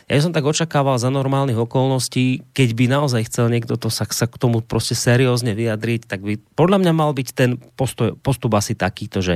ja 0.09 0.19
som 0.19 0.35
tak 0.35 0.43
očakával 0.43 0.99
za 0.99 1.07
normálnych 1.07 1.55
okolností, 1.55 2.43
keď 2.51 2.69
by 2.75 2.85
naozaj 2.91 3.29
chcel 3.31 3.47
niekto 3.47 3.79
to 3.79 3.87
sa, 3.87 4.03
sa 4.09 4.27
k 4.27 4.35
tomu 4.35 4.59
proste 4.59 4.97
seriózne 4.97 5.55
vyjadriť, 5.55 6.01
tak 6.09 6.25
by 6.25 6.33
podľa 6.57 6.81
mňa 6.83 6.93
mal 6.97 7.15
byť 7.15 7.27
ten 7.31 7.55
postoj, 7.55 8.17
postup 8.19 8.57
asi 8.59 8.75
takýto, 9.03 9.19
že 9.19 9.35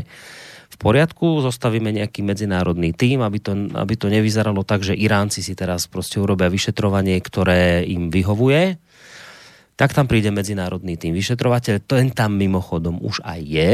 v 0.68 0.78
poriadku, 0.80 1.44
zostavíme 1.44 1.92
nejaký 1.92 2.24
medzinárodný 2.24 2.96
tým, 2.96 3.20
aby 3.24 3.40
to, 3.40 3.52
aby 3.76 3.94
to 4.00 4.08
nevyzeralo 4.08 4.64
tak, 4.64 4.84
že 4.84 4.96
Iránci 4.96 5.44
si 5.44 5.56
teraz 5.56 5.92
proste 5.92 6.24
urobia 6.24 6.48
vyšetrovanie, 6.48 7.20
ktoré 7.20 7.84
im 7.84 8.08
vyhovuje, 8.08 8.80
tak 9.76 9.92
tam 9.92 10.08
príde 10.08 10.32
medzinárodný 10.32 10.96
tým 10.96 11.12
vyšetrovateľ. 11.16 11.84
Ten 11.84 12.12
tam 12.16 12.40
mimochodom 12.40 13.00
už 13.04 13.24
aj 13.28 13.40
je. 13.44 13.72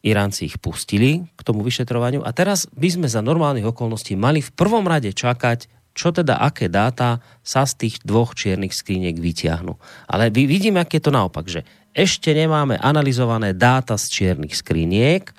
Iránci 0.00 0.48
ich 0.48 0.56
pustili 0.58 1.28
k 1.36 1.40
tomu 1.44 1.60
vyšetrovaniu 1.60 2.24
a 2.24 2.30
teraz 2.32 2.64
by 2.72 2.88
sme 2.88 3.08
za 3.10 3.20
normálnych 3.20 3.68
okolností 3.68 4.16
mali 4.16 4.40
v 4.40 4.50
prvom 4.56 4.86
rade 4.88 5.12
čakať 5.12 5.80
čo 5.90 6.14
teda, 6.14 6.38
aké 6.38 6.70
dáta 6.70 7.18
sa 7.42 7.66
z 7.66 7.86
tých 7.86 7.94
dvoch 8.06 8.38
čiernych 8.38 8.70
skriniek 8.70 9.18
vyťahnú. 9.18 9.74
Ale 10.06 10.30
vidíme, 10.30 10.78
aké 10.78 11.02
je 11.02 11.10
to 11.10 11.12
naopak, 11.12 11.50
že 11.50 11.66
ešte 11.96 12.30
nemáme 12.30 12.78
analyzované 12.78 13.54
dáta 13.56 13.98
z 13.98 14.06
čiernych 14.10 14.54
skriniek 14.54 15.34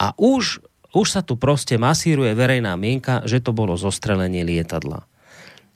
a 0.00 0.16
už, 0.18 0.62
už 0.90 1.06
sa 1.06 1.22
tu 1.22 1.38
proste 1.38 1.78
masíruje 1.78 2.34
verejná 2.34 2.74
mienka, 2.74 3.22
že 3.28 3.38
to 3.38 3.54
bolo 3.54 3.78
zostrelenie 3.78 4.42
lietadla. 4.42 5.06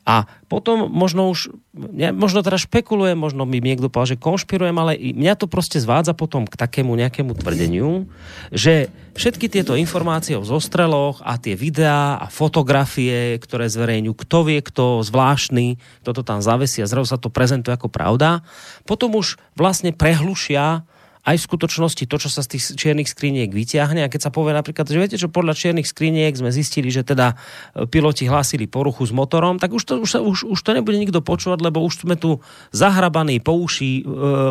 A 0.05 0.29
potom 0.53 0.93
možno 0.93 1.33
už, 1.33 1.49
ja 1.97 2.13
možno 2.13 2.45
teda 2.45 2.61
špekulujem, 2.61 3.17
možno 3.17 3.49
mi 3.49 3.65
niekto 3.65 3.89
povedal, 3.89 4.15
že 4.15 4.21
konšpirujem, 4.21 4.77
ale 4.77 5.01
mňa 5.01 5.35
to 5.41 5.49
proste 5.49 5.81
zvádza 5.81 6.13
potom 6.13 6.45
k 6.45 6.61
takému 6.61 6.93
nejakému 6.93 7.33
tvrdeniu, 7.33 8.05
že 8.53 8.93
všetky 9.17 9.49
tieto 9.49 9.73
informácie 9.73 10.37
o 10.37 10.45
zostreloch 10.45 11.25
a 11.25 11.41
tie 11.41 11.57
videá 11.57 12.21
a 12.21 12.29
fotografie, 12.29 13.41
ktoré 13.41 13.73
zverejňujú, 13.73 14.13
kto 14.13 14.39
vie, 14.45 14.61
kto 14.61 15.01
zvláštny, 15.01 15.81
kto 16.05 16.11
to 16.21 16.23
tam 16.23 16.45
zavesí 16.45 16.85
a 16.85 16.91
zrazu 16.91 17.17
sa 17.17 17.19
to 17.19 17.33
prezentuje 17.33 17.73
ako 17.73 17.89
pravda, 17.89 18.45
potom 18.85 19.17
už 19.17 19.41
vlastne 19.57 19.97
prehlušia 19.97 20.85
aj 21.25 21.41
v 21.41 21.47
skutočnosti 21.49 22.05
to, 22.05 22.17
čo 22.21 22.29
sa 22.29 22.45
z 22.45 22.57
tých 22.57 22.77
čiernych 22.77 23.09
skriniek 23.09 23.49
vyťahne. 23.49 24.05
A 24.05 24.13
keď 24.13 24.29
sa 24.29 24.31
povie 24.31 24.53
napríklad, 24.53 24.85
že 24.85 25.01
viete, 25.01 25.17
čo 25.17 25.33
podľa 25.33 25.57
čiernych 25.57 25.89
skriniek 25.89 26.37
sme 26.37 26.53
zistili, 26.53 26.93
že 26.93 27.01
teda 27.01 27.33
e, 27.73 27.89
piloti 27.89 28.29
hlásili 28.29 28.69
poruchu 28.69 29.09
s 29.09 29.13
motorom, 29.17 29.57
tak 29.57 29.73
už 29.73 29.83
to, 29.89 29.95
už, 30.05 30.21
už, 30.21 30.39
už 30.53 30.61
to 30.61 30.71
nebude 30.77 31.01
nikto 31.01 31.25
počúvať, 31.25 31.65
lebo 31.65 31.81
už 31.81 32.05
sme 32.05 32.21
tu 32.21 32.45
zahrabaní 32.77 33.41
po 33.41 33.57
uši 33.57 33.93
e, 34.01 34.03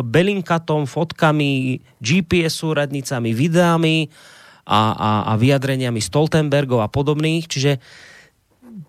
belinkatom, 0.02 0.90
fotkami, 0.90 1.78
GPS 2.02 2.66
radnicami, 2.66 3.30
videami 3.30 4.10
a, 4.66 4.80
a, 4.98 5.10
a 5.30 5.32
vyjadreniami 5.38 6.02
Stoltenbergov 6.02 6.82
a 6.82 6.90
podobných. 6.90 7.46
Čiže 7.46 7.78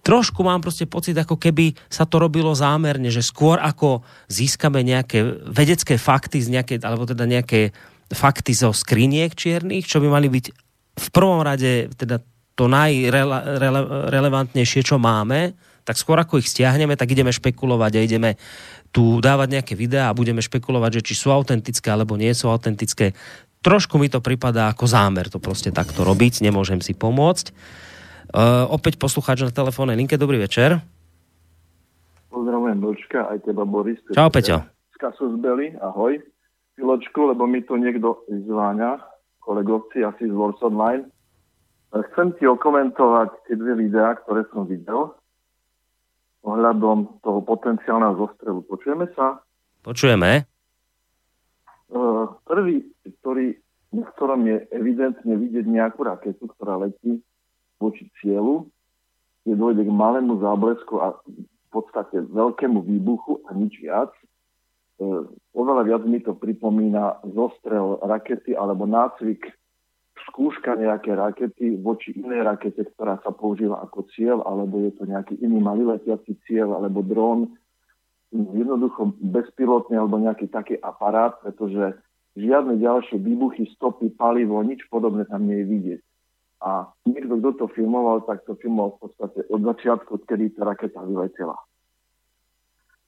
trošku 0.01 0.41
mám 0.41 0.61
proste 0.61 0.85
pocit, 0.89 1.17
ako 1.17 1.38
keby 1.38 1.75
sa 1.89 2.05
to 2.09 2.17
robilo 2.17 2.55
zámerne, 2.57 3.11
že 3.14 3.22
skôr 3.22 3.61
ako 3.61 4.01
získame 4.30 4.81
nejaké 4.81 5.22
vedecké 5.45 5.97
fakty 6.01 6.41
z 6.41 6.49
nejaké, 6.53 6.81
alebo 6.81 7.05
teda 7.05 7.25
nejaké 7.30 7.72
fakty 8.09 8.53
zo 8.53 8.73
skriniek 8.73 9.33
čiernych, 9.33 9.88
čo 9.89 9.99
by 10.01 10.09
mali 10.09 10.30
byť 10.30 10.45
v 10.95 11.07
prvom 11.11 11.43
rade 11.43 11.89
teda 11.97 12.19
to 12.55 12.72
najrelevantnejšie, 12.72 14.88
čo 14.88 14.95
máme, 14.95 15.51
tak 15.83 15.99
skôr 15.99 16.15
ako 16.17 16.39
ich 16.39 16.49
stiahneme, 16.49 16.95
tak 16.95 17.11
ideme 17.11 17.35
špekulovať 17.35 17.91
a 17.99 18.01
ideme 18.01 18.39
tu 18.95 19.19
dávať 19.19 19.59
nejaké 19.59 19.75
videá 19.75 20.07
a 20.09 20.17
budeme 20.17 20.39
špekulovať, 20.39 21.03
že 21.03 21.11
či 21.11 21.19
sú 21.19 21.35
autentické 21.35 21.91
alebo 21.91 22.15
nie 22.15 22.31
sú 22.31 22.47
autentické. 22.47 23.11
Trošku 23.59 23.99
mi 23.99 24.07
to 24.07 24.23
pripadá 24.23 24.72
ako 24.72 24.88
zámer 24.88 25.27
to 25.27 25.35
proste 25.38 25.75
takto 25.75 26.07
robiť, 26.07 26.47
nemôžem 26.47 26.80
si 26.80 26.95
pomôcť. 26.95 27.51
Uh, 28.33 28.65
opäť 28.73 28.97
poslucháč 28.97 29.45
na 29.45 29.53
telefónnej 29.53 29.95
linke, 29.95 30.17
dobrý 30.17 30.41
večer. 30.41 30.81
Pozdravujem 32.33 32.81
Dočka, 32.81 33.29
aj 33.29 33.45
teba 33.45 33.63
Boris. 33.63 34.01
Čau 34.11 34.27
Peťo. 34.33 34.65
Z 34.65 34.95
Kasus 34.97 35.33
Belly, 35.39 35.77
ahoj. 35.79 36.19
Piločku, 36.75 37.31
lebo 37.31 37.47
mi 37.47 37.63
to 37.63 37.79
niekto 37.79 38.27
zváňa, 38.27 38.99
kolegovci 39.39 40.03
asi 40.03 40.27
z 40.27 40.35
Wars 40.35 40.59
Online. 40.59 41.07
Chcem 41.95 42.35
ti 42.35 42.43
okomentovať 42.43 43.47
tie 43.47 43.55
dve 43.55 43.87
videá, 43.87 44.19
ktoré 44.19 44.43
som 44.51 44.67
videl 44.67 45.15
ohľadom 46.43 47.23
toho 47.23 47.39
potenciálneho 47.41 48.19
zostrelu. 48.19 48.59
Počujeme 48.67 49.07
sa? 49.15 49.39
Počujeme. 49.81 50.43
Uh, 51.87 52.27
prvý, 52.43 52.83
ktorý, 53.21 53.55
v 53.95 54.05
ktorom 54.17 54.43
je 54.43 54.57
evidentne 54.75 55.33
vidieť 55.39 55.65
nejakú 55.65 56.03
raketu, 56.03 56.51
ktorá 56.57 56.83
letí 56.83 57.23
voči 57.89 58.09
cieľu, 58.22 58.65
kde 59.45 59.53
dojde 59.55 59.83
k 59.85 59.91
malému 59.91 60.41
záblesku 60.41 60.97
a 61.01 61.15
v 61.22 61.69
podstate 61.69 62.25
veľkému 62.31 62.81
výbuchu 62.81 63.45
a 63.45 63.53
nič 63.53 63.77
viac. 63.77 64.09
E, 64.15 65.05
oveľa 65.53 65.83
viac 65.85 66.03
mi 66.09 66.19
to 66.23 66.33
pripomína 66.33 67.22
zostrel 67.35 68.01
rakety 68.01 68.57
alebo 68.57 68.89
nácvik 68.89 69.45
skúška 70.31 70.73
nejaké 70.75 71.14
rakety 71.14 71.77
voči 71.77 72.17
inej 72.17 72.43
rakete, 72.43 72.81
ktorá 72.95 73.22
sa 73.22 73.30
používa 73.30 73.80
ako 73.85 74.09
cieľ, 74.15 74.41
alebo 74.43 74.81
je 74.81 74.91
to 74.97 75.05
nejaký 75.05 75.38
iný 75.38 75.61
malý 75.61 75.85
letiaci 75.85 76.35
cieľ, 76.49 76.81
alebo 76.81 77.05
dron, 77.05 77.53
jednoducho 78.33 79.15
bezpilotný 79.22 79.95
alebo 79.95 80.19
nejaký 80.19 80.49
taký 80.49 80.75
aparát, 80.81 81.38
pretože 81.39 81.95
žiadne 82.35 82.75
ďalšie 82.81 83.15
výbuchy, 83.22 83.69
stopy, 83.77 84.11
palivo, 84.11 84.59
nič 84.59 84.83
podobné 84.91 85.23
tam 85.30 85.47
nie 85.47 85.64
je 85.64 85.69
vidieť. 85.72 86.01
A 86.64 86.88
niekto, 87.03 87.35
kto 87.40 87.51
to 87.51 87.66
filmoval, 87.75 88.24
tak 88.24 88.48
to 88.48 88.56
filmoval 88.56 88.95
v 88.95 89.00
podstate 89.09 89.40
od 89.51 89.61
začiatku, 89.64 90.24
kedy 90.24 90.56
tá 90.56 90.64
raketa 90.64 91.03
vyletela. 91.03 91.59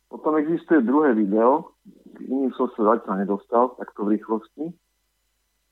Potom 0.07 0.39
existuje 0.39 0.83
druhé 0.87 1.11
video, 1.11 1.75
iný 2.23 2.51
som 2.55 2.71
sa 2.75 2.95
zatiaľ 2.95 3.27
nedostal, 3.27 3.75
takto 3.75 4.07
v 4.07 4.15
rýchlosti. 4.15 4.65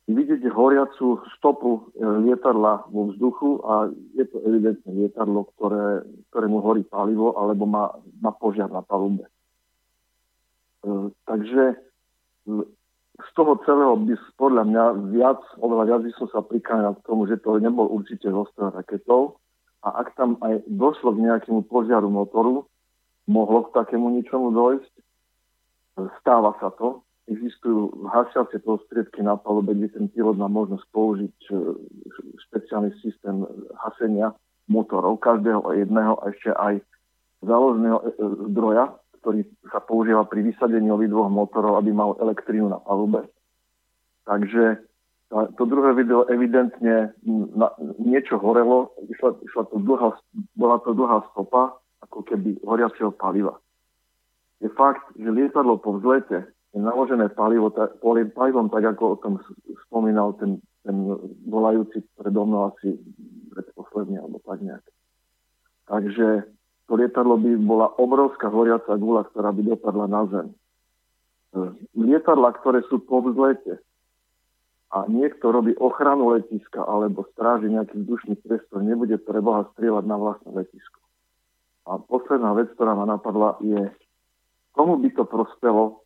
Vidíte 0.05 0.53
horiacu 0.53 1.17
stopu 1.33 1.89
e, 1.97 2.05
lietadla 2.29 2.85
vo 2.93 3.09
vzduchu 3.09 3.65
a 3.65 3.89
je 4.13 4.25
to 4.29 4.37
evidentne 4.45 4.91
lietadlo, 4.93 5.49
ktoré, 5.57 6.05
ktorému 6.29 6.61
horí 6.61 6.85
palivo 6.85 7.33
alebo 7.33 7.65
má, 7.65 7.89
má 8.21 8.29
požiar 8.37 8.69
na 8.69 8.85
palube. 8.85 9.25
E, 9.25 9.31
takže 11.25 11.81
z 13.15 13.29
toho 13.31 13.55
celého 13.63 13.95
by 13.95 14.15
podľa 14.35 14.63
mňa 14.67 14.83
viac, 15.15 15.39
oveľa 15.63 15.83
viac 15.87 16.01
by 16.03 16.11
som 16.19 16.27
sa 16.35 16.43
prikánil 16.43 16.99
k 16.99 17.05
tomu, 17.07 17.23
že 17.31 17.39
to 17.39 17.55
nebol 17.63 17.87
určite 17.87 18.27
zostrel 18.27 18.75
raketov. 18.75 19.39
A 19.85 20.03
ak 20.03 20.17
tam 20.19 20.35
aj 20.43 20.65
došlo 20.67 21.15
k 21.15 21.23
nejakému 21.23 21.63
požiaru 21.71 22.11
motoru, 22.11 22.67
mohlo 23.29 23.69
k 23.69 23.73
takému 23.77 24.11
ničomu 24.19 24.51
dojsť, 24.51 24.93
stáva 26.19 26.57
sa 26.59 26.73
to. 26.75 27.05
Existujú 27.25 28.05
hasiacie 28.05 28.61
prostriedky 28.61 29.25
na 29.25 29.33
palube, 29.33 29.73
kde 29.73 29.89
ten 29.97 30.05
pilot 30.13 30.37
má 30.37 30.45
možnosť 30.45 30.85
použiť 30.93 31.37
e, 31.49 31.53
špeciálny 32.49 32.93
systém 33.01 33.41
hasenia 33.81 34.37
motorov, 34.69 35.17
každého 35.25 35.65
jedného 35.73 36.21
a 36.21 36.29
ešte 36.29 36.53
aj 36.53 36.85
záložného 37.41 37.97
e, 37.97 38.05
zdroja, 38.53 38.93
ktorý 39.25 39.41
sa 39.73 39.81
používa 39.81 40.21
pri 40.29 40.45
vysadení 40.45 40.85
obidvoch 40.93 41.33
motorov, 41.33 41.81
aby 41.81 41.89
mal 41.89 42.13
elektrínu 42.21 42.69
na 42.69 42.77
palube. 42.77 43.25
Takže 44.29 44.85
to 45.33 45.63
druhé 45.65 45.97
video 45.97 46.29
evidentne 46.29 47.09
na, 47.57 47.73
niečo 47.97 48.37
horelo, 48.37 48.93
išla, 49.09 49.41
išla 49.41 49.63
to 49.73 49.81
dlhá, 49.81 50.13
bola 50.53 50.77
to 50.85 50.93
dlhá 50.93 51.25
stopa, 51.33 51.81
ako 52.05 52.21
keby 52.21 52.61
horiaceho 52.61 53.09
paliva. 53.17 53.57
Je 54.61 54.69
fakt, 54.77 55.01
že 55.17 55.25
lietadlo 55.25 55.81
po 55.81 55.97
vzlete 55.97 56.45
je 56.77 56.79
naložené 56.79 57.33
palivo, 57.33 57.73
tak, 57.73 57.97
palivom, 58.37 58.69
tak 58.69 58.85
ako 58.85 59.17
o 59.17 59.19
tom 59.25 59.33
spomínal 59.89 60.37
ten, 60.37 60.61
ten 60.85 60.93
volajúci 61.49 62.05
predo 62.13 62.45
mnou 62.45 62.69
asi 62.69 62.93
predposledný, 63.49 64.21
alebo 64.21 64.37
tak 64.45 64.61
nejak. 64.61 64.85
Takže 65.89 66.27
to 66.85 66.93
lietadlo 66.93 67.41
by 67.41 67.51
bola 67.57 67.87
obrovská 67.97 68.49
horiaca 68.49 68.93
gula, 68.97 69.25
ktorá 69.25 69.49
by 69.49 69.61
dopadla 69.73 70.05
na 70.05 70.21
zem. 70.29 70.47
E, 70.49 70.55
lietadla, 71.97 72.53
ktoré 72.61 72.85
sú 72.85 73.01
po 73.01 73.25
vzlete 73.25 73.81
a 74.93 75.09
niekto 75.09 75.49
robí 75.49 75.73
ochranu 75.81 76.37
letiska 76.37 76.85
alebo 76.85 77.25
stráži 77.33 77.73
nejaký 77.73 78.05
vzdušný 78.05 78.37
priestor, 78.45 78.85
nebude 78.85 79.17
pre 79.17 79.41
Boha 79.41 79.65
strieľať 79.73 80.05
na 80.05 80.17
vlastné 80.17 80.49
letisko. 80.53 81.01
A 81.85 82.01
posledná 82.01 82.53
vec, 82.53 82.69
ktorá 82.73 82.93
ma 82.93 83.05
napadla, 83.09 83.57
je, 83.61 83.89
komu 84.73 85.01
by 85.01 85.09
to 85.13 85.25
prospelo 85.25 86.05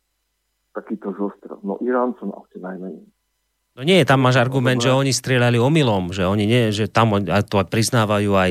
takýto 0.72 1.12
zostrel? 1.16 1.60
No 1.60 1.76
Iráncom 1.80 2.32
asi 2.36 2.56
najmenej. 2.60 3.04
No 3.78 3.86
nie, 3.86 4.02
tam 4.02 4.26
máš 4.26 4.42
argument, 4.42 4.82
že 4.82 4.90
oni 4.90 5.14
strieľali 5.14 5.56
omylom, 5.56 6.10
že 6.10 6.26
oni 6.26 6.44
nie, 6.44 6.74
že 6.74 6.90
tam 6.90 7.14
a 7.16 7.40
to 7.46 7.62
priznávajú 7.62 8.34
aj 8.34 8.50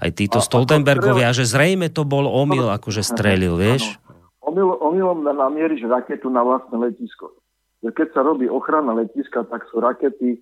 aj 0.00 0.10
títo 0.16 0.40
a, 0.40 0.44
Stoltenbergovia, 0.44 1.30
že 1.36 1.44
zrejme 1.44 1.92
to 1.92 2.08
bol 2.08 2.24
omyl, 2.24 2.72
akože 2.72 3.04
strelil, 3.04 3.60
vieš? 3.60 4.00
Omyl, 4.40 4.80
omylom 4.80 5.22
namieríš 5.22 5.84
raketu 5.86 6.32
na 6.32 6.40
vlastné 6.40 6.80
letisko. 6.80 7.36
Keď 7.80 8.08
sa 8.12 8.20
robí 8.24 8.48
ochrana 8.48 8.96
letiska, 8.96 9.44
tak 9.48 9.68
sú 9.68 9.80
rakety 9.80 10.40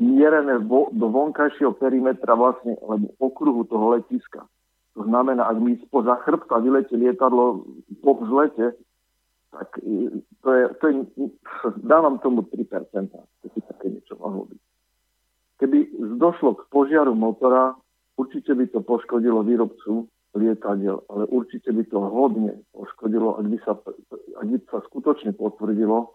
mierené 0.00 0.56
vo, 0.64 0.88
do 0.92 1.12
vonkajšieho 1.12 1.76
perimetra 1.76 2.32
vlastne, 2.32 2.80
alebo 2.80 3.12
okruhu 3.20 3.68
toho 3.68 4.00
letiska. 4.00 4.48
To 4.96 5.04
znamená, 5.04 5.44
ak 5.52 5.60
mi 5.60 5.76
spoza 5.84 6.16
chrbta 6.24 6.56
vyletie 6.64 6.96
lietadlo 6.96 7.68
po 8.00 8.16
vzlete, 8.16 8.72
tak 9.52 9.68
to 10.40 10.48
je, 10.52 10.64
to 10.80 10.84
je, 10.88 10.94
dávam 11.84 12.16
tomu 12.20 12.44
3%, 12.48 13.12
keby 13.44 13.58
také 13.68 13.86
niečo 13.92 14.16
mohlo 14.16 14.48
byť. 14.48 14.60
Keby 15.56 15.78
došlo 16.20 16.56
k 16.56 16.62
požiaru 16.68 17.16
motora, 17.16 17.76
Určite 18.16 18.56
by 18.56 18.64
to 18.72 18.80
poškodilo 18.80 19.44
výrobcu 19.44 20.08
lietadiel, 20.36 21.04
ale 21.08 21.24
určite 21.28 21.72
by 21.72 21.84
to 21.84 22.00
hodne 22.00 22.64
poškodilo, 22.72 23.40
ak 23.40 23.46
by 23.48 23.58
sa, 23.64 23.72
ak 24.40 24.46
by 24.48 24.58
sa 24.68 24.78
skutočne 24.88 25.32
potvrdilo, 25.36 26.12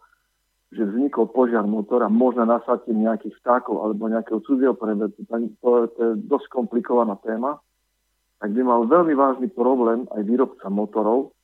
že 0.71 0.87
vznikol 0.87 1.29
požiar 1.29 1.67
motora, 1.67 2.07
možno 2.07 2.47
nasadenie 2.47 3.05
nejakých 3.05 3.35
vtákov 3.43 3.83
alebo 3.83 4.07
nejakého 4.07 4.39
cudzieho 4.45 4.73
predmetu, 4.73 5.25
to, 5.27 5.71
to 5.93 6.01
je 6.01 6.13
dosť 6.25 6.47
komplikovaná 6.47 7.19
téma, 7.21 7.59
tak 8.39 8.55
by 8.55 8.61
mal 8.63 8.87
veľmi 8.87 9.13
vážny 9.13 9.47
problém 9.51 10.07
aj 10.15 10.21
výrobca 10.25 10.71
motorov, 10.71 11.35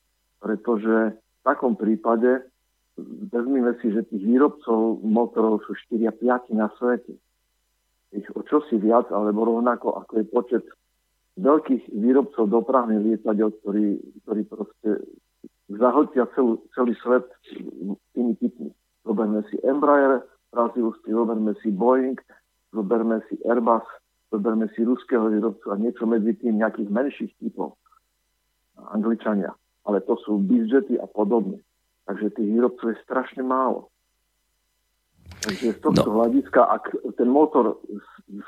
pretože 0.42 1.14
v 1.14 1.42
takom 1.44 1.77
prípade 1.77 2.45
vezmime 3.30 3.77
si, 3.84 3.94
že 3.94 4.08
tých 4.10 4.26
výrobcov 4.26 5.06
motorov 5.06 5.61
sú 5.69 5.77
4 5.94 6.10
a 6.10 6.14
5 6.50 6.58
na 6.58 6.72
svete 6.82 7.19
ich 8.16 8.27
o 8.36 8.42
čosi 8.44 8.80
viac 8.80 9.11
alebo 9.11 9.44
rovnako 9.48 10.00
ako 10.03 10.11
je 10.19 10.26
počet 10.32 10.64
veľkých 11.38 11.94
výrobcov 11.94 12.50
dopravných 12.50 13.03
lietadiel, 13.03 13.53
ktorí, 13.61 14.02
ktorí 14.26 14.42
proste 14.50 14.90
zahotia 15.69 16.26
celú, 16.34 16.64
celý 16.74 16.98
svet 17.03 17.27
tými 18.16 18.34
typmi. 18.42 18.74
Zoberme 19.06 19.45
si 19.48 19.61
Embraer, 19.61 20.26
brazilský, 20.50 21.14
zoberme 21.14 21.53
si 21.61 21.69
Boeing, 21.69 22.18
zoberme 22.74 23.22
si 23.30 23.38
Airbus, 23.45 23.86
zoberme 24.34 24.68
si 24.74 24.82
ruského 24.84 25.30
výrobcu 25.30 25.72
a 25.72 25.76
niečo 25.77 26.10
medzi 26.10 26.34
tým 26.42 26.60
nejakých 26.60 26.90
menších 26.90 27.32
typov. 27.40 27.77
Angličania. 28.77 29.53
Ale 29.88 30.03
to 30.03 30.19
sú 30.26 30.42
bizjety 30.44 31.00
a 31.00 31.08
podobne. 31.08 31.64
Takže 32.08 32.36
tých 32.36 32.50
výrobcov 32.50 32.92
je 32.92 33.03
strašne 33.03 33.44
málo. 33.44 33.92
Takže 35.46 35.78
z 35.78 35.80
tohto 35.80 36.10
no. 36.10 36.16
hľadiska, 36.22 36.62
ak 36.66 36.84
ten 37.14 37.30
motor 37.30 37.78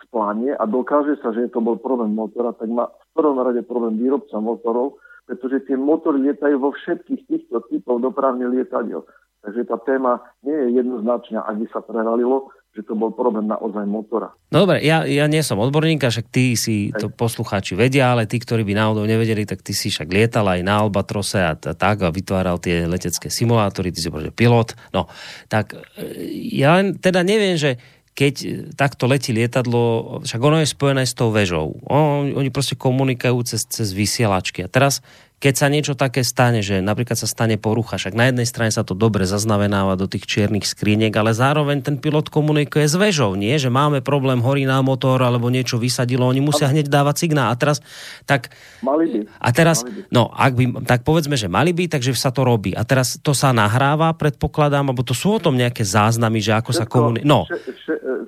splánie 0.08 0.52
a 0.58 0.64
dokáže 0.66 1.16
sa, 1.22 1.32
že 1.32 1.54
to 1.54 1.62
bol 1.62 1.78
problém 1.78 2.12
motora, 2.12 2.52
tak 2.58 2.68
má 2.68 2.90
v 2.90 3.08
prvom 3.14 3.40
rade 3.40 3.62
problém 3.64 3.96
výrobca 3.96 4.42
motorov, 4.42 5.00
pretože 5.30 5.70
tie 5.70 5.78
motory 5.78 6.26
lietajú 6.26 6.58
vo 6.58 6.74
všetkých 6.74 7.22
týchto 7.30 7.62
typov 7.70 8.02
dopravných 8.02 8.50
lietadiel. 8.50 9.06
Takže 9.40 9.62
tá 9.72 9.78
téma 9.88 10.20
nie 10.44 10.52
je 10.52 10.84
jednoznačná, 10.84 11.48
ak 11.48 11.56
by 11.64 11.68
sa 11.72 11.80
preralilo, 11.80 12.52
že 12.70 12.86
to 12.86 12.94
bol 12.94 13.10
problém 13.10 13.50
naozaj 13.50 13.82
motora. 13.90 14.30
No 14.54 14.64
dobre, 14.64 14.86
ja, 14.86 15.02
ja 15.04 15.26
nie 15.26 15.42
som 15.42 15.58
odborník, 15.58 16.06
však 16.06 16.30
ty 16.30 16.54
si 16.54 16.94
to 16.94 17.10
poslucháči 17.10 17.74
vedia, 17.74 18.14
ale 18.14 18.30
tí, 18.30 18.38
ktorí 18.38 18.62
by 18.62 18.78
náhodou 18.78 19.10
nevedeli, 19.10 19.44
tak 19.50 19.66
ty 19.66 19.74
si 19.74 19.90
však 19.90 20.06
lietal 20.06 20.46
aj 20.46 20.62
na 20.62 20.86
Albatrose 20.86 21.42
a 21.42 21.58
t- 21.58 21.74
tak 21.74 22.06
a 22.06 22.14
vytváral 22.14 22.62
tie 22.62 22.86
letecké 22.86 23.34
simulátory, 23.34 23.90
ty 23.90 24.06
si 24.06 24.14
bol 24.14 24.22
pilot. 24.30 24.78
No, 24.94 25.10
tak 25.50 25.74
e, 25.98 26.14
ja 26.54 26.78
len 26.78 27.02
teda 27.02 27.26
neviem, 27.26 27.58
že 27.58 27.82
keď 28.14 28.36
takto 28.76 29.08
letí 29.08 29.32
lietadlo, 29.32 30.20
však 30.28 30.42
ono 30.44 30.60
je 30.60 30.68
spojené 30.68 31.08
s 31.08 31.16
tou 31.16 31.32
vežou. 31.32 31.80
On, 31.88 32.28
oni 32.28 32.52
proste 32.52 32.76
komunikujú 32.76 33.48
cez, 33.48 33.64
cez 33.64 33.96
vysielačky. 33.96 34.60
A 34.60 34.68
teraz 34.68 35.00
keď 35.40 35.54
sa 35.56 35.72
niečo 35.72 35.96
také 35.96 36.28
stane, 36.28 36.60
že 36.60 36.84
napríklad 36.84 37.16
sa 37.16 37.24
stane 37.24 37.56
porucha, 37.56 37.96
však 37.96 38.12
na 38.12 38.28
jednej 38.28 38.44
strane 38.44 38.76
sa 38.76 38.84
to 38.84 38.92
dobre 38.92 39.24
zaznamenáva 39.24 39.96
do 39.96 40.04
tých 40.04 40.28
čiernych 40.28 40.68
skriniek, 40.68 41.16
ale 41.16 41.32
zároveň 41.32 41.80
ten 41.80 41.96
pilot 41.96 42.28
komunikuje 42.28 42.84
s 42.84 43.00
vežou, 43.00 43.40
nie? 43.40 43.56
Že 43.56 43.72
máme 43.72 44.00
problém, 44.04 44.44
horí 44.44 44.68
nám 44.68 44.92
motor 44.92 45.24
alebo 45.24 45.48
niečo 45.48 45.80
vysadilo, 45.80 46.28
oni 46.28 46.44
musia 46.44 46.68
hneď 46.68 46.92
dávať 46.92 47.16
signál. 47.24 47.52
A 47.52 47.56
teraz, 47.56 47.80
tak... 48.28 48.52
Mali 48.84 49.08
by. 49.08 49.20
A 49.40 49.50
teraz, 49.56 49.88
mali 49.88 50.04
by. 50.04 50.12
no, 50.12 50.28
ak 50.28 50.52
by, 50.60 50.64
tak 50.84 51.08
povedzme, 51.08 51.40
že 51.40 51.48
mali 51.48 51.72
by, 51.72 51.88
takže 51.88 52.12
sa 52.20 52.36
to 52.36 52.44
robí. 52.44 52.76
A 52.76 52.84
teraz 52.84 53.16
to 53.24 53.32
sa 53.32 53.56
nahráva, 53.56 54.12
predpokladám, 54.20 54.92
alebo 54.92 55.08
to 55.08 55.16
sú 55.16 55.40
o 55.40 55.40
tom 55.40 55.56
nejaké 55.56 55.88
záznamy, 55.88 56.44
že 56.44 56.52
ako 56.52 56.76
Všetko, 56.76 56.84
sa 56.84 56.86
komunikuje. 56.86 57.24
No. 57.24 57.48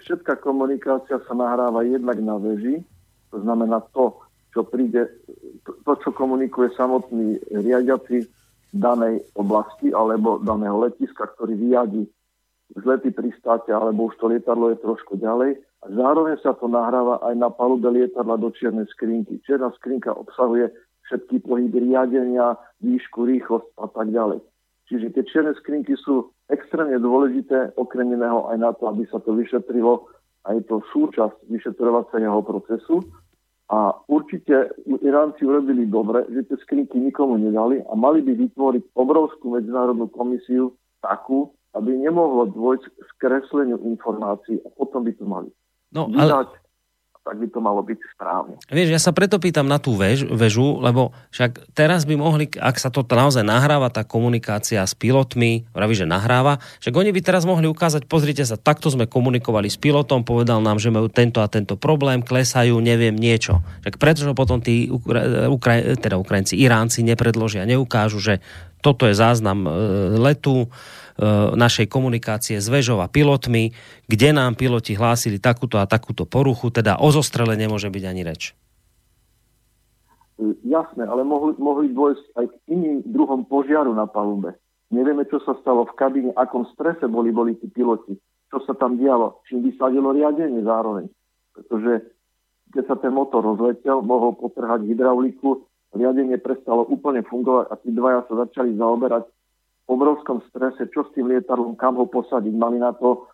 Všetká 0.08 0.40
komunikácia 0.40 1.20
sa 1.28 1.34
nahráva 1.36 1.84
jednak 1.84 2.16
na 2.24 2.40
veži, 2.40 2.80
to 3.36 3.44
znamená 3.44 3.84
to, 3.92 4.16
čo 4.56 4.64
príde, 4.64 5.12
to, 5.66 5.94
čo 6.02 6.10
komunikuje 6.14 6.74
samotný 6.74 7.38
riadiaci 7.54 8.26
danej 8.72 9.22
oblasti 9.36 9.92
alebo 9.92 10.40
daného 10.42 10.80
letiska, 10.88 11.28
ktorý 11.36 11.54
vyjadí 11.60 12.08
zlety 12.80 13.12
pristáte, 13.12 13.76
alebo 13.76 14.08
už 14.08 14.16
to 14.16 14.32
lietadlo 14.32 14.72
je 14.72 14.80
trošku 14.80 15.20
ďalej. 15.20 15.60
A 15.82 15.86
zároveň 15.92 16.40
sa 16.40 16.56
to 16.56 16.72
nahráva 16.72 17.20
aj 17.26 17.36
na 17.36 17.50
palube 17.52 17.90
lietadla 17.92 18.40
do 18.40 18.54
čiernej 18.54 18.88
skrinky. 18.96 19.44
Čierna 19.44 19.74
skrinka 19.76 20.14
obsahuje 20.16 20.72
všetky 21.10 21.44
pohyby 21.44 21.92
riadenia, 21.92 22.56
výšku, 22.80 23.28
rýchlosť 23.28 23.68
a 23.76 23.88
tak 23.92 24.08
ďalej. 24.16 24.40
Čiže 24.88 25.08
tie 25.16 25.24
čierne 25.28 25.54
skrinky 25.60 25.96
sú 26.00 26.32
extrémne 26.52 27.00
dôležité, 27.00 27.76
okrem 27.76 28.12
iného 28.12 28.48
aj 28.52 28.58
na 28.60 28.72
to, 28.76 28.88
aby 28.92 29.08
sa 29.08 29.20
to 29.20 29.36
vyšetrilo 29.36 30.08
a 30.48 30.56
je 30.56 30.64
to 30.68 30.84
súčasť 30.92 31.48
vyšetrovacieho 31.48 32.40
procesu. 32.44 33.04
A 33.72 33.96
určite 34.12 34.76
Iránci 34.84 35.48
urobili 35.48 35.88
dobre, 35.88 36.28
že 36.28 36.44
tie 36.44 36.58
skrinky 36.68 37.00
nikomu 37.00 37.40
nedali 37.40 37.80
a 37.80 37.96
mali 37.96 38.20
by 38.20 38.36
vytvoriť 38.36 38.84
obrovskú 39.00 39.56
medzinárodnú 39.56 40.12
komisiu 40.12 40.76
takú, 41.00 41.56
aby 41.72 41.96
nemohlo 41.96 42.52
dôjsť 42.52 42.84
k 42.84 43.00
skresleniu 43.16 43.80
informácií 43.88 44.60
a 44.60 44.70
potom 44.76 45.08
by 45.08 45.12
to 45.16 45.24
mali 45.24 45.50
no, 45.96 46.12
ale 46.20 46.52
tak 47.22 47.38
by 47.38 47.48
to 47.54 47.60
malo 47.62 47.86
byť 47.86 48.00
správne. 48.18 48.58
Vieš, 48.66 48.90
ja 48.90 48.98
sa 48.98 49.14
preto 49.14 49.38
pýtam 49.38 49.70
na 49.70 49.78
tú 49.78 49.94
väž, 49.94 50.26
väžu, 50.34 50.82
lebo 50.82 51.14
však 51.30 51.70
teraz 51.78 52.10
by 52.10 52.18
mohli, 52.18 52.50
ak 52.58 52.82
sa 52.82 52.90
to 52.90 53.06
naozaj 53.06 53.46
nahráva, 53.46 53.94
tá 53.94 54.02
komunikácia 54.02 54.82
s 54.82 54.98
pilotmi, 54.98 55.70
vraví, 55.70 55.94
že 55.94 56.10
nahráva, 56.10 56.58
však 56.82 56.98
oni 56.98 57.14
by 57.14 57.22
teraz 57.22 57.46
mohli 57.46 57.70
ukázať, 57.70 58.10
pozrite 58.10 58.42
sa, 58.42 58.58
takto 58.58 58.90
sme 58.90 59.06
komunikovali 59.06 59.70
s 59.70 59.78
pilotom, 59.78 60.26
povedal 60.26 60.66
nám, 60.66 60.82
že 60.82 60.90
majú 60.90 61.14
tento 61.14 61.46
a 61.46 61.48
tento 61.48 61.78
problém, 61.78 62.26
klesajú, 62.26 62.82
neviem, 62.82 63.14
niečo. 63.14 63.62
Však 63.86 64.02
prečo 64.02 64.34
potom 64.34 64.58
tí 64.58 64.90
Ukra- 64.92 65.94
teda 66.02 66.18
Ukrajinci, 66.18 66.58
Iránci 66.58 67.06
nepredložia, 67.06 67.70
neukážu, 67.70 68.18
že 68.18 68.42
toto 68.82 69.06
je 69.06 69.14
záznam 69.14 69.70
e, 69.70 69.70
letu, 70.18 70.74
našej 71.56 71.90
komunikácie 71.92 72.62
s 72.62 72.68
vežou 72.72 73.04
a 73.04 73.12
pilotmi, 73.12 73.76
kde 74.08 74.30
nám 74.32 74.56
piloti 74.56 74.96
hlásili 74.96 75.42
takúto 75.42 75.82
a 75.82 75.90
takúto 75.90 76.24
poruchu, 76.24 76.72
teda 76.72 77.00
o 77.02 77.10
zostrele 77.12 77.58
nemôže 77.58 77.92
byť 77.92 78.04
ani 78.08 78.22
reč. 78.24 78.56
Jasné, 80.66 81.06
ale 81.06 81.22
mohli, 81.22 81.54
mohli 81.62 81.94
dôjsť 81.94 82.26
aj 82.34 82.46
k 82.50 82.56
iným 82.74 83.06
druhom 83.06 83.46
požiaru 83.46 83.94
na 83.94 84.10
palube. 84.10 84.58
Nevieme, 84.90 85.24
čo 85.30 85.38
sa 85.46 85.54
stalo 85.62 85.86
v 85.86 85.94
kabíne, 85.94 86.32
akom 86.34 86.66
strese 86.74 87.06
boli, 87.06 87.30
boli 87.30 87.54
tí 87.56 87.70
piloti, 87.70 88.18
čo 88.50 88.58
sa 88.66 88.74
tam 88.74 88.98
dialo, 88.98 89.40
čím 89.48 89.64
vysadilo 89.64 90.12
riadenie 90.12 90.66
zároveň. 90.66 91.08
Pretože 91.54 92.10
keď 92.74 92.84
sa 92.90 92.96
ten 92.98 93.14
motor 93.14 93.46
rozletel, 93.46 94.02
mohol 94.02 94.34
potrhať 94.34 94.88
hydrauliku, 94.88 95.64
riadenie 95.94 96.40
prestalo 96.40 96.88
úplne 96.88 97.22
fungovať 97.22 97.66
a 97.70 97.76
tí 97.80 97.90
dvaja 97.92 98.26
sa 98.26 98.48
začali 98.48 98.76
zaoberať 98.80 99.28
obrovskom 99.92 100.40
strese, 100.48 100.88
čo 100.96 101.04
s 101.04 101.12
tým 101.12 101.28
lietadlom, 101.28 101.76
kam 101.76 102.00
ho 102.00 102.08
posadiť. 102.08 102.54
Mali 102.56 102.80
na 102.80 102.96
to 102.96 103.28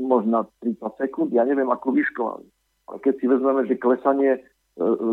možno 0.00 0.48
30 0.64 0.80
sekúnd, 0.96 1.28
ja 1.34 1.44
neviem, 1.44 1.68
ako 1.68 1.92
vyškolali. 1.92 2.46
Ale 2.88 2.98
keď 3.04 3.14
si 3.20 3.26
vezmeme, 3.28 3.62
že 3.68 3.82
klesanie 3.82 4.38
e, 4.38 4.40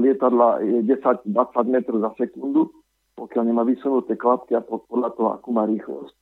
lietadla 0.02 0.64
je 0.64 0.80
10-20 0.88 1.28
metrov 1.68 2.00
za 2.02 2.12
sekundu, 2.16 2.72
pokiaľ 3.18 3.44
nemá 3.50 3.66
vysunuté 3.66 4.16
klapky 4.16 4.54
a 4.54 4.62
podľa 4.64 5.10
toho, 5.18 5.30
akú 5.36 5.50
má 5.52 5.66
rýchlosť, 5.66 6.14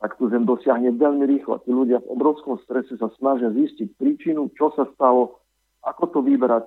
tak 0.00 0.16
tu 0.16 0.26
zem 0.32 0.44
dosiahne 0.44 0.90
veľmi 0.96 1.24
rýchlo. 1.28 1.62
Tí 1.62 1.70
ľudia 1.70 2.02
v 2.02 2.10
obrovskom 2.12 2.58
strese 2.64 2.96
sa 2.98 3.08
snažia 3.20 3.52
zistiť 3.52 3.96
príčinu, 4.00 4.50
čo 4.56 4.74
sa 4.74 4.88
stalo, 4.96 5.40
ako 5.86 6.04
to 6.10 6.18
vybrať, 6.24 6.66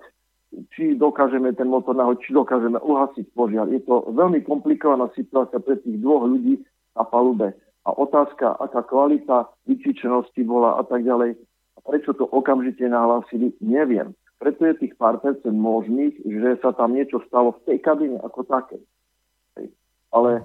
či 0.73 0.93
dokážeme 0.93 1.49
ten 1.57 1.65
motor 1.65 1.97
nahodiť, 1.97 2.29
či 2.29 2.31
dokážeme 2.31 2.77
uhasiť 2.77 3.25
požiar. 3.33 3.65
Je 3.73 3.81
to 3.81 4.05
veľmi 4.13 4.45
komplikovaná 4.45 5.09
situácia 5.17 5.57
pre 5.57 5.81
tých 5.81 5.97
dvoch 5.97 6.29
ľudí, 6.29 6.61
na 6.93 7.03
palube. 7.03 7.53
A 7.83 7.89
otázka, 7.91 8.55
aká 8.63 8.81
kvalita 8.87 9.51
vyčičenosti 9.67 10.47
bola 10.47 10.79
a 10.79 10.83
tak 10.87 11.03
ďalej, 11.03 11.35
a 11.75 11.79
prečo 11.83 12.15
to 12.15 12.23
okamžite 12.23 12.85
nahlásili, 12.87 13.51
neviem. 13.59 14.15
Preto 14.39 14.67
je 14.67 14.75
tých 14.79 14.93
pár 14.99 15.19
percent 15.19 15.55
možných, 15.55 16.19
že 16.23 16.59
sa 16.59 16.75
tam 16.75 16.95
niečo 16.95 17.23
stalo 17.27 17.55
v 17.59 17.63
tej 17.67 17.77
kabine 17.83 18.19
ako 18.23 18.43
také. 18.47 18.79
Ale 20.13 20.43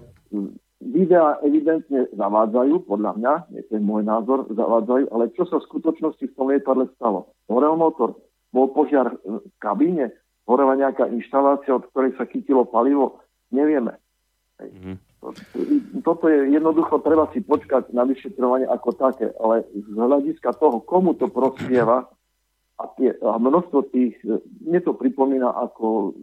videá 0.78 1.38
evidentne 1.42 2.06
zavádzajú, 2.14 2.86
podľa 2.86 3.12
mňa, 3.18 3.32
nie 3.50 3.62
ten 3.66 3.82
môj 3.82 4.06
názor, 4.06 4.46
zavádzajú, 4.54 5.04
ale 5.10 5.34
čo 5.34 5.46
sa 5.50 5.58
v 5.58 5.66
skutočnosti 5.66 6.24
v 6.30 6.34
tom 6.38 6.46
lietadle 6.50 6.86
stalo? 6.94 7.34
Horel 7.50 7.74
motor, 7.74 8.14
bol 8.54 8.70
požiar 8.70 9.18
v 9.26 9.42
kabíne, 9.58 10.14
horela 10.46 10.78
nejaká 10.78 11.10
inštalácia, 11.10 11.74
od 11.74 11.84
ktorej 11.90 12.14
sa 12.16 12.24
chytilo 12.30 12.64
palivo, 12.64 13.20
nevieme. 13.50 13.98
Mm-hmm. 14.62 15.07
Toto 16.06 16.30
je 16.30 16.54
jednoducho, 16.54 17.02
treba 17.02 17.26
si 17.34 17.42
počkať 17.42 17.90
na 17.90 18.06
vyšetrovanie 18.06 18.70
ako 18.70 18.90
také, 18.94 19.34
ale 19.42 19.66
z 19.74 19.98
hľadiska 19.98 20.54
toho, 20.54 20.78
komu 20.78 21.18
to 21.18 21.26
prospieva 21.26 22.06
a, 22.78 22.84
tie, 22.94 23.10
a 23.18 23.34
množstvo 23.34 23.90
tých, 23.90 24.14
mne 24.62 24.80
to 24.86 24.94
pripomína 24.94 25.50
ako 25.50 26.14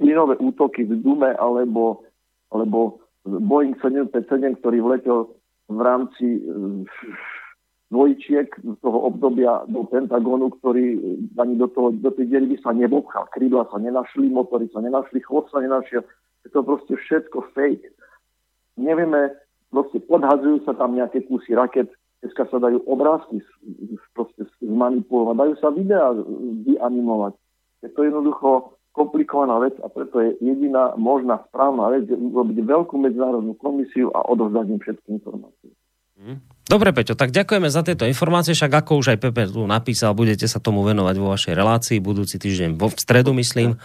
plynové 0.00 0.40
útoky 0.40 0.88
v 0.88 0.96
Dume 1.04 1.36
alebo, 1.36 2.08
alebo 2.48 3.04
Boeing 3.28 3.76
757, 3.84 4.64
ktorý 4.64 4.78
vletel 4.80 5.18
v 5.68 5.80
rámci 5.84 6.40
dvojčiek 7.92 8.48
z 8.48 8.76
toho 8.80 9.12
obdobia 9.12 9.68
do 9.68 9.84
Pentagonu, 9.84 10.56
ktorý 10.56 10.96
ani 11.36 11.60
do, 11.60 11.68
toho, 11.68 11.92
do 11.92 12.08
tej 12.16 12.32
diery 12.32 12.56
by 12.56 12.56
sa 12.64 12.72
nebobchal. 12.72 13.28
Krídla 13.28 13.68
sa 13.68 13.76
nenašli, 13.76 14.32
motory 14.32 14.72
sa 14.72 14.80
nenašli, 14.80 15.20
chvost 15.20 15.52
sa 15.52 15.60
nenašiel. 15.60 16.00
Je 16.44 16.48
to 16.48 16.64
proste 16.64 16.96
všetko 16.96 17.52
fake 17.52 17.97
nevieme, 18.78 19.34
proste 19.68 20.00
podhazujú 20.00 20.64
sa 20.64 20.72
tam 20.78 20.96
nejaké 20.96 21.26
kusy 21.26 21.52
raket, 21.52 21.90
dneska 22.22 22.48
sa 22.50 22.58
dajú 22.58 22.82
obrázky 22.86 23.42
proste 24.14 24.46
zmanipulovať, 24.62 25.34
dajú 25.38 25.54
sa 25.60 25.68
videá 25.70 26.10
vyanimovať. 26.66 27.34
Je 27.86 27.90
to 27.94 28.00
jednoducho 28.02 28.78
komplikovaná 28.90 29.62
vec 29.62 29.78
a 29.78 29.86
preto 29.86 30.18
je 30.18 30.34
jediná 30.42 30.98
možná 30.98 31.38
správna 31.46 31.94
vec 31.94 32.10
urobiť 32.10 32.58
veľkú 32.66 32.98
medzinárodnú 32.98 33.54
komisiu 33.54 34.10
a 34.10 34.26
odovzdať 34.26 34.66
im 34.66 34.80
všetky 34.82 35.08
informácie. 35.22 35.70
Mhm. 36.18 36.34
Dobre, 36.68 36.92
Peťo, 36.92 37.16
tak 37.16 37.32
ďakujeme 37.32 37.72
za 37.72 37.80
tieto 37.80 38.04
informácie, 38.04 38.52
však 38.52 38.84
ako 38.84 39.00
už 39.00 39.16
aj 39.16 39.18
Pepe 39.24 39.48
tu 39.48 39.64
napísal, 39.64 40.12
budete 40.12 40.44
sa 40.44 40.60
tomu 40.60 40.84
venovať 40.84 41.16
vo 41.16 41.32
vašej 41.32 41.54
relácii 41.56 41.96
budúci 42.02 42.36
týždeň 42.36 42.76
vo 42.76 42.92
v 42.92 42.98
stredu, 42.98 43.32
myslím. 43.32 43.80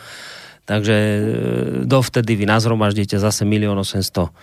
takže 0.68 0.96
e, 0.98 1.20
dovtedy 1.88 2.36
vy 2.36 2.44
nazhromaždíte 2.44 3.22
zase 3.22 3.48
1 3.48 3.72
800 3.72 4.36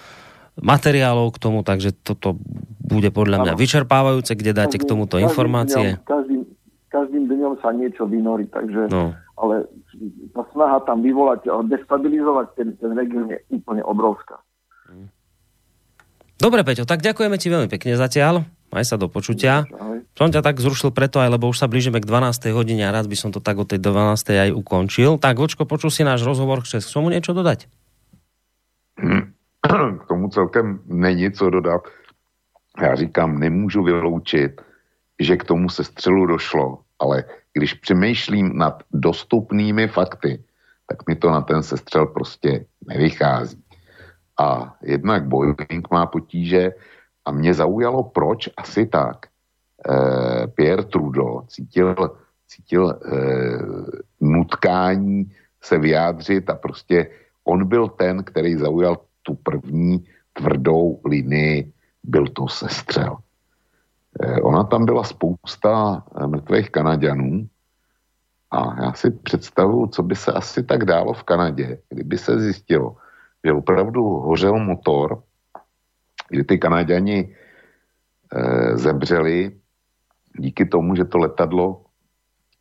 materiálov 0.60 1.32
k 1.34 1.38
tomu, 1.40 1.64
takže 1.64 1.96
toto 1.96 2.36
bude 2.84 3.08
podľa 3.10 3.42
mňa 3.42 3.52
vyčerpávajúce, 3.56 4.36
kde 4.36 4.52
dáte 4.52 4.76
k 4.76 4.84
tomuto 4.84 5.16
informácie. 5.16 5.98
Každým, 6.04 6.44
každým 6.92 7.24
dňom 7.26 7.58
sa 7.64 7.72
niečo 7.72 8.04
vynorí, 8.04 8.46
takže 8.52 8.92
no. 8.92 9.16
ale 9.40 9.66
tá 10.36 10.42
snaha 10.52 10.78
tam 10.84 11.00
vyvolať, 11.00 11.48
destabilizovať 11.66 12.46
ten, 12.54 12.68
ten 12.76 12.92
región 12.92 13.32
je 13.32 13.38
úplne 13.50 13.80
obrovská. 13.82 14.38
Dobre, 16.40 16.64
Peťo, 16.64 16.88
tak 16.88 17.04
ďakujeme 17.04 17.36
ti 17.36 17.52
veľmi 17.52 17.68
pekne 17.68 18.00
zatiaľ. 18.00 18.48
Maj 18.72 18.86
sa 18.86 18.96
do 18.96 19.10
počutia. 19.10 19.66
Som 20.16 20.30
ťa 20.30 20.40
tak 20.40 20.62
zrušil 20.62 20.94
preto 20.94 21.20
aj, 21.20 21.36
lebo 21.36 21.50
už 21.50 21.58
sa 21.58 21.66
blížime 21.66 22.00
k 22.00 22.06
12. 22.06 22.54
hodine 22.54 22.88
a 22.88 22.94
rád 22.94 23.10
by 23.10 23.16
som 23.18 23.30
to 23.34 23.42
tak 23.42 23.58
od 23.60 23.68
tej 23.68 23.82
12. 23.82 24.48
aj 24.48 24.50
ukončil. 24.54 25.20
Tak, 25.20 25.36
Vočko, 25.36 25.68
počul 25.68 25.92
si 25.92 26.06
náš 26.06 26.24
rozhovor, 26.24 26.62
chceš 26.64 26.86
k 26.88 26.94
tomu 26.96 27.12
niečo 27.12 27.34
dodať? 27.36 27.68
K 30.04 30.06
tomu 30.08 30.28
celkem 30.28 30.80
není 30.86 31.32
co 31.32 31.50
dodat. 31.50 31.82
Já 32.82 32.94
říkám, 32.94 33.38
nemůžu 33.38 33.82
vyloučit, 33.82 34.60
že 35.20 35.36
k 35.36 35.44
tomu 35.44 35.68
se 35.68 35.84
střelu 35.84 36.26
došlo, 36.26 36.78
ale 36.98 37.24
když 37.52 37.74
přemýšlím 37.74 38.58
nad 38.58 38.82
dostupnými 38.92 39.88
fakty, 39.88 40.44
tak 40.86 41.08
mi 41.08 41.16
to 41.16 41.30
na 41.30 41.40
ten 41.40 41.62
sestřel 41.62 42.06
prostě 42.06 42.66
nevychází. 42.86 43.64
A 44.38 44.76
jednak 44.82 45.28
Boeing 45.28 45.90
má 45.90 46.06
potíže 46.06 46.72
a 47.24 47.30
mě 47.30 47.54
zaujalo, 47.54 48.02
proč 48.04 48.48
asi 48.56 48.86
tak 48.86 49.26
eh, 49.26 50.46
Pierre 50.46 50.84
Trudeau 50.84 51.42
cítil, 51.46 51.94
cítil 52.46 52.90
eh, 52.90 52.98
nutkání 54.20 55.32
se 55.62 55.78
vyjádřit 55.78 56.50
a 56.50 56.54
prostě 56.54 57.10
on 57.44 57.68
byl 57.68 57.88
ten, 57.88 58.24
který 58.24 58.56
zaujal 58.56 58.96
tu 59.22 59.34
první 59.34 60.04
tvrdou 60.32 61.00
linii, 61.04 61.72
byl 62.02 62.26
to 62.26 62.48
sestřel. 62.48 63.16
Eh, 64.20 64.40
ona 64.40 64.64
tam 64.64 64.84
byla 64.84 65.04
spousta 65.04 66.04
eh, 66.16 66.26
mrtvých 66.26 66.70
Kanaďanů 66.70 67.48
a 68.50 68.82
já 68.82 68.92
si 68.92 69.10
představuju, 69.10 69.86
co 69.86 70.02
by 70.02 70.16
se 70.16 70.32
asi 70.32 70.62
tak 70.62 70.84
dálo 70.84 71.12
v 71.12 71.22
Kanadě, 71.22 71.78
kdyby 71.88 72.18
se 72.18 72.40
zjistilo, 72.40 72.96
že 73.44 73.52
opravdu 73.52 74.02
hořel 74.02 74.58
motor, 74.58 75.22
kdy 76.28 76.44
ty 76.44 76.58
Kanaděni 76.58 77.36
e, 78.32 78.76
zemřeli 78.76 79.60
díky 80.38 80.66
tomu, 80.66 80.94
že 80.94 81.04
to 81.04 81.18
letadlo 81.18 81.84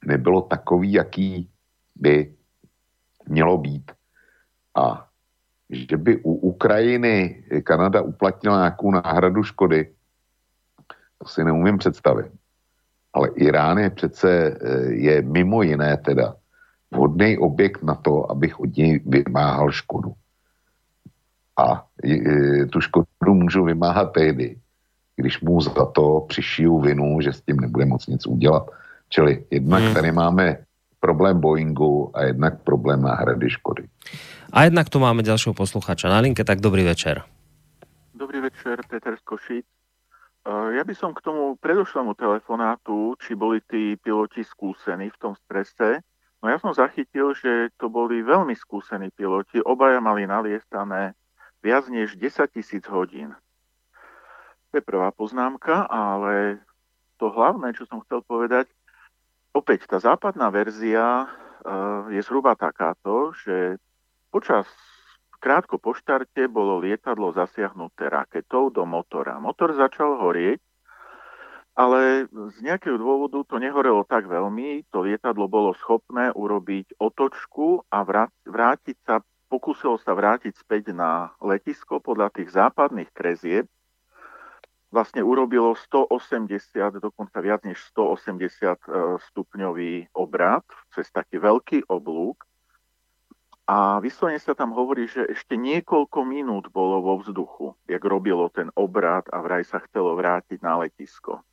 nebylo 0.05 0.41
takový, 0.41 0.93
jaký 0.93 1.49
by 1.95 2.33
mělo 3.27 3.57
být. 3.57 3.91
A 4.75 5.08
že 5.69 5.97
by 5.97 6.17
u 6.17 6.33
Ukrajiny 6.33 7.43
Kanada 7.63 8.01
uplatnila 8.01 8.57
nějakou 8.57 8.91
náhradu 8.91 9.43
škody, 9.43 9.89
to 11.17 11.27
si 11.27 11.43
neumím 11.43 11.77
představit. 11.77 12.31
Ale 13.13 13.29
Irán 13.35 13.77
je 13.77 13.89
přece, 13.89 14.57
eh, 14.61 14.93
je 14.93 15.21
mimo 15.21 15.61
jiné 15.61 15.97
teda 15.97 16.35
vhodný 16.91 17.37
objekt 17.37 17.83
na 17.83 17.95
to, 17.95 18.31
abych 18.31 18.59
od 18.59 18.77
něj 18.77 19.01
vymáhal 19.05 19.71
škodu 19.71 20.13
a 21.59 21.85
tu 22.69 22.81
škodu 22.81 23.33
můžu 23.33 23.63
vymáhat 23.63 24.13
tehdy, 24.13 24.55
když 25.15 25.41
mu 25.41 25.61
za 25.61 25.85
to 25.85 26.25
přišiju 26.27 26.79
vinu, 26.79 27.21
že 27.21 27.33
s 27.33 27.41
tím 27.41 27.59
nebude 27.59 27.85
moc 27.85 28.07
nic 28.07 28.27
udělat. 28.27 28.69
Čili 29.09 29.43
jednak 29.51 29.83
hmm. 29.83 29.93
tady 29.93 30.11
máme 30.11 30.57
problém 30.99 31.39
Boeingu 31.39 32.11
a 32.13 32.23
jednak 32.23 32.63
problém 32.63 33.01
náhrady 33.01 33.49
škody. 33.49 33.83
A 34.49 34.65
jednak 34.65 34.89
tu 34.89 34.97
máme 34.97 35.21
ďalšieho 35.21 35.53
posluchača 35.53 36.09
na 36.09 36.17
linke, 36.25 36.41
tak 36.41 36.57
dobrý 36.57 36.81
večer. 36.81 37.21
Dobrý 38.17 38.41
večer, 38.41 38.81
Peter 38.89 39.13
z 39.13 39.21
Košic. 39.21 39.65
Ja 40.49 40.81
by 40.81 40.93
som 40.97 41.13
k 41.13 41.21
tomu 41.21 41.53
predošlému 41.61 42.17
telefonátu, 42.17 43.13
či 43.21 43.37
boli 43.37 43.61
tí 43.61 43.93
piloti 44.01 44.41
skúsení 44.41 45.13
v 45.13 45.19
tom 45.21 45.33
strese, 45.45 46.01
no 46.41 46.49
ja 46.49 46.57
som 46.57 46.73
zachytil, 46.73 47.37
že 47.37 47.69
to 47.77 47.93
boli 47.93 48.25
veľmi 48.25 48.57
skúsení 48.57 49.13
piloti, 49.13 49.61
obaja 49.61 50.01
mali 50.01 50.25
naliestané 50.25 51.13
viac 51.61 51.85
než 51.85 52.17
10 52.17 52.49
tisíc 52.49 52.89
hodín. 52.89 53.37
To 54.73 54.81
je 54.81 54.83
prvá 54.83 55.13
poznámka, 55.13 55.85
ale 55.85 56.65
to 57.21 57.29
hlavné, 57.29 57.77
čo 57.77 57.85
som 57.85 58.01
chcel 58.01 58.25
povedať, 58.25 58.65
opäť 59.53 59.85
tá 59.85 60.01
západná 60.01 60.49
verzia 60.49 61.27
uh, 61.27 62.09
je 62.09 62.21
zhruba 62.25 62.57
takáto, 62.57 63.35
že 63.45 63.77
počas 64.29 64.69
krátko 65.41 65.81
po 65.81 65.97
štarte 65.97 66.47
bolo 66.47 66.79
lietadlo 66.79 67.33
zasiahnuté 67.33 68.07
raketou 68.07 68.69
do 68.69 68.85
motora. 68.85 69.41
Motor 69.41 69.73
začal 69.75 70.21
horieť, 70.21 70.61
ale 71.73 72.27
z 72.29 72.57
nejakého 72.63 72.99
dôvodu 72.99 73.43
to 73.47 73.55
nehorelo 73.57 74.03
tak 74.05 74.27
veľmi, 74.27 74.87
to 74.93 75.03
lietadlo 75.03 75.49
bolo 75.49 75.73
schopné 75.79 76.29
urobiť 76.31 76.99
otočku 76.99 77.87
a 77.87 78.03
vrátiť 78.45 78.97
sa 79.03 79.23
pokúsilo 79.49 79.97
sa 79.97 80.13
vrátiť 80.13 80.53
späť 80.53 80.93
na 80.93 81.33
letisko 81.41 81.97
podľa 81.97 82.29
tých 82.29 82.53
západných 82.53 83.09
krezieb. 83.11 83.65
Vlastne 84.89 85.21
urobilo 85.21 85.73
180, 85.73 87.01
dokonca 87.01 87.37
viac 87.41 87.61
než 87.61 87.77
180 87.93 88.41
e, 88.41 88.77
stupňový 89.29 89.93
obrad 90.17 90.65
cez 90.93 91.09
taký 91.13 91.37
veľký 91.37 91.89
oblúk. 91.89 92.41
A 93.69 94.01
vyslovene 94.01 94.41
sa 94.41 94.57
tam 94.57 94.73
hovorí, 94.73 95.05
že 95.05 95.29
ešte 95.29 95.53
niekoľko 95.53 96.25
minút 96.25 96.73
bolo 96.73 97.05
vo 97.05 97.21
vzduchu, 97.21 97.77
jak 97.85 98.01
robilo 98.01 98.49
ten 98.49 98.73
obrad 98.73 99.29
a 99.29 99.45
vraj 99.45 99.61
sa 99.61 99.77
chcelo 99.85 100.17
vrátiť 100.17 100.57
na 100.65 100.81
letisko. 100.81 101.45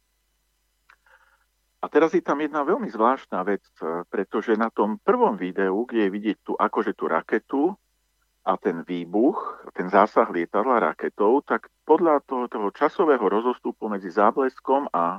A 1.85 1.93
teraz 1.93 2.17
je 2.17 2.25
tam 2.25 2.41
jedna 2.41 2.65
veľmi 2.65 2.89
zvláštna 2.89 3.45
vec, 3.45 3.61
pretože 4.09 4.57
na 4.57 4.73
tom 4.73 4.97
prvom 4.97 5.37
videu, 5.37 5.85
kde 5.85 6.09
je 6.09 6.15
vidieť 6.17 6.39
tu 6.41 6.53
akože 6.57 6.97
tú 6.97 7.05
raketu, 7.05 7.63
a 8.47 8.55
ten 8.55 8.87
výbuch, 8.87 9.67
ten 9.75 9.91
zásah 9.91 10.31
lietadla 10.31 10.79
raketou, 10.79 11.43
tak 11.43 11.67
podľa 11.83 12.23
toho, 12.23 12.47
toho 12.47 12.71
časového 12.71 13.27
rozostupu 13.27 13.91
medzi 13.91 14.07
zábleskom 14.07 14.87
a 14.95 15.19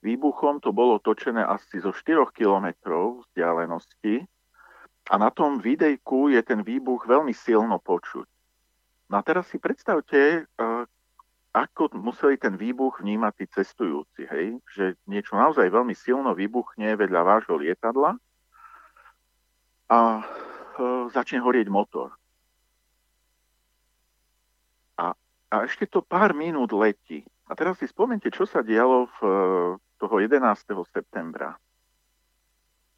výbuchom 0.00 0.64
to 0.64 0.72
bolo 0.72 0.96
točené 0.96 1.44
asi 1.44 1.76
zo 1.84 1.92
4 1.92 2.24
kilometrov 2.32 3.28
vzdialenosti 3.28 4.24
a 5.04 5.14
na 5.20 5.28
tom 5.28 5.60
videjku 5.60 6.32
je 6.32 6.40
ten 6.40 6.64
výbuch 6.64 7.04
veľmi 7.04 7.36
silno 7.36 7.76
počuť. 7.80 8.28
No 9.12 9.14
a 9.20 9.22
teraz 9.22 9.52
si 9.52 9.60
predstavte, 9.60 10.48
eh, 10.48 10.84
ako 11.54 11.94
museli 11.94 12.34
ten 12.34 12.58
výbuch 12.58 12.98
vnímať 12.98 13.32
tí 13.38 13.46
cestujúci, 13.46 14.26
hej? 14.26 14.58
že 14.74 14.98
niečo 15.06 15.38
naozaj 15.38 15.70
veľmi 15.70 15.94
silno 15.94 16.34
vybuchne 16.34 16.98
vedľa 16.98 17.20
vášho 17.22 17.54
lietadla 17.54 18.18
a 19.86 19.98
e, 20.18 20.22
začne 21.14 21.38
horieť 21.38 21.70
motor. 21.70 22.10
a 25.54 25.70
ešte 25.70 25.86
to 25.86 26.02
pár 26.02 26.34
minút 26.34 26.74
letí. 26.74 27.22
A 27.46 27.54
teraz 27.54 27.78
si 27.78 27.86
spomente, 27.86 28.26
čo 28.34 28.42
sa 28.42 28.58
dialo 28.58 29.06
v 29.06 29.18
toho 30.02 30.16
11. 30.18 30.42
septembra. 30.90 31.54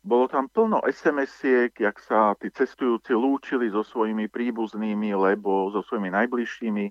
Bolo 0.07 0.31
tam 0.31 0.47
plno 0.47 0.87
SMS-iek, 0.87 1.83
jak 1.83 1.99
sa 1.99 2.39
tí 2.39 2.47
cestujúci 2.55 3.11
lúčili 3.11 3.67
so 3.75 3.83
svojimi 3.83 4.31
príbuznými, 4.31 5.11
lebo 5.19 5.67
so 5.75 5.83
svojimi 5.83 6.15
najbližšími, 6.15 6.87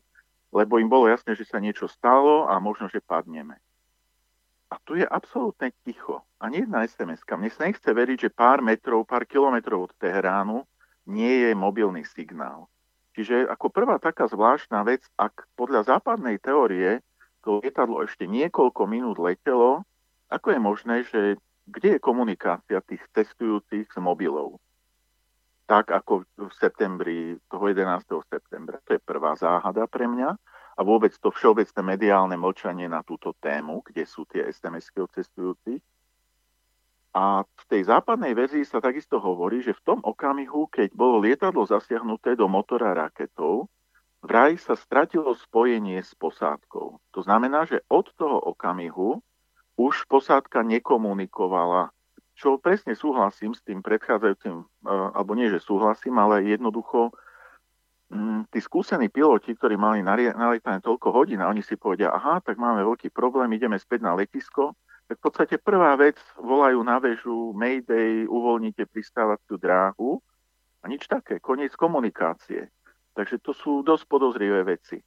lebo 0.52 0.84
im 0.84 0.92
bolo 0.92 1.08
jasné, 1.08 1.32
že 1.32 1.48
sa 1.48 1.64
niečo 1.64 1.88
stalo 1.88 2.52
a 2.52 2.60
možno, 2.60 2.92
že 2.92 3.00
padneme. 3.00 3.56
A 4.68 4.76
tu 4.84 5.00
je 5.00 5.08
absolútne 5.08 5.72
ticho. 5.88 6.27
Ani 6.44 6.68
jedna 6.68 6.84
SMS-ka. 6.84 7.40
Mne 7.40 7.56
sa 7.56 7.72
nechce 7.72 7.88
veriť, 7.88 8.27
že 8.27 8.35
pár 8.35 8.60
metrov, 8.60 9.08
pár 9.08 9.24
kilometrov 9.24 9.88
od 9.88 9.95
Teheránu 9.95 10.68
nie 11.08 11.48
je 11.48 11.56
mobilný 11.56 12.03
signál. 12.03 12.68
Čiže 13.16 13.48
ako 13.48 13.72
prvá 13.72 13.95
taká 13.95 14.27
zvláštna 14.27 14.84
vec, 14.84 15.08
ak 15.16 15.48
podľa 15.56 15.88
západnej 15.88 16.35
teórie 16.44 17.00
to 17.48 17.64
lietadlo 17.64 18.03
ešte 18.03 18.27
niekoľko 18.27 18.84
minút 18.92 19.24
letelo, 19.24 19.88
ako 20.27 20.52
je 20.52 20.60
možné, 20.60 20.95
že 21.08 21.22
kde 21.66 21.98
je 21.98 22.00
komunikácia 22.00 22.80
tých 22.85 23.02
testujúcich 23.11 23.90
s 23.90 23.98
mobilov? 23.98 24.61
Tak 25.66 25.90
ako 25.90 26.30
v 26.38 26.53
septembri, 26.53 27.18
toho 27.50 27.66
11. 27.74 28.06
septembra. 28.30 28.77
To 28.85 28.95
je 28.95 29.02
prvá 29.02 29.34
záhada 29.34 29.90
pre 29.90 30.06
mňa. 30.06 30.38
A 30.76 30.82
vôbec 30.84 31.16
to 31.18 31.32
všeobecné 31.32 31.82
mediálne 31.82 32.38
mlčanie 32.38 32.85
na 32.85 33.02
túto 33.02 33.34
tému, 33.40 33.82
kde 33.88 34.03
sú 34.06 34.27
tie 34.30 34.45
SMS-ky 34.45 35.02
od 35.02 35.10
cestujúcich. 35.16 35.82
A 37.16 37.48
v 37.48 37.64
tej 37.72 37.88
západnej 37.88 38.35
verzii 38.35 38.68
sa 38.68 38.84
takisto 38.84 39.24
hovorí, 39.24 39.64
že 39.64 39.72
v 39.72 39.84
tom 39.88 40.00
okamihu, 40.03 40.68
keď 40.68 40.92
bolo 40.92 41.24
lietadlo 41.24 41.64
zasiahnuté 41.64 42.35
do 42.35 42.52
motora 42.52 42.92
raketou, 42.92 43.72
vraj 44.19 44.60
sa 44.60 44.76
stratilo 44.76 45.32
spojenie 45.32 46.03
s 46.03 46.11
posádkou. 46.19 47.00
To 47.00 47.19
znamená, 47.24 47.64
že 47.64 47.80
od 47.88 48.11
toho 48.19 48.35
okamihu 48.35 49.24
už 49.76 50.08
posádka 50.08 50.64
nekomunikovala 50.64 51.95
čo 52.36 52.60
presne 52.60 52.94
súhlasím 52.94 53.56
s 53.56 53.64
tým 53.64 53.80
predchádzajúcim, 53.80 54.68
alebo 54.86 55.32
nie, 55.40 55.48
že 55.48 55.64
súhlasím, 55.64 56.20
ale 56.20 56.44
jednoducho 56.44 57.16
mm, 58.12 58.52
tí 58.52 58.60
skúsení 58.60 59.08
piloti, 59.08 59.56
ktorí 59.56 59.80
mali 59.80 60.04
nalietané 60.04 60.84
toľko 60.84 61.16
hodín 61.16 61.40
a 61.40 61.48
oni 61.48 61.64
si 61.64 61.80
povedia, 61.80 62.12
aha, 62.12 62.44
tak 62.44 62.60
máme 62.60 62.84
veľký 62.84 63.16
problém, 63.16 63.48
ideme 63.56 63.80
späť 63.80 64.04
na 64.04 64.20
letisko, 64.20 64.76
tak 65.08 65.16
v 65.22 65.24
podstate 65.24 65.56
prvá 65.64 65.95
vec, 65.95 66.20
volajú 66.36 66.84
na 66.84 67.00
väžu, 67.00 67.56
Mayday, 67.56 68.28
uvoľnite 68.28 68.84
pristávaciu 68.92 69.56
dráhu 69.56 70.20
a 70.84 70.86
nič 70.92 71.08
také, 71.08 71.40
koniec 71.40 71.72
komunikácie. 71.80 72.68
Takže 73.16 73.40
to 73.40 73.56
sú 73.56 73.80
dosť 73.80 74.12
podozrivé 74.12 74.68
veci. 74.68 75.00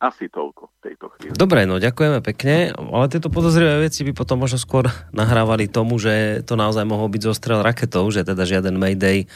Asi 0.00 0.32
toľko 0.32 0.72
v 0.72 0.76
tejto 0.80 1.06
chvíli. 1.12 1.36
Dobre, 1.36 1.68
no 1.68 1.76
ďakujeme 1.76 2.24
pekne, 2.24 2.72
ale 2.72 3.12
tieto 3.12 3.28
podozrivé 3.28 3.84
veci 3.84 4.00
by 4.00 4.16
potom 4.16 4.40
možno 4.40 4.56
skôr 4.56 4.88
nahrávali 5.12 5.68
tomu, 5.68 6.00
že 6.00 6.40
to 6.48 6.56
naozaj 6.56 6.88
mohol 6.88 7.12
byť 7.12 7.22
zostrel 7.28 7.60
raketov, 7.60 8.08
že 8.08 8.24
teda 8.24 8.48
žiaden 8.48 8.80
Mayday, 8.80 9.28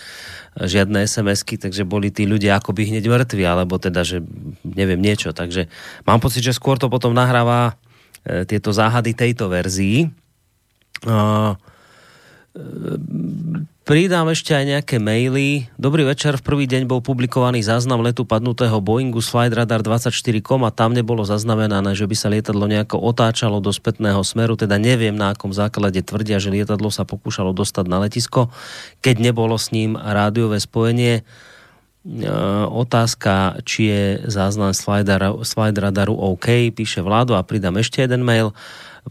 žiadne 0.57 1.05
SMS-ky, 1.05 1.61
takže 1.61 1.85
boli 1.85 2.09
tí 2.09 2.25
ľudia 2.25 2.57
akoby 2.57 2.89
hneď 2.97 3.05
mŕtvi, 3.13 3.45
alebo 3.45 3.77
teda, 3.77 4.09
že 4.09 4.25
neviem 4.65 5.05
niečo. 5.05 5.37
Takže 5.37 5.69
mám 6.09 6.25
pocit, 6.25 6.41
že 6.41 6.57
skôr 6.57 6.81
to 6.81 6.89
potom 6.89 7.13
nahráva 7.13 7.77
e, 8.25 8.49
tieto 8.49 8.73
záhady 8.73 9.13
tejto 9.13 9.53
verzii. 9.53 10.09
Uh, 11.05 11.61
Pridám 13.85 14.33
ešte 14.33 14.57
aj 14.57 14.65
nejaké 14.65 14.97
maily. 14.97 15.69
Dobrý 15.77 16.09
večer, 16.09 16.41
v 16.41 16.47
prvý 16.49 16.65
deň 16.65 16.89
bol 16.89 17.05
publikovaný 17.05 17.61
záznam 17.61 18.01
letu 18.01 18.25
padnutého 18.25 18.81
Boeingu 18.81 19.21
Flight 19.21 19.53
Radar 19.53 19.85
24.com 19.85 20.65
a 20.65 20.73
tam 20.73 20.97
nebolo 20.97 21.21
zaznamenané, 21.21 21.93
že 21.93 22.09
by 22.09 22.17
sa 22.17 22.33
lietadlo 22.33 22.65
nejako 22.65 22.97
otáčalo 22.97 23.61
do 23.61 23.69
spätného 23.69 24.25
smeru, 24.25 24.57
teda 24.57 24.81
neviem 24.81 25.13
na 25.13 25.37
akom 25.37 25.53
základe 25.53 26.01
tvrdia, 26.01 26.41
že 26.41 26.49
lietadlo 26.49 26.89
sa 26.89 27.05
pokúšalo 27.05 27.53
dostať 27.53 27.85
na 27.85 28.01
letisko, 28.01 28.49
keď 29.05 29.21
nebolo 29.21 29.61
s 29.61 29.69
ním 29.69 30.01
rádiové 30.01 30.65
spojenie. 30.65 31.21
E, 31.21 31.23
otázka, 32.65 33.61
či 33.69 33.93
je 33.93 34.05
záznam 34.33 34.73
z 34.73 34.81
Flight, 35.45 35.77
Radaru, 35.77 36.17
OK, 36.17 36.73
píše 36.73 37.05
Vládo 37.05 37.37
a 37.37 37.45
pridám 37.45 37.77
ešte 37.77 38.01
jeden 38.01 38.25
mail. 38.25 38.57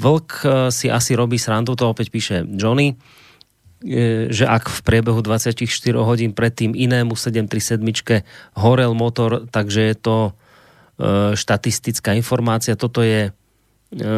Vlk 0.02 0.30
e, 0.42 0.48
si 0.74 0.90
asi 0.90 1.14
robí 1.14 1.38
srandu, 1.38 1.78
to 1.78 1.94
opäť 1.94 2.10
píše 2.10 2.42
Johnny 2.58 2.98
že 4.32 4.48
ak 4.48 4.72
v 4.72 4.80
priebehu 4.88 5.20
24 5.20 5.60
hodín 6.00 6.32
predtým 6.32 6.72
inému 6.72 7.20
737 7.20 7.84
horel 8.56 8.96
motor, 8.96 9.44
takže 9.52 9.82
je 9.92 9.96
to 10.00 10.18
e, 10.28 10.32
štatistická 11.36 12.16
informácia. 12.16 12.80
Toto 12.80 13.04
je 13.04 13.36
e, 13.92 14.12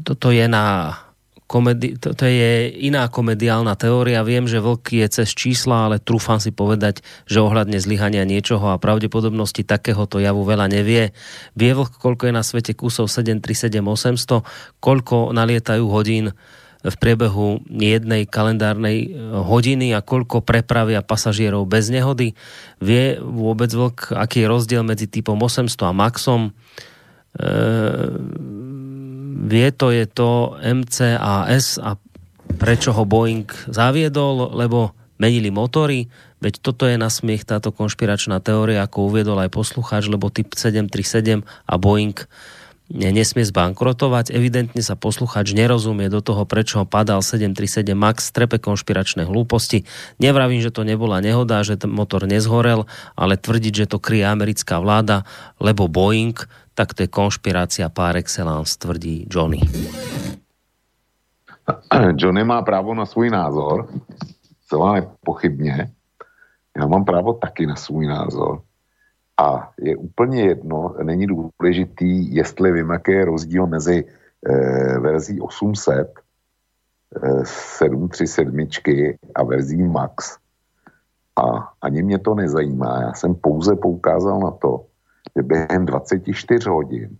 toto 0.00 0.28
je 0.32 0.44
na 0.48 0.96
komedi- 1.44 2.00
toto 2.00 2.24
je 2.24 2.72
iná 2.72 3.04
komediálna 3.12 3.76
teória. 3.76 4.24
Viem, 4.24 4.48
že 4.48 4.64
vlk 4.64 5.04
je 5.04 5.08
cez 5.20 5.28
čísla, 5.36 5.88
ale 5.88 6.00
trúfam 6.00 6.40
si 6.40 6.50
povedať, 6.50 7.04
že 7.28 7.44
ohľadne 7.44 7.76
zlyhania 7.76 8.24
niečoho 8.24 8.72
a 8.72 8.80
pravdepodobnosti 8.80 9.60
takéhoto 9.60 10.18
javu 10.24 10.40
veľa 10.42 10.72
nevie. 10.72 11.12
Vie 11.52 11.72
vlk, 11.76 12.00
koľko 12.00 12.32
je 12.32 12.34
na 12.34 12.40
svete 12.40 12.72
kusov 12.72 13.12
737-800, 13.12 14.40
koľko 14.80 15.36
nalietajú 15.36 15.84
hodín 15.92 16.32
v 16.84 16.96
priebehu 17.00 17.64
jednej 17.72 18.28
kalendárnej 18.28 19.08
e, 19.08 19.08
hodiny 19.40 19.96
a 19.96 20.04
koľko 20.04 20.44
prepravia 20.44 21.00
pasažierov 21.00 21.64
bez 21.64 21.88
nehody. 21.88 22.36
Vie 22.84 23.16
vôbec 23.18 23.72
vlk, 23.72 24.12
aký 24.12 24.44
je 24.44 24.50
rozdiel 24.52 24.82
medzi 24.84 25.08
typom 25.08 25.40
800 25.40 25.72
a 25.80 25.92
Maxom. 25.96 26.42
E, 26.44 26.52
vie 29.48 29.68
to 29.72 29.88
je 29.88 30.04
to 30.04 30.60
MCAS 30.60 31.80
a 31.80 31.96
prečo 32.60 32.92
ho 32.92 33.08
Boeing 33.08 33.48
zaviedol, 33.72 34.52
lebo 34.52 34.92
menili 35.16 35.48
motory, 35.48 36.12
veď 36.44 36.60
toto 36.60 36.84
je 36.84 37.00
na 37.00 37.08
smiech 37.08 37.48
táto 37.48 37.72
konšpiračná 37.72 38.44
teória, 38.44 38.84
ako 38.84 39.08
uviedol 39.08 39.40
aj 39.40 39.56
poslucháč, 39.56 40.12
lebo 40.12 40.28
typ 40.28 40.52
737 40.52 41.40
a 41.44 41.74
Boeing 41.80 42.18
nesmie 42.92 43.48
zbankrotovať. 43.48 44.28
Evidentne 44.34 44.82
sa 44.84 44.92
posluchač 44.98 45.56
nerozumie 45.56 46.12
do 46.12 46.20
toho, 46.20 46.44
prečo 46.44 46.84
padal 46.84 47.24
737 47.24 47.96
MAX, 47.96 48.28
strepe 48.28 48.60
konšpiračné 48.60 49.24
hlúposti. 49.24 49.88
Nevravím, 50.20 50.60
že 50.60 50.74
to 50.74 50.84
nebola 50.84 51.24
nehoda, 51.24 51.64
že 51.64 51.80
ten 51.80 51.88
motor 51.88 52.28
nezhorel, 52.28 52.84
ale 53.16 53.40
tvrdiť, 53.40 53.72
že 53.84 53.86
to 53.88 54.02
kryje 54.02 54.28
americká 54.28 54.76
vláda, 54.80 55.24
lebo 55.56 55.88
Boeing, 55.88 56.36
tak 56.74 56.92
to 56.92 57.06
je 57.06 57.08
konšpirácia 57.08 57.88
par 57.88 58.18
excellence, 58.18 58.76
tvrdí 58.76 59.24
Johnny. 59.30 59.62
Johnny 62.20 62.44
má 62.44 62.62
právo 62.62 62.94
na 62.94 63.06
svůj 63.06 63.30
názor, 63.30 63.88
celá 64.68 64.94
nepochybně. 64.94 65.90
Já 66.76 66.86
mám 66.86 67.04
právo 67.04 67.32
taky 67.32 67.66
na 67.66 67.76
svůj 67.76 68.06
názor. 68.06 68.62
A 69.40 69.72
je 69.78 69.96
úplně 69.96 70.42
jedno, 70.42 70.94
není 71.02 71.26
důležitý, 71.26 72.34
jestli 72.34 72.72
vím, 72.72 72.90
jaký 72.90 73.12
je 73.12 73.24
rozdíl 73.24 73.66
mezi 73.66 74.04
e, 74.46 74.98
verzí 74.98 75.40
800, 75.40 76.12
e, 77.22 77.44
737 77.44 78.68
a 79.34 79.42
verzí 79.44 79.82
Max. 79.82 80.38
A 81.36 81.72
ani 81.82 82.02
mě 82.02 82.18
to 82.18 82.34
nezajímá. 82.34 83.02
Já 83.02 83.12
jsem 83.12 83.34
pouze 83.34 83.76
poukázal 83.76 84.40
na 84.40 84.50
to, 84.50 84.86
že 85.36 85.42
během 85.42 85.86
24 85.86 86.68
hodin 86.68 87.18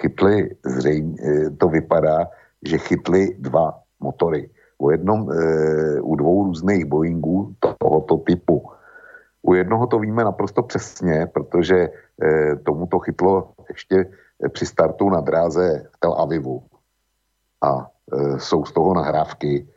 chytli 0.00 0.56
zřejmě, 0.64 1.16
e, 1.22 1.50
to 1.50 1.68
vypadá, 1.68 2.28
že 2.64 2.78
chytli 2.78 3.36
dva 3.38 3.78
motory. 4.00 4.50
U, 4.78 4.90
jednom, 4.90 5.32
e, 5.32 6.00
u 6.00 6.16
dvou 6.16 6.44
různých 6.44 6.84
Boeingů 6.84 7.54
tohoto 7.78 8.16
typu 8.16 8.70
u 9.42 9.54
jednoho 9.54 9.86
to 9.86 9.98
víme 9.98 10.24
naprosto 10.24 10.62
přesně, 10.62 11.26
protože 11.32 11.76
e, 11.76 12.56
tomu 12.56 12.86
to 12.86 12.98
chytlo 12.98 13.52
ještě 13.68 13.96
eh, 14.44 14.48
při 14.48 14.66
startu 14.66 15.10
na 15.10 15.20
dráze 15.20 15.88
v 15.92 15.98
Tel 16.00 16.12
Avivu. 16.12 16.62
A 17.62 17.86
e, 18.12 18.38
jsou 18.38 18.64
z 18.64 18.72
toho 18.72 18.94
nahrávky, 18.94 19.68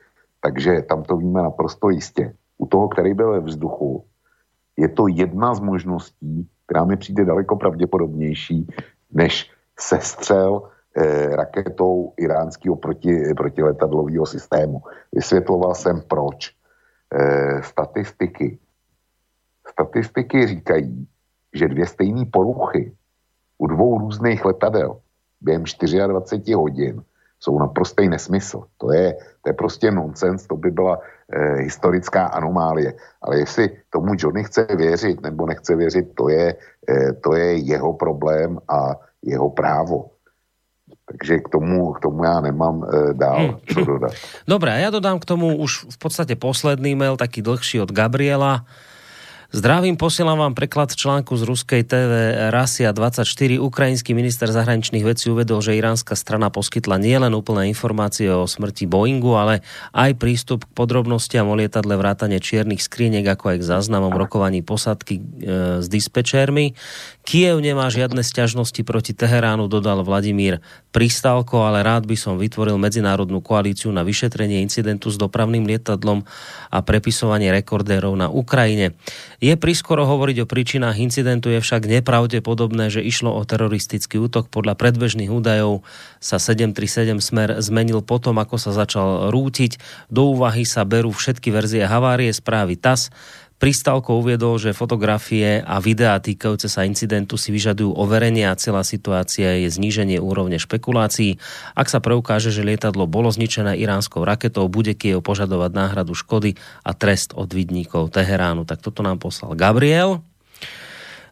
takže 0.42 0.82
tam 0.82 1.04
to 1.04 1.18
víme 1.18 1.42
naprosto 1.42 1.90
jistě. 1.90 2.34
U 2.58 2.66
toho, 2.66 2.88
který 2.88 3.14
byl 3.14 3.32
ve 3.32 3.40
vzduchu, 3.40 4.06
je 4.78 4.90
to 4.90 5.08
jedna 5.08 5.56
z 5.56 5.60
možností, 5.60 6.50
která 6.66 6.86
mi 6.86 6.98
přijde 6.98 7.26
daleko 7.26 7.56
pravděpodobnější, 7.56 8.68
než 9.12 9.52
sestřel 9.80 10.62
e, 10.98 11.36
raketou 11.36 12.14
iránského 12.18 12.76
proti, 12.76 13.34
protiletadlového 13.38 14.26
systému. 14.26 14.82
Vysvětloval 15.12 15.76
jsem 15.76 16.02
proč. 16.08 16.56
Statistiky 17.62 18.60
Statistiky 19.74 20.48
říkají, 20.48 21.08
že 21.54 21.68
dvě 21.68 21.86
stejné 21.86 22.26
poruchy 22.26 22.94
u 23.58 23.68
dvou 23.68 23.98
různých 23.98 24.46
letadel 24.46 25.02
během 25.42 25.64
24 25.64 26.54
hodin 26.54 27.04
jsou 27.40 27.60
naprostý 27.60 28.08
nesmysl. 28.08 28.64
To 28.78 28.92
je, 28.92 29.14
to 29.44 29.50
je 29.50 29.54
prostě 29.54 29.92
nonsens, 29.92 30.48
to 30.48 30.56
by 30.56 30.72
byla 30.72 31.00
eh, 31.28 31.68
historická 31.68 32.26
anomálie. 32.26 32.94
Ale 33.22 33.40
jestli 33.40 33.70
tomu 33.92 34.16
Johnny 34.16 34.44
chce 34.44 34.68
věřit 34.76 35.22
nebo 35.22 35.46
nechce 35.46 35.76
věřit, 35.76 36.16
to 36.16 36.30
je, 36.30 36.56
eh, 36.88 37.14
to 37.20 37.36
je 37.36 37.68
jeho 37.68 37.94
problém 37.94 38.60
a 38.72 38.96
jeho 39.20 39.50
právo. 39.50 40.10
Takže 41.04 41.44
k 41.44 41.50
tomu, 41.50 41.94
k 41.94 42.00
tomu 42.00 42.24
já 42.24 42.40
nemám 42.40 42.84
e, 42.84 43.14
dál 43.14 43.40
hmm. 43.40 43.60
co 43.74 43.80
dodat. 43.86 44.14
Dobre, 44.48 44.72
a 44.72 44.78
ja 44.80 44.88
dodám 44.88 45.20
k 45.20 45.28
tomu 45.28 45.60
už 45.60 45.92
v 45.92 45.98
podstate 46.00 46.40
posledný 46.40 46.96
mail, 46.96 47.20
taký 47.20 47.44
dlhší 47.44 47.84
od 47.84 47.92
Gabriela. 47.92 48.64
Zdravím, 49.54 50.02
posielam 50.02 50.42
vám 50.42 50.58
preklad 50.58 50.98
článku 50.98 51.38
z 51.38 51.46
ruskej 51.46 51.86
TV 51.86 52.34
Rasia 52.50 52.90
24. 52.90 53.62
Ukrajinský 53.62 54.18
minister 54.18 54.50
zahraničných 54.50 55.06
vecí 55.06 55.30
uvedol, 55.30 55.62
že 55.62 55.78
iránska 55.78 56.18
strana 56.18 56.50
poskytla 56.50 56.98
nielen 56.98 57.38
úplné 57.38 57.70
informácie 57.70 58.34
o 58.34 58.50
smrti 58.50 58.90
Boeingu, 58.90 59.38
ale 59.38 59.62
aj 59.94 60.18
prístup 60.18 60.66
k 60.66 60.74
podrobnostiam 60.74 61.46
o 61.46 61.54
lietadle 61.54 61.94
vrátane 61.94 62.42
čiernych 62.42 62.82
skriniek, 62.82 63.30
ako 63.30 63.54
aj 63.54 63.58
k 63.62 63.70
záznamom 63.78 64.18
rokovaní 64.18 64.66
posadky 64.66 65.22
e, 65.22 65.24
s 65.78 65.86
dispečérmi. 65.86 66.74
Kiev 67.24 67.64
nemá 67.64 67.88
žiadne 67.88 68.20
sťažnosti 68.20 68.84
proti 68.84 69.16
Teheránu, 69.16 69.72
dodal 69.72 70.04
Vladimír 70.04 70.60
Pristálko, 70.92 71.64
ale 71.64 71.80
rád 71.80 72.04
by 72.04 72.20
som 72.20 72.36
vytvoril 72.36 72.76
medzinárodnú 72.76 73.40
koalíciu 73.40 73.96
na 73.96 74.04
vyšetrenie 74.04 74.60
incidentu 74.60 75.08
s 75.08 75.16
dopravným 75.16 75.64
lietadlom 75.64 76.28
a 76.68 76.78
prepisovanie 76.84 77.48
rekordérov 77.50 78.12
na 78.20 78.28
Ukrajine. 78.28 78.94
Je 79.40 79.56
priskoro 79.56 80.04
hovoriť 80.04 80.44
o 80.44 80.50
príčinách 80.52 81.00
incidentu, 81.00 81.48
je 81.48 81.64
však 81.64 81.88
nepravdepodobné, 81.88 82.92
že 82.92 83.00
išlo 83.00 83.32
o 83.32 83.42
teroristický 83.48 84.20
útok. 84.20 84.52
Podľa 84.52 84.76
predbežných 84.76 85.32
údajov 85.32 85.88
sa 86.20 86.44
737 86.44 87.24
smer 87.24 87.56
zmenil 87.64 88.04
potom, 88.04 88.36
ako 88.36 88.60
sa 88.60 88.76
začal 88.76 89.32
rútiť. 89.32 89.80
Do 90.12 90.36
úvahy 90.36 90.68
sa 90.68 90.84
berú 90.84 91.16
všetky 91.16 91.56
verzie 91.56 91.88
havárie 91.88 92.36
správy 92.36 92.76
TAS 92.76 93.16
Pristálko 93.64 94.20
uviedol, 94.20 94.60
že 94.60 94.76
fotografie 94.76 95.64
a 95.64 95.80
videá 95.80 96.20
týkajúce 96.20 96.68
sa 96.68 96.84
incidentu 96.84 97.40
si 97.40 97.48
vyžadujú 97.56 97.96
overenie 97.96 98.44
a 98.44 98.60
celá 98.60 98.84
situácia 98.84 99.56
je 99.56 99.72
zníženie 99.72 100.20
úrovne 100.20 100.60
špekulácií. 100.60 101.40
Ak 101.72 101.88
sa 101.88 102.04
preukáže, 102.04 102.52
že 102.52 102.60
lietadlo 102.60 103.08
bolo 103.08 103.32
zničené 103.32 103.80
iránskou 103.80 104.28
raketou, 104.28 104.68
bude 104.68 104.92
Kiev 105.00 105.24
požadovať 105.24 105.72
náhradu 105.80 106.12
škody 106.12 106.60
a 106.84 106.92
trest 106.92 107.32
od 107.40 107.56
vidníkov 107.56 108.12
Teheránu. 108.12 108.68
Tak 108.68 108.84
toto 108.84 109.00
nám 109.00 109.24
poslal 109.24 109.56
Gabriel. 109.56 110.20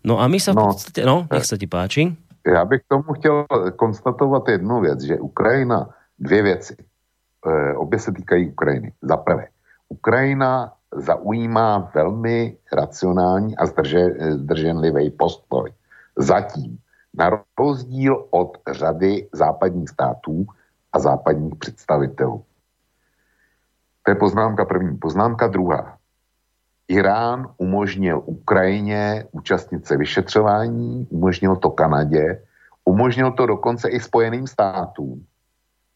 No 0.08 0.24
a 0.24 0.32
my 0.32 0.40
sa 0.40 0.56
v 0.56 0.64
No. 0.64 0.72
podstate... 0.72 1.04
No, 1.04 1.28
nech 1.28 1.44
sa 1.44 1.60
ti 1.60 1.68
páči. 1.68 2.16
Já 2.48 2.64
bych 2.66 2.82
tomu 2.88 3.12
chtěl 3.20 3.46
konstatovat 3.76 4.48
jednu 4.48 4.80
věc, 4.82 5.04
že 5.04 5.20
Ukrajina, 5.20 5.90
dvě 6.20 6.42
věci, 6.44 6.76
e, 7.44 7.76
obě 7.76 8.00
se 8.00 8.12
týkají 8.12 8.56
Ukrajiny. 8.56 8.96
Za 9.04 9.18
prvé, 9.18 9.52
Ukrajina 9.92 10.72
zaujímá 10.96 11.92
velmi 11.96 12.58
racionální 12.74 13.58
a 13.58 13.66
zdrže, 13.66 14.06
zdrženlivý 14.30 15.10
postoj. 15.10 15.74
Zatím, 16.18 16.78
na 17.14 17.44
rozdíl 17.60 18.28
od 18.30 18.58
řady 18.72 19.30
západních 19.34 19.90
států 19.90 20.46
a 20.94 21.00
západních 21.00 21.56
představitelů. 21.56 22.44
To 24.04 24.12
je 24.12 24.16
poznámka 24.16 24.66
první. 24.66 24.98
Poznámka 24.98 25.48
druhá. 25.48 25.98
Irán 26.88 27.54
umožnil 27.58 28.22
Ukrajině 28.26 29.26
účastnit 29.32 29.88
se 29.88 29.98
vyšetřování, 29.98 31.08
umožnil 31.10 31.56
to 31.56 31.70
Kanadě, 31.70 32.44
umožnil 32.86 33.32
to 33.32 33.46
dokonce 33.46 33.90
i 33.90 34.00
Spojeným 34.00 34.48
státům. 34.48 35.26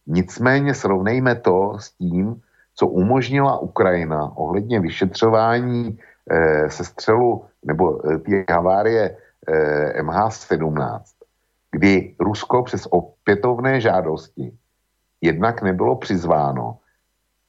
Nicméně 0.07 0.73
srovnejme 0.73 1.35
to 1.35 1.77
s 1.79 1.91
tím, 1.91 2.41
co 2.75 2.87
umožnila 2.87 3.59
Ukrajina 3.59 4.37
ohledně 4.37 4.79
vyšetřování 4.79 5.99
eh, 6.31 6.69
sestřelu 6.69 7.45
nebo 7.65 8.01
eh, 8.09 8.45
havárie 8.49 9.17
eh, 9.47 10.01
MH17, 10.01 11.01
kdy 11.71 12.15
Rusko 12.19 12.63
přes 12.63 12.87
opětovné 12.89 13.81
žádosti 13.81 14.51
jednak 15.21 15.61
nebylo 15.61 15.95
přizváno, 15.95 16.77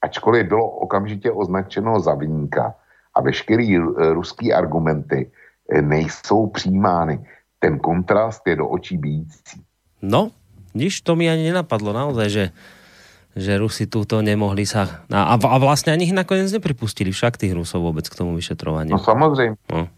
ačkoliv 0.03 0.49
bylo 0.49 0.71
okamžitě 0.71 1.31
označeno 1.31 2.01
za 2.01 2.15
vyníka 2.15 2.75
a 3.15 3.21
veškerý 3.21 3.77
eh, 3.77 3.81
ruský 4.15 4.53
argumenty 4.53 5.31
eh, 5.31 5.83
nejsou 5.83 6.47
přijímány. 6.47 7.21
Ten 7.59 7.79
kontrast 7.79 8.43
je 8.47 8.57
do 8.57 8.69
očí 8.69 8.97
bíjící. 8.97 9.63
No, 10.03 10.31
nič 10.77 11.01
to 11.01 11.17
mi 11.17 11.25
ani 11.25 11.49
nenapadlo 11.49 11.89
naozaj, 11.93 12.29
že, 12.29 12.45
že 13.37 13.61
Rusi 13.61 13.85
túto 13.85 14.25
nemohli 14.25 14.65
sa... 14.65 15.05
A, 15.13 15.37
a 15.37 15.57
vlastne 15.61 15.93
ani 15.93 16.09
ich 16.09 16.17
nakoniec 16.17 16.49
nepripustili 16.49 17.13
však 17.13 17.37
tých 17.37 17.53
Rusov 17.53 17.85
vôbec 17.85 18.09
k 18.09 18.17
tomu 18.17 18.33
vyšetrovaniu. 18.33 18.97
No 18.97 18.99
samozřejmě. 18.99 19.57
No. 19.73 19.89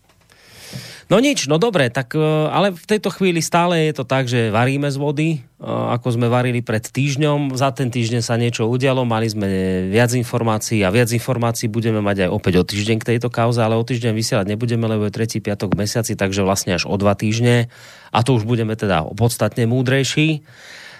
No 1.08 1.24
nič, 1.24 1.48
no 1.48 1.56
dobre, 1.56 1.88
tak 1.88 2.12
e, 2.12 2.20
ale 2.52 2.68
v 2.76 2.84
tejto 2.84 3.08
chvíli 3.08 3.40
stále 3.40 3.88
je 3.88 3.96
to 3.96 4.04
tak, 4.04 4.28
že 4.28 4.52
varíme 4.52 4.92
z 4.92 5.00
vody, 5.00 5.28
e, 5.32 5.64
ako 5.64 6.20
sme 6.20 6.28
varili 6.28 6.60
pred 6.60 6.84
týždňom. 6.84 7.56
Za 7.56 7.72
ten 7.72 7.88
týždeň 7.88 8.20
sa 8.20 8.36
niečo 8.36 8.68
udialo, 8.68 9.08
mali 9.08 9.24
sme 9.24 9.48
viac 9.88 10.12
informácií 10.12 10.84
a 10.84 10.92
viac 10.92 11.08
informácií 11.08 11.72
budeme 11.72 12.04
mať 12.04 12.28
aj 12.28 12.30
opäť 12.36 12.54
o 12.60 12.64
týždeň 12.68 12.96
k 13.00 13.08
tejto 13.16 13.32
kauze, 13.32 13.56
ale 13.64 13.80
o 13.80 13.88
týždeň 13.88 14.12
vysielať 14.12 14.52
nebudeme, 14.52 14.84
lebo 14.84 15.08
je 15.08 15.16
tretí 15.16 15.40
piatok 15.40 15.72
v 15.72 15.88
mesiaci, 15.88 16.12
takže 16.12 16.44
vlastne 16.44 16.76
až 16.76 16.84
o 16.84 16.92
dva 17.00 17.16
týždne 17.16 17.72
a 18.12 18.18
to 18.20 18.36
už 18.36 18.44
budeme 18.44 18.76
teda 18.76 19.08
podstatne 19.16 19.64
múdrejší. 19.64 20.44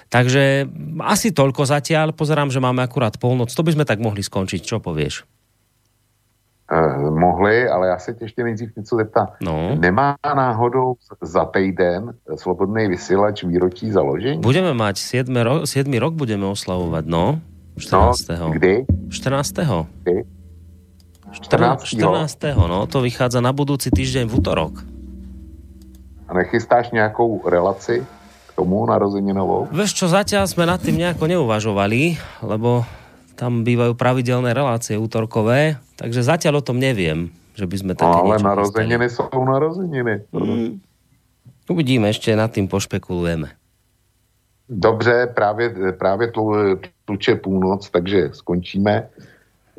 Takže 0.09 0.69
asi 1.05 1.37
toľko 1.37 1.69
zatiaľ. 1.69 2.17
Pozerám, 2.17 2.49
že 2.49 2.65
máme 2.65 2.81
akurát 2.81 3.21
polnoc. 3.21 3.53
To 3.53 3.61
by 3.61 3.77
sme 3.77 3.85
tak 3.85 4.01
mohli 4.01 4.25
skončiť. 4.25 4.65
Čo 4.65 4.81
povieš? 4.81 5.29
Eh, 6.69 7.11
mohli, 7.11 7.69
ale 7.69 7.89
já 7.89 7.99
se 7.99 8.15
tě 8.15 8.25
ještě 8.25 8.45
nejdřív 8.45 8.77
něco 8.77 8.97
zeptám. 8.97 9.29
No. 9.41 9.77
Nemá 9.81 10.17
náhodou 10.37 10.95
za 11.23 11.45
týden 11.45 12.13
slobodný 12.37 12.89
vysílač 12.89 13.45
výročí 13.45 13.91
založení? 13.91 14.41
Budeme 14.41 14.77
mať 14.77 15.01
7, 15.01 15.33
ro- 15.33 15.65
7 15.65 15.97
rok 15.97 16.13
budeme 16.13 16.45
oslavovať, 16.45 17.05
no. 17.09 17.41
14. 17.81 18.37
No, 18.37 18.51
kdy? 18.53 18.85
14. 19.09 19.89
Kdy? 20.05 20.25
14. 21.33 21.85
14. 21.89 22.69
No, 22.69 22.85
to 22.85 23.01
vychádza 23.01 23.41
na 23.41 23.53
budúci 23.57 23.89
týždeň 23.89 24.29
v 24.29 24.35
útorok. 24.37 24.85
A 26.29 26.35
nechystáš 26.35 26.91
nějakou 26.93 27.49
relaci 27.49 28.05
tomu 28.59 28.83
narozeninovou? 28.91 29.71
Vieš 29.71 29.95
čo, 29.95 30.11
zatiaľ 30.11 30.51
sme 30.51 30.67
nad 30.67 30.83
tým 30.83 30.99
nejako 30.99 31.31
neuvažovali, 31.31 32.19
lebo 32.43 32.83
tam 33.39 33.63
bývajú 33.63 33.95
pravidelné 33.95 34.51
relácie 34.51 34.99
útorkové, 34.99 35.79
takže 35.95 36.27
zatiaľ 36.27 36.59
o 36.59 36.67
tom 36.67 36.83
neviem, 36.83 37.31
že 37.55 37.71
by 37.71 37.77
sme 37.79 37.93
také 37.95 38.11
No, 38.11 38.27
ale 38.27 38.43
narozeniny 38.43 39.07
jsou 39.07 39.31
narozeniny. 39.47 40.27
chystali. 40.27 40.83
Uvidíme, 41.69 42.09
ešte 42.09 42.33
nad 42.33 42.49
tým 42.49 42.65
pošpekulujeme. 42.65 43.53
Dobře, 44.69 45.27
právě, 45.37 45.93
právě 45.93 46.29
tlu, 46.33 46.53
tluče 47.05 47.35
půlnoc, 47.35 47.91
takže 47.91 48.31
skončíme. 48.33 49.09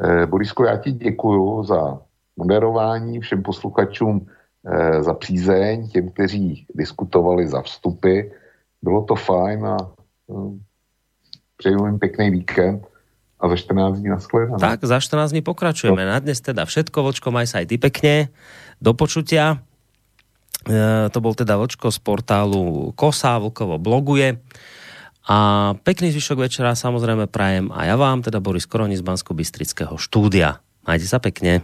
Eh, 0.02 0.26
Borisku, 0.26 0.64
já 0.64 0.78
ti 0.78 0.92
děkuju 0.92 1.64
za 1.64 2.00
moderování, 2.38 3.20
všem 3.20 3.44
posluchačům 3.44 4.26
eh, 4.66 5.04
za 5.04 5.14
přízeň, 5.14 5.90
těm, 5.90 6.10
kteří 6.10 6.66
diskutovali 6.76 7.48
za 7.48 7.62
vstupy. 7.62 8.22
Bylo 8.82 9.04
to 9.04 9.16
fajn 9.16 9.66
a 9.66 9.78
eh, 10.30 10.52
přeju 11.58 11.86
jim 11.86 12.00
pěkný 12.00 12.30
víkend 12.30 12.88
a 13.40 13.50
za 13.50 13.56
14 13.56 14.00
dní 14.00 14.10
nashledanou. 14.10 14.58
Tak, 14.58 14.84
za 14.84 15.00
14 15.00 15.32
dní 15.32 15.42
pokračujeme. 15.42 16.06
Na 16.06 16.20
dnes 16.20 16.44
teda 16.44 16.68
všetko, 16.68 17.04
Vočko, 17.04 17.32
maj 17.32 17.48
sa 17.48 17.64
aj 17.64 17.72
ty 17.72 17.76
pekne. 17.80 18.28
Do 18.84 18.92
počutia. 18.92 19.64
E, 20.68 21.08
to 21.08 21.18
bol 21.24 21.32
teda 21.32 21.56
Vočko 21.56 21.88
z 21.88 22.00
portálu 22.04 22.92
Kosa, 23.00 23.40
Vlkovo 23.40 23.80
bloguje. 23.80 24.44
A 25.30 25.38
pekný 25.88 26.12
zvyšok 26.12 26.52
večera 26.52 26.76
samozrejme 26.76 27.32
prajem 27.32 27.72
a 27.72 27.88
ja 27.88 27.96
vám, 27.96 28.26
teda 28.26 28.44
Boris 28.44 28.68
Koroni 28.68 29.00
z 29.00 29.06
bansko 29.06 29.32
bystrického 29.32 29.96
štúdia. 29.96 30.60
Majte 30.84 31.08
sa 31.08 31.24
pekne. 31.24 31.64